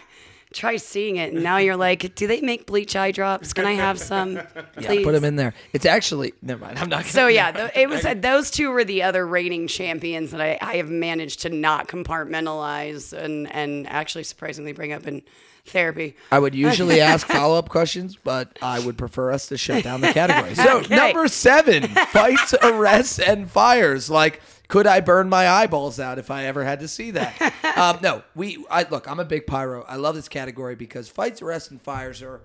Try 0.52 0.76
seeing 0.76 1.16
it, 1.16 1.34
and 1.34 1.42
now 1.42 1.58
you're 1.58 1.76
like, 1.76 2.14
do 2.14 2.26
they 2.26 2.40
make 2.40 2.64
bleach 2.66 2.96
eye 2.96 3.10
drops? 3.12 3.52
Can 3.52 3.66
I 3.66 3.72
have 3.74 3.98
some? 4.00 4.40
Please. 4.76 5.04
Put 5.04 5.12
them 5.12 5.24
in 5.24 5.36
there. 5.36 5.52
It's 5.74 5.84
actually 5.84 6.32
never 6.40 6.64
mind. 6.64 6.78
I'm 6.78 6.88
not. 6.88 7.00
Gonna, 7.02 7.10
So 7.12 7.26
yeah, 7.26 7.52
th- 7.52 7.72
it 7.76 7.88
was 7.88 8.04
uh, 8.04 8.14
those 8.14 8.50
two 8.50 8.70
were 8.70 8.82
the 8.84 9.02
other 9.02 9.26
reigning 9.26 9.68
champions 9.68 10.30
that 10.30 10.40
I, 10.40 10.58
I 10.62 10.76
have 10.76 10.88
managed 10.88 11.42
to 11.42 11.50
not 11.50 11.86
compartmentalize 11.88 13.12
and 13.12 13.50
and 13.52 13.86
actually 13.88 14.24
surprisingly 14.24 14.72
bring 14.72 14.92
up 14.92 15.06
in 15.06 15.22
therapy. 15.66 16.16
I 16.32 16.38
would 16.38 16.54
usually 16.54 17.00
ask 17.00 17.26
follow 17.26 17.58
up 17.58 17.68
questions, 17.68 18.16
but 18.16 18.58
I 18.62 18.80
would 18.80 18.96
prefer 18.96 19.30
us 19.32 19.48
to 19.48 19.58
shut 19.58 19.84
down 19.84 20.00
the 20.00 20.12
category. 20.12 20.54
So 20.54 20.78
Okay. 20.78 20.96
number 20.96 21.28
seven: 21.28 21.82
fights, 21.88 22.54
arrests, 22.62 23.18
and 23.18 23.50
fires. 23.50 24.08
Like, 24.08 24.40
could 24.68 24.86
I 24.86 25.00
burn 25.00 25.28
my 25.28 25.48
eyeballs 25.48 25.98
out 25.98 26.18
if 26.18 26.30
I 26.30 26.44
ever 26.44 26.64
had 26.64 26.80
to 26.80 26.88
see 26.88 27.10
that? 27.12 27.54
um, 27.76 27.98
no, 28.02 28.22
we. 28.34 28.64
I 28.70 28.86
look. 28.88 29.08
I'm 29.08 29.20
a 29.20 29.24
big 29.24 29.46
pyro. 29.46 29.84
I 29.88 29.96
love 29.96 30.14
this 30.14 30.28
category 30.28 30.74
because 30.76 31.08
fights, 31.08 31.42
arrests, 31.42 31.70
and 31.70 31.80
fires 31.82 32.22
are. 32.22 32.40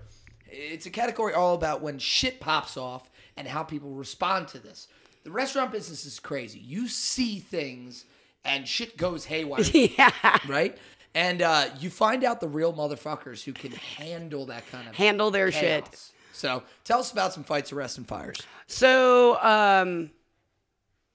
It's 0.46 0.86
a 0.86 0.90
category 0.90 1.34
all 1.34 1.54
about 1.54 1.82
when 1.82 1.98
shit 1.98 2.40
pops 2.40 2.76
off 2.76 3.10
and 3.36 3.48
how 3.48 3.62
people 3.62 3.90
respond 3.90 4.48
to 4.48 4.58
this. 4.58 4.88
The 5.24 5.30
restaurant 5.30 5.72
business 5.72 6.04
is 6.04 6.20
crazy. 6.20 6.60
You 6.60 6.86
see 6.86 7.40
things 7.40 8.04
and 8.44 8.68
shit 8.68 8.96
goes 8.96 9.24
haywire 9.24 9.62
Yeah. 9.72 10.10
right? 10.46 10.76
And 11.14 11.42
uh, 11.42 11.66
you 11.78 11.90
find 11.90 12.24
out 12.24 12.40
the 12.40 12.48
real 12.48 12.72
motherfuckers 12.72 13.42
who 13.42 13.52
can 13.52 13.72
handle 13.72 14.46
that 14.46 14.68
kind 14.70 14.88
of 14.88 14.94
Handle 14.94 15.30
their 15.30 15.50
shit. 15.50 15.84
So 16.32 16.62
tell 16.84 17.00
us 17.00 17.12
about 17.12 17.32
some 17.32 17.44
fights, 17.44 17.72
arrests, 17.72 17.98
and 17.98 18.06
fires. 18.06 18.38
So, 18.66 19.40
um, 19.42 20.10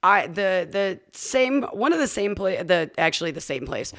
I 0.03 0.27
the 0.27 0.67
the 0.69 0.99
same 1.13 1.63
one 1.63 1.93
of 1.93 1.99
the 1.99 2.07
same 2.07 2.35
place 2.35 2.63
the 2.65 2.91
actually 2.97 3.31
the 3.31 3.41
same 3.41 3.65
place 3.65 3.93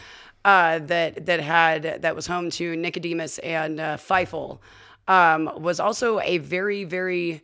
uh, 0.45 0.79
that 0.81 1.27
that 1.27 1.41
had 1.41 2.03
that 2.03 2.17
was 2.17 2.27
home 2.27 2.51
to 2.51 2.77
Nicodemus 2.77 3.39
and 3.39 3.79
uh, 3.81 3.97
Fievel 3.97 4.61
um, 5.09 5.51
was 5.57 5.81
also 5.81 6.21
a 6.21 6.39
very 6.39 6.85
very 6.85 7.43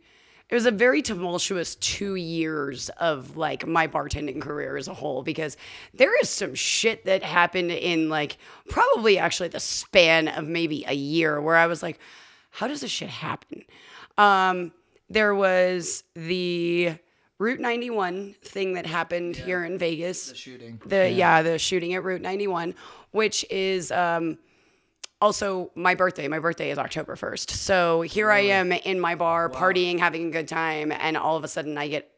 it 0.49 0.55
was 0.55 0.65
a 0.65 0.71
very 0.71 1.01
tumultuous 1.01 1.75
two 1.75 2.15
years 2.15 2.89
of 3.01 3.35
like 3.35 3.67
my 3.67 3.85
bartending 3.85 4.41
career 4.41 4.77
as 4.77 4.87
a 4.87 4.93
whole 4.93 5.21
because 5.21 5.57
there 5.93 6.17
is 6.21 6.29
some 6.29 6.55
shit 6.55 7.03
that 7.05 7.21
happened 7.21 7.71
in 7.71 8.07
like 8.07 8.37
probably 8.69 9.17
actually 9.19 9.49
the 9.49 9.59
span 9.59 10.29
of 10.29 10.47
maybe 10.47 10.85
a 10.87 10.93
year 10.93 11.41
where 11.41 11.57
I 11.57 11.67
was 11.67 11.83
like, 11.83 11.99
how 12.49 12.67
does 12.67 12.79
this 12.79 12.91
shit 12.91 13.09
happen? 13.09 13.63
Um, 14.17 14.71
there 15.09 15.35
was 15.35 16.05
the 16.15 16.95
Route 17.39 17.59
91 17.59 18.35
thing 18.41 18.73
that 18.73 18.85
happened 18.87 19.35
here 19.35 19.63
in 19.63 19.77
Vegas. 19.77 20.29
The 20.29 20.35
shooting. 20.35 20.81
The 20.85 21.09
yeah. 21.11 21.41
the 21.43 21.59
shooting 21.59 21.93
at 21.93 22.03
Route 22.03 22.21
91, 22.21 22.73
which 23.11 23.45
is 23.51 23.91
um 23.91 24.37
also 25.21 25.71
my 25.75 25.93
birthday. 25.95 26.27
My 26.27 26.39
birthday 26.39 26.71
is 26.71 26.77
October 26.77 27.15
1st. 27.15 27.51
So 27.51 28.01
here 28.01 28.31
I 28.31 28.39
am 28.39 28.71
in 28.71 28.99
my 28.99 29.15
bar 29.15 29.49
partying, 29.49 29.99
having 29.99 30.27
a 30.27 30.31
good 30.31 30.47
time, 30.47 30.91
and 30.91 31.15
all 31.17 31.37
of 31.37 31.43
a 31.43 31.47
sudden 31.47 31.77
I 31.77 31.87
get 31.87 32.11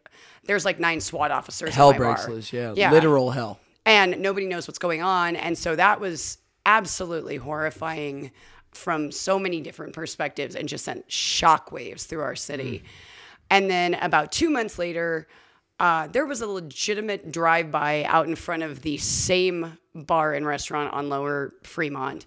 there's 0.46 0.66
like 0.66 0.80
nine 0.80 1.02
SWAT 1.02 1.32
officers. 1.32 1.74
Hell 1.76 1.92
in 1.92 2.00
my 2.00 2.06
breaks 2.06 2.26
bar. 2.26 2.36
loose. 2.36 2.54
Yeah. 2.54 2.74
Yeah. 2.76 2.92
Literal 2.92 3.32
hell. 3.32 3.60
and 3.86 4.20
nobody 4.22 4.46
knows 4.48 4.68
what's 4.68 4.80
going 4.80 5.02
on. 5.02 5.36
And 5.36 5.58
so 5.58 5.76
that 5.76 6.00
was 6.00 6.38
absolutely 6.66 7.36
horrifying 7.38 8.32
from 8.72 9.12
so 9.12 9.38
many 9.40 9.60
different 9.62 9.94
perspectives 9.94 10.56
and 10.56 10.70
just 10.70 10.86
sent 10.86 11.08
shockwaves 11.10 12.06
through 12.06 12.22
our 12.22 12.36
city. 12.36 12.84
And 13.50 13.70
then 13.70 13.96
about 13.96 14.32
two 14.32 14.50
months 14.50 14.78
later, 14.78 15.28
uh, 15.80 16.08
there 16.08 16.26
was 16.26 16.42
a 16.42 16.48
legitimate 16.48 17.32
drive 17.32 17.72
by 17.72 18.04
out 18.04 18.28
in 18.28 18.36
front 18.36 18.64
of 18.64 18.82
the 18.82 18.98
same 18.98 19.78
bar 19.96 20.34
and 20.34 20.46
restaurant 20.46 20.94
on 20.94 21.10
Lower 21.10 21.54
Fremont. 21.64 22.26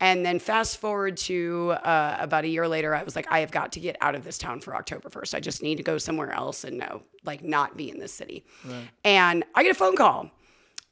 And 0.00 0.24
then 0.24 0.38
fast 0.38 0.78
forward 0.78 1.16
to 1.18 1.74
uh, 1.82 2.16
about 2.20 2.44
a 2.44 2.48
year 2.48 2.68
later, 2.68 2.94
I 2.94 3.02
was 3.02 3.16
like, 3.16 3.26
I 3.32 3.40
have 3.40 3.50
got 3.50 3.72
to 3.72 3.80
get 3.80 3.96
out 4.00 4.14
of 4.14 4.24
this 4.24 4.38
town 4.38 4.60
for 4.60 4.76
October 4.76 5.08
1st. 5.08 5.34
I 5.34 5.40
just 5.40 5.62
need 5.62 5.76
to 5.76 5.82
go 5.82 5.98
somewhere 5.98 6.32
else 6.32 6.62
and 6.64 6.78
no, 6.78 7.02
like 7.24 7.42
not 7.42 7.76
be 7.76 7.90
in 7.90 7.98
this 7.98 8.12
city. 8.12 8.44
And 9.04 9.44
I 9.54 9.62
get 9.64 9.72
a 9.72 9.74
phone 9.74 9.96
call 9.96 10.30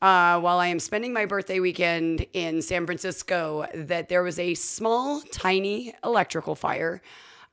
uh, 0.03 0.40
while 0.40 0.59
I 0.59 0.66
am 0.69 0.81
spending 0.81 1.12
my 1.12 1.24
birthday 1.24 1.61
weekend 1.61 2.27
in 2.32 2.62
San 2.62 2.85
Francisco 2.85 3.66
that 3.74 4.09
there 4.09 4.24
was 4.24 4.40
a 4.40 4.55
small, 4.55 5.20
tiny 5.32 5.94
electrical 6.05 6.57
fire 6.57 7.01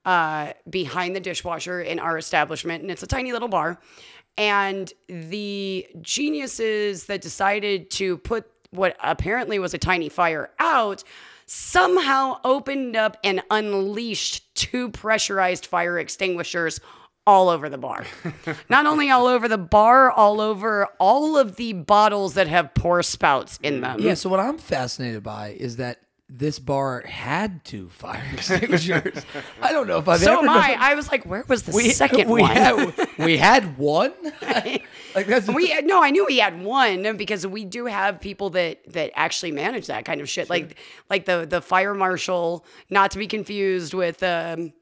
uh, 0.05 0.53
behind 0.69 1.15
the 1.15 1.19
dishwasher 1.19 1.81
in 1.81 1.99
our 1.99 2.17
establishment. 2.17 2.81
And 2.81 2.91
it's 2.91 3.03
a 3.03 3.07
tiny 3.07 3.31
little 3.31 3.47
bar. 3.47 3.79
And 4.37 4.91
the 5.07 5.87
geniuses 6.01 7.05
that 7.05 7.21
decided 7.21 7.91
to 7.91 8.17
put 8.17 8.45
what 8.71 8.97
apparently 9.03 9.59
was 9.59 9.73
a 9.73 9.77
tiny 9.77 10.09
fire 10.09 10.49
out 10.59 11.03
somehow 11.45 12.39
opened 12.43 12.95
up 12.95 13.17
and 13.23 13.43
unleashed 13.51 14.55
two 14.55 14.89
pressurized 14.89 15.65
fire 15.65 15.99
extinguishers 15.99 16.79
all 17.25 17.49
over 17.49 17.69
the 17.69 17.77
bar. 17.77 18.05
Not 18.69 18.85
only 18.85 19.09
all 19.09 19.27
over 19.27 19.47
the 19.47 19.57
bar, 19.57 20.11
all 20.11 20.41
over 20.41 20.87
all 20.99 21.37
of 21.37 21.55
the 21.55 21.73
bottles 21.73 22.33
that 22.33 22.47
have 22.47 22.73
pour 22.73 23.01
spouts 23.03 23.59
in 23.61 23.81
them. 23.81 23.99
Yeah. 23.99 24.15
So 24.15 24.29
what 24.29 24.39
I'm 24.39 24.57
fascinated 24.57 25.23
by 25.23 25.49
is 25.49 25.77
that 25.77 25.99
this 26.35 26.57
bar 26.57 27.01
had 27.01 27.63
two 27.63 27.89
fire 27.89 28.23
extinguishers. 28.33 29.23
I 29.61 29.71
don't 29.71 29.87
know 29.87 29.99
if 29.99 30.07
I've 30.07 30.19
So 30.19 30.33
ever 30.39 30.41
am 30.41 30.49
I. 30.49 30.75
I 30.79 30.95
was 30.95 31.11
like, 31.11 31.25
where 31.25 31.45
was 31.47 31.63
the 31.63 31.71
We, 31.71 31.89
second 31.91 32.27
we 32.29 32.41
one? 32.41 32.51
Had, 32.51 33.07
we 33.19 33.37
had 33.37 33.77
one. 33.77 34.13
like 34.41 35.27
that's 35.27 35.47
we 35.47 35.79
no, 35.81 36.01
I 36.03 36.09
knew 36.09 36.25
we 36.25 36.39
had 36.39 36.61
one 36.63 37.17
because 37.17 37.45
we 37.45 37.65
do 37.65 37.85
have 37.85 38.19
people 38.19 38.49
that 38.51 38.79
that 38.93 39.11
actually 39.15 39.51
manage 39.51 39.87
that 39.87 40.05
kind 40.05 40.21
of 40.21 40.29
shit. 40.29 40.49
Like 40.49 40.77
like 41.09 41.25
the 41.25 41.45
the 41.47 41.61
fire 41.61 41.93
marshal, 41.93 42.65
not 42.89 43.11
to 43.11 43.19
be 43.19 43.27
confused 43.27 43.93
with 43.93 44.23
um 44.23 44.73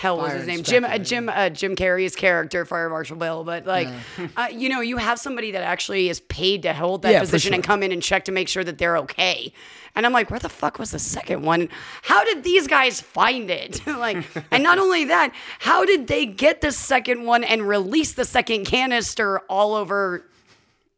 hell 0.00 0.16
was 0.16 0.28
Fire 0.30 0.38
his 0.38 0.46
name. 0.46 0.62
Jim 0.62 0.84
uh, 0.84 0.98
Jim 0.98 1.28
uh, 1.28 1.48
Jim 1.50 1.76
Carrey's 1.76 2.16
character 2.16 2.64
Fire 2.64 2.88
Marshal 2.88 3.16
Bill 3.16 3.44
but 3.44 3.66
like 3.66 3.88
uh, 4.36 4.48
you 4.50 4.68
know 4.68 4.80
you 4.80 4.96
have 4.96 5.18
somebody 5.18 5.50
that 5.52 5.62
actually 5.62 6.08
is 6.08 6.20
paid 6.20 6.62
to 6.62 6.72
hold 6.72 7.02
that 7.02 7.12
Yeah, 7.12 7.20
position 7.20 7.52
and 7.54 7.62
come 7.62 7.82
in 7.82 7.92
and 7.92 8.02
check 8.02 8.24
to 8.24 8.32
make 8.32 8.48
sure 8.48 8.64
that 8.64 8.78
they're 8.78 8.96
okay. 8.98 9.52
And 9.94 10.06
I'm 10.06 10.12
like 10.12 10.30
where 10.30 10.40
the 10.40 10.48
fuck 10.48 10.78
was 10.78 10.92
the 10.92 10.98
second 10.98 11.42
one? 11.42 11.68
How 12.02 12.24
did 12.24 12.42
these 12.42 12.66
guys 12.66 13.00
find 13.00 13.50
it? 13.50 13.80
Like 13.86 14.24
and 14.50 14.62
not 14.62 14.78
only 14.78 15.04
that 15.04 15.34
how 15.58 15.84
did 15.84 16.06
they 16.06 16.24
get 16.26 16.62
the 16.62 16.72
second 16.72 17.24
one 17.24 17.44
and 17.44 17.68
release 17.68 18.12
the 18.14 18.24
second 18.24 18.64
canister 18.64 19.40
all 19.50 19.74
over 19.74 20.24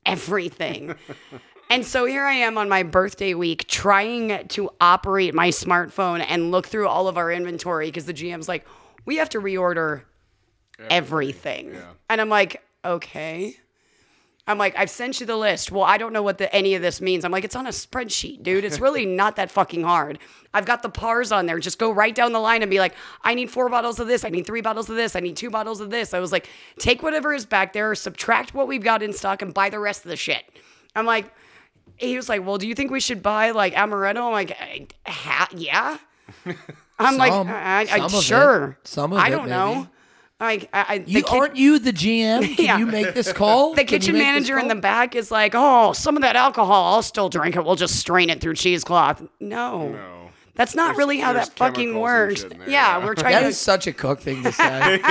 everything? 0.07 0.95
And 1.71 1.85
so 1.85 2.05
here 2.05 2.25
I 2.25 2.35
am 2.35 2.59
on 2.59 2.69
my 2.69 2.83
birthday 2.83 3.35
week 3.35 3.67
trying 3.67 4.47
to 4.49 4.71
operate 4.81 5.35
my 5.35 5.49
smartphone 5.49 6.25
and 6.29 6.51
look 6.51 6.67
through 6.69 6.87
all 6.89 7.09
of 7.09 7.17
our 7.17 7.33
inventory 7.33 7.87
because 7.89 8.05
the 8.07 8.15
GM's 8.15 8.49
like, 8.49 8.65
we 9.05 9.17
have 9.17 9.29
to 9.31 9.41
reorder 9.41 10.03
everything. 10.91 11.77
And 12.09 12.21
I'm 12.21 12.29
like, 12.29 12.63
okay. 12.85 13.57
I'm 14.47 14.59
like, 14.59 14.77
I've 14.77 14.91
sent 14.91 15.21
you 15.21 15.27
the 15.27 15.37
list. 15.37 15.73
Well, 15.73 15.85
I 15.85 15.97
don't 15.97 16.13
know 16.13 16.23
what 16.23 16.37
the, 16.37 16.55
any 16.55 16.75
of 16.75 16.83
this 16.83 17.01
means. 17.01 17.25
I'm 17.25 17.33
like, 17.33 17.45
it's 17.45 17.57
on 17.57 17.67
a 17.67 17.71
spreadsheet, 17.71 18.43
dude. 18.43 18.63
It's 18.65 18.79
really 18.79 19.07
not 19.23 19.37
that 19.37 19.51
fucking 19.51 19.85
hard. 19.85 20.19
I've 20.53 20.67
got 20.67 20.83
the 20.83 20.91
pars 20.91 21.33
on 21.33 21.47
there. 21.47 21.59
Just 21.59 21.79
go 21.79 21.91
right 21.91 22.15
down 22.15 22.33
the 22.33 22.41
line 22.41 22.61
and 22.61 22.71
be 22.71 22.79
like, 22.79 22.95
I 23.23 23.33
need 23.35 23.51
four 23.51 23.71
bottles 23.71 23.99
of 24.01 24.07
this. 24.07 24.23
I 24.23 24.29
need 24.29 24.45
three 24.47 24.61
bottles 24.61 24.91
of 24.91 24.97
this. 24.97 25.17
I 25.17 25.21
need 25.21 25.37
two 25.39 25.49
bottles 25.49 25.81
of 25.81 25.89
this. 25.91 26.13
I 26.13 26.19
was 26.19 26.31
like, 26.31 26.49
take 26.79 27.03
whatever 27.03 27.33
is 27.33 27.47
back 27.47 27.73
there, 27.73 27.95
subtract 27.95 28.53
what 28.53 28.69
we've 28.69 28.83
got 28.83 29.03
in 29.03 29.15
stock, 29.15 29.41
and 29.41 29.55
buy 29.55 29.71
the 29.71 29.79
rest 29.79 30.05
of 30.05 30.11
the 30.11 30.17
shit. 30.17 30.45
I'm 30.95 31.07
like, 31.07 31.33
he 31.97 32.15
was 32.17 32.29
like, 32.29 32.45
well, 32.45 32.59
do 32.59 32.69
you 32.69 32.75
think 32.75 32.91
we 32.91 33.01
should 33.01 33.23
buy 33.23 33.53
like 33.53 33.73
amaretto? 33.73 34.27
I'm 34.27 34.33
like, 34.33 34.51
"I- 34.61 34.87
ha- 35.07 35.49
yeah. 35.55 35.97
I'm 36.99 37.17
like, 37.17 37.33
Some. 37.33 37.49
I, 37.49 37.81
I, 37.81 37.85
Some 37.87 38.05
of 38.05 38.71
it. 38.71 38.77
Some 38.87 39.13
of 39.13 39.19
I 39.19 39.29
it, 39.29 39.31
don't 39.31 39.49
know. 39.49 39.89
Like, 40.41 40.69
I, 40.73 40.85
I, 40.89 40.95
You 41.07 41.23
kid- 41.23 41.33
aren't 41.33 41.57
you 41.57 41.79
the 41.79 41.93
GM? 41.93 42.43
Can 42.57 42.65
Yeah. 42.65 42.79
you 42.79 42.87
make 42.87 43.15
this 43.15 43.33
call? 43.33 43.75
the 43.75 43.85
kitchen 43.85 44.15
manager 44.15 44.59
in 44.59 44.69
the 44.69 44.75
back 44.75 45.15
is 45.15 45.31
like, 45.31 45.53
oh, 45.55 45.93
some 45.93 46.17
of 46.17 46.23
that 46.23 46.37
alcohol, 46.37 46.95
I'll 46.95 47.03
still 47.03 47.29
drink 47.29 47.57
it. 47.57 47.65
We'll 47.65 47.77
just 47.77 47.97
strain 47.97 48.31
it 48.31 48.41
through 48.41 48.55
cheesecloth. 48.55 49.23
No. 49.41 49.89
No. 49.93 50.21
That's 50.57 50.77
not 50.77 50.85
There's- 50.89 50.99
really 50.99 51.19
how 51.19 51.33
that 51.33 51.53
fucking 51.57 51.99
works. 51.99 52.45
there, 52.45 52.53
yeah, 52.69 52.99
yeah. 52.99 53.05
we're 53.05 53.15
trying 53.17 53.33
That 53.33 53.41
to. 53.41 53.47
is 53.49 53.59
such 53.59 53.89
a 53.89 53.93
cook 53.93 54.21
thing 54.21 54.45
to 54.45 54.53
say. 54.53 55.03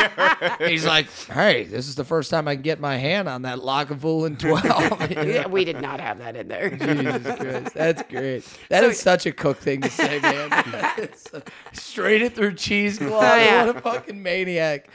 He's 0.70 0.86
like, 0.86 1.08
"Hey, 1.30 1.66
this 1.66 1.90
is 1.90 1.96
the 1.96 2.06
first 2.06 2.30
time 2.32 2.48
I 2.48 2.56
can 2.56 2.62
get 2.62 2.80
my 2.80 2.96
hand 2.96 3.28
on 3.28 3.42
that 3.42 3.60
Lagavulin 3.60 4.40
12." 4.40 5.12
Yeah, 5.28 5.48
we 5.50 5.66
did 5.66 5.82
not 5.82 6.00
have 6.00 6.20
that 6.20 6.38
in 6.38 6.48
there. 6.48 6.70
Jesus 6.70 7.36
Christ, 7.38 7.74
that's 7.74 8.04
great. 8.04 8.46
That 8.70 8.86
is 8.86 8.98
So- 9.00 9.04
such 9.04 9.26
a 9.26 9.34
cook 9.34 9.58
thing 9.58 9.82
to 9.82 9.90
say, 9.90 10.20
man. 10.22 10.48
It's, 10.98 11.30
Straight 11.74 12.22
it 12.22 12.36
through 12.36 12.56
cheesecloth. 12.56 13.24
Oh, 13.24 13.36
yeah. 13.36 13.66
What 13.66 13.78
a 13.78 13.82
fucking 13.82 14.22
maniac, 14.22 14.90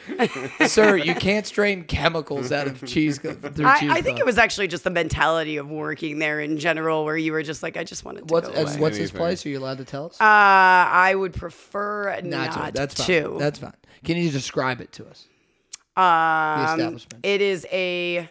sir! 0.66 0.96
You 0.96 1.14
can't 1.14 1.46
strain 1.46 1.84
chemicals 1.84 2.52
out 2.52 2.66
of 2.66 2.84
cheese 2.84 3.18
through 3.18 3.32
cheesecloth. 3.34 3.60
I, 3.60 3.98
I 3.98 4.02
think 4.02 4.18
it 4.18 4.26
was 4.26 4.38
actually 4.38 4.68
just 4.68 4.84
the 4.84 4.90
mentality 4.90 5.56
of 5.56 5.70
working 5.70 6.18
there 6.18 6.40
in 6.40 6.58
general, 6.58 7.04
where 7.04 7.16
you 7.16 7.32
were 7.32 7.42
just 7.42 7.62
like, 7.62 7.76
I 7.76 7.84
just 7.84 8.04
wanted 8.04 8.28
to 8.28 8.34
What's 8.34 8.48
go 8.48 8.54
and 8.54 8.68
away. 8.68 8.78
what's 8.78 8.96
his 8.96 9.10
place? 9.10 9.44
Are 9.44 9.48
you 9.48 9.58
allowed 9.58 9.78
to 9.78 9.84
tell 9.84 10.06
us? 10.06 10.20
Uh, 10.20 10.24
I 10.24 11.14
would 11.14 11.34
prefer 11.34 12.20
Not 12.22 12.56
not, 12.56 12.66
to. 12.66 12.72
That's 12.72 12.94
fine. 12.94 13.06
to. 13.06 13.36
That's 13.38 13.58
fine. 13.58 13.74
Can 14.04 14.16
you 14.16 14.30
describe 14.30 14.80
it 14.80 14.92
to 14.92 15.06
us? 15.08 15.26
Um, 15.96 16.04
the 16.04 16.72
establishment. 16.74 17.26
It 17.26 17.40
is 17.40 17.66
a. 17.72 18.30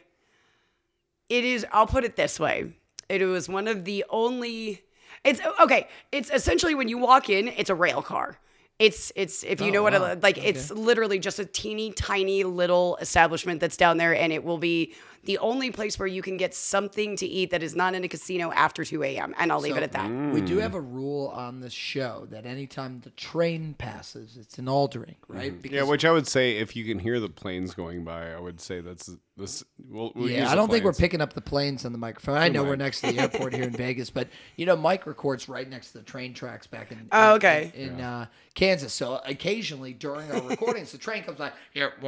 It 1.30 1.44
is. 1.46 1.66
I'll 1.72 1.88
put 1.88 2.06
it 2.06 2.16
this 2.16 2.40
way. 2.40 2.74
It 3.10 3.24
was 3.24 3.50
one 3.50 3.68
of 3.68 3.84
the 3.86 4.06
only. 4.10 4.82
It's 5.28 5.42
okay. 5.60 5.88
It's 6.12 6.30
essentially 6.32 6.76
when 6.76 6.88
you 6.88 6.98
walk 6.98 7.30
in, 7.30 7.48
it's 7.50 7.70
a 7.70 7.76
rail 7.76 8.02
car. 8.02 8.38
It's 8.80 9.12
it's 9.16 9.44
if 9.44 9.60
you 9.60 9.68
Oh, 9.68 9.72
know 9.72 9.84
what 9.84 9.96
oh, 9.96 10.02
wow. 10.02 10.08
I 10.08 10.14
like. 10.14 10.38
It's 10.38 10.70
literally 10.72 11.18
just 11.20 11.40
a 11.40 11.46
teeny 11.46 11.92
tiny 11.92 12.44
little 12.44 12.98
establishment 13.02 13.60
that's 13.60 13.76
down 13.78 13.98
there, 13.98 14.16
and 14.16 14.32
it 14.32 14.44
will 14.44 14.60
be 14.60 14.94
the 15.28 15.38
only 15.38 15.70
place 15.72 16.00
where 16.00 16.08
you 16.08 16.22
can 16.24 16.38
get 16.38 16.56
something 16.56 17.16
to 17.18 17.26
eat 17.28 17.52
that 17.52 17.62
is 17.62 17.76
not 17.76 17.94
in 17.94 18.04
a 18.04 18.08
casino 18.08 18.52
after 18.54 18.84
2 18.84 19.04
a.m. 19.04 19.36
And 19.38 19.52
I'll 19.52 19.60
leave 19.60 19.74
So, 19.74 19.78
it 19.78 19.84
at 19.84 19.92
that. 19.92 20.10
We 20.34 20.42
do 20.42 20.58
have 20.58 20.74
a 20.74 20.82
rule 20.82 21.28
on 21.28 21.60
this 21.60 21.74
show 21.74 22.26
that 22.32 22.46
anytime 22.46 23.02
the 23.04 23.10
train 23.12 23.76
passes, 23.78 24.38
it's 24.38 24.58
an 24.58 24.68
all 24.68 24.88
drink, 24.88 25.18
right? 25.28 25.52
Yeah, 25.52 25.60
Because- 25.62 25.88
which 25.90 26.06
I 26.06 26.12
would 26.12 26.28
say 26.28 26.58
if 26.58 26.76
you 26.76 26.84
can 26.86 26.98
hear 27.00 27.20
the 27.20 27.30
planes 27.30 27.76
going 27.76 28.04
by, 28.04 28.32
I 28.34 28.40
would 28.40 28.60
say 28.60 28.80
that's 28.82 29.12
this. 29.36 29.64
We'll, 29.88 30.12
we'll 30.16 30.30
use 30.30 30.38
yeah, 30.40 30.50
I 30.52 30.56
don't 30.56 30.72
think 30.72 30.84
we're 30.84 30.94
picking 30.94 31.22
up 31.22 31.34
the 31.34 31.42
planes 31.42 31.86
on 31.86 31.92
the 31.92 31.98
microphone. 32.00 32.38
I 32.38 32.48
know 32.50 32.64
we're 32.64 32.76
next 32.76 33.02
to 33.02 33.12
the 33.12 33.20
airport 33.20 33.54
here 33.54 33.66
in 33.66 33.70
Vegas, 33.78 34.10
but 34.10 34.30
you 34.56 34.66
know, 34.66 34.76
Mike 34.76 35.06
records 35.06 35.48
right 35.48 35.70
next 35.70 35.92
to 35.92 36.00
the 36.00 36.04
train 36.04 36.34
tracks 36.34 36.66
back 36.66 36.92
in 36.92 37.08
Oh, 37.12 37.36
okay. 37.36 37.72
in, 37.76 37.90
in, 37.90 38.02
uh, 38.02 38.26
Kansas. 38.56 38.94
So 38.94 39.22
occasionally 39.26 39.94
during 39.94 40.32
our 40.32 40.42
recordings, 40.42 40.92
the 40.92 40.98
train 40.98 41.22
comes 41.24 41.38
by 41.38 41.52
here, 41.72 41.94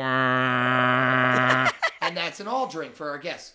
and 2.01 2.17
that's 2.17 2.39
an 2.39 2.47
all 2.47 2.65
drink 2.67 2.95
for 2.95 3.08
our 3.09 3.17
guests. 3.17 3.53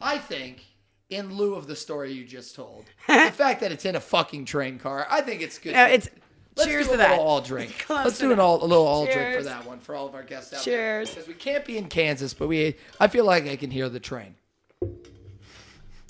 I 0.00 0.18
think 0.18 0.64
in 1.10 1.34
lieu 1.34 1.54
of 1.54 1.66
the 1.66 1.76
story 1.76 2.12
you 2.12 2.24
just 2.24 2.54
told. 2.54 2.86
the 3.06 3.30
fact 3.32 3.60
that 3.60 3.72
it's 3.72 3.84
in 3.84 3.94
a 3.96 4.00
fucking 4.00 4.44
train 4.46 4.78
car, 4.78 5.06
I 5.10 5.20
think 5.20 5.40
it's 5.42 5.58
good. 5.58 5.74
It's 5.74 6.08
Let's 6.56 6.68
cheers 6.68 6.86
do 6.86 6.94
a 6.94 6.96
to 6.96 7.02
little 7.02 7.16
that. 7.16 7.22
all 7.22 7.40
drink. 7.52 7.84
Let's 7.88 8.18
do 8.18 8.30
an 8.32 8.38
all, 8.40 8.62
a 8.62 8.66
little 8.66 8.86
all 8.86 9.04
drink 9.06 9.18
for 9.18 9.30
Cheers. 9.32 9.44
that 9.46 9.66
one 9.66 9.80
for 9.80 9.94
all 9.94 10.06
of 10.06 10.14
our 10.14 10.22
guests 10.22 10.52
out 10.52 10.62
Cheers. 10.62 11.08
there. 11.08 11.14
Because 11.16 11.28
we 11.28 11.34
can't 11.34 11.64
be 11.64 11.76
in 11.78 11.88
Kansas, 11.88 12.32
but 12.32 12.46
we. 12.48 12.76
I 13.00 13.08
feel 13.08 13.24
like 13.24 13.46
I 13.48 13.56
can 13.56 13.70
hear 13.72 13.88
the 13.88 13.98
train. 14.00 14.36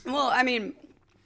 Well, 0.04 0.28
I 0.30 0.42
mean, 0.42 0.74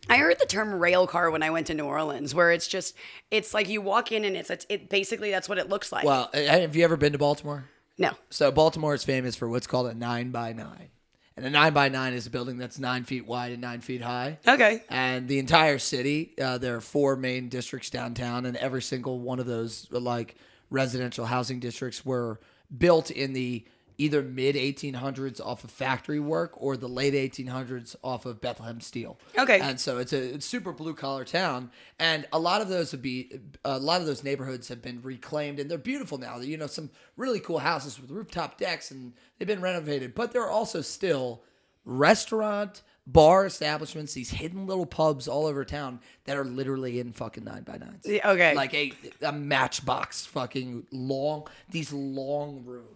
I 0.08 0.18
heard 0.18 0.38
the 0.38 0.46
term 0.46 0.72
rail 0.74 1.06
car 1.06 1.30
when 1.30 1.42
I 1.42 1.50
went 1.50 1.66
to 1.66 1.74
New 1.74 1.84
Orleans, 1.84 2.32
where 2.34 2.52
it's 2.52 2.68
just 2.68 2.94
it's 3.30 3.52
like 3.52 3.68
you 3.68 3.80
walk 3.82 4.12
in 4.12 4.24
and 4.24 4.36
it's 4.36 4.50
a, 4.50 4.58
it 4.72 4.88
basically 4.88 5.30
that's 5.32 5.48
what 5.48 5.58
it 5.58 5.68
looks 5.68 5.90
like. 5.90 6.04
Well, 6.04 6.30
uh, 6.32 6.38
have 6.38 6.76
you 6.76 6.84
ever 6.84 6.96
been 6.96 7.12
to 7.12 7.18
Baltimore? 7.18 7.64
no, 7.98 8.12
So 8.30 8.52
Baltimore 8.52 8.94
is 8.94 9.02
famous 9.02 9.34
for 9.34 9.48
what's 9.48 9.66
called 9.66 9.88
a 9.88 9.94
nine 9.94 10.30
by 10.30 10.52
nine, 10.52 10.90
and 11.38 11.46
a 11.46 11.50
nine 11.50 11.72
by 11.72 11.88
nine 11.88 12.12
is 12.12 12.26
a 12.26 12.30
building 12.30 12.58
that's 12.58 12.78
nine 12.78 13.04
feet 13.04 13.26
wide 13.26 13.52
and 13.52 13.60
nine 13.62 13.80
feet 13.80 14.02
high. 14.02 14.38
okay, 14.46 14.82
And 14.90 15.26
the 15.28 15.38
entire 15.38 15.78
city, 15.78 16.34
uh, 16.40 16.58
there 16.58 16.76
are 16.76 16.80
four 16.80 17.16
main 17.16 17.48
districts 17.48 17.90
downtown, 17.90 18.44
and 18.46 18.56
every 18.56 18.82
single 18.82 19.18
one 19.20 19.38
of 19.40 19.46
those 19.46 19.86
like 19.90 20.36
residential 20.70 21.24
housing 21.24 21.60
districts 21.60 22.04
were 22.04 22.38
built 22.76 23.10
in 23.10 23.32
the 23.32 23.64
either 23.98 24.22
mid 24.22 24.54
1800s 24.54 25.44
off 25.44 25.64
of 25.64 25.70
factory 25.70 26.20
work 26.20 26.52
or 26.56 26.76
the 26.76 26.88
late 26.88 27.14
1800s 27.14 27.96
off 28.02 28.24
of 28.24 28.40
Bethlehem 28.40 28.80
steel. 28.80 29.18
Okay. 29.36 29.60
And 29.60 29.78
so 29.78 29.98
it's 29.98 30.12
a 30.12 30.34
it's 30.34 30.46
super 30.46 30.72
blue 30.72 30.94
collar 30.94 31.24
town, 31.24 31.70
and 31.98 32.26
a 32.32 32.38
lot 32.38 32.62
of 32.62 32.68
those 32.68 32.92
would 32.92 33.02
be 33.02 33.40
a 33.64 33.78
lot 33.78 34.00
of 34.00 34.06
those 34.06 34.24
neighborhoods 34.24 34.68
have 34.68 34.80
been 34.80 35.02
reclaimed, 35.02 35.58
and 35.58 35.70
they're 35.70 35.78
beautiful 35.78 36.16
now. 36.16 36.38
You 36.38 36.56
know, 36.56 36.68
some 36.68 36.90
really 37.16 37.40
cool 37.40 37.58
houses 37.58 38.00
with 38.00 38.10
rooftop 38.10 38.56
decks, 38.56 38.90
and 38.90 39.12
they've 39.38 39.48
been 39.48 39.60
renovated. 39.60 40.14
But 40.14 40.32
there 40.32 40.42
are 40.42 40.50
also 40.50 40.80
still 40.80 41.42
restaurant, 41.84 42.82
bar 43.06 43.46
establishments, 43.46 44.12
these 44.12 44.30
hidden 44.30 44.66
little 44.66 44.86
pubs 44.86 45.26
all 45.26 45.46
over 45.46 45.64
town 45.64 46.00
that 46.24 46.36
are 46.36 46.44
literally 46.44 47.00
in 47.00 47.12
fucking 47.12 47.44
nine 47.44 47.62
by 47.62 47.78
nines. 47.78 48.04
Yeah, 48.04 48.30
okay. 48.30 48.54
Like 48.54 48.74
a 48.74 48.92
a 49.22 49.32
matchbox 49.32 50.26
fucking 50.26 50.86
long 50.92 51.48
these 51.70 51.92
long 51.92 52.62
rooms. 52.64 52.86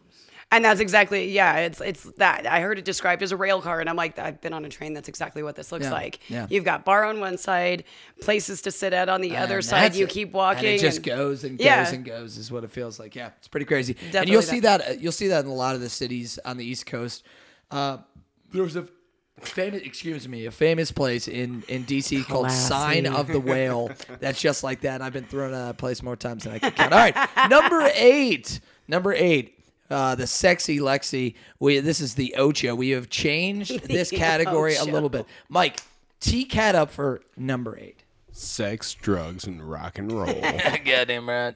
And 0.52 0.64
that's 0.64 0.78
exactly 0.78 1.30
yeah. 1.32 1.56
It's 1.56 1.80
it's 1.80 2.04
that 2.18 2.46
I 2.46 2.60
heard 2.60 2.78
it 2.78 2.84
described 2.84 3.22
as 3.24 3.32
a 3.32 3.36
rail 3.36 3.60
car, 3.60 3.80
and 3.80 3.88
I'm 3.90 3.96
like, 3.96 4.16
I've 4.18 4.40
been 4.40 4.52
on 4.52 4.64
a 4.64 4.68
train. 4.68 4.94
That's 4.94 5.08
exactly 5.08 5.42
what 5.42 5.56
this 5.56 5.72
looks 5.72 5.86
Yeah, 5.86 5.90
like. 5.92 6.20
yeah. 6.30 6.46
You've 6.48 6.64
got 6.64 6.84
bar 6.84 7.04
on 7.04 7.18
one 7.18 7.38
side, 7.38 7.82
places 8.20 8.62
to 8.62 8.70
sit 8.70 8.92
at 8.92 9.08
on 9.08 9.20
the 9.20 9.36
other 9.36 9.60
side. 9.62 9.96
You 9.96 10.04
it. 10.04 10.10
keep 10.10 10.30
walking. 10.32 10.66
And 10.66 10.74
it 10.76 10.80
just 10.80 10.98
and- 10.98 11.06
goes 11.06 11.42
and 11.42 11.58
goes 11.58 11.64
Yeah. 11.64 11.90
and 11.92 12.04
goes 12.04 12.36
is 12.38 12.52
what 12.52 12.62
it 12.62 12.70
feels 12.70 13.00
like. 13.00 13.16
Yeah, 13.16 13.30
it's 13.38 13.48
pretty 13.48 13.66
crazy. 13.66 13.96
and 14.14 14.28
you'll 14.28 14.42
see 14.42 14.60
that 14.60 14.80
uh, 14.88 14.92
you'll 15.00 15.10
see 15.10 15.28
that 15.28 15.44
in 15.44 15.50
a 15.50 15.54
lot 15.54 15.74
of 15.74 15.80
the 15.80 15.88
cities 15.90 16.38
on 16.44 16.56
the 16.56 16.64
East 16.64 16.86
Coast. 16.86 17.24
Uh, 17.70 17.96
there 18.52 18.62
was 18.62 18.76
a 18.76 18.86
famous, 19.40 19.80
excuse 19.82 20.28
me, 20.28 20.44
a 20.46 20.50
famous 20.50 20.92
place 20.92 21.26
in 21.26 21.64
in 21.68 21.84
DC 21.84 22.24
called 22.26 22.50
Sign 22.50 23.06
of 23.06 23.26
the 23.28 23.40
Whale. 23.40 23.90
That's 24.20 24.40
just 24.40 24.62
like 24.62 24.82
that. 24.82 24.96
And 24.96 25.02
I've 25.04 25.14
been 25.14 25.24
thrown 25.24 25.54
out 25.54 25.60
of 25.60 25.66
that 25.68 25.78
place 25.78 26.02
more 26.02 26.16
times 26.16 26.44
than 26.44 26.52
I 26.52 26.58
can 26.58 26.72
count. 26.72 26.92
All 26.92 26.98
right, 26.98 27.48
number 27.48 27.90
eight. 27.94 28.60
Number 28.86 29.14
eight. 29.14 29.58
Uh, 29.92 30.14
the 30.14 30.26
sexy 30.26 30.78
Lexi. 30.78 31.34
We 31.58 31.80
this 31.80 32.00
is 32.00 32.14
the 32.14 32.34
Ocho. 32.36 32.74
We 32.74 32.90
have 32.90 33.10
changed 33.10 33.82
this 33.88 34.10
category 34.10 34.76
a 34.76 34.84
little 34.84 35.08
bit. 35.08 35.26
Mike, 35.48 35.82
T 36.20 36.44
cat 36.44 36.74
up 36.74 36.90
for 36.90 37.20
number 37.36 37.78
eight. 37.78 38.02
Sex, 38.32 38.94
drugs, 38.94 39.44
and 39.44 39.62
rock 39.70 39.98
and 39.98 40.10
roll. 40.10 40.24
Goddamn 40.84 41.28
right. 41.28 41.54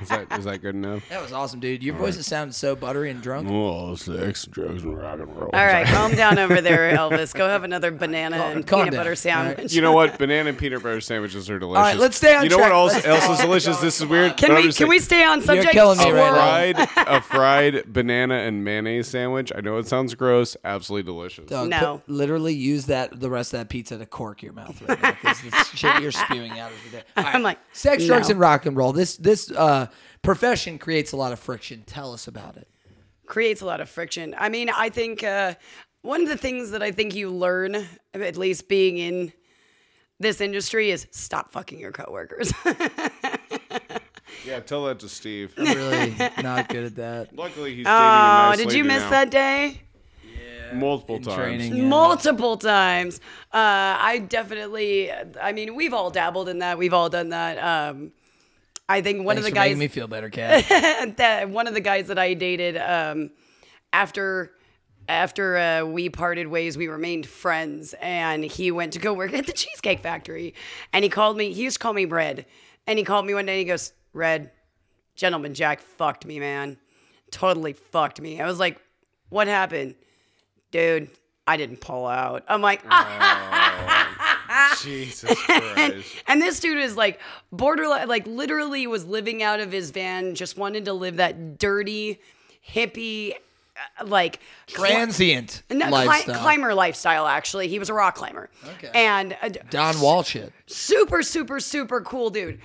Is 0.00 0.08
that 0.08 0.26
is 0.38 0.44
that 0.44 0.58
good 0.62 0.74
enough? 0.74 1.08
That 1.08 1.20
was 1.22 1.32
awesome, 1.32 1.60
dude. 1.60 1.82
Your 1.82 1.94
voice 1.94 2.24
sounded 2.24 2.54
so 2.54 2.76
buttery 2.76 3.10
and 3.10 3.20
drunk. 3.22 3.48
Oh, 3.50 3.94
sex, 3.94 4.44
drugs, 4.46 4.82
and 4.82 4.96
rock 4.96 5.18
and 5.20 5.28
roll. 5.36 5.50
All 5.52 5.66
right, 5.66 5.86
calm 5.86 6.14
down 6.14 6.38
over 6.38 6.60
there, 6.60 6.92
Elvis. 6.96 7.34
Go 7.34 7.48
have 7.48 7.64
another 7.64 7.90
banana 7.90 8.36
and 8.36 8.66
calm 8.66 8.80
peanut 8.80 8.92
down. 8.92 9.00
butter 9.00 9.14
sandwich. 9.16 9.58
right. 9.58 9.72
You 9.72 9.80
know 9.82 9.92
what? 9.92 10.18
Banana 10.18 10.48
and 10.50 10.58
peanut 10.58 10.82
butter 10.82 11.00
sandwiches 11.00 11.48
are 11.50 11.58
delicious. 11.58 11.82
right, 11.82 11.96
let's 11.96 12.16
stay 12.16 12.34
on 12.34 12.42
subject. 12.42 12.50
You 12.52 12.56
know 12.58 12.62
track. 12.62 12.72
what 12.72 12.76
else, 12.94 13.04
Let's- 13.06 13.06
else 13.28 13.38
is 13.38 13.44
delicious? 13.44 13.76
This 13.80 14.00
is 14.00 14.06
weird. 14.06 14.36
Can 14.36 14.50
I'm 14.50 14.56
we 14.56 14.62
just 14.64 14.78
can 14.78 14.84
saying- 14.86 14.90
we 14.90 14.98
stay 15.00 15.24
on 15.24 15.40
subject? 15.42 15.70
killing 15.72 15.98
me 15.98 16.10
a 16.10 16.14
right 16.14 16.76
now. 16.76 16.86
fried 16.86 17.06
a 17.08 17.20
fried 17.20 17.92
banana 17.92 18.34
and 18.34 18.64
mayonnaise 18.64 19.08
sandwich. 19.08 19.52
I 19.54 19.60
know 19.60 19.76
it 19.78 19.86
sounds 19.86 20.14
gross. 20.14 20.56
Absolutely 20.64 21.04
delicious. 21.12 21.46
Dog, 21.46 21.68
No. 21.68 22.02
put- 22.06 22.08
literally 22.12 22.54
use 22.54 22.86
that 22.86 23.18
the 23.20 23.30
rest 23.30 23.52
of 23.54 23.60
that 23.60 23.68
pizza 23.68 23.98
to 23.98 24.06
cork 24.06 24.42
your 24.42 24.52
mouth 24.52 24.80
right 24.82 25.00
now 25.02 25.10
because 25.12 25.40
the 25.42 25.64
shit 25.74 26.00
you're 26.02 26.12
spewing 26.12 26.58
out 26.58 26.70
is 26.72 26.78
ridiculous. 26.84 27.04
All 27.16 27.24
right. 27.24 27.34
I'm 27.34 27.42
like, 27.42 27.58
sex, 27.72 28.04
drugs, 28.06 28.28
no. 28.28 28.32
and 28.32 28.40
rock 28.40 28.66
and 28.66 28.76
roll. 28.76 28.92
This 28.92 29.16
this 29.16 29.50
uh, 29.50 29.86
profession 30.22 30.78
creates 30.78 31.12
a 31.12 31.16
lot 31.16 31.32
of 31.32 31.38
friction. 31.38 31.82
Tell 31.86 32.12
us 32.12 32.28
about 32.28 32.56
it. 32.56 32.68
creates 33.26 33.60
a 33.60 33.66
lot 33.66 33.80
of 33.80 33.88
friction. 33.88 34.34
I 34.38 34.48
mean, 34.48 34.70
I 34.70 34.88
think 34.88 35.22
uh, 35.22 35.54
one 36.02 36.22
of 36.22 36.28
the 36.28 36.36
things 36.36 36.70
that 36.70 36.82
I 36.82 36.92
think 36.92 37.14
you 37.14 37.30
learn, 37.30 37.86
at 38.14 38.36
least 38.36 38.68
being 38.68 38.98
in 38.98 39.32
this 40.18 40.40
industry, 40.40 40.90
is 40.90 41.06
stop 41.10 41.52
fucking 41.52 41.78
your 41.78 41.92
coworkers. 41.92 42.52
Yeah, 44.44 44.60
tell 44.60 44.84
that 44.86 45.00
to 45.00 45.08
Steve. 45.08 45.52
I'm 45.58 45.76
really 45.76 46.14
not 46.42 46.68
good 46.68 46.84
at 46.84 46.96
that. 46.96 47.34
Luckily, 47.36 47.74
he's 47.74 47.84
dating 47.84 47.98
oh, 47.98 47.98
a 47.98 48.48
nice 48.50 48.58
did 48.58 48.72
you 48.72 48.84
miss 48.84 49.02
now. 49.02 49.10
that 49.10 49.30
day? 49.30 49.82
Yeah, 50.24 50.74
multiple 50.74 51.18
times? 51.18 51.36
training. 51.36 51.76
Yeah. 51.76 51.84
Multiple 51.84 52.56
times. 52.56 53.20
Uh, 53.52 53.96
I 53.98 54.24
definitely. 54.26 55.10
I 55.12 55.52
mean, 55.52 55.74
we've 55.74 55.92
all 55.92 56.10
dabbled 56.10 56.48
in 56.48 56.60
that. 56.60 56.78
We've 56.78 56.94
all 56.94 57.08
done 57.08 57.30
that. 57.30 57.58
Um, 57.58 58.12
I 58.88 59.02
think 59.02 59.24
one 59.24 59.36
Thanks 59.36 59.48
of 59.48 59.52
the 59.52 59.54
guys 59.54 59.66
making 59.66 59.78
me 59.80 59.88
feel 59.88 60.08
better, 60.08 60.30
Kat. 60.30 61.16
that 61.18 61.50
one 61.50 61.66
of 61.66 61.74
the 61.74 61.80
guys 61.80 62.08
that 62.08 62.18
I 62.18 62.34
dated 62.34 62.76
um, 62.78 63.30
after 63.92 64.52
after 65.08 65.56
uh, 65.56 65.84
we 65.84 66.08
parted 66.10 66.48
ways, 66.48 66.76
we 66.76 66.88
remained 66.88 67.26
friends, 67.26 67.94
and 68.00 68.44
he 68.44 68.70
went 68.70 68.92
to 68.92 68.98
go 68.98 69.14
work 69.14 69.32
at 69.32 69.46
the 69.46 69.52
Cheesecake 69.52 70.00
Factory, 70.00 70.54
and 70.92 71.02
he 71.02 71.08
called 71.08 71.36
me. 71.36 71.52
He 71.52 71.62
used 71.62 71.76
to 71.76 71.82
call 71.82 71.92
me 71.92 72.04
Red, 72.04 72.46
and 72.86 72.98
he 72.98 73.04
called 73.04 73.26
me 73.26 73.34
one 73.34 73.46
day. 73.46 73.52
and 73.52 73.58
He 73.60 73.64
goes, 73.64 73.92
"Red, 74.12 74.50
gentleman 75.16 75.54
Jack 75.54 75.80
fucked 75.80 76.24
me, 76.24 76.40
man, 76.40 76.78
totally 77.30 77.74
fucked 77.74 78.20
me." 78.20 78.40
I 78.40 78.46
was 78.46 78.58
like, 78.58 78.80
"What 79.28 79.48
happened, 79.48 79.96
dude?" 80.70 81.10
I 81.46 81.56
didn't 81.56 81.80
pull 81.80 82.06
out. 82.06 82.44
I'm 82.46 82.60
like, 82.60 82.82
Jesus 84.82 85.34
Christ. 85.44 86.16
And 86.26 86.40
this 86.40 86.60
dude 86.60 86.78
is 86.78 86.96
like 86.96 87.20
borderline, 87.52 88.08
like 88.08 88.26
literally 88.26 88.86
was 88.86 89.04
living 89.04 89.42
out 89.42 89.60
of 89.60 89.72
his 89.72 89.90
van, 89.90 90.34
just 90.34 90.56
wanted 90.56 90.84
to 90.86 90.92
live 90.92 91.16
that 91.16 91.58
dirty, 91.58 92.20
hippie, 92.66 93.34
uh, 94.00 94.06
like 94.06 94.40
Transient 94.66 95.62
no, 95.70 95.88
cli- 95.90 96.34
climber 96.34 96.74
lifestyle. 96.74 97.26
Actually, 97.26 97.68
he 97.68 97.78
was 97.78 97.88
a 97.88 97.94
rock 97.94 98.14
climber. 98.16 98.50
Okay. 98.76 98.90
And 98.94 99.36
uh, 99.42 99.50
Dawn 99.70 100.00
Wall 100.00 100.22
shit. 100.22 100.52
super, 100.66 101.22
super, 101.22 101.60
super 101.60 102.00
cool 102.00 102.30
dude. 102.30 102.60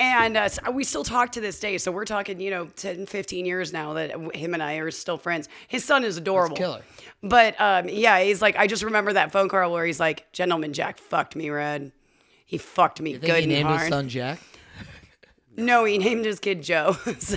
And 0.00 0.36
uh, 0.36 0.48
so 0.48 0.70
we 0.70 0.84
still 0.84 1.02
talk 1.02 1.32
to 1.32 1.40
this 1.40 1.58
day. 1.58 1.76
So 1.76 1.90
we're 1.90 2.04
talking, 2.04 2.40
you 2.40 2.50
know, 2.50 2.66
10, 2.76 3.06
15 3.06 3.44
years 3.44 3.72
now 3.72 3.94
that 3.94 4.12
him 4.34 4.54
and 4.54 4.62
I 4.62 4.76
are 4.76 4.92
still 4.92 5.18
friends. 5.18 5.48
His 5.66 5.84
son 5.84 6.04
is 6.04 6.16
adorable. 6.16 6.56
killer. 6.56 6.82
But 7.22 7.60
um, 7.60 7.88
yeah, 7.88 8.20
he's 8.22 8.40
like, 8.40 8.56
I 8.56 8.66
just 8.66 8.82
remember 8.84 9.12
that 9.12 9.32
phone 9.32 9.48
call 9.48 9.72
where 9.72 9.84
he's 9.84 9.98
like, 10.00 10.30
Gentleman 10.32 10.72
Jack 10.72 10.98
fucked 10.98 11.34
me, 11.34 11.50
Red. 11.50 11.92
He 12.46 12.58
fucked 12.58 13.00
me 13.00 13.12
You 13.12 13.18
think 13.18 13.32
good 13.32 13.36
he 13.38 13.42
and 13.44 13.52
named 13.52 13.66
hard. 13.68 13.80
his 13.80 13.88
son 13.88 14.08
Jack? 14.08 14.38
No, 15.56 15.84
he 15.84 15.98
named 15.98 16.24
his 16.24 16.38
kid 16.38 16.62
Joe. 16.62 16.92
so, 17.18 17.36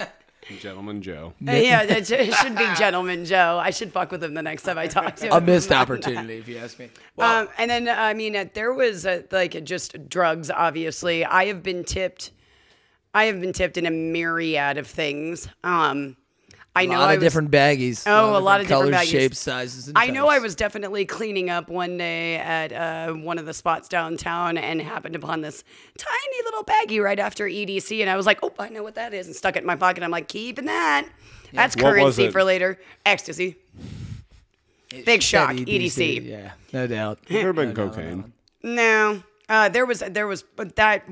Gentleman 0.60 1.02
Joe. 1.02 1.32
yeah, 1.40 1.82
it, 1.82 2.10
it 2.10 2.34
should 2.34 2.54
be 2.54 2.66
Gentleman 2.76 3.24
Joe. 3.24 3.58
I 3.60 3.70
should 3.70 3.92
fuck 3.92 4.12
with 4.12 4.22
him 4.22 4.34
the 4.34 4.42
next 4.42 4.62
time 4.62 4.78
I 4.78 4.86
talk 4.86 5.16
to 5.16 5.26
him. 5.28 5.32
A 5.32 5.40
missed 5.40 5.72
opportunity, 5.72 6.34
if 6.36 6.46
you 6.46 6.58
ask 6.58 6.78
me. 6.78 6.90
that. 7.16 7.42
Um, 7.42 7.48
and 7.58 7.70
then, 7.70 7.88
I 7.88 8.14
mean, 8.14 8.36
uh, 8.36 8.44
there 8.54 8.72
was 8.74 9.06
uh, 9.06 9.22
like 9.32 9.64
just 9.64 10.08
drugs, 10.08 10.50
obviously. 10.50 11.24
I 11.24 11.46
have 11.46 11.62
been 11.62 11.82
tipped. 11.82 12.30
I 13.14 13.24
have 13.24 13.40
been 13.40 13.54
tipped 13.54 13.78
in 13.78 13.86
a 13.86 13.90
myriad 13.90 14.76
of 14.76 14.86
things. 14.86 15.48
Um, 15.64 16.16
I 16.76 16.82
a 16.82 16.86
know 16.86 16.96
a 16.96 16.98
lot 16.98 17.08
I 17.10 17.14
of 17.14 17.18
was, 17.20 17.24
different 17.24 17.50
baggies. 17.50 18.02
Oh, 18.06 18.36
a 18.36 18.38
lot 18.38 18.60
of 18.60 18.66
different 18.66 18.92
colors, 18.92 19.06
baggies. 19.06 19.10
shapes, 19.10 19.38
sizes. 19.38 19.88
And 19.88 19.96
I 19.98 20.08
know 20.08 20.28
I 20.28 20.38
was 20.38 20.54
definitely 20.54 21.04
cleaning 21.06 21.50
up 21.50 21.68
one 21.68 21.96
day 21.96 22.36
at 22.36 22.72
uh, 22.72 23.12
one 23.14 23.38
of 23.38 23.46
the 23.46 23.54
spots 23.54 23.88
downtown 23.88 24.58
and 24.58 24.80
happened 24.82 25.16
upon 25.16 25.40
this 25.40 25.64
tiny 25.98 26.42
little 26.44 26.64
baggie 26.64 27.02
right 27.02 27.18
after 27.18 27.46
EDC. 27.46 28.00
And 28.00 28.10
I 28.10 28.16
was 28.16 28.26
like, 28.26 28.40
oh, 28.42 28.52
I 28.58 28.68
know 28.68 28.82
what 28.82 28.94
that 28.96 29.14
is. 29.14 29.26
And 29.26 29.34
stuck 29.34 29.56
it 29.56 29.60
in 29.60 29.66
my 29.66 29.76
pocket. 29.76 30.02
I'm 30.02 30.10
like, 30.10 30.28
keeping 30.28 30.66
that. 30.66 31.08
That's 31.52 31.76
What 31.76 31.94
currency 31.94 32.30
for 32.30 32.44
later. 32.44 32.78
Ecstasy. 33.04 33.56
Big 35.04 35.22
shock. 35.22 35.52
EDC. 35.52 36.24
Yeah, 36.26 36.52
no 36.72 36.86
doubt. 36.86 37.20
There 37.28 37.52
been 37.52 37.74
cocaine. 37.74 38.32
No. 38.62 39.22
Uh, 39.48 39.68
there 39.68 39.86
was, 39.86 40.00
there 40.00 40.26
was, 40.26 40.42
but 40.42 40.74
that 40.74 41.04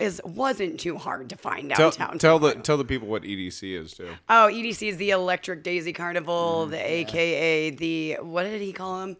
is, 0.00 0.20
wasn't 0.24 0.80
too 0.80 0.98
hard 0.98 1.28
to 1.28 1.36
find 1.36 1.70
Tell, 1.70 1.90
downtown. 1.90 2.18
tell 2.18 2.38
the 2.40 2.54
tell 2.56 2.76
the 2.76 2.84
people 2.84 3.06
what 3.06 3.22
EDC 3.22 3.80
is 3.80 3.94
too. 3.94 4.08
Oh, 4.28 4.48
EDC 4.50 4.88
is 4.88 4.96
the 4.96 5.10
Electric 5.10 5.62
Daisy 5.62 5.92
Carnival, 5.92 6.66
the 6.66 6.78
AKA 6.78 7.70
the 7.70 8.14
what 8.20 8.42
did 8.42 8.60
he 8.60 8.72
call 8.72 9.02
him? 9.02 9.16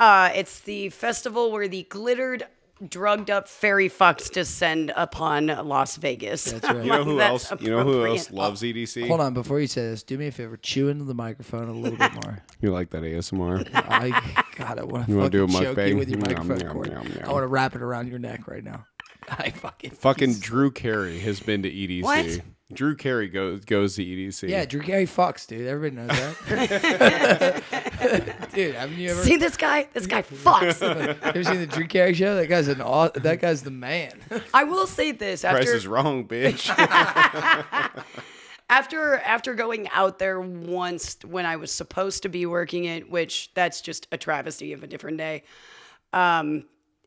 Uh, 0.00 0.30
it's 0.34 0.60
the 0.60 0.88
festival 0.88 1.52
where 1.52 1.68
the 1.68 1.82
glittered, 1.90 2.46
drugged 2.88 3.30
up 3.30 3.48
fairy 3.48 3.88
fucks 3.88 4.30
descend 4.30 4.92
upon 4.96 5.46
Las 5.46 5.96
Vegas. 5.96 6.44
That's 6.44 6.64
right. 6.64 6.84
You 6.84 6.90
know 6.90 7.04
who 7.04 7.16
That's 7.18 7.50
else? 7.50 7.60
You 7.62 7.70
know 7.70 7.82
who 7.84 8.04
else 8.06 8.26
appropriate. 8.26 8.32
loves 8.42 8.62
EDC? 8.62 9.08
Hold 9.08 9.20
on, 9.20 9.34
before 9.34 9.60
you 9.60 9.66
say 9.66 9.82
this, 9.82 10.02
do 10.02 10.16
me 10.18 10.26
a 10.28 10.32
favor, 10.32 10.56
chew 10.56 10.88
into 10.88 11.04
the 11.04 11.14
microphone 11.14 11.68
a 11.68 11.72
little 11.72 11.98
bit 11.98 12.12
more. 12.14 12.42
You 12.60 12.70
like 12.70 12.90
that 12.90 13.02
ASMR? 13.02 13.68
I, 13.74 14.10
God, 14.56 14.78
I 14.78 14.84
want 14.84 15.06
to 15.06 15.10
You 15.12 15.18
wanna 15.18 15.30
do 15.30 15.42
a 15.44 15.48
fucking 15.48 15.64
choke 15.74 15.76
you 15.78 15.82
mukbang? 15.94 15.98
with 15.98 16.08
your 16.10 16.18
Nom, 16.20 16.28
microphone 16.46 16.58
nom, 16.66 16.72
cord. 16.76 16.92
nom, 16.92 17.08
nom. 17.08 17.18
I 17.28 17.32
want 17.32 17.42
to 17.42 17.48
wrap 17.48 17.74
it 17.74 17.82
around 17.82 18.08
your 18.08 18.20
neck 18.20 18.46
right 18.46 18.62
now. 18.62 18.84
I 19.28 19.50
fucking 19.50 19.90
Fucking 19.90 20.34
Drew 20.38 20.70
Carey 20.70 21.18
has 21.20 21.40
been 21.40 21.62
to 21.64 21.70
EDC. 21.70 22.02
What? 22.02 22.40
Drew 22.72 22.94
Carey 22.96 23.28
goes 23.28 23.64
goes 23.64 23.96
to 23.96 24.04
EDC. 24.04 24.48
Yeah, 24.48 24.64
Drew 24.64 24.80
Carey 24.80 25.06
fucks, 25.06 25.46
dude. 25.46 25.66
Everybody 25.66 26.06
knows 26.06 26.08
that. 26.48 27.62
dude, 28.54 28.74
haven't 28.74 28.98
you 28.98 29.10
ever, 29.10 29.22
See 29.22 29.36
this 29.36 29.56
guy? 29.56 29.88
This 29.92 30.06
guy 30.06 30.22
fucks. 30.22 30.80
Have 30.80 31.36
you 31.36 31.42
ever 31.42 31.44
seen 31.44 31.60
the 31.60 31.66
Drew 31.66 31.86
Carey 31.86 32.14
show? 32.14 32.34
That 32.34 32.46
guy's 32.48 32.68
an 32.68 32.80
aw- 32.80 33.10
that 33.10 33.40
guy's 33.40 33.62
the 33.62 33.70
man. 33.70 34.12
I 34.54 34.64
will 34.64 34.86
say 34.86 35.12
this 35.12 35.42
Price 35.42 35.54
after 35.56 35.74
is 35.74 35.86
wrong, 35.86 36.26
bitch. 36.26 36.68
after 38.68 39.16
after 39.18 39.54
going 39.54 39.88
out 39.90 40.18
there 40.18 40.40
once 40.40 41.16
when 41.24 41.46
I 41.46 41.56
was 41.56 41.70
supposed 41.72 42.22
to 42.24 42.28
be 42.28 42.46
working 42.46 42.84
it, 42.84 43.10
which 43.10 43.52
that's 43.54 43.80
just 43.80 44.08
a 44.12 44.16
travesty 44.16 44.72
of 44.72 44.82
a 44.82 44.86
different 44.86 45.18
day. 45.18 45.44
Um, 46.12 46.64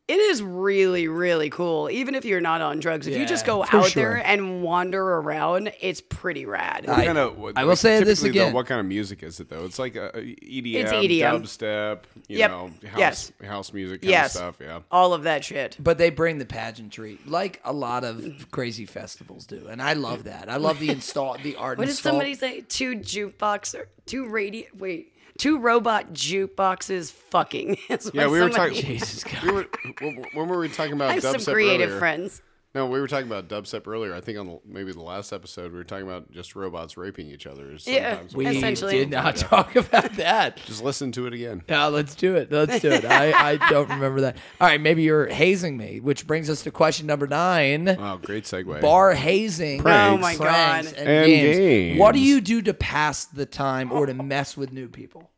it 0.07 0.19
is 0.19 0.43
really 0.43 1.07
really 1.07 1.49
cool, 1.49 1.89
even 1.89 2.13
if 2.15 2.25
you're 2.25 2.41
not 2.41 2.61
on 2.61 2.79
drugs. 2.79 3.07
If 3.07 3.17
you 3.17 3.25
just 3.25 3.45
go 3.45 3.63
out 3.63 3.89
sure. 3.89 4.03
there 4.15 4.25
and 4.27 4.61
wander 4.61 5.01
around, 5.03 5.71
it's 5.81 6.01
pretty 6.01 6.45
rad. 6.45 6.85
What 6.87 7.03
kind 7.05 7.17
of, 7.17 7.37
what- 7.37 7.57
I 7.57 7.63
will 7.63 7.75
say 7.75 8.03
this 8.03 8.19
typically, 8.19 8.39
though, 8.39 8.45
again. 8.45 8.53
what 8.53 8.67
kind 8.67 8.79
of 8.79 8.85
music 8.85 9.23
is 9.23 9.39
it 9.39 9.49
though? 9.49 9.65
It's 9.65 9.79
like 9.79 9.95
uh, 9.95 10.11
a, 10.13 10.19
a 10.19 10.35
EDM, 10.35 10.75
It's 10.75 10.91
EDM. 10.91 11.41
dubstep, 11.41 11.99
you 12.27 12.37
Yep. 12.39 12.51
know, 12.51 12.67
house, 12.89 12.97
Yes. 12.99 13.31
house 13.43 13.73
music 13.73 14.01
kind 14.01 14.09
Yes. 14.11 14.35
of 14.35 14.39
stuff. 14.39 14.55
Yeah. 14.61 14.79
All 14.91 15.13
of 15.13 15.23
that 15.23 15.43
shit. 15.43 15.75
But 15.79 15.97
they 15.97 16.09
bring 16.11 16.37
the 16.37 16.45
pageantry, 16.45 17.17
like 17.25 17.59
a 17.63 17.73
lot 17.73 18.03
of 18.03 18.47
crazy 18.51 18.85
festivals 18.85 19.45
do, 19.47 19.67
and 19.69 19.81
I 19.81 19.93
love 19.93 20.25
that. 20.25 20.49
I 20.49 20.57
love 20.57 20.79
the 20.79 20.89
install, 20.89 21.37
the 21.41 21.55
art. 21.55 21.77
What 21.79 21.87
did 21.87 21.95
somebody 21.95 22.35
say? 22.35 22.61
Two 22.61 22.95
jukebox 22.95 23.73
or 23.73 23.87
two 24.05 24.27
radio? 24.27 24.65
Wait, 24.77 25.13
two 25.37 25.59
robot 25.59 26.13
jukeboxes 26.13 27.11
fucking. 27.11 27.77
is 27.89 28.11
Yeah, 28.13 28.23
what 28.25 28.31
we 28.31 28.41
were 28.41 28.49
talking. 28.49 28.75
Jesus 28.75 29.23
God. 29.23 29.43
We 29.43 29.51
were, 29.51 29.65
when 29.99 30.25
when 30.33 30.47
were 30.49 30.59
we 30.59 30.69
talking 30.69 30.93
about 30.93 31.11
I 31.11 31.13
have 31.15 31.23
dubstep 31.23 31.41
some 31.41 31.53
creative 31.53 31.89
earlier? 31.89 31.99
friends. 31.99 32.41
No, 32.75 32.87
we 32.87 32.99
were 32.99 33.07
talking 33.07 33.25
about 33.27 33.47
dubstep 33.47 33.87
earlier. 33.87 34.13
I 34.13 34.19
think 34.19 34.37
on 34.37 34.47
the, 34.47 34.59
maybe 34.65 34.91
the 34.91 35.01
last 35.01 35.31
episode 35.31 35.71
we 35.71 35.77
were 35.77 35.85
talking 35.85 36.05
about 36.05 36.29
just 36.29 36.57
robots 36.57 36.97
raping 36.97 37.27
each 37.27 37.47
other. 37.47 37.73
Yeah. 37.85 38.19
We 38.35 38.47
Essentially. 38.47 38.97
did 38.97 39.09
not 39.11 39.37
talk 39.37 39.77
about 39.77 40.11
that. 40.17 40.57
Just 40.65 40.83
listen 40.83 41.13
to 41.13 41.25
it 41.25 41.33
again. 41.33 41.63
Yeah, 41.69 41.85
let's 41.85 42.15
do 42.15 42.35
it. 42.35 42.51
Let's 42.51 42.81
do 42.81 42.91
it. 42.91 43.05
I, 43.05 43.53
I 43.53 43.69
don't 43.69 43.87
remember 43.87 44.19
that. 44.21 44.35
All 44.59 44.67
right, 44.67 44.81
maybe 44.81 45.03
you're 45.03 45.27
hazing 45.27 45.77
me, 45.77 46.01
which 46.01 46.27
brings 46.27 46.49
us 46.49 46.63
to 46.63 46.71
question 46.71 47.07
number 47.07 47.27
nine. 47.27 47.85
Wow, 47.97 48.17
great 48.17 48.43
segue. 48.43 48.81
Bar 48.81 49.13
hazing, 49.13 49.81
Pranks. 49.81 50.13
Oh 50.13 50.17
my 50.17 50.35
God. 50.35 50.85
and, 50.85 50.97
And 50.97 51.25
games. 51.27 51.57
games. 51.57 51.99
What 51.99 52.11
do 52.13 52.19
you 52.19 52.41
do 52.41 52.61
to 52.63 52.73
pass 52.73 53.23
the 53.23 53.45
time 53.45 53.93
or 53.93 54.05
to 54.05 54.13
mess 54.13 54.57
with 54.57 54.73
new 54.73 54.89
people? 54.89 55.31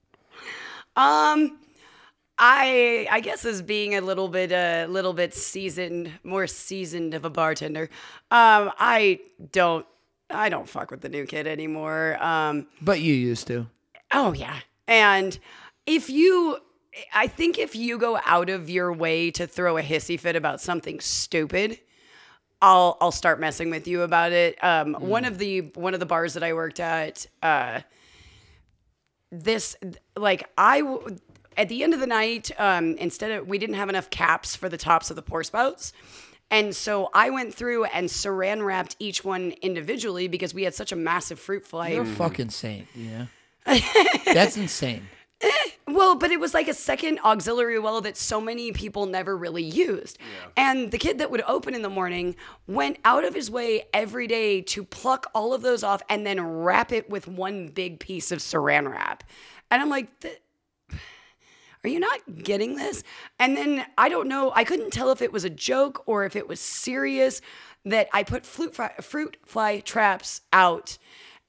Um, 0.95 1.59
I 2.39 3.07
I 3.09 3.19
guess 3.19 3.45
as 3.45 3.61
being 3.61 3.95
a 3.95 4.01
little 4.01 4.27
bit 4.27 4.51
a 4.51 4.85
little 4.87 5.13
bit 5.13 5.33
seasoned, 5.33 6.11
more 6.23 6.47
seasoned 6.47 7.13
of 7.13 7.25
a 7.25 7.29
bartender, 7.29 7.89
um, 8.31 8.71
I 8.79 9.19
don't 9.51 9.85
I 10.29 10.49
don't 10.49 10.67
fuck 10.69 10.91
with 10.91 11.01
the 11.01 11.09
new 11.09 11.25
kid 11.25 11.47
anymore. 11.47 12.17
Um, 12.21 12.67
But 12.81 12.99
you 12.99 13.13
used 13.13 13.47
to. 13.47 13.67
oh 14.11 14.33
yeah, 14.33 14.59
and 14.87 15.37
if 15.85 16.09
you. 16.09 16.57
I 17.13 17.27
think 17.27 17.59
if 17.59 17.75
you 17.75 17.99
go 17.99 18.19
out 18.25 18.49
of 18.49 18.71
your 18.71 18.91
way 18.91 19.29
to 19.31 19.45
throw 19.45 19.77
a 19.77 19.83
hissy 19.83 20.19
fit 20.19 20.35
about 20.35 20.59
something 20.61 20.99
stupid, 20.99 21.79
I'll 22.59 22.97
I'll 22.99 23.11
start 23.11 23.39
messing 23.39 23.69
with 23.69 23.87
you 23.87 24.01
about 24.01 24.31
it. 24.31 24.57
Um, 24.63 24.95
One 24.95 25.23
of 25.23 25.37
the 25.37 25.61
one 25.75 25.93
of 25.93 25.99
the 25.99 26.07
bars 26.07 26.33
that 26.33 26.41
I 26.41 26.53
worked 26.53 26.79
at, 26.79 27.27
uh, 27.43 27.81
this 29.31 29.75
like 30.15 30.49
I 30.57 30.81
at 31.57 31.69
the 31.69 31.83
end 31.83 31.93
of 31.93 31.99
the 31.99 32.07
night, 32.07 32.51
um, 32.57 32.95
instead 32.97 33.31
of 33.31 33.47
we 33.47 33.57
didn't 33.57 33.75
have 33.75 33.89
enough 33.89 34.09
caps 34.09 34.55
for 34.55 34.69
the 34.69 34.77
tops 34.77 35.09
of 35.09 35.15
the 35.15 35.21
pour 35.21 35.43
spouts. 35.43 35.91
And 36.49 36.73
so 36.75 37.09
I 37.13 37.29
went 37.29 37.53
through 37.53 37.85
and 37.85 38.07
saran 38.07 38.65
wrapped 38.65 38.95
each 38.99 39.25
one 39.25 39.53
individually 39.61 40.27
because 40.27 40.53
we 40.53 40.63
had 40.63 40.73
such 40.73 40.91
a 40.91 40.95
massive 40.95 41.39
fruit 41.39 41.65
fly. 41.65 41.89
You're 41.89 42.05
fucking 42.05 42.51
saint, 42.51 42.87
you 42.95 43.09
know? 43.09 43.27
That's 44.25 44.55
insane. 44.55 45.07
Well, 45.87 46.15
but 46.15 46.31
it 46.31 46.39
was 46.39 46.53
like 46.53 46.67
a 46.67 46.73
second 46.73 47.19
auxiliary 47.23 47.79
well 47.79 48.01
that 48.01 48.17
so 48.17 48.41
many 48.41 48.71
people 48.71 49.05
never 49.05 49.37
really 49.37 49.63
used. 49.63 50.17
Yeah. 50.19 50.49
And 50.57 50.91
the 50.91 50.97
kid 50.97 51.19
that 51.19 51.31
would 51.31 51.43
open 51.47 51.75
in 51.75 51.81
the 51.81 51.89
morning 51.89 52.35
went 52.67 52.97
out 53.05 53.23
of 53.23 53.33
his 53.33 53.51
way 53.51 53.83
every 53.93 54.27
day 54.27 54.61
to 54.63 54.83
pluck 54.83 55.29
all 55.33 55.53
of 55.53 55.61
those 55.61 55.83
off 55.83 56.01
and 56.09 56.25
then 56.25 56.41
wrap 56.41 56.91
it 56.91 57.09
with 57.09 57.27
one 57.27 57.67
big 57.67 57.99
piece 57.99 58.31
of 58.31 58.39
saran 58.39 58.89
wrap. 58.89 59.23
And 59.69 59.81
I'm 59.81 59.89
like, 59.89 60.19
"Th- 60.21 60.39
are 61.83 61.89
you 61.89 61.99
not 61.99 62.19
getting 62.43 62.75
this? 62.75 63.03
And 63.39 63.55
then 63.55 63.85
I 63.97 64.09
don't 64.09 64.27
know, 64.27 64.51
I 64.55 64.63
couldn't 64.63 64.91
tell 64.91 65.11
if 65.11 65.21
it 65.21 65.31
was 65.31 65.43
a 65.43 65.49
joke 65.49 66.03
or 66.05 66.25
if 66.25 66.35
it 66.35 66.47
was 66.47 66.59
serious 66.59 67.41
that 67.85 68.09
I 68.13 68.23
put 68.23 68.45
fruit 68.45 68.75
fly, 68.75 68.93
fruit 69.01 69.37
fly 69.45 69.79
traps 69.79 70.41
out. 70.51 70.97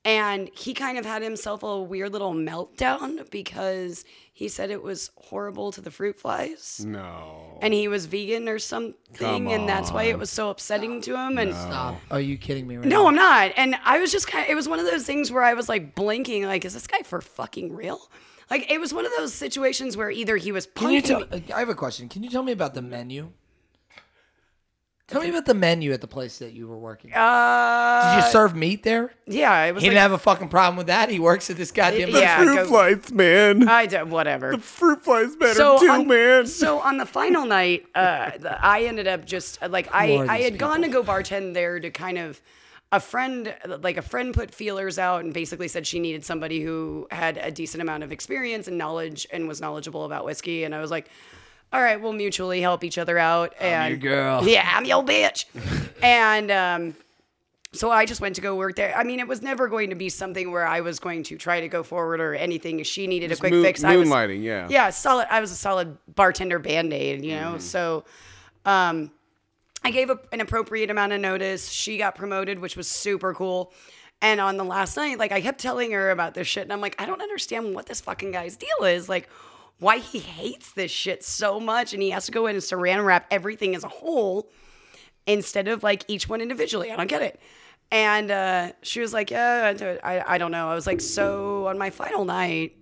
And 0.04 0.48
he 0.54 0.74
kind 0.74 0.96
of 0.96 1.04
had 1.04 1.22
himself 1.22 1.62
a 1.62 1.82
weird 1.82 2.12
little 2.12 2.32
meltdown 2.32 3.28
because 3.30 4.04
he 4.32 4.48
said 4.48 4.70
it 4.70 4.82
was 4.82 5.10
horrible 5.16 5.72
to 5.72 5.80
the 5.80 5.90
fruit 5.90 6.18
flies. 6.18 6.82
No. 6.86 7.58
And 7.60 7.74
he 7.74 7.88
was 7.88 8.06
vegan 8.06 8.48
or 8.48 8.58
something, 8.58 8.94
Come 9.18 9.48
and 9.48 9.68
that's 9.68 9.90
why 9.90 10.04
it 10.04 10.18
was 10.18 10.30
so 10.30 10.48
upsetting 10.50 11.02
to 11.02 11.16
him. 11.16 11.36
And 11.36 11.52
Stop. 11.52 11.96
Are 12.10 12.20
you 12.20 12.38
kidding 12.38 12.66
me 12.66 12.76
right 12.76 12.86
no, 12.86 13.02
now? 13.02 13.08
I'm 13.08 13.14
not. 13.16 13.52
And 13.56 13.74
I 13.84 13.98
was 13.98 14.12
just 14.12 14.28
kind 14.28 14.44
of, 14.44 14.50
it 14.50 14.54
was 14.54 14.68
one 14.68 14.78
of 14.78 14.86
those 14.86 15.04
things 15.04 15.32
where 15.32 15.42
I 15.42 15.54
was 15.54 15.68
like 15.68 15.94
blinking, 15.94 16.44
like, 16.44 16.64
is 16.64 16.74
this 16.74 16.86
guy 16.86 17.02
for 17.02 17.20
fucking 17.20 17.74
real? 17.74 18.00
Like, 18.50 18.70
it 18.70 18.80
was 18.80 18.94
one 18.94 19.04
of 19.04 19.12
those 19.18 19.34
situations 19.34 19.96
where 19.96 20.10
either 20.10 20.36
he 20.36 20.52
was 20.52 20.66
Can 20.74 20.90
you 20.90 21.02
punking 21.02 21.04
tell? 21.06 21.20
me. 21.38 21.44
I 21.54 21.58
have 21.60 21.68
a 21.68 21.74
question. 21.74 22.08
Can 22.08 22.22
you 22.22 22.30
tell 22.30 22.42
me 22.42 22.52
about 22.52 22.74
the 22.74 22.82
menu? 22.82 23.30
Tell 25.06 25.22
me 25.22 25.30
about 25.30 25.46
the 25.46 25.54
menu 25.54 25.92
at 25.94 26.02
the 26.02 26.06
place 26.06 26.38
that 26.40 26.52
you 26.52 26.68
were 26.68 26.76
working. 26.76 27.14
Uh, 27.14 28.14
Did 28.16 28.24
you 28.26 28.30
serve 28.30 28.54
meat 28.54 28.82
there? 28.82 29.14
yeah, 29.26 29.64
it 29.64 29.72
was 29.74 29.82
He 29.82 29.88
like, 29.88 29.92
didn't 29.94 30.02
have 30.02 30.12
a 30.12 30.18
fucking 30.18 30.48
problem 30.50 30.76
with 30.76 30.88
that. 30.88 31.08
He 31.08 31.18
works 31.18 31.48
at 31.48 31.56
this 31.56 31.70
goddamn. 31.70 32.10
yeah, 32.10 32.36
fruit 32.36 32.54
go- 32.54 32.66
flies, 32.66 33.10
man. 33.10 33.66
I 33.66 33.86
don't, 33.86 34.10
whatever. 34.10 34.50
The 34.50 34.58
fruit 34.58 35.02
flies 35.02 35.34
better 35.34 35.54
so 35.54 35.78
too, 35.78 35.88
on, 35.88 36.06
man. 36.08 36.46
So 36.46 36.80
on 36.80 36.98
the 36.98 37.06
final 37.06 37.46
night, 37.46 37.86
uh, 37.94 38.32
the- 38.38 38.62
I 38.62 38.82
ended 38.82 39.08
up 39.08 39.24
just 39.24 39.62
uh, 39.62 39.68
like 39.70 39.88
I, 39.94 40.08
Who 40.08 40.16
are 40.18 40.30
I 40.30 40.36
these 40.38 40.50
had 40.50 40.58
gone 40.58 40.82
to 40.82 40.88
go 40.88 41.02
bartend 41.02 41.54
there 41.54 41.80
to 41.80 41.90
kind 41.90 42.18
of 42.18 42.42
a 42.90 43.00
friend 43.00 43.54
like 43.80 43.96
a 43.96 44.02
friend 44.02 44.32
put 44.32 44.54
feelers 44.54 44.98
out 44.98 45.24
and 45.24 45.34
basically 45.34 45.68
said 45.68 45.86
she 45.86 45.98
needed 45.98 46.24
somebody 46.24 46.62
who 46.62 47.06
had 47.10 47.36
a 47.36 47.50
decent 47.50 47.82
amount 47.82 48.02
of 48.02 48.12
experience 48.12 48.66
and 48.66 48.78
knowledge 48.78 49.26
and 49.30 49.46
was 49.46 49.60
knowledgeable 49.60 50.04
about 50.04 50.24
whiskey 50.24 50.64
and 50.64 50.74
I 50.74 50.80
was 50.80 50.90
like 50.90 51.10
all 51.72 51.82
right 51.82 52.00
we'll 52.00 52.14
mutually 52.14 52.62
help 52.62 52.82
each 52.84 52.96
other 52.96 53.18
out 53.18 53.54
and 53.60 53.90
your 53.90 53.98
girl. 53.98 54.48
yeah 54.48 54.66
I'm 54.74 54.86
your 54.86 55.04
bitch 55.04 55.44
and 56.02 56.50
um 56.50 56.94
so 57.72 57.90
I 57.90 58.06
just 58.06 58.22
went 58.22 58.34
to 58.36 58.40
go 58.40 58.56
work 58.56 58.76
there. 58.76 58.96
I 58.96 59.04
mean, 59.04 59.20
it 59.20 59.28
was 59.28 59.42
never 59.42 59.68
going 59.68 59.90
to 59.90 59.94
be 59.94 60.08
something 60.08 60.50
where 60.50 60.66
I 60.66 60.80
was 60.80 60.98
going 60.98 61.22
to 61.24 61.36
try 61.36 61.60
to 61.60 61.68
go 61.68 61.82
forward 61.82 62.18
or 62.18 62.34
anything. 62.34 62.82
She 62.82 63.06
needed 63.06 63.30
a 63.30 63.36
quick 63.36 63.52
moon- 63.52 63.62
fix. 63.62 63.84
I 63.84 63.96
was, 63.96 64.08
moonlighting, 64.08 64.42
yeah. 64.42 64.68
yeah, 64.70 64.88
solid. 64.88 65.26
I 65.30 65.40
was 65.40 65.50
a 65.50 65.54
solid 65.54 65.98
bartender 66.14 66.58
band 66.58 66.94
aid, 66.94 67.22
you 67.22 67.36
know. 67.36 67.58
So, 67.58 68.04
um, 68.64 69.10
I 69.84 69.90
gave 69.90 70.10
a, 70.10 70.18
an 70.32 70.40
appropriate 70.40 70.90
amount 70.90 71.12
of 71.12 71.20
notice. 71.20 71.68
She 71.68 71.98
got 71.98 72.14
promoted, 72.14 72.58
which 72.58 72.76
was 72.76 72.88
super 72.88 73.34
cool. 73.34 73.72
And 74.20 74.40
on 74.40 74.56
the 74.56 74.64
last 74.64 74.96
night, 74.96 75.18
like 75.18 75.32
I 75.32 75.40
kept 75.40 75.60
telling 75.60 75.92
her 75.92 76.10
about 76.10 76.34
this 76.34 76.48
shit, 76.48 76.64
and 76.64 76.72
I'm 76.72 76.80
like, 76.80 77.00
I 77.00 77.06
don't 77.06 77.22
understand 77.22 77.74
what 77.74 77.86
this 77.86 78.00
fucking 78.00 78.32
guy's 78.32 78.56
deal 78.56 78.84
is. 78.84 79.08
Like, 79.08 79.28
why 79.78 79.98
he 79.98 80.18
hates 80.18 80.72
this 80.72 80.90
shit 80.90 81.22
so 81.24 81.60
much, 81.60 81.92
and 81.92 82.02
he 82.02 82.10
has 82.10 82.26
to 82.26 82.32
go 82.32 82.46
in 82.46 82.56
and 82.56 82.62
saran 82.62 83.04
wrap 83.04 83.26
everything 83.30 83.76
as 83.76 83.84
a 83.84 83.88
whole 83.88 84.50
instead 85.26 85.68
of 85.68 85.82
like 85.82 86.04
each 86.08 86.28
one 86.28 86.40
individually. 86.40 86.90
I 86.90 86.96
don't 86.96 87.06
get 87.06 87.22
it. 87.22 87.40
And 87.90 88.30
uh, 88.30 88.72
she 88.82 89.00
was 89.00 89.12
like, 89.12 89.30
Yeah, 89.30 89.72
I 90.02 90.16
I, 90.16 90.34
I 90.34 90.38
don't 90.38 90.50
know. 90.50 90.68
I 90.68 90.74
was 90.74 90.86
like, 90.86 91.00
So 91.00 91.68
on 91.68 91.78
my 91.78 91.90
final 91.90 92.24
night, 92.24 92.76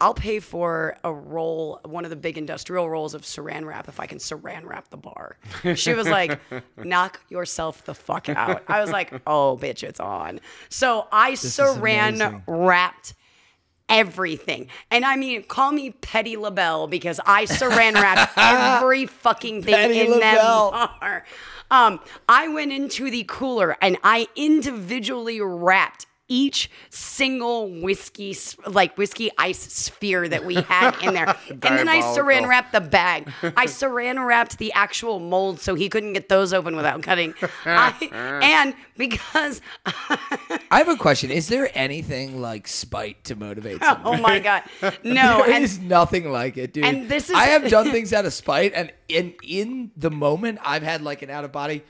I'll 0.00 0.14
pay 0.14 0.40
for 0.40 0.96
a 1.04 1.12
roll, 1.12 1.80
one 1.84 2.04
of 2.04 2.10
the 2.10 2.16
big 2.16 2.36
industrial 2.36 2.90
rolls 2.90 3.14
of 3.14 3.22
saran 3.22 3.64
wrap 3.64 3.88
if 3.88 4.00
I 4.00 4.06
can 4.06 4.18
saran 4.18 4.64
wrap 4.64 4.88
the 4.88 4.96
bar. 4.96 5.36
She 5.74 5.92
was 5.92 6.08
like, 6.08 6.40
knock 6.76 7.20
yourself 7.28 7.84
the 7.84 7.94
fuck 7.94 8.28
out. 8.28 8.64
I 8.68 8.80
was 8.80 8.90
like, 8.90 9.12
oh, 9.26 9.58
bitch, 9.60 9.82
it's 9.82 10.00
on. 10.00 10.40
So 10.68 11.06
I 11.12 11.32
saran 11.32 12.42
wrapped 12.46 13.14
everything. 13.88 14.68
And 14.90 15.04
I 15.04 15.16
mean, 15.16 15.44
call 15.44 15.70
me 15.70 15.90
Petty 15.90 16.36
LaBelle 16.36 16.88
because 16.88 17.20
I 17.24 17.44
saran 17.44 17.94
wrapped 17.94 18.32
every 18.36 19.06
fucking 19.06 19.62
thing 19.62 19.74
Petty 19.74 20.00
in 20.00 20.10
LaBelle. 20.10 20.70
that 20.72 21.00
bar. 21.00 21.24
Um, 21.70 22.00
I 22.28 22.48
went 22.48 22.72
into 22.72 23.10
the 23.10 23.24
cooler 23.28 23.76
and 23.80 23.96
I 24.02 24.28
individually 24.36 25.40
wrapped 25.40 26.06
each 26.28 26.70
single 26.90 27.68
whiskey, 27.68 28.36
like 28.66 28.96
whiskey 28.96 29.30
ice 29.36 29.58
sphere 29.58 30.28
that 30.28 30.44
we 30.44 30.54
had 30.54 30.96
in 31.02 31.14
there. 31.14 31.36
and 31.50 31.60
then 31.60 31.88
I 31.88 32.00
saran 32.00 32.48
wrapped 32.48 32.72
the 32.72 32.80
bag. 32.80 33.30
I 33.42 33.66
saran 33.66 34.24
wrapped 34.26 34.58
the 34.58 34.72
actual 34.72 35.20
mold 35.20 35.60
so 35.60 35.74
he 35.74 35.88
couldn't 35.88 36.14
get 36.14 36.28
those 36.28 36.52
open 36.52 36.76
without 36.76 37.02
cutting. 37.02 37.34
I, 37.64 38.40
and 38.42 38.74
because, 38.96 39.60
I 39.84 40.78
have 40.78 40.88
a 40.88 40.96
question. 40.96 41.30
Is 41.30 41.48
there 41.48 41.70
anything 41.74 42.40
like 42.40 42.66
spite 42.68 43.24
to 43.24 43.36
motivate 43.36 43.78
oh 43.82 43.86
someone? 43.86 44.18
oh 44.18 44.22
my 44.22 44.38
God, 44.38 44.62
no. 45.02 45.42
There 45.44 45.54
and 45.54 45.64
is 45.64 45.78
nothing 45.80 46.30
like 46.30 46.56
it, 46.56 46.72
dude. 46.72 46.84
and 46.84 47.08
this 47.08 47.28
is- 47.28 47.36
I 47.36 47.46
have 47.46 47.68
done 47.68 47.90
things 47.90 48.12
out 48.12 48.24
of 48.24 48.32
spite, 48.32 48.72
and 48.74 48.92
in 49.08 49.34
in 49.42 49.90
the 49.96 50.10
moment, 50.10 50.60
I've 50.64 50.82
had 50.82 51.02
like 51.02 51.22
an 51.22 51.30
out 51.30 51.44
of 51.44 51.52
body. 51.52 51.82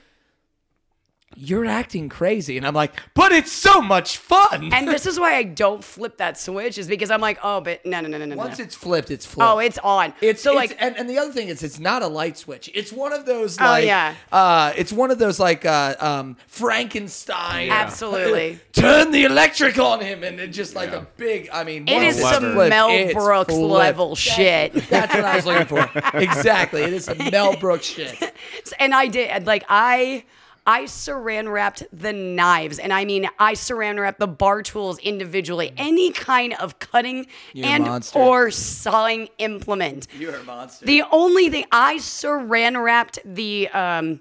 You're 1.36 1.66
acting 1.66 2.09
crazy, 2.09 2.56
and 2.56 2.66
I'm 2.66 2.74
like, 2.74 2.92
but 3.14 3.32
it's 3.32 3.50
so 3.52 3.82
much 3.82 4.18
fun. 4.18 4.72
and 4.72 4.86
this 4.86 5.06
is 5.06 5.18
why 5.18 5.34
I 5.34 5.42
don't 5.42 5.82
flip 5.82 6.18
that 6.18 6.38
switch 6.38 6.78
is 6.78 6.86
because 6.86 7.10
I'm 7.10 7.20
like, 7.20 7.38
oh, 7.42 7.60
but 7.60 7.84
no, 7.84 8.00
no, 8.00 8.09
no, 8.09 8.18
no, 8.18 8.26
no. 8.26 8.36
Once 8.36 8.59
no. 8.59 8.64
it's 8.64 8.76
flipped, 8.76 9.10
it's 9.10 9.26
flipped. 9.26 9.50
Oh, 9.50 9.59
it's 9.59 9.78
on. 9.78 10.14
It's 10.20 10.40
so 10.42 10.52
so 10.52 10.56
like 10.56 10.76
and, 10.78 10.96
and 10.96 11.09
the 11.09 11.18
other 11.18 11.32
thing 11.32 11.48
is, 11.48 11.62
it's 11.62 11.78
not 11.78 12.02
a 12.02 12.06
light 12.06 12.36
switch. 12.38 12.70
It's 12.74 12.92
one 12.92 13.12
of 13.12 13.26
those 13.26 13.56
Oh, 13.60 13.76
yeah. 13.76 14.14
uh, 14.30 14.72
it's 14.76 14.92
one 14.92 15.10
of 15.10 15.18
those 15.18 15.40
like 15.40 15.64
uh, 15.64 15.94
um, 15.98 16.36
Frankenstein. 16.46 17.70
Absolutely. 17.70 18.60
Turn 18.72 19.10
the 19.10 19.24
electric 19.24 19.78
on 19.78 20.00
him, 20.00 20.22
and 20.24 20.40
it 20.40 20.48
just 20.48 20.74
like 20.74 20.90
Yeah. 20.90 20.98
a 20.98 21.06
big. 21.16 21.48
I 21.52 21.64
mean, 21.64 21.88
It 21.88 21.94
once 21.94 22.16
is 22.16 22.20
it's 22.20 22.30
some 22.30 22.52
flipped, 22.54 22.70
Mel 22.70 22.88
it's 22.90 23.14
Brooks 23.14 23.54
flipped. 23.54 23.72
level 23.72 24.14
shit. 24.14 24.74
That's 24.88 25.14
what 25.14 25.24
I 25.24 25.36
was 25.36 25.46
looking 25.46 25.66
for. 25.66 25.90
exactly, 26.18 26.82
it 26.82 26.92
is 26.92 27.04
some 27.06 27.18
Mel 27.30 27.56
Brooks 27.56 27.86
shit. 27.86 28.34
and 28.78 28.94
I 28.94 29.09
did 29.09 29.46
like 29.46 29.64
I 29.68 30.24
I 30.66 30.84
saran 30.84 31.52
wrapped 31.52 31.84
the 31.93 32.12
knives, 32.12 32.78
and 32.78 32.93
I 32.93 33.05
mean 33.05 33.28
I 33.39 33.55
saran 33.55 34.01
wrapped 34.01 34.20
the 34.20 34.28
bar 34.28 34.62
tools 34.62 34.98
individually. 34.98 35.72
Any 35.76 36.12
kind 36.12 36.55
of 36.55 36.78
cutting 36.78 37.26
You're 37.52 37.66
and 37.66 38.10
or 38.14 38.51
sawing 38.51 39.28
implement. 39.39 40.06
You're 40.18 40.36
a 40.36 40.44
monster. 40.44 40.86
The 40.86 41.02
only 41.10 41.51
thing 41.51 41.64
I 41.72 41.97
saran 41.97 42.82
wrapped 42.82 43.18
the 43.24 43.68
um 43.68 44.20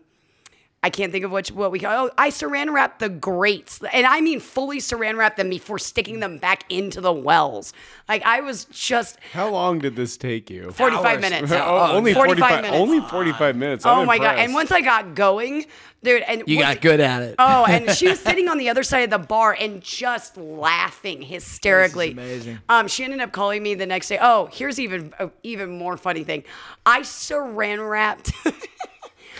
I 0.83 0.89
can't 0.89 1.11
think 1.11 1.23
of 1.23 1.31
which 1.31 1.51
what 1.51 1.71
we 1.71 1.79
call. 1.79 2.07
Oh, 2.07 2.11
I 2.17 2.29
saran 2.31 2.73
wrapped 2.73 2.99
the 2.99 3.09
grates, 3.09 3.79
and 3.93 4.05
I 4.07 4.19
mean 4.19 4.39
fully 4.39 4.79
saran 4.79 5.15
wrapped 5.15 5.37
them 5.37 5.49
before 5.49 5.77
sticking 5.77 6.19
them 6.21 6.39
back 6.39 6.63
into 6.69 6.99
the 7.01 7.13
wells. 7.13 7.71
Like 8.09 8.23
I 8.25 8.41
was 8.41 8.65
just 8.65 9.17
How 9.31 9.47
long 9.49 9.77
did 9.77 9.95
this 9.95 10.17
take 10.17 10.49
you? 10.49 10.71
45 10.71 11.05
Hours. 11.05 11.21
minutes. 11.21 11.51
Oh, 11.61 11.91
only 11.95 12.13
45 12.15 12.39
45, 12.39 12.61
minutes. 12.63 12.75
Only 12.81 12.99
45 13.01 13.55
minutes. 13.55 13.85
Oh 13.85 14.01
I'm 14.01 14.07
my 14.07 14.17
god! 14.17 14.23
impressed. 14.31 14.43
And 14.45 14.53
once 14.55 14.71
I 14.71 14.81
got 14.81 15.13
going, 15.13 15.65
dude, 16.01 16.23
and 16.23 16.43
you 16.47 16.57
once- 16.57 16.67
got 16.75 16.81
good 16.81 16.99
at 16.99 17.21
it. 17.21 17.35
Oh, 17.37 17.63
and 17.65 17.91
she 17.91 18.07
was 18.07 18.19
sitting 18.27 18.47
on 18.49 18.57
the 18.57 18.69
other 18.69 18.81
side 18.81 19.01
of 19.03 19.09
the 19.11 19.19
bar 19.27 19.55
and 19.59 19.83
just 19.83 20.35
laughing 20.35 21.21
hysterically. 21.21 22.11
amazing. 22.13 22.57
Um, 22.69 22.87
she 22.87 23.03
ended 23.03 23.21
up 23.21 23.31
calling 23.31 23.61
me 23.61 23.75
the 23.75 23.85
next 23.85 24.07
day. 24.09 24.17
Oh, 24.19 24.49
here's 24.51 24.79
even 24.79 25.13
a 25.19 25.29
even 25.43 25.69
more 25.77 25.95
funny 25.95 26.23
thing. 26.23 26.43
I 26.87 27.01
saran 27.01 27.87
wrapped. 27.87 28.31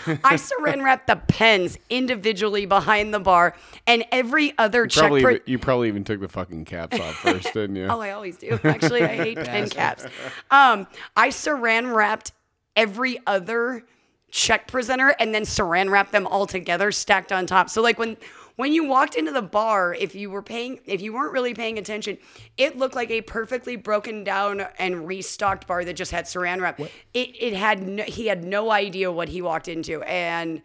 I 0.24 0.34
saran 0.34 0.82
wrapped 0.82 1.06
the 1.06 1.16
pens 1.16 1.78
individually 1.90 2.66
behind 2.66 3.12
the 3.14 3.20
bar, 3.20 3.54
and 3.86 4.04
every 4.12 4.56
other 4.58 4.86
check. 4.86 5.02
probably, 5.02 5.20
even- 5.20 5.40
you 5.46 5.58
probably 5.58 5.88
even 5.88 6.04
took 6.04 6.20
the 6.20 6.28
fucking 6.28 6.64
caps 6.64 6.98
off 6.98 7.14
first, 7.16 7.44
didn't 7.54 7.76
you? 7.76 7.86
Oh, 7.86 8.00
I 8.00 8.10
always 8.10 8.36
do. 8.36 8.58
Actually, 8.64 9.02
I 9.02 9.16
hate 9.16 9.36
pen 9.44 9.68
caps. 9.68 10.04
Um, 10.50 10.86
I 11.16 11.28
saran 11.28 11.94
wrapped 11.94 12.32
every 12.76 13.18
other 13.26 13.84
check 14.30 14.66
presenter 14.66 15.14
and 15.20 15.34
then 15.34 15.42
saran 15.42 15.90
wrapped 15.90 16.12
them 16.12 16.26
all 16.26 16.46
together, 16.46 16.90
stacked 16.90 17.32
on 17.32 17.46
top. 17.46 17.68
So 17.68 17.82
like 17.82 17.98
when 17.98 18.16
when 18.56 18.72
you 18.72 18.84
walked 18.84 19.14
into 19.14 19.32
the 19.32 19.42
bar, 19.42 19.94
if 19.94 20.14
you 20.14 20.30
were 20.30 20.42
paying, 20.42 20.80
if 20.84 21.00
you 21.00 21.12
weren't 21.12 21.32
really 21.32 21.54
paying 21.54 21.78
attention, 21.78 22.18
it 22.56 22.76
looked 22.76 22.94
like 22.94 23.10
a 23.10 23.22
perfectly 23.22 23.76
broken 23.76 24.24
down 24.24 24.66
and 24.78 25.06
restocked 25.06 25.66
bar 25.66 25.84
that 25.84 25.94
just 25.94 26.12
had 26.12 26.26
saran 26.26 26.60
wrap. 26.60 26.80
It 26.80 26.90
it 27.14 27.52
had 27.54 27.86
no, 27.86 28.04
he 28.04 28.26
had 28.26 28.44
no 28.44 28.70
idea 28.70 29.10
what 29.10 29.28
he 29.28 29.42
walked 29.42 29.68
into 29.68 30.02
and. 30.02 30.62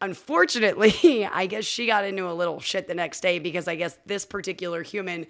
Unfortunately, 0.00 1.24
I 1.32 1.46
guess 1.46 1.64
she 1.64 1.86
got 1.86 2.04
into 2.04 2.28
a 2.28 2.34
little 2.34 2.58
shit 2.58 2.88
the 2.88 2.94
next 2.94 3.20
day 3.20 3.38
because 3.38 3.68
I 3.68 3.76
guess 3.76 3.96
this 4.04 4.26
particular 4.26 4.82
human 4.82 5.28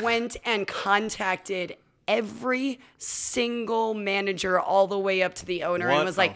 went 0.00 0.36
and 0.44 0.68
contacted 0.68 1.76
every 2.08 2.80
single 2.96 3.94
manager 3.94 4.58
all 4.58 4.88
the 4.88 4.98
way 4.98 5.22
up 5.22 5.34
to 5.34 5.46
the 5.46 5.62
owner 5.62 5.86
What 5.88 5.98
and 5.98 6.04
was 6.06 6.18
like, 6.18 6.34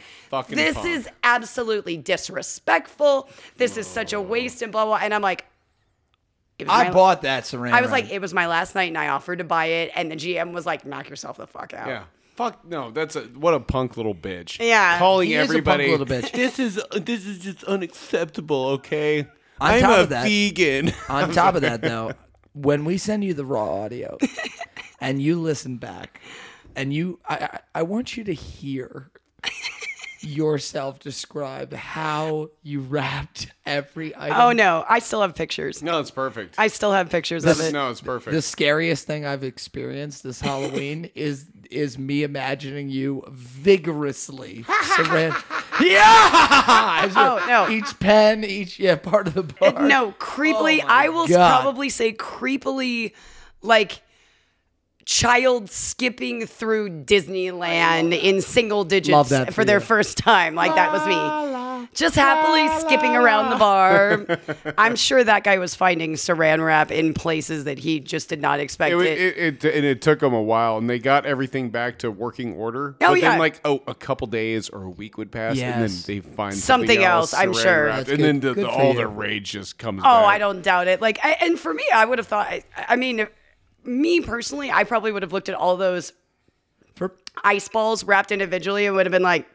"This 0.48 0.74
punk." 0.76 0.86
is 0.86 1.08
absolutely 1.24 1.96
disrespectful. 1.96 3.28
This 3.56 3.76
is 3.76 3.86
such 3.88 4.12
a 4.12 4.20
waste 4.20 4.62
and 4.62 4.70
blah 4.70 4.84
blah." 4.84 5.00
And 5.02 5.12
I'm 5.12 5.22
like, 5.22 5.46
I 6.60 6.84
my- 6.84 6.90
bought 6.92 7.22
that 7.22 7.44
saran. 7.44 7.72
I 7.72 7.80
was 7.80 7.90
wrap. 7.90 8.02
like, 8.04 8.12
it 8.12 8.20
was 8.20 8.32
my 8.32 8.46
last 8.46 8.74
night, 8.76 8.88
and 8.88 8.98
I 8.98 9.08
offered 9.08 9.38
to 9.38 9.44
buy 9.44 9.66
it, 9.66 9.90
and 9.96 10.12
the 10.12 10.16
GM 10.16 10.52
was 10.52 10.66
like, 10.66 10.84
"Knock 10.86 11.08
yourself 11.10 11.38
the 11.38 11.46
fuck 11.48 11.74
out." 11.74 11.88
Yeah. 11.88 12.04
Fuck 12.36 12.64
no, 12.64 12.90
that's 12.90 13.14
a 13.16 13.22
what 13.22 13.52
a 13.52 13.60
punk 13.60 13.96
little 13.96 14.14
bitch. 14.14 14.58
Yeah. 14.58 14.98
calling 14.98 15.28
He 15.28 15.34
is 15.34 15.50
a 15.50 15.54
punk 15.54 15.58
everybody 15.58 15.90
little 15.90 16.06
bitch. 16.06 16.32
This 16.32 16.58
is 16.58 16.80
this 16.92 17.26
is 17.26 17.38
just 17.40 17.62
unacceptable. 17.64 18.66
Okay, 18.68 19.20
On 19.60 19.70
I'm 19.70 19.80
top 19.80 19.90
a 19.90 20.00
of 20.02 20.08
that- 20.10 20.24
vegan. 20.24 20.92
On 21.08 21.30
top 21.32 21.56
of 21.56 21.60
that, 21.62 21.82
though, 21.82 22.12
when 22.54 22.84
we 22.86 22.96
send 22.96 23.22
you 23.24 23.34
the 23.34 23.44
raw 23.44 23.82
audio 23.82 24.16
and 25.02 25.20
you 25.20 25.40
listen 25.40 25.76
back, 25.76 26.20
and 26.76 26.92
you, 26.92 27.18
I, 27.28 27.34
I, 27.36 27.58
I 27.74 27.82
want 27.82 28.16
you 28.16 28.24
to 28.24 28.32
hear 28.32 29.10
yourself 30.20 31.00
describe 31.00 31.72
how 31.72 32.50
you 32.62 32.80
wrapped 32.80 33.48
every 33.66 34.14
item. 34.16 34.36
Oh 34.40 34.52
no, 34.52 34.84
I 34.88 35.00
still 35.00 35.20
have 35.22 35.34
pictures. 35.34 35.82
no, 35.82 35.98
it's 35.98 36.10
perfect. 36.10 36.54
I 36.58 36.68
still 36.68 36.92
have 36.92 37.10
pictures 37.10 37.44
of 37.44 37.60
it. 37.60 37.72
no, 37.72 37.90
it's 37.90 38.00
perfect. 38.00 38.32
The 38.34 38.42
scariest 38.42 39.06
thing 39.06 39.26
I've 39.26 39.42
experienced 39.44 40.22
this 40.22 40.40
Halloween 40.40 41.10
is 41.14 41.46
is 41.70 41.98
me 41.98 42.22
imagining 42.22 42.90
you 42.90 43.24
vigorously 43.30 44.64
saran. 44.68 45.32
yeah. 45.80 47.10
Oh, 47.16 47.44
no. 47.48 47.68
Each 47.70 47.98
pen, 47.98 48.44
each 48.44 48.78
yeah 48.78 48.96
part 48.96 49.26
of 49.26 49.34
the 49.34 49.66
uh, 49.66 49.72
bar. 49.72 49.88
No, 49.88 50.12
creepily. 50.12 50.80
Oh 50.82 50.86
I 50.86 51.08
will 51.08 51.26
God. 51.26 51.62
probably 51.62 51.88
say 51.88 52.12
creepily, 52.12 53.12
like 53.62 54.02
child 55.04 55.70
skipping 55.70 56.46
through 56.46 57.04
Disneyland 57.04 58.18
in 58.20 58.40
single 58.42 58.84
digits 58.84 59.28
for 59.28 59.52
for 59.52 59.64
their 59.64 59.80
first 59.80 60.18
time. 60.18 60.54
Like 60.54 60.74
that 60.74 60.92
was 60.92 61.06
me. 61.06 61.88
Just 61.94 62.14
happily 62.14 62.68
skipping 62.80 63.14
around 63.16 63.50
the 63.50 63.56
bar. 63.56 64.26
I'm 64.78 64.96
sure 64.96 65.22
that 65.22 65.44
guy 65.44 65.58
was 65.58 65.74
finding 65.74 66.14
saran 66.14 66.64
wrap 66.64 66.90
in 66.90 67.12
places 67.12 67.64
that 67.64 67.78
he 67.78 68.00
just 68.00 68.28
did 68.28 68.40
not 68.40 68.60
expect 68.60 68.94
it, 68.94 69.00
it. 69.00 69.18
it, 69.18 69.64
it, 69.64 69.74
and 69.76 69.84
it 69.84 70.00
took 70.00 70.20
them 70.20 70.32
a 70.32 70.40
while, 70.40 70.78
and 70.78 70.88
they 70.88 70.98
got 70.98 71.26
everything 71.26 71.70
back 71.70 71.98
to 71.98 72.10
working 72.10 72.54
order. 72.54 72.96
Oh, 73.00 73.08
but 73.08 73.20
yeah. 73.20 73.30
then, 73.30 73.38
like, 73.38 73.60
oh, 73.64 73.82
a 73.86 73.94
couple 73.94 74.26
days 74.28 74.70
or 74.70 74.84
a 74.84 74.90
week 74.90 75.18
would 75.18 75.30
pass, 75.30 75.58
and 75.58 75.82
then 75.82 75.90
they 76.06 76.20
find 76.20 76.54
Something 76.54 76.88
something, 76.88 77.04
else, 77.04 77.34
I'm 77.34 77.52
sure. 77.52 77.86
wrapped, 77.86 78.06
That's 78.06 78.10
and 78.10 78.18
good- 78.18 78.42
then 78.42 78.54
the, 78.54 78.62
the, 78.62 78.70
all 78.70 78.92
you. 78.92 78.98
the 78.98 79.06
rage 79.08 79.50
just 79.50 79.76
comes. 79.76 80.00
Oh, 80.00 80.04
back. 80.04 80.24
I 80.26 80.38
don't 80.38 80.62
doubt 80.62 80.88
it. 80.88 81.02
Like, 81.02 81.18
I, 81.22 81.32
and 81.42 81.58
for 81.58 81.74
me, 81.74 81.84
I 81.92 82.04
would 82.04 82.18
have 82.18 82.28
thought. 82.28 82.46
I, 82.46 82.64
I 82.76 82.96
mean, 82.96 83.20
if- 83.20 83.30
me 83.84 84.20
personally, 84.20 84.70
I 84.70 84.84
probably 84.84 85.12
would 85.12 85.22
have 85.22 85.32
looked 85.32 85.48
at 85.48 85.54
all 85.54 85.76
those 85.76 86.12
For- 86.94 87.14
ice 87.44 87.68
balls 87.68 88.04
wrapped 88.04 88.32
individually 88.32 88.86
and 88.86 88.94
would 88.96 89.06
have 89.06 89.12
been 89.12 89.22
like, 89.22 89.46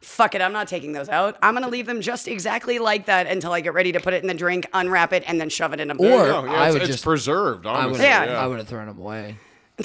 "Fuck 0.00 0.34
it, 0.34 0.40
I'm 0.40 0.52
not 0.52 0.66
taking 0.68 0.92
those 0.92 1.08
out. 1.08 1.36
I'm 1.42 1.54
gonna 1.54 1.68
leave 1.68 1.86
them 1.86 2.00
just 2.00 2.26
exactly 2.28 2.78
like 2.78 3.06
that 3.06 3.26
until 3.26 3.52
I 3.52 3.60
get 3.60 3.74
ready 3.74 3.92
to 3.92 4.00
put 4.00 4.14
it 4.14 4.22
in 4.22 4.28
the 4.28 4.34
drink, 4.34 4.66
unwrap 4.72 5.12
it, 5.12 5.24
and 5.26 5.40
then 5.40 5.48
shove 5.50 5.72
it 5.72 5.80
in 5.80 5.90
a 5.90 5.94
Or- 5.94 5.96
bowl." 5.96 6.08
No, 6.08 6.44
yeah, 6.46 6.52
I 6.52 6.66
it's, 6.66 6.72
would 6.74 6.82
it's 6.82 6.90
just- 6.92 7.04
preserved. 7.04 7.66
I 7.66 7.72
would, 7.72 7.84
Honestly, 7.86 8.04
Yeah. 8.06 8.24
yeah. 8.24 8.42
I 8.42 8.46
would 8.46 8.58
have 8.58 8.68
thrown 8.68 8.86
them 8.86 8.98
away. 8.98 9.36
the 9.76 9.82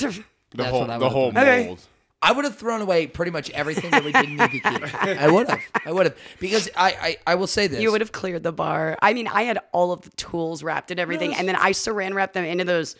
That's 0.55 0.69
whole 0.71 0.81
what 0.81 0.89
I 0.89 0.97
the 0.97 0.99
would've 1.05 1.11
whole 1.13 1.31
done. 1.31 1.43
Okay. 1.47 1.65
mold. 1.67 1.79
I 2.21 2.33
would 2.33 2.43
have 2.43 2.57
thrown 2.57 2.81
away 2.81 3.07
pretty 3.07 3.31
much 3.31 3.49
everything 3.51 3.91
that 3.91 4.03
we 4.03 4.11
didn't 4.11 4.35
need 4.35 4.39
to 4.39 4.49
keep. 4.49 4.65
I 5.21 5.29
would 5.31 5.47
have. 5.49 5.59
I 5.85 5.91
would 5.93 6.07
have 6.07 6.17
because 6.41 6.69
I, 6.75 6.89
I 6.91 7.17
I 7.31 7.35
will 7.35 7.47
say 7.47 7.67
this. 7.67 7.79
You 7.81 7.93
would 7.93 8.01
have 8.01 8.11
cleared 8.11 8.43
the 8.43 8.51
bar. 8.51 8.97
I 9.01 9.13
mean, 9.13 9.27
I 9.27 9.43
had 9.43 9.57
all 9.71 9.93
of 9.93 10.01
the 10.01 10.09
tools 10.11 10.61
wrapped 10.61 10.91
and 10.91 10.99
everything, 10.99 11.33
and 11.33 11.47
then 11.47 11.55
I 11.55 11.71
saran 11.71 12.13
wrapped 12.13 12.33
them 12.33 12.43
into 12.43 12.65
those 12.65 12.97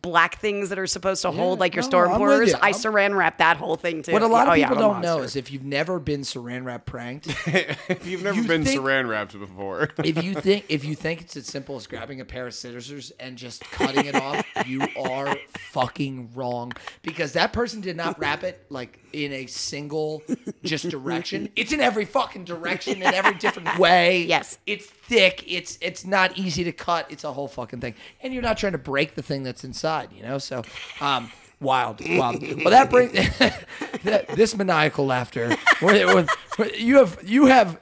black 0.00 0.38
things 0.40 0.70
that 0.70 0.78
are 0.78 0.86
supposed 0.86 1.20
to 1.22 1.30
hold 1.30 1.60
like 1.60 1.74
your 1.74 1.82
no, 1.82 1.88
storm 1.88 2.12
I'm 2.12 2.18
pourers. 2.18 2.48
you. 2.50 2.54
I 2.60 2.66
I'm- 2.68 2.74
saran 2.74 3.14
wrapped 3.14 3.38
that 3.38 3.58
whole 3.58 3.76
thing 3.76 4.02
too. 4.02 4.12
What 4.12 4.22
a 4.22 4.26
lot 4.26 4.46
of 4.48 4.52
Oh, 4.52 4.56
people 4.56 4.76
I'm 4.76 4.80
don't 4.80 5.00
know 5.02 5.18
is 5.20 5.36
if 5.36 5.52
you've 5.52 5.64
never 5.64 5.98
been 5.98 6.22
saran 6.22 6.64
wrap 6.64 6.86
pranked, 6.86 7.26
If 7.46 8.06
you've 8.06 8.22
never 8.22 8.40
You 8.40 8.48
been 8.48 8.64
think- 8.64 8.80
saran 8.80 9.08
wrapped 9.08 9.38
before, 9.38 9.90
if 9.98 10.22
you 10.24 10.34
think 10.34 10.64
if 10.68 10.84
you 10.84 10.94
think 11.02 11.20
it's 11.20 11.36
as 11.36 11.46
simple 11.46 11.76
as 11.76 11.86
grabbing 11.86 12.20
a 12.20 12.24
pair 12.24 12.46
of 12.46 12.54
scissors 12.54 13.12
and 13.20 13.36
just 13.36 13.62
cutting 13.70 14.06
it 14.06 14.14
off, 14.14 14.44
you 14.66 14.82
are 14.98 15.36
fucking 15.72 16.30
wrong. 16.34 16.72
Because 17.02 17.32
that 17.34 17.52
person 17.52 17.80
did 17.80 17.96
not 17.96 18.18
wrap 18.18 18.42
it 18.44 18.64
like 18.70 18.98
in 19.12 19.32
a 19.32 19.46
single 19.46 20.22
just 20.64 20.88
direction. 20.88 21.50
It's 21.56 21.72
in 21.72 21.80
every 21.80 22.04
fucking 22.06 22.44
direction 22.44 22.96
in 23.02 23.14
every 23.14 23.34
different 23.34 23.78
way. 23.78 24.22
Yes. 24.24 24.58
It's 24.66 24.86
thick. 24.86 25.44
It's 25.46 25.76
it's 25.82 26.06
not 26.06 26.38
easy 26.38 26.64
to 26.64 26.72
cut. 26.72 27.10
It's 27.10 27.24
a 27.24 27.32
whole 27.32 27.48
fucking 27.48 27.80
thing. 27.80 27.94
And 28.22 28.32
you're 28.32 28.42
not 28.42 28.56
trying 28.58 28.72
to 28.72 28.78
break 28.78 29.14
the 29.14 29.22
thing 29.22 29.42
that's 29.42 29.64
inside, 29.82 30.10
you 30.12 30.22
know? 30.22 30.38
So 30.38 30.62
um 31.00 31.30
Wild, 31.60 32.00
wild. 32.18 32.42
Well, 32.42 32.70
that 32.70 32.90
brings 32.90 33.12
that, 34.02 34.26
this 34.34 34.56
maniacal 34.56 35.06
laughter. 35.06 35.54
where- 35.78 36.06
where- 36.08 36.26
where 36.56 36.74
you 36.74 36.96
have, 36.98 37.18
you 37.24 37.46
have, 37.46 37.78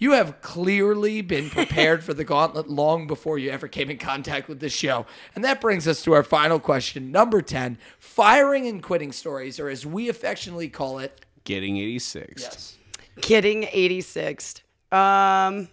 You 0.00 0.12
have 0.12 0.40
clearly 0.40 1.20
been 1.22 1.50
prepared 1.50 2.04
for 2.04 2.14
the 2.14 2.22
gauntlet 2.22 2.68
long 2.68 3.08
before 3.08 3.36
you 3.36 3.50
ever 3.50 3.66
came 3.66 3.90
in 3.90 3.98
contact 3.98 4.46
with 4.48 4.60
this 4.60 4.72
show. 4.72 5.04
And 5.34 5.42
that 5.44 5.60
brings 5.60 5.88
us 5.88 6.02
to 6.04 6.12
our 6.12 6.22
final 6.22 6.60
question, 6.60 7.10
number 7.10 7.42
10 7.42 7.76
firing 7.98 8.68
and 8.68 8.80
quitting 8.80 9.10
stories, 9.10 9.58
or 9.58 9.68
as 9.68 9.84
we 9.84 10.08
affectionately 10.08 10.68
call 10.68 11.00
it, 11.00 11.20
Getting 11.42 11.76
86. 11.78 12.40
yes. 12.42 12.76
Kidding 13.20 13.64
86th. 13.64 14.60
Um 14.92 15.68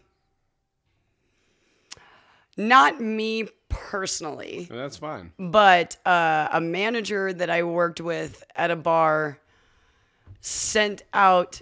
not 2.57 2.99
me 2.99 3.47
personally, 3.75 4.67
That's 4.69 4.97
fine. 4.97 5.31
but 5.37 5.97
uh, 6.05 6.47
a 6.51 6.61
manager 6.61 7.31
that 7.33 7.49
I 7.49 7.63
worked 7.63 7.99
with 8.01 8.43
at 8.55 8.71
a 8.71 8.75
bar 8.75 9.39
sent 10.41 11.03
out 11.13 11.61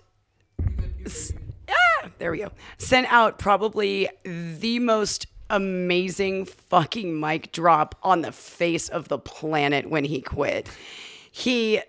s- 1.06 1.34
ah, 1.70 2.10
there 2.20 2.32
we 2.32 2.40
go. 2.40 2.52
Sent 2.78 3.12
out 3.12 3.40
probably 3.40 4.10
the 4.24 4.80
most 4.80 5.28
amazing 5.50 6.46
fucking 6.46 7.20
mic 7.20 7.52
drop 7.52 7.96
on 8.04 8.22
the 8.22 8.32
face 8.32 8.90
of 8.90 9.08
the 9.08 9.18
planet 9.20 9.90
when 9.90 10.04
he 10.06 10.22
quit. 10.22 10.68
He 11.32 11.82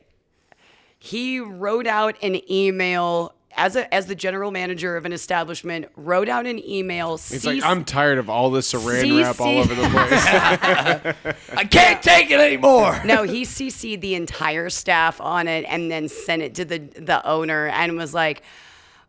he 0.98 1.38
wrote 1.38 1.86
out 1.86 2.16
an 2.22 2.40
email 2.50 3.34
as 3.56 3.76
a 3.76 3.92
as 3.92 4.06
the 4.06 4.14
general 4.14 4.50
manager 4.50 4.96
of 4.96 5.04
an 5.04 5.12
establishment, 5.12 5.86
wrote 5.96 6.28
out 6.28 6.46
an 6.46 6.58
email. 6.64 7.14
It's 7.14 7.44
like, 7.44 7.62
I'm 7.62 7.84
tired 7.84 8.18
of 8.18 8.28
all 8.28 8.50
this 8.50 8.72
saran 8.72 9.22
wrap 9.22 9.40
all 9.40 9.58
over 9.58 9.74
the 9.74 9.88
place. 9.88 11.46
I 11.56 11.64
can't 11.64 12.02
take 12.02 12.30
it 12.30 12.40
anymore. 12.40 13.00
no, 13.04 13.22
he 13.22 13.42
CC'd 13.42 14.00
the 14.00 14.14
entire 14.14 14.70
staff 14.70 15.20
on 15.20 15.48
it 15.48 15.64
and 15.68 15.90
then 15.90 16.08
sent 16.08 16.42
it 16.42 16.54
to 16.56 16.64
the 16.64 16.78
the 16.78 17.26
owner 17.26 17.68
and 17.68 17.96
was 17.96 18.14
like, 18.14 18.42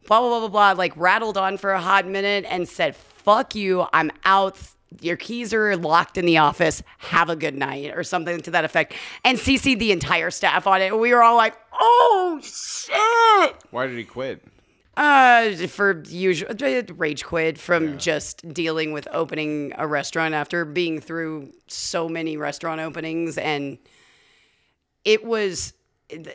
blah 0.07 0.19
blah 0.19 0.29
blah 0.29 0.39
blah 0.39 0.49
blah, 0.49 0.71
like 0.71 0.93
rattled 0.95 1.37
on 1.37 1.57
for 1.57 1.71
a 1.71 1.81
hot 1.81 2.07
minute 2.07 2.45
and 2.47 2.67
said, 2.67 2.95
"Fuck 2.95 3.55
you, 3.55 3.85
I'm 3.93 4.11
out." 4.23 4.57
Your 5.01 5.17
keys 5.17 5.53
are 5.53 5.75
locked 5.75 6.17
in 6.17 6.25
the 6.25 6.37
office. 6.37 6.81
Have 6.99 7.29
a 7.29 7.35
good 7.35 7.55
night, 7.55 7.95
or 7.95 8.03
something 8.03 8.41
to 8.41 8.51
that 8.51 8.65
effect. 8.65 8.93
And 9.23 9.37
CC'd 9.37 9.79
the 9.79 9.91
entire 9.91 10.31
staff 10.31 10.67
on 10.67 10.81
it. 10.81 10.97
We 10.97 11.13
were 11.13 11.23
all 11.23 11.35
like, 11.35 11.55
"Oh 11.73 12.39
shit!" 12.41 13.55
Why 13.71 13.87
did 13.87 13.97
he 13.97 14.03
quit? 14.03 14.43
Uh, 14.97 15.51
for 15.67 16.03
usual 16.07 16.53
rage 16.95 17.25
quit 17.25 17.57
from 17.57 17.97
just 17.97 18.47
dealing 18.53 18.93
with 18.93 19.09
opening 19.11 19.73
a 19.77 19.85
restaurant 19.85 20.33
after 20.33 20.63
being 20.63 21.01
through 21.01 21.51
so 21.67 22.07
many 22.07 22.37
restaurant 22.37 22.79
openings, 22.79 23.37
and 23.37 23.77
it 25.03 25.25
was 25.25 25.73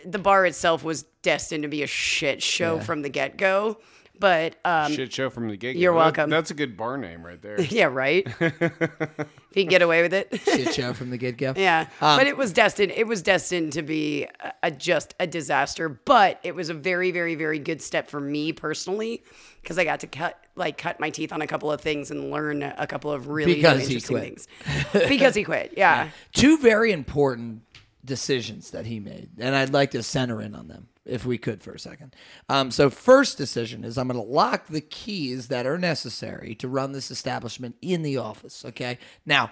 the 0.05 0.19
bar 0.19 0.45
itself 0.47 0.85
was 0.85 1.05
destined 1.23 1.63
to 1.63 1.69
be 1.69 1.83
a 1.83 1.87
shit 1.87 2.43
show 2.43 2.81
from 2.81 3.03
the 3.03 3.09
get 3.09 3.37
go. 3.39 3.79
But 4.21 4.57
um, 4.67 4.93
Shit 4.93 5.13
show 5.13 5.31
from 5.31 5.49
the 5.49 5.57
gig. 5.57 5.77
You're 5.79 5.93
That- 5.95 5.99
welcome. 5.99 6.31
that's 6.31 6.51
a 6.51 6.55
good 6.55 6.77
bar 6.77 6.99
name 6.99 7.25
right 7.25 7.41
there. 7.41 7.61
yeah, 7.63 7.87
right. 7.87 8.27
if 8.41 9.27
you 9.55 9.65
get 9.65 9.81
away 9.83 10.03
with 10.03 10.13
it. 10.15 10.29
Shit 10.45 10.75
show 10.75 10.93
from 10.93 11.09
the 11.11 11.17
get 11.17 11.39
go. 11.39 11.55
Yeah, 11.61 11.89
but 12.01 12.27
it 12.27 12.37
was 12.37 12.53
destined. 12.53 12.93
It 12.93 13.07
was 13.07 13.23
destined 13.23 13.73
to 13.73 13.83
be 13.83 14.25
a, 14.41 14.53
a 14.65 14.71
just 14.71 15.15
a 15.19 15.27
disaster. 15.27 15.89
But 15.89 16.39
it 16.43 16.55
was 16.55 16.69
a 16.69 16.75
very, 16.75 17.11
very, 17.11 17.35
very 17.35 17.59
good 17.59 17.81
step 17.83 18.09
for 18.11 18.21
me 18.21 18.53
personally 18.53 19.25
because 19.63 19.79
I 19.79 19.85
got 19.85 20.01
to 20.01 20.07
cut 20.07 20.39
like 20.55 20.77
cut 20.77 21.01
my 21.01 21.09
teeth 21.11 21.33
on 21.33 21.41
a 21.41 21.47
couple 21.47 21.73
of 21.73 21.81
things 21.81 22.11
and 22.11 22.31
learn 22.31 22.63
a 22.63 22.87
couple 22.87 23.11
of 23.11 23.29
really, 23.29 23.55
Because 23.55 23.79
really 23.79 23.87
he 23.89 23.95
interesting 23.95 24.17
quit. 24.17 24.93
things. 24.93 25.09
because 25.09 25.35
he 25.35 25.45
quit. 25.45 25.75
Yeah. 25.77 26.11
Two 26.35 26.59
very 26.59 26.93
important 26.93 27.63
decisions 28.05 28.71
that 28.73 28.85
he 28.87 29.01
made, 29.01 29.31
and 29.39 29.55
I'd 29.55 29.73
like 29.73 29.93
to 29.93 30.03
center 30.03 30.41
in 30.43 30.55
on 30.55 30.69
them 30.69 30.89
if 31.11 31.27
we 31.27 31.39
could 31.39 31.63
for 31.63 31.73
a 31.73 31.79
second. 31.79 32.15
Um, 32.49 32.71
so, 32.71 32.91
first 32.91 33.37
decision 33.37 33.85
is 33.85 33.99
I'm 33.99 34.09
going 34.09 34.21
to 34.21 34.33
lock 34.33 34.69
the 34.69 34.81
keys 34.81 35.49
that 35.49 35.67
are 35.67 35.79
necessary 35.79 36.55
to 36.57 36.69
run 36.69 36.93
this 36.93 37.11
establishment 37.11 37.77
in 37.83 38.03
the 38.03 38.17
office. 38.17 38.65
Okay, 38.65 38.99
now 39.27 39.51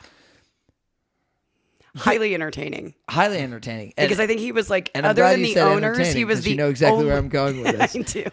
highly 1.96 2.34
entertaining 2.34 2.94
highly 3.08 3.38
entertaining 3.38 3.92
and, 3.96 4.08
because 4.08 4.20
I 4.20 4.26
think 4.26 4.40
he 4.40 4.52
was 4.52 4.70
like 4.70 4.90
and 4.94 5.04
other 5.04 5.22
than 5.22 5.42
the 5.42 5.58
owners, 5.60 6.12
he 6.12 6.24
was 6.24 6.42
the 6.42 6.50
you 6.50 6.56
know 6.56 6.68
exactly 6.68 7.04
where 7.04 7.16
I'm 7.16 7.28
going 7.28 7.62
with 7.62 7.78
this. 7.78 7.96
I 7.96 8.02
do. 8.02 8.24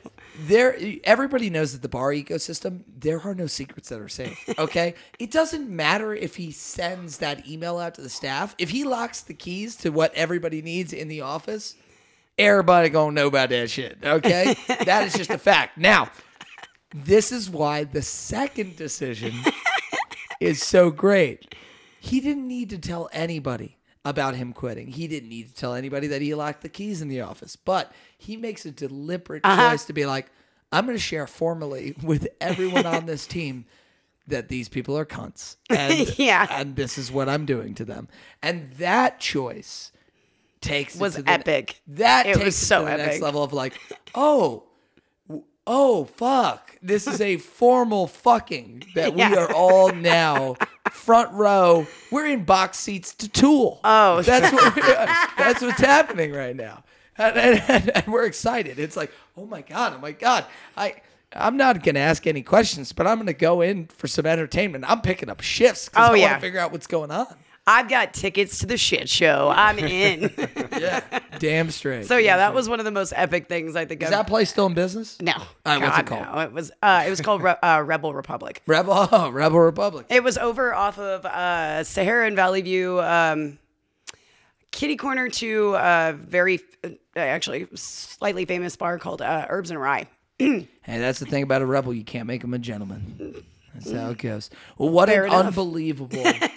there 0.41 0.77
everybody 1.03 1.49
knows 1.49 1.73
that 1.73 1.81
the 1.81 1.89
bar 1.89 2.11
ecosystem 2.11 2.83
there 2.87 3.21
are 3.21 3.33
no 3.33 3.47
secrets 3.47 3.89
that 3.89 3.99
are 3.99 4.09
safe 4.09 4.37
okay 4.59 4.93
it 5.19 5.31
doesn't 5.31 5.69
matter 5.69 6.13
if 6.13 6.35
he 6.35 6.51
sends 6.51 7.17
that 7.19 7.47
email 7.47 7.77
out 7.79 7.95
to 7.95 8.01
the 8.01 8.09
staff 8.09 8.55
if 8.57 8.69
he 8.69 8.83
locks 8.83 9.21
the 9.21 9.33
keys 9.33 9.75
to 9.77 9.89
what 9.89 10.13
everybody 10.13 10.61
needs 10.61 10.93
in 10.93 11.07
the 11.07 11.21
office 11.21 11.75
everybody 12.37 12.89
gonna 12.89 13.11
know 13.11 13.27
about 13.27 13.49
that 13.49 13.69
shit 13.69 13.97
okay 14.03 14.55
that 14.85 15.05
is 15.05 15.13
just 15.13 15.29
a 15.29 15.37
fact 15.37 15.77
now 15.77 16.09
this 16.93 17.31
is 17.31 17.49
why 17.49 17.83
the 17.83 18.01
second 18.01 18.75
decision 18.75 19.33
is 20.39 20.61
so 20.61 20.91
great 20.91 21.55
he 21.99 22.19
didn't 22.19 22.47
need 22.47 22.69
to 22.69 22.77
tell 22.77 23.09
anybody 23.11 23.77
about 24.05 24.35
him 24.35 24.53
quitting. 24.53 24.87
He 24.87 25.07
didn't 25.07 25.29
need 25.29 25.49
to 25.49 25.55
tell 25.55 25.73
anybody 25.73 26.07
that 26.07 26.21
he 26.21 26.35
locked 26.35 26.61
the 26.61 26.69
keys 26.69 27.01
in 27.01 27.07
the 27.07 27.21
office. 27.21 27.55
But 27.55 27.91
he 28.17 28.37
makes 28.37 28.65
a 28.65 28.71
deliberate 28.71 29.41
uh-huh. 29.43 29.71
choice 29.71 29.85
to 29.85 29.93
be 29.93 30.05
like, 30.05 30.31
I'm 30.71 30.85
going 30.85 30.95
to 30.95 31.01
share 31.01 31.25
formally 31.25 31.95
with 32.03 32.27
everyone 32.39 32.85
on 32.85 33.07
this 33.07 33.25
team 33.25 33.65
that 34.27 34.47
these 34.47 34.69
people 34.69 34.97
are 34.97 35.05
cunts. 35.05 35.55
And, 35.69 36.17
Yeah. 36.17 36.45
and 36.49 36.75
this 36.75 36.97
is 36.97 37.11
what 37.11 37.27
I'm 37.27 37.45
doing 37.45 37.73
to 37.75 37.85
them. 37.85 38.07
And 38.41 38.71
that 38.73 39.19
choice 39.19 39.91
takes 40.65 40.95
it 40.95 41.01
Was 41.01 41.15
the- 41.15 41.29
epic. 41.29 41.79
that 41.87 42.25
It 42.25 42.33
takes 42.35 42.45
was 42.45 42.61
it 42.61 42.65
so 42.65 42.79
to 42.79 42.85
the 42.91 42.97
next 42.97 43.09
epic. 43.15 43.21
level 43.23 43.43
of 43.43 43.53
like, 43.53 43.73
oh, 44.13 44.63
oh 45.67 46.05
fuck, 46.05 46.77
this 46.81 47.07
is 47.07 47.21
a 47.21 47.37
formal 47.37 48.07
fucking 48.07 48.83
that 48.95 49.13
we 49.13 49.23
are 49.23 49.51
all 49.53 49.91
now 49.91 50.55
front 50.91 51.31
row. 51.33 51.87
We're 52.11 52.27
in 52.27 52.43
box 52.45 52.77
seats 52.79 53.13
to 53.15 53.27
Tool. 53.29 53.79
Oh, 53.83 54.21
that's 54.21 54.51
what 54.53 54.75
that's 55.37 55.61
what's 55.61 55.79
happening 55.81 56.31
right 56.33 56.55
now, 56.55 56.83
and, 57.17 57.37
and, 57.37 57.89
and 57.89 58.07
we're 58.07 58.25
excited. 58.25 58.77
It's 58.79 58.95
like, 58.95 59.11
oh 59.37 59.45
my 59.45 59.61
god, 59.61 59.93
oh 59.95 59.99
my 59.99 60.11
god, 60.11 60.45
I. 60.77 60.95
I'm 61.37 61.57
not 61.57 61.83
gonna 61.83 61.99
ask 61.99 62.25
any 62.27 62.43
questions, 62.43 62.93
but 62.93 63.05
I'm 63.07 63.17
gonna 63.17 63.33
go 63.33 63.59
in 63.59 63.87
for 63.87 64.07
some 64.07 64.25
entertainment. 64.25 64.85
I'm 64.87 65.01
picking 65.01 65.29
up 65.29 65.41
shifts 65.41 65.89
because 65.89 66.11
Oh, 66.11 66.13
I 66.13 66.15
yeah. 66.15 66.23
want 66.29 66.33
to 66.35 66.39
figure 66.47 66.59
out 66.61 66.71
what's 66.71 66.87
going 66.87 67.11
on. 67.11 67.35
I've 67.67 67.89
got 67.89 68.13
tickets 68.13 68.59
to 68.59 68.67
the 68.67 68.77
shit 68.77 69.09
show. 69.09 69.51
I'm 69.53 69.79
in. 69.79 70.31
Yeah, 70.75 71.01
damn 71.39 71.71
straight. 71.71 72.05
so 72.05 72.17
yeah, 72.17 72.35
that 72.35 72.53
was 72.53 72.67
one 72.67 72.79
of 72.79 72.85
the 72.85 72.91
most 72.91 73.13
epic 73.15 73.47
things 73.47 73.77
I 73.77 73.85
think. 73.85 74.01
is 74.03 74.07
I've 74.07 74.11
that 74.11 74.27
place 74.27 74.49
still 74.49 74.65
in 74.65 74.73
business? 74.73 75.19
No. 75.21 75.31
right, 75.65 75.79
what's 75.81 75.97
it 75.99 76.05
called? 76.05 76.25
No. 76.25 76.39
It 76.41 76.51
was 76.51 76.69
uh, 76.81 77.05
it 77.07 77.09
was 77.09 77.21
called 77.21 77.41
Re- 77.41 77.55
uh, 77.63 77.81
Rebel 77.85 78.13
Republic. 78.13 78.61
Rebel, 78.67 79.07
oh, 79.09 79.29
Rebel 79.29 79.59
Republic. 79.59 80.05
It 80.09 80.21
was 80.21 80.37
over 80.37 80.73
off 80.73 80.99
of 80.99 81.25
uh, 81.25 81.85
Sahara 81.85 82.27
and 82.27 82.35
Valley 82.35 82.61
View, 82.61 82.99
um, 83.01 83.57
kitty 84.71 84.97
corner 84.97 85.29
to 85.29 85.75
a 85.75 86.13
very 86.19 86.59
uh, 86.83 86.89
actually 87.15 87.67
slightly 87.75 88.43
famous 88.43 88.75
bar 88.75 88.99
called 88.99 89.21
uh, 89.21 89.45
Herbs 89.49 89.71
and 89.71 89.79
Rye. 89.79 90.07
Hey, 90.39 90.67
that's 90.99 91.19
the 91.19 91.25
thing 91.25 91.41
about 91.43 91.61
a 91.63 91.65
rebel. 91.65 91.93
You 91.93 92.03
can't 92.03 92.27
make 92.27 92.43
him 92.43 92.53
a 92.53 92.59
gentleman. 92.59 93.43
That's 93.73 93.91
how 93.91 94.11
it 94.11 94.19
goes. 94.19 94.49
Well, 94.77 94.89
what 94.89 95.09
Fair 95.09 95.23
an 95.23 95.31
enough. 95.31 95.45
unbelievable 95.47 96.21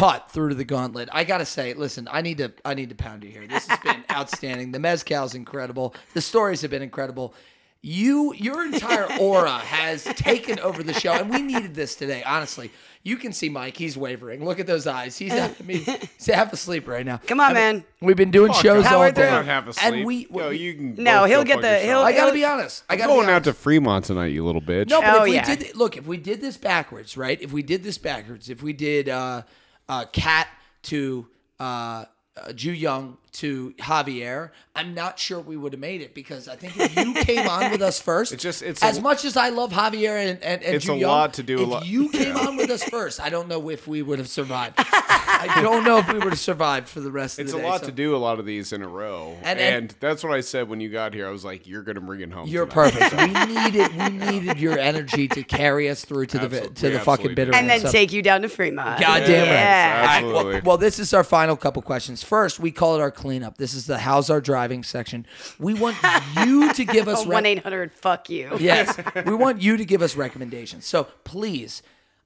cut 0.00 0.30
through 0.30 0.48
to 0.50 0.54
the 0.54 0.64
gauntlet. 0.64 1.08
I 1.12 1.24
gotta 1.24 1.44
say, 1.46 1.74
listen, 1.74 2.08
I 2.10 2.22
need 2.22 2.38
to, 2.38 2.52
I 2.64 2.74
need 2.74 2.88
to 2.88 2.94
pound 2.94 3.22
you 3.24 3.30
here. 3.30 3.46
This 3.46 3.66
has 3.66 3.78
been 3.80 4.04
outstanding. 4.10 4.72
The 4.72 4.78
mezcal's 4.80 5.34
incredible. 5.34 5.94
The 6.14 6.20
stories 6.20 6.62
have 6.62 6.70
been 6.70 6.82
incredible. 6.82 7.34
You, 7.82 8.34
your 8.34 8.62
entire 8.66 9.06
aura 9.18 9.52
has 9.52 10.04
taken 10.04 10.58
over 10.58 10.82
the 10.82 10.92
show, 10.92 11.12
and 11.14 11.30
we 11.30 11.40
needed 11.40 11.74
this 11.74 11.94
today. 11.94 12.22
Honestly, 12.22 12.70
you 13.04 13.16
can 13.16 13.32
see 13.32 13.48
Mike. 13.48 13.74
He's 13.74 13.96
wavering. 13.96 14.44
Look 14.44 14.60
at 14.60 14.66
those 14.66 14.86
eyes. 14.86 15.16
He's, 15.16 15.32
I 15.32 15.50
mean, 15.64 15.84
he's 15.84 16.26
half 16.26 16.52
asleep 16.52 16.86
right 16.86 17.06
now. 17.06 17.16
Come 17.26 17.40
on, 17.40 17.46
I 17.46 17.54
mean, 17.54 17.54
man. 17.54 17.84
We've 18.02 18.18
been 18.18 18.30
doing 18.30 18.52
shows 18.52 18.84
Power 18.84 19.06
all 19.06 19.12
through. 19.12 19.24
day, 19.24 19.30
Don't 19.30 19.46
have 19.46 19.66
a 19.68 19.72
sleep. 19.72 19.94
and 19.94 20.04
we, 20.04 20.26
Yo, 20.30 20.50
you 20.50 20.74
can 20.74 20.94
No, 20.96 21.20
both 21.20 21.28
he'll 21.30 21.38
go 21.40 21.44
get 21.44 21.52
fuck 21.54 21.62
the- 21.62 21.68
yourself. 21.68 21.84
he'll- 21.84 21.98
I 22.00 22.12
gotta 22.12 22.32
be 22.34 22.44
honest. 22.44 22.84
I 22.90 22.92
I'm 22.92 22.98
gotta 22.98 23.12
be 23.12 23.16
going 23.16 23.30
out 23.30 23.44
to 23.44 23.54
Fremont 23.54 24.04
tonight, 24.04 24.26
you 24.26 24.44
little 24.44 24.60
bitch. 24.60 24.88
No, 24.90 25.00
but 25.00 25.14
Oh, 25.14 25.22
if 25.22 25.30
we 25.30 25.34
yeah. 25.36 25.54
did 25.56 25.74
look, 25.74 25.96
if 25.96 26.06
we 26.06 26.18
did 26.18 26.42
this 26.42 26.58
backwards, 26.58 27.16
right? 27.16 27.40
If 27.40 27.50
we 27.50 27.62
did 27.62 27.82
this 27.82 27.96
backwards, 27.96 28.50
if 28.50 28.62
we 28.62 28.74
did 28.74 29.08
uh 29.08 29.40
uh 29.90 30.04
Kat 30.12 30.46
to 30.82 31.26
uh, 31.58 32.04
uh 32.36 32.52
Ju 32.54 32.72
Young 32.72 33.18
to 33.32 33.72
Javier, 33.78 34.50
I'm 34.74 34.94
not 34.94 35.18
sure 35.18 35.40
we 35.40 35.56
would 35.56 35.72
have 35.72 35.80
made 35.80 36.00
it 36.00 36.14
because 36.14 36.48
I 36.48 36.56
think 36.56 36.74
if 36.78 36.96
you 36.96 37.14
came 37.14 37.46
on 37.48 37.70
with 37.70 37.82
us 37.82 38.00
first, 38.02 38.32
It's 38.32 38.42
just- 38.42 38.62
it's 38.62 38.82
as 38.82 38.98
a- 38.98 39.02
much 39.02 39.24
as 39.24 39.36
I 39.36 39.50
love 39.50 39.70
Javier 39.72 40.16
and 40.16 40.42
and, 40.42 40.62
and 40.62 40.74
It's 40.76 40.84
Ju 40.84 40.92
a 40.92 40.96
Young, 40.96 41.10
lot 41.10 41.34
to 41.34 41.42
do 41.42 41.58
a 41.58 41.62
If 41.62 41.68
lot- 41.68 41.86
you 41.86 42.08
came 42.10 42.36
on 42.36 42.56
with 42.56 42.70
us 42.70 42.82
first, 42.90 43.20
I 43.20 43.28
don't 43.30 43.48
know 43.48 43.68
if 43.70 43.86
we 43.86 44.02
would 44.02 44.18
have 44.18 44.28
survived. 44.28 44.74
I 44.78 45.60
don't 45.62 45.84
know 45.84 45.98
if 45.98 46.08
we 46.08 46.14
would 46.14 46.24
have 46.30 46.38
survived 46.38 46.88
for 46.88 47.00
the 47.00 47.10
rest 47.10 47.38
It's 47.38 47.52
of 47.52 47.58
a 47.60 47.62
the 47.62 47.62
day. 47.62 47.68
It's 47.68 47.68
a 47.68 47.72
lot 47.72 47.80
so- 47.82 47.86
to 47.86 47.92
do 47.92 48.16
a 48.16 48.18
lot 48.18 48.38
of 48.38 48.46
these 48.46 48.72
in 48.72 48.82
a 48.82 48.88
row, 48.88 49.36
And- 49.42 49.58
and, 49.60 49.74
and- 49.76 49.94
that's 50.00 50.22
what 50.24 50.32
I 50.32 50.40
said 50.40 50.68
when 50.68 50.80
you 50.80 50.88
got 50.90 51.14
here. 51.14 51.26
I 51.26 51.30
was 51.30 51.44
like, 51.44 51.66
"You're 51.66 51.82
gonna 51.82 52.00
bring 52.00 52.20
it 52.20 52.32
home." 52.32 52.48
You're 52.48 52.66
tonight." 52.66 52.92
perfect. 52.94 53.16
we 53.46 53.54
needed 53.54 53.96
we 53.96 54.08
needed 54.40 54.58
your 54.58 54.78
energy 54.78 55.28
to 55.28 55.42
carry 55.42 55.88
us 55.88 56.04
through 56.04 56.26
to 56.26 56.38
the 56.48 56.68
to 56.68 56.90
the 56.90 57.00
fucking 57.00 57.34
bitter 57.34 57.52
do. 57.52 57.58
And 57.58 57.68
then. 57.70 57.80
So- 57.80 57.90
take 57.90 58.12
you 58.12 58.22
down 58.22 58.42
to 58.42 58.48
Fremont. 58.48 59.00
Goddamn 59.00 59.40
right. 59.40 59.46
Yeah. 59.46 60.20
All 60.22 60.32
right, 60.32 60.44
well- 60.44 60.60
well, 60.64 60.78
this 60.78 60.98
is 60.98 61.12
our 61.14 61.24
final 61.24 61.56
couple 61.56 61.80
questions. 61.82 62.22
First, 62.22 62.60
we 62.60 62.70
call 62.70 62.96
it 62.96 63.00
our 63.00 63.10
cleanup. 63.20 63.58
This 63.58 63.74
is 63.74 63.86
the 63.86 63.98
how's 63.98 64.30
our 64.30 64.40
driving 64.40 64.82
section. 64.82 65.26
We 65.58 65.74
want 65.74 65.96
you 66.44 66.72
to 66.72 66.84
give 66.96 67.06
us 67.06 67.26
One 67.26 67.44
eight 67.46 67.62
hundred. 67.62 67.92
Fuck 67.92 68.30
you. 68.30 68.50
yes, 68.58 68.98
we 69.26 69.34
want 69.34 69.60
you 69.60 69.76
to 69.76 69.84
give 69.84 70.00
us 70.02 70.16
recommendations. 70.16 70.86
So 70.86 71.04
please, 71.24 71.82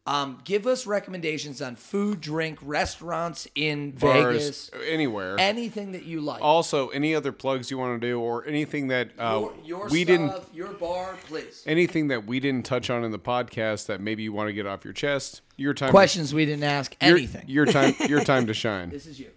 um, 0.07 0.41
give 0.45 0.66
us 0.66 0.87
recommendations 0.87 1.61
on 1.62 1.77
food, 1.77 2.21
drink, 2.21 2.59
restaurants 2.62 3.49
in 3.55 3.93
Bars, 3.93 4.35
Vegas, 4.37 4.71
anywhere. 4.87 5.37
anything 5.39 5.93
that 5.93 6.05
you 6.05 6.21
like. 6.21 6.43
also, 6.43 6.89
any 6.91 7.15
other 7.15 7.33
plugs 7.33 7.71
you 7.71 7.79
want 7.79 8.01
to 8.01 8.07
do, 8.07 8.21
or 8.21 8.47
anything 8.47 8.89
that 8.89 9.09
uh, 9.19 9.41
your, 9.41 9.55
your 9.65 9.89
we 9.89 10.05
stuff, 10.05 10.07
didn't, 10.07 10.55
your 10.55 10.69
bar, 10.75 11.16
please. 11.27 11.65
anything 11.66 12.09
that 12.09 12.27
we 12.27 12.39
didn't 12.39 12.66
touch 12.66 12.89
on 12.91 13.03
in 13.03 13.11
the 13.12 13.19
podcast 13.19 13.87
that 13.87 14.01
maybe 14.01 14.23
you 14.23 14.33
want 14.33 14.49
to 14.49 14.53
get 14.53 14.66
off 14.66 14.85
your 14.85 14.93
chest. 14.95 15.41
Your 15.57 15.73
time. 15.75 15.91
Questions 15.91 16.33
we 16.35 16.45
didn't 16.45 16.65
ask. 16.65 16.95
Your, 17.01 17.16
Anything. 17.16 17.45
Your 17.49 17.66
time. 17.66 17.95
Your 18.09 18.23
time 18.33 18.47
to 18.47 18.55
shine. 18.55 18.91
this 18.91 19.07
is 19.07 19.19
you. 19.19 19.31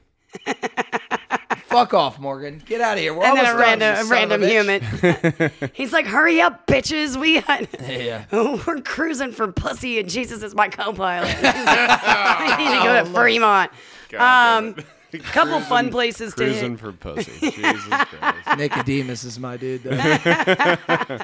Fuck 1.68 1.94
off, 1.94 2.18
Morgan. 2.20 2.62
Get 2.66 2.80
out 2.80 2.94
of 2.94 3.00
here. 3.00 3.14
We're 3.14 3.26
And 3.26 3.38
then 3.38 3.46
almost 3.46 3.56
a 3.56 3.58
random, 3.60 3.80
done, 3.80 3.96
a 3.96 4.00
you 4.00 4.06
son 4.08 4.32
of 4.32 4.42
random 4.42 5.52
human. 5.52 5.72
He's 5.74 5.92
like, 5.92 6.06
"Hurry 6.06 6.40
up, 6.40 6.66
bitches! 6.66 7.20
We 7.20 7.42
got, 7.42 7.68
Yeah. 7.88 8.24
we're 8.32 8.82
cruising 8.82 9.34
for 9.34 9.52
pussy, 9.52 10.00
and 10.00 10.10
Jesus 10.10 10.44
is 10.44 10.56
my 10.56 10.70
co-pilot. 10.70 11.36
I 11.42 12.56
need 12.58 12.78
to 12.78 12.84
go 12.84 13.04
to 13.04 13.06
Fremont. 13.14 13.72
Um, 14.18 14.76
couple 15.34 15.60
fun 15.62 15.90
places 15.90 16.32
to 16.36 16.46
Cruising 16.46 16.72
hit. 16.72 16.80
for 16.80 16.92
pussy. 16.94 17.52
Jesus 17.52 17.84
Christ. 17.88 18.58
Nicodemus 18.58 19.24
is 19.26 19.38
my 19.40 19.58
dude. 19.58 19.84
Though. 19.84 21.20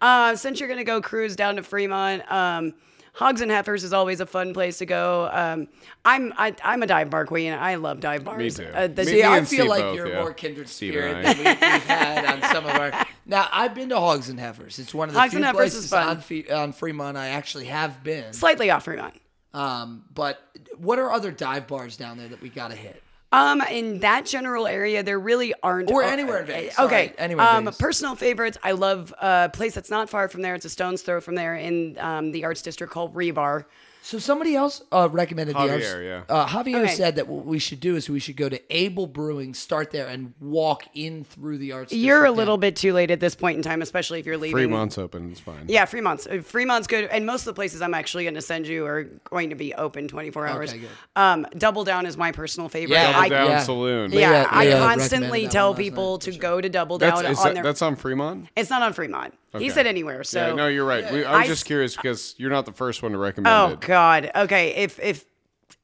Uh, 0.00 0.36
since 0.36 0.60
you're 0.60 0.68
gonna 0.68 0.84
go 0.84 1.00
cruise 1.00 1.34
down 1.34 1.56
to 1.56 1.62
Fremont, 1.62 2.22
um, 2.30 2.72
Hogs 3.18 3.40
and 3.40 3.50
Heifers 3.50 3.82
is 3.82 3.92
always 3.92 4.20
a 4.20 4.26
fun 4.26 4.54
place 4.54 4.78
to 4.78 4.86
go. 4.86 5.28
Um, 5.32 5.66
I'm 6.04 6.32
I, 6.36 6.54
I'm 6.62 6.84
a 6.84 6.86
dive 6.86 7.10
bar 7.10 7.26
queen. 7.26 7.52
I 7.52 7.74
love 7.74 7.98
dive 7.98 8.22
bars. 8.24 8.58
too. 8.58 8.66
Uh, 8.72 8.86
the, 8.86 9.02
Me- 9.04 9.10
See, 9.10 9.22
I 9.24 9.38
and 9.38 9.48
feel 9.48 9.58
Steve 9.64 9.68
like 9.70 9.80
both, 9.82 9.96
you're 9.96 10.08
yeah. 10.08 10.20
more 10.20 10.32
kindred 10.32 10.68
Steve 10.68 10.92
spirit 10.92 11.24
than 11.24 11.36
we, 11.38 11.42
we've 11.44 11.56
had 11.58 12.24
on 12.26 12.42
some 12.54 12.64
of 12.64 12.76
our. 12.76 12.92
Now, 13.26 13.46
I've 13.52 13.74
been 13.74 13.88
to 13.90 13.98
Hogs 14.00 14.30
and 14.30 14.38
Heifers. 14.40 14.78
It's 14.78 14.94
one 14.94 15.08
of 15.08 15.14
the 15.14 15.20
Hogs 15.20 15.32
few 15.32 15.38
and 15.38 15.44
Heifers 15.44 15.74
is 15.74 15.90
places 15.90 15.92
on, 15.92 16.20
Fe- 16.22 16.48
on 16.48 16.72
Fremont 16.72 17.18
I 17.18 17.28
actually 17.28 17.66
have 17.66 18.02
been. 18.02 18.32
slightly 18.32 18.70
off 18.70 18.84
Fremont. 18.84 19.12
Um, 19.52 20.04
but 20.14 20.38
what 20.78 20.98
are 20.98 21.10
other 21.10 21.30
dive 21.30 21.66
bars 21.66 21.98
down 21.98 22.16
there 22.16 22.28
that 22.28 22.40
we 22.40 22.48
got 22.48 22.70
to 22.70 22.76
hit? 22.76 23.02
Um, 23.30 23.60
in 23.60 24.00
that 24.00 24.24
general 24.24 24.66
area, 24.66 25.02
there 25.02 25.18
really 25.18 25.52
aren't. 25.62 25.90
Or 25.90 26.02
uh, 26.02 26.10
anywhere 26.10 26.40
in 26.40 26.46
Vegas, 26.46 26.78
uh, 26.78 26.84
Okay. 26.86 27.12
anywhere 27.18 27.46
um, 27.46 27.64
Vegas. 27.64 27.76
personal 27.76 28.14
favorites. 28.14 28.56
I 28.62 28.72
love 28.72 29.12
a 29.20 29.50
place 29.52 29.74
that's 29.74 29.90
not 29.90 30.08
far 30.08 30.28
from 30.28 30.40
there. 30.40 30.54
It's 30.54 30.64
a 30.64 30.70
stone's 30.70 31.02
throw 31.02 31.20
from 31.20 31.34
there 31.34 31.54
in 31.54 31.98
um, 31.98 32.32
the 32.32 32.44
Arts 32.44 32.62
District 32.62 32.90
called 32.92 33.14
Rebar. 33.14 33.66
So 34.08 34.18
somebody 34.18 34.56
else 34.56 34.80
uh, 34.90 35.06
recommended 35.12 35.54
the 35.54 35.58
Javier, 35.60 36.02
yeah. 36.02 36.34
Uh, 36.34 36.46
Javier 36.46 36.80
Okay. 36.84 36.94
said 36.94 37.16
that 37.16 37.28
what 37.28 37.44
we 37.44 37.58
should 37.58 37.78
do 37.78 37.94
is 37.94 38.08
we 38.08 38.20
should 38.20 38.38
go 38.38 38.48
to 38.48 38.58
Able 38.74 39.06
Brewing, 39.06 39.52
start 39.52 39.90
there, 39.90 40.06
and 40.06 40.32
walk 40.40 40.84
in 40.94 41.24
through 41.24 41.58
the 41.58 41.72
arts. 41.72 41.92
You're 41.92 42.24
a 42.24 42.30
little 42.30 42.56
down. 42.56 42.60
bit 42.60 42.76
too 42.76 42.94
late 42.94 43.10
at 43.10 43.20
this 43.20 43.34
point 43.34 43.58
in 43.58 43.62
time, 43.62 43.82
especially 43.82 44.18
if 44.18 44.24
you're 44.24 44.38
leaving. 44.38 44.54
Fremont's 44.54 44.96
open. 44.96 45.30
It's 45.30 45.40
fine. 45.40 45.66
Yeah, 45.68 45.84
Fremont's 45.84 46.26
uh, 46.26 46.40
Fremont's 46.42 46.86
good, 46.86 47.04
and 47.10 47.26
most 47.26 47.42
of 47.42 47.44
the 47.48 47.52
places 47.52 47.82
I'm 47.82 47.92
actually 47.92 48.24
going 48.24 48.32
to 48.36 48.40
send 48.40 48.66
you 48.66 48.86
are 48.86 49.04
going 49.24 49.50
to 49.50 49.56
be 49.56 49.74
open 49.74 50.08
24 50.08 50.46
hours. 50.46 50.72
good. 50.72 50.88
Um, 51.14 51.46
Double 51.58 51.84
Down 51.84 52.06
is 52.06 52.16
my 52.16 52.32
personal 52.32 52.70
favorite. 52.70 52.96
Yeah, 52.96 53.12
Double 53.12 53.24
I, 53.24 53.28
Down 53.28 53.46
yeah. 53.50 53.58
Saloon. 53.60 54.12
yeah, 54.12 54.18
Leah- 54.18 54.48
Leah 54.70 54.76
I 54.78 54.86
constantly 54.86 55.48
tell 55.48 55.74
people 55.74 56.12
night, 56.12 56.20
to 56.22 56.32
sure. 56.32 56.40
go 56.40 56.60
to 56.62 56.68
Double 56.70 56.96
That's, 56.96 57.20
Down 57.20 57.30
is 57.32 57.38
on 57.40 57.44
that, 57.44 57.54
their. 57.56 57.62
that's 57.62 57.82
on 57.82 57.94
Fremont. 57.94 58.48
it's 58.56 58.70
not 58.70 58.80
on 58.80 58.94
Fremont. 58.94 59.34
He 59.56 59.70
said 59.70 59.86
anywhere. 59.86 60.24
So 60.24 60.48
yeah, 60.48 60.54
no, 60.54 60.68
you're 60.68 60.84
right. 60.84 61.10
We, 61.10 61.24
I 61.24 61.38
was 61.38 61.44
I 61.44 61.46
just 61.46 61.64
curious 61.64 61.96
because 61.96 62.34
you're 62.36 62.50
not 62.50 62.66
the 62.66 62.72
first 62.72 63.02
one 63.02 63.12
to 63.12 63.18
recommend 63.18 63.54
Oh 63.54 63.72
it. 63.74 63.80
God. 63.80 64.30
Okay. 64.34 64.74
If 64.76 64.98
if 64.98 65.24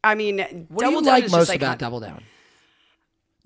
I 0.02 0.14
mean, 0.14 0.66
What 0.68 0.82
Double 0.82 1.00
do 1.00 1.06
you 1.06 1.10
Down 1.12 1.14
like 1.14 1.22
most 1.24 1.32
just 1.32 1.48
like 1.48 1.60
about 1.60 1.78
Double 1.78 2.00
Down? 2.00 2.22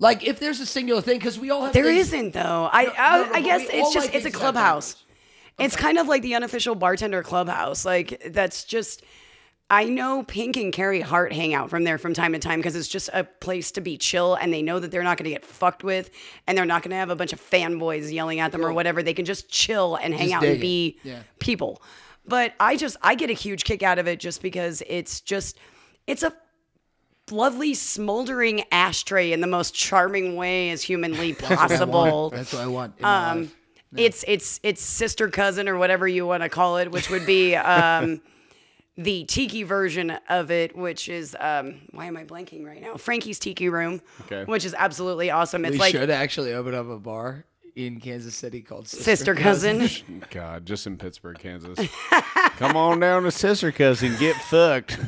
Like, 0.01 0.25
if 0.25 0.39
there's 0.39 0.61
a 0.61 0.65
singular 0.65 1.01
thing, 1.01 1.17
because 1.19 1.37
we 1.37 1.49
all 1.51 1.63
have. 1.65 1.73
There 1.73 1.83
things- 1.85 2.07
isn't 2.07 2.33
though. 2.33 2.69
I 2.71 2.83
no, 2.85 2.93
I, 2.97 3.17
no, 3.27 3.33
I 3.33 3.41
guess 3.41 3.67
it's 3.69 3.93
just 3.93 4.07
like 4.07 4.15
it's 4.15 4.25
a 4.25 4.31
clubhouse. 4.31 4.93
Double 4.93 5.65
It's 5.65 5.75
kind 5.75 5.97
of 5.97 6.07
like 6.07 6.21
the 6.21 6.35
unofficial 6.35 6.75
bartender 6.75 7.23
clubhouse. 7.23 7.85
Like 7.85 8.21
that's 8.27 8.63
just. 8.63 9.03
I 9.71 9.85
know 9.85 10.23
Pink 10.23 10.57
and 10.57 10.73
Carey 10.73 11.01
Hart 11.01 11.31
hang 11.31 11.53
out 11.53 11.69
from 11.69 11.83
there 11.83 11.97
from 11.99 12.13
time 12.15 12.33
to 12.33 12.39
time 12.39 12.59
because 12.59 12.75
it's 12.75 12.87
just 12.87 13.09
a 13.13 13.23
place 13.23 13.71
to 13.73 13.81
be 13.81 13.97
chill 13.97 14.33
and 14.33 14.51
they 14.51 14.63
know 14.63 14.79
that 14.79 14.89
they're 14.89 15.03
not 15.03 15.17
going 15.17 15.25
to 15.25 15.29
get 15.29 15.45
fucked 15.45 15.83
with 15.83 16.09
and 16.47 16.57
they're 16.57 16.65
not 16.65 16.81
going 16.81 16.89
to 16.89 16.95
have 16.97 17.11
a 17.11 17.15
bunch 17.15 17.33
of 17.33 17.39
fanboys 17.41 18.11
yelling 18.11 18.39
at 18.39 18.51
them 18.51 18.65
or 18.65 18.73
whatever. 18.73 19.03
They 19.03 19.13
can 19.13 19.25
just 19.25 19.47
chill 19.49 19.95
and 19.95 20.13
hang 20.13 20.29
Just 20.29 20.35
out 20.37 20.41
dig 20.41 20.49
and 20.51 20.57
it. 20.57 20.61
be 20.61 20.97
Yeah. 21.03 21.19
people. 21.39 21.81
But 22.25 22.53
I 22.59 22.77
just 22.77 22.97
I 23.03 23.13
get 23.15 23.29
a 23.29 23.33
huge 23.33 23.63
kick 23.63 23.83
out 23.83 23.99
of 23.99 24.07
it 24.07 24.19
just 24.19 24.41
because 24.41 24.81
it's 24.87 25.21
just 25.21 25.57
it's 26.07 26.23
a 26.23 26.33
lovely 27.31 27.75
smoldering 27.75 28.63
ashtray 28.71 29.31
in 29.31 29.41
the 29.41 29.47
most 29.47 29.75
charming 29.75 30.35
way 30.35 30.71
as 30.71 30.81
humanly 30.81 31.33
possible. 31.39 32.31
That's 32.31 32.53
what 32.53 32.61
I 32.63 32.67
want. 32.67 32.95
In 32.97 33.03
my 33.03 33.29
Um, 33.31 33.39
life. 33.41 33.55
it's 33.97 34.25
it's 34.27 34.59
it's 34.63 34.81
sister 34.81 35.27
cousin 35.29 35.69
or 35.69 35.77
whatever 35.77 36.07
you 36.07 36.25
want 36.25 36.41
to 36.43 36.49
call 36.49 36.77
it, 36.77 36.91
which 36.91 37.09
would 37.11 37.25
be 37.27 37.55
um, 37.55 38.19
the 38.99 39.23
tiki 39.23 39.63
version 39.63 40.11
of 40.27 40.51
it, 40.51 40.75
which 40.75 41.07
is 41.07 41.35
um, 41.39 41.75
why 41.91 42.05
am 42.05 42.17
I 42.17 42.25
blanking 42.25 42.65
right 42.65 42.81
now? 42.81 42.95
Frankie's 42.95 43.39
Tiki 43.39 43.69
Room, 43.69 44.01
Okay. 44.21 44.43
which 44.43 44.65
is 44.65 44.75
absolutely 44.77 45.31
awesome. 45.31 45.63
It's 45.63 45.71
we 45.73 45.79
like 45.79 45.91
should 45.93 46.09
actually 46.09 46.53
open 46.53 46.75
up 46.75 46.87
a 46.89 46.99
bar 46.99 47.45
in 47.87 47.99
Kansas 47.99 48.35
City 48.35 48.61
called 48.61 48.87
sister 48.87 49.33
cousin. 49.35 49.89
God, 50.31 50.65
just 50.65 50.85
in 50.87 50.97
Pittsburg, 50.97 51.39
Kansas. 51.39 51.79
Come 52.57 52.75
on 52.75 52.99
down 52.99 53.23
to 53.23 53.31
Sister 53.31 53.71
Cousin, 53.71 54.15
get 54.19 54.35
fucked. 54.35 54.97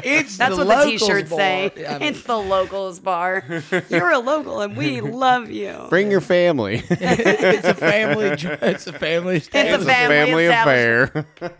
It's 0.00 0.36
That's 0.36 0.56
the 0.56 0.64
what 0.64 0.68
the 0.68 0.76
locals 0.76 1.00
t-shirts 1.00 1.30
bar. 1.30 1.38
say. 1.38 1.72
Yeah, 1.76 1.96
I 1.96 1.98
mean, 1.98 2.08
it's 2.08 2.22
the 2.22 2.36
locals 2.38 3.00
bar. 3.00 3.44
You're 3.90 4.10
a 4.12 4.18
local 4.18 4.60
and 4.60 4.76
we 4.76 5.00
love 5.00 5.50
you. 5.50 5.86
Bring 5.90 6.10
your 6.10 6.20
family. 6.20 6.82
it's 6.88 7.66
a 7.66 7.74
family. 7.74 8.36
dr- 8.36 8.62
It's 8.62 8.86
a 8.86 8.92
family. 8.92 9.36
It's 9.38 9.48
a 9.52 9.58
It's 9.74 9.82
a 9.82 9.86
family, 9.86 10.14
family 10.16 10.44
establishment. 10.44 11.26
affair. 11.40 11.56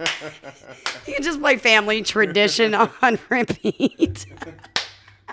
You 1.07 1.15
can 1.15 1.23
just 1.23 1.41
play 1.41 1.57
family 1.57 2.03
tradition 2.03 2.75
on 2.75 3.19
repeat. 3.29 4.27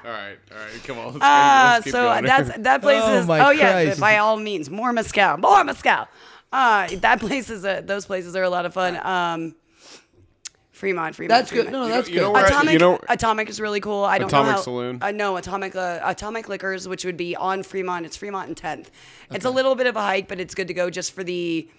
All 0.06 0.12
right, 0.12 0.38
all 0.52 0.58
right, 0.58 0.84
come 0.84 0.98
on. 1.00 1.06
Let's, 1.06 1.18
go, 1.18 1.26
Uh, 1.26 1.72
let's 1.74 1.84
keep 1.86 1.92
so 1.92 2.04
going. 2.04 2.24
that's 2.26 2.58
that 2.60 2.82
place 2.84 3.02
Oh 3.04 3.14
is. 3.16 3.28
my 3.28 3.40
Oh 3.48 3.50
yeah, 3.52 3.72
Christ. 3.84 4.00
by 4.00 4.18
all 4.18 4.38
means, 4.38 4.70
more 4.70 4.94
mezcal, 4.94 5.38
more 5.38 5.64
mezcal. 5.64 6.08
Uh, 6.54 6.88
that 6.98 7.20
place 7.20 7.50
is 7.50 7.66
a. 7.66 7.82
Those 7.86 8.06
places 8.06 8.36
are 8.36 8.44
a 8.44 8.50
lot 8.50 8.66
of 8.66 8.74
fun. 8.74 8.96
Um, 9.06 9.56
Fremont, 10.72 11.16
Fremont. 11.16 11.30
That's 11.30 11.52
good. 11.52 11.72
No, 11.72 11.88
that's 11.88 12.10
you 12.10 12.18
know 12.18 12.28
good. 12.28 12.34
where- 12.34 12.46
Atomic, 12.46 12.74
you 12.74 12.80
know- 12.80 13.00
Atomic 13.08 13.50
is 13.50 13.62
really 13.62 13.80
cool. 13.80 14.04
I 14.04 14.18
don't 14.18 14.28
Atomic 14.28 14.48
know 14.52 14.56
how, 14.58 14.62
Saloon? 14.62 14.98
Uh, 15.02 15.12
no, 15.12 15.38
Atomic, 15.38 15.74
uh, 15.76 16.00
Atomic 16.04 16.50
Liquors, 16.50 16.86
which 16.88 17.06
would 17.06 17.16
be 17.16 17.34
on 17.36 17.64
Fremont. 17.64 18.06
It's 18.06 18.18
Fremont 18.18 18.48
and 18.50 18.58
10th. 18.58 18.88
It's 19.32 19.46
a 19.46 19.50
little 19.50 19.76
bit 19.76 19.88
of 19.88 19.96
a 19.96 20.02
hike, 20.02 20.28
but 20.28 20.40
it's 20.42 20.54
good 20.54 20.68
to 20.68 20.74
go 20.74 20.90
just 20.90 21.14
for 21.14 21.24
the 21.24 21.70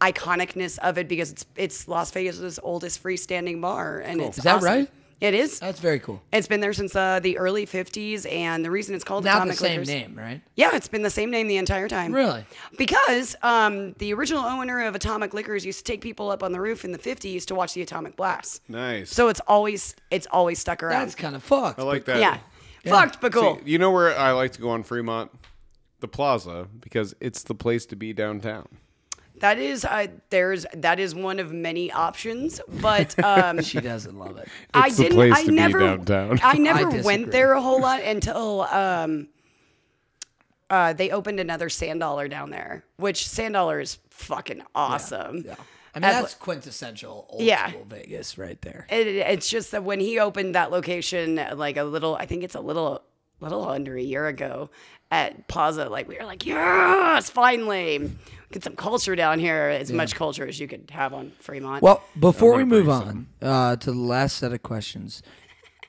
iconicness 0.00 0.78
of 0.78 0.96
it 0.96 1.08
because 1.08 1.32
it's 1.32 1.44
it's 1.56 1.88
Las 1.88 2.10
Vegas's 2.10 2.58
oldest 2.62 3.02
freestanding 3.02 3.60
bar, 3.60 3.98
and 4.00 4.20
it's 4.22 4.38
Is 4.38 4.44
that 4.44 4.56
awesome. 4.56 4.66
right? 4.66 4.90
It 5.20 5.34
is. 5.34 5.58
That's 5.58 5.80
very 5.80 5.98
cool. 5.98 6.22
It's 6.32 6.46
been 6.46 6.60
there 6.60 6.72
since 6.72 6.94
uh, 6.94 7.18
the 7.20 7.38
early 7.38 7.66
50s, 7.66 8.30
and 8.30 8.64
the 8.64 8.70
reason 8.70 8.94
it's 8.94 9.02
called 9.02 9.24
Not 9.24 9.32
the 9.32 9.38
Atomic 9.38 9.56
same 9.58 9.70
Liquors. 9.72 9.88
name, 9.88 10.14
right? 10.16 10.40
Yeah, 10.54 10.76
it's 10.76 10.86
been 10.86 11.02
the 11.02 11.10
same 11.10 11.30
name 11.30 11.48
the 11.48 11.56
entire 11.56 11.88
time. 11.88 12.14
Really? 12.14 12.44
Because 12.76 13.34
um, 13.42 13.94
the 13.98 14.12
original 14.14 14.44
owner 14.44 14.84
of 14.84 14.94
Atomic 14.94 15.34
Liquors 15.34 15.66
used 15.66 15.78
to 15.78 15.84
take 15.92 16.00
people 16.00 16.30
up 16.30 16.42
on 16.44 16.52
the 16.52 16.60
roof 16.60 16.84
in 16.84 16.92
the 16.92 16.98
50s 16.98 17.44
to 17.46 17.54
watch 17.56 17.74
the 17.74 17.82
atomic 17.82 18.14
blast. 18.14 18.62
nice. 18.68 19.10
So 19.10 19.26
it's 19.28 19.40
always 19.48 19.96
it's 20.10 20.28
always 20.30 20.60
stuck 20.60 20.82
around. 20.84 21.00
That's 21.00 21.14
kind 21.16 21.34
of 21.34 21.42
fucked. 21.42 21.80
I 21.80 21.82
like 21.82 22.04
that. 22.04 22.20
yeah. 22.20 22.38
Fucked, 22.84 23.20
but 23.20 23.32
cool. 23.32 23.56
See, 23.64 23.72
you 23.72 23.78
know 23.78 23.90
where 23.90 24.16
I 24.16 24.30
like 24.32 24.52
to 24.52 24.60
go 24.60 24.70
on 24.70 24.82
Fremont? 24.84 25.30
The 26.00 26.06
Plaza, 26.08 26.68
because 26.78 27.12
it's 27.20 27.42
the 27.42 27.56
place 27.56 27.84
to 27.86 27.96
be 27.96 28.12
downtown. 28.12 28.68
That 29.40 29.58
is 29.58 29.84
uh, 29.84 30.06
there's 30.30 30.66
that 30.74 30.98
is 31.00 31.14
one 31.14 31.38
of 31.38 31.52
many 31.52 31.90
options, 31.92 32.60
but 32.80 33.18
um, 33.24 33.62
She 33.62 33.80
doesn't 33.80 34.18
love 34.18 34.36
it. 34.38 34.48
I 34.74 34.86
It's 34.88 34.96
the 34.96 35.04
didn't. 35.04 35.16
place 35.16 35.34
I 35.34 35.42
to 35.44 35.48
be 35.50 35.54
never. 35.54 35.78
downtown. 35.98 36.40
I 36.42 36.54
never 36.58 36.84
disagree. 36.90 37.02
went 37.02 37.30
there 37.30 37.52
a 37.52 37.60
whole 37.62 37.80
lot 37.80 38.00
until 38.02 38.62
um, 38.62 39.28
uh, 40.70 40.92
they 40.92 41.10
opened 41.10 41.40
another 41.40 41.68
Sand 41.68 42.00
Dollar 42.00 42.28
down 42.28 42.50
there, 42.50 42.84
which 42.96 43.26
Sand 43.26 43.54
Dollar 43.54 43.80
is 43.80 43.98
fucking 44.10 44.62
awesome. 44.74 45.44
Yeah. 45.46 45.54
I 45.94 46.00
mean, 46.00 46.04
At- 46.10 46.20
that's 46.20 46.34
quintessential 46.34 47.26
old 47.30 47.40
Yeah. 47.42 47.70
school 47.70 47.86
Vegas 47.88 48.36
right 48.36 48.60
there. 48.60 48.86
It, 48.90 49.06
it's 49.06 49.48
just 49.48 49.70
that 49.70 49.82
when 49.84 49.98
he 50.00 50.18
opened 50.18 50.54
that 50.54 50.70
location, 50.70 51.40
like 51.54 51.76
a 51.78 51.84
little, 51.84 52.14
I 52.16 52.26
think 52.26 52.44
it's 52.44 52.54
a 52.54 52.60
little, 52.60 53.02
little 53.40 53.68
under 53.68 53.96
a 53.96 54.02
year 54.02 54.26
ago 54.26 54.70
at 55.10 55.48
Plaza, 55.48 55.88
like 55.88 56.08
we 56.08 56.16
were 56.18 56.24
like, 56.26 56.44
yes, 56.44 57.30
finally, 57.30 58.10
get 58.52 58.62
some 58.64 58.76
culture 58.76 59.16
down 59.16 59.38
here. 59.38 59.68
As 59.68 59.90
much 59.92 60.14
culture 60.14 60.46
as 60.46 60.60
you 60.60 60.68
could 60.68 60.90
have 60.90 61.14
on 61.14 61.32
Fremont. 61.40 61.82
Well, 61.82 62.02
before 62.18 62.54
we 62.56 62.64
move 62.64 62.86
bring 62.86 62.96
on 62.96 63.26
uh, 63.40 63.76
to 63.76 63.92
the 63.92 63.98
last 63.98 64.36
set 64.36 64.52
of 64.52 64.62
questions, 64.62 65.22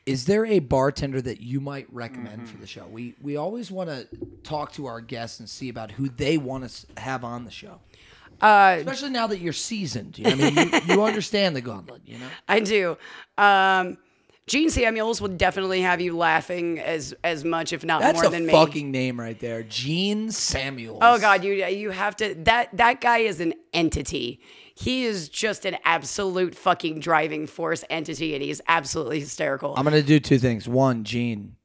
is 0.06 0.26
there 0.26 0.46
a 0.46 0.60
bartender 0.60 1.22
that 1.22 1.42
you 1.42 1.60
might 1.60 1.86
recommend 1.94 2.48
for 2.50 2.58
the 2.58 2.68
show? 2.68 2.86
We 2.90 3.16
we 3.22 3.36
always 3.36 3.70
want 3.72 3.90
to 3.90 4.08
talk 4.44 4.72
to 4.74 4.86
our 4.86 5.02
guests 5.02 5.40
and 5.40 5.50
see 5.50 5.70
about 5.70 5.92
who 5.92 6.08
they 6.10 6.38
want 6.38 6.70
to 6.70 7.02
have 7.02 7.24
on 7.26 7.44
the 7.44 7.52
show. 7.52 7.80
uh, 8.42 8.76
Especially 8.80 9.10
now 9.10 9.28
that 9.28 9.40
you're 9.40 9.52
seasoned. 9.54 10.18
You 10.18 10.24
know, 10.24 10.32
I 10.32 10.36
mean, 10.52 10.56
you, 10.88 10.96
you 10.96 11.04
understand 11.04 11.56
the 11.58 11.62
gauntlet. 11.62 12.04
You 12.06 12.20
know, 12.20 12.28
I 12.48 12.62
do. 12.62 12.98
Um, 13.38 13.98
Gene 14.50 14.72
Samuels 14.72 15.22
will 15.22 15.30
definitely 15.30 15.82
have 15.82 16.02
you 16.02 16.18
laughing 16.18 16.80
as 16.80 17.14
as 17.24 17.46
much, 17.46 17.72
if 17.72 17.86
not 17.86 18.02
That's 18.02 18.20
more 18.20 18.32
than 18.32 18.48
me. 18.48 18.52
That's 18.52 18.64
a 18.64 18.66
fucking 18.66 18.90
name 18.90 19.20
right 19.20 19.40
there, 19.40 19.62
Gene 19.62 20.32
Samuels. 20.32 21.00
Oh 21.04 21.20
God, 21.20 21.44
you 21.44 21.54
you 21.54 21.92
have 21.92 22.16
to 22.18 22.34
that 22.46 22.76
that 22.76 23.00
guy 23.00 23.20
is 23.20 23.40
an 23.40 23.54
entity. 23.74 24.42
He 24.74 25.06
is 25.06 25.30
just 25.30 25.66
an 25.66 25.78
absolute 25.86 26.56
fucking 26.56 27.00
driving 27.00 27.46
force 27.46 27.84
entity, 27.92 28.34
and 28.34 28.42
he's 28.42 28.60
absolutely 28.68 29.20
hysterical. 29.20 29.76
I'm 29.78 29.84
gonna 29.84 30.02
do 30.02 30.20
two 30.20 30.40
things. 30.40 30.68
One, 30.68 31.04
Gene, 31.04 31.56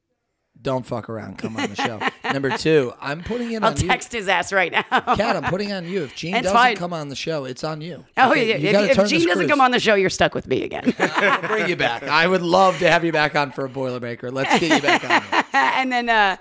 don't 0.64 0.84
fuck 0.84 1.08
around. 1.08 1.38
Come 1.38 1.56
on 1.56 1.68
the 1.70 1.76
show. 1.76 2.00
Number 2.32 2.56
two, 2.56 2.92
I'm 3.00 3.22
putting 3.22 3.52
it 3.52 3.62
I'll 3.62 3.70
on 3.70 3.76
you. 3.80 3.86
text 3.86 4.10
his 4.10 4.26
ass 4.26 4.52
right 4.52 4.72
now. 4.72 4.82
Kat, 5.14 5.36
I'm 5.36 5.44
putting 5.44 5.72
on 5.72 5.86
you. 5.86 6.02
If 6.02 6.16
Gene 6.16 6.32
doesn't 6.34 6.52
fine. 6.52 6.74
come 6.76 6.92
on 6.92 7.08
the 7.08 7.14
show, 7.14 7.44
it's 7.44 7.62
on 7.62 7.80
you. 7.80 8.04
Oh 8.16 8.32
Okay? 8.32 8.48
yeah, 8.48 8.56
You 8.56 8.66
if, 8.68 8.72
gotta 8.72 8.90
if 8.90 8.96
turn 8.96 9.04
the 9.04 9.10
Gene 9.10 9.20
doesn't 9.28 9.34
screws. 9.44 9.50
come 9.50 9.60
on 9.60 9.70
the 9.70 9.78
show, 9.78 9.94
you're 9.94 10.10
stuck 10.10 10.34
with 10.34 10.48
me 10.48 10.64
again. 10.64 10.92
I'll 10.98 11.46
bring 11.46 11.68
you 11.68 11.76
back. 11.76 12.02
I 12.02 12.26
would 12.26 12.42
love 12.42 12.78
to 12.80 12.90
have 12.90 13.04
you 13.04 13.12
back 13.12 13.36
on 13.36 13.52
for 13.52 13.64
a 13.66 13.68
Boilermaker. 13.68 14.32
Let's 14.32 14.58
get 14.58 14.74
you 14.74 14.82
back 14.82 15.04
on. 15.32 15.44
and 15.52 15.92
then 15.92 16.08
uh, 16.08 16.36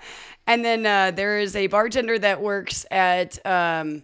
and 0.46 0.64
then 0.64 0.84
uh, 0.86 1.10
there 1.12 1.38
is 1.38 1.54
a 1.54 1.68
bartender 1.68 2.18
that 2.18 2.40
works 2.42 2.84
at 2.90 3.38
um, 3.46 4.02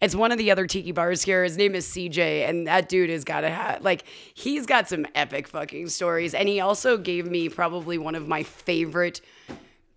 it's 0.00 0.14
one 0.14 0.30
of 0.30 0.38
the 0.38 0.50
other 0.50 0.66
tiki 0.66 0.92
bars 0.92 1.22
here. 1.22 1.42
His 1.42 1.56
name 1.56 1.74
is 1.74 1.86
CJ, 1.88 2.48
and 2.48 2.66
that 2.66 2.88
dude 2.88 3.10
has 3.10 3.24
got 3.24 3.44
a 3.44 3.50
hat. 3.50 3.82
like 3.82 4.04
he's 4.34 4.66
got 4.66 4.88
some 4.88 5.06
epic 5.14 5.48
fucking 5.48 5.88
stories. 5.88 6.34
And 6.34 6.48
he 6.48 6.60
also 6.60 6.96
gave 6.96 7.26
me 7.26 7.48
probably 7.48 7.98
one 7.98 8.14
of 8.14 8.28
my 8.28 8.42
favorite 8.42 9.20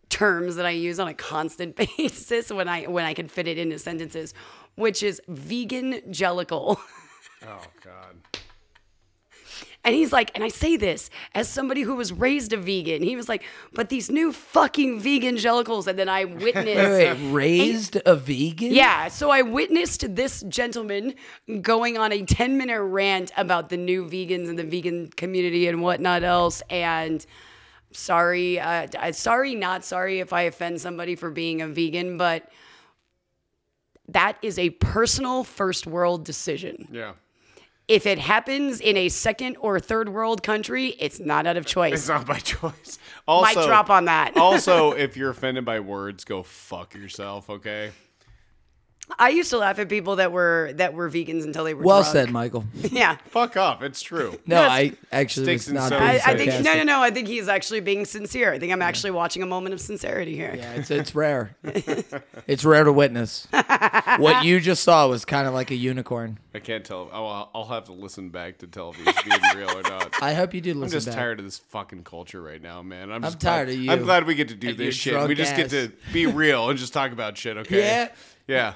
terms 0.10 0.56
that 0.58 0.66
I 0.66 0.72
use 0.72 1.00
on 1.00 1.08
a 1.08 1.14
constant 1.14 1.76
basis 1.98 2.52
when 2.52 2.68
I 2.68 2.84
when 2.86 3.06
I 3.06 3.14
can 3.14 3.28
fit 3.28 3.48
it 3.48 3.58
into 3.58 3.78
sentences, 3.80 4.34
which 4.76 5.04
is 5.04 5.22
vegan 5.28 6.02
jellicle. 6.10 6.78
Oh 7.44 7.64
God. 7.84 8.18
And 9.84 9.96
he's 9.96 10.14
like, 10.14 10.32
and 10.36 10.44
I 10.44 10.50
say 10.50 10.78
this 10.78 11.10
as 11.34 11.48
somebody 11.48 11.82
who 11.82 11.96
was 11.96 12.14
raised 12.14 12.54
a 12.54 12.58
vegan. 12.58 13.02
He 13.02 13.16
was 13.16 13.28
like, 13.28 13.44
but 13.74 13.90
these 13.90 14.12
new 14.12 14.32
fucking 14.32 15.00
vegan 15.00 15.36
jellicles. 15.38 15.88
And 15.88 15.98
then 15.98 16.08
I 16.08 16.26
witnessed. 16.46 16.66
Wait, 16.66 17.14
wait, 17.14 17.32
raised 17.32 17.98
a 18.06 18.16
vegan? 18.16 18.72
Yeah, 18.72 19.08
so 19.08 19.32
I 19.32 19.42
witnessed 19.42 20.16
this 20.16 20.42
gentleman 20.44 21.16
going 21.62 21.98
on 21.98 22.12
a 22.12 22.24
10 22.24 22.58
minute 22.58 22.82
rant 22.82 23.32
about 23.38 23.70
the 23.70 23.78
new 23.78 24.06
vegans 24.06 24.50
and 24.50 24.60
the 24.60 24.64
vegan 24.64 25.08
community 25.10 25.68
and 25.68 25.82
whatnot 25.82 26.24
else. 26.24 26.62
And 26.70 27.26
sorry, 27.92 28.60
uh, 28.60 29.12
sorry, 29.14 29.56
not 29.56 29.84
sorry 29.84 30.20
if 30.20 30.32
I 30.32 30.44
offend 30.44 30.80
somebody 30.80 31.16
for 31.16 31.32
being 31.32 31.62
a 31.62 31.68
vegan, 31.68 32.18
but 32.18 32.50
that 34.10 34.38
is 34.42 34.60
a 34.60 34.70
personal 34.72 35.44
first 35.44 35.88
world 35.88 36.24
decision. 36.24 36.88
Yeah. 36.92 37.14
If 37.92 38.06
it 38.06 38.20
happens 38.20 38.80
in 38.80 38.96
a 38.96 39.10
second 39.10 39.58
or 39.60 39.78
third 39.78 40.08
world 40.08 40.44
country, 40.44 40.96
it's 40.98 41.20
not 41.20 41.46
out 41.46 41.58
of 41.58 41.66
choice. 41.66 41.92
It's 41.94 42.08
not 42.08 42.26
by 42.26 42.40
choice. 42.40 42.98
Also, 43.28 43.60
Mic 43.60 43.68
drop 43.68 43.90
on 43.90 44.06
that. 44.06 44.36
also, 44.36 44.92
if 45.06 45.16
you're 45.16 45.30
offended 45.30 45.64
by 45.66 45.80
words, 45.82 46.24
go 46.24 46.42
fuck 46.42 46.96
yourself. 46.96 47.50
Okay. 47.50 47.92
I 49.20 49.28
used 49.30 49.50
to 49.50 49.58
laugh 49.58 49.78
at 49.78 49.90
people 49.90 50.16
that 50.18 50.32
were 50.32 50.72
that 50.76 50.94
were 50.94 51.10
vegans 51.10 51.44
until 51.44 51.66
they 51.66 51.74
were 51.74 51.84
Well 51.84 52.02
drunk. 52.02 52.14
said, 52.14 52.32
Michael. 52.32 52.64
Yeah. 52.92 53.18
Fuck 53.26 53.58
off. 53.58 53.82
It's 53.82 54.02
true. 54.02 54.40
No, 54.46 54.62
Yes. 54.62 54.70
I 54.72 54.94
actually 55.12 55.46
Sticks 55.48 55.64
was 55.64 55.68
and 55.70 55.76
not 55.76 55.88
stones. 55.88 56.00
being 56.02 56.12
I, 56.12 56.32
I 56.32 56.38
think 56.38 56.48
no, 56.48 56.54
sarcastic. 56.64 56.86
no, 56.86 56.94
no. 56.98 57.02
I 57.02 57.12
think 57.12 57.28
he's 57.28 57.48
actually 57.50 57.82
being 57.82 58.06
sincere. 58.06 58.54
I 58.54 58.60
think 58.60 58.72
I'm 58.72 58.82
actually 58.82 59.12
watching 59.12 59.44
a 59.44 59.46
moment 59.46 59.74
of 59.74 59.82
sincerity 59.82 60.36
here. 60.36 60.54
Yeah, 60.56 60.74
it's, 60.74 60.90
it's 60.92 61.14
rare. 61.14 61.56
it's 62.48 62.64
rare 62.64 62.84
to 62.86 62.94
witness. 62.94 63.48
what 64.18 64.46
you 64.46 64.60
just 64.62 64.84
saw 64.84 65.08
was 65.10 65.26
kind 65.26 65.46
of 65.48 65.54
like 65.54 65.72
a 65.72 65.76
unicorn. 65.76 66.40
I 66.54 66.60
can't 66.60 66.86
tell. 66.86 67.10
Oh, 67.12 67.26
I'll, 67.26 67.52
I'll 67.54 67.68
have 67.68 67.86
to 67.86 67.94
listen 67.94 68.30
back 68.30 68.60
to 68.60 68.68
tell 68.68 68.92
if 68.92 68.96
he's 68.98 69.24
being 69.24 69.42
real 69.58 69.72
or 69.78 69.84
not. 69.84 70.16
I 70.22 70.34
hope 70.34 70.54
you 70.54 70.62
do 70.62 70.74
listen 70.74 70.84
I'm 70.84 70.90
just 70.92 71.08
back. 71.08 71.16
tired 71.16 71.40
of 71.40 71.46
this 71.46 71.58
fucking 71.60 72.04
culture 72.06 72.42
right 72.42 72.62
now, 72.62 72.82
man. 72.82 73.12
I'm, 73.12 73.22
just 73.24 73.40
tired 73.42 73.66
glad, 73.68 73.76
of 73.78 73.82
you 73.84 73.92
I'm 73.92 74.04
glad 74.04 74.26
we 74.26 74.36
get 74.36 74.48
to 74.50 74.56
do 74.56 74.70
and 74.70 74.78
your 74.78 74.88
this 74.88 74.96
shit. 74.96 75.14
drunk 75.14 75.28
We 75.30 75.36
just 75.36 75.56
get 75.56 75.66
ass. 75.66 75.72
to 75.72 75.92
be 76.14 76.28
real 76.28 76.70
and 76.70 76.80
just 76.80 76.94
talk 76.94 77.12
about 77.12 77.38
shit. 77.38 77.58
Okay. 77.58 77.80
Yeah. 77.80 78.10
Yeah. 78.48 78.74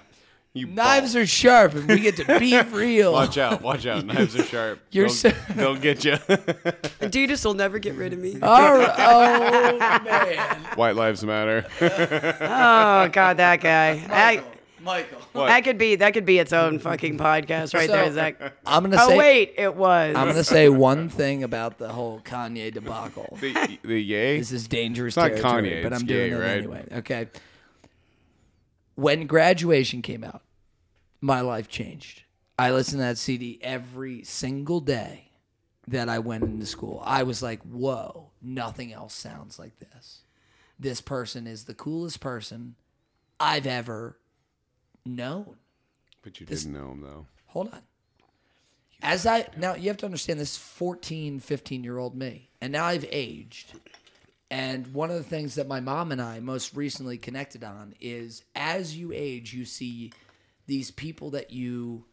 You 0.56 0.68
Knives 0.68 1.14
ball. 1.14 1.22
are 1.24 1.26
sharp, 1.26 1.74
and 1.76 1.86
we 1.88 2.00
get 2.00 2.16
to 2.16 2.40
be 2.40 2.60
real. 2.72 3.12
Watch 3.12 3.38
out! 3.38 3.62
Watch 3.62 3.86
out! 3.86 4.06
Knives 4.06 4.36
are 4.40 4.44
sharp. 4.44 4.80
You're 4.92 5.08
they'll, 5.08 5.14
so- 5.14 5.30
they'll 5.56 5.76
get 5.76 6.06
you. 6.06 6.14
Adidas 6.14 7.44
will 7.44 7.54
never 7.56 7.78
get 7.78 7.96
rid 7.96 8.14
of 8.14 8.20
me. 8.20 8.40
All 8.42 8.74
right. 8.78 8.96
Oh 8.98 10.04
man, 10.06 10.60
White 10.76 10.96
lives 10.96 11.24
matter. 11.26 11.66
Oh 11.82 13.10
God, 13.10 13.38
that 13.38 13.60
guy. 13.62 13.98
That, 14.08 14.46
Michael. 14.82 15.18
What? 15.34 15.48
that 15.48 15.64
could 15.66 15.78
be 15.78 15.96
that 15.98 16.14
could 16.14 16.26
be 16.26 16.40
its 16.40 16.54
own 16.54 16.80
fucking 16.80 17.18
podcast 17.18 17.74
right 17.74 17.88
So- 17.90 17.94
there, 17.96 18.14
Zach. 18.14 18.40
I'm 18.66 18.84
gonna 18.84 18.96
Oh 18.98 19.10
say. 19.10 19.18
wait, 19.18 19.56
it 19.58 19.76
was. 19.76 20.16
I'm 20.16 20.28
gonna 20.30 20.44
say 20.46 20.70
one 20.70 21.10
thing 21.10 21.44
about 21.44 21.80
the 21.80 21.90
whole 21.90 22.22
Kanye 22.22 22.74
debacle. 22.74 23.38
the 23.42 23.78
the 23.84 24.02
yay. 24.02 24.38
This 24.40 24.54
is 24.54 24.70
dangerous 24.70 25.18
not 25.18 25.30
territory, 25.32 25.64
Kanye, 25.72 25.84
but 25.84 25.92
I'm 25.92 26.06
doing 26.06 26.32
Ye, 26.32 26.38
it 26.38 26.40
right? 26.40 26.58
anyway. 26.60 26.86
Okay. 27.00 27.28
When 28.96 29.28
graduation 29.28 30.02
came 30.02 30.24
out, 30.24 30.42
my 31.26 31.42
life 31.42 31.68
changed. 31.68 32.24
I 32.58 32.72
listened 32.72 33.00
to 33.00 33.06
that 33.06 33.18
CD 33.18 33.60
every 33.62 34.24
single 34.24 34.80
day 34.80 35.32
that 35.88 36.08
I 36.08 36.20
went 36.20 36.44
into 36.44 36.66
school. 36.66 37.02
I 37.04 37.24
was 37.24 37.42
like, 37.42 37.62
whoa, 37.64 38.30
nothing 38.42 38.94
else 38.94 39.14
sounds 39.14 39.58
like 39.58 39.80
this. 39.80 40.22
This 40.80 41.02
person 41.02 41.48
is 41.48 41.66
the 41.66 41.74
coolest 41.74 42.20
person 42.20 42.76
I've 43.40 43.66
ever 43.66 44.18
known. 45.06 45.56
But 46.22 46.40
you 46.40 46.46
didn't 46.46 46.72
know 46.72 46.92
him 46.92 47.02
though. 47.02 47.26
Hold 47.48 47.74
on. 47.74 47.82
As 49.02 49.26
I 49.26 49.48
now 49.58 49.76
you 49.76 49.90
have 49.90 49.98
to 49.98 50.06
understand 50.06 50.40
this 50.40 50.58
14, 50.58 51.40
15 51.40 51.84
year 51.84 51.98
old 51.98 52.16
me. 52.16 52.50
And 52.62 52.72
now 52.72 52.86
I've 52.86 53.06
aged. 53.10 53.74
And 54.52 54.88
one 54.94 55.10
of 55.10 55.18
the 55.18 55.24
things 55.24 55.56
that 55.56 55.68
my 55.68 55.80
mom 55.80 56.12
and 56.12 56.22
I 56.22 56.40
most 56.40 56.76
recently 56.76 57.18
connected 57.18 57.64
on 57.64 57.96
is 58.00 58.44
as 58.56 58.96
you 58.96 59.12
age, 59.12 59.54
you 59.54 59.66
see 59.66 60.12
these 60.68 60.92
people 60.92 61.32
that 61.32 61.52
you 61.52 62.06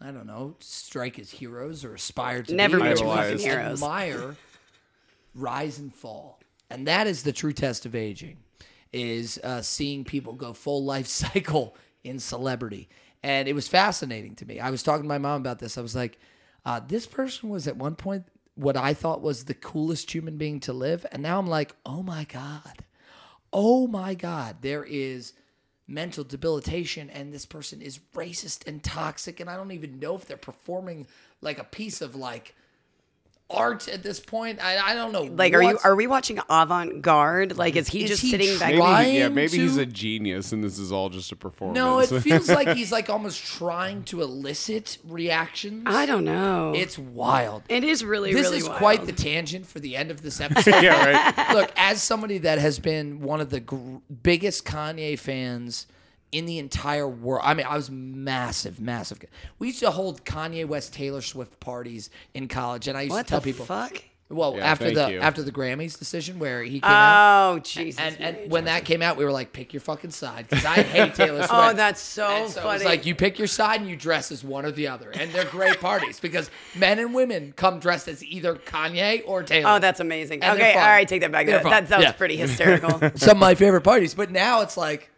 I 0.00 0.10
don't 0.10 0.26
know, 0.26 0.56
strike 0.60 1.18
as 1.18 1.30
heroes 1.30 1.82
or 1.82 1.94
aspire 1.94 2.42
to 2.42 2.54
Never 2.54 2.76
be. 2.76 2.82
meet 2.84 3.00
your 3.00 3.08
or 3.08 3.16
fucking 3.16 3.38
heroes. 3.38 3.82
Admire 3.82 4.36
rise 5.34 5.78
and 5.78 5.94
fall. 5.94 6.40
And 6.70 6.86
that 6.88 7.06
is 7.06 7.22
the 7.22 7.32
true 7.32 7.52
test 7.52 7.86
of 7.86 7.94
aging 7.94 8.38
is 8.92 9.38
uh, 9.44 9.62
seeing 9.62 10.04
people 10.04 10.32
go 10.32 10.52
full 10.52 10.84
life 10.84 11.06
cycle 11.06 11.76
in 12.02 12.18
celebrity. 12.18 12.88
And 13.22 13.48
it 13.48 13.54
was 13.54 13.68
fascinating 13.68 14.34
to 14.36 14.46
me. 14.46 14.60
I 14.60 14.70
was 14.70 14.82
talking 14.82 15.02
to 15.02 15.08
my 15.08 15.18
mom 15.18 15.40
about 15.40 15.58
this. 15.58 15.78
I 15.78 15.80
was 15.82 15.94
like, 15.96 16.18
uh, 16.64 16.80
this 16.86 17.06
person 17.06 17.48
was 17.48 17.66
at 17.66 17.76
one 17.76 17.94
point 17.94 18.24
what 18.54 18.76
I 18.76 18.94
thought 18.94 19.22
was 19.22 19.44
the 19.44 19.54
coolest 19.54 20.10
human 20.14 20.36
being 20.38 20.60
to 20.60 20.72
live. 20.72 21.04
And 21.12 21.22
now 21.22 21.38
I'm 21.38 21.46
like, 21.46 21.74
oh 21.84 22.02
my 22.02 22.24
God. 22.24 22.84
Oh 23.52 23.86
my 23.86 24.14
God. 24.14 24.56
There 24.62 24.84
is 24.84 25.32
mental 25.88 26.24
debilitation 26.24 27.10
and 27.10 27.32
this 27.32 27.46
person 27.46 27.80
is 27.80 28.00
racist 28.14 28.66
and 28.66 28.82
toxic. 28.82 29.40
And 29.40 29.48
I 29.48 29.56
don't 29.56 29.72
even 29.72 30.00
know 30.00 30.16
if 30.16 30.26
they're 30.26 30.36
performing 30.36 31.06
like 31.40 31.58
a 31.58 31.64
piece 31.64 32.00
of 32.00 32.14
like 32.14 32.54
art 33.48 33.86
at 33.86 34.02
this 34.02 34.18
point. 34.18 34.58
I, 34.60 34.90
I 34.90 34.94
don't 34.94 35.12
know. 35.12 35.22
like, 35.22 35.54
are 35.54 35.62
you 35.62 35.68
what's- 35.74 35.84
are 35.84 35.94
we 35.94 36.06
watching 36.08 36.40
Avant 36.48 37.00
Garde? 37.00 37.56
Like, 37.56 37.76
is 37.76 37.86
he 37.88 38.02
Is 38.02 38.10
just 38.10 38.22
he 38.22 38.30
sitting 38.30 38.58
back? 38.58 38.70
Maybe 38.70 38.78
Trying 38.78 39.14
yeah, 39.14 39.28
maybe 39.28 39.58
he's 39.58 39.76
a 39.76 39.86
genius 39.86 40.50
and 40.52 40.64
this 40.64 40.78
is 40.80 40.90
all 40.90 41.08
just 41.10 41.30
a 41.30 41.36
performance. 41.36 41.76
No, 41.76 42.00
it 42.00 42.22
feels 42.22 42.48
like 42.48 42.68
he's 42.76 42.90
like 42.90 43.08
almost 43.08 43.44
trying 43.44 44.02
to 44.04 44.22
elicit 44.22 44.98
reactions. 45.04 45.84
I 45.86 46.06
don't 46.06 46.24
know. 46.24 46.72
It's 46.74 46.98
wild. 46.98 47.62
it 47.68 47.84
is 47.84 48.04
really 48.04 48.32
this 48.34 48.42
really 48.46 48.58
is 48.58 48.68
wild. 48.68 48.78
quite 48.78 49.06
the 49.06 49.12
tangent 49.12 49.66
for 49.66 49.78
the 49.78 49.96
end 49.96 50.10
of 50.10 50.22
this 50.22 50.40
episode. 50.40 50.82
yeah, 50.82 51.32
right. 51.36 51.54
Look, 51.54 51.70
as 51.76 52.02
somebody 52.02 52.38
that 52.38 52.58
has 52.58 52.78
been 52.80 53.20
one 53.20 53.40
of 53.40 53.50
the 53.50 53.60
gr- 53.60 53.98
biggest 54.24 54.64
Kanye 54.64 55.16
fans 55.18 55.86
in 56.36 56.44
the 56.46 56.58
entire 56.58 57.08
world, 57.08 57.42
I 57.44 57.54
mean, 57.54 57.66
I 57.66 57.76
was 57.76 57.90
massive, 57.90 58.80
massive. 58.80 59.20
We 59.58 59.68
used 59.68 59.80
to 59.80 59.90
hold 59.90 60.24
Kanye 60.24 60.66
West, 60.66 60.92
Taylor 60.92 61.22
Swift 61.22 61.58
parties 61.60 62.10
in 62.34 62.48
college, 62.48 62.88
and 62.88 62.98
I 62.98 63.02
used 63.02 63.12
what 63.12 63.26
to 63.26 63.30
tell 63.30 63.40
the 63.40 63.44
people, 63.52 63.64
fuck? 63.64 64.02
well, 64.28 64.56
Yeah, 64.56 64.64
after 64.66 64.90
the 64.90 65.08
you. 65.12 65.20
after 65.20 65.42
the 65.42 65.52
Grammys 65.52 65.96
decision 65.98 66.38
where 66.40 66.62
he 66.62 66.80
came 66.80 66.90
out. 66.90 67.52
Oh 67.54 67.58
Jesus! 67.60 68.00
And, 68.00 68.18
Mary 68.18 68.42
and 68.42 68.50
when 68.50 68.64
that 68.64 68.84
came 68.84 69.00
out, 69.00 69.16
we 69.16 69.24
were 69.24 69.30
like, 69.32 69.52
pick 69.52 69.72
your 69.72 69.80
fucking 69.80 70.10
side 70.10 70.46
because 70.48 70.64
I 70.64 70.82
hate 70.82 71.14
Taylor 71.14 71.38
Swift. 71.46 71.52
Oh, 71.54 71.72
that's 71.74 72.00
so, 72.00 72.26
And 72.26 72.50
so 72.52 72.60
funny. 72.62 72.76
it's 72.76 72.84
like 72.84 73.06
you 73.06 73.14
pick 73.14 73.38
your 73.38 73.46
side 73.48 73.80
and 73.80 73.88
you 73.88 73.94
dress 73.96 74.30
as 74.32 74.42
one 74.44 74.66
or 74.66 74.72
the 74.72 74.88
other, 74.88 75.10
and 75.10 75.30
they're 75.30 75.44
great 75.44 75.80
parties 75.80 76.18
because 76.20 76.50
men 76.74 76.98
and 76.98 77.14
women 77.14 77.54
come 77.56 77.78
dressed 77.78 78.08
as 78.08 78.22
either 78.24 78.56
Kanye 78.56 79.22
or 79.26 79.42
Taylor. 79.42 79.70
oh, 79.76 79.78
that's 79.78 80.00
amazing. 80.00 80.42
And 80.42 80.58
okay, 80.58 80.72
all 80.74 80.80
right, 80.80 81.00
fun. 81.02 81.06
take 81.06 81.20
that 81.22 81.32
back. 81.32 81.46
That, 81.46 81.62
that 81.64 81.88
sounds 81.88 82.02
Yeah. 82.04 82.12
pretty 82.12 82.36
hysterical. 82.36 82.90
some 83.16 83.30
of 83.30 83.38
my 83.38 83.54
favorite 83.54 83.82
parties. 83.82 84.12
But 84.14 84.30
now 84.32 84.60
it's 84.62 84.76
like, 84.76 85.08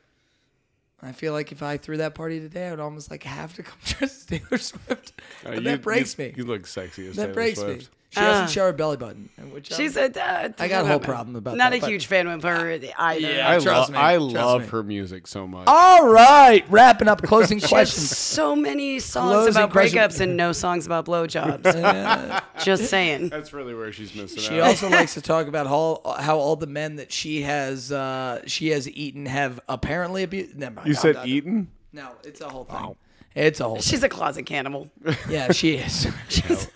I 1.00 1.12
feel 1.12 1.32
like 1.32 1.52
if 1.52 1.62
I 1.62 1.76
threw 1.76 1.98
that 1.98 2.14
party 2.14 2.40
today, 2.40 2.66
I 2.68 2.70
would 2.72 2.80
almost 2.80 3.10
like 3.10 3.22
have 3.22 3.54
to 3.54 3.62
come 3.62 3.78
dressed 3.84 4.02
as 4.32 4.40
Taylor 4.40 4.58
Swift. 4.58 5.12
Uh, 5.46 5.52
you- 5.52 5.60
that 5.60 5.82
breaks 5.82 6.18
you- 6.18 6.24
me. 6.26 6.34
You 6.36 6.44
look 6.44 6.66
sexy 6.66 7.06
as 7.08 7.16
that 7.16 7.22
Taylor 7.22 7.34
breaks 7.34 7.60
Swift. 7.60 7.82
me. 7.82 7.88
She 8.10 8.20
doesn't 8.20 8.48
show 8.50 8.64
her 8.64 8.72
belly 8.72 8.96
button. 8.96 9.28
Which 9.52 9.70
She's 9.72 9.94
I'm- 9.96 10.12
a. 10.16 10.20
Uh, 10.20 10.48
I 10.58 10.68
got 10.68 10.84
a 10.86 10.88
whole 10.88 10.98
problem 10.98 11.36
about 11.36 11.56
Not 11.58 11.72
that, 11.72 11.76
a 11.76 11.80
but- 11.80 11.90
huge 11.90 12.06
fan 12.06 12.26
of 12.26 12.42
her 12.42 12.70
either. 12.72 12.86
Yeah. 12.86 13.50
I, 13.50 13.58
Trust 13.58 13.90
lo- 13.90 13.92
me, 13.92 13.98
I 14.02 14.16
trust 14.16 14.34
love 14.34 14.60
me. 14.62 14.66
her 14.68 14.82
music 14.82 15.26
so 15.26 15.46
much. 15.46 15.64
All 15.66 16.08
right, 16.08 16.64
wrapping 16.70 17.06
up 17.06 17.20
closing 17.22 17.60
questions. 17.60 18.16
so 18.16 18.56
many 18.56 18.98
songs 18.98 19.30
Closing 19.32 19.50
about 19.62 19.72
question. 19.72 19.98
breakups 19.98 20.20
and 20.20 20.36
no 20.38 20.52
songs 20.52 20.86
about 20.86 21.04
blowjobs. 21.04 22.42
Just 22.64 22.86
saying. 22.86 23.28
That's 23.28 23.52
really 23.52 23.74
where 23.74 23.92
she's 23.92 24.14
missing 24.14 24.38
out. 24.38 24.44
She 24.44 24.60
out. 24.60 24.68
also 24.68 24.88
likes 24.90 25.14
to 25.14 25.20
talk 25.20 25.46
about 25.46 25.66
how 25.66 26.00
how 26.18 26.38
all 26.38 26.56
the 26.56 26.66
men 26.66 26.96
that 26.96 27.12
she 27.12 27.42
has 27.42 27.92
uh, 27.92 28.40
she 28.46 28.68
has 28.68 28.88
eaten 28.88 29.26
have 29.26 29.60
apparently 29.68 30.22
abused. 30.22 30.56
Never 30.56 30.76
mind. 30.76 30.88
you 30.88 30.94
I'm 30.94 31.00
said 31.00 31.14
done. 31.16 31.28
eaten? 31.28 31.68
No, 31.92 32.08
it's 32.24 32.40
a 32.40 32.48
whole 32.48 32.64
thing. 32.64 32.96
It's 33.38 33.60
a 33.60 33.64
whole. 33.64 33.80
She's 33.80 34.02
a 34.02 34.08
closet 34.08 34.44
cannibal. 34.46 34.90
Yeah, 35.28 35.52
she 35.52 35.76
is. 35.76 36.06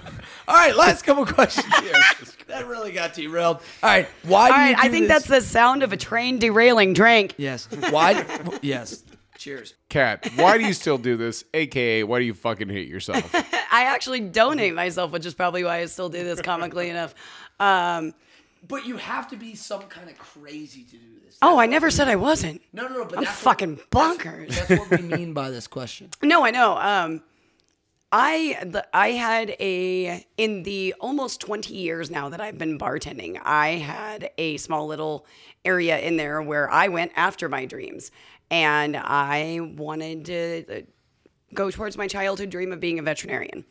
All 0.49 0.55
right, 0.57 0.77
last 0.77 1.03
couple 1.03 1.25
questions 1.27 1.67
here. 1.79 1.93
that 2.49 2.67
really 2.67 2.93
got 2.93 3.15
derailed. 3.15 3.57
All 3.83 3.91
right, 3.91 4.09
why 4.23 4.49
do 4.49 4.53
All 4.55 4.59
you 4.59 4.65
right, 4.67 4.77
do 4.77 4.89
I 4.89 4.91
think 4.91 5.09
this? 5.09 5.25
that's 5.27 5.29
the 5.29 5.41
sound 5.41 5.83
of 5.83 5.93
a 5.93 5.97
train 5.97 6.39
derailing. 6.39 6.93
Drink. 6.93 7.35
yes. 7.39 7.69
Why? 7.91 8.25
yes. 8.63 9.03
Cheers. 9.39 9.75
Kat, 9.89 10.29
why 10.37 10.57
do 10.59 10.65
you 10.65 10.73
still 10.73 10.99
do 10.99 11.17
this? 11.17 11.45
AKA, 11.53 12.05
why 12.05 12.21
do 12.21 12.25
you 12.25 12.35
fucking 12.35 12.69
hate 12.69 12.87
yourself? 12.89 13.35
I 13.35 13.85
actually 13.85 14.21
donate 14.21 14.75
myself, 14.75 15.11
which 15.11 15.27
is 15.27 15.35
probably 15.35 15.65
why 15.65 15.79
I 15.79 15.87
still 15.87 16.09
do 16.09 16.23
this 16.23 16.41
comically 16.41 16.91
enough. 16.91 17.15
Um, 17.59 18.15
But 18.67 18.87
you 18.87 18.97
have 18.97 19.29
to 19.31 19.37
be 19.37 19.57
some 19.57 19.83
kind 19.83 20.09
of 20.09 20.17
crazy 20.19 20.85
to 20.85 20.97
do 20.97 21.21
this. 21.25 21.37
oh, 21.43 21.59
I 21.59 21.67
never 21.67 21.91
said 21.91 22.07
I 22.07 22.17
wasn't. 22.17 22.63
No, 22.73 22.87
no, 22.87 22.99
no. 22.99 23.05
But 23.05 23.19
I'm 23.19 23.25
that's 23.25 23.39
fucking 23.41 23.81
what, 23.91 24.19
bonkers. 24.19 24.49
That's, 24.51 24.69
that's 24.69 24.91
what 24.91 25.01
we 25.01 25.07
mean 25.07 25.33
by 25.35 25.51
this 25.51 25.67
question. 25.67 26.11
No, 26.23 26.45
I 26.45 26.53
know. 26.53 26.77
Um, 26.77 27.23
I 28.13 28.59
the, 28.65 28.87
I 28.95 29.13
had 29.13 29.57
a 29.59 30.25
in 30.37 30.63
the 30.63 30.95
almost 31.01 31.41
20 31.41 31.75
years 31.75 32.11
now 32.11 32.29
that 32.29 32.41
I've 32.41 32.59
been 32.59 32.79
bartending. 32.79 33.41
I 33.43 33.71
had 33.71 34.31
a 34.39 34.59
small 34.59 34.87
little 34.87 35.27
area 35.65 35.99
in 35.99 36.17
there 36.17 36.41
where 36.43 36.71
I 36.71 36.89
went 36.89 37.13
after 37.17 37.49
my 37.49 37.65
dreams, 37.65 38.11
and 38.51 38.97
I 38.97 39.61
wanted 39.77 40.27
to 40.27 40.65
uh, 40.71 40.81
go 41.55 41.71
towards 41.71 41.97
my 41.97 42.07
childhood 42.07 42.51
dream 42.51 42.71
of 42.73 42.81
being 42.81 42.99
a 42.99 43.03
veterinarian, 43.03 43.65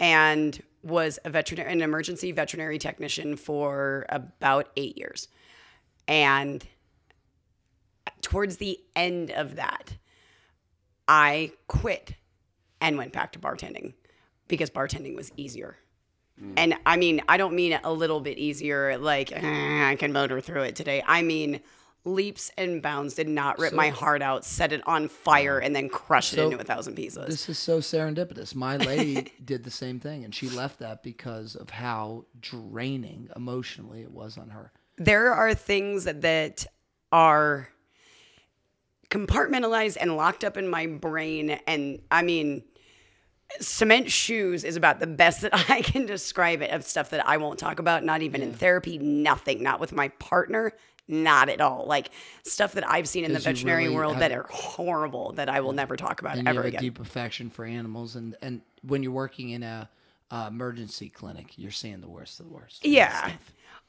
and 0.00 0.60
was 0.82 1.18
a 1.24 1.30
veterinary 1.30 1.72
an 1.72 1.82
emergency 1.82 2.32
veterinary 2.32 2.78
technician 2.78 3.36
for 3.36 4.06
about 4.08 4.68
eight 4.76 4.96
years, 4.96 5.28
and 6.06 6.66
towards 8.22 8.56
the 8.58 8.78
end 8.96 9.30
of 9.30 9.56
that. 9.56 9.96
I 11.10 11.52
quit 11.68 12.16
and 12.82 12.98
went 12.98 13.14
back 13.14 13.32
to 13.32 13.38
bartending 13.38 13.94
because 14.46 14.68
bartending 14.68 15.16
was 15.16 15.32
easier. 15.38 15.78
And 16.56 16.74
I 16.86 16.96
mean, 16.98 17.22
I 17.28 17.36
don't 17.36 17.54
mean 17.54 17.80
a 17.82 17.92
little 17.92 18.20
bit 18.20 18.38
easier, 18.38 18.96
like 18.96 19.32
"Eh, 19.32 19.90
I 19.90 19.96
can 19.96 20.12
motor 20.12 20.40
through 20.40 20.62
it 20.62 20.76
today. 20.76 21.02
I 21.04 21.22
mean, 21.22 21.60
leaps 22.08 22.50
and 22.56 22.82
bounds 22.82 23.14
did 23.14 23.28
not 23.28 23.58
rip 23.58 23.72
my 23.72 23.88
heart 23.90 24.22
out, 24.22 24.44
set 24.44 24.72
it 24.72 24.82
on 24.86 25.08
fire, 25.08 25.58
and 25.58 25.74
then 25.76 25.88
crush 25.88 26.32
it 26.32 26.38
into 26.38 26.58
a 26.58 26.64
thousand 26.64 26.94
pieces. 26.94 27.26
This 27.26 27.48
is 27.48 27.58
so 27.58 27.78
serendipitous. 27.78 28.54
My 28.54 28.76
lady 28.76 29.32
did 29.44 29.64
the 29.64 29.70
same 29.70 30.00
thing, 30.00 30.24
and 30.24 30.34
she 30.34 30.48
left 30.48 30.78
that 30.80 31.02
because 31.02 31.54
of 31.54 31.70
how 31.70 32.24
draining 32.40 33.28
emotionally 33.36 34.02
it 34.02 34.10
was 34.10 34.38
on 34.38 34.50
her. 34.50 34.72
there 34.96 35.32
are 35.32 35.54
things 35.54 36.04
that 36.04 36.66
are 37.12 37.68
compartmentalized 39.10 39.96
and 40.00 40.16
locked 40.16 40.44
up 40.44 40.56
in 40.56 40.68
my 40.68 40.86
brain 40.86 41.50
and 41.66 41.98
i 42.10 42.20
mean 42.20 42.62
cement 43.60 44.10
shoes 44.10 44.64
is 44.64 44.76
about 44.76 45.00
the 45.00 45.06
best 45.06 45.40
that 45.42 45.70
i 45.70 45.80
can 45.80 46.04
describe 46.04 46.60
it 46.60 46.70
of 46.70 46.84
stuff 46.84 47.08
that 47.10 47.26
i 47.26 47.38
won't 47.38 47.58
talk 47.58 47.78
about 47.78 48.04
not 48.04 48.20
even 48.20 48.42
in 48.42 48.52
therapy 48.52 48.98
nothing 48.98 49.62
not 49.62 49.80
with 49.80 49.92
my 49.92 50.08
partner 50.08 50.72
not 51.08 51.48
at 51.48 51.60
all 51.60 51.84
like 51.86 52.10
stuff 52.44 52.72
that 52.72 52.88
i've 52.88 53.08
seen 53.08 53.24
in 53.24 53.32
the 53.32 53.38
veterinary 53.38 53.84
really 53.84 53.94
world 53.96 54.14
have- 54.14 54.20
that 54.20 54.32
are 54.32 54.46
horrible 54.50 55.32
that 55.32 55.48
i 55.48 55.60
will 55.60 55.72
never 55.72 55.96
talk 55.96 56.20
about 56.20 56.36
ever 56.38 56.46
have 56.48 56.64
a 56.64 56.68
again 56.68 56.80
deep 56.80 57.00
affection 57.00 57.48
for 57.50 57.64
animals, 57.64 58.14
and 58.14 58.36
and 58.42 58.60
when 58.82 59.02
you're 59.02 59.12
working 59.12 59.50
in 59.50 59.62
a 59.62 59.88
uh, 60.30 60.44
emergency 60.48 61.08
clinic, 61.08 61.54
you're 61.56 61.70
seeing 61.70 62.02
the 62.02 62.08
worst 62.08 62.38
of 62.38 62.46
the 62.46 62.52
worst. 62.52 62.84
Yeah. 62.84 63.32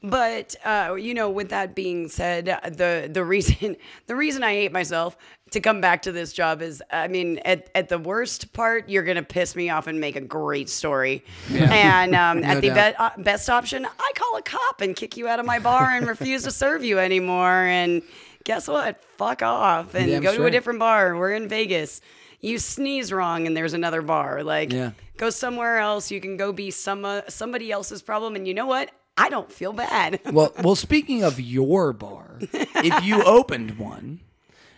But 0.01 0.55
uh, 0.63 0.95
you 0.97 1.13
know, 1.13 1.29
with 1.29 1.49
that 1.49 1.75
being 1.75 2.07
said, 2.07 2.45
the 2.45 3.09
the 3.11 3.23
reason 3.23 3.75
the 4.07 4.15
reason 4.15 4.43
I 4.43 4.53
hate 4.53 4.71
myself 4.71 5.17
to 5.51 5.59
come 5.59 5.81
back 5.81 6.03
to 6.03 6.11
this 6.11 6.31
job 6.31 6.61
is, 6.61 6.81
I 6.91 7.07
mean, 7.07 7.39
at, 7.39 7.69
at 7.73 7.89
the 7.89 7.97
worst 7.97 8.53
part, 8.53 8.87
you're 8.87 9.03
gonna 9.03 9.23
piss 9.23 9.55
me 9.55 9.69
off 9.71 9.87
and 9.87 9.99
make 9.99 10.15
a 10.15 10.21
great 10.21 10.69
story, 10.69 11.25
and 11.51 12.15
um, 12.15 12.43
at 12.43 12.61
the 12.61 12.69
be- 12.69 12.79
uh, 12.79 13.09
best 13.17 13.49
option, 13.49 13.85
I 13.85 14.11
call 14.15 14.37
a 14.37 14.41
cop 14.41 14.81
and 14.81 14.95
kick 14.95 15.17
you 15.17 15.27
out 15.27 15.39
of 15.39 15.45
my 15.45 15.59
bar 15.59 15.89
and 15.91 16.07
refuse 16.07 16.43
to 16.43 16.51
serve 16.51 16.83
you 16.83 16.99
anymore. 16.99 17.49
And 17.65 18.01
guess 18.45 18.67
what? 18.67 19.03
Fuck 19.17 19.41
off 19.41 19.95
and 19.95 20.07
Damn 20.07 20.23
go 20.23 20.33
to 20.35 20.45
a 20.45 20.51
different 20.51 20.79
bar. 20.79 21.17
We're 21.17 21.33
in 21.33 21.49
Vegas. 21.49 21.99
You 22.41 22.57
sneeze 22.57 23.11
wrong 23.11 23.47
and 23.47 23.57
there's 23.57 23.73
another 23.73 24.01
bar. 24.01 24.43
Like, 24.43 24.71
Yeah. 24.71 24.91
go 25.17 25.29
somewhere 25.29 25.79
else. 25.79 26.09
You 26.09 26.21
can 26.21 26.37
go 26.37 26.53
be 26.53 26.71
some 26.71 27.03
uh, 27.03 27.21
somebody 27.27 27.69
else's 27.69 28.01
problem. 28.01 28.35
And 28.37 28.47
you 28.47 28.53
know 28.53 28.65
what? 28.65 28.91
I 29.21 29.29
don't 29.29 29.51
feel 29.51 29.73
bad. 29.73 30.19
Well, 30.31 30.53
well. 30.63 30.75
Speaking 30.75 31.23
of 31.23 31.39
your 31.39 31.93
bar, 31.93 32.37
if 32.39 33.03
you 33.03 33.21
opened 33.25 33.77
one, 33.77 34.21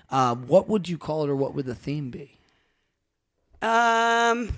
uh, 0.09 0.35
what 0.35 0.67
would 0.67 0.89
you 0.89 0.97
call 0.97 1.23
it, 1.23 1.29
or 1.29 1.35
what 1.35 1.53
would 1.53 1.65
the 1.65 1.75
theme 1.75 2.09
be? 2.09 2.37
um, 3.61 4.57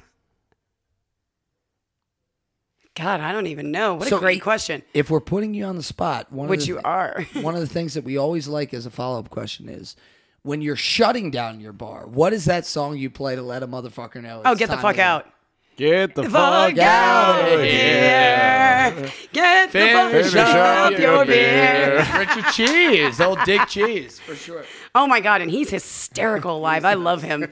God, 2.96 3.20
I 3.22 3.32
don't 3.32 3.48
even 3.48 3.72
know. 3.72 3.96
What 3.96 4.08
So 4.08 4.18
a 4.18 4.20
great 4.20 4.42
question. 4.42 4.84
If 4.94 5.10
we're 5.10 5.20
putting 5.20 5.54
you 5.56 5.66
on 5.66 5.76
the 5.76 5.84
spot, 5.84 6.32
one 6.32 6.46
of 6.46 6.50
Which 6.52 6.62
the 6.62 6.68
you 6.68 6.76
thi- 6.78 6.84
are. 6.86 7.22
one 7.42 7.56
of 7.56 7.62
the 7.62 7.68
things 7.68 7.96
that 7.96 8.04
we 8.04 8.18
always 8.18 8.48
like 8.48 8.74
as 8.74 8.86
a 8.86 8.92
follow 8.92 9.20
up 9.20 9.30
question 9.32 9.68
is 9.68 9.96
when 10.44 10.62
you're 10.62 10.76
shutting 10.76 11.32
down 11.32 11.60
your 11.60 11.74
bar, 11.74 12.06
what 12.06 12.34
is 12.34 12.46
that 12.46 12.66
song 12.68 12.98
you 12.98 13.10
play 13.10 13.36
to 13.36 13.42
let 13.42 13.64
a 13.64 13.68
motherfucker 13.68 14.22
know? 14.22 14.44
Oh, 14.46 14.56
get 14.56 14.70
the 14.70 14.78
fuck 14.78 15.00
out. 15.00 15.28
Get 15.76 16.14
the 16.14 16.24
Fuck 16.24 16.32
fuck 16.32 16.78
out 16.78 16.80
out 16.80 17.48
of 17.48 17.60
of 17.60 17.66
here. 17.66 19.12
Get 19.32 19.72
the 19.72 19.80
fuck 19.80 20.12
Finish 20.12 20.36
up 20.36 20.48
up 20.48 20.92
your 20.92 21.02
your 21.02 21.26
beer. 21.26 22.08
Richard 22.18 22.46
Cheese, 22.54 23.20
old 23.20 23.40
Dick 23.44 23.68
Cheese, 23.68 24.20
for 24.20 24.36
sure. 24.36 24.66
Oh 24.94 25.08
my 25.08 25.20
God. 25.20 25.42
And 25.42 25.50
he's 25.50 25.72
hysterical 25.72 26.60
live. 26.60 26.86
I 26.86 26.94
love 26.94 27.24
him. 27.24 27.52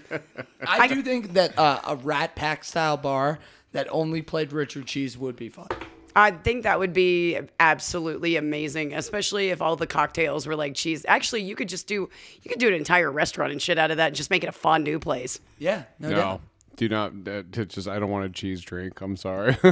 I, 0.61 0.87
do 0.87 1.01
think 1.01 1.33
that 1.33 1.57
uh, 1.57 1.81
a 1.87 1.95
Rat 1.95 2.35
Pack 2.35 2.63
style 2.63 2.97
bar 2.97 3.39
that 3.71 3.87
only 3.89 4.21
played 4.21 4.53
Richard 4.53 4.85
Cheese 4.85 5.17
would 5.17 5.35
be 5.35 5.49
fun. 5.49 5.67
I 6.15 6.31
think 6.31 6.63
that 6.63 6.77
would 6.77 6.93
be 6.93 7.39
absolutely 7.59 8.35
amazing, 8.35 8.93
especially 8.93 9.49
if 9.49 9.61
all 9.61 9.75
the 9.77 9.87
cocktails 9.87 10.45
were 10.45 10.55
like 10.55 10.75
cheese. 10.75 11.05
Actually, 11.07 11.43
you 11.43 11.55
could 11.55 11.69
just 11.69 11.87
do 11.87 12.09
you 12.43 12.49
could 12.49 12.59
do 12.59 12.67
an 12.67 12.73
entire 12.73 13.09
restaurant 13.09 13.51
and 13.51 13.61
shit 13.61 13.79
out 13.79 13.91
of 13.91 13.97
that 13.97 14.07
and 14.07 14.15
just 14.15 14.29
make 14.29 14.43
it 14.43 14.47
a 14.47 14.51
fondue 14.51 14.99
place. 14.99 15.39
Yeah, 15.57 15.83
no, 15.99 16.09
No, 16.09 16.15
doubt. 16.15 16.41
Do 16.81 16.89
not. 16.89 17.11
Uh, 17.27 17.43
to 17.51 17.65
just 17.65 17.87
I 17.87 17.99
don't 17.99 18.09
want 18.09 18.25
a 18.25 18.29
cheese 18.29 18.61
drink. 18.61 19.01
I'm 19.01 19.15
sorry. 19.15 19.55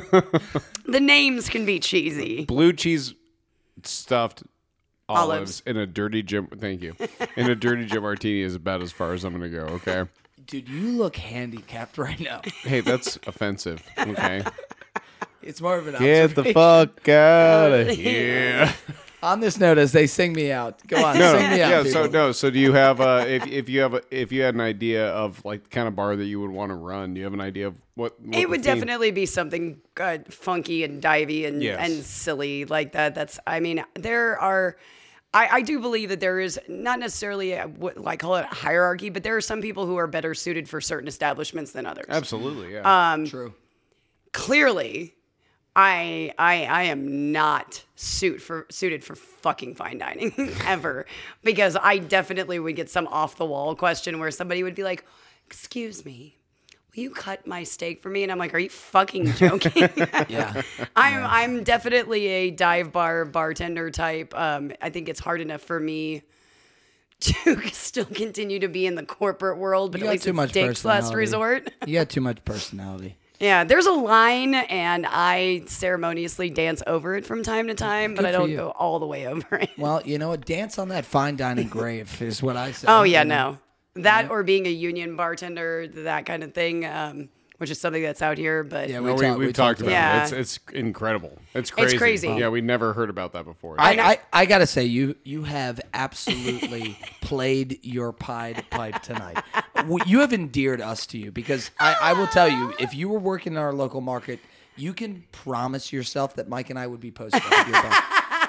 The 0.85 0.99
names 0.99 1.49
can 1.49 1.65
be 1.65 1.79
cheesy. 1.79 2.45
Blue 2.45 2.73
cheese 2.73 3.13
stuffed 3.83 4.41
olives, 5.07 5.29
Olives. 5.29 5.63
in 5.67 5.77
a 5.77 5.85
dirty 5.85 6.23
gym. 6.23 6.47
Thank 6.47 6.81
you. 6.81 6.95
In 7.35 7.47
a 7.49 7.55
dirty 7.55 7.85
gym 7.85 8.01
martini 8.01 8.41
is 8.41 8.55
about 8.55 8.81
as 8.81 8.91
far 8.91 9.13
as 9.13 9.23
I'm 9.23 9.33
gonna 9.33 9.49
go. 9.49 9.61
Okay. 9.75 10.05
Dude, 10.47 10.67
you 10.67 10.89
look 10.97 11.15
handicapped 11.15 11.97
right 11.99 12.19
now. 12.19 12.41
Hey, 12.63 12.79
that's 12.81 13.17
offensive. 13.27 13.83
Okay. 13.97 14.43
It's 15.41 15.61
more 15.61 15.77
of 15.77 15.87
an 15.87 15.93
Get 15.93 16.35
the 16.35 16.41
observation. 16.41 16.53
fuck 16.53 17.07
out 17.09 17.71
of 17.71 17.87
here. 17.95 18.73
On 19.21 19.41
this 19.41 19.59
note, 19.59 19.77
as 19.77 19.91
they 19.91 20.07
sing 20.07 20.31
me 20.33 20.49
out, 20.51 20.85
go 20.87 21.03
on, 21.03 21.17
No, 21.19 21.37
sing 21.37 21.49
me 21.51 21.61
out. 21.61 21.85
yeah. 21.85 21.91
So 21.91 22.03
people. 22.03 22.09
no. 22.19 22.31
So 22.31 22.49
do 22.49 22.57
you 22.57 22.71
have 22.73 23.01
uh 23.01 23.25
if 23.27 23.45
if 23.47 23.67
you 23.69 23.81
have 23.81 23.93
a, 23.93 24.01
if 24.11 24.31
you 24.31 24.41
had 24.43 24.55
an 24.55 24.61
idea 24.61 25.07
of 25.09 25.43
like 25.43 25.63
the 25.63 25.69
kind 25.69 25.87
of 25.89 25.95
bar 25.95 26.15
that 26.15 26.25
you 26.25 26.39
would 26.39 26.51
want 26.51 26.69
to 26.69 26.75
run? 26.75 27.13
Do 27.13 27.19
you 27.19 27.25
have 27.25 27.33
an 27.33 27.41
idea 27.41 27.67
of 27.67 27.75
what? 27.95 28.19
what 28.21 28.35
It 28.37 28.49
would 28.49 28.63
theme- 28.63 28.75
definitely 28.75 29.11
be 29.11 29.25
something 29.25 29.81
uh, 29.99 30.19
funky 30.29 30.83
and 30.85 31.03
divey 31.03 31.45
and, 31.47 31.61
Yes. 31.61 31.79
and 31.81 32.03
silly 32.03 32.63
like 32.65 32.93
that. 32.93 33.13
That's, 33.13 33.39
I 33.45 33.59
mean, 33.59 33.83
there 33.95 34.39
are, 34.39 34.77
I, 35.33 35.47
I 35.51 35.61
do 35.63 35.79
believe 35.81 36.07
that 36.09 36.21
there 36.21 36.39
is 36.39 36.57
not 36.69 36.99
necessarily 36.99 37.51
a, 37.51 37.65
what 37.67 37.97
I 38.07 38.15
call 38.15 38.37
it 38.37 38.45
a 38.49 38.55
hierarchy, 38.55 39.09
but 39.09 39.23
there 39.23 39.35
are 39.35 39.41
some 39.41 39.61
people 39.61 39.85
who 39.85 39.97
are 39.97 40.07
better 40.07 40.33
suited 40.33 40.69
for 40.69 40.79
certain 40.79 41.09
establishments 41.09 41.73
than 41.73 41.85
others. 41.85 42.05
Absolutely. 42.07 42.73
Yeah. 42.73 43.11
Um, 43.13 43.25
True. 43.25 43.53
Clearly, 44.31 45.15
I, 45.79 46.33
I, 46.37 46.65
I 46.65 46.83
am 46.83 47.31
not 47.31 47.85
suit 47.95 48.41
for 48.41 48.65
suited 48.69 49.01
for 49.01 49.15
fucking 49.15 49.75
fine 49.75 49.97
dining 49.97 50.33
ever 50.65 51.05
because 51.41 51.77
I 51.81 51.99
definitely 51.99 52.59
would 52.59 52.75
get 52.75 52.89
some 52.89 53.07
off 53.07 53.37
the 53.37 53.45
wall 53.45 53.75
question 53.75 54.19
where 54.19 54.29
somebody 54.29 54.61
would 54.61 54.75
be 54.75 54.83
like, 54.83 55.05
"Excuse 55.47 56.03
me, 56.03 56.35
will 56.93 57.03
you 57.03 57.11
cut 57.11 57.47
my 57.47 57.63
steak 57.63 58.03
for 58.03 58.09
me?" 58.09 58.23
And 58.23 58.31
I'm 58.31 58.37
like, 58.37 58.53
"Are 58.53 58.59
you 58.59 58.69
fucking 58.69 59.31
joking?" 59.35 59.87
Yeah. 60.27 60.63
I'm 60.97 61.23
I'm 61.23 61.63
definitely 61.63 62.27
a 62.27 62.51
dive 62.51 62.91
bar 62.91 63.23
bartender 63.23 63.89
type. 63.89 64.37
Um, 64.37 64.73
I 64.81 64.89
think 64.89 65.07
it's 65.07 65.21
hard 65.21 65.39
enough 65.39 65.61
for 65.61 65.79
me 65.79 66.23
to 67.21 67.67
still 67.69 68.03
continue 68.05 68.59
to 68.59 68.67
be 68.67 68.85
in 68.85 68.95
the 68.95 69.05
corporate 69.05 69.57
world, 69.57 69.93
but 69.93 70.01
You 70.01 70.07
at 70.07 70.11
least 70.11 70.25
too 70.25 70.33
much 70.33 70.51
Dick's 70.51 70.83
last 70.83 71.13
resort. 71.13 71.71
You 71.85 71.99
got 71.99 72.09
too 72.09 72.21
much 72.21 72.43
personality. 72.43 73.15
Yeah, 73.39 73.63
there's 73.63 73.85
a 73.85 73.91
line, 73.91 74.53
and 74.53 75.05
I 75.07 75.63
ceremoniously 75.65 76.49
dance 76.49 76.83
over 76.85 77.15
it 77.15 77.25
from 77.25 77.41
time 77.41 77.67
to 77.67 77.73
time, 77.73 78.13
but 78.13 78.23
Good 78.23 78.29
I 78.29 78.31
don't 78.33 78.53
go 78.53 78.71
all 78.71 78.99
the 78.99 79.07
way 79.07 79.27
over 79.27 79.55
it. 79.55 79.69
Well, 79.77 80.01
you 80.03 80.17
know 80.17 80.29
what? 80.29 80.45
Dance 80.45 80.77
on 80.77 80.89
that 80.89 81.05
fine 81.05 81.37
dining 81.37 81.67
grave 81.69 82.21
is 82.21 82.43
what 82.43 82.57
I 82.57 82.73
say. 82.73 82.87
Oh 82.89 83.03
yeah, 83.03 83.23
no, 83.23 83.57
that 83.95 84.29
or 84.29 84.43
being 84.43 84.65
a 84.65 84.71
union 84.71 85.15
bartender, 85.15 85.87
that 85.87 86.25
kind 86.25 86.43
of 86.43 86.53
thing, 86.53 86.85
um, 86.85 87.29
which 87.59 87.69
is 87.69 87.79
something 87.79 88.01
that's 88.01 88.21
out 88.21 88.37
here. 88.37 88.63
But 88.63 88.89
Yeah, 88.89 88.99
No, 88.99 89.13
we, 89.13 89.21
talk- 89.21 89.37
we've 89.37 89.53
talked 89.53 89.79
about 89.81 89.91
Yeah. 89.91 90.21
it. 90.21 90.23
It's, 90.23 90.31
it's 90.31 90.59
incredible. 90.73 91.37
It's 91.53 91.71
crazy. 91.71 91.97
crazy. 91.97 92.27
Yeah, 92.29 92.49
we 92.49 92.61
never 92.61 92.93
heard 92.93 93.09
about 93.09 93.33
that 93.33 93.45
before. 93.45 93.75
I, 93.77 93.91
I, 93.93 94.19
I 94.33 94.45
gotta 94.45 94.65
say 94.67 94.83
you 94.85 95.15
you 95.23 95.43
have 95.43 95.79
absolutely 95.93 96.97
played 97.21 97.79
your 97.83 98.11
Pied 98.11 98.65
Pipe 98.69 99.01
tonight. 99.01 99.43
You 100.05 100.19
have 100.21 100.33
endeared 100.33 100.81
us 100.81 101.05
to 101.07 101.17
you 101.17 101.31
because 101.31 101.71
I, 101.79 101.95
I 102.01 102.13
will 102.13 102.27
tell 102.27 102.49
you 102.49 102.73
if 102.79 102.93
you 102.93 103.07
were 103.09 103.19
working 103.19 103.53
in 103.53 103.59
our 103.59 103.73
local 103.73 104.01
market, 104.01 104.39
you 104.75 104.93
can 104.93 105.23
promise 105.31 105.91
yourself 105.93 106.35
that 106.35 106.47
Mike 106.49 106.69
and 106.69 106.79
I 106.79 106.87
would 106.87 106.99
be 107.01 107.11
posted 107.11 107.41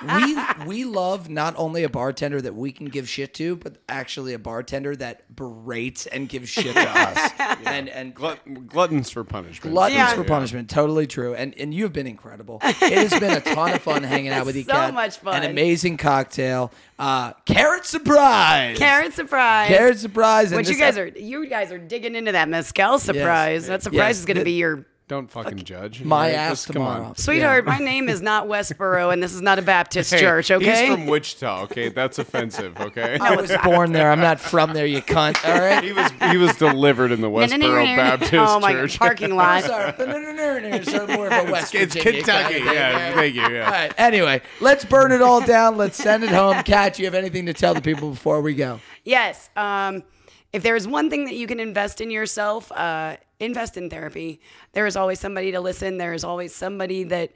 up 0.08 0.10
at 0.10 0.28
your 0.28 0.36
bar. 0.36 0.56
We 0.60 0.66
we 0.66 0.84
love 0.84 1.28
not 1.28 1.54
only 1.56 1.82
a 1.84 1.88
bartender 1.88 2.40
that 2.40 2.54
we 2.54 2.72
can 2.72 2.86
give 2.86 3.08
shit 3.08 3.34
to, 3.34 3.56
but 3.56 3.76
actually 3.88 4.32
a 4.34 4.38
bartender 4.38 4.96
that 4.96 5.34
berates 5.34 6.06
and 6.06 6.28
gives 6.28 6.48
shit 6.48 6.74
to 6.74 6.80
us. 6.80 7.30
And 7.66 7.88
and 7.88 8.14
Glut- 8.14 8.66
gluttons 8.68 9.10
for 9.10 9.22
punishment. 9.24 9.72
Gluttons 9.74 9.96
Yeah. 9.98 10.14
for 10.14 10.24
punishment. 10.24 10.70
Totally 10.70 11.06
true. 11.06 11.34
And 11.34 11.54
and 11.58 11.72
you've 11.74 11.92
been 11.92 12.06
incredible. 12.06 12.60
It 12.64 13.10
has 13.10 13.18
been 13.20 13.32
a 13.36 13.40
ton 13.40 13.72
of 13.72 13.82
fun 13.82 14.02
hanging 14.02 14.30
out 14.32 14.46
with 14.46 14.56
you, 14.56 14.62
So 14.64 14.72
Kat. 14.72 14.94
much 14.94 15.18
fun. 15.18 15.42
An 15.42 15.50
amazing 15.50 15.96
cocktail. 15.96 16.72
Uh, 16.98 17.32
carrot 17.44 17.84
surprise. 17.86 18.78
carrot 18.78 19.12
surprise. 19.14 19.68
Carrot 19.68 19.98
surprise. 19.98 20.52
and 20.52 20.56
Which 20.56 20.68
you 20.68 20.74
this 20.74 20.80
guys 20.80 20.96
ep- 20.98 21.14
are 21.14 21.18
you 21.18 21.46
guys 21.46 21.70
are 21.72 21.78
digging 21.78 22.14
into 22.14 22.32
that 22.32 22.48
mezcal 22.48 22.98
surprise. 22.98 23.66
That 23.66 23.82
surprise 23.82 23.98
Yes. 24.16 24.18
is 24.20 24.24
going 24.26 24.36
to 24.36 24.40
The- 24.40 24.44
be 24.44 24.52
your 24.52 24.86
Don't 25.10 25.28
fucking 25.28 25.58
judge. 25.64 26.04
My 26.04 26.28
Right? 26.28 26.34
ass 26.36 26.50
Just 26.52 26.72
come 26.72 26.82
on. 26.82 26.94
tomorrow. 26.98 27.14
sweetheart. 27.16 27.64
My 27.64 27.78
name 27.78 28.08
is 28.08 28.22
not 28.22 28.46
Westboro, 28.48 29.12
and 29.12 29.20
this 29.20 29.34
is 29.34 29.42
not 29.42 29.58
a 29.58 29.62
Baptist 29.62 30.12
Hey, 30.14 30.20
church. 30.20 30.52
Okay. 30.52 30.86
He's 30.86 30.94
from 30.94 31.06
Wichita. 31.06 31.62
Okay, 31.62 31.88
that's 31.88 32.20
offensive. 32.20 32.78
Okay. 32.80 33.18
I 33.20 33.34
was 33.34 33.50
born 33.64 33.90
there. 33.90 34.12
I'm 34.12 34.20
not 34.20 34.38
from 34.38 34.72
there, 34.72 34.86
you 34.86 35.02
cunt. 35.02 35.44
All 35.44 35.60
right. 35.60 35.82
he 35.82 35.92
was 35.92 36.12
he 36.30 36.36
was 36.36 36.54
delivered 36.54 37.10
in 37.10 37.22
the 37.22 37.26
Westboro 37.30 37.96
Baptist 37.96 38.34
oh 38.34 38.60
my 38.60 38.70
Church. 38.70 39.00
God, 39.00 39.04
parking 39.06 39.30
I'm 39.32 39.36
lot. 39.36 39.64
sorry. 39.64 39.92
No, 39.98 40.06
no, 40.06 40.18
no, 40.32 40.58
no, 40.60 40.68
no. 40.76 40.82
So 40.82 41.06
more 41.08 41.26
of 41.26 41.48
a 41.48 41.50
West 41.50 41.74
It's 41.74 41.92
Virginia 41.96 42.22
Kentucky. 42.22 42.60
kind. 42.60 42.72
Yeah, 42.72 43.14
thank 43.16 43.34
you. 43.34 43.42
All 43.42 43.50
Yeah. 43.50 43.68
right. 43.68 43.92
Anyway, 43.98 44.42
let's 44.60 44.84
burn 44.84 45.10
it 45.10 45.22
all 45.22 45.40
down. 45.40 45.76
Let's 45.76 45.96
send 45.96 46.22
it 46.22 46.30
home. 46.30 46.62
Kat, 46.62 47.00
you 47.00 47.04
have 47.06 47.16
anything 47.16 47.46
to 47.46 47.52
tell 47.52 47.74
the 47.74 47.80
people 47.82 48.10
before 48.10 48.40
we 48.42 48.54
go? 48.54 48.78
Yes. 49.02 49.50
Um, 49.56 50.04
if 50.52 50.62
there 50.62 50.76
is 50.76 50.86
one 50.86 51.10
thing 51.10 51.24
that 51.24 51.34
you 51.34 51.48
can 51.48 51.58
invest 51.58 52.00
in 52.00 52.12
yourself, 52.12 52.70
uh, 52.70 53.16
invest 53.40 53.76
in 53.76 53.90
therapy. 53.90 54.40
There 54.72 54.86
is 54.86 54.96
always 54.96 55.18
somebody 55.18 55.52
to 55.52 55.60
listen. 55.60 55.98
There 55.98 56.12
is 56.12 56.24
always 56.24 56.54
somebody 56.54 57.04
that 57.04 57.32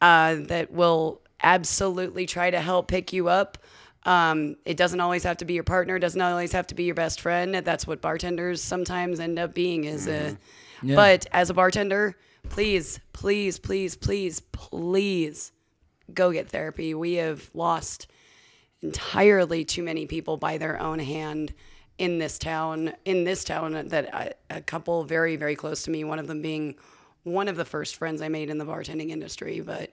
uh, 0.00 0.36
that 0.48 0.70
will 0.70 1.22
absolutely 1.42 2.26
try 2.26 2.50
to 2.50 2.60
help 2.60 2.88
pick 2.88 3.12
you 3.12 3.28
up. 3.28 3.58
Um, 4.04 4.56
it 4.64 4.76
doesn't 4.76 5.00
always 5.00 5.24
have 5.24 5.38
to 5.38 5.44
be 5.44 5.54
your 5.54 5.64
partner. 5.64 5.96
It 5.96 6.00
doesn't 6.00 6.20
always 6.20 6.52
have 6.52 6.66
to 6.68 6.74
be 6.74 6.84
your 6.84 6.94
best 6.94 7.20
friend. 7.20 7.54
That's 7.54 7.86
what 7.86 8.00
bartenders 8.00 8.62
sometimes 8.62 9.20
end 9.20 9.38
up 9.38 9.54
being. 9.54 9.84
Is 9.84 10.06
a, 10.06 10.36
but 10.96 11.26
as 11.32 11.50
a 11.50 11.54
bartender, 11.54 12.16
please, 12.48 13.00
please, 13.12 13.58
please, 13.58 13.96
please, 13.96 14.40
please, 14.40 15.52
go 16.12 16.30
get 16.30 16.48
therapy. 16.50 16.94
We 16.94 17.14
have 17.14 17.50
lost 17.54 18.06
entirely 18.82 19.64
too 19.64 19.82
many 19.82 20.06
people 20.06 20.36
by 20.36 20.58
their 20.58 20.80
own 20.80 20.98
hand 21.00 21.52
in 21.98 22.18
this 22.18 22.38
town 22.38 22.92
in 23.04 23.24
this 23.24 23.42
town 23.44 23.88
that 23.88 24.14
I, 24.14 24.32
a 24.50 24.60
couple 24.60 25.04
very 25.04 25.36
very 25.36 25.56
close 25.56 25.82
to 25.84 25.90
me 25.90 26.04
one 26.04 26.18
of 26.18 26.26
them 26.26 26.42
being 26.42 26.74
one 27.22 27.48
of 27.48 27.56
the 27.56 27.64
first 27.64 27.96
friends 27.96 28.22
i 28.22 28.28
made 28.28 28.50
in 28.50 28.58
the 28.58 28.64
bartending 28.64 29.10
industry. 29.10 29.60
But 29.60 29.90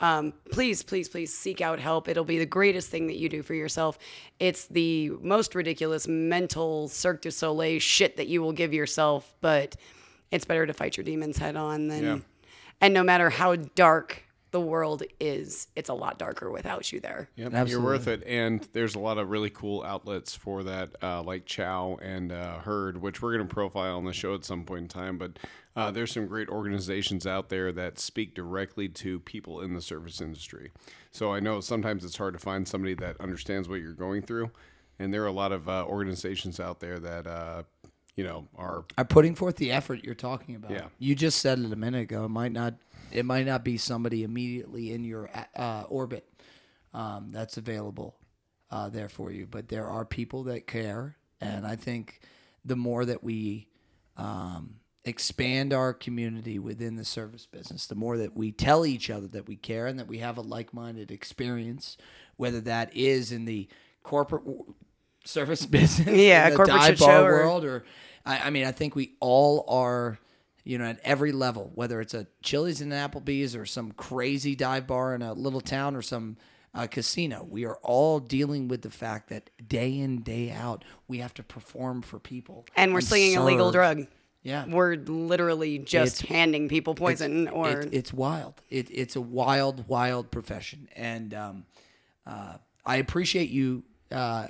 um, 0.00 0.32
please 0.50 0.82
please 0.82 1.08
please 1.08 1.32
seek 1.36 1.60
out 1.60 1.78
help. 1.78 2.08
It'll 2.08 2.24
be 2.24 2.38
the 2.38 2.46
greatest 2.46 2.88
thing 2.88 3.06
that 3.08 3.18
you 3.18 3.28
do 3.28 3.42
for 3.42 3.54
yourself. 3.54 3.98
It's 4.40 4.66
the 4.66 5.10
most 5.20 5.54
ridiculous 5.54 6.08
mental 6.08 6.88
cirque 6.88 7.22
du 7.22 7.30
soleil 7.30 7.78
shit 7.78 8.16
that 8.16 8.26
you 8.26 8.40
will 8.42 8.52
give 8.52 8.72
yourself 8.72 9.32
but 9.40 9.76
it's 10.30 10.44
better 10.46 10.66
to 10.66 10.72
fight 10.72 10.96
your 10.96 11.04
demons 11.04 11.36
head 11.38 11.56
on 11.56 11.88
than 11.88 12.04
Yeah. 12.04 12.18
and 12.80 12.94
no 12.94 13.02
matter 13.04 13.28
how 13.30 13.54
dark 13.56 14.24
the 14.52 14.60
world 14.60 15.02
is 15.18 15.66
it's 15.74 15.88
a 15.88 15.94
lot 15.94 16.18
darker 16.18 16.50
without 16.50 16.92
you 16.92 17.00
there 17.00 17.28
Yep, 17.36 17.68
you're 17.68 17.80
worth 17.80 18.06
it. 18.06 18.22
And 18.26 18.66
there's 18.72 18.94
a 18.94 18.98
lot 18.98 19.18
of 19.18 19.30
really 19.30 19.50
cool 19.50 19.82
outlets 19.82 20.34
for 20.34 20.62
that, 20.62 20.90
uh, 21.02 21.22
like 21.22 21.46
Chow 21.46 21.98
and 22.00 22.30
uh, 22.30 22.58
Herd, 22.58 23.00
which 23.00 23.20
we're 23.20 23.34
going 23.36 23.46
to 23.46 23.52
profile 23.52 23.96
on 23.96 24.04
the 24.04 24.12
show 24.12 24.34
at 24.34 24.44
some 24.44 24.64
point 24.64 24.82
in 24.82 24.88
time. 24.88 25.18
But 25.18 25.38
uh, 25.74 25.90
there's 25.90 26.12
some 26.12 26.26
great 26.26 26.48
organizations 26.48 27.26
out 27.26 27.48
there 27.48 27.72
that 27.72 27.98
speak 27.98 28.34
directly 28.34 28.88
to 28.88 29.20
people 29.20 29.60
in 29.62 29.74
the 29.74 29.80
service 29.80 30.20
industry. 30.20 30.70
So 31.10 31.32
I 31.32 31.40
know 31.40 31.60
sometimes 31.60 32.04
it's 32.04 32.16
hard 32.16 32.34
to 32.34 32.40
find 32.40 32.68
somebody 32.68 32.94
that 32.94 33.20
understands 33.20 33.68
what 33.68 33.80
you're 33.80 33.92
going 33.94 34.22
through. 34.22 34.50
And 34.98 35.12
there 35.12 35.22
are 35.22 35.28
a 35.28 35.32
lot 35.32 35.52
of 35.52 35.68
uh, 35.68 35.84
organizations 35.86 36.60
out 36.60 36.80
there 36.80 36.98
that, 36.98 37.26
uh, 37.26 37.62
you 38.14 38.24
know, 38.24 38.46
are 38.56 38.84
are 38.98 39.04
putting 39.06 39.34
forth 39.34 39.56
the 39.56 39.72
effort 39.72 40.04
you're 40.04 40.14
talking 40.14 40.54
about. 40.54 40.70
Yeah. 40.70 40.86
You 40.98 41.14
just 41.14 41.38
said 41.38 41.58
it 41.58 41.72
a 41.72 41.76
minute 41.76 42.02
ago. 42.02 42.26
It 42.26 42.28
might 42.28 42.52
not 42.52 42.74
it 43.12 43.24
might 43.24 43.46
not 43.46 43.64
be 43.64 43.76
somebody 43.78 44.22
immediately 44.24 44.92
in 44.92 45.04
your 45.04 45.30
uh, 45.56 45.84
orbit 45.88 46.26
um, 46.94 47.30
that's 47.32 47.56
available 47.56 48.16
uh, 48.70 48.88
there 48.88 49.08
for 49.08 49.30
you, 49.30 49.46
but 49.46 49.68
there 49.68 49.86
are 49.86 50.04
people 50.04 50.44
that 50.44 50.66
care, 50.66 51.16
and 51.40 51.66
I 51.66 51.76
think 51.76 52.20
the 52.64 52.76
more 52.76 53.04
that 53.04 53.22
we 53.24 53.68
um, 54.16 54.76
expand 55.04 55.72
our 55.72 55.92
community 55.92 56.58
within 56.58 56.96
the 56.96 57.04
service 57.04 57.44
business, 57.46 57.86
the 57.86 57.94
more 57.94 58.16
that 58.18 58.36
we 58.36 58.52
tell 58.52 58.86
each 58.86 59.10
other 59.10 59.26
that 59.28 59.46
we 59.48 59.56
care 59.56 59.86
and 59.86 59.98
that 59.98 60.06
we 60.06 60.18
have 60.18 60.36
a 60.38 60.42
like-minded 60.42 61.10
experience, 61.10 61.96
whether 62.36 62.60
that 62.60 62.94
is 62.96 63.32
in 63.32 63.44
the 63.44 63.68
corporate 64.02 64.44
w- 64.44 64.74
service 65.24 65.66
business, 65.78 66.08
Yeah, 66.08 66.48
corporate 66.50 66.68
dive 66.68 66.98
bar 66.98 67.24
or- 67.24 67.32
world, 67.46 67.64
or 67.64 67.84
I, 68.24 68.38
I 68.46 68.50
mean, 68.50 68.64
I 68.64 68.72
think 68.72 68.94
we 68.94 69.14
all 69.20 69.64
are, 69.68 70.18
you 70.64 70.78
know, 70.78 70.84
at 70.84 71.00
every 71.02 71.32
level, 71.32 71.70
whether 71.74 72.00
it's 72.00 72.14
a 72.14 72.26
Chili's 72.42 72.80
and 72.80 72.92
an 72.92 73.10
Applebee's 73.10 73.56
or 73.56 73.66
some 73.66 73.92
crazy 73.92 74.54
dive 74.54 74.86
bar 74.86 75.14
in 75.14 75.22
a 75.22 75.32
little 75.32 75.60
town 75.60 75.96
or 75.96 76.02
some 76.02 76.36
uh, 76.74 76.86
casino, 76.86 77.46
we 77.48 77.64
are 77.66 77.76
all 77.82 78.18
dealing 78.20 78.68
with 78.68 78.82
the 78.82 78.90
fact 78.90 79.28
that 79.28 79.50
day 79.68 79.98
in 79.98 80.22
day 80.22 80.50
out 80.50 80.84
we 81.08 81.18
have 81.18 81.34
to 81.34 81.42
perform 81.42 82.00
for 82.02 82.18
people, 82.18 82.64
and 82.76 82.94
we're 82.94 83.00
slinging 83.00 83.36
a 83.36 83.44
legal 83.44 83.70
drug. 83.72 84.06
Yeah, 84.44 84.64
We're 84.66 84.96
literally 84.96 85.78
just 85.78 86.22
It's- 86.24 86.28
handing 86.36 86.68
people 86.68 86.96
poison 86.96 87.46
or 87.48 87.80
it, 87.82 87.94
it's 87.94 88.12
wild. 88.12 88.60
It, 88.70 88.88
it's 88.90 89.14
a 89.14 89.20
wild, 89.20 89.86
wild 89.86 90.32
profession, 90.32 90.88
and 90.96 91.32
um, 91.34 91.64
uh, 92.26 92.56
I 92.84 92.96
appreciate 92.96 93.50
you 93.50 93.84
uh, 94.10 94.48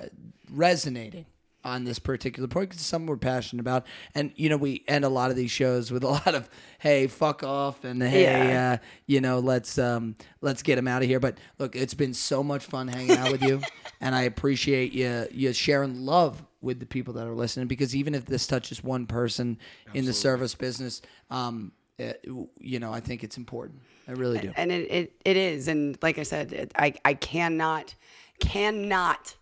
resonating 0.51 1.25
on 1.63 1.83
this 1.83 1.99
particular 1.99 2.47
point 2.47 2.69
because 2.69 2.85
something 2.85 3.07
we're 3.07 3.17
passionate 3.17 3.61
about. 3.61 3.85
And 4.15 4.31
you 4.35 4.49
know, 4.49 4.57
we 4.57 4.83
end 4.87 5.05
a 5.05 5.09
lot 5.09 5.29
of 5.31 5.37
these 5.37 5.51
shows 5.51 5.91
with 5.91 6.03
a 6.03 6.07
lot 6.19 6.35
of 6.35 6.49
"Hey, 6.79 7.07
fuck 7.07 7.43
off," 7.43 7.83
and 7.83 8.01
"Hey, 8.01 8.23
Yeah. 8.23 8.73
uh, 8.73 8.77
you 9.05 9.21
know, 9.21 9.39
let's 9.39 9.77
um, 9.77 10.15
let's 10.41 10.61
get 10.63 10.77
him 10.77 10.87
out 10.87 11.01
of 11.01 11.07
here." 11.07 11.19
But 11.19 11.37
look, 11.59 11.75
it's 11.75 11.93
been 11.93 12.13
so 12.13 12.43
much 12.43 12.65
fun 12.65 12.87
hanging 12.87 13.11
out 13.11 13.31
with 13.31 13.41
you, 13.43 13.61
and 14.01 14.13
I 14.15 14.23
appreciate 14.23 14.91
you 14.93 15.27
you 15.31 15.53
sharing 15.53 16.05
love 16.05 16.43
with 16.61 16.79
the 16.79 16.85
people 16.85 17.13
that 17.15 17.27
are 17.27 17.35
listening 17.35 17.67
because 17.67 17.95
even 17.95 18.15
if 18.15 18.25
this 18.25 18.47
touches 18.47 18.83
one 18.83 19.05
person 19.05 19.57
in 19.93 20.05
the 20.05 20.13
service 20.13 20.55
business, 20.55 21.01
um, 21.29 21.73
it, 21.97 22.25
you 22.59 22.79
know, 22.79 22.93
I 22.93 23.01
think 23.01 23.23
it's 23.23 23.35
important. 23.37 23.81
I 24.07 24.11
really 24.13 24.39
do. 24.39 24.51
and 24.57 24.71
it, 24.71 24.91
it, 24.91 25.13
it 25.23 25.37
is 25.37 25.69
and 25.69 25.97
like 26.01 26.17
i 26.17 26.23
said 26.23 26.51
it, 26.51 26.73
I, 26.75 26.93
I 27.05 27.13
cannot 27.13 27.95
cannot 28.39 29.35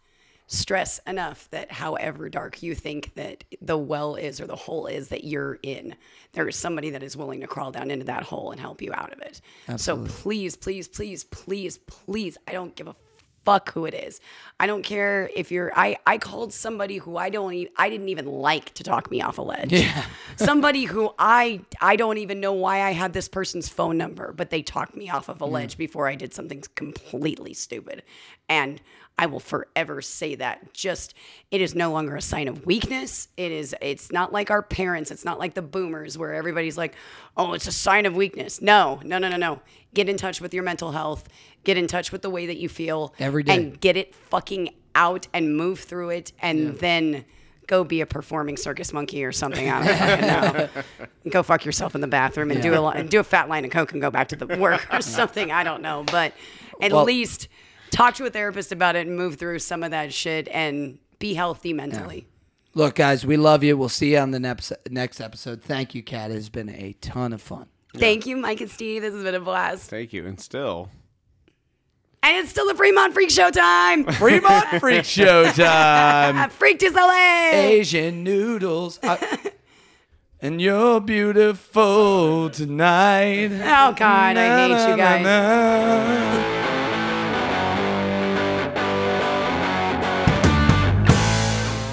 stress 0.51 0.99
enough 1.07 1.49
that 1.51 1.71
however 1.71 2.27
dark 2.27 2.61
you 2.61 2.75
think 2.75 3.13
that 3.15 3.41
the 3.61 3.77
well 3.77 4.15
is 4.15 4.41
or 4.41 4.47
the 4.47 4.55
hole 4.55 4.85
is 4.85 5.07
that 5.07 5.23
you're 5.23 5.57
in 5.63 5.95
there 6.33 6.45
is 6.45 6.57
somebody 6.57 6.89
that 6.89 7.01
is 7.01 7.15
willing 7.15 7.39
to 7.39 7.47
crawl 7.47 7.71
down 7.71 7.89
into 7.89 8.03
that 8.05 8.23
hole 8.23 8.51
and 8.51 8.59
help 8.59 8.81
you 8.81 8.91
out 8.93 9.13
of 9.13 9.19
it. 9.21 9.39
So 9.77 9.95
please 10.05 10.57
please 10.57 10.89
please 10.89 11.23
please 11.23 11.77
please 11.77 12.37
i 12.47 12.51
don't 12.51 12.75
give 12.75 12.87
a 12.87 12.95
fuck 13.43 13.71
who 13.73 13.85
it 13.85 13.93
is. 13.95 14.21
I 14.59 14.67
don't 14.67 14.83
care 14.83 15.29
if 15.35 15.51
you're 15.51 15.71
i 15.75 15.97
i 16.05 16.17
called 16.17 16.51
somebody 16.53 16.97
who 16.97 17.15
i 17.17 17.29
don't 17.29 17.53
e- 17.53 17.69
i 17.77 17.89
didn't 17.89 18.09
even 18.09 18.25
like 18.25 18.73
to 18.75 18.83
talk 18.83 19.09
me 19.09 19.21
off 19.21 19.37
a 19.37 19.41
ledge. 19.41 19.71
Yeah. 19.71 20.03
somebody 20.35 20.83
who 20.83 21.13
I 21.17 21.61
I 21.79 21.95
don't 21.95 22.17
even 22.17 22.41
know 22.41 22.53
why 22.53 22.81
I 22.81 22.91
had 22.91 23.13
this 23.13 23.29
person's 23.29 23.69
phone 23.69 23.97
number, 23.97 24.33
but 24.33 24.49
they 24.49 24.61
talked 24.61 24.95
me 24.97 25.09
off 25.09 25.29
of 25.29 25.39
a 25.39 25.45
ledge 25.45 25.77
before 25.77 26.07
I 26.07 26.15
did 26.15 26.33
something 26.33 26.61
completely 26.75 27.53
stupid. 27.53 28.03
And 28.49 28.81
I 29.17 29.27
will 29.27 29.39
forever 29.39 30.01
say 30.01 30.35
that. 30.35 30.73
Just 30.73 31.13
it 31.51 31.61
is 31.61 31.75
no 31.75 31.91
longer 31.91 32.15
a 32.15 32.21
sign 32.21 32.47
of 32.47 32.65
weakness. 32.65 33.27
It 33.37 33.51
is 33.51 33.75
it's 33.81 34.11
not 34.11 34.33
like 34.33 34.49
our 34.49 34.63
parents, 34.63 35.11
it's 35.11 35.23
not 35.25 35.37
like 35.37 35.53
the 35.53 35.61
boomers 35.61 36.17
where 36.17 36.33
everybody's 36.33 36.77
like, 36.77 36.95
"Oh, 37.37 37.53
it's 37.53 37.67
a 37.67 37.71
sign 37.71 38.05
of 38.07 38.15
weakness." 38.15 38.61
No, 38.61 38.99
no, 39.03 39.19
no, 39.19 39.29
no, 39.29 39.37
no. 39.37 39.59
Get 39.93 40.09
in 40.09 40.17
touch 40.17 40.41
with 40.41 40.53
your 40.53 40.63
mental 40.63 40.91
health. 40.91 41.27
Get 41.63 41.77
in 41.77 41.85
touch 41.87 42.11
with 42.11 42.23
the 42.23 42.29
way 42.31 42.47
that 42.47 42.57
you 42.57 42.67
feel 42.69 43.13
Every 43.19 43.43
day. 43.43 43.55
and 43.55 43.79
get 43.79 43.95
it 43.95 44.15
fucking 44.15 44.73
out 44.95 45.27
and 45.33 45.55
move 45.55 45.79
through 45.81 46.09
it 46.09 46.31
and 46.41 46.77
then 46.79 47.23
go 47.67 47.83
be 47.83 48.01
a 48.01 48.05
performing 48.07 48.57
circus 48.57 48.91
monkey 48.91 49.23
or 49.23 49.31
something. 49.31 49.69
I 49.69 49.85
don't 49.85 49.97
fucking 49.97 50.27
know. 51.25 51.29
go 51.31 51.43
fuck 51.43 51.63
yourself 51.63 51.93
in 51.93 52.01
the 52.01 52.07
bathroom 52.07 52.49
and 52.51 52.61
do 52.63 52.73
a 52.73 53.03
do 53.03 53.19
a 53.19 53.23
fat 53.23 53.47
line 53.49 53.65
of 53.65 53.71
coke 53.71 53.91
and 53.91 54.01
go 54.01 54.09
back 54.09 54.29
to 54.29 54.35
the 54.35 54.47
work 54.57 54.87
or 54.91 55.01
something. 55.03 55.51
I 55.51 55.63
don't 55.63 55.83
know, 55.83 56.03
but 56.11 56.33
at 56.81 56.91
Well- 56.91 57.03
least 57.05 57.47
talk 57.91 58.15
to 58.15 58.25
a 58.25 58.29
therapist 58.29 58.71
about 58.71 58.95
it 58.95 59.05
and 59.07 59.15
move 59.15 59.35
through 59.35 59.59
some 59.59 59.83
of 59.83 59.91
that 59.91 60.13
shit 60.13 60.47
and 60.47 60.97
be 61.19 61.33
healthy 61.35 61.71
mentally. 61.73 62.25
Look, 62.73 62.95
guys, 62.95 63.25
we 63.25 63.37
love 63.37 63.63
you. 63.63 63.77
We'll 63.77 63.89
see 63.89 64.13
you 64.13 64.17
on 64.19 64.31
the 64.31 64.39
next 64.39 64.71
next 64.89 65.19
episode. 65.21 65.61
Thank 65.61 65.93
you, 65.93 66.01
Kat. 66.01 66.31
It 66.31 66.35
has 66.35 66.49
been 66.49 66.69
a 66.69 66.93
ton 67.01 67.33
of 67.33 67.41
fun. 67.41 67.67
Thank 67.93 68.25
you, 68.25 68.37
Mike 68.37 68.61
and 68.61 68.71
Steve. 68.71 69.01
This 69.01 69.13
has 69.13 69.23
been 69.23 69.35
a 69.35 69.39
blast. 69.41 69.89
Thank 69.89 70.13
you. 70.13 70.25
And 70.25 70.39
still, 70.39 70.89
And 72.23 72.37
it's 72.37 72.49
still 72.49 72.65
the 72.67 72.75
Fremont 72.75 73.13
Freak 73.13 73.29
Show 73.29 73.51
time. 73.51 74.05
Fremont 74.13 74.79
Freak 74.79 75.03
Show 75.03 75.51
time. 75.51 76.49
Freak 76.51 76.79
to 76.79 76.89
LA. 76.91 77.49
Asian 77.51 78.23
noodles. 78.23 78.97
I- 79.03 79.51
and 80.41 80.61
you're 80.61 81.01
beautiful 81.01 82.49
tonight. 82.49 83.51
Oh 83.51 83.93
God, 83.93 84.37
I 84.37 84.67
hate 84.69 84.89
you 84.91 84.95
guys. 84.95 86.60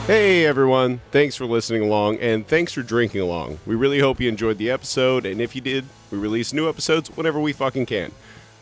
Hey 0.08 0.46
everyone, 0.46 1.02
thanks 1.10 1.36
for 1.36 1.44
listening 1.44 1.82
along 1.82 2.16
and 2.20 2.48
thanks 2.48 2.72
for 2.72 2.80
drinking 2.80 3.20
along. 3.20 3.58
We 3.66 3.74
really 3.74 3.98
hope 3.98 4.22
you 4.22 4.28
enjoyed 4.30 4.56
the 4.56 4.70
episode, 4.70 5.26
and 5.26 5.38
if 5.38 5.54
you 5.54 5.60
did, 5.60 5.84
we 6.10 6.16
release 6.16 6.54
new 6.54 6.66
episodes 6.66 7.14
whenever 7.14 7.38
we 7.38 7.52
fucking 7.52 7.84
can. 7.84 8.10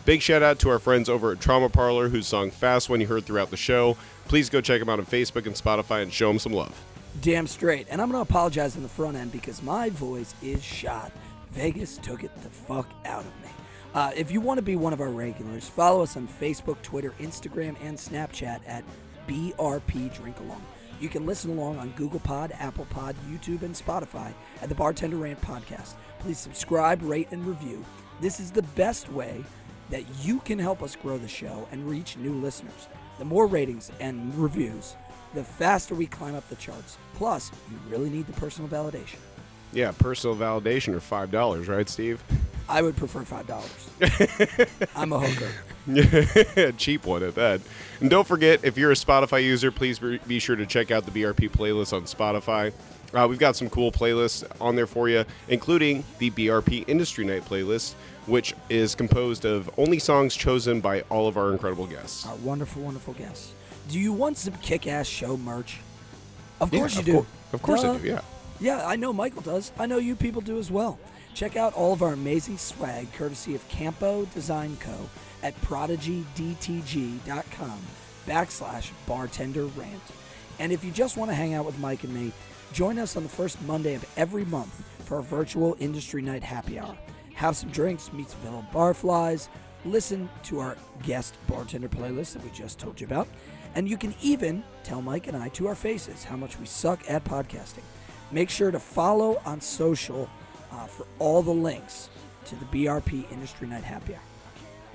Big 0.05 0.23
shout 0.23 0.43
out 0.43 0.59
to 0.59 0.71
our 0.71 0.81
friends 0.81 1.09
over 1.09 1.31
at 1.31 1.39
Trauma 1.39 1.69
Parlor 1.69 2.09
whose 2.09 2.27
song 2.27 2.51
Fast 2.51 2.91
One 2.91 3.01
you 3.01 3.07
heard 3.07 3.27
throughout 3.27 3.53
the 3.53 3.57
show. 3.57 3.97
Please 4.27 4.51
go 4.51 4.61
check 4.61 4.81
them 4.81 4.89
out 4.89 4.99
on 4.99 5.07
Facebook 5.07 5.47
and 5.47 5.55
Spotify 5.55 6.03
and 6.03 6.13
show 6.13 6.27
them 6.27 6.41
some 6.41 6.53
love. 6.53 6.77
Damn 7.21 7.47
straight. 7.47 7.87
And 7.91 8.03
I'm 8.03 8.11
going 8.11 8.19
to 8.19 8.29
apologize 8.29 8.75
on 8.75 8.83
the 8.83 8.89
front 8.89 9.17
end 9.17 9.31
because 9.31 9.63
my 9.63 9.89
voice 9.91 10.35
is 10.43 10.65
shot. 10.65 11.13
Vegas 11.53 11.99
took 11.99 12.25
it 12.25 12.43
the 12.43 12.51
fuck 12.51 12.91
out 13.05 13.25
of 13.25 13.41
me. 13.45 13.51
Uh, 13.95 14.11
if 14.17 14.33
you 14.33 14.41
want 14.41 14.59
to 14.59 14.63
be 14.63 14.75
one 14.75 14.93
of 14.93 15.01
our 15.01 15.11
regulars, 15.11 15.69
follow 15.69 16.03
us 16.03 16.17
on 16.17 16.27
Facebook, 16.27 16.83
Twitter, 16.83 17.15
Instagram, 17.21 17.77
and 17.85 17.97
Snapchat 17.97 18.63
at 18.67 18.83
BRP 19.29 20.13
Drink 20.13 20.41
Along. 20.41 20.61
You 21.01 21.09
can 21.09 21.27
listen 21.27 21.51
along 21.51 21.79
on 21.79 21.91
Google 21.91 22.21
Pod, 22.21 22.53
Apple 22.59 22.87
Pod, 22.87 23.15
YouTube, 23.31 23.63
and 23.63 23.75
Spotify 23.75 24.33
at 24.63 24.69
the 24.69 24.75
Bartender 24.75 25.17
Rant 25.17 25.41
Podcast. 25.43 25.95
Please 26.19 26.39
subscribe, 26.39 27.03
rate, 27.03 27.29
and 27.33 27.47
review. 27.47 27.85
This 28.21 28.41
is 28.41 28.51
the 28.51 28.63
best 28.63 29.13
way 29.13 29.45
that 29.91 30.05
you 30.23 30.41
can 30.41 30.59
help 30.59 30.83
us 30.83 30.97
grow 30.97 31.19
the 31.19 31.29
show 31.29 31.69
and 31.71 31.89
reach 31.89 32.17
new 32.17 32.33
listeners. 32.33 32.89
The 33.19 33.25
more 33.25 33.47
ratings 33.47 33.93
and 34.01 34.35
reviews, 34.35 34.97
the 35.35 35.45
faster 35.45 35.95
we 35.95 36.07
climb 36.07 36.35
up 36.35 36.49
the 36.49 36.57
charts. 36.57 36.97
Plus, 37.15 37.51
you 37.71 37.79
really 37.91 38.11
need 38.11 38.27
the 38.27 38.33
personal 38.33 38.69
validation. 38.69 39.19
Yeah, 39.73 39.93
personal 39.93 40.35
validation 40.35 40.95
or 40.95 41.01
five 41.01 41.31
dollars, 41.31 41.69
right, 41.69 41.89
Steve? 41.89 42.23
I 42.69 42.83
would 42.83 42.97
prefer 42.97 43.23
five 43.23 43.47
dollars. 43.47 43.91
I'm 44.97 45.13
a 45.13 45.19
hooker. 45.21 45.51
Yeah 45.87 46.71
cheap 46.77 47.07
one 47.07 47.23
at 47.23 47.35
that. 47.37 47.61
And 48.01 48.11
don't 48.11 48.27
forget, 48.27 48.61
if 48.65 48.77
you're 48.77 48.91
a 48.91 48.95
Spotify 48.97 49.43
user, 49.43 49.71
please 49.71 49.99
be 49.99 50.39
sure 50.39 50.57
to 50.57 50.67
check 50.67 50.91
out 50.91 51.05
the 51.07 51.11
BRP 51.11 51.51
playlist 51.51 51.93
on 51.93 52.03
Spotify. 52.03 52.73
Uh, 53.15 53.27
we've 53.29 53.39
got 53.39 53.55
some 53.57 53.71
cool 53.71 53.93
playlists 53.93 54.45
on 54.61 54.75
there 54.77 54.87
for 54.87 55.09
you, 55.09 55.25
including 55.49 56.05
the 56.19 56.31
BRP 56.33 56.85
Industry 56.89 57.25
Night 57.25 57.45
playlist, 57.45 57.95
which 58.27 58.55
is 58.69 58.95
composed 58.95 59.45
of 59.45 59.71
only 59.79 59.99
songs 59.99 60.35
chosen 60.35 60.81
by 60.81 61.03
all 61.03 61.29
of 61.29 61.37
our 61.37 61.53
incredible 61.53 61.87
guests. 61.87 62.27
Our 62.27 62.35
wonderful, 62.37 62.83
wonderful 62.83 63.15
guests. 63.15 63.53
Do 63.89 64.01
you 64.01 64.13
want 64.13 64.37
some 64.37 64.55
kick-ass 64.55 65.07
show 65.07 65.37
merch? 65.37 65.79
Of 66.61 66.73
Yeah, 66.73 66.81
course 66.81 66.95
you 66.95 67.01
of 67.01 67.07
do. 67.07 67.27
of 67.53 67.63
course 67.63 67.85
I 67.85 67.97
do, 67.97 68.07
yeah. 68.07 68.21
Yeah, 68.59 68.87
I 68.87 68.97
know 68.97 69.13
Michael 69.13 69.43
does. 69.43 69.71
I 69.79 69.87
know 69.87 69.99
you 69.99 70.17
people 70.17 70.41
do 70.41 70.59
as 70.59 70.71
well. 70.71 70.99
Check 71.35 71.57
out 71.57 71.75
all 71.75 71.93
of 71.93 72.03
our 72.03 72.15
amazing 72.15 72.57
swag 72.59 73.13
courtesy 73.13 73.55
of 73.55 73.67
Campo 73.69 74.25
Design 74.35 74.77
Co. 74.81 74.95
at 75.47 75.59
prodigydtg.com 75.63 77.21
backslash 78.27 78.91
bartender 79.07 79.67
rant. 79.67 80.03
And 80.59 80.73
if 80.73 80.83
you 80.83 80.91
just 80.91 81.17
want 81.17 81.31
to 81.31 81.37
hang 81.37 81.55
out 81.55 81.65
with 81.65 81.79
Mike 81.79 82.03
and 82.03 82.13
me, 82.13 82.33
join 82.73 82.99
us 82.99 83.17
on 83.17 83.23
the 83.23 83.29
first 83.29 83.63
Monday 83.63 83.95
of 83.95 84.05
every 84.17 84.45
month 84.45 84.83
for 85.05 85.19
our 85.19 85.23
virtual 85.23 85.77
industry 85.79 86.21
night 86.21 86.43
happy 86.43 86.81
hour. 86.81 86.99
Have 87.35 87.57
some 87.57 87.71
drinks, 87.71 88.13
meet 88.13 88.29
some 88.29 88.41
fellow 88.41 88.67
barflies, 88.73 89.49
listen 89.85 90.29
to 90.43 90.59
our 90.59 90.77
guest 91.05 91.37
bartender 91.47 91.89
playlist 91.89 92.33
that 92.33 92.43
we 92.43 92.51
just 92.51 92.81
told 92.81 93.01
you 93.01 93.07
about, 93.07 93.29
and 93.77 93.89
you 93.89 93.97
can 93.97 94.17
even 94.21 94.65
tell 94.83 95.01
Mike 95.01 95.29
and 95.29 95.37
I 95.37 95.51
to 95.51 95.69
our 95.69 95.77
faces 95.77 96.25
how 96.25 96.37
much 96.37 96.59
we 96.59 96.67
suck 96.67 97.09
at 97.09 97.23
podcasting. 97.23 97.85
Make 98.33 98.51
sure 98.51 98.73
to 98.73 98.81
follow 98.81 99.41
on 99.45 99.61
social 99.61 100.29
uh, 100.73 100.87
for 100.87 101.07
all 101.21 101.41
the 101.41 101.53
links 101.53 102.09
to 102.47 102.57
the 102.57 102.65
BRP 102.65 103.31
Industry 103.31 103.69
Night 103.69 103.85
Happy 103.85 104.17
Hour. 104.17 104.36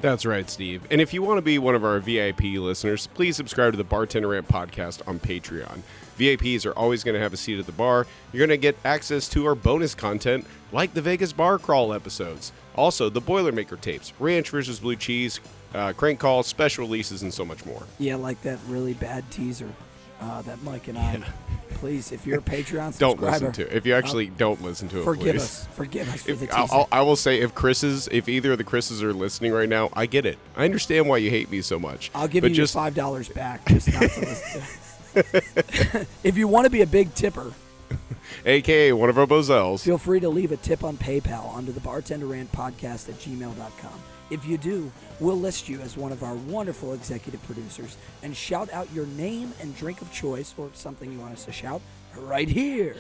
That's 0.01 0.25
right, 0.25 0.49
Steve. 0.49 0.81
And 0.89 0.99
if 0.99 1.13
you 1.13 1.21
want 1.21 1.37
to 1.37 1.43
be 1.43 1.59
one 1.59 1.75
of 1.75 1.85
our 1.85 1.99
VIP 1.99 2.41
listeners, 2.55 3.05
please 3.07 3.35
subscribe 3.35 3.73
to 3.73 3.77
the 3.77 3.83
Bartender 3.83 4.29
Rant 4.29 4.47
podcast 4.47 5.07
on 5.07 5.19
Patreon. 5.19 5.81
VIPs 6.17 6.65
are 6.65 6.73
always 6.73 7.03
going 7.03 7.13
to 7.13 7.21
have 7.21 7.33
a 7.33 7.37
seat 7.37 7.59
at 7.59 7.67
the 7.67 7.71
bar. 7.71 8.07
You're 8.33 8.39
going 8.45 8.49
to 8.49 8.61
get 8.61 8.75
access 8.83 9.29
to 9.29 9.45
our 9.45 9.53
bonus 9.53 9.93
content, 9.93 10.47
like 10.71 10.95
the 10.95 11.01
Vegas 11.03 11.33
Bar 11.33 11.59
Crawl 11.59 11.93
episodes. 11.93 12.51
Also, 12.75 13.09
the 13.09 13.21
Boilermaker 13.21 13.79
tapes, 13.79 14.11
Ranch 14.19 14.49
versus 14.49 14.79
Blue 14.79 14.95
Cheese, 14.95 15.39
uh, 15.75 15.93
Crank 15.93 16.19
Calls, 16.19 16.47
special 16.47 16.85
releases, 16.85 17.21
and 17.21 17.31
so 17.33 17.45
much 17.45 17.63
more. 17.65 17.83
Yeah, 17.99 18.15
like 18.15 18.41
that 18.41 18.57
really 18.67 18.93
bad 18.93 19.29
teaser 19.29 19.69
uh, 20.21 20.41
that 20.43 20.61
Mike 20.63 20.87
and 20.87 20.97
I. 20.97 21.21
Please, 21.75 22.11
if 22.11 22.27
you're 22.27 22.39
a 22.39 22.41
Patreon 22.41 22.97
Don't 22.99 23.19
listen 23.19 23.51
to 23.53 23.63
it. 23.63 23.73
If 23.73 23.85
you 23.85 23.95
actually 23.95 24.27
don't 24.27 24.61
listen 24.61 24.87
to 24.89 25.01
it, 25.01 25.03
forgive 25.03 25.35
please. 25.35 25.41
us. 25.41 25.67
Forgive 25.73 26.13
us 26.13 26.21
for 26.21 26.33
the 26.33 26.45
teaser. 26.45 26.57
I'll, 26.71 26.87
I'll, 26.91 27.15
say, 27.15 27.41
if 27.41 27.55
Chris's, 27.55 28.07
if 28.11 28.29
either 28.29 28.51
of 28.51 28.59
the 28.59 28.63
Chris's 28.63 29.01
are 29.01 29.13
listening 29.13 29.51
right 29.51 29.67
now, 29.67 29.89
I 29.93 30.05
get 30.05 30.25
it. 30.25 30.37
I 30.55 30.65
understand 30.65 31.07
why 31.07 31.17
you 31.17 31.31
hate 31.31 31.49
me 31.49 31.61
so 31.61 31.79
much. 31.79 32.11
I'll 32.13 32.27
give 32.27 32.43
you 32.43 32.51
just 32.51 32.73
five 32.73 32.93
dollars 32.93 33.29
back 33.29 33.65
just 33.67 33.91
not 33.91 34.01
to 34.11 34.19
listen 34.19 34.61
to. 34.61 36.07
if 36.23 36.37
you 36.37 36.47
want 36.47 36.65
to 36.65 36.69
be 36.69 36.81
a 36.81 36.87
big 36.87 37.13
tipper, 37.15 37.51
AKA 38.45 38.93
one 38.93 39.09
of 39.09 39.17
our 39.17 39.25
bozels. 39.25 39.83
feel 39.83 39.97
free 39.97 40.19
to 40.19 40.29
leave 40.29 40.51
a 40.51 40.57
tip 40.57 40.83
on 40.83 40.97
PayPal 40.97 41.55
under 41.55 41.71
the 41.71 41.79
Bartender 41.79 42.27
Rant 42.27 42.51
Podcast 42.51 43.09
at 43.09 43.15
gmail.com. 43.15 44.01
If 44.31 44.45
you 44.45 44.57
do, 44.57 44.89
we'll 45.19 45.39
list 45.39 45.67
you 45.67 45.81
as 45.81 45.97
one 45.97 46.13
of 46.13 46.23
our 46.23 46.35
wonderful 46.35 46.93
executive 46.93 47.43
producers 47.43 47.97
and 48.23 48.35
shout 48.35 48.71
out 48.71 48.91
your 48.93 49.05
name 49.07 49.53
and 49.59 49.75
drink 49.75 50.01
of 50.01 50.11
choice 50.11 50.55
or 50.57 50.69
something 50.73 51.11
you 51.11 51.19
want 51.19 51.33
us 51.33 51.45
to 51.45 51.51
shout 51.51 51.81
right 52.15 52.47
here. 52.47 52.95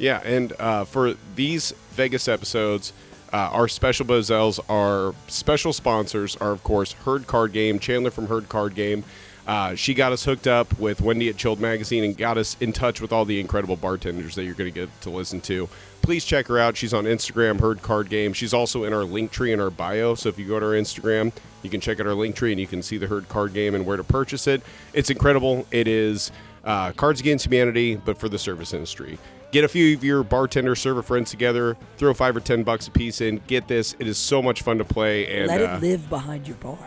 Yeah, 0.00 0.20
and 0.24 0.52
uh, 0.58 0.84
for 0.84 1.14
these 1.36 1.72
Vegas 1.92 2.26
episodes, 2.26 2.92
uh, 3.32 3.36
our 3.36 3.68
special 3.68 4.04
Bozels, 4.04 4.58
our 4.68 5.14
special 5.28 5.72
sponsors 5.72 6.36
are, 6.36 6.50
of 6.50 6.62
course, 6.64 6.92
Herd 6.92 7.26
Card 7.26 7.52
Game, 7.52 7.78
Chandler 7.78 8.10
from 8.10 8.26
Herd 8.26 8.48
Card 8.48 8.74
Game. 8.74 9.04
Uh, 9.46 9.74
she 9.74 9.94
got 9.94 10.12
us 10.12 10.24
hooked 10.24 10.46
up 10.46 10.78
with 10.78 11.00
Wendy 11.00 11.28
at 11.30 11.36
Chilled 11.36 11.58
Magazine 11.58 12.04
and 12.04 12.16
got 12.16 12.36
us 12.36 12.56
in 12.60 12.72
touch 12.72 13.00
with 13.00 13.12
all 13.12 13.24
the 13.24 13.40
incredible 13.40 13.76
bartenders 13.76 14.34
that 14.34 14.44
you're 14.44 14.54
going 14.54 14.72
to 14.72 14.80
get 14.80 15.00
to 15.00 15.10
listen 15.10 15.40
to. 15.42 15.68
Please 16.08 16.24
check 16.24 16.46
her 16.46 16.58
out. 16.58 16.74
She's 16.74 16.94
on 16.94 17.04
Instagram, 17.04 17.60
Herd 17.60 17.82
Card 17.82 18.08
Game. 18.08 18.32
She's 18.32 18.54
also 18.54 18.84
in 18.84 18.94
our 18.94 19.04
link 19.04 19.30
tree 19.30 19.52
in 19.52 19.60
our 19.60 19.68
bio. 19.68 20.14
So 20.14 20.30
if 20.30 20.38
you 20.38 20.48
go 20.48 20.58
to 20.58 20.64
our 20.64 20.72
Instagram, 20.72 21.34
you 21.62 21.68
can 21.68 21.82
check 21.82 22.00
out 22.00 22.06
our 22.06 22.14
link 22.14 22.34
tree 22.34 22.50
and 22.50 22.58
you 22.58 22.66
can 22.66 22.82
see 22.82 22.96
the 22.96 23.06
Herd 23.06 23.28
Card 23.28 23.52
Game 23.52 23.74
and 23.74 23.84
where 23.84 23.98
to 23.98 24.02
purchase 24.02 24.46
it. 24.46 24.62
It's 24.94 25.10
incredible. 25.10 25.66
It 25.70 25.86
is 25.86 26.32
uh, 26.64 26.92
Cards 26.92 27.20
Against 27.20 27.44
Humanity, 27.44 27.96
but 27.96 28.16
for 28.16 28.30
the 28.30 28.38
service 28.38 28.72
industry. 28.72 29.18
Get 29.52 29.64
a 29.64 29.68
few 29.68 29.94
of 29.94 30.02
your 30.02 30.22
bartender 30.22 30.74
server 30.74 31.02
friends 31.02 31.30
together, 31.30 31.76
throw 31.98 32.14
five 32.14 32.34
or 32.34 32.40
ten 32.40 32.62
bucks 32.62 32.88
a 32.88 32.90
piece 32.90 33.20
in. 33.20 33.42
Get 33.46 33.68
this; 33.68 33.94
it 33.98 34.06
is 34.06 34.16
so 34.16 34.40
much 34.40 34.62
fun 34.62 34.78
to 34.78 34.86
play, 34.86 35.26
and 35.26 35.48
Let 35.48 35.60
uh, 35.60 35.74
it 35.74 35.82
live 35.82 36.08
behind 36.08 36.48
your 36.48 36.56
bar. 36.56 36.78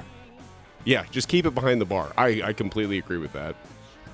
yeah, 0.84 1.04
just 1.12 1.28
keep 1.28 1.46
it 1.46 1.54
behind 1.54 1.80
the 1.80 1.86
bar. 1.86 2.12
I, 2.18 2.42
I 2.44 2.54
completely 2.54 2.98
agree 2.98 3.20
with 3.20 3.34
that. 3.34 3.56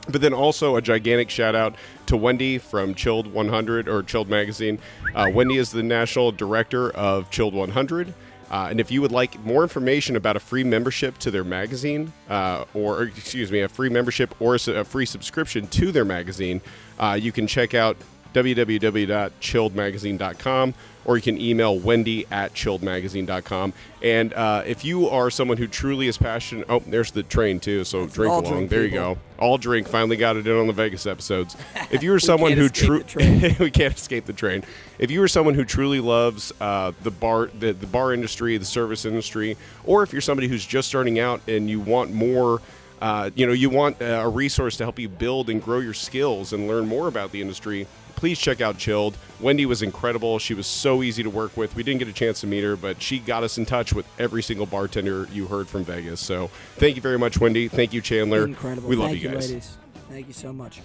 But 0.10 0.22
then 0.22 0.34
also 0.34 0.78
a 0.78 0.82
gigantic 0.82 1.30
shout 1.30 1.56
out 1.56 1.76
to 2.06 2.18
Wendy 2.18 2.58
from 2.58 2.96
Chilled 2.96 3.28
100 3.28 3.90
or 3.90 4.04
Chilled 4.04 4.30
Magazine. 4.30 4.80
Uh, 5.14 5.30
Wendy 5.34 5.58
is 5.58 5.72
the 5.72 5.84
national 5.84 6.32
director 6.32 6.92
of 6.92 7.30
Chilled 7.30 7.54
100. 7.54 8.14
Uh, 8.50 8.68
and 8.70 8.80
if 8.80 8.90
you 8.90 9.02
would 9.02 9.12
like 9.12 9.38
more 9.44 9.64
information 9.64 10.16
about 10.16 10.38
a 10.38 10.40
free 10.40 10.64
membership 10.64 11.18
to 11.18 11.30
their 11.30 11.44
magazine, 11.44 12.14
uh, 12.30 12.64
or, 12.74 13.04
excuse 13.04 13.52
me, 13.52 13.60
a 13.62 13.68
free 13.68 13.90
membership 13.90 14.34
or 14.40 14.56
a, 14.56 14.60
a 14.72 14.86
free 14.86 15.06
subscription 15.06 15.68
to 15.68 15.92
their 15.92 16.06
magazine, 16.06 16.62
uh, 17.00 17.18
you 17.20 17.34
can 17.34 17.46
check 17.46 17.74
out 17.74 17.98
www.chilledmagazine.com 18.34 20.74
or 21.08 21.16
you 21.16 21.24
can 21.24 21.40
email 21.42 21.80
wendy 21.80 22.28
at 22.30 22.54
chilledmagazine.com. 22.54 23.74
And 24.04 24.34
uh, 24.34 24.64
if 24.66 24.86
you 24.86 25.10
are 25.10 25.32
someone 25.32 25.58
who 25.58 25.66
truly 25.66 26.08
is 26.08 26.18
passionate, 26.18 26.68
oh, 26.70 26.80
there's 26.86 27.12
the 27.12 27.24
train 27.24 27.60
too, 27.60 27.86
so 27.86 28.06
drink 28.06 28.32
along. 28.32 28.54
drink, 28.54 28.70
there 28.70 28.84
you 28.84 28.92
go. 28.92 29.18
All 29.40 29.58
drink. 29.58 29.88
Finally 29.88 30.18
got 30.18 30.36
it 30.36 30.46
in 30.46 30.56
on 30.56 30.68
the 30.68 30.74
Vegas 30.74 31.08
episodes. 31.08 31.56
If 31.90 32.04
you 32.04 32.14
are 32.14 32.20
someone 32.20 32.52
who 32.52 32.68
true, 32.68 33.02
we 33.60 33.72
can't 33.72 33.96
escape 33.96 34.26
the 34.26 34.34
train. 34.34 34.66
If 35.00 35.10
you 35.10 35.24
are 35.24 35.28
someone 35.30 35.54
who 35.54 35.64
truly 35.64 36.02
loves 36.02 36.52
uh, 36.60 36.92
the 37.02 37.12
bar, 37.12 37.50
the, 37.58 37.72
the 37.72 37.88
bar 37.88 38.14
industry, 38.14 38.58
the 38.58 38.66
service 38.66 39.06
industry, 39.06 39.56
or 39.86 40.04
if 40.04 40.12
you're 40.12 40.22
somebody 40.22 40.50
who's 40.50 40.66
just 40.66 40.90
starting 40.90 41.18
out 41.18 41.40
and 41.48 41.70
you 41.70 41.80
want 41.80 42.12
more 42.12 42.62
uh, 43.00 43.30
you 43.36 43.46
know 43.46 43.54
you 43.54 43.70
want 43.70 43.96
a 44.02 44.28
resource 44.28 44.76
to 44.78 44.84
help 44.84 45.00
you 45.00 45.08
build 45.08 45.50
and 45.50 45.64
grow 45.64 45.80
your 45.80 45.94
skills 45.94 46.52
and 46.54 46.68
learn 46.68 46.88
more 46.88 47.08
about 47.08 47.32
the 47.32 47.42
industry, 47.42 47.88
please 48.18 48.38
check 48.38 48.60
out 48.60 48.78
Chilled. 48.78 49.18
Wendy 49.40 49.66
was 49.66 49.82
incredible. 49.82 50.40
She 50.40 50.54
was 50.54 50.68
so 50.68 51.04
easy 51.04 51.24
to 51.24 51.30
work 51.30 51.56
with. 51.56 51.74
We 51.76 51.84
didn't 51.84 52.00
get 52.00 52.10
a 52.10 52.14
chance 52.14 52.42
to 52.42 52.48
meet 52.48 52.64
her, 52.64 52.76
but 52.76 53.02
she 53.02 53.20
got 53.20 53.44
us 53.44 53.58
in 53.58 53.66
touch 53.66 53.94
with 53.94 54.06
every 54.20 54.44
single 54.44 54.66
bartender 54.66 55.28
you 55.32 55.48
heard 55.48 55.70
from 55.70 55.86
Vegas. 55.86 56.20
So 56.20 56.48
thank 56.76 56.98
you 56.98 57.02
very 57.02 57.18
much, 57.18 57.40
Wendy. 57.40 57.70
Thank 57.70 57.94
you, 57.94 58.02
Chandler. 58.02 58.44
Incredible. 58.44 58.90
We 58.90 58.98
love 58.98 59.12
Thank 59.12 59.22
you 59.22 59.30
guys. 59.30 59.50
ladies. 59.50 59.78
Thank 60.10 60.28
you 60.28 60.34
so 60.34 60.52
much. 60.52 60.82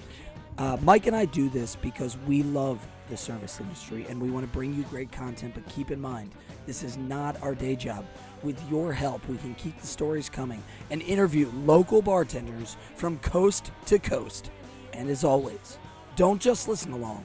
Uh, 0.59 0.77
Mike 0.83 1.07
and 1.07 1.17
I 1.17 1.25
do 1.25 1.49
this 1.49 1.77
because 1.77 2.19
we 2.27 2.43
love 2.43 2.87
the 3.09 3.17
service 3.17 3.59
industry 3.59 4.07
and 4.09 4.21
we 4.21 4.31
want 4.31 4.45
to 4.45 4.53
bring 4.53 4.75
you 4.75 4.83
great 4.85 5.11
content. 5.11 5.55
But 5.55 5.67
keep 5.69 5.91
in 5.91 6.01
mind, 6.01 6.33
this 6.67 6.83
is 6.83 6.99
not 6.99 7.43
our 7.43 7.55
day 7.55 7.75
job. 7.75 8.05
With 8.43 8.61
your 8.71 8.93
help, 8.93 9.27
we 9.29 9.39
can 9.39 9.55
keep 9.55 9.81
the 9.81 9.87
stories 9.87 10.29
coming 10.29 10.63
and 10.91 11.01
interview 11.03 11.51
local 11.65 12.03
bartenders 12.03 12.77
from 12.95 13.19
coast 13.21 13.73
to 13.87 13.99
coast. 13.99 14.51
And 14.93 15.09
as 15.09 15.25
always, 15.25 15.79
don't 16.17 16.41
just 16.41 16.69
listen 16.69 16.93
along. 16.93 17.25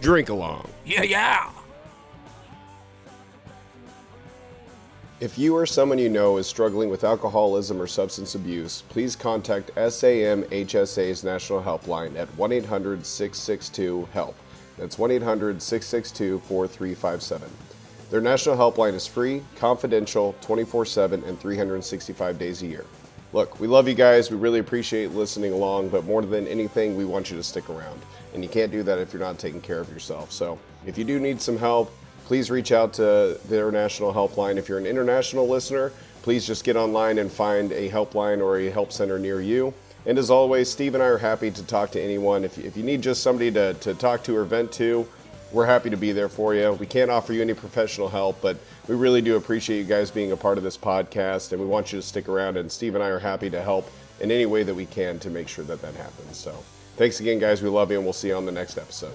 Drink 0.00 0.28
along. 0.28 0.68
Yeah, 0.84 1.02
yeah. 1.02 1.50
If 5.20 5.38
you 5.38 5.54
or 5.56 5.66
someone 5.66 5.98
you 5.98 6.08
know 6.08 6.38
is 6.38 6.48
struggling 6.48 6.88
with 6.88 7.04
alcoholism 7.04 7.80
or 7.80 7.86
substance 7.86 8.34
abuse, 8.34 8.82
please 8.88 9.14
contact 9.14 9.72
SAMHSA's 9.76 11.22
National 11.22 11.62
Helpline 11.62 12.16
at 12.16 12.28
1 12.36 12.50
800 12.52 13.06
662 13.06 14.08
HELP. 14.12 14.34
That's 14.76 14.98
1 14.98 15.12
800 15.12 15.62
662 15.62 16.40
4357. 16.40 17.48
Their 18.10 18.20
national 18.20 18.56
helpline 18.56 18.94
is 18.94 19.06
free, 19.06 19.42
confidential, 19.56 20.34
24 20.40 20.84
7, 20.84 21.24
and 21.24 21.40
365 21.40 22.38
days 22.38 22.62
a 22.62 22.66
year. 22.66 22.84
Look, 23.34 23.58
we 23.60 23.66
love 23.66 23.88
you 23.88 23.94
guys. 23.94 24.30
We 24.30 24.36
really 24.36 24.58
appreciate 24.58 25.12
listening 25.12 25.54
along, 25.54 25.88
but 25.88 26.04
more 26.04 26.20
than 26.20 26.46
anything, 26.46 26.96
we 26.96 27.06
want 27.06 27.30
you 27.30 27.36
to 27.38 27.42
stick 27.42 27.70
around. 27.70 27.98
And 28.34 28.42
you 28.42 28.48
can't 28.48 28.70
do 28.70 28.82
that 28.82 28.98
if 28.98 29.12
you're 29.12 29.22
not 29.22 29.38
taking 29.38 29.62
care 29.62 29.80
of 29.80 29.88
yourself. 29.88 30.30
So 30.30 30.58
if 30.84 30.98
you 30.98 31.04
do 31.04 31.18
need 31.18 31.40
some 31.40 31.56
help, 31.56 31.90
please 32.26 32.50
reach 32.50 32.72
out 32.72 32.92
to 32.94 33.40
their 33.48 33.72
national 33.72 34.12
helpline. 34.12 34.58
If 34.58 34.68
you're 34.68 34.78
an 34.78 34.86
international 34.86 35.48
listener, 35.48 35.92
please 36.20 36.46
just 36.46 36.62
get 36.62 36.76
online 36.76 37.18
and 37.18 37.32
find 37.32 37.72
a 37.72 37.88
helpline 37.88 38.42
or 38.42 38.58
a 38.58 38.68
help 38.68 38.92
center 38.92 39.18
near 39.18 39.40
you. 39.40 39.72
And 40.04 40.18
as 40.18 40.30
always, 40.30 40.70
Steve 40.70 40.94
and 40.94 41.02
I 41.02 41.06
are 41.06 41.18
happy 41.18 41.50
to 41.52 41.62
talk 41.64 41.90
to 41.92 42.00
anyone. 42.02 42.44
If, 42.44 42.58
if 42.58 42.76
you 42.76 42.82
need 42.82 43.00
just 43.00 43.22
somebody 43.22 43.50
to, 43.52 43.72
to 43.74 43.94
talk 43.94 44.24
to 44.24 44.36
or 44.36 44.44
vent 44.44 44.72
to, 44.72 45.08
we're 45.52 45.66
happy 45.66 45.90
to 45.90 45.96
be 45.96 46.12
there 46.12 46.28
for 46.28 46.54
you. 46.54 46.72
We 46.72 46.86
can't 46.86 47.10
offer 47.10 47.32
you 47.32 47.42
any 47.42 47.54
professional 47.54 48.08
help, 48.08 48.40
but 48.40 48.56
we 48.88 48.94
really 48.94 49.20
do 49.20 49.36
appreciate 49.36 49.78
you 49.78 49.84
guys 49.84 50.10
being 50.10 50.32
a 50.32 50.36
part 50.36 50.58
of 50.58 50.64
this 50.64 50.78
podcast, 50.78 51.52
and 51.52 51.60
we 51.60 51.66
want 51.66 51.92
you 51.92 52.00
to 52.00 52.06
stick 52.06 52.28
around. 52.28 52.56
And 52.56 52.70
Steve 52.70 52.94
and 52.94 53.04
I 53.04 53.08
are 53.08 53.18
happy 53.18 53.50
to 53.50 53.62
help 53.62 53.90
in 54.20 54.30
any 54.30 54.46
way 54.46 54.62
that 54.62 54.74
we 54.74 54.86
can 54.86 55.18
to 55.20 55.30
make 55.30 55.48
sure 55.48 55.64
that 55.66 55.82
that 55.82 55.94
happens. 55.94 56.36
So, 56.36 56.52
thanks 56.96 57.20
again, 57.20 57.38
guys. 57.38 57.62
We 57.62 57.68
love 57.68 57.90
you, 57.90 57.98
and 57.98 58.06
we'll 58.06 58.12
see 58.12 58.28
you 58.28 58.36
on 58.36 58.46
the 58.46 58.52
next 58.52 58.78
episode. 58.78 59.12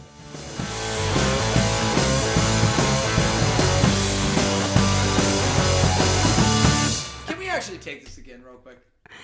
Can 7.25 7.37
we 7.39 7.49
actually 7.49 7.79
take 7.79 8.05
this 8.05 8.17
again 8.17 8.43
real 8.43 8.55
quick? 8.57 8.77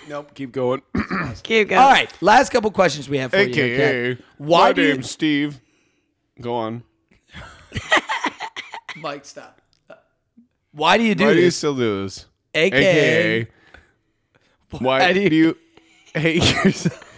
Nope, 0.09 0.33
keep 0.33 0.51
going. 0.51 0.81
Keep 1.43 1.69
going. 1.69 1.81
All 1.81 1.89
right, 1.89 2.11
last 2.21 2.49
couple 2.51 2.69
questions 2.71 3.07
we 3.09 3.17
have 3.17 3.31
for 3.31 3.37
you. 3.37 3.49
AKA, 3.49 3.73
okay? 4.11 4.21
Why 4.37 4.69
my 4.69 4.73
do 4.73 4.81
you, 4.81 4.93
name's 4.93 5.09
Steve. 5.09 5.61
Go 6.39 6.53
on. 6.55 6.83
Mike 8.97 9.25
stop? 9.25 9.59
Why 10.71 10.97
do 10.97 11.03
you 11.03 11.15
do 11.15 11.25
Why 11.25 11.33
do 11.33 11.39
you 11.39 11.45
this? 11.45 11.57
still 11.57 11.75
do 11.75 12.03
this? 12.03 12.25
AKA, 12.55 13.41
AKA, 13.41 13.47
why 14.79 15.13
do 15.13 15.21
you- 15.21 15.29
do 15.29 15.35
you 15.35 15.57
hate 16.13 16.43
yourself? 16.65 17.09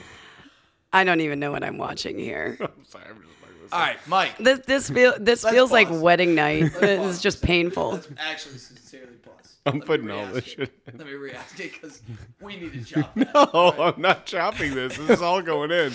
I 0.93 1.03
don't 1.03 1.19
even 1.21 1.39
know 1.39 1.51
what 1.51 1.63
I'm 1.63 1.77
watching 1.77 2.17
here. 2.17 2.55
Sorry, 2.87 3.03
I'm 3.09 3.21
just 3.21 3.35
fucking 3.41 3.61
with 3.63 3.73
all 3.73 3.79
right, 3.79 3.97
Mike. 4.07 4.37
This 4.37 4.59
this 4.65 4.89
feel 4.89 5.13
this 5.19 5.43
feels 5.43 5.71
like 5.71 5.89
pause. 5.89 5.99
wedding 6.01 6.35
night. 6.35 6.71
This 6.79 7.15
is 7.15 7.21
just 7.21 7.41
painful. 7.41 7.99
Actually, 8.17 8.57
sincerely, 8.59 9.15
pause. 9.23 9.55
I'm 9.65 9.81
putting 9.81 10.09
all 10.09 10.25
this 10.27 10.45
shit. 10.45 10.71
Let 10.85 11.05
me 11.05 11.13
re-ask 11.13 11.59
it 11.59 11.73
because 11.73 12.01
we 12.39 12.55
need 12.55 12.71
to 12.73 12.83
chop 12.85 13.13
that. 13.15 13.31
Oh, 13.35 13.73
I'm 13.93 13.99
not 14.01 14.25
chopping 14.25 14.73
this. 14.73 14.95
This 14.95 15.09
is 15.09 15.21
all 15.21 15.41
going 15.41 15.71
in. 15.71 15.91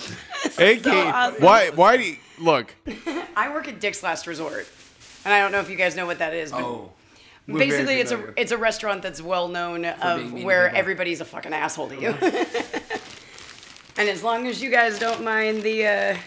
AK, 0.59 0.85
awesome. 0.87 1.41
why? 1.41 1.69
Why 1.71 1.97
do 1.97 2.03
you 2.03 2.17
look? 2.41 2.75
I 3.35 3.51
work 3.53 3.67
at 3.67 3.79
Dick's 3.79 4.03
Last 4.03 4.27
Resort, 4.27 4.67
and 5.25 5.33
I 5.33 5.39
don't 5.39 5.51
know 5.51 5.59
if 5.59 5.69
you 5.69 5.75
guys 5.75 5.95
know 5.95 6.05
what 6.05 6.19
that 6.19 6.33
is. 6.33 6.51
But 6.51 6.61
Oh, 6.63 6.91
basically, 7.47 7.95
it's 7.99 8.11
a 8.11 8.33
it's 8.39 8.51
a 8.51 8.57
restaurant 8.57 9.01
that's 9.03 9.21
well 9.21 9.47
known 9.47 9.85
of 9.85 10.17
being 10.19 10.31
mean 10.33 10.39
to 10.41 10.45
where 10.45 10.65
people. 10.67 10.79
everybody's 10.79 11.21
a 11.21 11.25
fucking 11.25 11.53
asshole 11.53 11.89
to 11.89 11.95
you. 11.99 12.09
and 13.97 14.09
as 14.09 14.23
long 14.23 14.47
as 14.47 14.61
you 14.61 14.69
guys 14.69 14.99
don't 14.99 15.23
mind 15.23 15.63
the 15.63 15.85
uh, 15.87 16.17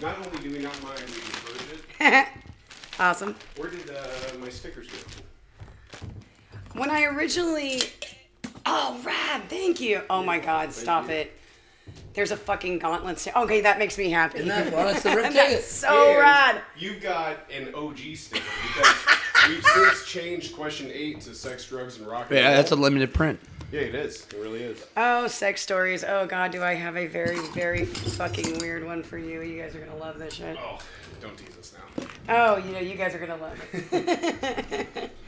Not 0.00 0.16
only 0.26 0.38
do 0.40 0.50
we 0.52 0.58
not 0.58 0.80
mind, 0.82 1.00
we 1.00 1.16
encourage 1.16 1.82
it. 2.00 2.28
awesome. 3.00 3.34
Where 3.56 3.70
did 3.70 3.90
uh, 3.90 4.38
my 4.40 4.48
stickers 4.48 4.88
go? 4.88 4.96
When 6.74 6.90
I 6.90 7.04
originally, 7.04 7.82
oh 8.66 9.00
rad, 9.04 9.42
thank 9.48 9.80
you. 9.80 10.02
Oh 10.10 10.22
my 10.22 10.38
god, 10.38 10.72
stop 10.72 11.08
it. 11.08 11.32
There's 12.18 12.32
a 12.32 12.36
fucking 12.36 12.80
gauntlet. 12.80 13.20
sta- 13.20 13.42
Okay, 13.44 13.60
that 13.60 13.78
makes 13.78 13.96
me 13.96 14.10
happy. 14.10 14.42
that 14.42 14.72
fun? 14.72 14.88
It's 14.88 15.04
the 15.04 15.10
rib 15.14 15.32
That's 15.32 15.34
ticket. 15.50 15.64
so 15.64 16.08
And 16.10 16.18
rad. 16.18 16.62
You've 16.76 17.00
got 17.00 17.48
an 17.48 17.72
OG 17.76 17.98
sticker 18.16 18.42
because 18.66 18.96
we've 19.48 19.62
since 19.64 20.04
changed 20.04 20.56
question 20.56 20.90
eight 20.92 21.20
to 21.20 21.32
sex, 21.32 21.64
drugs, 21.68 21.96
and 21.98 22.08
rock. 22.08 22.26
and 22.30 22.38
Yeah, 22.40 22.54
that's 22.56 22.72
a 22.72 22.74
limited 22.74 23.14
print. 23.14 23.38
yeah, 23.70 23.82
it 23.82 23.94
is. 23.94 24.26
It 24.32 24.36
really 24.40 24.64
is. 24.64 24.84
Oh, 24.96 25.28
sex 25.28 25.60
stories. 25.60 26.02
Oh 26.02 26.26
god, 26.26 26.50
do 26.50 26.60
I 26.60 26.74
have 26.74 26.96
a 26.96 27.06
very, 27.06 27.38
very 27.50 27.84
fucking 27.84 28.58
weird 28.58 28.84
one 28.84 29.04
for 29.04 29.16
you? 29.16 29.42
You 29.42 29.62
guys 29.62 29.76
are 29.76 29.78
gonna 29.80 29.94
love 29.96 30.18
this 30.18 30.34
shit. 30.34 30.56
Oh, 30.60 30.80
don't 31.20 31.36
tease 31.38 31.56
us 31.56 31.72
now. 31.96 32.04
Oh, 32.30 32.56
you 32.56 32.72
know, 32.72 32.80
you 32.80 32.96
guys 32.96 33.14
are 33.14 33.18
gonna 33.20 33.36
love 33.36 33.60
it. 33.92 35.10